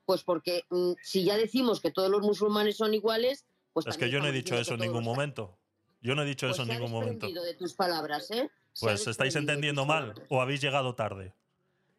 Pues 0.06 0.24
porque 0.24 0.64
mm, 0.70 0.94
si 1.04 1.26
ya 1.26 1.36
decimos 1.36 1.82
que 1.82 1.92
todos 1.92 2.10
los 2.10 2.22
musulmanes 2.22 2.78
son 2.78 2.94
iguales, 2.94 3.46
pues 3.74 3.88
es 3.88 3.98
que 3.98 4.10
yo 4.10 4.20
no 4.20 4.28
he 4.28 4.32
dicho 4.32 4.56
eso 4.56 4.76
en 4.76 4.80
ningún 4.80 5.04
momento. 5.04 5.58
Yo 6.02 6.16
no 6.16 6.24
he 6.24 6.26
dicho 6.26 6.48
Pues 6.48 6.56
eso 6.58 6.64
en 6.64 6.70
ningún 6.70 6.92
momento. 6.92 7.28
de 7.28 7.54
tus 7.56 7.74
palabras, 7.74 8.32
¿eh? 8.32 8.50
Pues 8.80 9.06
estáis 9.06 9.36
entendiendo 9.36 9.86
mal 9.86 10.14
o 10.30 10.42
habéis 10.42 10.62
llegado 10.62 10.96
tarde. 10.96 11.34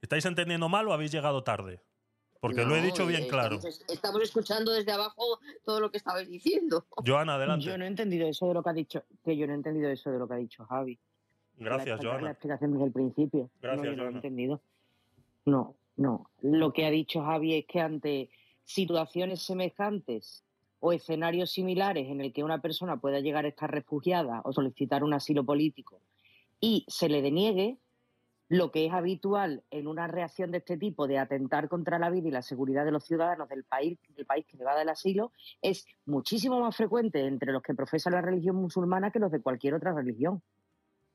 ¿Estáis 0.01 0.25
entendiendo 0.25 0.71
mal 0.71 0.89
o 0.89 0.95
habéis 0.95 1.13
llegado 1.13 1.45
tarde? 1.45 1.83
Porque 2.41 2.65
lo 2.65 2.75
he 2.75 2.81
dicho 2.81 3.07
bien 3.07 3.25
eh, 3.25 3.29
claro. 3.29 3.57
Estamos, 3.57 3.85
estamos 3.89 4.23
escuchando 4.23 4.73
desde 4.73 4.93
abajo 4.93 5.39
todo 5.67 5.81
lo 5.81 5.91
que 5.91 5.99
estabais 5.99 6.31
diciendo. 6.31 6.87
Joana, 7.07 7.35
adelante. 7.35 7.67
Yo 7.67 7.77
no 7.77 7.85
he 7.85 7.89
entendido 7.89 8.27
eso 8.27 8.49
de 8.49 8.55
lo 8.55 8.63
que 8.63 8.71
ha 8.71 8.73
dicho, 8.73 9.05
que 9.23 9.37
yo 9.37 9.47
no 9.47 9.53
he 9.53 9.57
entendido 9.57 9.91
eso 9.91 10.11
de 10.11 10.19
lo 10.19 10.27
que 10.27 10.33
ha 10.33 10.39
dicho 10.39 10.65
Javi. 10.65 10.99
Gracias, 11.61 12.03
La 12.03 12.11
Joana. 12.11 12.31
explicación 12.31 12.73
desde 12.73 12.87
el 12.87 12.93
principio. 12.93 13.51
Gracias, 13.61 13.85
no, 13.85 13.91
lo 13.93 13.93
he 13.93 14.05
Joana. 14.05 14.17
entendido. 14.19 14.61
No, 15.45 15.77
no. 15.97 16.31
Lo 16.41 16.73
que 16.73 16.87
ha 16.87 16.91
dicho 16.91 17.23
Javi 17.23 17.55
es 17.55 17.67
que 17.67 17.81
ante 17.81 18.31
situaciones 18.65 19.43
semejantes 19.43 20.45
o 20.81 20.93
escenarios 20.93 21.51
similares 21.51 22.09
en 22.09 22.21
el 22.21 22.33
que 22.33 22.43
una 22.45 22.61
persona 22.63 22.97
pueda 22.99 23.21
llegar 23.21 23.45
a 23.45 23.49
estar 23.49 23.71
refugiada 23.71 24.41
o 24.45 24.53
solicitar 24.53 25.05
un 25.05 25.13
asilo 25.13 25.45
político 25.45 26.01
y 26.61 26.85
se 26.89 27.09
le 27.09 27.21
deniegue, 27.23 27.79
lo 28.49 28.71
que 28.73 28.87
es 28.87 28.93
habitual 28.93 29.63
en 29.71 29.87
una 29.87 30.07
reacción 30.09 30.51
de 30.51 30.59
este 30.59 30.77
tipo 30.77 31.07
de 31.07 31.19
atentar 31.19 31.69
contra 31.69 31.99
la 31.99 32.11
vida 32.11 32.29
y 32.29 32.33
la 32.33 32.43
seguridad 32.43 32.85
de 32.85 32.91
los 32.91 33.05
ciudadanos 33.05 33.49
del 33.49 33.65
país, 33.65 33.99
del 34.17 34.27
país 34.27 34.45
que 34.47 34.57
le 34.57 34.65
va 34.65 34.73
a 34.73 34.75
dar 34.75 34.83
el 34.83 34.89
asilo 34.89 35.33
es 35.63 35.87
muchísimo 36.05 36.59
más 36.61 36.77
frecuente 36.77 37.27
entre 37.27 37.53
los 37.53 37.63
que 37.63 37.75
profesan 37.75 38.15
la 38.15 38.23
religión 38.23 38.57
musulmana 38.57 39.11
que 39.11 39.21
los 39.21 39.31
de 39.31 39.41
cualquier 39.41 39.75
otra 39.75 39.93
religión. 39.93 40.43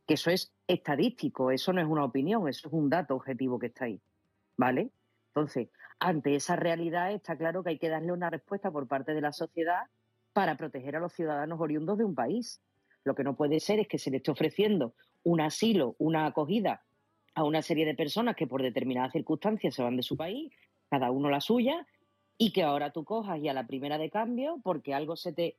Que 0.05 0.15
eso 0.15 0.29
es 0.29 0.53
estadístico, 0.67 1.51
eso 1.51 1.73
no 1.73 1.81
es 1.81 1.87
una 1.87 2.03
opinión, 2.03 2.47
eso 2.47 2.67
es 2.67 2.73
un 2.73 2.89
dato 2.89 3.15
objetivo 3.15 3.59
que 3.59 3.67
está 3.67 3.85
ahí. 3.85 3.99
¿Vale? 4.57 4.91
Entonces, 5.27 5.69
ante 5.99 6.35
esa 6.35 6.55
realidad 6.55 7.11
está 7.11 7.37
claro 7.37 7.63
que 7.63 7.71
hay 7.71 7.77
que 7.79 7.89
darle 7.89 8.11
una 8.11 8.29
respuesta 8.29 8.71
por 8.71 8.87
parte 8.87 9.13
de 9.13 9.21
la 9.21 9.31
sociedad 9.31 9.83
para 10.33 10.57
proteger 10.57 10.95
a 10.95 10.99
los 10.99 11.13
ciudadanos 11.13 11.59
oriundos 11.59 11.97
de 11.97 12.03
un 12.03 12.15
país. 12.15 12.61
Lo 13.03 13.15
que 13.15 13.23
no 13.23 13.35
puede 13.35 13.59
ser 13.59 13.79
es 13.79 13.87
que 13.87 13.97
se 13.97 14.11
le 14.11 14.17
esté 14.17 14.31
ofreciendo 14.31 14.93
un 15.23 15.41
asilo, 15.41 15.95
una 15.97 16.25
acogida 16.25 16.83
a 17.33 17.43
una 17.43 17.61
serie 17.61 17.85
de 17.85 17.95
personas 17.95 18.35
que 18.35 18.47
por 18.47 18.61
determinadas 18.61 19.11
circunstancias 19.11 19.75
se 19.75 19.83
van 19.83 19.97
de 19.97 20.03
su 20.03 20.15
país, 20.15 20.53
cada 20.89 21.11
uno 21.11 21.29
la 21.29 21.41
suya, 21.41 21.85
y 22.37 22.51
que 22.51 22.63
ahora 22.63 22.91
tú 22.91 23.03
cojas 23.03 23.39
y 23.39 23.49
a 23.49 23.53
la 23.53 23.67
primera 23.67 23.97
de 23.97 24.09
cambio, 24.09 24.59
porque 24.63 24.93
algo 24.93 25.15
se 25.15 25.33
te 25.33 25.57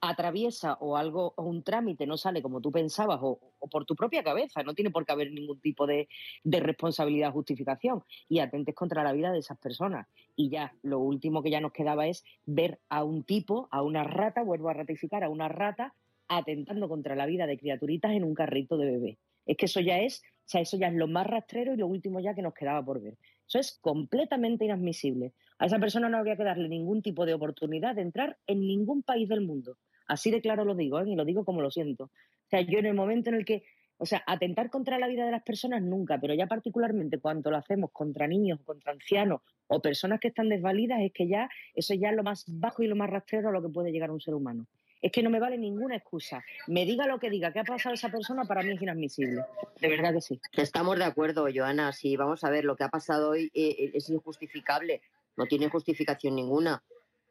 atraviesa 0.00 0.74
o 0.80 0.96
algo 0.96 1.34
o 1.36 1.42
un 1.44 1.62
trámite 1.62 2.06
no 2.06 2.16
sale 2.16 2.42
como 2.42 2.60
tú 2.60 2.70
pensabas 2.70 3.18
o, 3.22 3.40
por 3.70 3.84
tu 3.84 3.96
propia 3.96 4.22
cabeza, 4.22 4.62
no 4.62 4.74
tiene 4.74 4.90
por 4.90 5.04
qué 5.04 5.12
haber 5.12 5.32
ningún 5.32 5.60
tipo 5.60 5.86
de, 5.86 6.08
de 6.44 6.60
responsabilidad 6.60 7.30
o 7.30 7.32
justificación 7.32 8.04
y 8.28 8.38
atentes 8.38 8.74
contra 8.74 9.02
la 9.02 9.12
vida 9.12 9.32
de 9.32 9.40
esas 9.40 9.58
personas. 9.58 10.06
Y 10.36 10.50
ya, 10.50 10.72
lo 10.82 11.00
último 11.00 11.42
que 11.42 11.50
ya 11.50 11.60
nos 11.60 11.72
quedaba 11.72 12.06
es 12.06 12.24
ver 12.46 12.78
a 12.88 13.02
un 13.04 13.24
tipo, 13.24 13.68
a 13.70 13.82
una 13.82 14.04
rata, 14.04 14.42
vuelvo 14.42 14.68
a 14.68 14.74
ratificar, 14.74 15.24
a 15.24 15.30
una 15.30 15.48
rata 15.48 15.94
atentando 16.28 16.88
contra 16.88 17.16
la 17.16 17.26
vida 17.26 17.46
de 17.46 17.58
criaturitas 17.58 18.12
en 18.12 18.24
un 18.24 18.34
carrito 18.34 18.76
de 18.76 18.90
bebé. 18.90 19.18
Es 19.46 19.56
que 19.56 19.66
eso 19.66 19.80
ya 19.80 19.98
es, 19.98 20.22
o 20.22 20.48
sea, 20.48 20.60
eso 20.60 20.76
ya 20.76 20.88
es 20.88 20.94
lo 20.94 21.08
más 21.08 21.26
rastrero 21.26 21.72
y 21.72 21.78
lo 21.78 21.86
último 21.86 22.20
ya 22.20 22.34
que 22.34 22.42
nos 22.42 22.54
quedaba 22.54 22.84
por 22.84 23.00
ver. 23.00 23.16
Eso 23.46 23.58
es 23.58 23.78
completamente 23.80 24.66
inadmisible. 24.66 25.32
A 25.58 25.66
esa 25.66 25.78
persona 25.78 26.08
no 26.08 26.18
habría 26.18 26.36
que 26.36 26.44
darle 26.44 26.68
ningún 26.68 27.02
tipo 27.02 27.24
de 27.24 27.34
oportunidad 27.34 27.94
de 27.94 28.02
entrar 28.02 28.38
en 28.46 28.60
ningún 28.60 29.02
país 29.02 29.28
del 29.28 29.40
mundo. 29.40 29.76
Así 30.08 30.30
de 30.30 30.40
claro 30.40 30.64
lo 30.64 30.74
digo, 30.74 30.98
¿eh? 31.00 31.04
y 31.06 31.14
lo 31.14 31.24
digo 31.24 31.44
como 31.44 31.60
lo 31.60 31.70
siento. 31.70 32.04
O 32.04 32.48
sea, 32.48 32.62
yo 32.62 32.78
en 32.78 32.86
el 32.86 32.94
momento 32.94 33.28
en 33.28 33.36
el 33.36 33.44
que, 33.44 33.64
o 33.98 34.06
sea, 34.06 34.24
atentar 34.26 34.70
contra 34.70 34.98
la 34.98 35.06
vida 35.06 35.26
de 35.26 35.32
las 35.32 35.42
personas 35.42 35.82
nunca, 35.82 36.18
pero 36.18 36.32
ya 36.32 36.46
particularmente 36.46 37.18
cuando 37.18 37.50
lo 37.50 37.58
hacemos 37.58 37.90
contra 37.92 38.26
niños, 38.26 38.58
contra 38.64 38.92
ancianos 38.92 39.42
o 39.66 39.80
personas 39.80 40.18
que 40.18 40.28
están 40.28 40.48
desvalidas, 40.48 41.00
es 41.02 41.12
que 41.12 41.28
ya 41.28 41.50
eso 41.74 41.92
ya 41.92 42.08
es 42.08 42.16
lo 42.16 42.22
más 42.22 42.44
bajo 42.48 42.82
y 42.82 42.86
lo 42.86 42.96
más 42.96 43.10
rastrero 43.10 43.50
a 43.50 43.52
lo 43.52 43.62
que 43.62 43.68
puede 43.68 43.92
llegar 43.92 44.10
un 44.10 44.20
ser 44.20 44.34
humano. 44.34 44.66
Es 45.00 45.12
que 45.12 45.22
no 45.22 45.30
me 45.30 45.38
vale 45.38 45.58
ninguna 45.58 45.94
excusa. 45.94 46.42
Me 46.66 46.84
diga 46.84 47.06
lo 47.06 47.20
que 47.20 47.30
diga, 47.30 47.52
qué 47.52 47.60
ha 47.60 47.64
pasado 47.64 47.94
esa 47.94 48.08
persona, 48.08 48.44
para 48.46 48.62
mí 48.62 48.72
es 48.72 48.82
inadmisible. 48.82 49.44
De 49.80 49.88
verdad 49.88 50.14
que 50.14 50.20
sí. 50.22 50.40
Estamos 50.56 50.98
de 50.98 51.04
acuerdo, 51.04 51.46
Joana. 51.54 51.92
Sí, 51.92 52.16
vamos 52.16 52.42
a 52.44 52.50
ver, 52.50 52.64
lo 52.64 52.76
que 52.76 52.84
ha 52.84 52.88
pasado 52.88 53.30
hoy 53.30 53.50
eh, 53.54 53.92
es 53.94 54.08
injustificable. 54.10 55.02
No 55.36 55.46
tiene 55.46 55.68
justificación 55.68 56.34
ninguna. 56.34 56.82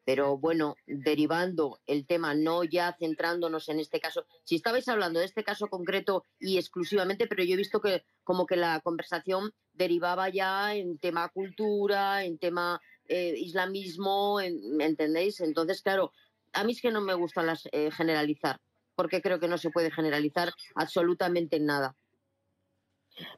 Pero 0.08 0.38
bueno, 0.38 0.74
derivando 0.86 1.80
el 1.86 2.06
tema, 2.06 2.32
no 2.34 2.64
ya 2.64 2.96
centrándonos 2.98 3.68
en 3.68 3.78
este 3.78 4.00
caso. 4.00 4.24
Si 4.42 4.54
estabais 4.54 4.88
hablando 4.88 5.20
de 5.20 5.26
este 5.26 5.44
caso 5.44 5.66
concreto 5.66 6.24
y 6.40 6.56
exclusivamente, 6.56 7.26
pero 7.26 7.44
yo 7.44 7.52
he 7.52 7.56
visto 7.58 7.78
que 7.82 8.04
como 8.24 8.46
que 8.46 8.56
la 8.56 8.80
conversación 8.80 9.52
derivaba 9.74 10.30
ya 10.30 10.74
en 10.74 10.96
tema 10.96 11.28
cultura, 11.28 12.24
en 12.24 12.38
tema 12.38 12.80
eh, 13.04 13.34
islamismo, 13.36 14.40
en- 14.40 14.80
¿entendéis? 14.80 15.40
Entonces, 15.40 15.82
claro, 15.82 16.10
a 16.54 16.64
mí 16.64 16.72
es 16.72 16.80
que 16.80 16.90
no 16.90 17.02
me 17.02 17.12
gusta 17.12 17.42
las, 17.42 17.68
eh, 17.72 17.90
generalizar, 17.90 18.62
porque 18.94 19.20
creo 19.20 19.38
que 19.38 19.48
no 19.48 19.58
se 19.58 19.68
puede 19.68 19.90
generalizar 19.90 20.48
absolutamente 20.74 21.60
nada. 21.60 21.96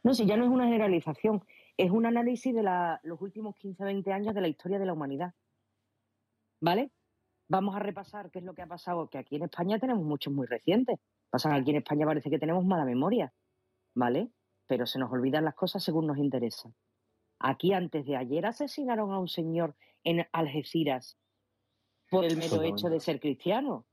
No, 0.04 0.14
si 0.14 0.24
ya 0.24 0.36
no 0.36 0.44
es 0.44 0.50
una 0.50 0.66
generalización, 0.66 1.44
es 1.76 1.90
un 1.90 2.06
análisis 2.06 2.54
de 2.54 2.62
la- 2.62 3.00
los 3.02 3.20
últimos 3.20 3.56
15, 3.56 3.82
20 3.82 4.12
años 4.12 4.36
de 4.36 4.40
la 4.40 4.46
historia 4.48 4.78
de 4.78 4.86
la 4.86 4.92
humanidad. 4.92 5.34
¿Vale? 6.60 6.90
Vamos 7.48 7.74
a 7.74 7.80
repasar 7.80 8.30
qué 8.30 8.38
es 8.38 8.44
lo 8.44 8.54
que 8.54 8.62
ha 8.62 8.66
pasado, 8.66 9.08
que 9.08 9.18
aquí 9.18 9.36
en 9.36 9.44
España 9.44 9.78
tenemos 9.78 10.04
muchos 10.04 10.32
muy 10.32 10.46
recientes. 10.46 10.98
Pasan 11.30 11.52
aquí 11.52 11.70
en 11.70 11.78
España 11.78 12.06
parece 12.06 12.30
que 12.30 12.38
tenemos 12.38 12.64
mala 12.64 12.84
memoria, 12.84 13.32
¿vale? 13.94 14.30
Pero 14.66 14.86
se 14.86 14.98
nos 14.98 15.10
olvidan 15.10 15.44
las 15.44 15.54
cosas 15.54 15.82
según 15.82 16.06
nos 16.06 16.18
interesa. 16.18 16.72
Aquí 17.40 17.72
antes 17.72 18.06
de 18.06 18.16
ayer 18.16 18.46
asesinaron 18.46 19.12
a 19.12 19.18
un 19.18 19.28
señor 19.28 19.74
en 20.04 20.26
Algeciras 20.32 21.18
por 22.10 22.24
el 22.24 22.36
mero 22.36 22.62
hecho 22.62 22.88
de 22.88 23.00
ser 23.00 23.18
cristiano. 23.20 23.86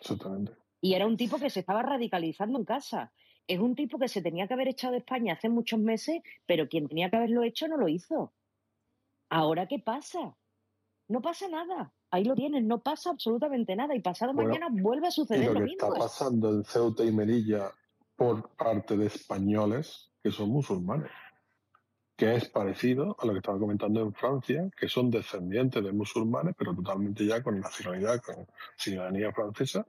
Exactamente. 0.00 0.52
Y 0.80 0.94
era 0.94 1.06
un 1.06 1.16
tipo 1.16 1.38
que 1.38 1.50
se 1.50 1.60
estaba 1.60 1.82
radicalizando 1.82 2.58
en 2.58 2.64
casa. 2.64 3.12
Es 3.46 3.58
un 3.58 3.74
tipo 3.74 3.98
que 3.98 4.08
se 4.08 4.22
tenía 4.22 4.46
que 4.46 4.54
haber 4.54 4.68
echado 4.68 4.92
de 4.92 4.98
España 4.98 5.34
hace 5.34 5.48
muchos 5.48 5.80
meses, 5.80 6.22
pero 6.46 6.68
quien 6.68 6.88
tenía 6.88 7.10
que 7.10 7.16
haberlo 7.16 7.42
hecho 7.42 7.68
no 7.68 7.76
lo 7.76 7.88
hizo. 7.88 8.32
¿Ahora 9.28 9.66
qué 9.66 9.78
pasa? 9.78 10.36
No 11.08 11.20
pasa 11.22 11.48
nada. 11.48 11.92
Ahí 12.10 12.24
lo 12.24 12.34
tienes, 12.34 12.64
no 12.64 12.80
pasa 12.80 13.10
absolutamente 13.10 13.74
nada. 13.76 13.94
Y 13.94 14.00
pasado 14.00 14.32
Bueno, 14.32 14.50
mañana 14.50 14.68
vuelve 14.70 15.08
a 15.08 15.10
Y 15.10 15.12
suceder 15.12 15.46
lo 15.46 15.54
lo 15.54 15.60
que 15.60 15.66
mismo. 15.66 15.88
está 15.88 15.98
pasando 15.98 16.50
en 16.50 16.64
Ceuta 16.64 17.04
y 17.04 17.12
Melilla 17.12 17.72
por 18.16 18.48
parte 18.50 18.96
de 18.96 19.06
españoles 19.06 20.10
que 20.22 20.30
son 20.30 20.50
musulmanes, 20.50 21.10
que 22.16 22.34
es 22.34 22.48
parecido 22.48 23.16
a 23.20 23.26
lo 23.26 23.32
que 23.32 23.38
estaba 23.38 23.58
comentando 23.58 24.02
en 24.02 24.12
Francia, 24.14 24.68
que 24.76 24.88
son 24.88 25.10
descendientes 25.10 25.82
de 25.82 25.92
musulmanes, 25.92 26.54
pero 26.58 26.74
totalmente 26.74 27.24
ya 27.24 27.42
con 27.42 27.60
nacionalidad, 27.60 28.20
con 28.22 28.46
ciudadanía 28.76 29.32
francesa, 29.32 29.86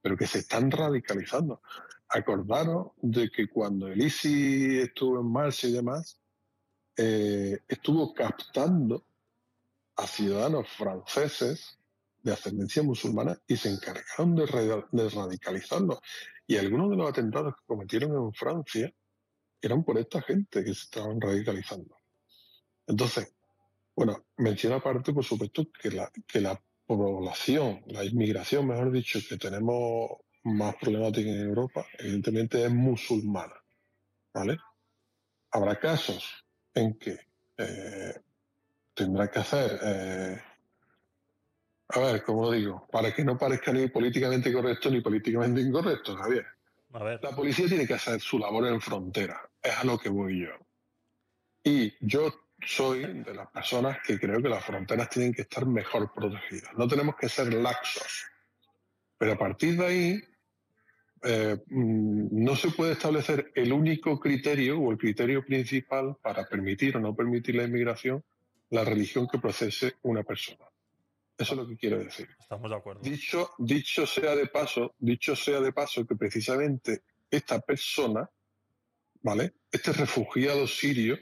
pero 0.00 0.16
que 0.16 0.26
se 0.26 0.38
están 0.38 0.70
radicalizando. 0.70 1.60
Acordaros 2.08 2.92
de 3.02 3.30
que 3.30 3.48
cuando 3.48 3.88
el 3.88 4.00
ISIS 4.00 4.84
estuvo 4.84 5.20
en 5.20 5.30
marcha 5.32 5.66
y 5.66 5.72
demás, 5.72 6.20
eh, 6.96 7.58
estuvo 7.66 8.14
captando 8.14 9.02
a 9.96 10.06
ciudadanos 10.06 10.68
franceses 10.68 11.78
de 12.22 12.32
ascendencia 12.32 12.82
musulmana 12.82 13.38
y 13.46 13.56
se 13.56 13.70
encargaron 13.70 14.34
de, 14.34 14.46
de 14.92 15.08
radicalizarlos. 15.10 15.98
Y 16.46 16.56
algunos 16.56 16.90
de 16.90 16.96
los 16.96 17.08
atentados 17.08 17.54
que 17.54 17.66
cometieron 17.66 18.12
en 18.16 18.32
Francia 18.32 18.92
eran 19.60 19.84
por 19.84 19.98
esta 19.98 20.20
gente 20.22 20.64
que 20.64 20.74
se 20.74 20.82
estaban 20.82 21.20
radicalizando. 21.20 21.96
Entonces, 22.86 23.34
bueno, 23.94 24.26
menciona 24.38 24.76
aparte, 24.76 25.12
por 25.12 25.24
supuesto, 25.24 25.66
que 25.70 25.90
la, 25.90 26.10
que 26.26 26.40
la 26.40 26.60
población, 26.86 27.82
la 27.86 28.04
inmigración, 28.04 28.66
mejor 28.66 28.90
dicho, 28.90 29.20
que 29.26 29.36
tenemos 29.36 30.10
más 30.44 30.74
problemática 30.76 31.30
en 31.30 31.40
Europa, 31.40 31.86
evidentemente 31.98 32.64
es 32.64 32.70
musulmana. 32.70 33.54
¿Vale? 34.32 34.58
Habrá 35.52 35.78
casos 35.78 36.44
en 36.74 36.98
que 36.98 37.18
eh, 37.56 38.14
tendrá 38.94 39.30
que 39.30 39.38
hacer, 39.40 39.78
eh, 39.82 40.42
a 41.88 41.98
ver, 42.00 42.22
como 42.22 42.50
digo, 42.50 42.88
para 42.90 43.14
que 43.14 43.24
no 43.24 43.36
parezca 43.36 43.72
ni 43.72 43.88
políticamente 43.88 44.52
correcto 44.52 44.90
ni 44.90 45.00
políticamente 45.00 45.60
incorrecto, 45.60 46.16
Javier. 46.16 46.46
A 46.92 47.02
ver. 47.02 47.20
La 47.22 47.32
policía 47.32 47.66
tiene 47.66 47.86
que 47.86 47.94
hacer 47.94 48.20
su 48.20 48.38
labor 48.38 48.66
en 48.68 48.80
frontera, 48.80 49.40
es 49.60 49.76
a 49.76 49.84
lo 49.84 49.98
que 49.98 50.08
voy 50.08 50.42
yo. 50.42 50.52
Y 51.64 51.92
yo 52.00 52.32
soy 52.60 53.22
de 53.22 53.34
las 53.34 53.50
personas 53.50 53.98
que 54.06 54.18
creo 54.18 54.40
que 54.40 54.48
las 54.48 54.64
fronteras 54.64 55.10
tienen 55.10 55.34
que 55.34 55.42
estar 55.42 55.66
mejor 55.66 56.12
protegidas. 56.14 56.72
No 56.76 56.86
tenemos 56.86 57.16
que 57.16 57.28
ser 57.28 57.52
laxos. 57.52 58.26
Pero 59.18 59.32
a 59.32 59.38
partir 59.38 59.76
de 59.76 59.86
ahí, 59.86 60.24
eh, 61.22 61.56
mm, 61.66 62.44
no 62.44 62.54
se 62.54 62.70
puede 62.70 62.92
establecer 62.92 63.50
el 63.54 63.72
único 63.72 64.20
criterio 64.20 64.78
o 64.78 64.92
el 64.92 64.98
criterio 64.98 65.44
principal 65.44 66.16
para 66.22 66.44
permitir 66.46 66.96
o 66.96 67.00
no 67.00 67.14
permitir 67.14 67.54
la 67.56 67.64
inmigración, 67.64 68.22
la 68.74 68.84
religión 68.84 69.28
que 69.28 69.38
procese 69.38 69.94
una 70.02 70.24
persona. 70.24 70.66
Eso 71.38 71.52
es 71.54 71.58
lo 71.58 71.68
que 71.68 71.76
quiero 71.76 71.98
decir. 71.98 72.28
Estamos 72.40 72.70
de 72.70 72.76
acuerdo. 72.76 73.00
Dicho, 73.02 73.50
dicho 73.58 74.04
sea 74.04 74.34
de 74.34 74.46
paso, 74.46 74.94
dicho 74.98 75.36
sea 75.36 75.60
de 75.60 75.72
paso 75.72 76.04
que 76.04 76.16
precisamente 76.16 77.04
esta 77.30 77.60
persona, 77.60 78.28
¿vale? 79.22 79.54
Este 79.70 79.92
refugiado 79.92 80.66
sirio, 80.66 81.16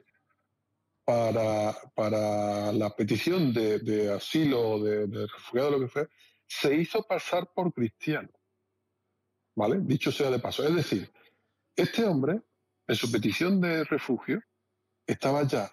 para, 1.04 1.74
para 1.94 2.72
la 2.72 2.94
petición 2.96 3.52
de, 3.52 3.80
de 3.80 4.12
asilo 4.12 4.60
o 4.60 4.82
de, 4.82 5.06
de 5.08 5.26
refugiado, 5.26 5.72
lo 5.72 5.80
que 5.80 5.88
fue, 5.88 6.08
se 6.46 6.74
hizo 6.74 7.02
pasar 7.02 7.50
por 7.54 7.72
cristiano. 7.72 8.30
¿Vale? 9.54 9.80
Dicho 9.82 10.10
sea 10.10 10.30
de 10.30 10.38
paso. 10.38 10.66
Es 10.66 10.74
decir, 10.74 11.12
este 11.76 12.04
hombre, 12.04 12.40
en 12.86 12.96
su 12.96 13.10
petición 13.10 13.60
de 13.60 13.84
refugio, 13.84 14.42
estaba 15.06 15.42
ya 15.46 15.70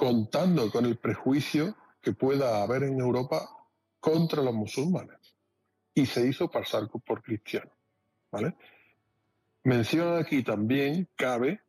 contando 0.00 0.70
con 0.70 0.86
el 0.86 0.96
prejuicio 0.96 1.76
que 2.00 2.14
pueda 2.14 2.62
haber 2.62 2.84
en 2.84 2.98
Europa 2.98 3.50
contra 4.00 4.42
los 4.42 4.54
musulmanes. 4.54 5.18
Y 5.92 6.06
se 6.06 6.26
hizo 6.26 6.50
pasar 6.50 6.88
por 6.88 7.22
cristiano. 7.22 7.70
¿Vale? 8.32 8.54
Mencionan 9.64 10.16
aquí 10.16 10.42
también, 10.42 11.06
cabe, 11.14 11.60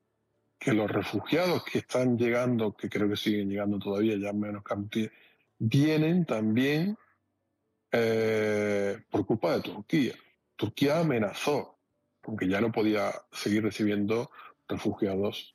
que 0.58 0.72
los 0.72 0.90
refugiados 0.90 1.66
que 1.66 1.80
están 1.80 2.18
llegando, 2.18 2.74
que 2.74 2.88
creo 2.88 3.10
que 3.10 3.18
siguen 3.18 3.50
llegando 3.50 3.80
todavía, 3.80 4.16
ya 4.16 4.32
menos 4.32 4.64
cantidad, 4.64 5.12
vienen 5.60 6.26
también 6.26 6.98
eh, 7.92 8.98
por 9.10 9.26
culpa 9.26 9.58
de 9.58 9.62
Turquía. 9.62 10.16
Turquía 10.56 11.00
amenazó, 11.00 11.80
porque 12.22 12.48
ya 12.48 12.62
no 12.62 12.72
podía 12.72 13.12
seguir 13.30 13.64
recibiendo 13.64 14.32
refugiados 14.70 15.54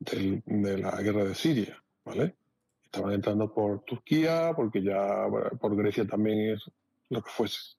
de 0.00 0.78
la 0.78 1.00
guerra 1.00 1.22
de 1.22 1.36
Siria, 1.36 1.81
¿vale? 2.04 2.36
Estaban 2.84 3.12
entrando 3.12 3.52
por 3.52 3.84
Turquía, 3.84 4.52
porque 4.54 4.82
ya 4.82 5.26
por 5.60 5.76
Grecia 5.76 6.06
también 6.06 6.54
es 6.54 6.70
lo 7.08 7.22
que 7.22 7.30
fuese. 7.30 7.76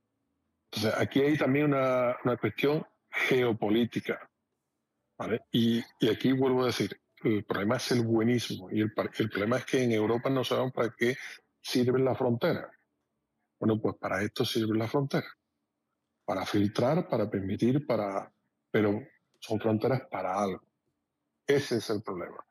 Entonces, 0.71 0.99
aquí 0.99 1.21
hay 1.21 1.37
también 1.37 1.65
una, 1.65 2.15
una 2.23 2.37
cuestión 2.37 2.85
geopolítica, 3.09 4.29
¿vale? 5.17 5.41
Y, 5.51 5.83
y 5.99 6.09
aquí 6.09 6.31
vuelvo 6.31 6.63
a 6.63 6.67
decir, 6.67 6.99
el 7.23 7.45
problema 7.45 7.77
es 7.77 7.91
el 7.91 8.01
buenismo, 8.01 8.71
y 8.71 8.81
el, 8.81 8.91
el 9.17 9.29
problema 9.29 9.57
es 9.57 9.65
que 9.65 9.83
en 9.83 9.91
Europa 9.91 10.29
no 10.29 10.43
sabemos 10.43 10.73
para 10.73 10.93
qué 10.97 11.15
sirven 11.61 12.05
las 12.05 12.17
fronteras. 12.17 12.67
Bueno, 13.59 13.79
pues 13.79 13.95
para 13.95 14.21
esto 14.21 14.43
sirve 14.43 14.77
la 14.77 14.87
frontera. 14.87 15.27
Para 16.25 16.45
filtrar, 16.45 17.07
para 17.07 17.29
permitir, 17.29 17.85
para. 17.85 18.29
Pero 18.71 19.01
son 19.39 19.59
fronteras 19.59 20.01
para 20.09 20.41
algo. 20.41 20.61
Ese 21.47 21.77
es 21.77 21.89
el 21.89 22.01
problema. 22.01 22.45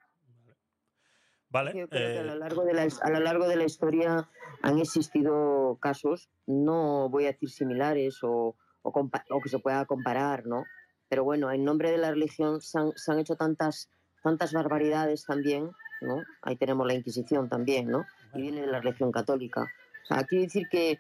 Vale. 1.53 1.73
Yo 1.79 1.87
creo 1.89 2.13
que 2.13 2.19
a 2.19 2.23
eh, 2.23 2.25
lo, 2.25 2.35
largo 2.37 2.65
de 2.65 2.73
la, 2.73 2.89
a 3.03 3.11
lo 3.11 3.21
largo 3.21 3.47
de 3.47 3.57
la 3.57 3.65
historia 3.65 4.29
han 4.63 4.79
existido 4.79 5.77
casos, 5.81 6.31
no 6.47 7.11
voy 7.11 7.25
a 7.25 7.33
decir 7.33 7.51
similares 7.51 8.19
o, 8.23 8.57
o, 8.81 8.93
compa- 8.93 9.25
o 9.31 9.41
que 9.43 9.51
se 9.51 9.59
pueda 9.59 9.85
comparar, 9.85 10.47
¿no? 10.47 10.65
Pero 11.11 11.25
bueno, 11.25 11.53
en 11.53 11.63
nombre 11.63 11.91
de 11.91 11.99
la 11.99 12.11
religión 12.11 12.63
se 12.63 12.79
han, 12.79 12.93
se 12.97 13.13
han 13.13 13.19
hecho 13.19 13.37
tantas, 13.37 13.91
tantas 14.23 14.55
barbaridades 14.55 15.27
también, 15.27 15.71
¿no? 16.01 16.25
Ahí 16.41 16.57
tenemos 16.57 16.87
la 16.87 16.95
Inquisición 16.95 17.51
también, 17.51 17.91
¿no? 17.91 18.07
Y 18.35 18.41
viene 18.41 18.63
de 18.63 18.69
la 18.69 18.81
religión 18.81 19.13
católica. 19.13 19.61
O 20.05 20.07
sea, 20.07 20.25
quiero 20.25 20.45
decir 20.45 20.69
que, 20.71 20.99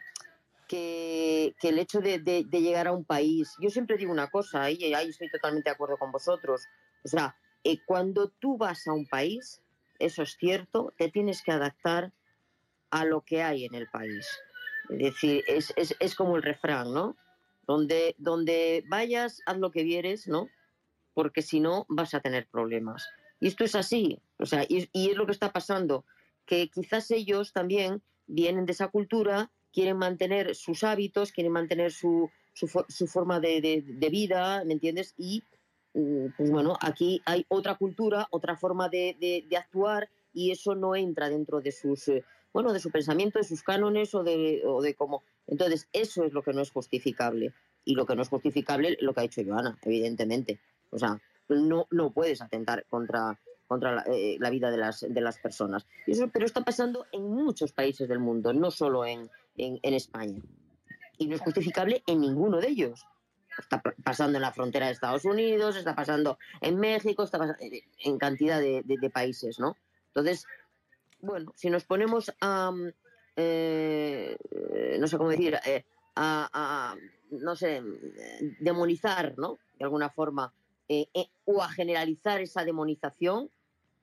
que, 0.69 1.55
que 1.61 1.69
el 1.71 1.79
hecho 1.79 2.01
de, 2.03 2.19
de- 2.19 2.45
de 2.47 2.61
llegar 2.61 2.89
a 2.89 2.93
un 2.93 3.05
país, 3.07 3.55
yo 3.59 3.71
siempre 3.71 3.97
digo 3.97 4.13
una 4.13 4.29
cosa, 4.29 4.71
y 4.71 4.93
ahí 4.93 5.09
estoy 5.09 5.31
totalmente 5.31 5.71
de 5.71 5.75
acuerdo 5.75 5.97
con 5.97 6.13
vosotros, 6.13 6.67
o 7.03 7.09
sea, 7.09 7.35
eh, 7.65 7.79
cuando 7.87 8.29
tú 8.29 8.59
vas 8.59 8.87
a 8.87 8.93
un 8.93 9.07
país, 9.07 9.62
eso 10.05 10.23
es 10.23 10.37
cierto, 10.39 10.93
te 10.97 11.11
tienes 11.11 11.43
que 11.43 11.53
adaptar 11.53 12.13
a 12.91 13.05
lo 13.05 13.23
que 13.23 13.43
hay 13.43 13.65
en 13.65 13.75
el 13.75 13.89
país. 13.89 14.29
Es 14.91 14.99
decir, 14.99 15.43
es, 15.47 15.73
es, 15.77 15.97
es 15.99 16.15
como 16.15 16.37
el 16.37 16.43
refrán, 16.43 16.93
¿no? 16.93 17.17
Donde, 17.67 18.15
donde 18.19 18.85
vayas, 18.89 19.41
haz 19.47 19.57
lo 19.59 19.71
que 19.71 19.83
vieres, 19.85 20.27
¿no? 20.29 20.49
Porque 21.15 21.43
si 21.43 21.61
no, 21.61 21.87
vas 21.89 22.15
a 22.15 22.21
tener 22.21 22.47
problemas. 22.49 23.07
Y 23.41 23.49
esto 23.49 23.65
es 23.65 23.75
así, 23.75 24.21
o 24.39 24.47
sea, 24.47 24.65
y, 24.69 24.89
es 24.93 25.17
lo 25.17 25.27
que 25.27 25.33
está 25.33 25.53
pasando, 25.53 26.05
que 26.47 26.69
quizás 26.69 27.11
ellos 27.11 27.53
también 27.53 28.03
vienen 28.27 28.67
de 28.67 28.73
esa 28.73 28.89
cultura, 28.89 29.51
quieren 29.73 29.97
mantener 29.97 30.55
sus 30.55 30.85
hábitos, 30.85 31.33
quieren 31.33 31.53
mantener 31.53 31.93
su, 31.93 32.31
su, 32.53 32.69
fo- 32.69 32.87
su 32.89 33.07
forma 33.07 33.41
de, 33.41 33.61
de- 33.61 34.11
vida, 34.11 34.65
¿me 34.65 34.75
entiendes? 34.75 35.15
Y 35.17 35.43
pues 35.93 36.51
bueno, 36.51 36.77
aquí 36.81 37.21
hay 37.27 37.45
otra 37.49 37.75
cultura, 37.75 38.27
otra 38.31 38.57
forma 38.57 38.89
de, 38.89 39.47
actuar 39.59 40.09
y 40.33 40.51
eso 40.51 40.75
no 40.75 40.97
entra 40.97 41.29
dentro 41.29 41.61
de 41.61 41.73
sus, 41.73 42.09
eh, 42.09 42.25
bueno, 42.53 42.73
de 42.73 42.81
su 42.81 42.91
pensamiento, 42.91 43.39
de 43.39 43.45
sus 43.45 43.62
cánones 43.62 44.15
o 44.15 44.23
de, 44.23 44.95
cómo. 44.97 45.23
Entonces, 45.47 45.89
eso 45.93 46.25
es 46.25 46.33
lo 46.33 46.43
que 46.43 46.53
no 46.53 46.62
es 46.62 46.71
justificable. 46.71 47.53
Y 47.85 47.95
lo 47.95 48.07
que 48.07 48.15
no 48.15 48.23
es 48.23 48.29
justificable, 48.29 48.97
lo 49.01 49.12
que 49.12 49.21
ha 49.21 49.25
hecho 49.25 49.43
Joana, 49.45 49.77
evidentemente. 49.83 50.61
O 50.91 50.99
sea, 50.99 51.21
no, 51.49 51.89
no 51.91 52.11
puedes 52.11 52.41
atentar 52.41 52.87
contra, 52.89 53.39
contra 53.67 53.93
la, 53.93 54.05
eh, 54.07 54.39
vida 54.51 54.71
de 54.71 54.77
las, 54.77 55.01
de 55.01 55.21
las 55.21 55.39
personas. 55.41 55.87
Y 56.07 56.12
eso, 56.12 56.29
pero 56.33 56.47
está 56.47 56.62
pasando 56.62 57.07
en 57.11 57.25
muchos 57.29 57.73
países 57.73 58.09
del 58.09 58.21
mundo, 58.21 58.53
no 58.53 58.71
solo 58.71 59.05
en, 59.05 59.29
en 59.57 59.95
España. 59.95 60.41
Y 61.19 61.27
no 61.27 61.35
es 61.35 61.41
justificable 61.43 62.05
en 62.07 62.21
ninguno 62.21 62.61
de 62.61 62.69
ellos. 62.69 63.05
Está 63.59 63.81
pa- 63.83 63.95
pasando 64.03 64.39
en 64.39 64.43
la 64.43 64.53
frontera 64.53 64.87
de 64.87 64.93
Estados 64.93 65.25
Unidos, 65.25 65.77
está 65.77 65.95
pasando 65.95 66.39
en 66.61 66.79
México, 66.79 67.23
está 67.23 67.39
pasando 67.39 67.59
en 67.99 68.19
cantidad 68.19 68.61
de, 68.61 69.11
países, 69.13 69.59
¿no? 69.59 69.77
Entonces, 70.09 70.47
bueno, 71.21 71.53
si 71.57 71.71
nos 71.71 71.85
ponemos 71.85 72.33
a, 72.41 72.71
mm, 72.71 72.89
eh, 73.37 74.37
eh, 74.51 74.97
no 75.01 75.07
sé 75.07 75.17
cómo 75.19 75.31
decir, 75.31 75.59
eh, 75.65 75.85
a, 76.17 76.97
no 77.31 77.57
sé, 77.57 77.77
eh, 77.79 78.57
demonizar, 78.61 79.35
¿no? 79.39 79.59
De 79.79 79.85
alguna 79.85 80.11
forma, 80.11 80.53
eh, 80.89 81.07
eh, 81.15 81.29
o 81.45 81.63
a 81.63 81.69
generalizar 81.71 82.41
esa 82.41 82.65
demonización, 82.65 83.51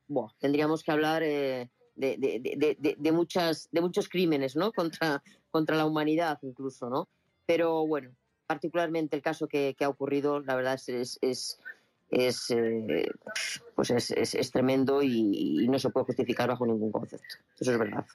buah, 0.07 0.31
tendríamos 0.39 0.83
que 0.83 0.91
hablar 0.91 1.21
eh, 1.23 1.69
de- 1.95 2.17
de- 2.17 2.95
de 2.97 3.11
muchas, 3.11 3.67
de 3.71 3.81
muchos 3.81 4.07
crímenes, 4.09 4.55
¿no? 4.55 4.71
Contra, 4.71 5.21
contra 5.51 5.75
la 5.75 5.85
humanidad 5.85 6.39
incluso, 6.41 6.89
¿no? 6.89 7.07
Pero 7.45 7.85
bueno, 7.85 8.11
particularmente 8.53 9.15
el 9.15 9.21
caso 9.21 9.47
que, 9.47 9.75
que 9.77 9.85
ha 9.85 9.89
ocurrido, 9.89 10.39
la 10.39 10.55
verdad 10.55 10.73
es, 10.73 10.89
es, 10.89 11.19
es, 11.21 11.59
es, 12.09 12.49
eh, 12.49 13.05
pues 13.75 13.91
es, 13.91 14.09
es- 14.09 14.33
es 14.33 14.51
tremendo 14.51 15.03
y, 15.03 15.61
y 15.63 15.67
no 15.67 15.77
se 15.77 15.91
puede 15.91 16.07
justificar 16.07 16.49
bajo 16.49 16.65
ningún 16.65 16.91
concepto. 16.91 17.35
Eso 17.59 17.71
es 17.73 17.77
verdad. 17.77 18.05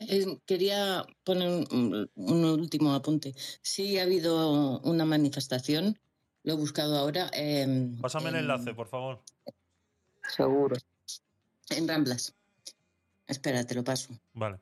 Eh, 0.00 0.40
quería 0.44 1.06
poner 1.22 1.48
un, 1.70 2.10
un 2.16 2.44
último 2.44 2.92
apunte. 2.94 3.32
Sí 3.62 3.96
ha 3.98 4.02
habido 4.02 4.80
una 4.80 5.04
manifestación, 5.04 5.96
lo 6.42 6.54
he 6.54 6.56
buscado 6.56 6.96
ahora. 6.98 7.30
em, 7.32 7.96
Pásame 8.00 8.30
el 8.30 8.34
en- 8.34 8.40
enlace, 8.40 8.74
por 8.74 8.88
favor. 8.88 9.22
Seguro. 10.36 10.76
En 11.70 11.86
Ramblas. 11.86 12.34
Espera, 13.28 13.62
te 13.64 13.76
lo 13.76 13.84
paso. 13.84 14.18
Vale. 14.34 14.58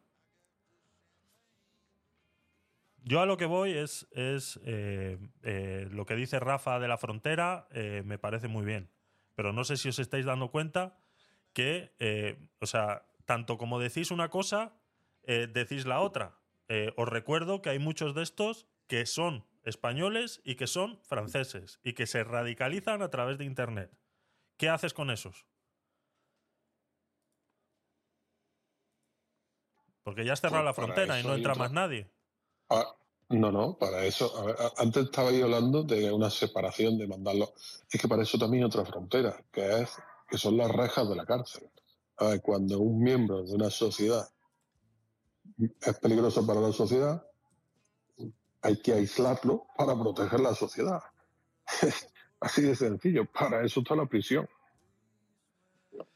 Yo 3.06 3.20
a 3.20 3.26
lo 3.26 3.36
que 3.36 3.44
voy 3.44 3.72
es, 3.72 4.08
es 4.12 4.58
eh, 4.64 5.18
eh, 5.42 5.86
lo 5.90 6.06
que 6.06 6.16
dice 6.16 6.40
Rafa 6.40 6.80
de 6.80 6.88
la 6.88 6.96
frontera, 6.96 7.68
eh, 7.70 8.02
me 8.02 8.18
parece 8.18 8.48
muy 8.48 8.64
bien. 8.64 8.90
Pero 9.34 9.52
no 9.52 9.64
sé 9.64 9.76
si 9.76 9.90
os 9.90 9.98
estáis 9.98 10.24
dando 10.24 10.50
cuenta 10.50 10.96
que, 11.52 11.92
o 12.60 12.66
sea, 12.66 13.06
tanto 13.26 13.58
como 13.58 13.78
decís 13.78 14.10
una 14.10 14.28
cosa, 14.28 14.72
decís 15.22 15.86
la 15.86 16.00
otra. 16.00 16.38
Os 16.96 17.08
recuerdo 17.08 17.62
que 17.62 17.70
hay 17.70 17.78
muchos 17.78 18.14
de 18.14 18.22
estos 18.22 18.66
que 18.86 19.06
son 19.06 19.44
españoles 19.64 20.40
y 20.44 20.54
que 20.54 20.66
son 20.66 21.00
franceses 21.02 21.80
y 21.82 21.92
que 21.94 22.06
se 22.06 22.22
radicalizan 22.22 23.02
a 23.02 23.10
través 23.10 23.38
de 23.38 23.44
Internet. 23.44 23.90
¿Qué 24.56 24.68
haces 24.68 24.94
con 24.94 25.10
esos? 25.10 25.46
Porque 30.04 30.24
ya 30.24 30.32
has 30.34 30.40
cerrado 30.40 30.62
Pues 30.64 30.76
la 30.76 30.84
frontera 30.84 31.20
y 31.20 31.24
no 31.24 31.34
entra 31.34 31.54
más 31.54 31.72
nadie. 31.72 32.08
Ah, 32.70 32.96
no, 33.30 33.50
no, 33.50 33.76
para 33.78 34.04
eso. 34.04 34.36
a 34.38 34.44
ver, 34.44 34.56
antes 34.78 35.04
estaba 35.04 35.30
yo 35.30 35.44
hablando 35.44 35.82
de 35.82 36.12
una 36.12 36.30
separación, 36.30 36.98
de 36.98 37.06
mandarlo. 37.06 37.52
Es 37.90 38.00
que 38.00 38.08
para 38.08 38.22
eso 38.22 38.38
también 38.38 38.64
hay 38.64 38.68
otra 38.68 38.84
frontera, 38.84 39.36
que 39.50 39.82
es 39.82 39.96
que 40.28 40.38
son 40.38 40.56
las 40.56 40.70
rejas 40.70 41.08
de 41.08 41.16
la 41.16 41.24
cárcel. 41.24 41.68
Cuando 42.42 42.78
un 42.78 43.02
miembro 43.02 43.42
de 43.42 43.54
una 43.54 43.70
sociedad 43.70 44.28
es 45.58 45.98
peligroso 45.98 46.46
para 46.46 46.60
la 46.60 46.72
sociedad, 46.72 47.26
hay 48.62 48.80
que 48.80 48.92
aislarlo 48.92 49.66
para 49.76 49.94
proteger 49.94 50.40
la 50.40 50.54
sociedad. 50.54 51.02
Así 52.40 52.62
de 52.62 52.74
sencillo. 52.74 53.26
Para 53.26 53.64
eso 53.64 53.80
está 53.80 53.94
la 53.94 54.06
prisión. 54.06 54.48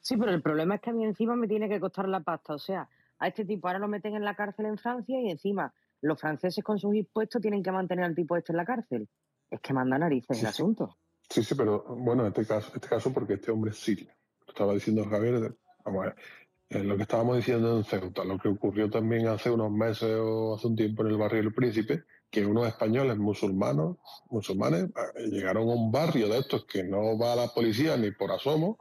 Sí, 0.01 0.17
pero 0.17 0.33
el 0.33 0.43
problema 0.43 0.77
es 0.77 0.81
que 0.81 0.91
a 0.91 0.93
mí 0.93 1.05
encima 1.05 1.37
me 1.37 1.47
tiene 1.47 1.69
que 1.69 1.81
costar 1.81 2.09
la 2.09 2.21
pasta. 2.21 2.55
O 2.55 2.59
sea, 2.59 2.89
a 3.19 3.29
este 3.29 3.45
tipo 3.45 3.69
ahora 3.69 3.79
lo 3.79 3.89
meten 3.89 4.15
en 4.15 4.25
la 4.25 4.35
cárcel 4.35 4.67
en 4.67 4.79
Francia 4.79 5.21
y 5.21 5.31
encima 5.31 5.73
los 6.01 6.21
franceses 6.21 6.63
con 6.63 6.79
sus 6.79 6.95
impuestos 6.95 7.41
tienen 7.43 7.63
que 7.63 7.73
mantener 7.73 8.05
al 8.05 8.15
tipo 8.15 8.37
este 8.37 8.53
en 8.53 8.57
la 8.57 8.65
cárcel. 8.65 9.09
Es 9.51 9.61
que 9.61 9.73
manda 9.73 9.99
narices 9.99 10.41
el 10.41 10.47
asunto. 10.47 10.97
Sí, 11.29 11.43
sí, 11.43 11.55
pero 11.55 11.85
bueno, 11.97 12.23
en 12.23 12.29
este 12.29 12.47
caso, 12.47 12.71
este 12.75 12.89
caso 12.89 13.13
porque 13.13 13.35
este 13.35 13.51
hombre 13.51 13.71
es 13.71 13.79
sirio. 13.79 14.11
Lo 14.47 14.53
estaba 14.53 14.75
diciendo 14.75 15.05
Javier, 15.05 15.55
vamos 15.85 16.03
a 16.03 16.07
ver, 16.07 16.17
eh, 16.71 16.85
lo 16.85 16.97
que 16.97 17.03
estábamos 17.03 17.37
diciendo 17.37 17.77
en 17.77 17.85
Ceuta, 17.85 18.25
lo 18.25 18.39
que 18.39 18.49
ocurrió 18.49 18.91
también 18.91 19.27
hace 19.27 19.51
unos 19.51 19.71
meses 19.71 20.17
o 20.21 20.55
hace 20.55 20.67
un 20.67 20.77
tiempo 20.77 21.03
en 21.03 21.09
el 21.09 21.17
barrio 21.17 21.43
del 21.43 21.55
Príncipe, 21.55 22.05
que 22.31 22.45
unos 22.45 22.67
españoles 22.67 23.17
musulmanos, 23.17 23.97
musulmanes, 24.31 24.85
eh, 24.85 25.29
llegaron 25.31 25.69
a 25.69 25.75
un 25.75 25.91
barrio 25.91 26.29
de 26.29 26.39
estos 26.39 26.67
que 26.67 26.85
no 26.85 27.19
va 27.19 27.33
a 27.33 27.37
la 27.37 27.49
policía 27.49 27.97
ni 27.97 28.11
por 28.11 28.31
asomo 28.33 28.79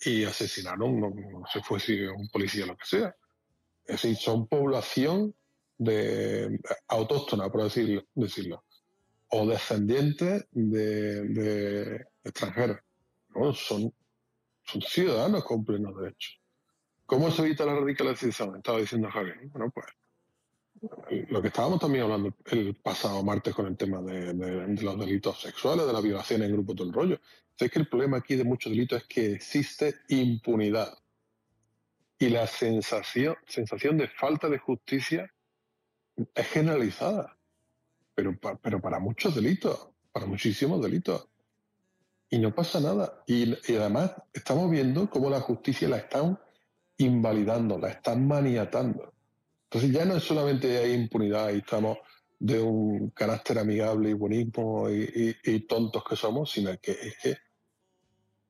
y 0.00 0.24
asesinaron, 0.24 1.00
no, 1.00 1.10
no 1.10 1.44
sé 1.52 1.60
fue 1.62 1.78
si 1.78 2.00
un 2.00 2.28
policía 2.28 2.64
o 2.64 2.68
lo 2.68 2.76
que 2.76 2.86
sea. 2.86 3.14
Es 3.90 4.02
decir, 4.02 4.16
son 4.16 4.46
población 4.46 5.34
de 5.76 6.60
autóctona, 6.86 7.50
por 7.50 7.64
decirlo, 7.64 8.04
decirlo 8.14 8.62
o 9.30 9.46
descendientes 9.46 10.46
de, 10.52 12.06
extranjeros. 12.22 12.78
Son, 13.54 13.92
son 14.64 14.82
ciudadanos 14.82 15.44
con 15.44 15.64
plenos 15.64 15.96
derechos. 15.96 16.40
¿Cómo 17.06 17.30
se 17.30 17.42
evita 17.42 17.64
la 17.64 17.74
radicalización? 17.74 18.56
Estaba 18.56 18.78
diciendo 18.78 19.08
Javier. 19.10 19.38
Bueno, 19.48 19.72
pues 19.72 19.86
lo 21.28 21.42
que 21.42 21.48
estábamos 21.48 21.80
también 21.80 22.04
hablando 22.04 22.34
el 22.46 22.74
pasado 22.76 23.22
martes 23.22 23.54
con 23.54 23.66
el 23.66 23.76
tema 23.76 24.00
de 24.00 24.32
los 24.80 24.98
delitos 24.98 25.40
sexuales, 25.40 25.86
de 25.86 25.92
la 25.92 26.00
violación 26.00 26.42
en 26.42 26.52
grupo, 26.52 26.74
todo 26.74 26.86
el 26.86 26.92
rollo. 26.92 27.20
Es 27.58 27.70
que 27.70 27.78
el 27.78 27.88
problema 27.88 28.18
aquí 28.18 28.36
de 28.36 28.44
muchos 28.44 28.72
delitos 28.72 29.02
es 29.02 29.08
que 29.08 29.32
existe 29.32 29.96
impunidad. 30.08 30.96
Y 32.20 32.28
la 32.28 32.46
sensación, 32.46 33.34
sensación 33.48 33.98
de 33.98 34.06
falta 34.06 34.48
de 34.48 34.58
justicia 34.58 35.28
es 36.34 36.46
generalizada 36.46 37.36
pero, 38.20 38.58
pero 38.60 38.80
para 38.80 38.98
muchos 38.98 39.34
delitos, 39.34 39.88
para 40.12 40.26
muchísimos 40.26 40.82
delitos. 40.82 41.28
Y 42.28 42.38
no 42.38 42.54
pasa 42.54 42.80
nada. 42.80 43.22
Y, 43.26 43.54
además 43.76 44.12
estamos 44.32 44.70
viendo 44.70 45.08
cómo 45.10 45.30
la 45.30 45.40
justicia 45.40 45.88
la 45.88 45.98
están 45.98 46.38
invalidando, 46.98 47.78
la 47.78 47.88
están 47.88 48.26
maniatando. 48.26 49.14
Entonces 49.64 49.90
ya 49.92 50.04
no 50.04 50.16
es 50.16 50.24
solamente 50.24 50.78
hay 50.78 50.92
impunidad 50.92 51.50
y 51.50 51.58
estamos 51.58 51.98
de 52.38 52.60
un 52.60 53.10
carácter 53.10 53.58
amigable 53.58 54.10
y 54.10 54.14
buenismo 54.14 54.88
y, 54.90 55.60
tontos 55.66 56.04
que 56.04 56.16
somos, 56.16 56.50
sino 56.50 56.70
que 56.78 56.92
es 56.92 57.16
que, 57.22 57.30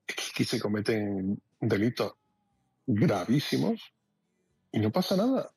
es 0.07 0.33
que 0.35 0.45
se 0.45 0.61
cometen 0.61 1.41
delitos 1.61 2.15
gravísimos 2.95 3.93
y 4.73 4.79
no 4.79 4.91
pasa 4.91 5.17
nada. 5.17 5.53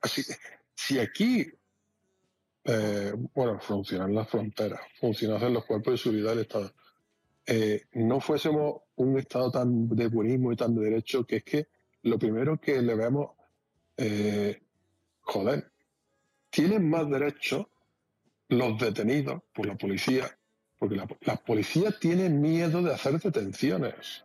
Así, 0.00 0.22
si 0.74 0.98
aquí 0.98 1.46
eh, 2.64 3.12
bueno, 3.34 3.60
funcionan 3.60 4.14
las 4.14 4.28
fronteras, 4.28 4.80
funcionan 4.98 5.52
los 5.52 5.64
cuerpos 5.66 5.94
de 5.94 5.98
seguridad 5.98 6.30
del 6.30 6.40
Estado. 6.40 6.72
Eh, 7.46 7.82
no 7.92 8.20
fuésemos 8.20 8.82
un 8.96 9.18
Estado 9.18 9.50
tan 9.50 9.88
de 9.88 10.08
buenismo 10.08 10.50
y 10.50 10.56
tan 10.56 10.74
de 10.74 10.84
derecho, 10.84 11.26
que 11.26 11.36
es 11.36 11.44
que 11.44 11.68
lo 12.02 12.18
primero 12.18 12.58
que 12.58 12.80
le 12.80 12.94
vemos, 12.94 13.32
eh, 13.98 14.62
joder, 15.20 15.70
tienen 16.48 16.88
más 16.88 17.08
derechos 17.10 17.66
los 18.48 18.78
detenidos 18.78 19.42
por 19.52 19.66
la 19.66 19.76
policía, 19.76 20.38
porque 20.78 20.96
la, 20.96 21.06
la 21.22 21.36
policía 21.36 21.94
tiene 21.98 22.30
miedo 22.30 22.82
de 22.82 22.94
hacer 22.94 23.20
detenciones. 23.20 24.24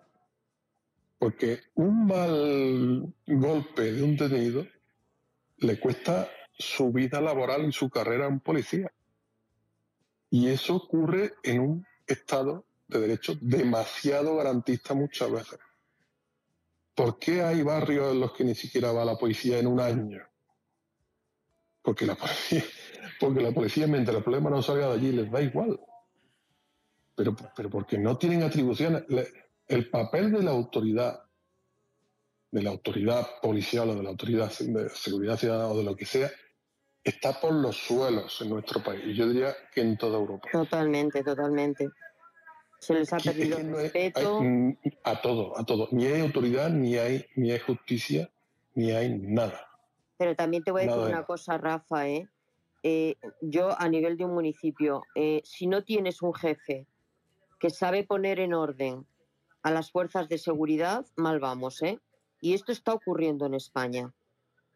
Porque 1.19 1.59
un 1.75 2.07
mal 2.07 3.13
golpe 3.27 3.91
de 3.91 4.01
un 4.01 4.15
detenido 4.15 4.65
le 5.57 5.77
cuesta 5.79 6.29
su 6.57 6.91
vida 6.91 7.19
laboral 7.19 7.65
y 7.65 7.73
su 7.73 7.89
carrera 7.89 8.25
a 8.25 8.29
un 8.29 8.39
policía. 8.39 8.91
Y 10.29 10.47
eso 10.47 10.77
ocurre 10.77 11.33
en 11.43 11.59
un 11.59 11.87
Estado 12.07 12.65
de 12.87 13.01
Derecho 13.01 13.37
demasiado 13.41 14.37
garantista 14.37 14.93
muchas 14.93 15.29
veces. 15.31 15.59
¿Por 16.95 17.19
qué 17.19 17.41
hay 17.41 17.61
barrios 17.61 18.13
en 18.13 18.19
los 18.19 18.33
que 18.33 18.43
ni 18.43 18.55
siquiera 18.55 18.91
va 18.91 19.05
la 19.05 19.17
policía 19.17 19.59
en 19.59 19.67
un 19.67 19.79
año? 19.79 20.21
Porque 21.81 22.05
la 22.05 22.15
policía, 22.15 22.63
porque 23.19 23.41
la 23.41 23.51
policía 23.51 23.87
mientras 23.87 24.17
el 24.17 24.23
problema 24.23 24.49
no 24.49 24.61
salga 24.61 24.87
de 24.87 24.93
allí 24.93 25.11
les 25.11 25.29
da 25.29 25.41
igual. 25.41 25.79
Pero, 27.15 27.35
pero 27.55 27.69
porque 27.69 27.97
no 27.97 28.17
tienen 28.17 28.43
atribuciones. 28.43 29.03
El 29.69 29.89
papel 29.89 30.31
de 30.31 30.41
la 30.43 30.49
autoridad, 30.51 31.21
de 32.51 32.63
la 32.63 32.71
autoridad 32.71 33.25
policial 33.41 33.91
o 33.91 33.95
de 33.95 34.01
la 34.03 34.09
autoridad 34.09 34.51
de 34.59 34.89
seguridad 34.89 35.37
ciudadana 35.37 35.67
o 35.69 35.77
de 35.77 35.83
lo 35.83 35.95
que 35.95 36.05
sea, 36.05 36.29
está 37.03 37.39
por 37.39 37.53
los 37.53 37.77
suelos 37.77 38.41
en 38.41 38.49
nuestro 38.49 38.81
país. 38.83 39.03
Y 39.05 39.13
yo 39.13 39.27
diría 39.29 39.55
que 39.71 39.81
en 39.81 39.95
toda 39.95 40.17
Europa. 40.17 40.49
Totalmente, 40.51 41.23
totalmente. 41.23 41.87
Se 42.79 42.95
les 42.95 43.13
ha 43.13 43.17
perdido 43.17 43.59
el 43.59 43.69
no 43.71 43.77
hay- 43.77 43.83
respeto. 43.83 44.41
mm, 44.41 44.77
a 45.03 45.21
todo, 45.21 45.57
a 45.57 45.63
todo. 45.63 45.87
Ni 45.91 46.07
hay 46.07 46.21
autoridad, 46.21 46.71
ni 46.71 46.97
hay, 46.97 47.25
ni 47.35 47.51
hay 47.51 47.59
justicia, 47.59 48.27
ni 48.73 48.91
hay 48.91 49.09
nada. 49.19 49.67
Pero 50.17 50.35
también 50.35 50.63
te 50.63 50.71
voy 50.71 50.81
a 50.81 50.85
decir 50.85 50.97
Nada 50.97 51.09
una 51.09 51.23
cosa, 51.25 51.57
Rafa, 51.59 52.07
¿eh? 52.09 52.27
Eh, 52.81 53.15
yo 53.41 53.79
a 53.79 53.87
nivel 53.87 54.17
de 54.17 54.25
un 54.25 54.33
municipio, 54.33 55.03
eh, 55.13 55.41
si 55.43 55.67
no 55.67 55.83
tienes 55.83 56.23
un 56.23 56.33
jefe 56.33 56.87
que 57.59 57.69
sabe 57.69 58.03
poner 58.05 58.39
en 58.39 58.53
orden 58.53 59.05
a 59.61 59.71
las 59.71 59.91
fuerzas 59.91 60.29
de 60.29 60.37
seguridad, 60.37 61.05
mal 61.15 61.39
vamos, 61.39 61.81
¿eh? 61.81 61.99
Y 62.41 62.53
esto 62.53 62.71
está 62.71 62.93
ocurriendo 62.93 63.45
en 63.45 63.53
España. 63.53 64.13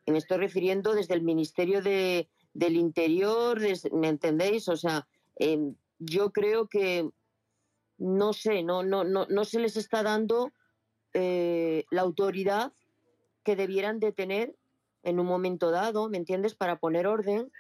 Y 0.06 0.12
me 0.12 0.18
estoy 0.18 0.38
refiriendo 0.38 0.94
desde 0.94 1.14
el 1.14 1.22
Ministerio 1.22 1.82
de, 1.82 2.28
del 2.54 2.76
Interior, 2.76 3.60
¿me 3.94 4.10
entendéis? 4.10 4.68
O 4.68 4.76
sea, 4.76 5.08
em, 5.36 5.76
yo 6.00 6.32
creo 6.32 6.68
que 6.68 7.10
no 7.98 8.34
sé, 8.34 8.64
no, 8.64 8.84
no, 8.84 9.04
no, 9.04 9.26
no 9.30 9.46
se 9.46 9.60
les 9.60 9.78
está 9.78 10.04
dando 10.04 10.52
eh, 11.14 11.86
la 11.90 12.02
autoridad 12.02 12.74
que 13.44 13.56
debieran 13.56 14.00
de 14.00 14.12
tener 14.12 14.56
en 15.04 15.20
un 15.20 15.26
momento 15.26 15.72
dado, 15.72 16.10
¿me 16.10 16.18
entiendes? 16.18 16.56
Para 16.56 16.80
poner 16.80 17.08
orden 17.08 17.52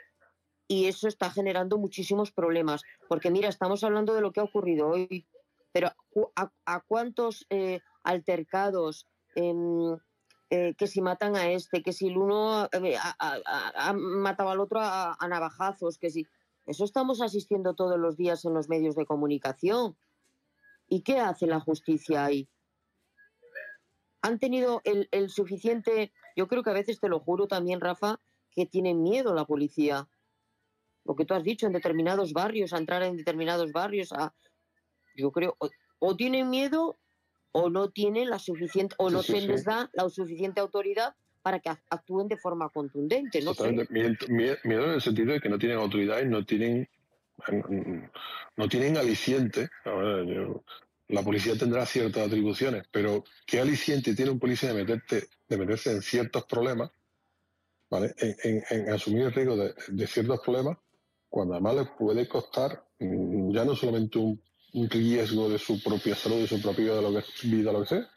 y 0.67 0.85
eso 0.85 1.07
está 1.07 1.29
generando 1.29 1.77
muchísimos 1.77 2.31
problemas. 2.31 2.83
Porque 3.07 3.29
mira, 3.29 3.49
estamos 3.49 3.83
hablando 3.83 4.13
de 4.13 4.21
lo 4.21 4.31
que 4.31 4.39
ha 4.39 4.43
ocurrido 4.43 4.89
hoy, 4.89 5.25
pero 5.73 5.91
¿a, 6.35 6.79
cuántos 6.87 7.45
eh, 7.49 7.81
altercados 8.03 9.07
eh, 9.35 10.75
que 10.77 10.87
si 10.87 11.01
matan 11.01 11.35
a 11.35 11.49
este, 11.49 11.81
que 11.81 11.91
si 11.91 12.07
el 12.07 12.17
uno 12.17 12.69
eh, 12.71 12.95
ha, 12.97 13.93
matado 13.93 14.51
al 14.51 14.59
otro 14.59 14.79
a, 14.81 15.17
navajazos, 15.27 15.97
que 15.97 16.09
si... 16.09 16.25
Eso 16.65 16.85
estamos 16.85 17.21
asistiendo 17.21 17.73
todos 17.73 17.99
los 17.99 18.15
días 18.15 18.45
en 18.45 18.53
los 18.53 18.69
medios 18.69 18.95
de 18.95 19.05
comunicación. 19.05 19.97
¿Y 20.87 21.01
qué 21.01 21.19
hace 21.19 21.45
la 21.45 21.59
justicia 21.59 22.23
ahí? 22.23 22.47
han 24.21 24.39
tenido 24.39 24.79
el, 24.85 25.09
el 25.11 25.29
suficiente, 25.29 26.13
yo 26.37 26.47
creo 26.47 26.63
que 26.63 26.69
a 26.69 26.73
veces 26.73 27.01
te 27.01 27.09
lo 27.09 27.19
juro 27.19 27.45
también, 27.45 27.81
Rafa, 27.81 28.21
que 28.51 28.65
tienen 28.65 29.03
miedo 29.03 29.33
la 29.33 29.43
policía. 29.43 30.07
Lo 31.03 31.15
que 31.15 31.25
tú 31.25 31.33
has 31.33 31.43
dicho, 31.43 31.67
en 31.67 31.73
determinados 31.73 32.31
barrios, 32.31 32.71
a 32.71 32.77
entrar 32.77 33.03
en 33.03 33.17
determinados 33.17 33.73
barrios, 33.73 34.13
a, 34.13 34.33
yo 35.15 35.31
creo, 35.31 35.55
o, 35.59 35.69
o 35.99 36.15
tienen 36.15 36.49
miedo 36.49 36.97
o 37.51 37.69
no 37.69 37.89
tienen 37.91 38.29
la 38.29 38.39
suficiente, 38.39 38.95
o 38.97 39.09
Sí, 39.09 39.15
no 39.15 39.21
sí, 39.21 39.31
se 39.33 39.41
sí. 39.41 39.47
les 39.47 39.65
da 39.65 39.89
la 39.93 40.09
suficiente 40.09 40.59
autoridad 40.59 41.15
para 41.43 41.59
que 41.59 41.69
ac- 41.69 41.83
actúen 41.89 42.27
de 42.27 42.37
forma 42.37 42.69
contundente, 42.69 43.41
no. 43.41 43.53
Miedo, 43.89 44.17
mie- 44.29 44.57
miedo 44.63 44.85
en 44.85 44.91
el 44.91 45.01
sentido 45.01 45.33
de 45.33 45.39
que 45.41 45.49
no 45.49 45.59
tienen 45.59 45.77
autoridad 45.77 46.21
y 46.21 46.25
no 46.27 46.45
tienen, 46.45 46.89
no 48.57 48.67
tienen 48.69 48.97
aliciente. 48.97 49.69
Ahora, 49.85 50.23
yo- 50.25 50.63
la 51.09 51.21
policía 51.21 51.55
tendrá 51.57 51.85
ciertas 51.85 52.25
atribuciones, 52.27 52.87
pero 52.91 53.23
¿qué 53.45 53.59
aliciente 53.59 54.15
tiene 54.15 54.31
un 54.31 54.39
policía 54.39 54.69
de, 54.73 54.75
meterte, 54.75 55.27
de 55.47 55.57
meterse 55.57 55.91
en 55.91 56.01
ciertos 56.01 56.45
problemas, 56.45 56.91
¿vale? 57.89 58.13
en, 58.17 58.35
en- 58.43 58.63
en 58.69 58.89
asumir 58.93 59.23
el 59.23 59.33
riesgo 59.33 59.57
de, 59.57 59.75
de 59.89 60.07
ciertos 60.07 60.39
problemas, 60.39 60.77
cuando 61.29 61.53
además 61.55 61.75
les 61.75 61.89
puede 61.89 62.27
costar 62.27 62.85
mm, 62.99 63.53
ya 63.53 63.65
no 63.65 63.75
solamente 63.75 64.17
un 64.17 64.41
riesgo 64.73 65.49
de 65.49 65.59
su 65.59 65.81
propia 65.81 66.15
salud, 66.15 66.39
de 66.41 66.47
su 66.47 66.61
propia 66.61 66.85
vida, 66.85 67.01
lo 67.01 67.11
que, 67.13 67.47
vida, 67.47 67.71
lo 67.71 67.81
que 67.81 67.87
sea, 67.87 68.09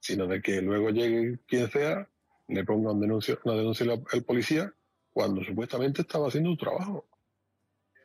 sino 0.00 0.26
de 0.26 0.40
que 0.40 0.62
luego 0.62 0.90
llegue 0.90 1.40
quien 1.46 1.70
sea, 1.70 2.08
le 2.48 2.64
ponga 2.64 2.92
un 2.92 3.00
denuncio, 3.00 3.38
una 3.44 3.54
denuncia 3.56 3.86
al 4.12 4.24
policía 4.24 4.72
cuando 5.12 5.42
supuestamente 5.44 6.02
estaba 6.02 6.28
haciendo 6.28 6.50
su 6.50 6.56
trabajo. 6.56 7.06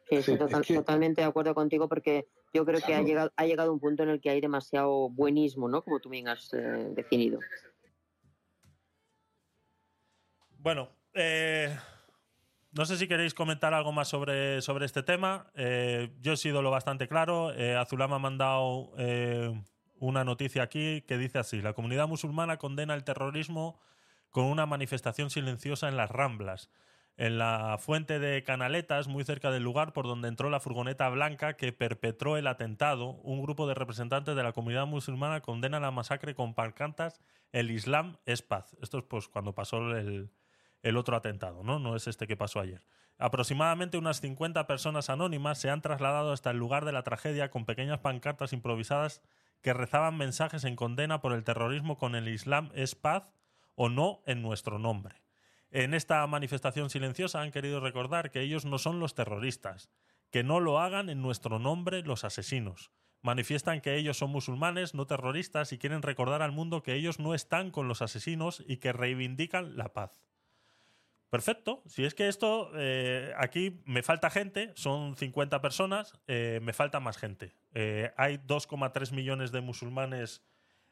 Sí, 0.09 0.15
Sí, 0.15 0.15
estoy 0.15 0.37
total- 0.37 0.61
es 0.61 0.67
que- 0.67 0.73
totalmente 0.75 1.21
de 1.21 1.27
acuerdo 1.27 1.53
contigo 1.53 1.87
porque 1.87 2.27
Yo 2.53 2.65
creo 2.65 2.79
que 2.79 2.93
ha 2.95 3.01
llegado, 3.01 3.31
ha 3.35 3.45
llegado 3.45 3.73
un 3.73 3.79
punto 3.79 4.03
en 4.03 4.09
el 4.09 4.21
que 4.21 4.29
hay 4.29 4.39
demasiado 4.41 5.09
buenismo, 5.09 5.67
¿no? 5.67 5.83
Como 5.83 5.99
tú 5.99 6.09
bien 6.09 6.29
has 6.29 6.51
eh, 6.53 6.57
definido. 6.95 7.39
Bueno, 10.59 10.89
eh, 11.13 11.77
no 12.71 12.85
sé 12.85 12.97
si 12.97 13.07
queréis 13.07 13.33
comentar 13.33 13.73
algo 13.73 13.91
más 13.91 14.07
sobre, 14.07 14.61
sobre 14.61 14.85
este 14.85 15.03
tema. 15.03 15.47
Eh, 15.55 16.13
yo 16.21 16.33
he 16.33 16.37
sido 16.37 16.61
lo 16.61 16.71
bastante 16.71 17.07
claro. 17.07 17.53
Eh, 17.53 17.75
Azulama 17.75 18.17
ha 18.17 18.19
mandado 18.19 18.91
eh, 18.97 19.61
una 19.99 20.23
noticia 20.23 20.63
aquí 20.63 21.01
que 21.01 21.17
dice 21.17 21.39
así: 21.39 21.61
La 21.61 21.73
comunidad 21.73 22.07
musulmana 22.07 22.57
condena 22.57 22.93
el 22.93 23.03
terrorismo 23.03 23.79
con 24.29 24.45
una 24.45 24.65
manifestación 24.65 25.29
silenciosa 25.29 25.87
en 25.87 25.97
las 25.97 26.09
Ramblas. 26.09 26.69
En 27.17 27.39
la 27.39 27.77
fuente 27.79 28.19
de 28.19 28.43
Canaletas, 28.43 29.07
muy 29.07 29.23
cerca 29.23 29.49
del 29.49 29.63
lugar 29.63 29.91
por 29.91 30.05
donde 30.05 30.27
entró 30.27 30.51
la 30.51 30.59
furgoneta 30.59 31.09
blanca 31.09 31.53
que 31.53 31.73
perpetró 31.73 32.37
el 32.37 32.45
atentado, 32.45 33.13
un 33.23 33.41
grupo 33.41 33.67
de 33.67 33.73
representantes 33.73 34.35
de 34.35 34.43
la 34.43 34.51
comunidad 34.51 34.85
musulmana 34.85 35.41
condena 35.41 35.79
la 35.79 35.89
masacre 35.89 36.35
con 36.35 36.53
pancartas 36.53 37.19
El 37.51 37.71
Islam 37.71 38.17
es 38.27 38.43
paz. 38.43 38.75
Esto 38.83 38.99
es 38.99 39.05
pues 39.05 39.27
cuando 39.29 39.55
pasó 39.55 39.77
el, 39.97 40.29
el 40.83 40.97
otro 40.97 41.15
atentado, 41.15 41.63
¿no? 41.63 41.79
No 41.79 41.95
es 41.95 42.07
este 42.07 42.27
que 42.27 42.37
pasó 42.37 42.59
ayer. 42.59 42.83
Aproximadamente 43.17 43.97
unas 43.97 44.21
50 44.21 44.67
personas 44.67 45.09
anónimas 45.09 45.57
se 45.57 45.69
han 45.69 45.81
trasladado 45.81 46.31
hasta 46.31 46.51
el 46.51 46.57
lugar 46.57 46.85
de 46.85 46.91
la 46.91 47.03
tragedia 47.03 47.49
con 47.49 47.65
pequeñas 47.65 47.99
pancartas 47.99 48.53
improvisadas 48.53 49.21
que 49.61 49.73
rezaban 49.73 50.17
mensajes 50.17 50.63
en 50.63 50.75
condena 50.75 51.19
por 51.19 51.33
el 51.33 51.43
terrorismo 51.43 51.97
con 51.97 52.15
el 52.15 52.27
Islam 52.27 52.69
es 52.75 52.95
paz 52.95 53.33
o 53.75 53.89
no 53.89 54.21
en 54.25 54.41
nuestro 54.41 54.77
nombre. 54.77 55.21
En 55.71 55.93
esta 55.93 56.25
manifestación 56.27 56.89
silenciosa 56.89 57.41
han 57.41 57.51
querido 57.51 57.79
recordar 57.79 58.31
que 58.31 58.41
ellos 58.41 58.65
no 58.65 58.77
son 58.77 58.99
los 58.99 59.15
terroristas, 59.15 59.89
que 60.31 60.43
no 60.43 60.59
lo 60.59 60.79
hagan 60.79 61.09
en 61.09 61.21
nuestro 61.21 61.59
nombre 61.59 62.03
los 62.03 62.23
asesinos. 62.23 62.91
Manifiestan 63.21 63.81
que 63.81 63.95
ellos 63.95 64.17
son 64.17 64.29
musulmanes, 64.29 64.93
no 64.93 65.07
terroristas, 65.07 65.73
y 65.73 65.77
quieren 65.77 66.03
recordar 66.03 66.41
al 66.41 66.51
mundo 66.51 66.83
que 66.83 66.93
ellos 66.93 67.19
no 67.19 67.33
están 67.33 67.71
con 67.71 67.87
los 67.87 68.01
asesinos 68.01 68.63
y 68.67 68.77
que 68.77 68.93
reivindican 68.93 69.75
la 69.75 69.93
paz. 69.93 70.21
Perfecto. 71.29 71.83
Si 71.87 72.05
es 72.05 72.15
que 72.15 72.29
esto, 72.29 72.71
eh, 72.75 73.33
aquí 73.37 73.81
me 73.85 74.01
falta 74.01 74.29
gente, 74.29 74.71
son 74.75 75.15
50 75.17 75.61
personas, 75.61 76.13
eh, 76.27 76.59
me 76.63 76.71
falta 76.71 76.99
más 76.99 77.17
gente. 77.17 77.53
Eh, 77.73 78.13
hay 78.15 78.37
2,3 78.37 79.11
millones 79.11 79.51
de 79.51 79.61
musulmanes 79.61 80.43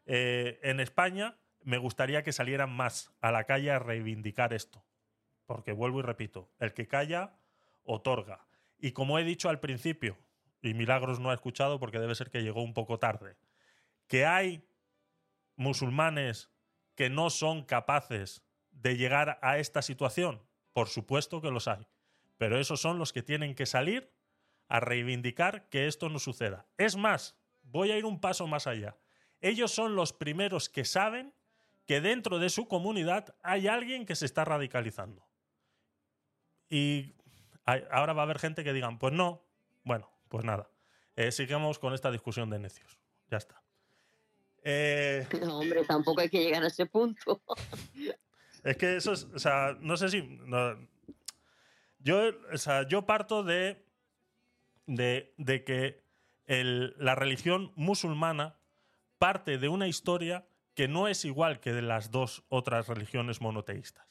en 0.07 0.79
España. 0.79 1.35
Me 1.63 1.79
gustaría 1.79 2.21
que 2.21 2.31
salieran 2.31 2.69
más 2.69 3.11
a 3.21 3.31
la 3.31 3.45
calle 3.45 3.71
a 3.71 3.79
reivindicar 3.79 4.53
esto. 4.53 4.85
Porque 5.47 5.71
vuelvo 5.71 5.99
y 5.99 6.03
repito, 6.03 6.51
el 6.59 6.73
que 6.73 6.87
calla, 6.87 7.39
otorga. 7.83 8.45
Y 8.77 8.91
como 8.91 9.17
he 9.17 9.23
dicho 9.23 9.49
al 9.49 9.59
principio, 9.59 10.17
y 10.61 10.73
Milagros 10.73 11.19
no 11.19 11.31
ha 11.31 11.33
escuchado 11.33 11.79
porque 11.79 11.99
debe 11.99 12.13
ser 12.13 12.29
que 12.29 12.43
llegó 12.43 12.61
un 12.61 12.73
poco 12.73 12.99
tarde, 12.99 13.37
que 14.07 14.25
hay 14.25 14.67
musulmanes 15.55 16.51
que 16.93 17.09
no 17.09 17.29
son 17.29 17.63
capaces 17.63 18.43
de 18.85 18.97
llegar 18.97 19.39
a 19.41 19.57
esta 19.57 19.81
situación? 19.81 20.43
Por 20.71 20.89
supuesto 20.89 21.41
que 21.41 21.49
los 21.49 21.67
hay. 21.67 21.87
Pero 22.37 22.59
esos 22.59 22.79
son 22.81 22.99
los 22.99 23.13
que 23.13 23.23
tienen 23.23 23.55
que 23.55 23.65
salir 23.65 24.11
a 24.67 24.79
reivindicar 24.79 25.67
que 25.69 25.87
esto 25.87 26.07
no 26.09 26.19
suceda. 26.19 26.67
Es 26.77 26.95
más, 26.95 27.35
voy 27.63 27.89
a 27.91 27.97
ir 27.97 28.05
un 28.05 28.21
paso 28.21 28.45
más 28.45 28.67
allá. 28.67 28.95
Ellos 29.41 29.71
son 29.71 29.95
los 29.95 30.13
primeros 30.13 30.69
que 30.69 30.85
saben 30.85 31.33
que 31.87 31.99
dentro 31.99 32.37
de 32.37 32.49
su 32.49 32.67
comunidad 32.67 33.35
hay 33.41 33.67
alguien 33.67 34.05
que 34.05 34.15
se 34.15 34.25
está 34.27 34.45
radicalizando. 34.45 35.25
Y 36.69 37.15
hay- 37.63 37.85
ahora 37.89 38.13
va 38.13 38.21
a 38.21 38.25
haber 38.25 38.37
gente 38.37 38.63
que 38.63 38.71
digan, 38.73 38.99
pues 38.99 39.13
no, 39.13 39.41
bueno, 39.83 40.11
pues 40.29 40.45
nada. 40.45 40.69
Eh, 41.15 41.31
sigamos 41.31 41.79
con 41.79 41.93
esta 41.95 42.11
discusión 42.11 42.51
de 42.51 42.59
necios. 42.59 42.99
Ya 43.31 43.37
está. 43.37 43.63
Eh, 44.63 45.27
No, 45.41 45.57
hombre, 45.59 45.85
tampoco 45.85 46.21
hay 46.21 46.29
que 46.29 46.43
llegar 46.43 46.63
a 46.63 46.67
ese 46.67 46.85
punto. 46.85 47.41
Es 48.65 48.77
que 48.77 48.97
eso 48.97 49.13
es, 49.13 49.25
o 49.25 49.37
sea, 49.37 49.77
no 49.79 49.95
sé 49.95 50.09
si. 50.09 50.39
yo, 51.99 52.21
o 52.51 52.57
sea, 52.57 52.87
yo 52.87 53.05
parto 53.05 53.43
de, 53.43 53.85
de, 54.87 55.63
que 55.63 56.03
la 56.47 57.13
religión 57.13 57.71
musulmana 57.75 58.57
parte 59.19 59.59
de 59.59 59.69
una 59.69 59.87
historia 59.87 60.47
que 60.73 60.87
no 60.87 61.07
es 61.07 61.25
igual 61.25 61.59
que 61.59 61.73
de 61.73 61.83
las 61.83 62.09
dos 62.09 62.43
otras 62.49 62.87
religiones 62.87 63.39
monoteístas. 63.39 64.07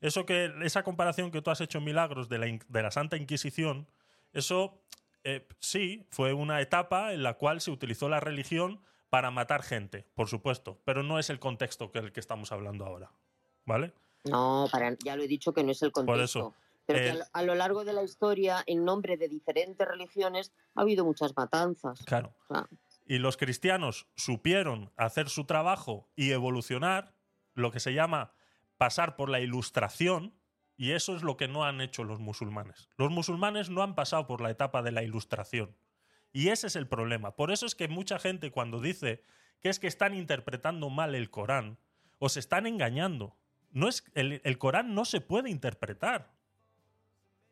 Eso 0.00 0.26
que, 0.26 0.52
esa 0.62 0.82
comparación 0.82 1.30
que 1.30 1.40
tú 1.40 1.50
has 1.52 1.60
hecho, 1.60 1.80
Milagros, 1.80 2.28
de 2.28 2.38
la, 2.38 2.46
de 2.46 2.82
la 2.82 2.90
Santa 2.90 3.16
Inquisición, 3.16 3.88
eso 4.32 4.82
eh, 5.22 5.46
sí 5.60 6.08
fue 6.10 6.32
una 6.32 6.60
etapa 6.60 7.12
en 7.12 7.22
la 7.22 7.34
cual 7.34 7.60
se 7.60 7.70
utilizó 7.70 8.08
la 8.08 8.18
religión 8.18 8.82
para 9.10 9.30
matar 9.30 9.62
gente, 9.62 10.06
por 10.14 10.26
supuesto, 10.26 10.80
pero 10.84 11.04
no 11.04 11.20
es 11.20 11.30
el 11.30 11.38
contexto 11.38 11.92
que 11.92 12.00
el 12.00 12.12
que 12.12 12.18
estamos 12.18 12.50
hablando 12.50 12.84
ahora. 12.84 13.12
¿Vale? 13.66 13.92
No, 14.24 14.68
para, 14.70 14.96
ya 15.04 15.16
lo 15.16 15.22
he 15.22 15.28
dicho 15.28 15.52
que 15.52 15.62
no 15.64 15.72
es 15.72 15.82
el 15.82 15.90
Por 15.92 16.06
contexto. 16.06 16.38
eso. 16.38 16.54
Pero 16.86 16.98
que 16.98 17.06
eh, 17.06 17.10
a 17.10 17.14
lo- 17.14 17.24
a 17.32 17.42
lo 17.42 17.54
largo 17.54 17.84
de 17.84 17.92
la 17.92 18.02
historia, 18.02 18.62
en 18.66 18.84
nombre 18.84 19.16
de 19.16 19.28
diferentes 19.28 19.86
religiones, 19.86 20.52
ha 20.74 20.80
habido 20.82 21.04
muchas 21.04 21.36
matanzas. 21.36 22.02
Claro. 22.04 22.34
Y 23.06 23.18
los 23.18 23.36
cristianos 23.36 24.06
supieron 24.16 24.90
hacer 24.96 25.28
su 25.28 25.44
trabajo 25.44 26.08
y 26.16 26.30
evolucionar, 26.32 27.14
lo 27.54 27.70
que 27.70 27.80
se 27.80 27.94
llama 27.94 28.32
pasar 28.78 29.14
por 29.16 29.28
la 29.28 29.40
ilustración, 29.40 30.34
y 30.76 30.92
eso 30.92 31.14
es 31.14 31.22
lo 31.22 31.36
que 31.36 31.46
no 31.48 31.64
han 31.64 31.80
hecho 31.80 32.02
los 32.02 32.18
musulmanes. 32.18 32.88
Los 32.96 33.10
musulmanes 33.10 33.70
no 33.70 33.82
han 33.82 33.94
pasado 33.94 34.26
por 34.26 34.40
la 34.40 34.50
etapa 34.50 34.82
de 34.82 34.90
la 34.90 35.02
ilustración. 35.04 35.76
Y 36.32 36.48
ese 36.48 36.66
es 36.66 36.74
el 36.76 36.88
problema. 36.88 37.36
Por 37.36 37.52
eso 37.52 37.66
es 37.66 37.74
que 37.76 37.86
mucha 37.88 38.18
gente 38.18 38.50
cuando 38.50 38.80
dice 38.80 39.22
que 39.60 39.68
es 39.68 39.78
que 39.78 39.86
están 39.86 40.14
interpretando 40.14 40.90
mal 40.90 41.14
el 41.14 41.30
Corán, 41.30 41.78
o 42.18 42.28
se 42.28 42.40
están 42.40 42.66
engañando. 42.66 43.36
No 43.72 43.88
es, 43.88 44.04
el, 44.14 44.58
Corán 44.58 44.94
no 44.94 45.04
se 45.04 45.20
puede 45.20 45.50
interpretar. 45.50 46.30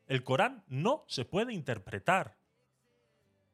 El 0.07 0.23
Corán 0.23 0.65
no 0.69 1.05
se 1.09 1.25
puede 1.25 1.53
interpretar 1.53 2.37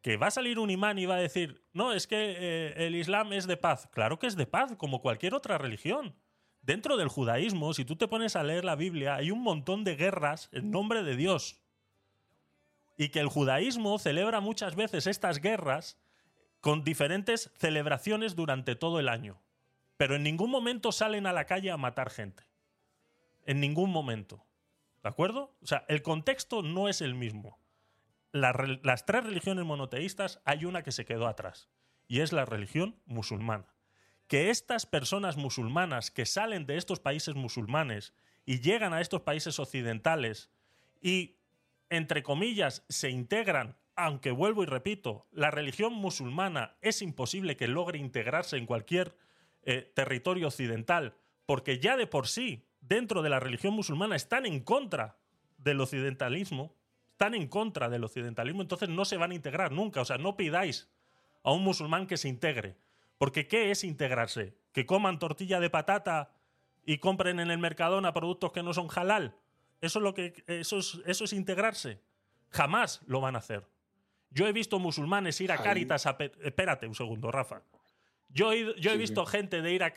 que 0.02 0.16
va 0.16 0.28
a 0.28 0.30
salir 0.30 0.58
un 0.58 0.70
imán 0.70 0.98
y 0.98 1.06
va 1.06 1.16
a 1.16 1.20
decir, 1.20 1.64
no, 1.72 1.92
es 1.92 2.06
que 2.06 2.36
eh, 2.38 2.86
el 2.86 2.94
Islam 2.94 3.32
es 3.32 3.46
de 3.46 3.56
paz. 3.56 3.88
Claro 3.92 4.20
que 4.20 4.28
es 4.28 4.36
de 4.36 4.46
paz, 4.46 4.74
como 4.76 5.00
cualquier 5.02 5.34
otra 5.34 5.58
religión. 5.58 6.14
Dentro 6.62 6.96
del 6.96 7.08
judaísmo, 7.08 7.74
si 7.74 7.84
tú 7.84 7.96
te 7.96 8.08
pones 8.08 8.36
a 8.36 8.44
leer 8.44 8.64
la 8.64 8.76
Biblia, 8.76 9.16
hay 9.16 9.30
un 9.30 9.42
montón 9.42 9.82
de 9.82 9.96
guerras 9.96 10.48
en 10.52 10.70
nombre 10.70 11.02
de 11.02 11.16
Dios. 11.16 11.60
Y 12.96 13.08
que 13.08 13.20
el 13.20 13.28
judaísmo 13.28 13.98
celebra 13.98 14.40
muchas 14.40 14.76
veces 14.76 15.06
estas 15.06 15.40
guerras 15.40 15.98
con 16.60 16.84
diferentes 16.84 17.52
celebraciones 17.56 18.34
durante 18.34 18.74
todo 18.74 19.00
el 19.00 19.08
año. 19.08 19.40
Pero 19.96 20.16
en 20.16 20.22
ningún 20.22 20.50
momento 20.50 20.92
salen 20.92 21.26
a 21.26 21.32
la 21.32 21.46
calle 21.46 21.70
a 21.70 21.76
matar 21.76 22.10
gente. 22.10 22.44
En 23.46 23.60
ningún 23.60 23.90
momento. 23.90 24.44
¿De 25.02 25.08
acuerdo? 25.08 25.56
O 25.62 25.66
sea, 25.66 25.86
el 25.88 26.02
contexto 26.02 26.62
no 26.62 26.88
es 26.88 27.00
el 27.00 27.14
mismo 27.14 27.58
las 28.36 29.06
tres 29.06 29.24
religiones 29.24 29.64
monoteístas 29.64 30.40
hay 30.44 30.64
una 30.64 30.82
que 30.82 30.92
se 30.92 31.04
quedó 31.04 31.26
atrás 31.26 31.68
y 32.06 32.20
es 32.20 32.32
la 32.32 32.44
religión 32.44 33.00
musulmana. 33.06 33.74
Que 34.28 34.50
estas 34.50 34.86
personas 34.86 35.36
musulmanas 35.36 36.10
que 36.10 36.26
salen 36.26 36.66
de 36.66 36.76
estos 36.76 37.00
países 37.00 37.34
musulmanes 37.34 38.12
y 38.44 38.60
llegan 38.60 38.92
a 38.92 39.00
estos 39.00 39.22
países 39.22 39.58
occidentales 39.58 40.50
y, 41.00 41.38
entre 41.90 42.22
comillas, 42.22 42.84
se 42.88 43.10
integran, 43.10 43.76
aunque 43.94 44.32
vuelvo 44.32 44.62
y 44.62 44.66
repito, 44.66 45.26
la 45.30 45.50
religión 45.50 45.92
musulmana 45.94 46.76
es 46.80 47.02
imposible 47.02 47.56
que 47.56 47.68
logre 47.68 47.98
integrarse 47.98 48.56
en 48.56 48.66
cualquier 48.66 49.16
eh, 49.62 49.92
territorio 49.94 50.48
occidental, 50.48 51.14
porque 51.44 51.78
ya 51.78 51.96
de 51.96 52.06
por 52.06 52.26
sí, 52.26 52.65
dentro 52.88 53.22
de 53.22 53.30
la 53.30 53.40
religión 53.40 53.74
musulmana, 53.74 54.16
están 54.16 54.46
en 54.46 54.60
contra 54.60 55.16
del 55.58 55.80
occidentalismo, 55.80 56.74
están 57.12 57.34
en 57.34 57.48
contra 57.48 57.88
del 57.88 58.04
occidentalismo, 58.04 58.62
entonces 58.62 58.88
no 58.88 59.04
se 59.04 59.16
van 59.16 59.30
a 59.30 59.34
integrar 59.34 59.72
nunca. 59.72 60.00
O 60.00 60.04
sea, 60.04 60.18
no 60.18 60.36
pidáis 60.36 60.88
a 61.42 61.52
un 61.52 61.62
musulmán 61.62 62.06
que 62.06 62.16
se 62.16 62.28
integre. 62.28 62.76
Porque 63.18 63.46
¿qué 63.46 63.70
es 63.70 63.84
integrarse? 63.84 64.54
¿Que 64.72 64.84
coman 64.84 65.18
tortilla 65.18 65.58
de 65.60 65.70
patata 65.70 66.30
y 66.84 66.98
compren 66.98 67.40
en 67.40 67.50
el 67.50 67.58
Mercadona 67.58 68.12
productos 68.12 68.52
que 68.52 68.62
no 68.62 68.74
son 68.74 68.88
halal? 68.94 69.34
¿Eso 69.80 69.98
es, 69.98 70.02
lo 70.02 70.14
que, 70.14 70.44
eso 70.46 70.78
es, 70.78 71.00
eso 71.06 71.24
es 71.24 71.32
integrarse? 71.32 72.00
Jamás 72.50 73.00
lo 73.06 73.20
van 73.20 73.36
a 73.36 73.38
hacer. 73.38 73.66
Yo 74.30 74.46
he 74.46 74.52
visto 74.52 74.78
musulmanes 74.78 75.40
ir 75.40 75.52
a 75.52 75.62
Cáritas 75.62 76.06
a... 76.06 76.16
Espérate 76.42 76.86
un 76.86 76.94
segundo, 76.94 77.30
Rafa. 77.30 77.62
Yo 78.28 78.52
he, 78.52 78.58
ido- 78.58 78.74
yo 78.76 78.90
he 78.90 78.94
Sí, 78.94 78.98
visto 79.00 79.24
gente 79.26 79.62
de 79.62 79.72
ir 79.72 79.82
a 79.82 79.92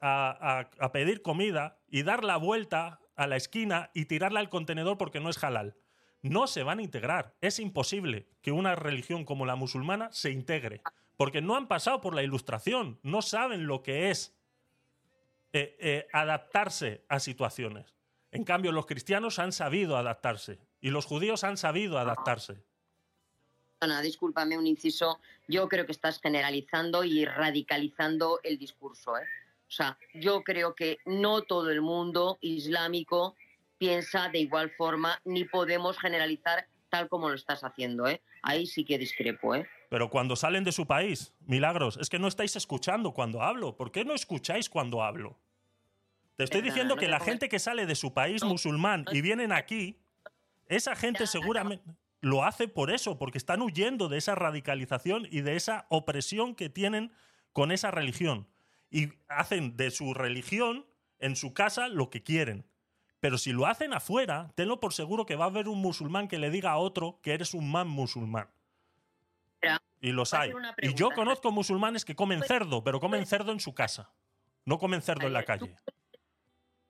a- 0.00 0.70
a 0.78 0.92
pedir 0.92 1.22
comida 1.22 1.78
y 1.88 2.02
dar 2.02 2.22
la 2.24 2.36
vuelta 2.36 3.00
a 3.16 3.26
la 3.26 3.36
esquina 3.36 3.90
y 3.94 4.04
tirarla 4.06 4.40
al 4.40 4.48
contenedor 4.48 4.98
porque 4.98 5.20
no 5.20 5.30
es 5.30 5.42
halal. 5.42 5.76
No 6.22 6.46
se 6.46 6.62
van 6.62 6.78
a 6.78 6.82
integrar. 6.82 7.34
Es 7.40 7.58
imposible 7.58 8.28
que 8.42 8.52
una 8.52 8.74
religión 8.76 9.24
como 9.24 9.44
la 9.46 9.56
musulmana 9.56 10.08
se 10.12 10.30
integre. 10.30 10.82
Porque 11.16 11.40
no 11.42 11.56
han 11.56 11.66
pasado 11.66 12.00
por 12.00 12.14
la 12.14 12.22
ilustración. 12.22 12.98
No 13.02 13.22
saben 13.22 13.66
lo 13.66 13.82
que 13.82 14.10
es 14.10 14.36
eh, 15.52 15.76
eh, 15.80 16.06
adaptarse 16.12 17.04
a 17.08 17.18
situaciones. 17.20 17.96
En 18.30 18.44
cambio, 18.44 18.72
los 18.72 18.86
cristianos 18.86 19.38
han 19.38 19.52
sabido 19.52 19.96
adaptarse. 19.96 20.58
Y 20.80 20.90
los 20.90 21.04
judíos 21.04 21.44
han 21.44 21.56
sabido 21.58 21.98
adaptarse. 21.98 22.64
Perdona, 23.82 24.00
discúlpame 24.00 24.56
un 24.56 24.66
inciso, 24.66 25.18
yo 25.48 25.68
creo 25.68 25.86
que 25.86 25.92
estás 25.92 26.20
generalizando 26.20 27.02
y 27.02 27.24
radicalizando 27.24 28.38
el 28.44 28.56
discurso. 28.56 29.18
¿eh? 29.18 29.24
O 29.66 29.70
sea, 29.70 29.98
yo 30.14 30.44
creo 30.44 30.74
que 30.74 30.98
no 31.04 31.42
todo 31.42 31.68
el 31.70 31.80
mundo 31.80 32.38
islámico 32.40 33.34
piensa 33.78 34.28
de 34.28 34.38
igual 34.38 34.70
forma, 34.70 35.20
ni 35.24 35.44
podemos 35.44 35.98
generalizar 35.98 36.68
tal 36.90 37.08
como 37.08 37.28
lo 37.28 37.34
estás 37.34 37.64
haciendo. 37.64 38.06
¿eh? 38.06 38.22
Ahí 38.42 38.66
sí 38.66 38.84
que 38.84 38.98
discrepo. 38.98 39.56
¿eh? 39.56 39.68
Pero 39.88 40.10
cuando 40.10 40.36
salen 40.36 40.62
de 40.62 40.70
su 40.70 40.86
país, 40.86 41.32
milagros, 41.40 41.98
es 42.00 42.08
que 42.08 42.20
no 42.20 42.28
estáis 42.28 42.54
escuchando 42.54 43.12
cuando 43.12 43.42
hablo. 43.42 43.76
¿Por 43.76 43.90
qué 43.90 44.04
no 44.04 44.14
escucháis 44.14 44.68
cuando 44.68 45.02
hablo? 45.02 45.40
Te 46.36 46.44
estoy 46.44 46.60
Perdona, 46.60 46.74
diciendo 46.74 46.94
no 46.94 47.00
que 47.00 47.08
la 47.08 47.18
gente 47.18 47.48
que 47.48 47.58
sale 47.58 47.86
de 47.86 47.96
su 47.96 48.14
país 48.14 48.44
musulmán 48.44 49.06
y 49.10 49.22
vienen 49.22 49.50
aquí, 49.50 49.98
esa 50.68 50.94
gente 50.94 51.26
seguramente 51.26 51.82
lo 52.22 52.44
hace 52.44 52.68
por 52.68 52.90
eso, 52.90 53.18
porque 53.18 53.36
están 53.36 53.60
huyendo 53.60 54.08
de 54.08 54.16
esa 54.16 54.34
radicalización 54.36 55.26
y 55.30 55.42
de 55.42 55.56
esa 55.56 55.86
opresión 55.90 56.54
que 56.54 56.70
tienen 56.70 57.12
con 57.52 57.72
esa 57.72 57.90
religión. 57.90 58.48
Y 58.90 59.12
hacen 59.28 59.76
de 59.76 59.90
su 59.90 60.14
religión 60.14 60.86
en 61.18 61.34
su 61.34 61.52
casa 61.52 61.88
lo 61.88 62.10
que 62.10 62.22
quieren. 62.22 62.64
Pero 63.18 63.38
si 63.38 63.52
lo 63.52 63.66
hacen 63.66 63.92
afuera, 63.92 64.52
tenlo 64.54 64.78
por 64.78 64.92
seguro 64.92 65.26
que 65.26 65.34
va 65.34 65.46
a 65.46 65.48
haber 65.48 65.68
un 65.68 65.80
musulmán 65.80 66.28
que 66.28 66.38
le 66.38 66.50
diga 66.50 66.70
a 66.70 66.78
otro 66.78 67.18
que 67.22 67.34
eres 67.34 67.54
un 67.54 67.70
man 67.70 67.88
musulmán. 67.88 68.48
Y 70.00 70.10
los 70.10 70.34
hay. 70.34 70.52
Y 70.78 70.94
yo 70.94 71.10
conozco 71.10 71.52
musulmanes 71.52 72.04
que 72.04 72.16
comen 72.16 72.42
cerdo, 72.42 72.82
pero 72.82 72.98
comen 72.98 73.26
cerdo 73.26 73.52
en 73.52 73.60
su 73.60 73.74
casa. 73.74 74.12
No 74.64 74.78
comen 74.78 75.02
cerdo 75.02 75.26
en 75.26 75.32
la 75.32 75.44
calle. 75.44 75.76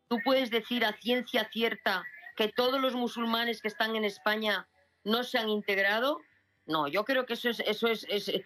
¿Tú 0.09 0.19
puedes 0.25 0.51
decir 0.51 0.85
a 0.85 0.95
ciencia 0.95 1.49
cierta 1.51 2.03
que 2.37 2.49
todos 2.49 2.81
los 2.81 2.95
musulmanes 2.95 3.61
que 3.61 3.69
están 3.69 3.97
en 3.97 4.05
España 4.05 4.67
no 5.05 5.25
se 5.25 5.39
han 5.39 5.49
integrado? 5.49 6.19
No, 6.67 6.89
yo 6.89 7.05
creo 7.05 7.27
que 7.27 7.35
eso 7.35 7.51
es, 7.51 7.61
eso 7.61 7.89
es, 7.89 8.07
es, 8.09 8.29
eh, 8.29 8.45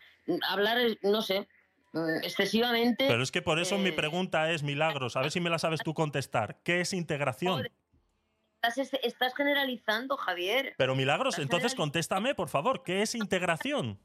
hablar, 0.49 0.79
es, 0.79 0.97
no 1.03 1.23
sé, 1.23 1.49
mm, 1.93 2.25
excesivamente. 2.25 3.07
Pero 3.09 3.23
es 3.23 3.31
que 3.31 3.43
por 3.43 3.59
eso 3.59 3.77
mi 3.79 3.91
eh, 3.91 3.93
pregunta 3.93 4.51
es, 4.51 4.63
Milagros, 4.63 5.17
a 5.17 5.21
ver 5.21 5.31
si 5.31 5.41
me 5.41 5.51
la 5.51 5.59
sabes 5.59 5.81
tú 5.85 5.93
contestar. 5.95 6.59
¿Qué 6.63 6.81
es 6.81 6.93
integración? 6.93 7.69
estás, 8.63 8.79
estás 9.03 9.35
generalizando, 9.35 10.17
Javier. 10.17 10.75
Pero 10.79 10.95
Milagros, 10.97 11.39
entonces 11.39 11.75
contéstame, 11.75 12.35
por 12.35 12.49
favor, 12.49 12.83
¿qué 12.83 13.03
es 13.03 13.15
integración? 13.15 14.01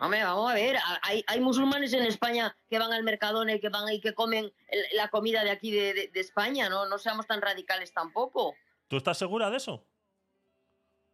Hombre, 0.00 0.22
vamos 0.22 0.48
a 0.48 0.54
ver, 0.54 0.76
hay, 1.02 1.24
hay 1.26 1.40
musulmanes 1.40 1.92
en 1.92 2.04
España 2.04 2.56
que 2.70 2.78
van 2.78 2.92
al 2.92 3.02
Mercadona 3.02 3.54
y 3.54 3.60
que 3.60 3.68
van 3.68 3.92
y 3.92 4.00
que 4.00 4.14
comen 4.14 4.52
la 4.92 5.08
comida 5.08 5.42
de 5.42 5.50
aquí 5.50 5.72
de, 5.72 5.92
de- 5.92 6.08
de 6.08 6.20
España, 6.20 6.68
¿no? 6.68 6.86
No 6.86 6.98
seamos 6.98 7.26
tan 7.26 7.42
radicales 7.42 7.92
tampoco. 7.92 8.54
¿Tú 8.88 8.96
estás 8.96 9.18
segura 9.18 9.50
de 9.50 9.58
eso? 9.58 9.86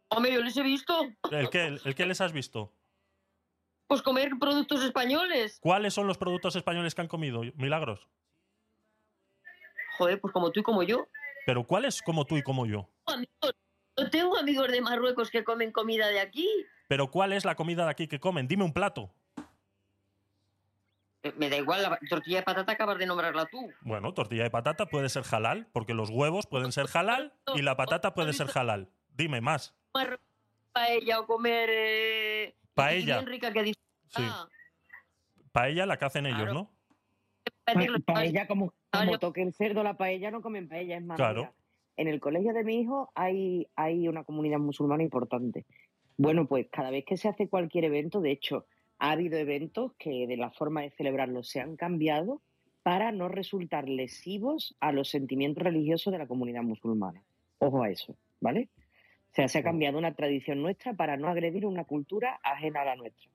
Hombre, 0.09 0.33
yo 0.33 0.41
les 0.41 0.55
he 0.55 0.63
visto, 0.63 0.97
¿El 1.31 1.49
qué, 1.49 1.77
el 1.83 1.95
qué 1.95 2.05
les 2.05 2.21
has 2.21 2.31
visto? 2.31 2.71
pues 3.87 4.01
comer 4.01 4.31
productos 4.39 4.83
españoles. 4.83 5.59
¿Cuáles 5.61 5.93
son 5.93 6.07
los 6.07 6.17
productos 6.17 6.55
españoles 6.55 6.95
que 6.95 7.01
han 7.01 7.07
comido, 7.07 7.41
Milagros? 7.55 8.07
Joder, 9.97 10.19
pues 10.19 10.33
como 10.33 10.51
tú 10.51 10.61
y 10.61 10.63
como 10.63 10.81
yo. 10.81 11.07
Pero 11.45 11.63
¿cuáles 11.65 12.01
como 12.01 12.25
tú 12.25 12.35
y 12.35 12.41
como 12.41 12.65
yo? 12.65 12.89
Yo 13.97 14.09
tengo 14.09 14.37
amigos 14.37 14.71
de 14.71 14.81
Marruecos 14.81 15.29
que 15.29 15.43
comen 15.43 15.71
comida 15.71 16.07
de 16.07 16.19
aquí. 16.19 16.49
Pero 16.87 17.11
¿cuál 17.11 17.31
es 17.33 17.45
la 17.45 17.55
comida 17.55 17.85
de 17.85 17.91
aquí 17.91 18.07
que 18.07 18.19
comen? 18.19 18.47
Dime 18.47 18.63
un 18.63 18.73
plato. 18.73 19.13
Eh, 21.25 21.33
Me 21.37 21.49
da 21.49 21.57
igual, 21.57 21.81
la 21.81 21.99
tortilla 22.07 22.37
de 22.37 22.43
patata 22.43 22.73
acabas 22.73 22.99
de 22.99 23.07
nombrarla 23.07 23.47
tú. 23.47 23.67
Bueno, 23.81 24.13
tortilla 24.13 24.43
de 24.43 24.51
patata 24.51 24.85
puede 24.85 25.09
ser 25.09 25.23
halal, 25.31 25.67
porque 25.73 25.95
los 25.95 26.11
huevos 26.11 26.45
pueden 26.45 26.71
ser 26.71 26.85
halal 26.93 27.33
y 27.55 27.63
la 27.63 27.75
patata 27.75 28.13
puede 28.13 28.31
ser 28.31 28.47
halal. 28.53 28.89
Dime 29.15 29.41
más. 29.41 29.73
Paella 30.71 31.21
o 31.21 31.25
comer... 31.25 31.69
Eh, 31.71 32.55
Paella. 32.75 33.15
Bien 33.19 33.27
rica 33.27 33.51
que 33.51 33.63
dice. 33.63 33.79
Sí. 34.09 34.21
Ah, 34.23 34.47
Paella 35.51 35.85
la 35.85 35.97
que 35.97 36.05
hacen 36.05 36.25
ellos, 36.27 36.53
¿no? 36.53 36.69
paella, 38.05 38.45
como, 38.45 38.73
como 38.91 39.17
toque 39.17 39.41
el 39.41 39.53
cerdo, 39.53 39.81
la 39.81 39.97
paella 39.97 40.29
no 40.29 40.41
comen 40.41 40.67
paella, 40.69 40.97
es 40.97 41.03
más. 41.03 41.17
Claro. 41.17 41.53
en 41.97 42.07
el 42.07 42.19
colegio 42.19 42.53
de 42.53 42.63
mi 42.63 42.81
hijo 42.81 43.11
hay, 43.15 43.67
hay 43.75 44.07
una 44.07 44.23
comunidad 44.23 44.59
musulmana 44.59 45.01
importante. 45.01 45.65
Bueno, 46.17 46.45
pues 46.45 46.67
cada 46.71 46.91
vez 46.91 47.05
que 47.05 47.17
se 47.17 47.29
hace 47.29 47.49
cualquier 47.49 47.85
evento, 47.85 48.21
de 48.21 48.31
hecho, 48.31 48.67
ha 48.99 49.11
habido 49.11 49.37
eventos 49.37 49.93
que 49.97 50.27
de 50.27 50.37
la 50.37 50.51
forma 50.51 50.81
de 50.81 50.91
celebrarlos 50.91 51.49
se 51.49 51.59
han 51.59 51.75
cambiado 51.75 52.41
para 52.83 53.11
no 53.11 53.27
resultar 53.27 53.89
lesivos 53.89 54.75
a 54.79 54.91
los 54.91 55.09
sentimientos 55.09 55.63
religiosos 55.63 56.11
de 56.11 56.19
la 56.19 56.27
comunidad 56.27 56.63
musulmana. 56.63 57.23
Ojo 57.59 57.83
a 57.83 57.89
eso, 57.89 58.15
¿vale? 58.39 58.69
O 59.31 59.35
sea, 59.35 59.47
se 59.47 59.59
ha 59.59 59.63
cambiado 59.63 59.97
una 59.97 60.13
tradición 60.13 60.61
nuestra 60.61 60.93
para 60.93 61.17
no 61.17 61.27
agredir 61.27 61.65
una 61.65 61.83
cultura 61.83 62.39
ajena 62.43 62.81
a 62.81 62.85
la 62.85 62.95
nuestra 62.95 63.29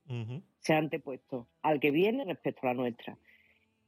se 0.61 0.75
ha 0.75 0.79
antepuesto 0.79 1.49
al 1.63 1.81
que 1.81 1.91
viene 1.91 2.25
respecto 2.25 2.61
a 2.63 2.67
la 2.67 2.75
nuestra. 2.75 3.17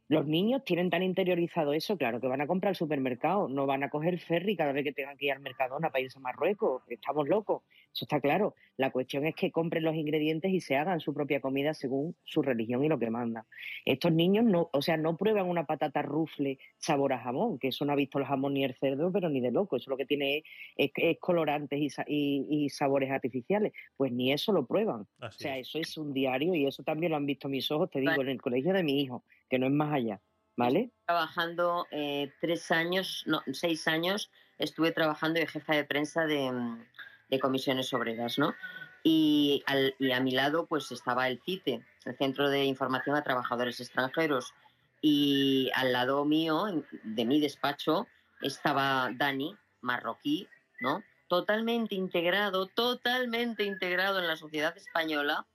Los 0.08 0.26
niños 0.26 0.64
tienen 0.64 0.90
tan 0.90 1.02
interiorizado 1.02 1.72
eso, 1.72 1.96
claro, 1.96 2.20
que 2.20 2.26
van 2.26 2.40
a 2.40 2.46
comprar 2.46 2.70
al 2.70 2.76
supermercado, 2.76 3.48
no 3.48 3.66
van 3.66 3.82
a 3.82 3.88
coger 3.88 4.18
ferry 4.18 4.56
cada 4.56 4.72
vez 4.72 4.84
que 4.84 4.92
tengan 4.92 5.16
que 5.16 5.26
ir 5.26 5.32
al 5.32 5.40
Mercadona 5.40 5.90
para 5.90 6.02
irse 6.02 6.18
a 6.18 6.22
Marruecos, 6.22 6.82
estamos 6.88 7.28
locos, 7.28 7.62
eso 7.94 8.04
está 8.06 8.20
claro. 8.20 8.54
La 8.78 8.90
cuestión 8.90 9.26
es 9.26 9.34
que 9.34 9.50
compren 9.52 9.84
los 9.84 9.94
ingredientes 9.94 10.50
y 10.52 10.60
se 10.60 10.76
hagan 10.76 11.00
su 11.00 11.12
propia 11.12 11.40
comida 11.40 11.74
según 11.74 12.16
su 12.24 12.40
religión 12.42 12.82
y 12.84 12.88
lo 12.88 12.98
que 12.98 13.10
manda. 13.10 13.46
Estos 13.84 14.12
niños 14.12 14.44
no, 14.44 14.70
o 14.72 14.80
sea, 14.82 14.96
no 14.96 15.16
prueban 15.16 15.46
una 15.48 15.66
patata 15.66 16.00
rufle 16.02 16.58
sabor 16.78 17.12
a 17.12 17.18
jamón, 17.18 17.58
que 17.58 17.68
eso 17.68 17.84
no 17.84 17.92
ha 17.92 17.96
visto 17.96 18.18
el 18.18 18.24
jamón 18.24 18.54
ni 18.54 18.64
el 18.64 18.74
cerdo, 18.74 19.12
pero 19.12 19.28
ni 19.28 19.40
de 19.40 19.50
loco, 19.50 19.76
eso 19.76 19.90
lo 19.90 19.96
que 19.98 20.06
tiene 20.06 20.38
es, 20.38 20.44
es- 20.76 20.92
es 20.96 21.18
colorantes 21.20 21.78
y, 21.80 21.90
sa- 21.90 22.04
y- 22.08 22.46
y 22.48 22.70
sabores 22.70 23.10
artificiales, 23.10 23.72
pues 23.96 24.10
ni 24.10 24.32
eso 24.32 24.52
lo 24.52 24.66
prueban. 24.66 25.02
o 25.02 25.30
sea, 25.32 25.58
eso 25.58 25.78
es 25.78 25.96
un 25.98 26.12
diario 26.14 26.54
y 26.54 26.66
eso 26.66 26.82
también 26.82 27.10
lo 27.10 27.16
han 27.16 27.26
visto 27.26 27.48
mis 27.48 27.70
ojos, 27.70 27.90
te 27.90 28.00
digo, 28.00 28.12
en 28.22 28.28
el 28.28 28.40
colegio 28.40 28.72
de 28.72 28.82
mi 28.82 29.00
hijo, 29.02 29.24
que 29.50 29.58
no 29.58 29.66
es 29.66 29.72
más 29.72 29.92
allá, 29.92 30.20
¿vale? 30.56 30.90
trabajando 31.06 31.86
eh, 31.90 32.30
tres 32.40 32.70
años, 32.70 33.24
no, 33.26 33.42
seis 33.52 33.86
años, 33.86 34.30
estuve 34.58 34.92
trabajando 34.92 35.40
de 35.40 35.46
jefa 35.46 35.74
de 35.76 35.84
prensa 35.84 36.24
de, 36.26 36.50
mm, 36.50 36.84
de 37.32 37.40
comisiones 37.40 37.92
obreras, 37.94 38.38
¿no? 38.38 38.54
Y, 39.02 39.64
al- 39.66 39.94
y 39.98 40.12
a 40.12 40.20
mi 40.20 40.32
lado 40.32 40.66
pues 40.66 40.92
estaba 40.92 41.26
el 41.28 41.40
CITE, 41.44 41.82
el 42.04 42.16
Centro 42.18 42.50
de 42.50 42.66
Información 42.66 43.16
a 43.16 43.22
Trabajadores 43.24 43.80
Extranjeros. 43.80 44.52
Y 45.00 45.70
al 45.74 45.92
lado 45.92 46.24
mío, 46.26 46.84
de 47.02 47.24
mi 47.24 47.40
despacho, 47.40 48.06
estaba 48.42 49.10
Dani, 49.16 49.56
marroquí, 49.80 50.46
¿no? 50.80 51.02
Totalmente 51.26 51.94
integrado, 51.94 52.66
totalmente 52.66 53.64
integrado 53.64 54.18
en 54.20 54.26
la 54.28 54.36
sociedad 54.36 54.76
española. 54.76 55.46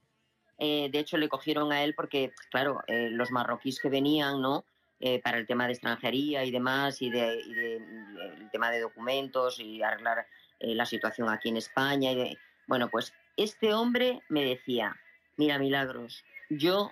Eh, 0.58 0.88
de 0.90 0.98
hecho, 0.98 1.16
le 1.16 1.28
cogieron 1.28 1.70
a 1.72 1.84
él 1.84 1.94
porque, 1.94 2.32
claro, 2.50 2.82
eh, 2.88 3.08
los 3.12 3.30
marroquíes 3.30 3.78
que 3.80 3.88
venían, 3.88 4.42
¿no? 4.42 4.64
Eh, 5.00 5.20
para 5.22 5.38
el 5.38 5.46
tema 5.46 5.66
de 5.66 5.74
extranjería 5.74 6.44
y 6.44 6.50
demás, 6.50 7.00
y, 7.00 7.08
de, 7.08 7.40
y 7.46 7.54
de- 7.54 7.76
el 7.76 8.50
tema 8.50 8.68
de 8.72 8.80
documentos 8.80 9.60
y 9.60 9.80
arreglar 9.80 10.26
eh, 10.60 10.74
la 10.74 10.86
situación 10.86 11.28
aquí 11.28 11.48
en 11.48 11.56
España. 11.56 12.12
Y 12.12 12.16
de- 12.16 12.38
bueno, 12.66 12.88
pues 12.90 13.12
este 13.36 13.72
hombre 13.74 14.20
me 14.28 14.44
decía, 14.44 14.96
mira, 15.36 15.58
Milagros, 15.58 16.24
yo 16.50 16.90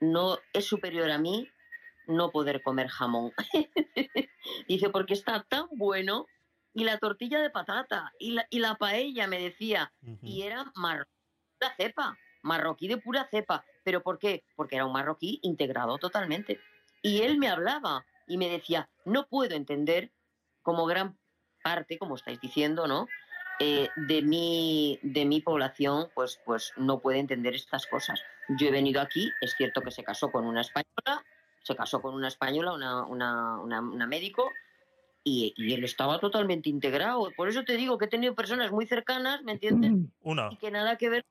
no 0.00 0.38
es 0.52 0.64
superior 0.66 1.10
a 1.10 1.18
mí 1.18 1.48
no 2.06 2.30
poder 2.30 2.62
comer 2.62 2.88
jamón. 2.88 3.32
Dice, 4.68 4.90
porque 4.90 5.14
está 5.14 5.42
tan 5.48 5.66
bueno. 5.72 6.26
Y 6.74 6.84
la 6.84 6.96
tortilla 6.98 7.38
de 7.42 7.50
patata, 7.50 8.10
y 8.18 8.30
la, 8.32 8.46
y 8.48 8.58
la 8.58 8.76
paella, 8.76 9.26
me 9.26 9.38
decía, 9.38 9.92
y 10.22 10.42
era 10.42 10.72
marroquí 10.74 11.10
de 11.10 11.58
pura 11.60 11.74
cepa, 11.76 12.18
marroquí 12.42 12.88
de 12.88 12.96
pura 12.96 13.28
cepa. 13.30 13.64
¿Pero 13.84 14.02
por 14.02 14.18
qué? 14.18 14.42
Porque 14.56 14.76
era 14.76 14.86
un 14.86 14.92
marroquí 14.94 15.38
integrado 15.42 15.98
totalmente. 15.98 16.60
Y 17.02 17.20
él 17.20 17.36
me 17.36 17.48
hablaba 17.48 18.06
y 18.26 18.38
me 18.38 18.48
decía, 18.48 18.88
no 19.04 19.26
puedo 19.26 19.54
entender 19.54 20.12
como 20.62 20.86
gran 20.86 21.18
parte, 21.62 21.98
como 21.98 22.16
estáis 22.16 22.40
diciendo, 22.40 22.86
¿no? 22.86 23.06
Eh, 23.58 23.88
de 23.96 24.22
mi 24.22 24.98
de 25.02 25.24
mi 25.24 25.40
población, 25.40 26.08
pues, 26.14 26.40
pues 26.44 26.72
no 26.76 27.00
puede 27.00 27.18
entender 27.18 27.54
estas 27.54 27.86
cosas. 27.86 28.20
Yo 28.58 28.68
he 28.68 28.70
venido 28.70 29.00
aquí, 29.00 29.30
es 29.40 29.54
cierto 29.56 29.82
que 29.82 29.90
se 29.90 30.02
casó 30.02 30.32
con 30.32 30.46
una 30.46 30.62
española, 30.62 31.24
se 31.62 31.76
casó 31.76 32.00
con 32.00 32.14
una 32.14 32.28
española, 32.28 32.72
una, 32.72 33.04
una, 33.04 33.60
una, 33.60 33.80
una 33.80 34.06
médico, 34.06 34.50
y, 35.22 35.54
y 35.56 35.74
él 35.74 35.84
estaba 35.84 36.18
totalmente 36.18 36.68
integrado. 36.70 37.30
Por 37.36 37.48
eso 37.48 37.62
te 37.62 37.76
digo 37.76 37.98
que 37.98 38.06
he 38.06 38.08
tenido 38.08 38.34
personas 38.34 38.72
muy 38.72 38.86
cercanas, 38.86 39.42
¿me 39.42 39.52
entiendes? 39.52 39.92
Una. 40.22 40.48
Y 40.50 40.56
que 40.56 40.70
nada 40.70 40.96
que 40.96 41.10
ver 41.10 41.24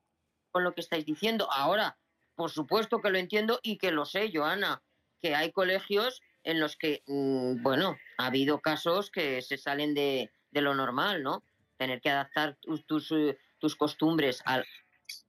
con 0.51 0.63
lo 0.63 0.73
que 0.73 0.81
estáis 0.81 1.05
diciendo. 1.05 1.51
Ahora, 1.51 1.97
por 2.35 2.51
supuesto 2.51 3.01
que 3.01 3.09
lo 3.09 3.17
entiendo 3.17 3.59
y 3.61 3.77
que 3.77 3.91
lo 3.91 4.05
sé, 4.05 4.31
Joana, 4.33 4.81
que 5.21 5.35
hay 5.35 5.51
colegios 5.51 6.21
en 6.43 6.59
los 6.59 6.75
que, 6.77 7.03
mm, 7.07 7.61
bueno, 7.63 7.97
ha 8.17 8.27
habido 8.27 8.59
casos 8.61 9.11
que 9.11 9.41
se 9.41 9.57
salen 9.57 9.93
de, 9.93 10.31
de 10.51 10.61
lo 10.61 10.73
normal, 10.75 11.23
¿no? 11.23 11.43
Tener 11.77 12.01
que 12.01 12.09
adaptar 12.09 12.57
tus, 12.61 12.85
tus, 12.85 13.11
eh, 13.11 13.37
tus 13.59 13.75
costumbres 13.75 14.41
al... 14.45 14.65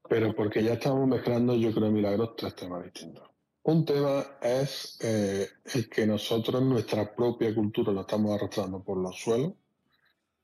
Pero 0.09 0.33
porque 0.35 0.63
ya 0.63 0.73
estamos 0.73 1.07
mezclando, 1.07 1.55
yo 1.55 1.73
creo, 1.73 1.91
Milagros, 1.91 2.35
tres 2.37 2.55
temas 2.55 2.83
distintos. 2.83 3.29
Un 3.63 3.85
tema 3.85 4.37
es 4.41 4.97
eh, 5.01 5.47
el 5.73 5.89
que 5.89 6.05
nosotros, 6.05 6.61
nuestra 6.61 7.15
propia 7.15 7.53
cultura, 7.55 7.91
la 7.93 8.01
estamos 8.01 8.33
arrastrando 8.35 8.83
por 8.83 8.97
los 8.97 9.17
suelos, 9.17 9.53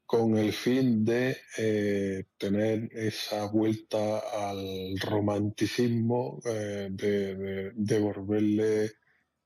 con 0.06 0.38
el 0.38 0.54
fin 0.54 1.06
de 1.06 1.38
eh, 1.58 2.24
tener 2.38 2.90
esa 2.94 3.46
vuelta 3.48 4.20
al 4.50 4.98
romanticismo, 5.00 6.40
eh, 6.46 6.88
de, 6.92 7.36
de- 7.36 7.72
devolverle, 7.76 8.92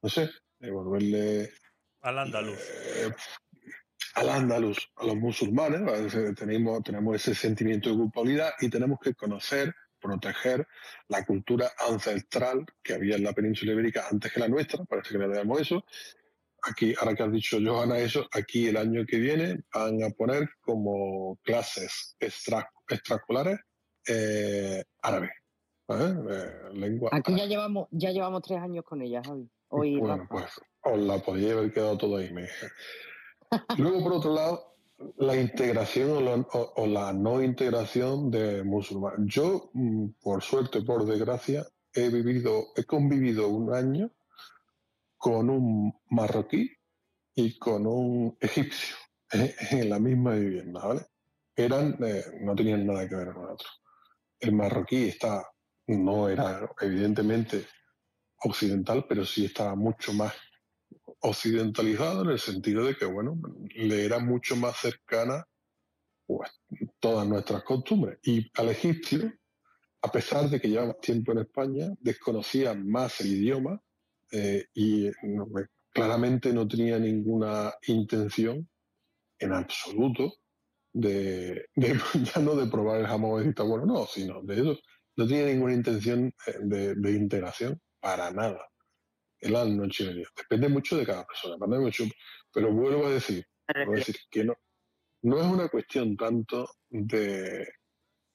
no 0.02 0.10
sé, 0.10 0.30
devolverle 0.64 1.52
Al 2.02 2.20
andaluz. 2.20 2.60
eh, 2.60 3.12
al 4.16 4.30
andaluz, 4.30 4.78
a 4.98 5.06
los 5.06 5.16
musulmanes, 5.16 5.82
¿vale? 5.84 6.34
tenemos, 6.34 6.84
tenemos 6.84 7.16
ese 7.16 7.34
sentimiento 7.34 7.90
de 7.90 7.96
culpabilidad 7.98 8.52
y 8.62 8.70
tenemos 8.70 9.00
que 9.00 9.16
conocer, 9.16 9.74
proteger 10.00 10.68
la 11.08 11.26
cultura 11.26 11.72
ancestral 11.90 12.66
que 12.84 12.94
había 12.94 13.16
en 13.16 13.24
la 13.24 13.34
península 13.34 13.72
ibérica 13.72 14.06
antes 14.12 14.32
que 14.32 14.40
la 14.40 14.48
nuestra, 14.48 14.86
parece 14.86 15.14
que 15.14 15.18
le 15.18 15.28
debemos 15.30 15.62
eso. 15.62 15.84
Aquí, 16.62 16.94
ahora 17.00 17.16
que 17.16 17.24
has 17.24 17.32
dicho 17.32 17.58
Johanna 17.62 17.98
eso, 17.98 18.28
aquí 18.32 18.68
el 18.68 18.78
año 18.78 19.06
que 19.06 19.18
viene 19.18 19.64
van 19.74 20.02
a 20.04 20.10
poner 20.12 20.48
como 20.62 21.38
clases 21.44 22.16
extra, 22.20 22.70
extraescolares 22.88 23.60
eh, 24.08 24.84
árabe. 25.02 25.32
Eh, 25.90 26.54
lengua 26.74 27.10
Aquí 27.12 27.36
ya 27.36 27.46
llevamos, 27.46 27.88
ya 27.92 28.12
llevamos 28.12 28.42
tres 28.44 28.60
años 28.60 28.86
con 28.86 29.02
ella, 29.02 29.22
Javi. 29.26 29.50
Bueno, 30.00 30.28
pues 30.30 30.46
os 30.84 31.00
la 31.00 31.20
podía 31.20 31.54
haber 31.54 31.74
quedado 31.74 31.98
todo 31.98 32.18
ahí. 32.18 32.32
me 32.34 32.42
dije. 32.44 32.68
Luego, 33.78 34.04
por 34.04 34.14
otro 34.14 34.34
lado, 34.34 34.76
la 35.18 35.36
integración 35.36 36.12
o 36.12 36.22
la, 36.22 36.36
o- 36.36 36.74
o 36.76 36.88
la 36.88 37.12
no 37.14 37.42
integración 37.42 38.30
de 38.32 38.64
musulmanes. 38.64 39.34
Yo, 39.34 39.70
mm, 39.74 40.10
por 40.22 40.42
suerte, 40.44 40.82
por 40.82 41.06
desgracia, 41.06 41.66
he 41.94 42.10
vivido, 42.10 42.68
he 42.76 42.84
convivido 42.86 43.48
un 43.50 43.74
año 43.74 44.12
con 45.18 45.50
un 45.50 45.94
marroquí 46.10 46.70
y 47.36 47.58
con 47.58 47.88
un 47.88 48.38
egipcio 48.40 48.96
eh, 49.34 49.56
en 49.72 49.90
la 49.90 50.00
misma 50.00 50.34
vivienda, 50.36 50.86
¿vale? 50.86 51.02
Eran, 51.56 51.98
eh, 52.04 52.24
no 52.42 52.56
tenían 52.56 52.86
nada 52.86 53.08
que 53.08 53.16
ver 53.16 53.34
con 53.34 53.46
otro. 53.46 53.68
El 54.40 54.54
marroquí 54.54 55.08
está, 55.10 55.44
no 55.88 56.30
era 56.30 56.70
evidentemente 56.82 57.66
occidental, 58.44 59.06
pero 59.08 59.26
sí 59.26 59.46
estaba 59.46 59.76
mucho 59.76 60.14
más 60.14 60.34
occidentalizado 61.22 62.24
en 62.24 62.32
el 62.32 62.40
sentido 62.40 62.86
de 62.86 62.96
que, 62.96 63.06
bueno, 63.06 63.40
le 63.76 64.06
era 64.06 64.20
mucho 64.20 64.56
más 64.56 64.78
cercana 64.78 65.46
pues, 66.26 66.52
todas 67.00 67.28
nuestras 67.28 67.64
costumbres. 67.64 68.20
Y 68.24 68.50
al 68.56 68.70
egipcio, 68.70 69.32
a 70.02 70.12
pesar 70.12 70.50
de 70.50 70.62
que 70.62 70.70
lleva 70.70 70.88
más 70.88 71.00
tiempo 71.02 71.32
en 71.34 71.40
España, 71.40 71.90
desconocía 72.00 72.74
más 72.76 73.22
el 73.22 73.28
idioma 73.34 73.82
eh, 74.32 74.66
y 74.74 75.10
me- 75.24 75.68
claramente 75.94 76.54
no 76.54 76.68
tenía 76.68 77.00
ninguna 77.00 77.74
intención 77.88 78.70
en 79.40 79.54
absoluto 79.54 80.36
de, 80.94 81.68
de- 81.76 82.00
ya 82.36 82.42
no 82.42 82.56
de 82.56 82.68
probar 82.72 83.02
el 83.02 83.08
jamón 83.08 83.50
está 83.50 83.64
bueno, 83.64 83.86
no, 83.88 84.08
sino 84.08 84.42
de 84.44 84.56
eso. 84.62 84.80
No 85.18 85.28
tenía 85.28 85.48
ninguna 85.48 85.76
intención 85.76 86.34
eh, 86.48 86.58
de 86.96 87.12
integración 87.14 87.82
para 88.04 88.30
nada 88.32 88.70
el 89.40 89.56
alma 89.56 89.88
chilería. 89.88 90.28
Depende 90.38 90.68
mucho 90.70 90.98
de 90.98 91.06
cada 91.06 91.26
persona, 91.26 91.56
depende 91.56 91.80
mucho, 91.80 92.04
pero 92.54 92.72
vuelvo 92.74 93.08
a 93.08 93.12
decir, 93.12 93.46
vuelvo 93.74 93.94
a 93.94 93.96
decir 93.96 94.16
que 94.30 94.44
no, 94.44 94.56
no 95.24 95.40
es 95.42 95.48
una 95.48 95.70
cuestión 95.70 96.16
tanto 96.18 96.70
de, 96.90 97.66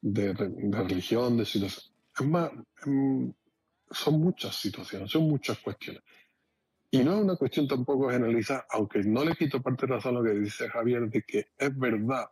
de, 0.00 0.32
re- 0.32 0.48
de 0.50 0.78
religión, 0.82 1.36
de 1.36 1.44
situación. 1.44 1.94
Es 2.18 2.26
más, 2.26 2.50
mm, 2.86 3.28
son 3.90 4.20
muchas 4.20 4.56
situaciones, 4.56 5.10
son 5.10 5.22
muchas 5.28 5.58
cuestiones. 5.58 6.02
Y 6.90 6.98
no 7.04 7.16
es 7.16 7.22
una 7.24 7.36
cuestión 7.36 7.68
tampoco 7.68 8.10
generalizada, 8.10 8.66
aunque 8.70 9.00
no 9.00 9.22
le 9.24 9.34
quito 9.36 9.60
parte 9.62 9.86
de 9.86 9.92
razón 9.94 10.16
a 10.16 10.20
lo 10.20 10.24
que 10.24 10.38
dice 10.38 10.68
Javier, 10.70 11.08
de 11.10 11.22
que 11.22 11.48
es 11.58 11.78
verdad 11.78 12.26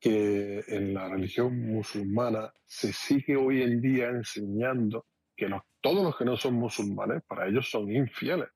que 0.00 0.62
en 0.68 0.94
la 0.94 1.08
religión 1.08 1.58
musulmana 1.72 2.52
se 2.66 2.92
sigue 2.92 3.36
hoy 3.36 3.62
en 3.62 3.80
día 3.80 4.08
enseñando 4.08 5.06
que 5.38 5.48
los- 5.48 5.62
todos 5.80 6.02
los 6.04 6.16
que 6.16 6.24
no 6.24 6.36
son 6.36 6.54
musulmanes, 6.54 7.22
para 7.26 7.46
ellos 7.48 7.70
son 7.70 7.90
infieles 7.90 8.48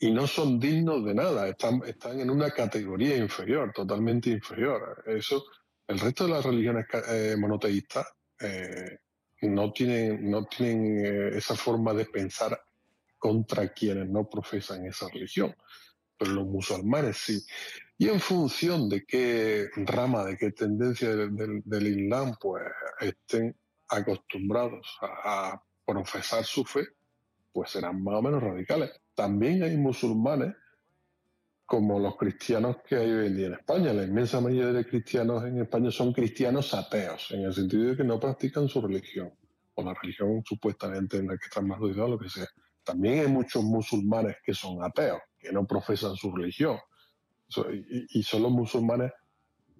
y 0.00 0.10
no 0.10 0.26
son 0.26 0.58
dignos 0.58 1.04
de 1.04 1.14
nada, 1.14 1.48
están, 1.48 1.80
están 1.86 2.18
en 2.20 2.28
una 2.30 2.50
categoría 2.50 3.16
inferior, 3.16 3.72
totalmente 3.72 4.30
inferior. 4.30 5.04
Eso, 5.06 5.44
el 5.86 5.98
resto 6.00 6.24
de 6.26 6.30
las 6.32 6.44
religiones 6.44 6.86
eh, 7.08 7.36
monoteístas 7.38 8.06
eh, 8.40 8.98
no 9.42 9.72
tienen, 9.72 10.28
no 10.28 10.44
tienen 10.46 11.06
eh, 11.06 11.36
esa 11.38 11.54
forma 11.54 11.94
de 11.94 12.06
pensar 12.06 12.60
contra 13.18 13.68
quienes 13.72 14.08
no 14.10 14.28
profesan 14.28 14.84
esa 14.86 15.08
religión, 15.08 15.54
pero 16.18 16.32
los 16.32 16.46
musulmanes 16.46 17.16
sí. 17.18 17.38
Y 17.98 18.08
en 18.08 18.18
función 18.20 18.88
de 18.88 19.04
qué 19.06 19.68
rama, 19.76 20.24
de 20.24 20.36
qué 20.36 20.50
tendencia 20.50 21.14
del, 21.14 21.36
del- 21.36 21.62
del 21.64 21.86
Islam, 21.86 22.34
pues 22.40 22.64
estén 23.00 23.56
acostumbrados 23.88 24.86
a, 25.00 25.52
a 25.52 25.62
profesar 25.84 26.44
su 26.44 26.64
fe, 26.64 26.86
pues 27.52 27.70
serán 27.70 28.02
más 28.02 28.14
o 28.14 28.22
menos 28.22 28.42
radicales. 28.42 28.90
También 29.14 29.62
hay 29.62 29.76
musulmanes 29.76 30.54
como 31.66 31.98
los 31.98 32.16
cristianos 32.16 32.76
que 32.86 32.96
hay 32.96 33.10
hoy 33.10 33.26
en 33.26 33.36
día 33.36 33.46
en 33.46 33.54
España. 33.54 33.92
La 33.92 34.04
inmensa 34.04 34.40
mayoría 34.40 34.72
de 34.72 34.86
cristianos 34.86 35.44
en 35.44 35.62
España 35.62 35.90
son 35.90 36.12
cristianos 36.12 36.74
ateos, 36.74 37.30
en 37.30 37.42
el 37.42 37.54
sentido 37.54 37.90
de 37.90 37.96
que 37.96 38.04
no 38.04 38.20
practican 38.20 38.68
su 38.68 38.82
religión, 38.82 39.32
o 39.74 39.82
la 39.82 39.94
religión 39.94 40.42
supuestamente 40.44 41.18
en 41.18 41.28
la 41.28 41.38
que 41.38 41.46
están 41.46 41.66
más 41.66 41.78
rodeados, 41.78 42.10
lo 42.10 42.18
que 42.18 42.28
sea. 42.28 42.46
También 42.82 43.20
hay 43.20 43.28
muchos 43.28 43.64
musulmanes 43.64 44.36
que 44.44 44.52
son 44.52 44.82
ateos, 44.84 45.20
que 45.38 45.52
no 45.52 45.66
profesan 45.66 46.14
su 46.16 46.34
religión. 46.34 46.78
Y, 48.10 48.22
son 48.22 48.42
los 48.42 48.50
musulmanes 48.50 49.12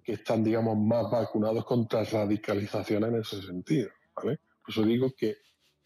que 0.03 0.13
están, 0.13 0.43
digamos, 0.43 0.77
más 0.77 1.09
vacunados 1.11 1.65
contra 1.65 2.03
radicalización 2.03 3.03
en 3.03 3.15
ese 3.17 3.41
sentido. 3.41 3.89
¿vale? 4.15 4.39
Por 4.61 4.69
eso 4.69 4.83
digo 4.83 5.11
que 5.15 5.35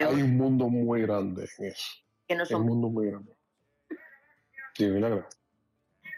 hay 0.05 0.21
un 0.21 0.37
mundo 0.37 0.67
muy 0.69 1.01
grande 1.01 1.47
en 1.57 1.65
eso. 1.65 1.91
Que 2.27 2.35
no 2.35 2.43
Hay 2.43 2.55
un 2.55 2.65
mundo 2.65 2.89
muy 2.89 3.07
grande. 3.07 3.33
Sí, 4.75 4.85
milagro. 4.85 5.27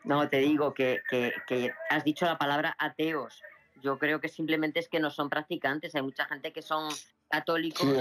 No, 0.03 0.27
te 0.29 0.37
digo 0.37 0.73
que, 0.73 1.01
que- 1.09 1.33
que 1.47 1.71
has 1.89 2.03
dicho 2.03 2.25
la 2.25 2.37
palabra 2.37 2.75
ateos. 2.79 3.41
Yo 3.81 3.97
creo 3.97 4.19
que 4.21 4.27
simplemente 4.29 4.79
es 4.79 4.89
que 4.89 4.99
no 4.99 5.09
son 5.09 5.29
practicantes. 5.29 5.95
Hay 5.95 6.01
mucha 6.03 6.25
gente 6.25 6.51
que 6.53 6.61
son 6.61 6.91
católicos. 7.29 7.81
Sí, 7.81 7.95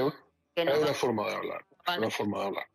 que 0.55 0.65
no 0.65 0.73
es 0.73 0.79
una 0.83 0.95
forma 0.95 1.27
de 1.29 1.35
hablar. 1.37 1.65
Es 1.87 1.99
una 1.99 2.11
forma 2.11 2.39
de 2.41 2.45
hablar. 2.47 2.67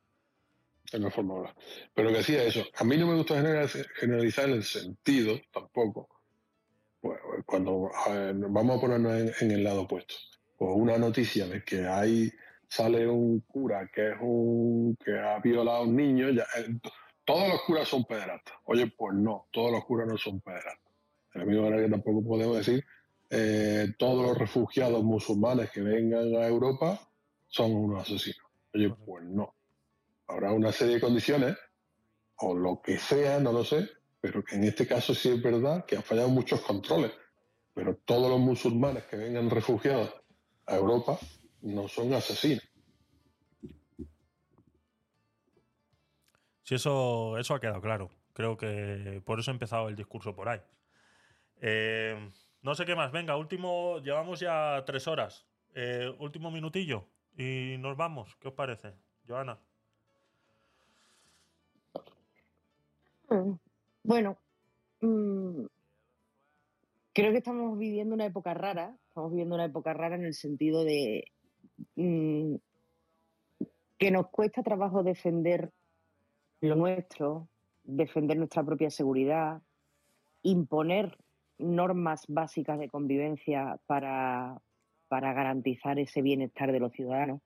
Es 0.86 0.94
una 0.96 1.12
forma 1.12 1.34
de 1.34 1.40
hablar. 1.40 1.56
Pero 1.94 2.10
que 2.10 2.18
decía 2.18 2.44
eso. 2.44 2.64
A 2.78 2.84
mí 2.84 2.98
no 2.98 3.08
me 3.08 3.16
gusta 3.16 3.36
generaliz- 3.36 3.88
generalizar 3.96 4.46
en 4.46 4.54
el 4.56 4.64
sentido, 4.64 5.40
tampoco. 5.52 6.10
Cuando 7.46 7.92
eh, 8.08 8.34
vamos 8.36 8.78
a 8.78 8.82
ponernos 8.82 9.14
en, 9.14 9.32
en 9.42 9.52
el 9.52 9.64
lado 9.64 9.84
opuesto. 9.84 10.16
Pues 10.58 10.72
una 10.74 10.98
noticia 10.98 11.46
de 11.46 11.64
que 11.64 11.86
hay 11.88 12.32
sale 12.76 13.08
un 13.08 13.40
cura 13.42 13.90
que 13.94 14.10
es 14.10 14.18
un 14.20 14.98
que 14.98 15.18
ha 15.18 15.40
violado 15.40 15.78
a 15.78 15.82
un 15.84 15.96
niño, 15.96 16.30
ya, 16.30 16.44
eh, 16.58 16.78
todos 17.24 17.48
los 17.48 17.62
curas 17.62 17.88
son 17.88 18.04
pederastas. 18.04 18.56
Oye, 18.66 18.92
pues 18.98 19.16
no, 19.16 19.48
todos 19.52 19.72
los 19.72 19.86
curas 19.86 20.08
no 20.08 20.18
son 20.18 20.42
pederastas. 20.42 20.92
De 21.34 21.40
la 21.40 21.46
misma 21.46 21.64
manera 21.64 21.84
que 21.84 21.92
tampoco 21.92 22.24
podemos 22.24 22.58
decir 22.58 22.86
eh, 23.30 23.94
todos 23.98 24.26
los 24.28 24.38
refugiados 24.38 25.04
musulmanes 25.04 25.72
que 25.72 25.82
vengan 25.82 26.36
a 26.36 26.48
Europa 26.48 27.00
son 27.48 27.74
unos 27.74 28.02
asesinos. 28.02 28.46
Oye, 28.74 28.94
pues 29.06 29.24
no. 29.24 29.56
Habrá 30.28 30.52
una 30.52 30.72
serie 30.72 30.96
de 30.96 31.02
condiciones, 31.02 31.56
o 32.38 32.54
lo 32.56 32.82
que 32.82 32.98
sea, 32.98 33.40
no 33.40 33.54
lo 33.54 33.64
sé, 33.64 33.88
pero 34.20 34.44
que 34.44 34.56
en 34.56 34.66
este 34.66 34.86
caso 34.86 35.14
sí 35.14 35.30
es 35.30 35.42
verdad 35.42 35.86
que 35.86 35.96
han 35.96 36.04
fallado 36.04 36.30
muchos 36.30 36.60
controles. 36.62 37.12
Pero 37.74 37.96
todos 38.04 38.30
los 38.30 38.40
musulmanes 38.40 39.04
que 39.06 39.16
vengan 39.16 39.50
refugiados 39.50 40.14
a 40.66 40.76
Europa 40.76 41.18
no 41.62 41.88
son 41.88 42.14
asesinos. 42.14 42.65
Sí, 46.66 46.76
eso, 46.76 47.38
eso 47.38 47.54
ha 47.54 47.60
quedado 47.60 47.80
claro. 47.80 48.10
Creo 48.34 48.58
que 48.58 49.22
por 49.24 49.40
eso 49.40 49.52
he 49.52 49.54
empezado 49.54 49.88
el 49.88 49.96
discurso 49.96 50.36
por 50.36 50.50
ahí. 50.50 50.60
Eh, 51.62 52.32
no 52.64 52.74
sé 52.74 52.86
qué 52.86 52.96
más. 52.96 53.12
Venga, 53.12 53.38
último. 53.38 54.00
Llevamos 54.00 54.40
ya 54.40 54.84
tres 54.84 55.08
horas. 55.08 55.46
Eh, 55.76 56.12
último 56.20 56.50
minutillo. 56.50 57.06
Y 57.38 57.76
nos 57.78 57.96
vamos. 57.96 58.36
¿Qué 58.38 58.48
os 58.48 58.56
parece? 58.56 58.94
Joana. 59.28 59.60
Mm, 63.30 63.54
Bueno, 64.04 64.38
mm, 65.02 65.66
creo 67.14 67.32
que 67.32 67.38
estamos 67.38 67.78
viviendo 67.78 68.16
una 68.16 68.26
época 68.26 68.56
rara. 68.56 68.98
Estamos 69.08 69.30
viviendo 69.30 69.54
una 69.54 69.66
época 69.66 69.94
rara 69.94 70.16
en 70.16 70.26
el 70.26 70.34
sentido 70.34 70.84
de 70.84 71.26
mm, 71.96 72.56
que 74.00 74.10
nos 74.12 74.30
cuesta 74.30 74.64
trabajo 74.64 75.04
defender 75.04 75.72
lo 76.66 76.76
nuestro, 76.76 77.48
defender 77.84 78.38
nuestra 78.38 78.64
propia 78.64 78.90
seguridad, 78.90 79.62
imponer 80.42 81.18
normas 81.58 82.26
básicas 82.28 82.80
de 82.80 82.90
convivencia 82.90 83.80
para, 83.86 84.62
para 85.08 85.34
garantizar 85.34 86.00
ese 86.00 86.22
bienestar 86.22 86.72
de 86.72 86.80
los 86.80 86.92
ciudadanos. 86.94 87.42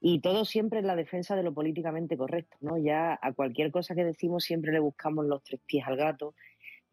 Y 0.00 0.20
todo 0.20 0.44
siempre 0.44 0.80
en 0.80 0.86
la 0.86 0.96
defensa 0.96 1.34
de 1.34 1.42
lo 1.42 1.54
políticamente 1.54 2.16
correcto, 2.16 2.56
¿no? 2.60 2.76
Ya 2.76 3.18
a 3.20 3.32
cualquier 3.32 3.70
cosa 3.70 3.94
que 3.94 4.04
decimos 4.04 4.44
siempre 4.44 4.70
le 4.72 4.78
buscamos 4.78 5.24
los 5.24 5.42
tres 5.42 5.60
pies 5.64 5.86
al 5.86 5.96
gato 5.96 6.34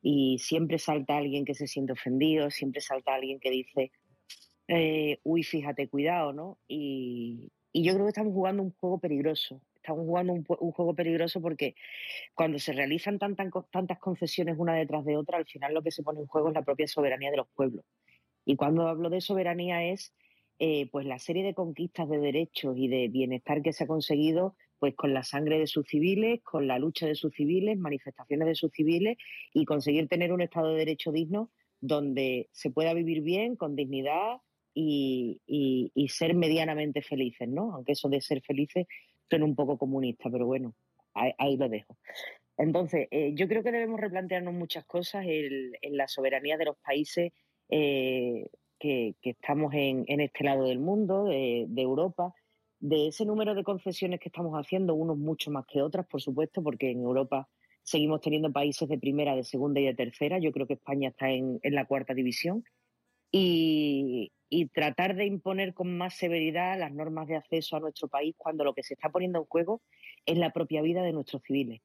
y 0.01 0.39
siempre 0.39 0.79
salta 0.79 1.17
alguien 1.17 1.43
que 1.45 1.53
se 1.53 1.67
siente 1.67 1.93
ofendido, 1.93 2.49
siempre 2.49 2.81
salta 2.81 3.13
alguien 3.13 3.39
que 3.39 3.51
dice, 3.51 3.91
eh, 4.67 5.19
uy, 5.23 5.43
fíjate, 5.43 5.89
cuidado, 5.89 6.31
¿no? 6.31 6.57
Y, 6.67 7.51
y 7.73 7.83
yo 7.83 7.93
creo 7.93 8.05
que 8.05 8.11
estamos 8.11 8.33
jugando 8.33 8.63
un 8.63 8.71
juego 8.71 8.99
peligroso. 8.99 9.61
Estamos 9.81 10.05
jugando 10.05 10.33
un, 10.33 10.45
un 10.47 10.71
juego 10.71 10.93
peligroso 10.93 11.41
porque 11.41 11.75
cuando 12.35 12.59
se 12.59 12.73
realizan 12.73 13.19
tantas, 13.19 13.47
tantas 13.71 13.99
concesiones 13.99 14.55
una 14.57 14.75
detrás 14.75 15.03
de 15.05 15.17
otra, 15.17 15.37
al 15.37 15.45
final 15.45 15.73
lo 15.73 15.81
que 15.81 15.91
se 15.91 16.03
pone 16.03 16.19
en 16.19 16.27
juego 16.27 16.49
es 16.49 16.53
la 16.53 16.63
propia 16.63 16.87
soberanía 16.87 17.31
de 17.31 17.37
los 17.37 17.47
pueblos. 17.55 17.85
Y 18.45 18.55
cuando 18.55 18.87
hablo 18.87 19.09
de 19.09 19.21
soberanía 19.21 19.83
es 19.83 20.13
eh, 20.59 20.87
pues 20.91 21.07
la 21.07 21.17
serie 21.17 21.43
de 21.43 21.55
conquistas 21.55 22.07
de 22.07 22.19
derechos 22.19 22.77
y 22.77 22.87
de 22.87 23.07
bienestar 23.07 23.63
que 23.63 23.73
se 23.73 23.83
ha 23.83 23.87
conseguido 23.87 24.55
pues 24.77 24.95
con 24.95 25.11
la 25.13 25.23
sangre 25.23 25.57
de 25.57 25.65
sus 25.65 25.87
civiles, 25.87 26.41
con 26.43 26.67
la 26.67 26.77
lucha 26.77 27.07
de 27.07 27.15
sus 27.15 27.33
civiles, 27.33 27.77
manifestaciones 27.77 28.47
de 28.47 28.55
sus 28.55 28.71
civiles 28.71 29.17
y 29.53 29.65
conseguir 29.65 30.07
tener 30.07 30.31
un 30.33 30.41
Estado 30.41 30.69
de 30.69 30.77
Derecho 30.77 31.11
digno 31.11 31.51
donde 31.79 32.47
se 32.51 32.69
pueda 32.69 32.93
vivir 32.93 33.21
bien, 33.21 33.55
con 33.55 33.75
dignidad 33.75 34.37
y 34.73 35.39
ser 36.09 36.35
medianamente 36.35 37.01
felices, 37.01 37.49
¿no? 37.49 37.73
Aunque 37.73 37.93
eso 37.93 38.09
de 38.09 38.21
ser 38.21 38.41
felices 38.41 38.85
suena 39.31 39.45
un 39.45 39.55
poco 39.55 39.77
comunista, 39.77 40.29
pero 40.29 40.45
bueno, 40.45 40.73
ahí, 41.13 41.55
lo 41.55 41.69
dejo. 41.69 41.97
Entonces, 42.57 43.07
eh, 43.11 43.31
yo 43.33 43.47
creo 43.47 43.63
que 43.63 43.71
debemos 43.71 43.97
replantearnos 43.97 44.53
muchas 44.53 44.83
cosas 44.83 45.25
en 45.25 45.95
la 45.95 46.09
soberanía 46.09 46.57
de 46.57 46.65
los 46.65 46.77
países 46.77 47.31
eh, 47.69 48.45
que, 48.77 49.15
estamos 49.21 49.73
en, 49.73 50.03
en 50.07 50.19
este 50.19 50.43
lado 50.43 50.65
del 50.65 50.79
mundo, 50.79 51.25
de, 51.25 51.65
Europa, 51.77 52.33
de 52.81 53.07
ese 53.07 53.25
número 53.25 53.55
de 53.55 53.63
concesiones 53.63 54.19
que 54.19 54.27
estamos 54.27 54.53
haciendo, 54.53 54.95
unos 54.95 55.17
mucho 55.17 55.49
más 55.49 55.65
que 55.65 55.81
otras, 55.81 56.05
por 56.07 56.21
supuesto, 56.21 56.61
porque 56.61 56.91
en 56.91 56.99
Europa 56.99 57.47
seguimos 57.83 58.19
teniendo 58.19 58.51
países 58.51 58.89
de 58.89 58.99
primera, 58.99 59.33
de 59.33 59.45
segunda 59.45 59.79
y 59.79 59.85
de 59.85 59.93
tercera. 59.93 60.39
Yo 60.39 60.51
creo 60.51 60.67
que 60.67 60.73
España 60.73 61.09
está 61.09 61.29
en 61.29 61.59
la 61.63 61.85
cuarta 61.85 62.13
división. 62.13 62.65
Y, 63.31 64.31
tratar 64.73 65.15
de 65.15 65.25
imponer 65.25 65.73
con 65.73 65.97
más 65.97 66.15
severidad 66.15 66.77
las 66.77 66.91
normas 66.91 67.27
de 67.27 67.37
acceso 67.37 67.77
a 67.77 67.79
nuestro 67.79 68.09
país 68.09 68.35
cuando 68.37 68.65
lo 68.65 68.73
que 68.73 68.83
se 68.83 68.95
está 68.95 69.09
poniendo 69.09 69.39
en 69.39 69.45
juego 69.45 69.81
es 70.25 70.37
la 70.37 70.51
propia 70.51 70.81
vida 70.81 71.03
de 71.03 71.13
nuestros 71.13 71.41
civiles. 71.43 71.81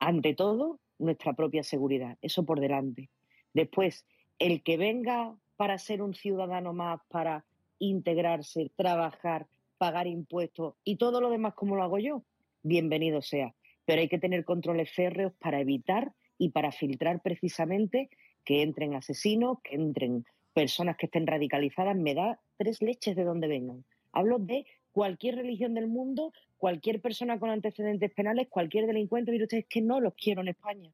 Ante 0.00 0.34
todo, 0.34 0.80
nuestra 0.98 1.34
propia 1.34 1.62
seguridad. 1.62 2.18
Eso 2.20 2.44
por 2.44 2.60
delante. 2.60 3.10
Después, 3.52 4.04
el 4.38 4.62
que 4.62 4.76
venga 4.76 5.36
para 5.56 5.78
ser 5.78 6.02
un 6.02 6.14
ciudadano 6.14 6.72
más, 6.72 7.00
para 7.08 7.44
integrarse, 7.78 8.72
trabajar, 8.76 9.46
pagar 9.78 10.06
impuestos 10.06 10.74
y 10.84 10.96
todo 10.96 11.20
lo 11.20 11.30
demás 11.30 11.54
como 11.54 11.76
lo 11.76 11.82
hago 11.82 11.98
yo, 11.98 12.24
bienvenido 12.62 13.22
sea. 13.22 13.54
Pero 13.84 14.00
hay 14.00 14.08
que 14.08 14.18
tener 14.18 14.44
controles 14.44 14.90
férreos 14.92 15.32
para 15.38 15.60
evitar 15.60 16.12
y 16.38 16.50
para 16.50 16.72
filtrar 16.72 17.22
precisamente 17.22 18.08
que 18.44 18.62
entren 18.62 18.94
asesinos, 18.94 19.58
que 19.62 19.76
entren 19.76 20.24
personas 20.54 20.96
que 20.96 21.06
estén 21.06 21.26
radicalizadas. 21.26 21.96
Me 21.96 22.14
da 22.14 22.38
tres 22.56 22.80
leches 22.80 23.16
de 23.16 23.24
donde 23.24 23.48
vengan. 23.48 23.84
Hablo 24.12 24.38
de 24.38 24.64
cualquier 24.92 25.34
religión 25.34 25.74
del 25.74 25.88
mundo, 25.88 26.32
cualquier 26.56 27.00
persona 27.00 27.38
con 27.38 27.50
antecedentes 27.50 28.12
penales, 28.12 28.48
cualquier 28.48 28.86
delincuente. 28.86 29.32
Mire 29.32 29.44
usted, 29.44 29.58
es 29.58 29.66
que 29.66 29.82
no 29.82 30.00
los 30.00 30.14
quiero 30.14 30.40
en 30.40 30.48
España. 30.48 30.90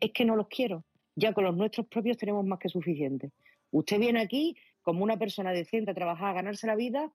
Es 0.00 0.12
que 0.12 0.24
no 0.24 0.36
los 0.36 0.48
quiero. 0.48 0.84
Ya 1.14 1.32
con 1.32 1.44
los 1.44 1.56
nuestros 1.56 1.86
propios 1.86 2.16
tenemos 2.16 2.44
más 2.44 2.58
que 2.58 2.68
suficiente. 2.68 3.30
Usted 3.70 3.98
viene 3.98 4.20
aquí 4.20 4.56
como 4.82 5.04
una 5.04 5.16
persona 5.18 5.52
decente 5.52 5.92
a 5.92 5.94
trabajar, 5.94 6.30
a 6.30 6.34
ganarse 6.34 6.66
la 6.66 6.74
vida, 6.74 7.12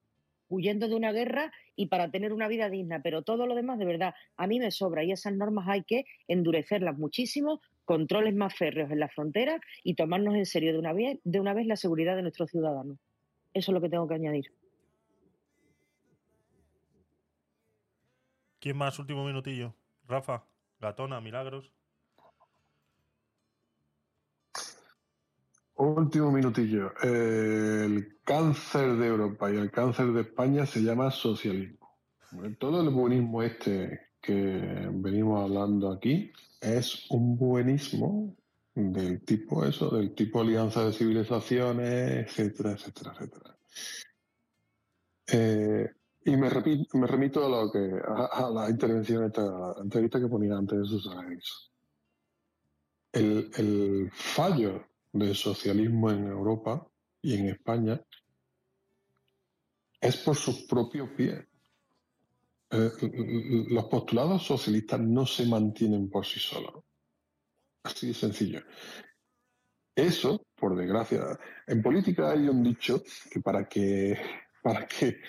huyendo 0.48 0.88
de 0.88 0.96
una 0.96 1.12
guerra 1.12 1.52
y 1.76 1.88
para 1.88 2.10
tener 2.12 2.34
una 2.34 2.48
vida 2.48 2.70
digna, 2.70 3.02
pero 3.02 3.22
todo 3.22 3.46
lo 3.46 3.56
demás 3.56 3.78
de 3.78 3.86
verdad 3.86 4.16
a 4.36 4.48
mí 4.48 4.60
me 4.60 4.72
sobra 4.72 5.04
y 5.04 5.12
esas 5.12 5.34
normas 5.34 5.68
hay 5.68 5.84
que 5.84 6.06
endurecerlas 6.28 6.98
muchísimo, 6.98 7.62
controles 7.90 8.36
más 8.36 8.54
férreos 8.54 8.92
en 8.92 9.00
la 9.00 9.10
frontera 9.10 9.60
y 9.84 9.96
tomarnos 9.96 10.36
en 10.36 10.46
serio 10.46 10.74
de 10.74 10.78
una 10.78 10.94
vez, 10.94 11.18
de 11.24 11.40
una 11.40 11.56
vez 11.56 11.66
la 11.66 11.76
seguridad 11.76 12.16
de 12.16 12.22
nuestros 12.22 12.52
ciudadanos. 12.52 13.00
Eso 13.52 13.72
es 13.72 13.74
lo 13.74 13.82
que 13.82 13.90
tengo 13.90 14.08
que 14.08 14.14
añadir. 14.14 14.54
¿Quién 18.60 18.78
más? 18.78 19.00
Último 19.00 19.26
minutillo. 19.26 19.74
Rafa, 20.08 20.46
Gatona, 20.80 21.20
Milagros. 21.20 21.74
Último 25.74 26.32
minutillo. 26.32 26.94
El 27.02 28.20
cáncer 28.24 28.98
de 28.98 29.08
Europa 29.08 29.52
y 29.52 29.58
el 29.58 29.72
cáncer 29.72 30.12
de 30.12 30.22
España 30.22 30.68
se 30.68 30.84
llama 30.84 31.10
socialismo. 31.10 31.98
Todo 32.60 32.82
el 32.82 32.92
buenismo 32.92 33.42
este 33.42 34.09
que 34.22 34.90
venimos 34.92 35.44
hablando 35.44 35.92
aquí 35.92 36.32
es 36.62 37.10
un 37.12 37.38
buenismo 37.38 38.36
del 38.76 39.24
tipo 39.24 39.66
eso, 39.66 39.90
del 39.90 40.14
tipo 40.14 40.42
alianza 40.42 40.86
de 40.86 40.94
civilizaciones, 40.94 42.28
etcétera, 42.28 42.72
etcétera, 42.72 43.14
etcétera. 43.14 43.58
Eh, 45.32 45.90
y 46.26 46.36
me, 46.38 46.50
repi- 46.50 46.88
me 46.94 47.08
remito 47.08 47.46
a 47.46 47.50
lo 47.50 47.72
que 47.72 47.80
a, 48.06 48.50
la 48.50 48.70
intervención, 48.70 49.26
esta, 49.26 49.42
a 49.42 49.74
la 49.78 49.84
entrevista 49.84 50.20
que 50.20 50.28
ponía 50.28 50.56
antes 50.56 50.80
de 50.80 50.86
Susana. 50.86 51.28
El, 53.12 53.50
el 53.58 54.12
fallo 54.14 54.86
del 55.12 55.36
socialismo 55.36 56.12
en 56.12 56.28
Europa 56.28 56.88
y 57.22 57.36
en 57.36 57.48
España 57.48 58.00
es 60.00 60.18
por 60.18 60.36
sus 60.36 60.62
propios 60.64 61.10
pies. 61.10 61.49
Eh, 62.72 62.92
los 63.70 63.86
postulados 63.86 64.44
socialistas 64.44 65.00
no 65.00 65.26
se 65.26 65.46
mantienen 65.46 66.10
por 66.10 66.26
sí 66.26 66.40
solos. 66.40 66.84
Así 67.84 68.08
de 68.08 68.14
sencillo. 68.14 68.62
Eso, 69.96 70.46
por 70.56 70.76
desgracia, 70.76 71.38
en 71.68 71.82
política 71.82 72.32
hay 72.32 72.48
un 72.48 72.64
dicho 72.64 73.04
que 73.32 73.42
para 73.42 73.68
que, 73.68 74.18
para 74.64 74.88
que 74.88 75.20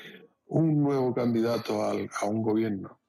un 0.47 0.83
nuevo 0.83 1.15
candidato 1.15 1.83
al- 1.85 2.09
a 2.21 2.27
un 2.27 2.43
gobierno 2.43 3.01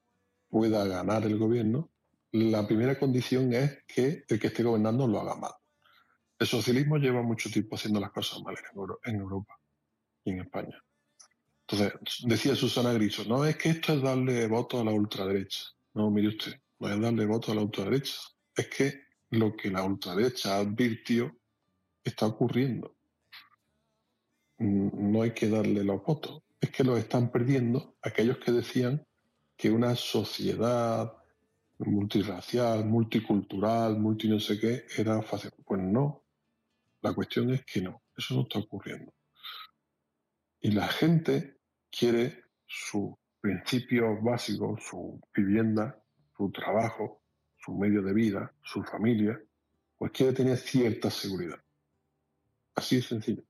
pueda 0.49 0.85
ganar 0.85 1.23
el 1.25 1.37
gobierno, 1.37 1.91
la 2.31 2.65
primera 2.67 2.97
condición 2.97 3.53
es 3.53 3.83
que 3.85 4.23
el 4.27 4.39
que 4.39 4.47
esté 4.47 4.63
gobernando 4.63 5.07
lo 5.07 5.19
haga 5.19 5.35
mal. 5.35 5.51
El 6.39 6.47
socialismo 6.47 6.97
lleva 6.97 7.21
mucho 7.21 7.49
tiempo 7.51 7.75
haciendo 7.75 7.99
las 7.99 8.11
cosas 8.11 8.41
mal 8.41 8.55
en 8.57 8.77
Euro- 8.77 8.99
en 9.03 9.15
Europa 9.17 9.59
y 10.25 10.31
en 10.31 10.39
España. 10.41 10.81
Entonces, 11.71 11.93
decía 12.25 12.55
Susana 12.55 12.91
Griso, 12.91 13.23
no 13.25 13.45
es 13.45 13.55
que 13.55 13.69
esto 13.69 13.93
es 13.93 14.01
darle 14.01 14.45
voto 14.47 14.81
a 14.81 14.83
la 14.83 14.91
ultraderecha. 14.91 15.63
No, 15.93 16.11
mire 16.11 16.27
usted, 16.27 16.59
no 16.79 16.89
es 16.89 16.99
darle 16.99 17.25
voto 17.25 17.51
a 17.51 17.55
la 17.55 17.61
ultraderecha. 17.61 18.19
Es 18.55 18.67
que 18.67 19.03
lo 19.29 19.55
que 19.55 19.71
la 19.71 19.83
ultraderecha 19.83 20.57
advirtió 20.57 21.33
está 22.03 22.25
ocurriendo. 22.25 22.97
Mm, 24.57 25.11
No 25.11 25.21
hay 25.21 25.31
que 25.31 25.47
darle 25.47 25.83
los 25.85 26.03
votos. 26.03 26.43
Es 26.59 26.71
que 26.71 26.83
los 26.83 26.99
están 26.99 27.31
perdiendo 27.31 27.95
aquellos 28.01 28.37
que 28.39 28.51
decían 28.51 29.07
que 29.55 29.71
una 29.71 29.95
sociedad 29.95 31.13
multirracial, 31.79 32.85
multicultural, 32.85 33.97
multi 33.97 34.27
no 34.27 34.39
sé 34.39 34.59
qué, 34.59 34.85
era 34.97 35.21
fácil. 35.21 35.51
Pues 35.65 35.81
no. 35.81 36.25
La 37.01 37.13
cuestión 37.13 37.51
es 37.51 37.63
que 37.65 37.81
no. 37.81 38.03
Eso 38.15 38.35
no 38.35 38.41
está 38.41 38.59
ocurriendo. 38.59 39.13
Y 40.59 40.71
la 40.71 40.87
gente 40.87 41.60
quiere 41.91 42.45
sus 42.65 43.13
principios 43.39 44.21
básicos, 44.23 44.83
su 44.83 45.19
vivienda, 45.35 46.01
su 46.35 46.49
trabajo, 46.51 47.21
su 47.57 47.73
medio 47.73 48.01
de 48.01 48.13
vida, 48.13 48.53
su 48.63 48.83
familia, 48.83 49.39
pues 49.97 50.11
quiere 50.11 50.33
tener 50.33 50.57
cierta 50.57 51.11
seguridad. 51.11 51.59
Así 52.75 52.97
de 52.97 53.01
sencillo. 53.01 53.43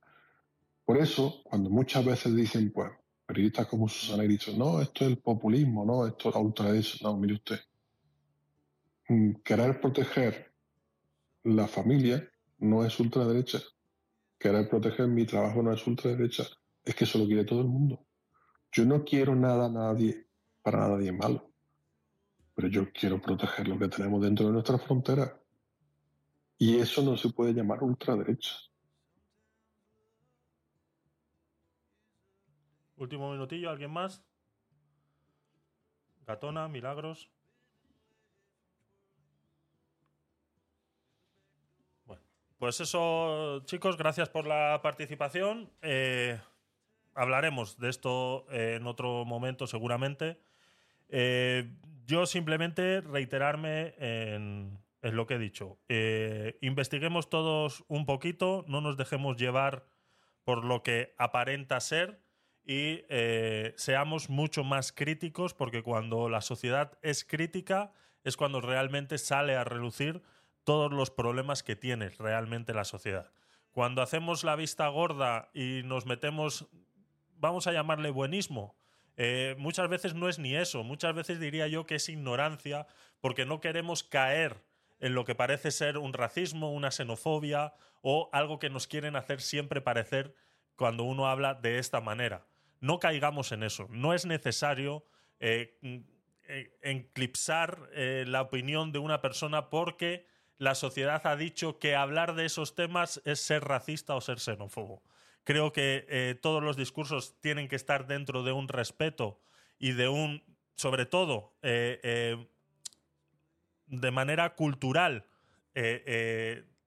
Por 0.83 0.97
eso, 0.97 1.41
cuando 1.43 1.69
muchas 1.69 2.03
veces 2.03 2.35
dicen, 2.35 2.71
pues, 2.71 2.91
periodistas 3.25 3.67
como 3.67 3.87
Susana 3.87 4.23
Griso, 4.23 4.51
no, 4.57 4.81
esto 4.81 5.05
es 5.05 5.11
el 5.11 5.19
populismo, 5.19 5.85
no, 5.85 6.05
esto 6.05 6.29
es 6.29 6.35
la 6.35 6.41
ultraderecha, 6.41 6.97
no, 7.03 7.15
mire 7.17 7.35
usted. 7.35 7.59
Mm, 9.07 9.35
Querer 9.43 9.79
proteger 9.79 10.53
la 11.43 11.67
familia 11.67 12.29
no 12.59 12.83
es 12.85 12.99
ultraderecha. 12.99 13.59
Querer 14.37 14.67
proteger 14.67 15.07
mi 15.07 15.25
trabajo 15.25 15.61
no 15.63 15.71
es 15.71 15.85
ultraderecha. 15.85 16.43
Es 16.83 16.95
que 16.95 17.05
eso 17.05 17.19
lo 17.19 17.25
quiere 17.25 17.45
todo 17.45 17.61
el 17.61 17.67
mundo. 17.67 18.05
Yo 18.71 18.85
no 18.85 19.03
quiero 19.03 19.35
nada 19.35 19.65
a 19.65 19.69
nadie, 19.69 20.27
para 20.61 20.87
nadie 20.87 21.11
malo. 21.11 21.51
Pero 22.55 22.67
yo 22.69 22.91
quiero 22.93 23.21
proteger 23.21 23.67
lo 23.67 23.77
que 23.77 23.89
tenemos 23.89 24.21
dentro 24.21 24.45
de 24.45 24.53
nuestra 24.53 24.77
frontera. 24.77 25.37
Y 26.57 26.77
eso 26.77 27.01
no 27.01 27.17
se 27.17 27.29
puede 27.29 27.53
llamar 27.53 27.83
ultraderecha. 27.83 28.55
Último 32.97 33.31
minutillo, 33.31 33.71
¿alguien 33.71 33.91
más? 33.91 34.23
Gatona, 36.27 36.67
Milagros. 36.67 37.31
Bueno, 42.05 42.21
pues 42.59 42.79
eso, 42.79 43.61
chicos, 43.65 43.97
gracias 43.97 44.29
por 44.29 44.45
la 44.45 44.79
participación. 44.83 45.71
Eh, 45.81 46.39
hablaremos 47.15 47.77
de 47.77 47.89
esto 47.89 48.45
eh, 48.51 48.75
en 48.79 48.87
otro 48.87 49.25
momento, 49.25 49.67
seguramente. 49.67 50.39
Eh, 51.09 51.71
yo 52.05 52.25
simplemente 52.25 53.01
reiterarme 53.01 53.93
en, 53.97 54.79
es 55.01 55.13
lo 55.13 55.27
que 55.27 55.35
he 55.35 55.39
dicho. 55.39 55.79
Eh, 55.89 56.57
investiguemos 56.61 57.29
todos 57.29 57.83
un 57.87 58.05
poquito, 58.05 58.65
no 58.67 58.81
nos 58.81 58.97
dejemos 58.97 59.37
llevar 59.37 59.85
por 60.43 60.63
lo 60.65 60.83
que 60.83 61.13
aparenta 61.17 61.79
ser 61.79 62.21
y 62.63 63.03
seamos 63.75 64.29
mucho 64.29 64.63
más 64.63 64.91
críticos 64.91 65.53
porque 65.53 65.81
cuando 65.81 66.29
la 66.29 66.41
sociedad 66.41 66.97
es 67.01 67.25
crítica 67.25 67.91
es 68.23 68.37
cuando 68.37 68.61
realmente 68.61 69.17
sale 69.17 69.55
a 69.55 69.63
relucir 69.63 70.21
todos 70.63 70.91
los 70.91 71.09
problemas 71.09 71.63
que 71.63 71.75
tiene 71.75 72.09
realmente 72.09 72.73
la 72.73 72.83
sociedad. 72.83 73.31
Cuando 73.71 74.01
hacemos 74.01 74.43
la 74.43 74.55
vista 74.55 74.87
gorda 74.89 75.49
y 75.53 75.81
nos 75.85 76.05
metemos, 76.05 76.67
vamos 77.41 77.67
a 77.67 77.73
llamarle 77.73 78.09
buenismo, 78.09 78.75
eh, 79.17 79.55
muchas 79.57 79.89
veces 79.89 80.13
no 80.13 80.29
es 80.29 80.39
ni 80.39 80.55
eso, 80.55 80.83
muchas 80.83 81.13
veces 81.13 81.39
diría 81.39 81.67
yo 81.67 81.85
que 81.85 81.95
es 81.95 82.07
ignorancia 82.07 82.87
porque 83.19 83.45
no 83.45 83.59
queremos 83.59 84.03
caer 84.03 84.63
en 85.01 85.15
lo 85.15 85.25
que 85.25 85.35
parece 85.35 85.71
ser 85.71 85.97
un 85.97 86.13
racismo, 86.13 86.71
una 86.71 86.91
xenofobia 86.91 87.73
o 88.01 88.29
algo 88.31 88.59
que 88.59 88.69
nos 88.69 88.87
quieren 88.87 89.15
hacer 89.15 89.41
siempre 89.41 89.81
parecer 89.81 90.33
cuando 90.75 91.03
uno 91.03 91.27
habla 91.27 91.55
de 91.55 91.79
esta 91.79 91.99
manera. 91.99 92.45
No 92.79 92.99
caigamos 92.99 93.51
en 93.51 93.63
eso. 93.63 93.87
No 93.89 94.13
es 94.13 94.25
necesario 94.25 95.05
eh, 95.39 95.77
eh, 96.47 96.77
eclipsar 96.81 97.89
eh, 97.93 98.25
la 98.27 98.41
opinión 98.41 98.91
de 98.91 98.99
una 98.99 99.21
persona 99.21 99.69
porque 99.69 100.27
la 100.57 100.75
sociedad 100.75 101.25
ha 101.25 101.35
dicho 101.35 101.79
que 101.79 101.95
hablar 101.95 102.35
de 102.35 102.45
esos 102.45 102.75
temas 102.75 103.21
es 103.25 103.39
ser 103.39 103.63
racista 103.63 104.15
o 104.15 104.21
ser 104.21 104.39
xenófobo. 104.39 105.01
Creo 105.43 105.73
que 105.73 106.05
eh, 106.07 106.35
todos 106.39 106.61
los 106.61 106.77
discursos 106.77 107.39
tienen 107.39 107.67
que 107.67 107.75
estar 107.75 108.05
dentro 108.07 108.43
de 108.43 108.51
un 108.51 108.67
respeto 108.67 109.41
y 109.79 109.93
de 109.93 110.07
un, 110.07 110.43
sobre 110.75 111.05
todo, 111.05 111.55
eh, 111.63 111.99
eh, 112.03 112.47
de 113.87 114.11
manera 114.11 114.55
cultural, 114.55 115.25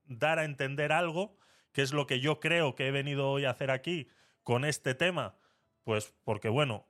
dar 0.06 0.38
a 0.38 0.44
entender 0.44 0.92
algo, 0.92 1.38
que 1.72 1.82
es 1.82 1.92
lo 1.92 2.06
que 2.06 2.20
yo 2.20 2.38
creo 2.38 2.74
que 2.74 2.86
he 2.86 2.90
venido 2.90 3.30
hoy 3.30 3.46
a 3.46 3.50
hacer 3.50 3.70
aquí 3.70 4.08
con 4.42 4.64
este 4.64 4.94
tema, 4.94 5.36
pues 5.84 6.14
porque 6.22 6.48
bueno, 6.50 6.86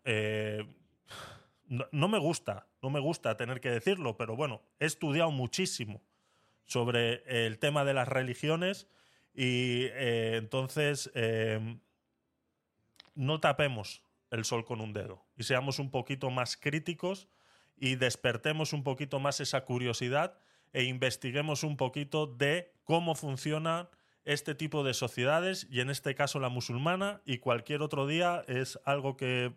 no, 1.67 1.86
no 1.93 2.09
me 2.09 2.18
gusta, 2.18 2.67
no 2.83 2.91
me 2.91 3.01
gusta 3.01 3.36
tener 3.36 3.60
que 3.60 3.70
decirlo, 3.70 4.17
pero 4.17 4.36
bueno, 4.36 4.62
he 4.81 4.86
estudiado 4.86 5.31
muchísimo 5.31 6.02
sobre 6.65 7.47
el 7.47 7.59
tema 7.59 7.84
de 7.84 7.94
las 7.94 8.09
religiones 8.09 8.89
y 9.34 9.86
eh, 9.92 10.36
entonces 10.36 11.10
eh, 11.14 11.78
no 13.14 13.40
tapemos 13.40 14.02
el 14.30 14.44
sol 14.44 14.64
con 14.64 14.80
un 14.80 14.92
dedo 14.92 15.24
y 15.36 15.42
seamos 15.42 15.78
un 15.78 15.90
poquito 15.90 16.30
más 16.30 16.56
críticos 16.56 17.28
y 17.76 17.96
despertemos 17.96 18.72
un 18.72 18.84
poquito 18.84 19.18
más 19.18 19.40
esa 19.40 19.64
curiosidad 19.64 20.38
e 20.72 20.84
investiguemos 20.84 21.64
un 21.64 21.76
poquito 21.76 22.26
de 22.26 22.72
cómo 22.84 23.14
funcionan 23.14 23.88
este 24.24 24.54
tipo 24.54 24.84
de 24.84 24.94
sociedades 24.94 25.66
y 25.70 25.80
en 25.80 25.90
este 25.90 26.14
caso 26.14 26.38
la 26.38 26.48
musulmana 26.48 27.20
y 27.24 27.38
cualquier 27.38 27.82
otro 27.82 28.06
día 28.06 28.44
es 28.46 28.78
algo 28.84 29.16
que, 29.16 29.52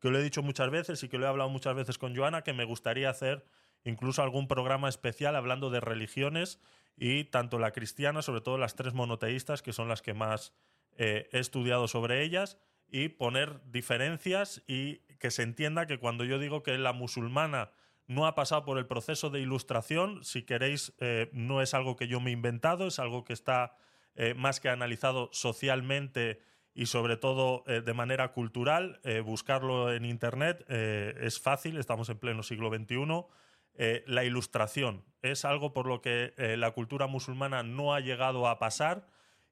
que 0.00 0.10
lo 0.10 0.18
he 0.18 0.22
dicho 0.22 0.42
muchas 0.42 0.70
veces 0.70 1.02
y 1.02 1.08
que 1.08 1.18
lo 1.18 1.26
he 1.26 1.28
hablado 1.28 1.50
muchas 1.50 1.74
veces 1.74 1.98
con 1.98 2.16
Joana 2.16 2.42
que 2.42 2.52
me 2.52 2.64
gustaría 2.64 3.10
hacer 3.10 3.44
incluso 3.84 4.22
algún 4.22 4.46
programa 4.46 4.88
especial 4.88 5.36
hablando 5.36 5.70
de 5.70 5.80
religiones 5.80 6.60
y 7.00 7.24
tanto 7.24 7.58
la 7.58 7.72
cristiana, 7.72 8.20
sobre 8.20 8.42
todo 8.42 8.58
las 8.58 8.76
tres 8.76 8.92
monoteístas, 8.92 9.62
que 9.62 9.72
son 9.72 9.88
las 9.88 10.02
que 10.02 10.12
más 10.12 10.52
eh, 10.98 11.30
he 11.32 11.38
estudiado 11.38 11.88
sobre 11.88 12.22
ellas, 12.22 12.58
y 12.90 13.08
poner 13.08 13.62
diferencias 13.70 14.62
y 14.66 14.98
que 15.18 15.30
se 15.30 15.42
entienda 15.42 15.86
que 15.86 15.98
cuando 15.98 16.24
yo 16.24 16.38
digo 16.38 16.62
que 16.62 16.76
la 16.76 16.92
musulmana 16.92 17.70
no 18.06 18.26
ha 18.26 18.34
pasado 18.34 18.66
por 18.66 18.76
el 18.76 18.86
proceso 18.86 19.30
de 19.30 19.40
ilustración, 19.40 20.22
si 20.24 20.42
queréis, 20.42 20.92
eh, 20.98 21.30
no 21.32 21.62
es 21.62 21.72
algo 21.72 21.96
que 21.96 22.06
yo 22.06 22.20
me 22.20 22.30
he 22.30 22.32
inventado, 22.34 22.88
es 22.88 22.98
algo 22.98 23.24
que 23.24 23.32
está 23.32 23.76
eh, 24.14 24.34
más 24.34 24.60
que 24.60 24.68
analizado 24.68 25.30
socialmente 25.32 26.42
y 26.74 26.86
sobre 26.86 27.16
todo 27.16 27.64
de 27.66 27.94
manera 27.94 28.32
cultural. 28.32 29.00
Buscarlo 29.24 29.92
en 29.92 30.04
Internet 30.04 30.64
es 30.68 31.40
fácil, 31.40 31.76
estamos 31.76 32.08
en 32.10 32.18
pleno 32.18 32.44
siglo 32.44 32.70
XXI. 32.70 33.26
Eh, 33.74 34.04
la 34.06 34.24
ilustración 34.24 35.04
es 35.22 35.44
algo 35.44 35.72
por 35.72 35.86
lo 35.86 36.00
que 36.00 36.34
eh, 36.36 36.56
la 36.56 36.72
cultura 36.72 37.06
musulmana 37.06 37.62
no 37.62 37.94
ha 37.94 38.00
llegado 38.00 38.46
a 38.48 38.58
pasar 38.58 39.06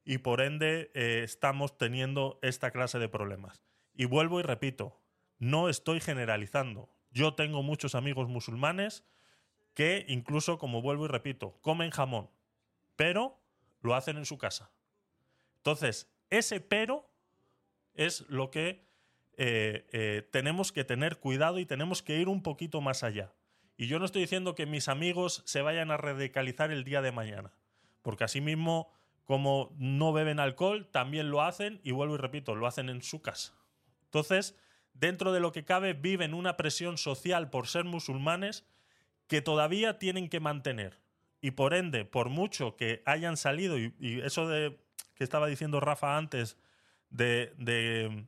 y 0.05 0.19
por 0.19 0.41
ende 0.41 0.91
eh, 0.95 1.23
estamos 1.25 1.77
teniendo 1.79 2.39
esta 2.43 2.71
clase 2.71 2.99
de 2.99 3.09
problemas. 3.09 3.63
Y 3.95 4.07
vuelvo 4.07 4.41
y 4.41 4.43
repito, 4.43 5.01
no 5.39 5.69
estoy 5.69 6.01
generalizando. 6.01 6.91
Yo 7.11 7.35
tengo 7.35 7.63
muchos 7.63 7.95
amigos 7.95 8.29
musulmanes 8.29 9.05
que 9.75 10.05
incluso, 10.09 10.59
como 10.59 10.83
vuelvo 10.83 11.05
y 11.05 11.09
repito, 11.09 11.59
comen 11.63 11.91
jamón, 11.91 12.31
pero 12.97 13.41
lo 13.81 13.95
hacen 13.95 14.17
en 14.17 14.27
su 14.27 14.39
casa. 14.39 14.71
Entonces, 15.57 16.11
ese 16.31 16.61
pero 16.61 17.09
es 17.95 18.29
lo 18.29 18.51
que 18.51 18.87
tenemos 20.33 20.73
que 20.73 20.83
tener 20.83 21.19
cuidado 21.19 21.61
y 21.61 21.67
tenemos 21.67 22.03
que 22.03 22.19
ir 22.19 22.29
un 22.29 22.43
poquito 22.43 22.81
más 22.81 23.05
allá. 23.05 23.33
Y 23.79 23.87
yo 23.87 24.01
no 24.01 24.05
estoy 24.05 24.23
diciendo 24.23 24.57
que 24.57 24.67
mis 24.67 24.89
amigos 24.89 25.43
se 25.47 25.63
vayan 25.63 25.93
a 25.93 25.97
radicalizar 25.97 26.73
el 26.73 26.83
día 26.83 27.01
de 27.01 27.13
mañana, 27.13 27.53
porque 28.03 28.25
asimismo, 28.25 28.93
como 29.25 29.73
no 29.79 30.13
beben 30.13 30.41
alcohol, 30.41 30.89
también 30.91 31.31
lo 31.31 31.43
hacen 31.43 31.81
y 31.85 31.93
vuelvo 31.93 32.17
y 32.17 32.19
repito, 32.19 32.57
lo 32.57 32.67
hacen 32.67 32.89
en 32.89 33.03
su 33.03 33.23
casa. 33.23 33.55
Entonces, 34.07 34.57
dentro 34.95 35.33
de 35.33 35.39
lo 35.39 35.53
que 35.53 35.65
cabe, 35.65 35.93
viven 35.93 36.35
una 36.35 36.57
presión 36.57 36.99
social 36.99 37.51
por 37.51 37.69
ser 37.69 37.85
musulmanes 37.85 38.67
que 39.29 39.43
todavía 39.43 39.99
tienen 39.99 40.29
que 40.29 40.41
mantener. 40.41 40.99
Y 41.41 41.53
por 41.53 41.73
ende, 41.73 42.05
por 42.05 42.31
mucho 42.31 42.75
que 42.77 43.03
hayan 43.07 43.37
salido, 43.37 43.79
y, 43.79 43.95
eso 44.25 44.49
de 44.49 44.77
que 45.15 45.23
estaba 45.23 45.47
diciendo 45.47 45.79
Rafa 45.79 46.17
antes, 46.17 46.57
de, 47.11 48.27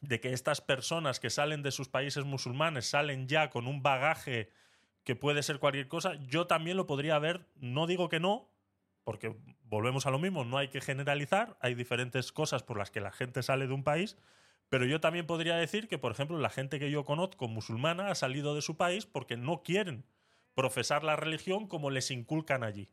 de 0.00 0.20
que 0.20 0.32
estas 0.32 0.60
personas 0.60 1.20
que 1.20 1.30
salen 1.30 1.62
de 1.62 1.70
sus 1.70 1.88
países 1.88 2.24
musulmanes 2.24 2.86
salen 2.86 3.28
ya 3.28 3.50
con 3.50 3.66
un 3.66 3.82
bagaje 3.82 4.50
que 5.04 5.16
puede 5.16 5.42
ser 5.42 5.58
cualquier 5.58 5.88
cosa, 5.88 6.14
yo 6.26 6.46
también 6.46 6.76
lo 6.76 6.86
podría 6.86 7.18
ver, 7.18 7.46
no 7.56 7.86
digo 7.86 8.08
que 8.08 8.20
no, 8.20 8.50
porque 9.04 9.36
volvemos 9.64 10.06
a 10.06 10.10
lo 10.10 10.18
mismo, 10.18 10.44
no 10.44 10.58
hay 10.58 10.68
que 10.68 10.80
generalizar, 10.80 11.56
hay 11.60 11.74
diferentes 11.74 12.30
cosas 12.30 12.62
por 12.62 12.76
las 12.76 12.90
que 12.90 13.00
la 13.00 13.10
gente 13.10 13.42
sale 13.42 13.66
de 13.66 13.72
un 13.72 13.84
país, 13.84 14.18
pero 14.68 14.84
yo 14.84 15.00
también 15.00 15.26
podría 15.26 15.56
decir 15.56 15.88
que, 15.88 15.96
por 15.96 16.12
ejemplo, 16.12 16.38
la 16.38 16.50
gente 16.50 16.78
que 16.78 16.90
yo 16.90 17.04
conozco 17.04 17.48
musulmana 17.48 18.10
ha 18.10 18.14
salido 18.14 18.54
de 18.54 18.60
su 18.60 18.76
país 18.76 19.06
porque 19.06 19.36
no 19.38 19.62
quieren 19.62 20.04
profesar 20.54 21.04
la 21.04 21.16
religión 21.16 21.68
como 21.68 21.88
les 21.88 22.10
inculcan 22.10 22.62
allí. 22.62 22.90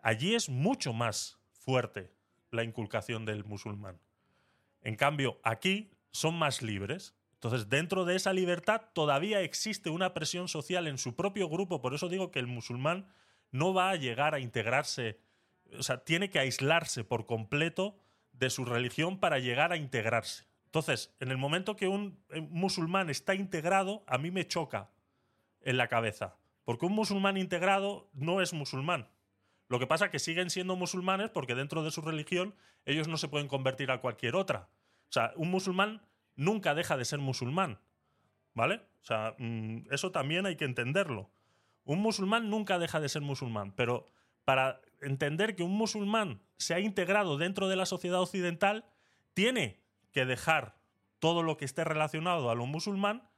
Allí 0.00 0.34
es 0.34 0.48
mucho 0.48 0.92
más 0.92 1.38
fuerte 1.52 2.10
la 2.50 2.64
inculcación 2.64 3.26
del 3.26 3.44
musulmán. 3.44 4.00
En 4.80 4.96
cambio, 4.96 5.40
aquí 5.42 5.90
son 6.10 6.34
más 6.34 6.62
libres. 6.62 7.14
Entonces, 7.34 7.68
dentro 7.68 8.04
de 8.04 8.16
esa 8.16 8.32
libertad 8.32 8.82
todavía 8.92 9.40
existe 9.40 9.90
una 9.90 10.12
presión 10.12 10.48
social 10.48 10.86
en 10.86 10.98
su 10.98 11.14
propio 11.14 11.48
grupo. 11.48 11.80
Por 11.80 11.94
eso 11.94 12.08
digo 12.08 12.30
que 12.30 12.40
el 12.40 12.46
musulmán 12.46 13.06
no 13.50 13.72
va 13.72 13.90
a 13.90 13.96
llegar 13.96 14.34
a 14.34 14.40
integrarse, 14.40 15.20
o 15.78 15.82
sea, 15.82 16.04
tiene 16.04 16.30
que 16.30 16.40
aislarse 16.40 17.04
por 17.04 17.26
completo 17.26 17.98
de 18.32 18.50
su 18.50 18.64
religión 18.64 19.18
para 19.18 19.38
llegar 19.38 19.72
a 19.72 19.76
integrarse. 19.76 20.46
Entonces, 20.66 21.14
en 21.20 21.30
el 21.30 21.38
momento 21.38 21.76
que 21.76 21.88
un 21.88 22.22
eh, 22.30 22.40
musulmán 22.40 23.08
está 23.08 23.34
integrado, 23.34 24.04
a 24.06 24.18
mí 24.18 24.30
me 24.30 24.46
choca 24.46 24.90
en 25.62 25.76
la 25.76 25.88
cabeza. 25.88 26.36
Porque 26.64 26.86
un 26.86 26.92
musulmán 26.92 27.36
integrado 27.36 28.10
no 28.12 28.42
es 28.42 28.52
musulmán. 28.52 29.08
Lo 29.68 29.78
que 29.78 29.86
pasa 29.86 30.06
es 30.06 30.10
que 30.10 30.18
siguen 30.18 30.50
siendo 30.50 30.76
musulmanes 30.76 31.30
porque 31.30 31.54
dentro 31.54 31.82
de 31.82 31.90
su 31.90 32.00
religión 32.00 32.54
ellos 32.84 33.08
no 33.08 33.16
se 33.16 33.28
pueden 33.28 33.48
convertir 33.48 33.90
a 33.90 34.00
cualquier 34.00 34.34
otra. 34.34 34.68
O 35.08 35.12
sea, 35.12 35.32
un 35.36 35.50
musulmán 35.50 36.02
nunca 36.36 36.74
deja 36.74 36.96
de 36.96 37.04
ser 37.04 37.18
musulmán. 37.18 37.78
¿Vale? 38.54 38.82
O 39.02 39.04
sea, 39.04 39.34
mm, 39.38 39.86
eso 39.90 40.10
también 40.10 40.46
hay 40.46 40.56
que 40.56 40.64
entenderlo. 40.64 41.30
Un 41.84 42.00
musulmán 42.00 42.50
nunca 42.50 42.78
deja 42.78 43.00
de 43.00 43.08
ser 43.08 43.22
musulmán, 43.22 43.72
pero 43.72 44.06
para 44.44 44.80
entender 45.00 45.56
que 45.56 45.62
un 45.62 45.76
musulmán 45.76 46.40
se 46.56 46.74
ha 46.74 46.80
integrado 46.80 47.38
dentro 47.38 47.68
de 47.68 47.76
la 47.76 47.86
sociedad 47.86 48.20
occidental, 48.20 48.84
tiene 49.34 49.80
que 50.12 50.26
dejar 50.26 50.76
todo 51.18 51.42
lo 51.42 51.56
que 51.56 51.64
esté 51.64 51.84
relacionado 51.84 52.50
a 52.50 52.54
lo 52.54 52.66
musulmán 52.66 53.28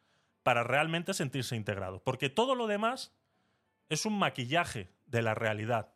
para 0.43 0.65
realmente 0.65 1.15
sentirse 1.15 1.57
integrado. 1.57 2.03
Porque 2.03 2.31
todo 2.31 2.55
lo 2.55 2.67
demás 2.67 3.15
es 3.89 4.07
un 4.07 4.19
maquillaje 4.19 4.91
de 5.07 5.23
la 5.23 5.35
realidad. 5.35 5.93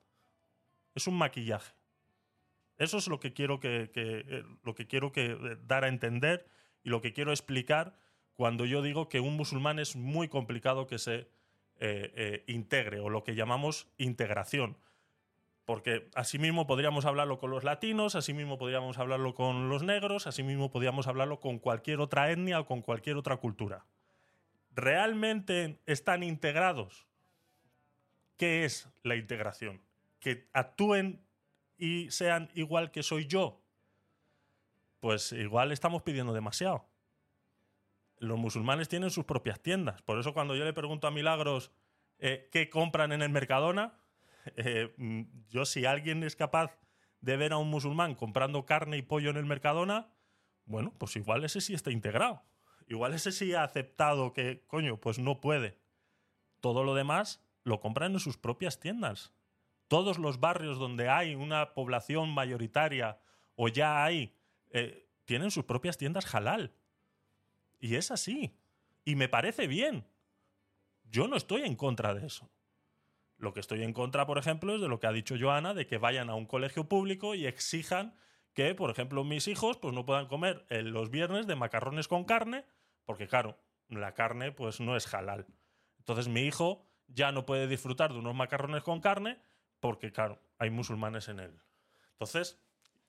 Es 0.94 1.06
un 1.06 1.16
maquillaje. 1.16 1.72
Eso 2.78 2.98
es 2.98 3.08
lo 3.08 3.20
que 3.20 3.32
quiero 3.32 3.60
que, 3.60 3.90
eh, 3.94 4.44
lo 4.62 4.74
que 4.74 4.86
quiero 4.86 5.12
que 5.12 5.26
eh, 5.26 5.56
dar 5.66 5.84
a 5.84 5.88
entender 5.88 6.46
y 6.82 6.90
lo 6.90 7.00
que 7.00 7.12
quiero 7.12 7.30
explicar 7.30 7.96
cuando 8.34 8.66
yo 8.66 8.82
digo 8.82 9.08
que 9.08 9.20
un 9.20 9.36
musulmán 9.36 9.78
es 9.78 9.94
muy 9.94 10.28
complicado 10.28 10.86
que 10.86 10.98
se 10.98 11.28
eh, 11.78 12.42
integre 12.46 13.00
o 13.00 13.10
lo 13.10 13.22
que 13.22 13.34
llamamos 13.34 13.88
integración. 13.96 14.76
Porque 15.64 16.10
asimismo 16.14 16.66
podríamos 16.66 17.06
hablarlo 17.06 17.38
con 17.38 17.50
los 17.50 17.64
latinos, 17.64 18.16
asimismo 18.16 18.58
podríamos 18.58 18.98
hablarlo 18.98 19.34
con 19.34 19.68
los 19.68 19.82
negros, 19.82 20.26
asimismo 20.26 20.70
podríamos 20.70 21.06
hablarlo 21.06 21.40
con 21.40 21.58
cualquier 21.58 22.00
otra 22.00 22.30
etnia 22.30 22.60
o 22.60 22.66
con 22.66 22.82
cualquier 22.82 23.16
otra 23.16 23.36
cultura. 23.38 23.86
¿Realmente 24.74 25.78
están 25.86 26.22
integrados? 26.22 27.06
¿Qué 28.36 28.64
es 28.64 28.88
la 29.02 29.16
integración? 29.16 29.80
Que 30.18 30.48
actúen 30.52 31.23
y 31.76 32.10
sean 32.10 32.50
igual 32.54 32.90
que 32.90 33.02
soy 33.02 33.26
yo. 33.26 33.62
Pues 35.00 35.32
igual 35.32 35.72
estamos 35.72 36.02
pidiendo 36.02 36.32
demasiado. 36.32 36.88
Los 38.18 38.38
musulmanes 38.38 38.88
tienen 38.88 39.10
sus 39.10 39.24
propias 39.24 39.60
tiendas. 39.60 40.02
Por 40.02 40.18
eso 40.18 40.32
cuando 40.32 40.56
yo 40.56 40.64
le 40.64 40.72
pregunto 40.72 41.06
a 41.06 41.10
Milagros 41.10 41.72
eh, 42.18 42.48
qué 42.50 42.70
compran 42.70 43.12
en 43.12 43.22
el 43.22 43.30
Mercadona, 43.30 43.98
eh, 44.56 44.94
mm, 44.96 45.22
yo 45.48 45.64
si 45.64 45.84
alguien 45.84 46.22
es 46.22 46.36
capaz 46.36 46.78
de 47.20 47.36
ver 47.36 47.52
a 47.52 47.58
un 47.58 47.70
musulmán 47.70 48.14
comprando 48.14 48.66
carne 48.66 48.96
y 48.96 49.02
pollo 49.02 49.30
en 49.30 49.36
el 49.36 49.46
Mercadona, 49.46 50.08
bueno, 50.66 50.94
pues 50.98 51.16
igual 51.16 51.44
ese 51.44 51.60
sí 51.60 51.74
está 51.74 51.90
integrado. 51.90 52.42
Igual 52.86 53.14
ese 53.14 53.32
sí 53.32 53.54
ha 53.54 53.64
aceptado 53.64 54.32
que, 54.32 54.62
coño, 54.66 54.98
pues 54.98 55.18
no 55.18 55.40
puede. 55.40 55.78
Todo 56.60 56.84
lo 56.84 56.94
demás 56.94 57.42
lo 57.62 57.80
compran 57.80 58.12
en 58.12 58.20
sus 58.20 58.36
propias 58.36 58.78
tiendas. 58.78 59.32
Todos 59.94 60.18
los 60.18 60.40
barrios 60.40 60.81
donde 60.81 61.08
hay 61.08 61.36
una 61.36 61.73
población 61.73 62.28
mayoritaria 62.34 63.20
o 63.55 63.68
ya 63.68 64.05
hay, 64.05 64.34
eh, 64.70 65.06
tienen 65.24 65.52
sus 65.52 65.66
propias 65.66 65.97
tiendas 65.97 66.34
halal. 66.34 66.74
Y 67.78 67.94
es 67.94 68.10
así. 68.10 68.58
Y 69.05 69.14
me 69.14 69.28
parece 69.28 69.68
bien. 69.68 70.05
Yo 71.05 71.28
no 71.28 71.36
estoy 71.36 71.62
en 71.62 71.76
contra 71.76 72.12
de 72.12 72.26
eso. 72.26 72.50
Lo 73.36 73.55
que 73.55 73.60
estoy 73.60 73.84
en 73.84 73.92
contra, 73.92 74.26
por 74.26 74.36
ejemplo, 74.36 74.74
es 74.74 74.81
de 74.81 74.89
lo 74.89 74.98
que 74.98 75.06
ha 75.06 75.12
dicho 75.12 75.36
Joana, 75.39 75.74
de 75.74 75.86
que 75.86 75.98
vayan 75.98 76.28
a 76.28 76.34
un 76.34 76.47
colegio 76.47 76.89
público 76.89 77.36
y 77.36 77.47
exijan 77.47 78.16
que, 78.52 78.74
por 78.74 78.90
ejemplo, 78.90 79.23
mis 79.23 79.47
hijos 79.47 79.76
pues 79.76 79.94
no 79.94 80.05
puedan 80.05 80.26
comer 80.26 80.66
eh, 80.70 80.82
los 80.82 81.08
viernes 81.08 81.47
de 81.47 81.55
macarrones 81.55 82.08
con 82.08 82.24
carne, 82.24 82.64
porque 83.05 83.28
claro, 83.28 83.60
la 83.89 84.12
carne 84.12 84.50
pues 84.50 84.81
no 84.81 84.97
es 84.97 85.14
halal. 85.14 85.47
Entonces 86.00 86.26
mi 86.26 86.40
hijo 86.40 86.84
ya 87.06 87.31
no 87.31 87.47
puede 87.47 87.68
disfrutar 87.68 88.12
de 88.12 88.18
unos 88.18 88.34
macarrones 88.34 88.82
con 88.82 89.00
carne 89.00 89.39
porque, 89.84 90.12
claro, 90.12 90.40
hay 90.56 90.70
musulmanes 90.70 91.28
en 91.28 91.40
él. 91.40 91.60
Entonces, 92.12 92.58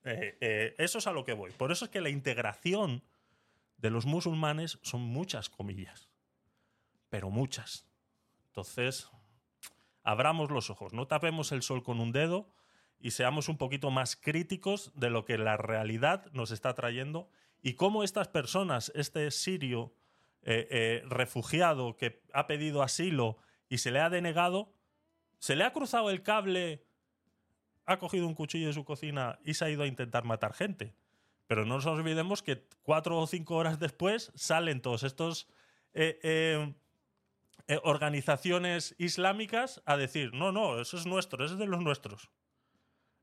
eh, 0.03 0.37
eh, 0.41 0.75
eso 0.77 0.97
es 0.97 1.07
a 1.07 1.13
lo 1.13 1.23
que 1.23 1.31
voy. 1.31 1.51
Por 1.51 1.71
eso 1.71 1.85
es 1.85 1.91
que 1.91 2.01
la 2.01 2.09
integración 2.09 3.01
de 3.77 3.89
los 3.89 4.05
musulmanes 4.05 4.77
son 4.81 4.99
muchas 4.99 5.47
comillas, 5.47 6.09
pero 7.09 7.29
muchas. 7.29 7.87
Entonces, 8.47 9.09
abramos 10.03 10.51
los 10.51 10.69
ojos, 10.69 10.91
no 10.91 11.07
tapemos 11.07 11.53
el 11.53 11.61
sol 11.61 11.81
con 11.81 12.01
un 12.01 12.11
dedo 12.11 12.51
y 12.99 13.11
seamos 13.11 13.47
un 13.47 13.57
poquito 13.57 13.89
más 13.89 14.17
críticos 14.17 14.91
de 14.95 15.09
lo 15.09 15.23
que 15.23 15.37
la 15.37 15.55
realidad 15.55 16.25
nos 16.33 16.51
está 16.51 16.73
trayendo 16.73 17.29
y 17.61 17.75
cómo 17.75 18.03
estas 18.03 18.27
personas, 18.27 18.91
este 18.95 19.31
sirio 19.31 19.93
eh, 20.41 20.67
eh, 20.69 21.03
refugiado 21.07 21.95
que 21.95 22.21
ha 22.33 22.47
pedido 22.47 22.83
asilo 22.83 23.37
y 23.69 23.77
se 23.77 23.91
le 23.91 24.01
ha 24.01 24.09
denegado, 24.09 24.74
se 25.39 25.55
le 25.55 25.63
ha 25.63 25.73
cruzado 25.73 26.09
el 26.09 26.23
cable, 26.23 26.83
ha 27.85 27.97
cogido 27.97 28.27
un 28.27 28.35
cuchillo 28.35 28.67
de 28.67 28.73
su 28.73 28.85
cocina 28.85 29.39
y 29.43 29.53
se 29.53 29.65
ha 29.65 29.69
ido 29.69 29.83
a 29.83 29.87
intentar 29.87 30.23
matar 30.23 30.53
gente. 30.53 30.95
Pero 31.47 31.65
no 31.65 31.75
nos 31.75 31.85
olvidemos 31.85 32.41
que 32.41 32.67
cuatro 32.81 33.19
o 33.19 33.27
cinco 33.27 33.55
horas 33.55 33.79
después 33.79 34.31
salen 34.35 34.81
todos 34.81 35.03
estos 35.03 35.47
eh, 35.93 36.19
eh, 36.23 37.79
organizaciones 37.83 38.95
islámicas 38.97 39.81
a 39.85 39.97
decir, 39.97 40.33
no, 40.33 40.51
no, 40.51 40.79
eso 40.79 40.97
es 40.97 41.05
nuestro, 41.05 41.45
ese 41.45 41.53
es 41.53 41.59
de 41.59 41.67
los 41.67 41.81
nuestros. 41.81 42.29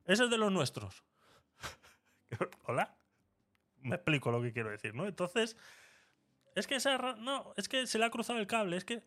Ese 0.05 0.25
es 0.25 0.31
de 0.31 0.39
los 0.39 0.53
nuestros. 0.53 1.05
Hola. 2.65 2.95
Me 3.81 3.97
explico 3.97 4.31
lo 4.31 4.41
que 4.41 4.53
quiero 4.53 4.71
decir, 4.71 4.95
¿no? 4.95 5.07
Entonces, 5.07 5.57
es 6.55 6.67
que 6.67 6.77
esa, 6.77 6.99
no, 7.17 7.53
es 7.57 7.69
que 7.69 7.87
se 7.87 7.99
le 7.99 8.05
ha 8.05 8.11
cruzado 8.11 8.39
el 8.39 8.47
cable, 8.47 8.77
es 8.77 8.85
que 8.85 9.03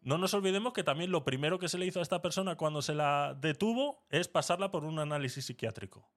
no 0.00 0.18
nos 0.18 0.32
olvidemos 0.34 0.72
que 0.72 0.84
también 0.84 1.10
lo 1.10 1.24
primero 1.24 1.58
que 1.58 1.68
se 1.68 1.78
le 1.78 1.86
hizo 1.86 1.98
a 1.98 2.02
esta 2.02 2.22
persona 2.22 2.56
cuando 2.56 2.82
se 2.82 2.94
la 2.94 3.36
detuvo 3.40 4.06
es 4.10 4.28
pasarla 4.28 4.70
por 4.70 4.84
un 4.84 4.98
análisis 4.98 5.46
psiquiátrico. 5.46 6.08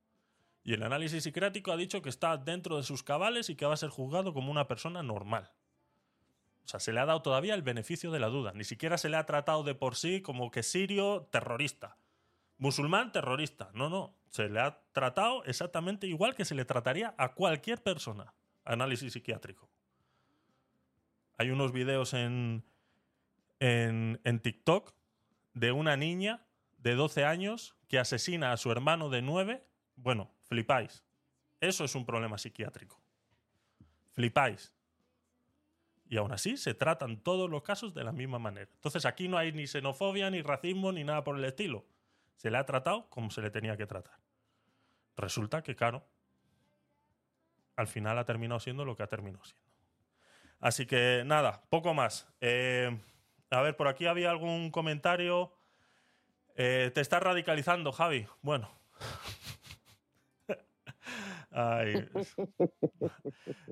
Y 0.64 0.74
el 0.74 0.84
análisis 0.84 1.24
psiquiátrico 1.24 1.72
ha 1.72 1.77
dicho 1.77 2.01
que 2.01 2.10
está 2.10 2.38
dentro 2.38 2.77
de 2.77 2.84
sus 2.84 3.03
cabales 3.03 3.50
y 3.50 3.56
que 3.56 3.66
va 3.66 3.74
a 3.74 3.77
ser 3.77 3.90
juzgado 3.90 4.34
como 4.34 4.51
una 4.51 4.68
persona 4.68 5.01
normal. 5.01 5.51
O 6.64 6.68
sea, 6.68 6.80
se 6.80 6.93
le 6.93 7.00
ha 7.00 7.06
dado 7.06 7.24
todavía 7.24 7.56
el 7.56 7.64
beneficio 7.64 8.11
de 8.11 8.19
la 8.19 8.27
duda. 8.27 8.53
Ni 8.53 8.64
siquiera 8.64 8.98
se 8.98 9.10
le 9.10 9.18
ha 9.18 9.26
tratado 9.26 9.64
de 9.64 9.74
por 9.74 9.95
sí 9.95 10.22
como 10.22 10.51
que 10.51 10.61
sirio 10.61 11.27
terrorista. 11.32 11.98
Musulmán 12.58 13.11
terrorista. 13.11 13.72
No, 13.74 13.90
no. 13.90 14.16
Se 14.30 14.48
le 14.48 14.60
ha 14.60 14.80
tratado 14.93 15.43
exactamente 15.45 16.06
igual 16.06 16.35
que 16.35 16.45
se 16.45 16.53
le 16.53 16.64
trataría 16.64 17.16
a 17.18 17.34
cualquier 17.34 17.82
persona. 17.82 18.35
Análisis 18.64 19.14
psiquiátrico. 19.14 19.69
Hay 21.40 21.50
unos 21.50 21.72
videos 21.72 22.14
en, 22.14 22.64
en, 23.61 24.40
TikTok 24.40 24.93
de 25.53 25.72
una 25.72 25.95
niña 25.95 26.45
de 26.80 26.95
12 26.95 27.25
años 27.25 27.75
que 27.88 27.99
asesina 27.99 28.51
a 28.51 28.57
su 28.57 28.72
hermano 28.72 29.09
de 29.09 29.22
9. 29.22 29.64
Bueno, 29.95 30.31
flipáis. 30.41 31.06
Eso 31.59 31.85
es 31.85 31.93
un 31.93 32.06
problema 32.06 32.40
psiquiátrico. 32.40 32.99
Flipáis. 34.14 34.73
Y 36.09 36.17
aún 36.17 36.31
así 36.31 36.57
se 36.57 36.73
tratan 36.73 37.22
todos 37.22 37.49
los 37.49 37.61
casos 37.61 37.93
de 37.93 38.03
la 38.03 38.11
misma 38.11 38.40
manera. 38.40 38.69
Entonces 38.73 39.06
aquí 39.06 39.27
no 39.27 39.38
hay 39.38 39.51
ni 39.51 39.67
xenofobia, 39.67 40.30
ni 40.31 40.41
racismo, 40.41 40.91
ni 40.91 41.03
nada 41.03 41.23
por 41.23 41.38
el 41.38 41.45
estilo. 41.45 41.85
Se 42.35 42.49
le 42.49 42.57
ha 42.57 42.65
tratado 42.65 43.09
como 43.09 43.30
se 43.30 43.41
le 43.41 43.51
tenía 43.51 43.77
que 43.77 43.85
tratar. 43.85 44.19
Resulta 45.15 45.61
que, 45.61 45.75
claro, 45.75 46.03
al 47.75 47.88
final 47.88 48.17
ha 48.17 48.25
terminado 48.25 48.59
siendo 48.59 48.83
lo 48.83 48.95
que 48.95 49.03
ha 49.03 49.07
terminado 49.07 49.45
siendo. 49.45 49.61
Así 50.59 50.88
que 50.88 51.23
nada, 51.25 51.64
poco 51.69 51.93
más. 51.93 52.27
Eh, 52.41 52.98
a 53.51 53.61
ver, 53.61 53.75
por 53.75 53.88
aquí 53.88 54.07
había 54.07 54.31
algún 54.31 54.71
comentario. 54.71 55.53
Eh, 56.55 56.91
te 56.93 57.01
estás 57.01 57.21
radicalizando, 57.21 57.91
Javi. 57.91 58.25
Bueno. 58.41 58.69
Ay. 61.51 62.07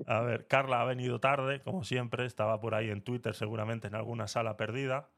A 0.06 0.20
ver, 0.20 0.46
Carla 0.46 0.82
ha 0.82 0.84
venido 0.84 1.18
tarde, 1.20 1.62
como 1.62 1.84
siempre, 1.84 2.26
estaba 2.26 2.60
por 2.60 2.74
ahí 2.74 2.90
en 2.90 3.02
Twitter, 3.02 3.34
seguramente 3.34 3.88
en 3.88 3.94
alguna 3.94 4.28
sala 4.28 4.56
perdida. 4.56 5.08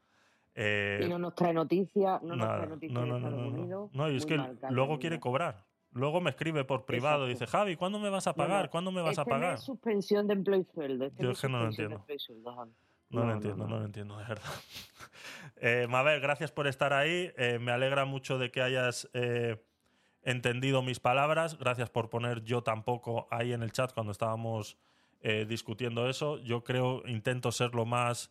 Eh, 0.55 1.01
y 1.03 1.09
no 1.09 1.17
nos 1.19 1.35
trae 1.35 1.53
noticias, 1.53 2.21
no 2.21 2.35
nos 2.35 2.37
nada. 2.37 2.57
trae 2.57 2.69
noticias 2.69 2.93
No, 2.93 3.01
de 3.01 3.07
no, 3.07 3.19
no, 3.19 3.27
Estados 3.27 3.45
no, 3.45 3.51
no. 3.51 3.59
Unidos. 3.61 3.89
No, 3.93 4.09
y 4.09 4.15
es 4.15 4.25
que 4.25 4.39
luego 4.69 4.99
quiere 4.99 5.19
cobrar. 5.19 5.65
Luego 5.91 6.21
me 6.21 6.29
escribe 6.31 6.63
por 6.63 6.85
privado 6.85 7.27
y 7.27 7.29
dice, 7.29 7.45
Javi, 7.47 7.75
¿cuándo 7.75 7.99
me 7.99 8.09
vas 8.09 8.25
a 8.27 8.33
pagar? 8.33 8.69
¿Cuándo 8.69 8.91
me 8.91 9.01
vas 9.01 9.11
este 9.11 9.21
a 9.21 9.25
no 9.25 9.29
pagar? 9.29 9.53
es 9.55 9.61
suspensión 9.61 10.27
de 10.27 10.33
empleo 10.33 10.59
y 10.61 10.65
sueldo. 10.73 11.05
este 11.05 11.23
Yo 11.23 11.31
es 11.31 11.41
que 11.41 11.49
no 11.49 11.59
lo 11.59 11.71
de 11.71 11.99
No, 13.13 13.21
No, 13.21 13.27
lo 13.27 13.33
entiendo, 13.33 13.63
no, 13.63 13.69
no. 13.69 13.79
lo 13.79 13.85
entiendo, 13.85 14.17
de 14.17 14.25
verdad. 14.25 14.43
Eh, 15.57 15.87
Mabel, 15.89 16.19
gracias 16.19 16.51
por 16.51 16.67
estar 16.67 16.91
ahí. 16.91 17.31
Eh, 17.37 17.57
me 17.57 17.71
alegra 17.71 18.03
mucho 18.03 18.37
de 18.37 18.51
que 18.51 18.61
hayas 18.61 19.09
eh, 19.13 19.63
entendido 20.21 20.81
mis 20.81 20.99
palabras. 20.99 21.57
Gracias 21.57 21.89
por 21.89 22.09
poner 22.09 22.43
yo 22.43 22.63
tampoco 22.63 23.29
ahí 23.31 23.53
en 23.53 23.63
el 23.63 23.71
chat 23.71 23.93
cuando 23.93 24.11
estábamos 24.11 24.77
eh, 25.21 25.45
discutiendo 25.47 26.09
eso. 26.09 26.37
Yo 26.39 26.65
creo, 26.65 27.03
intento 27.07 27.53
ser 27.53 27.75
lo 27.75 27.85
más... 27.85 28.29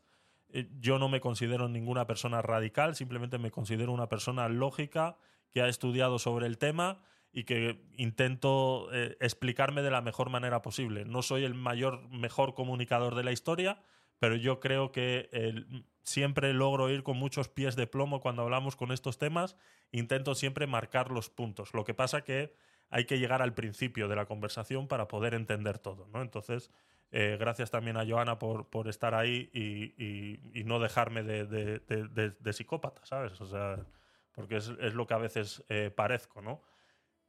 yo 0.79 0.99
no 0.99 1.09
me 1.09 1.21
considero 1.21 1.71
ninguna 1.71 2.07
persona 2.07 2.43
radical, 2.43 2.95
simplemente 2.97 3.39
me 3.39 3.51
considero 3.51 3.93
una 3.93 4.11
persona 4.11 4.51
lógica 4.51 5.17
que 5.53 5.63
ha 5.63 5.69
estudiado 5.69 6.19
sobre 6.19 6.47
el 6.47 6.59
tema 6.59 7.01
y 7.33 7.45
que 7.45 7.83
intento 7.97 8.93
explicarme 9.21 9.81
de 9.81 9.91
la 9.91 10.03
mejor 10.03 10.29
manera 10.29 10.61
posible. 10.61 11.07
No 11.07 11.23
soy 11.23 11.45
el 11.45 11.55
mayor, 11.55 12.07
mejor 12.11 12.53
comunicador 12.53 13.15
de 13.15 13.25
la 13.25 13.33
historia, 13.33 13.79
pero 14.23 14.37
yo 14.37 14.61
creo 14.61 14.93
que 14.93 15.29
siempre 16.05 16.53
logro 16.53 16.89
ir 16.89 17.03
con 17.03 17.17
muchos 17.17 17.49
pies 17.49 17.75
de 17.75 17.89
plomo 17.89 18.21
cuando 18.21 18.43
hablamos 18.43 18.77
con 18.77 18.93
estos 18.93 19.19
temas. 19.19 19.57
Intento 19.91 20.37
siempre 20.37 20.69
marcar 20.69 21.11
los 21.11 21.29
puntos. 21.29 21.75
Lo 21.75 21.83
que 21.83 21.93
pasa 21.93 22.23
que 22.23 22.55
hay 22.89 23.05
que 23.05 23.19
llegar 23.19 23.43
al 23.43 23.53
principio 23.53 24.07
de 24.07 24.15
la 24.15 24.27
conversación 24.27 24.87
para 24.87 25.09
poder 25.09 25.35
entender 25.35 25.81
todo, 25.81 26.07
¿no? 26.07 26.23
Entonces, 26.23 26.71
eh, 27.11 27.37
gracias 27.37 27.73
también 27.73 27.97
a 27.97 28.07
Joana 28.07 28.39
por, 28.39 28.87
estar 28.87 29.17
ahí 29.17 29.51
y, 29.53 29.93
y- 30.57 30.63
no 30.63 30.79
dejarme 30.79 31.25
de, 31.25 32.53
psicópata, 32.53 33.05
¿sabes? 33.05 33.41
O 33.41 33.47
sea, 33.47 33.85
porque 34.31 34.59
es, 34.59 34.69
lo 34.69 35.05
que 35.09 35.15
a 35.15 35.19
veces 35.19 35.65
eh, 35.69 35.91
parezco, 35.91 36.41
¿no? 36.43 36.63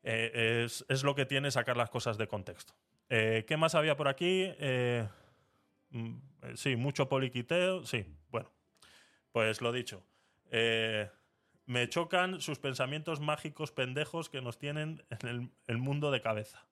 Eh, 0.03 0.67
es, 0.87 1.03
lo 1.03 1.15
que 1.15 1.25
tiene 1.25 1.49
sacar 1.49 1.75
las 1.75 1.89
cosas 1.89 2.19
de 2.19 2.27
contexto. 2.27 2.75
¿Qué 3.09 3.57
más 3.57 3.73
había 3.73 3.95
por 3.95 4.07
aquí? 4.07 4.51
Mm, 5.93 6.15
eh, 6.41 6.53
sí, 6.55 6.75
mucho 6.75 7.07
poliquiteo. 7.07 7.85
Sí, 7.85 8.05
bueno. 8.29 8.51
Pues 9.31 9.61
lo 9.61 9.71
dicho. 9.71 10.03
Eh, 10.51 11.09
me 11.65 11.87
chocan 11.87 12.41
sus 12.41 12.59
pensamientos 12.59 13.21
mágicos 13.21 13.71
pendejos 13.71 14.29
que 14.29 14.41
nos 14.41 14.57
tienen 14.57 15.03
en 15.21 15.51
el, 15.67 15.77
mundo 15.77 16.11
de 16.11 16.21
cabeza. 16.21 16.67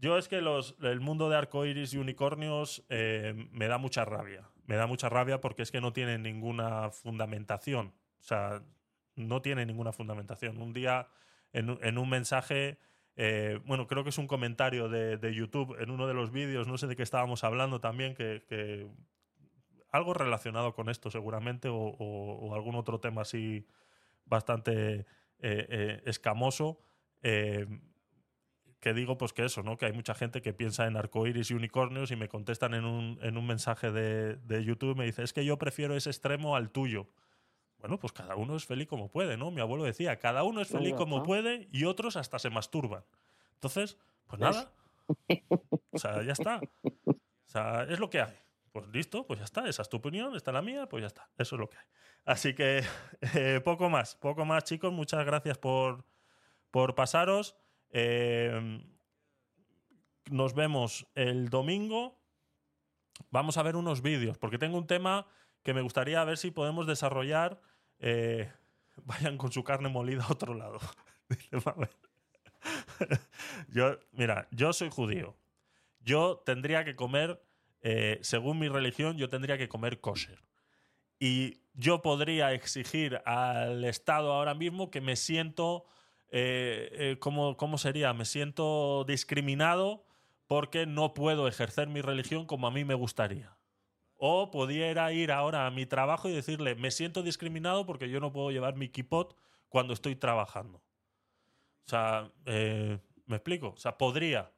Yo 0.00 0.18
es 0.18 0.28
que 0.28 0.40
los, 0.40 0.76
el 0.82 1.00
mundo 1.00 1.30
de 1.30 1.36
arcoiris 1.36 1.94
y 1.94 1.98
unicornios 1.98 2.84
eh, 2.90 3.48
me 3.50 3.66
da 3.66 3.78
mucha 3.78 4.04
rabia. 4.04 4.48
Me 4.66 4.76
da 4.76 4.86
mucha 4.86 5.08
rabia 5.08 5.40
porque 5.40 5.62
es 5.62 5.70
que 5.70 5.80
no 5.80 5.92
tiene 5.92 6.18
ninguna 6.18 6.90
fundamentación. 6.90 7.94
O 8.20 8.22
sea, 8.22 8.62
no 9.16 9.42
tiene 9.42 9.64
ninguna 9.64 9.92
fundamentación. 9.92 10.60
Un 10.60 10.72
día, 10.72 11.08
en 11.52 11.98
un 11.98 12.08
mensaje, 12.08 12.78
eh, 13.16 13.60
bueno, 13.64 13.86
creo 13.86 14.02
que 14.02 14.10
es 14.10 14.18
un 14.18 14.26
comentario 14.26 14.88
de, 14.88 15.34
YouTube 15.34 15.76
en 15.80 15.90
uno 15.90 16.06
de 16.06 16.14
los 16.14 16.32
vídeos, 16.32 16.66
no 16.66 16.78
sé 16.78 16.86
de 16.86 16.96
qué 16.96 17.02
estábamos 17.02 17.44
hablando 17.44 17.80
también, 17.80 18.14
que, 18.14 18.88
algo 19.90 20.12
relacionado 20.12 20.74
con 20.74 20.88
esto 20.88 21.10
seguramente 21.10 21.68
o, 21.70 22.54
algún 22.54 22.74
otro 22.74 22.98
tema 22.98 23.22
así 23.22 23.66
bastante 24.26 25.00
eh, 25.00 25.06
eh, 25.40 26.02
escamoso. 26.06 26.80
que 27.22 28.92
digo, 28.92 29.16
pues 29.16 29.32
que 29.32 29.44
eso, 29.44 29.62
¿no? 29.62 29.78
Que 29.78 29.86
hay 29.86 29.92
mucha 29.92 30.14
gente 30.14 30.42
que 30.42 30.52
piensa 30.52 30.86
en 30.86 30.96
arcoíris 30.96 31.50
y 31.50 31.54
unicornios 31.54 32.10
y 32.10 32.16
me 32.16 32.28
contestan 32.28 32.74
en 32.74 32.84
un, 32.84 33.18
en 33.22 33.38
un 33.38 33.46
mensaje 33.46 33.92
de, 33.92 34.36
de 34.36 34.64
YouTube 34.64 34.96
me 34.96 35.06
dice, 35.06 35.22
es 35.22 35.32
que 35.32 35.44
yo 35.44 35.56
prefiero 35.56 35.96
ese 35.96 36.10
extremo 36.10 36.56
al 36.56 36.70
tuyo. 36.70 37.06
Bueno, 37.84 37.98
pues 37.98 38.14
cada 38.14 38.34
uno 38.34 38.56
es 38.56 38.64
feliz 38.64 38.88
como 38.88 39.10
puede, 39.10 39.36
¿no? 39.36 39.50
Mi 39.50 39.60
abuelo 39.60 39.84
decía, 39.84 40.18
cada 40.18 40.42
uno 40.42 40.62
es 40.62 40.68
Pues 40.68 40.80
feliz 40.80 40.94
como 40.94 41.22
puede 41.22 41.68
y 41.70 41.84
otros 41.84 42.16
hasta 42.16 42.38
se 42.38 42.48
masturban. 42.48 43.04
Entonces, 43.56 43.98
pues 44.26 44.40
¿Ves? 44.40 44.56
nada. 44.56 44.72
O 45.90 45.98
sea, 45.98 46.22
ya 46.22 46.32
está. 46.32 46.62
O 46.82 47.14
sea, 47.44 47.82
es 47.82 47.98
lo 47.98 48.08
que 48.08 48.22
hay. 48.22 48.38
Pues 48.72 48.88
listo, 48.88 49.26
pues 49.26 49.40
ya 49.40 49.44
está. 49.44 49.68
Esa 49.68 49.82
es 49.82 49.90
tu 49.90 49.98
opinión, 49.98 50.34
esta 50.34 50.50
es 50.50 50.54
la 50.54 50.62
mía, 50.62 50.88
pues 50.88 51.02
ya 51.02 51.08
está. 51.08 51.28
Eso 51.36 51.56
es 51.56 51.60
lo 51.60 51.68
que 51.68 51.76
hay. 51.76 51.84
Así 52.24 52.54
que 52.54 52.82
eh, 53.34 53.60
poco 53.62 53.90
más, 53.90 54.16
poco 54.16 54.46
más, 54.46 54.64
chicos. 54.64 54.90
Muchas 54.90 55.22
gracias 55.26 55.58
por, 55.58 56.06
por 56.70 56.94
pasaros. 56.94 57.54
Eh, 57.90 58.82
nos 60.30 60.54
vemos 60.54 61.06
el 61.14 61.50
domingo. 61.50 62.18
Vamos 63.28 63.58
a 63.58 63.62
ver 63.62 63.76
unos 63.76 64.00
vídeos, 64.00 64.38
porque 64.38 64.56
tengo 64.56 64.78
un 64.78 64.86
tema 64.86 65.26
que 65.62 65.74
me 65.74 65.82
gustaría 65.82 66.24
ver 66.24 66.38
si 66.38 66.50
podemos 66.50 66.86
desarrollar. 66.86 67.60
Eh, 67.98 68.50
vayan 69.04 69.38
con 69.38 69.52
su 69.52 69.64
carne 69.64 69.88
molida 69.88 70.24
a 70.24 70.32
otro 70.32 70.54
lado. 70.54 70.80
Yo, 73.68 73.98
mira, 74.12 74.48
yo 74.50 74.72
soy 74.72 74.88
judío. 74.88 75.36
Yo 76.00 76.42
tendría 76.46 76.84
que 76.84 76.96
comer, 76.96 77.42
eh, 77.82 78.18
según 78.22 78.58
mi 78.58 78.68
religión, 78.68 79.18
yo 79.18 79.28
tendría 79.28 79.58
que 79.58 79.68
comer 79.68 80.00
kosher. 80.00 80.42
Y 81.18 81.58
yo 81.74 82.02
podría 82.02 82.52
exigir 82.52 83.20
al 83.26 83.84
Estado 83.84 84.32
ahora 84.32 84.54
mismo 84.54 84.90
que 84.90 85.00
me 85.00 85.16
siento, 85.16 85.84
eh, 86.30 87.16
¿cómo, 87.20 87.56
¿cómo 87.56 87.76
sería? 87.76 88.14
Me 88.14 88.24
siento 88.24 89.04
discriminado 89.04 90.06
porque 90.46 90.86
no 90.86 91.14
puedo 91.14 91.48
ejercer 91.48 91.88
mi 91.88 92.00
religión 92.00 92.46
como 92.46 92.66
a 92.66 92.70
mí 92.70 92.84
me 92.84 92.94
gustaría. 92.94 93.53
O 94.26 94.50
pudiera 94.50 95.12
ir 95.12 95.30
ahora 95.30 95.66
a 95.66 95.70
mi 95.70 95.84
trabajo 95.84 96.30
y 96.30 96.32
decirle, 96.32 96.74
me 96.76 96.90
siento 96.90 97.22
discriminado 97.22 97.84
porque 97.84 98.08
yo 98.08 98.20
no 98.20 98.32
puedo 98.32 98.50
llevar 98.50 98.74
mi 98.74 98.88
kipot 98.88 99.36
cuando 99.68 99.92
estoy 99.92 100.16
trabajando. 100.16 100.78
O 100.78 101.90
sea, 101.90 102.32
eh, 102.46 102.98
¿me 103.26 103.36
explico? 103.36 103.74
O 103.74 103.76
sea, 103.76 103.98
podría, 103.98 104.50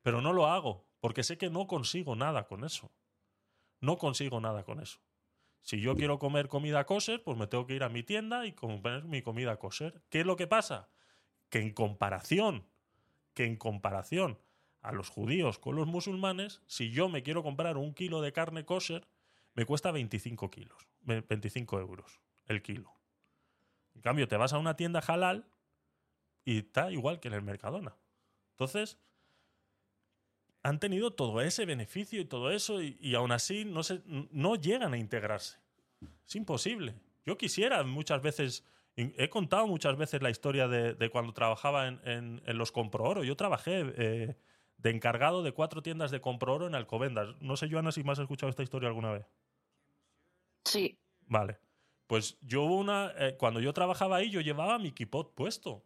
pero 0.00 0.22
no 0.22 0.32
lo 0.32 0.46
hago, 0.46 0.86
porque 1.00 1.22
sé 1.22 1.36
que 1.36 1.50
no 1.50 1.66
consigo 1.66 2.16
nada 2.16 2.46
con 2.46 2.64
eso. 2.64 2.90
No 3.80 3.98
consigo 3.98 4.40
nada 4.40 4.64
con 4.64 4.80
eso. 4.80 5.00
Si 5.60 5.82
yo 5.82 5.96
quiero 5.96 6.18
comer 6.18 6.48
comida 6.48 6.86
kosher, 6.86 7.22
pues 7.22 7.36
me 7.36 7.46
tengo 7.46 7.66
que 7.66 7.74
ir 7.74 7.82
a 7.82 7.90
mi 7.90 8.02
tienda 8.02 8.46
y 8.46 8.52
comer 8.52 9.04
mi 9.04 9.20
comida 9.20 9.58
kosher. 9.58 10.02
¿Qué 10.08 10.20
es 10.20 10.26
lo 10.26 10.36
que 10.36 10.46
pasa? 10.46 10.88
Que 11.50 11.58
en 11.58 11.74
comparación, 11.74 12.66
que 13.34 13.44
en 13.44 13.56
comparación 13.56 14.38
a 14.82 14.92
los 14.92 15.08
judíos 15.08 15.58
con 15.58 15.76
los 15.76 15.86
musulmanes, 15.86 16.62
si 16.66 16.90
yo 16.90 17.08
me 17.08 17.22
quiero 17.22 17.42
comprar 17.42 17.76
un 17.76 17.92
kilo 17.94 18.20
de 18.22 18.32
carne 18.32 18.64
kosher, 18.64 19.06
me 19.54 19.66
cuesta 19.66 19.90
25 19.90 20.50
kilos, 20.50 20.88
ve- 21.02 21.20
25 21.28 21.80
euros 21.80 22.20
el 22.46 22.62
kilo. 22.62 22.92
En 23.94 24.00
cambio, 24.02 24.26
te 24.28 24.36
vas 24.36 24.52
a 24.52 24.58
una 24.58 24.76
tienda 24.76 25.00
halal 25.00 25.46
y 26.44 26.58
está 26.58 26.90
igual 26.90 27.20
que 27.20 27.28
en 27.28 27.34
el 27.34 27.42
Mercadona. 27.42 27.94
Entonces, 28.52 28.98
han 30.62 30.78
tenido 30.78 31.12
todo 31.12 31.40
ese 31.40 31.64
beneficio 31.64 32.20
y 32.20 32.24
todo 32.26 32.50
eso 32.50 32.82
y, 32.82 33.14
aún 33.14 33.32
así 33.32 33.64
no, 33.64 33.82
se, 33.82 34.02
no 34.06 34.56
llegan 34.56 34.92
a 34.94 34.98
integrarse. 34.98 35.58
Es 36.26 36.36
imposible. 36.36 36.94
Yo 37.24 37.36
quisiera 37.38 37.82
muchas 37.82 38.20
veces, 38.22 38.64
he 38.96 39.28
contado 39.30 39.66
muchas 39.66 39.96
veces 39.96 40.22
la 40.22 40.30
historia 40.30 40.68
de, 40.68 40.94
de 40.94 41.10
cuando 41.10 41.32
trabajaba 41.32 41.88
en, 41.88 42.00
en- 42.04 42.42
en 42.44 42.58
los 42.58 42.72
Comprooro. 42.72 43.24
Yo 43.24 43.36
trabajé 43.36 43.84
eh, 43.96 44.36
de 44.82 44.90
encargado 44.90 45.42
de 45.42 45.52
cuatro 45.52 45.82
tiendas 45.82 46.10
de 46.10 46.20
Comprooro 46.20 46.66
en 46.66 46.74
Alcobendas. 46.74 47.28
No 47.40 47.56
sé, 47.56 47.68
Joana, 47.70 47.92
si 47.92 48.02
me 48.02 48.12
has 48.12 48.18
escuchado 48.18 48.50
esta 48.50 48.62
historia 48.62 48.88
alguna 48.88 49.12
vez. 49.12 49.26
Sí. 50.64 50.98
Vale. 51.26 51.58
Pues 52.06 52.38
yo 52.40 52.62
hubo 52.62 52.76
una. 52.76 53.12
eh, 53.16 53.36
cuando 53.38 53.60
yo 53.60 53.72
trabajaba 53.72 54.16
ahí, 54.16 54.30
yo 54.30 54.40
llevaba 54.40 54.78
mi 54.78 54.92
kipot 54.92 55.34
puesto. 55.34 55.84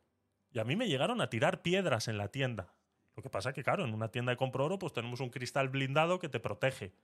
Y 0.52 0.58
a 0.60 0.64
mí 0.64 0.76
me 0.76 0.88
llegaron 0.88 1.20
a 1.20 1.28
tirar 1.28 1.62
piedras 1.62 2.08
en 2.08 2.18
la 2.18 2.28
tienda. 2.28 2.74
Lo 3.16 3.22
que 3.22 3.30
pasa 3.30 3.50
es 3.50 3.54
que, 3.54 3.64
claro, 3.64 3.84
en 3.84 3.92
una 3.92 4.10
tienda 4.10 4.30
de 4.30 4.36
compro 4.36 4.64
oro, 4.64 4.78
pues 4.78 4.92
tenemos 4.92 5.20
un 5.20 5.30
cristal 5.30 5.68
blindado 5.68 6.18
que 6.18 6.28
te 6.28 6.40
protege. 6.40 6.94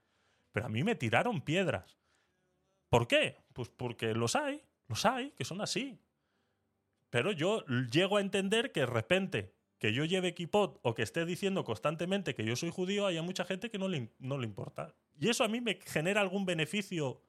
Pero 0.51 0.65
a 0.65 0.69
mí 0.69 0.83
me 0.83 0.95
tiraron 0.95 1.41
piedras. 1.41 1.97
¿Por 2.89 3.07
qué? 3.07 3.37
Pues 3.53 3.69
porque 3.69 4.13
los 4.13 4.35
hay, 4.35 4.63
los 4.87 5.05
hay, 5.05 5.31
que 5.31 5.45
son 5.45 5.61
así. 5.61 5.99
Pero 7.09 7.31
yo 7.31 7.65
llego 7.91 8.17
a 8.17 8.21
entender 8.21 8.71
que 8.71 8.81
de 8.81 8.85
repente 8.85 9.53
que 9.81 9.93
yo 9.93 10.05
lleve 10.05 10.35
kipot 10.35 10.79
o 10.83 10.93
que 10.93 11.01
esté 11.01 11.25
diciendo 11.25 11.63
constantemente 11.63 12.35
que 12.35 12.45
yo 12.45 12.55
soy 12.55 12.69
judío, 12.69 13.07
haya 13.07 13.23
mucha 13.23 13.45
gente 13.45 13.71
que 13.71 13.79
no 13.79 13.87
le, 13.87 14.13
no 14.19 14.37
le 14.37 14.45
importa. 14.45 14.93
Y 15.19 15.27
eso 15.27 15.43
a 15.43 15.47
mí 15.47 15.59
me 15.59 15.79
genera 15.83 16.21
algún 16.21 16.45
beneficio 16.45 17.23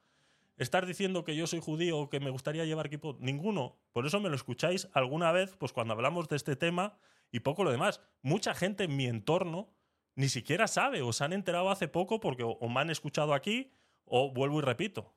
estar 0.59 0.85
diciendo 0.85 1.25
que 1.25 1.35
yo 1.35 1.47
soy 1.47 1.61
judío 1.61 1.99
o 1.99 2.11
que 2.11 2.21
me 2.21 2.29
gustaría 2.29 2.67
llevar 2.67 2.91
kipot. 2.91 3.19
Ninguno. 3.21 3.79
Por 3.93 4.05
eso 4.07 4.21
me 4.21 4.29
lo 4.29 4.37
escucháis 4.37 4.87
alguna 4.93 5.33
vez, 5.33 5.57
pues 5.57 5.73
cuando 5.73 5.95
hablamos 5.95 6.29
de 6.29 6.37
este 6.37 6.55
tema 6.55 6.99
y 7.31 7.41
poco 7.41 7.65
lo 7.65 7.71
demás. 7.71 8.03
Mucha 8.21 8.55
gente 8.55 8.85
en 8.85 8.97
mi 8.97 9.07
entorno 9.07 9.73
ni 10.15 10.29
siquiera 10.29 10.69
sabe 10.69 11.01
o 11.01 11.11
se 11.15 11.25
han 11.25 11.33
enterado 11.33 11.71
hace 11.71 11.89
poco 11.89 12.21
porque 12.21 12.43
o, 12.43 12.51
o 12.51 12.69
me 12.69 12.81
han 12.81 12.91
escuchado 12.91 13.33
aquí 13.33 13.73
o 14.05 14.31
vuelvo 14.31 14.59
y 14.59 14.63
repito. 14.63 15.15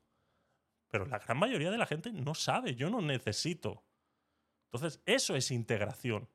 Pero 0.88 1.04
la 1.04 1.18
gran 1.18 1.36
mayoría 1.36 1.70
de 1.70 1.76
la 1.76 1.84
gente 1.84 2.10
no 2.12 2.34
sabe, 2.34 2.76
yo 2.76 2.88
no 2.88 3.02
necesito. 3.02 3.84
Entonces, 4.72 5.02
eso 5.04 5.36
es 5.36 5.50
integración. 5.50 6.30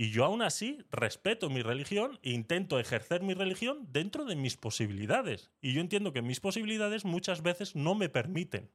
Y 0.00 0.12
yo 0.12 0.24
aún 0.24 0.40
así 0.40 0.78
respeto 0.90 1.50
mi 1.50 1.60
religión 1.60 2.18
e 2.22 2.30
intento 2.30 2.78
ejercer 2.78 3.22
mi 3.22 3.34
religión 3.34 3.86
dentro 3.92 4.24
de 4.24 4.34
mis 4.34 4.56
posibilidades. 4.56 5.50
Y 5.60 5.74
yo 5.74 5.82
entiendo 5.82 6.14
que 6.14 6.22
mis 6.22 6.40
posibilidades 6.40 7.04
muchas 7.04 7.42
veces 7.42 7.76
no 7.76 7.94
me 7.94 8.08
permiten 8.08 8.70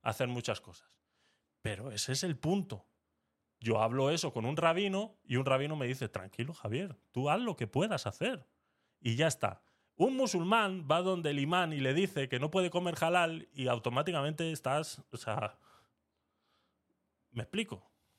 hacer 0.00 0.28
muchas 0.28 0.60
cosas. 0.60 0.88
Pero 1.60 1.90
ese 1.90 2.12
es 2.12 2.22
el 2.22 2.38
punto. 2.38 2.86
Yo 3.58 3.82
hablo 3.82 4.12
eso 4.12 4.32
con 4.32 4.46
un 4.46 4.56
rabino 4.56 5.18
y 5.24 5.38
un 5.38 5.44
rabino 5.44 5.74
me 5.74 5.88
dice, 5.88 6.08
tranquilo 6.08 6.54
Javier, 6.54 6.96
tú 7.10 7.30
haz 7.30 7.40
lo 7.40 7.56
que 7.56 7.66
puedas 7.66 8.06
hacer. 8.06 8.46
Y 9.00 9.16
ya 9.16 9.26
está. 9.26 9.62
Un 9.96 10.16
musulmán 10.16 10.86
va 10.88 11.02
donde 11.02 11.30
el 11.30 11.40
imán 11.40 11.72
y 11.72 11.80
le 11.80 11.94
dice 11.94 12.28
que 12.28 12.38
no 12.38 12.52
puede 12.52 12.70
comer 12.70 12.94
halal 13.00 13.48
y 13.52 13.66
automáticamente 13.66 14.52
estás, 14.52 15.02
o 15.10 15.16
sea, 15.16 15.58
me 17.32 17.42
explico. 17.42 17.74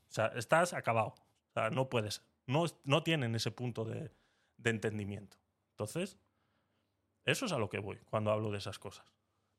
O 0.09 0.11
sea, 0.11 0.33
estás 0.35 0.73
acabado. 0.73 1.15
O 1.51 1.53
sea, 1.53 1.69
no 1.69 1.87
puedes. 1.87 2.21
No, 2.47 2.65
no 2.83 3.03
tienen 3.03 3.35
ese 3.35 3.51
punto 3.51 3.85
de, 3.85 4.11
de 4.57 4.69
entendimiento. 4.69 5.37
Entonces, 5.71 6.17
eso 7.25 7.45
es 7.45 7.51
a 7.51 7.57
lo 7.57 7.69
que 7.69 7.79
voy 7.79 7.97
cuando 8.09 8.31
hablo 8.31 8.51
de 8.51 8.57
esas 8.57 8.79
cosas. 8.79 9.05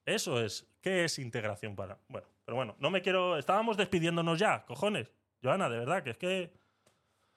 Eso 0.05 0.43
es, 0.43 0.67
¿qué 0.81 1.05
es 1.05 1.19
integración 1.19 1.77
para? 1.77 1.99
Bueno, 2.09 2.27
pero 2.44 2.57
bueno, 2.57 2.77
no 2.78 2.91
me 2.91 3.02
quiero. 3.02 3.39
Estábamos 3.39 3.77
despidiéndonos 3.77 4.39
ya, 4.39 4.65
cojones. 4.65 5.11
Joana, 5.43 5.69
de 5.69 5.78
verdad, 5.78 6.02
que 6.02 6.11
es 6.11 6.17
que. 6.17 6.61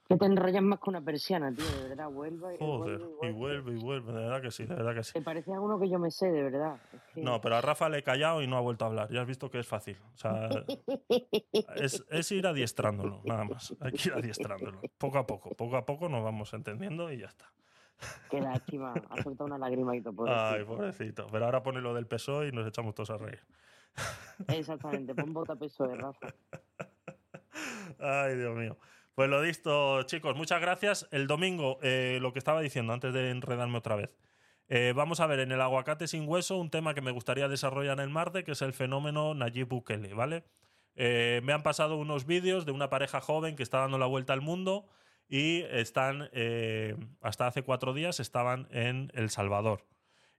Que 0.07 0.17
te 0.17 0.25
enrollas 0.25 0.61
más 0.61 0.79
que 0.79 0.89
una 0.91 1.01
persiana, 1.01 1.51
tío, 1.51 1.65
de 1.65 1.89
verdad. 1.89 2.09
Vuelve, 2.11 2.57
Joder, 2.59 2.99
vuelve, 2.99 3.27
y 3.27 3.31
vuelve 3.33 3.71
y 3.73 3.81
vuelve, 3.83 4.13
de 4.13 4.19
verdad 4.19 4.41
que 4.41 4.51
sí, 4.51 4.63
de 4.65 4.75
verdad 4.75 4.93
que 4.93 5.03
sí. 5.03 5.13
Te 5.13 5.21
parece 5.21 5.51
a 5.51 5.59
uno 5.59 5.79
que 5.79 5.89
yo 5.89 5.97
me 5.97 6.11
sé, 6.11 6.27
de 6.31 6.43
verdad. 6.43 6.77
Es 6.93 7.01
que- 7.13 7.21
No, 7.21 7.41
pero 7.41 7.55
a 7.55 7.61
Rafa 7.61 7.89
le 7.89 7.97
he 7.97 8.03
callado 8.03 8.43
y 8.43 8.47
no 8.47 8.55
ha 8.55 8.61
vuelto 8.61 8.85
a 8.85 8.89
hablar. 8.89 9.09
Ya 9.11 9.21
has 9.21 9.27
visto 9.27 9.49
que 9.49 9.57
es 9.59 9.67
fácil. 9.67 9.97
O 10.13 10.17
sea, 10.17 10.49
es, 11.77 12.05
es 12.09 12.31
ir 12.31 12.45
adiestrándolo, 12.45 13.21
nada 13.25 13.45
más. 13.45 13.75
Hay 13.79 13.93
que 13.93 14.09
ir 14.09 14.13
adiestrándolo. 14.13 14.79
Poco 14.99 15.17
a 15.17 15.25
poco, 15.25 15.49
poco 15.55 15.75
a 15.75 15.85
poco 15.85 16.07
nos 16.07 16.23
vamos 16.23 16.53
entendiendo 16.53 17.11
y 17.11 17.17
ya 17.19 17.27
está. 17.27 17.51
Qué 18.29 18.41
lástima. 18.41 18.93
Ha 19.09 19.23
soltado 19.23 19.45
una 19.47 19.57
lágrima 19.57 19.95
y 19.95 20.01
todo. 20.01 20.25
Ay, 20.27 20.63
pobrecito. 20.65 21.25
Pero 21.31 21.45
ahora 21.45 21.63
pone 21.63 21.81
lo 21.81 21.93
del 21.95 22.05
PSOE 22.05 22.49
y 22.49 22.51
nos 22.51 22.67
echamos 22.67 22.93
todos 22.93 23.09
a 23.09 23.17
reír. 23.17 23.39
Exactamente. 24.49 25.15
Pon 25.15 25.33
bota 25.33 25.55
peso 25.55 25.87
de 25.87 25.95
Rafa. 25.95 26.27
Ay, 27.99 28.35
Dios 28.35 28.55
mío. 28.55 28.77
Pues 29.15 29.29
lo 29.29 29.41
dicho, 29.41 30.03
chicos, 30.03 30.35
muchas 30.35 30.59
gracias. 30.59 31.07
El 31.09 31.25
domingo, 31.25 31.79
eh, 31.81 32.19
lo 32.21 32.33
que 32.33 32.39
estaba 32.39 32.59
diciendo 32.59 32.91
antes 32.91 33.13
de 33.13 33.29
enredarme 33.29 33.77
otra 33.77 33.95
vez. 33.95 34.09
Eh, 34.67 34.91
vamos 34.93 35.21
a 35.21 35.25
ver 35.27 35.39
en 35.39 35.53
el 35.53 35.61
aguacate 35.61 36.09
sin 36.09 36.27
hueso 36.27 36.57
un 36.57 36.69
tema 36.69 36.93
que 36.93 36.99
me 36.99 37.11
gustaría 37.11 37.47
desarrollar 37.47 37.97
en 37.99 38.03
el 38.03 38.09
Marte, 38.09 38.43
que 38.43 38.51
es 38.51 38.61
el 38.61 38.73
fenómeno 38.73 39.33
Nayib 39.33 39.69
Bukele, 39.69 40.13
¿vale? 40.13 40.43
Eh, 40.95 41.39
me 41.45 41.53
han 41.53 41.63
pasado 41.63 41.95
unos 41.95 42.25
vídeos 42.25 42.65
de 42.65 42.73
una 42.73 42.89
pareja 42.89 43.21
joven 43.21 43.55
que 43.55 43.63
está 43.63 43.79
dando 43.79 43.97
la 43.97 44.05
vuelta 44.05 44.33
al 44.33 44.41
mundo 44.41 44.85
y 45.29 45.61
están, 45.71 46.29
hasta 47.21 47.47
hace 47.47 47.63
cuatro 47.63 47.93
días, 47.93 48.19
estaban 48.19 48.67
en 48.71 49.11
El 49.13 49.29
Salvador. 49.29 49.85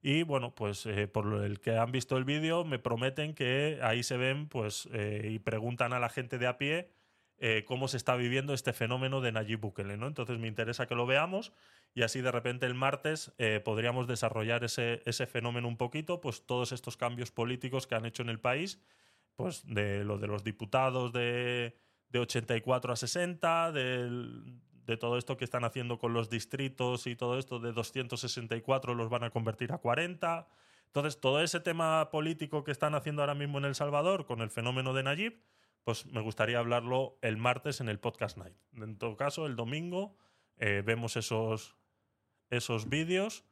Y 0.02 0.22
bueno, 0.22 0.54
pues 0.54 0.86
por 1.12 1.42
el 1.44 1.60
que 1.60 1.78
han 1.78 1.92
visto 1.92 2.18
el 2.18 2.24
vídeo, 2.24 2.64
me 2.64 2.78
prometen 2.78 3.34
que 3.34 3.78
ahí 3.82 4.02
se 4.02 4.18
ven, 4.18 4.48
pues, 4.48 4.86
y 4.92 5.38
preguntan 5.38 5.92
a 5.94 5.98
la 5.98 6.08
gente 6.08 6.38
de 6.38 6.46
a 6.46 6.58
pie 6.58 6.90
eh, 7.38 7.64
cómo 7.66 7.88
se 7.88 7.96
está 7.96 8.16
viviendo 8.16 8.54
este 8.54 8.72
fenómeno 8.72 9.20
de 9.20 9.32
Nayib 9.32 9.60
Bukele, 9.60 9.96
¿no? 9.96 10.06
Entonces 10.06 10.38
me 10.38 10.48
interesa 10.48 10.86
que 10.86 10.94
lo 10.94 11.06
veamos 11.06 11.52
y 11.94 12.02
así 12.02 12.20
de 12.20 12.32
repente 12.32 12.66
el 12.66 12.74
martes 12.74 13.32
eh, 13.38 13.60
podríamos 13.64 14.06
desarrollar 14.06 14.64
ese, 14.64 15.02
ese 15.04 15.26
fenómeno 15.26 15.68
un 15.68 15.76
poquito, 15.76 16.20
pues 16.20 16.46
todos 16.46 16.72
estos 16.72 16.96
cambios 16.96 17.30
políticos 17.30 17.86
que 17.86 17.94
han 17.94 18.06
hecho 18.06 18.22
en 18.22 18.30
el 18.30 18.40
país, 18.40 18.80
pues 19.36 19.64
de 19.66 20.04
lo 20.04 20.18
de 20.18 20.26
los 20.28 20.44
diputados 20.44 21.12
de, 21.12 21.76
de 22.08 22.18
84 22.18 22.92
a 22.92 22.96
60, 22.96 23.72
del- 23.72 24.60
de 24.86 24.96
todo 24.96 25.18
esto 25.18 25.36
que 25.36 25.44
están 25.44 25.64
haciendo 25.64 25.98
con 25.98 26.12
los 26.12 26.30
distritos 26.30 27.08
y 27.08 27.16
todo 27.16 27.38
esto 27.40 27.58
de 27.58 27.72
264 27.72 28.94
los 28.94 29.08
van 29.10 29.24
a 29.24 29.30
convertir 29.30 29.72
a 29.72 29.78
40. 29.78 30.46
Entonces, 30.86 31.20
todo 31.20 31.42
ese 31.42 31.58
tema 31.60 32.08
político 32.10 32.62
que 32.62 32.70
están 32.70 32.94
haciendo 32.94 33.20
ahora 33.22 33.34
mismo 33.34 33.58
en 33.58 33.64
El 33.64 33.74
Salvador 33.74 34.26
con 34.26 34.40
el 34.40 34.48
fenómeno 34.50 34.94
de 34.94 35.02
Nayib, 35.02 35.42
pues 35.86 36.04
me 36.06 36.20
gustaría 36.20 36.58
hablarlo 36.58 37.16
el 37.22 37.36
martes 37.36 37.80
en 37.80 37.88
el 37.88 38.00
Podcast 38.00 38.36
Night. 38.36 38.56
En 38.74 38.98
todo 38.98 39.16
caso, 39.16 39.46
el 39.46 39.54
domingo 39.54 40.16
eh, 40.58 40.82
vemos 40.84 41.16
esos, 41.16 41.76
esos 42.50 42.88
vídeos 42.88 43.44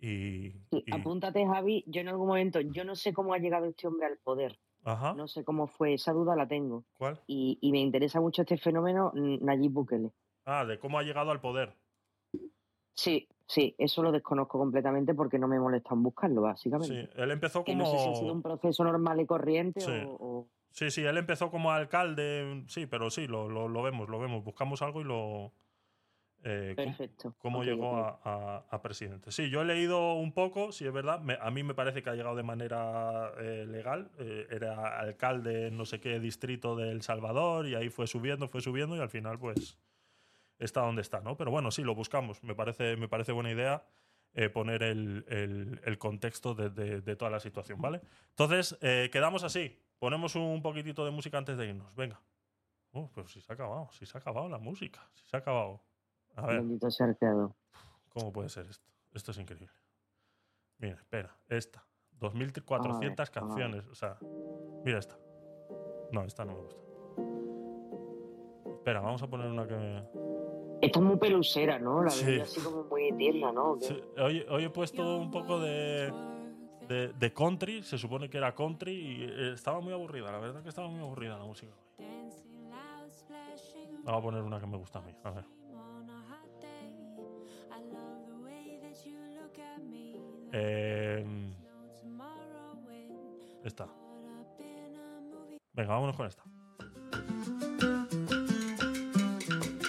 y, 0.00 0.50
Sí, 0.72 0.82
y- 0.86 0.92
Apúntate, 0.92 1.46
Javi. 1.46 1.84
Yo 1.86 2.00
en 2.00 2.08
algún 2.08 2.26
momento, 2.26 2.60
yo 2.60 2.84
no 2.84 2.96
sé 2.96 3.12
cómo 3.12 3.32
ha 3.32 3.38
llegado 3.38 3.66
este 3.66 3.86
hombre 3.86 4.06
al 4.06 4.18
poder. 4.18 4.58
Ajá. 4.82 5.14
No 5.14 5.28
sé 5.28 5.44
cómo 5.44 5.68
fue, 5.68 5.94
esa 5.94 6.12
duda 6.12 6.34
la 6.34 6.48
tengo. 6.48 6.84
¿Cuál? 6.96 7.20
Y, 7.28 7.58
y 7.60 7.70
me 7.70 7.78
interesa 7.78 8.20
mucho 8.20 8.42
este 8.42 8.58
fenómeno, 8.58 9.12
Nayib 9.14 9.70
Bukele. 9.70 10.10
Ah, 10.46 10.64
de 10.64 10.80
cómo 10.80 10.98
ha 10.98 11.04
llegado 11.04 11.30
al 11.30 11.40
poder. 11.40 11.76
Sí, 12.96 13.28
sí, 13.46 13.76
eso 13.78 14.02
lo 14.02 14.10
desconozco 14.10 14.58
completamente 14.58 15.14
porque 15.14 15.38
no 15.38 15.46
me 15.46 15.60
molesta 15.60 15.94
en 15.94 16.02
buscarlo, 16.02 16.40
Sí, 16.56 16.70
básicamente. 16.70 17.22
él 17.22 17.30
empezó 17.30 17.62
Que 17.62 17.72
como... 17.72 17.84
no 17.84 17.90
sé 17.90 17.98
si 18.02 18.08
ha 18.10 18.14
sido 18.16 18.32
un 18.32 18.42
proceso 18.42 18.82
normal 18.82 19.20
y 19.20 19.26
corriente 19.26 19.80
Sí. 19.80 19.92
o, 20.04 20.16
o- 20.18 20.48
Sí, 20.70 20.90
sí, 20.90 21.04
él 21.04 21.16
empezó 21.16 21.50
como 21.50 21.72
alcalde, 21.72 22.62
sí, 22.68 22.86
pero 22.86 23.10
sí, 23.10 23.26
lo, 23.26 23.48
lo, 23.48 23.68
lo 23.68 23.82
vemos, 23.82 24.08
lo 24.08 24.18
vemos. 24.18 24.44
Buscamos 24.44 24.80
algo 24.82 25.00
y 25.00 25.04
lo... 25.04 25.52
eh, 26.44 26.74
Perfecto. 26.76 27.34
Cómo 27.38 27.64
llegó 27.64 27.96
a, 27.96 28.20
a- 28.22 28.64
a 28.70 28.82
presidente. 28.82 29.32
Sí, 29.32 29.50
yo 29.50 29.62
he 29.62 29.64
leído 29.64 30.14
un 30.14 30.32
poco, 30.32 30.70
sí 30.72 30.86
es 30.86 30.92
verdad. 30.92 31.20
me- 31.20 31.38
a 31.40 31.50
mí 31.50 31.62
me 31.64 31.74
parece 31.74 32.02
que 32.02 32.10
ha 32.10 32.14
llegado 32.14 32.36
de 32.36 32.42
manera 32.44 33.32
eh, 33.38 33.64
legal. 33.66 34.10
eh, 34.18 34.46
era 34.50 34.98
alcalde 35.00 35.68
en 35.68 35.76
no 35.76 35.84
sé 35.84 35.98
qué 36.00 36.20
distrito 36.20 36.76
de 36.76 36.90
El 36.92 37.02
Salvador 37.02 37.66
y 37.66 37.74
ahí 37.74 37.88
fue 37.88 38.06
subiendo, 38.06 38.46
fue 38.48 38.60
subiendo 38.60 38.96
y 38.96 39.00
al 39.00 39.10
final 39.10 39.38
pues 39.38 39.78
está 40.58 40.82
donde 40.82 41.02
está, 41.02 41.20
¿no? 41.20 41.36
Pero 41.36 41.50
bueno, 41.50 41.70
sí, 41.70 41.82
lo 41.82 41.94
buscamos. 41.94 42.42
Me 42.44 42.54
parece, 42.54 42.96
me 42.96 43.08
parece 43.08 43.32
buena 43.32 43.50
idea 43.50 43.84
eh, 44.34 44.48
poner 44.48 44.82
el, 44.82 45.24
el- 45.28 45.80
el 45.84 45.98
contexto 45.98 46.54
de, 46.54 46.70
de- 46.70 47.00
de 47.00 47.16
toda 47.16 47.30
la 47.30 47.40
situación, 47.40 47.80
¿vale? 47.80 48.00
Entonces, 48.30 48.76
eh, 48.82 49.08
quedamos 49.12 49.42
así. 49.42 49.76
Ponemos 49.98 50.34
un 50.36 50.62
poquitito 50.62 51.04
de 51.04 51.10
música 51.10 51.38
antes 51.38 51.56
de 51.56 51.66
irnos. 51.66 51.94
Venga. 51.94 52.20
Oh, 52.92 53.10
pero 53.14 53.26
si 53.28 53.40
se 53.40 53.52
ha 53.52 53.54
acabado, 53.54 53.88
si 53.92 54.06
se 54.06 54.16
ha 54.16 54.20
acabado 54.20 54.48
la 54.48 54.58
música, 54.58 55.08
si 55.14 55.26
se 55.26 55.36
ha 55.36 55.40
acabado. 55.40 55.80
A 56.36 56.46
ver. 56.46 56.62
¿Cómo 58.08 58.32
puede 58.32 58.48
ser 58.48 58.66
esto? 58.66 58.88
Esto 59.12 59.32
es 59.32 59.38
increíble. 59.38 59.70
Mira, 60.78 60.94
espera, 60.94 61.36
esta. 61.48 61.84
2.400 62.20 62.96
a 62.96 63.22
ver. 63.22 63.30
canciones. 63.30 63.86
O 63.88 63.94
sea, 63.94 64.18
mira 64.84 64.98
esta. 64.98 65.18
No, 66.12 66.22
esta 66.24 66.44
no 66.44 66.54
me 66.54 66.60
gusta. 66.60 66.80
Espera, 68.76 69.00
vamos 69.00 69.22
a 69.22 69.26
poner 69.28 69.48
una 69.48 69.66
que. 69.66 70.02
Esta 70.80 71.00
es 71.00 71.04
muy 71.04 71.16
pelusera, 71.16 71.78
¿no? 71.78 72.04
La 72.04 72.10
Sí. 72.10 72.40
así 72.40 72.60
como 72.60 72.84
muy 72.84 73.12
tierna, 73.16 73.50
¿no? 73.52 73.78
Sí, 73.80 74.00
hoy, 74.16 74.46
hoy 74.48 74.64
he 74.64 74.70
puesto 74.70 75.16
un 75.18 75.30
poco 75.30 75.58
de, 75.58 76.12
de, 76.88 77.12
de 77.12 77.32
country. 77.32 77.82
Se 77.82 77.98
supone 77.98 78.28
que 78.28 78.38
era 78.38 78.54
country 78.54 78.92
y 78.92 79.24
eh, 79.24 79.52
estaba 79.52 79.80
muy 79.80 79.92
aburrida. 79.92 80.32
La 80.32 80.38
verdad 80.38 80.62
que 80.62 80.68
estaba 80.68 80.88
muy 80.88 81.00
aburrida 81.00 81.38
la 81.38 81.44
música. 81.44 81.72
Vamos 84.04 84.20
a 84.20 84.22
poner 84.22 84.42
una 84.42 84.58
que 84.58 84.66
me 84.66 84.76
gusta 84.76 84.98
a 84.98 85.02
mí. 85.02 85.12
A 85.22 85.30
ver. 85.30 85.44
Eh, 90.50 91.26
esta. 93.64 93.86
Venga, 95.74 95.92
vámonos 95.92 96.16
con 96.16 96.26
esta. 96.26 96.42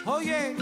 Oye, 0.06 0.56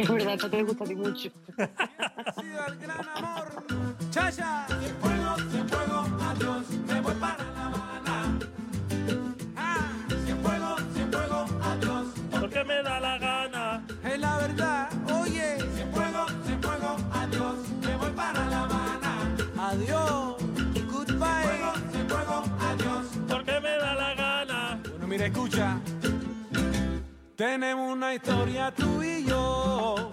Es 0.00 0.08
verdad, 0.08 0.32
esto 0.32 0.48
te 0.48 0.62
gusta 0.62 0.84
a 0.84 0.86
ti 0.86 0.94
mucho. 0.94 1.30
ha 1.58 2.32
sido 2.40 2.66
el 2.68 2.78
gran 2.78 3.06
amor. 3.16 3.66
Chacha. 4.10 4.66
Si 4.66 4.88
fuego, 4.98 5.36
si 5.50 5.58
fuego, 5.68 6.06
adiós, 6.22 6.70
me 6.88 7.00
voy 7.02 7.14
para 7.16 7.44
La 7.44 7.66
Habana. 7.66 8.38
Ah, 9.56 9.90
si 10.08 10.32
fuego, 10.32 10.76
si 10.94 11.02
fuego, 11.12 11.46
adiós. 11.62 12.06
Porque 12.40 12.64
me 12.64 12.82
da 12.82 12.98
la 12.98 13.18
Tenemos 27.40 27.94
una 27.94 28.14
historia 28.14 28.70
tú 28.70 29.02
y 29.02 29.24
yo. 29.24 30.10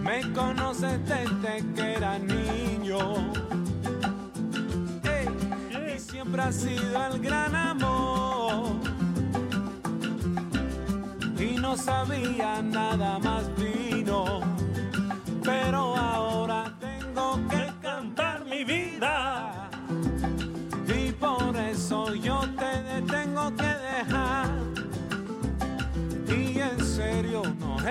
Me 0.00 0.32
conoces 0.32 0.98
desde 1.06 1.74
que 1.74 1.92
era 1.92 2.18
niño. 2.18 2.98
Y 5.94 5.98
siempre 5.98 6.40
ha 6.40 6.50
sido 6.50 7.06
el 7.12 7.20
gran 7.20 7.54
amor. 7.54 8.76
Y 11.38 11.58
no 11.58 11.76
sabía 11.76 12.62
nada 12.62 13.18
más 13.18 13.44
fino. 13.58 14.40
Pero 15.44 15.98
ahora 15.98 16.57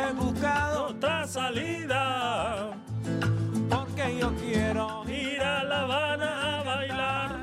he 0.07 0.13
buscado 0.13 0.87
otra 0.87 1.27
salida. 1.27 2.71
Porque 3.69 4.17
yo 4.19 4.33
quiero 4.35 5.03
ir 5.09 5.41
a 5.41 5.63
La 5.63 5.81
Habana 5.81 6.59
a 6.59 6.63
bailar. 6.63 7.35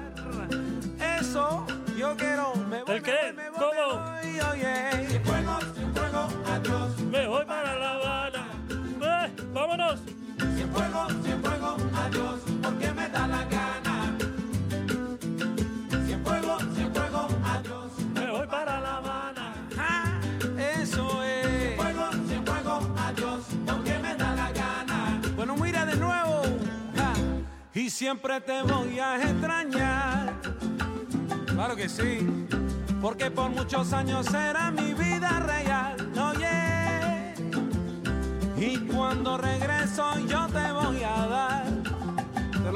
Eso 1.20 1.67
yo 1.97 2.17
quiero. 2.17 2.55
Me 2.68 2.83
voy, 2.84 2.97
¿El 2.97 3.02
qué? 3.02 3.33
me 3.36 3.51
voy, 3.51 3.59
¿Cómo? 3.59 4.02
me 4.02 4.31
voy, 4.31 4.41
oye. 4.52 5.09
Si 5.09 5.18
fuego, 5.20 5.59
si 5.75 5.84
fuego, 5.99 6.28
adiós. 6.52 6.99
Me 7.10 7.26
voy 7.26 7.44
para 7.44 7.75
La 7.76 7.93
Habana. 7.94 8.47
Eh, 9.02 9.33
¡Vámonos! 9.52 10.01
Si 10.57 10.65
fuego, 10.65 11.07
si 11.25 11.33
fuego, 11.43 11.76
adiós. 11.97 12.41
Porque 12.62 12.83
siempre 27.94 28.40
te 28.40 28.60
voy 28.62 28.98
a 28.98 29.23
extrañar. 29.23 30.34
Claro 31.47 31.76
que 31.76 31.89
sí, 31.89 32.26
porque 33.00 33.31
por 33.31 33.50
muchos 33.50 33.92
años 33.92 34.26
será 34.26 34.73
mi 34.73 34.92
vida 34.94 35.39
real. 35.39 35.94
Oye, 36.31 37.34
y 38.56 38.78
cuando 38.92 39.39
regreso 39.39 40.18
yo 40.26 40.44
te 40.48 40.73
voy 40.73 41.05
a 41.05 41.26
dar 41.28 41.83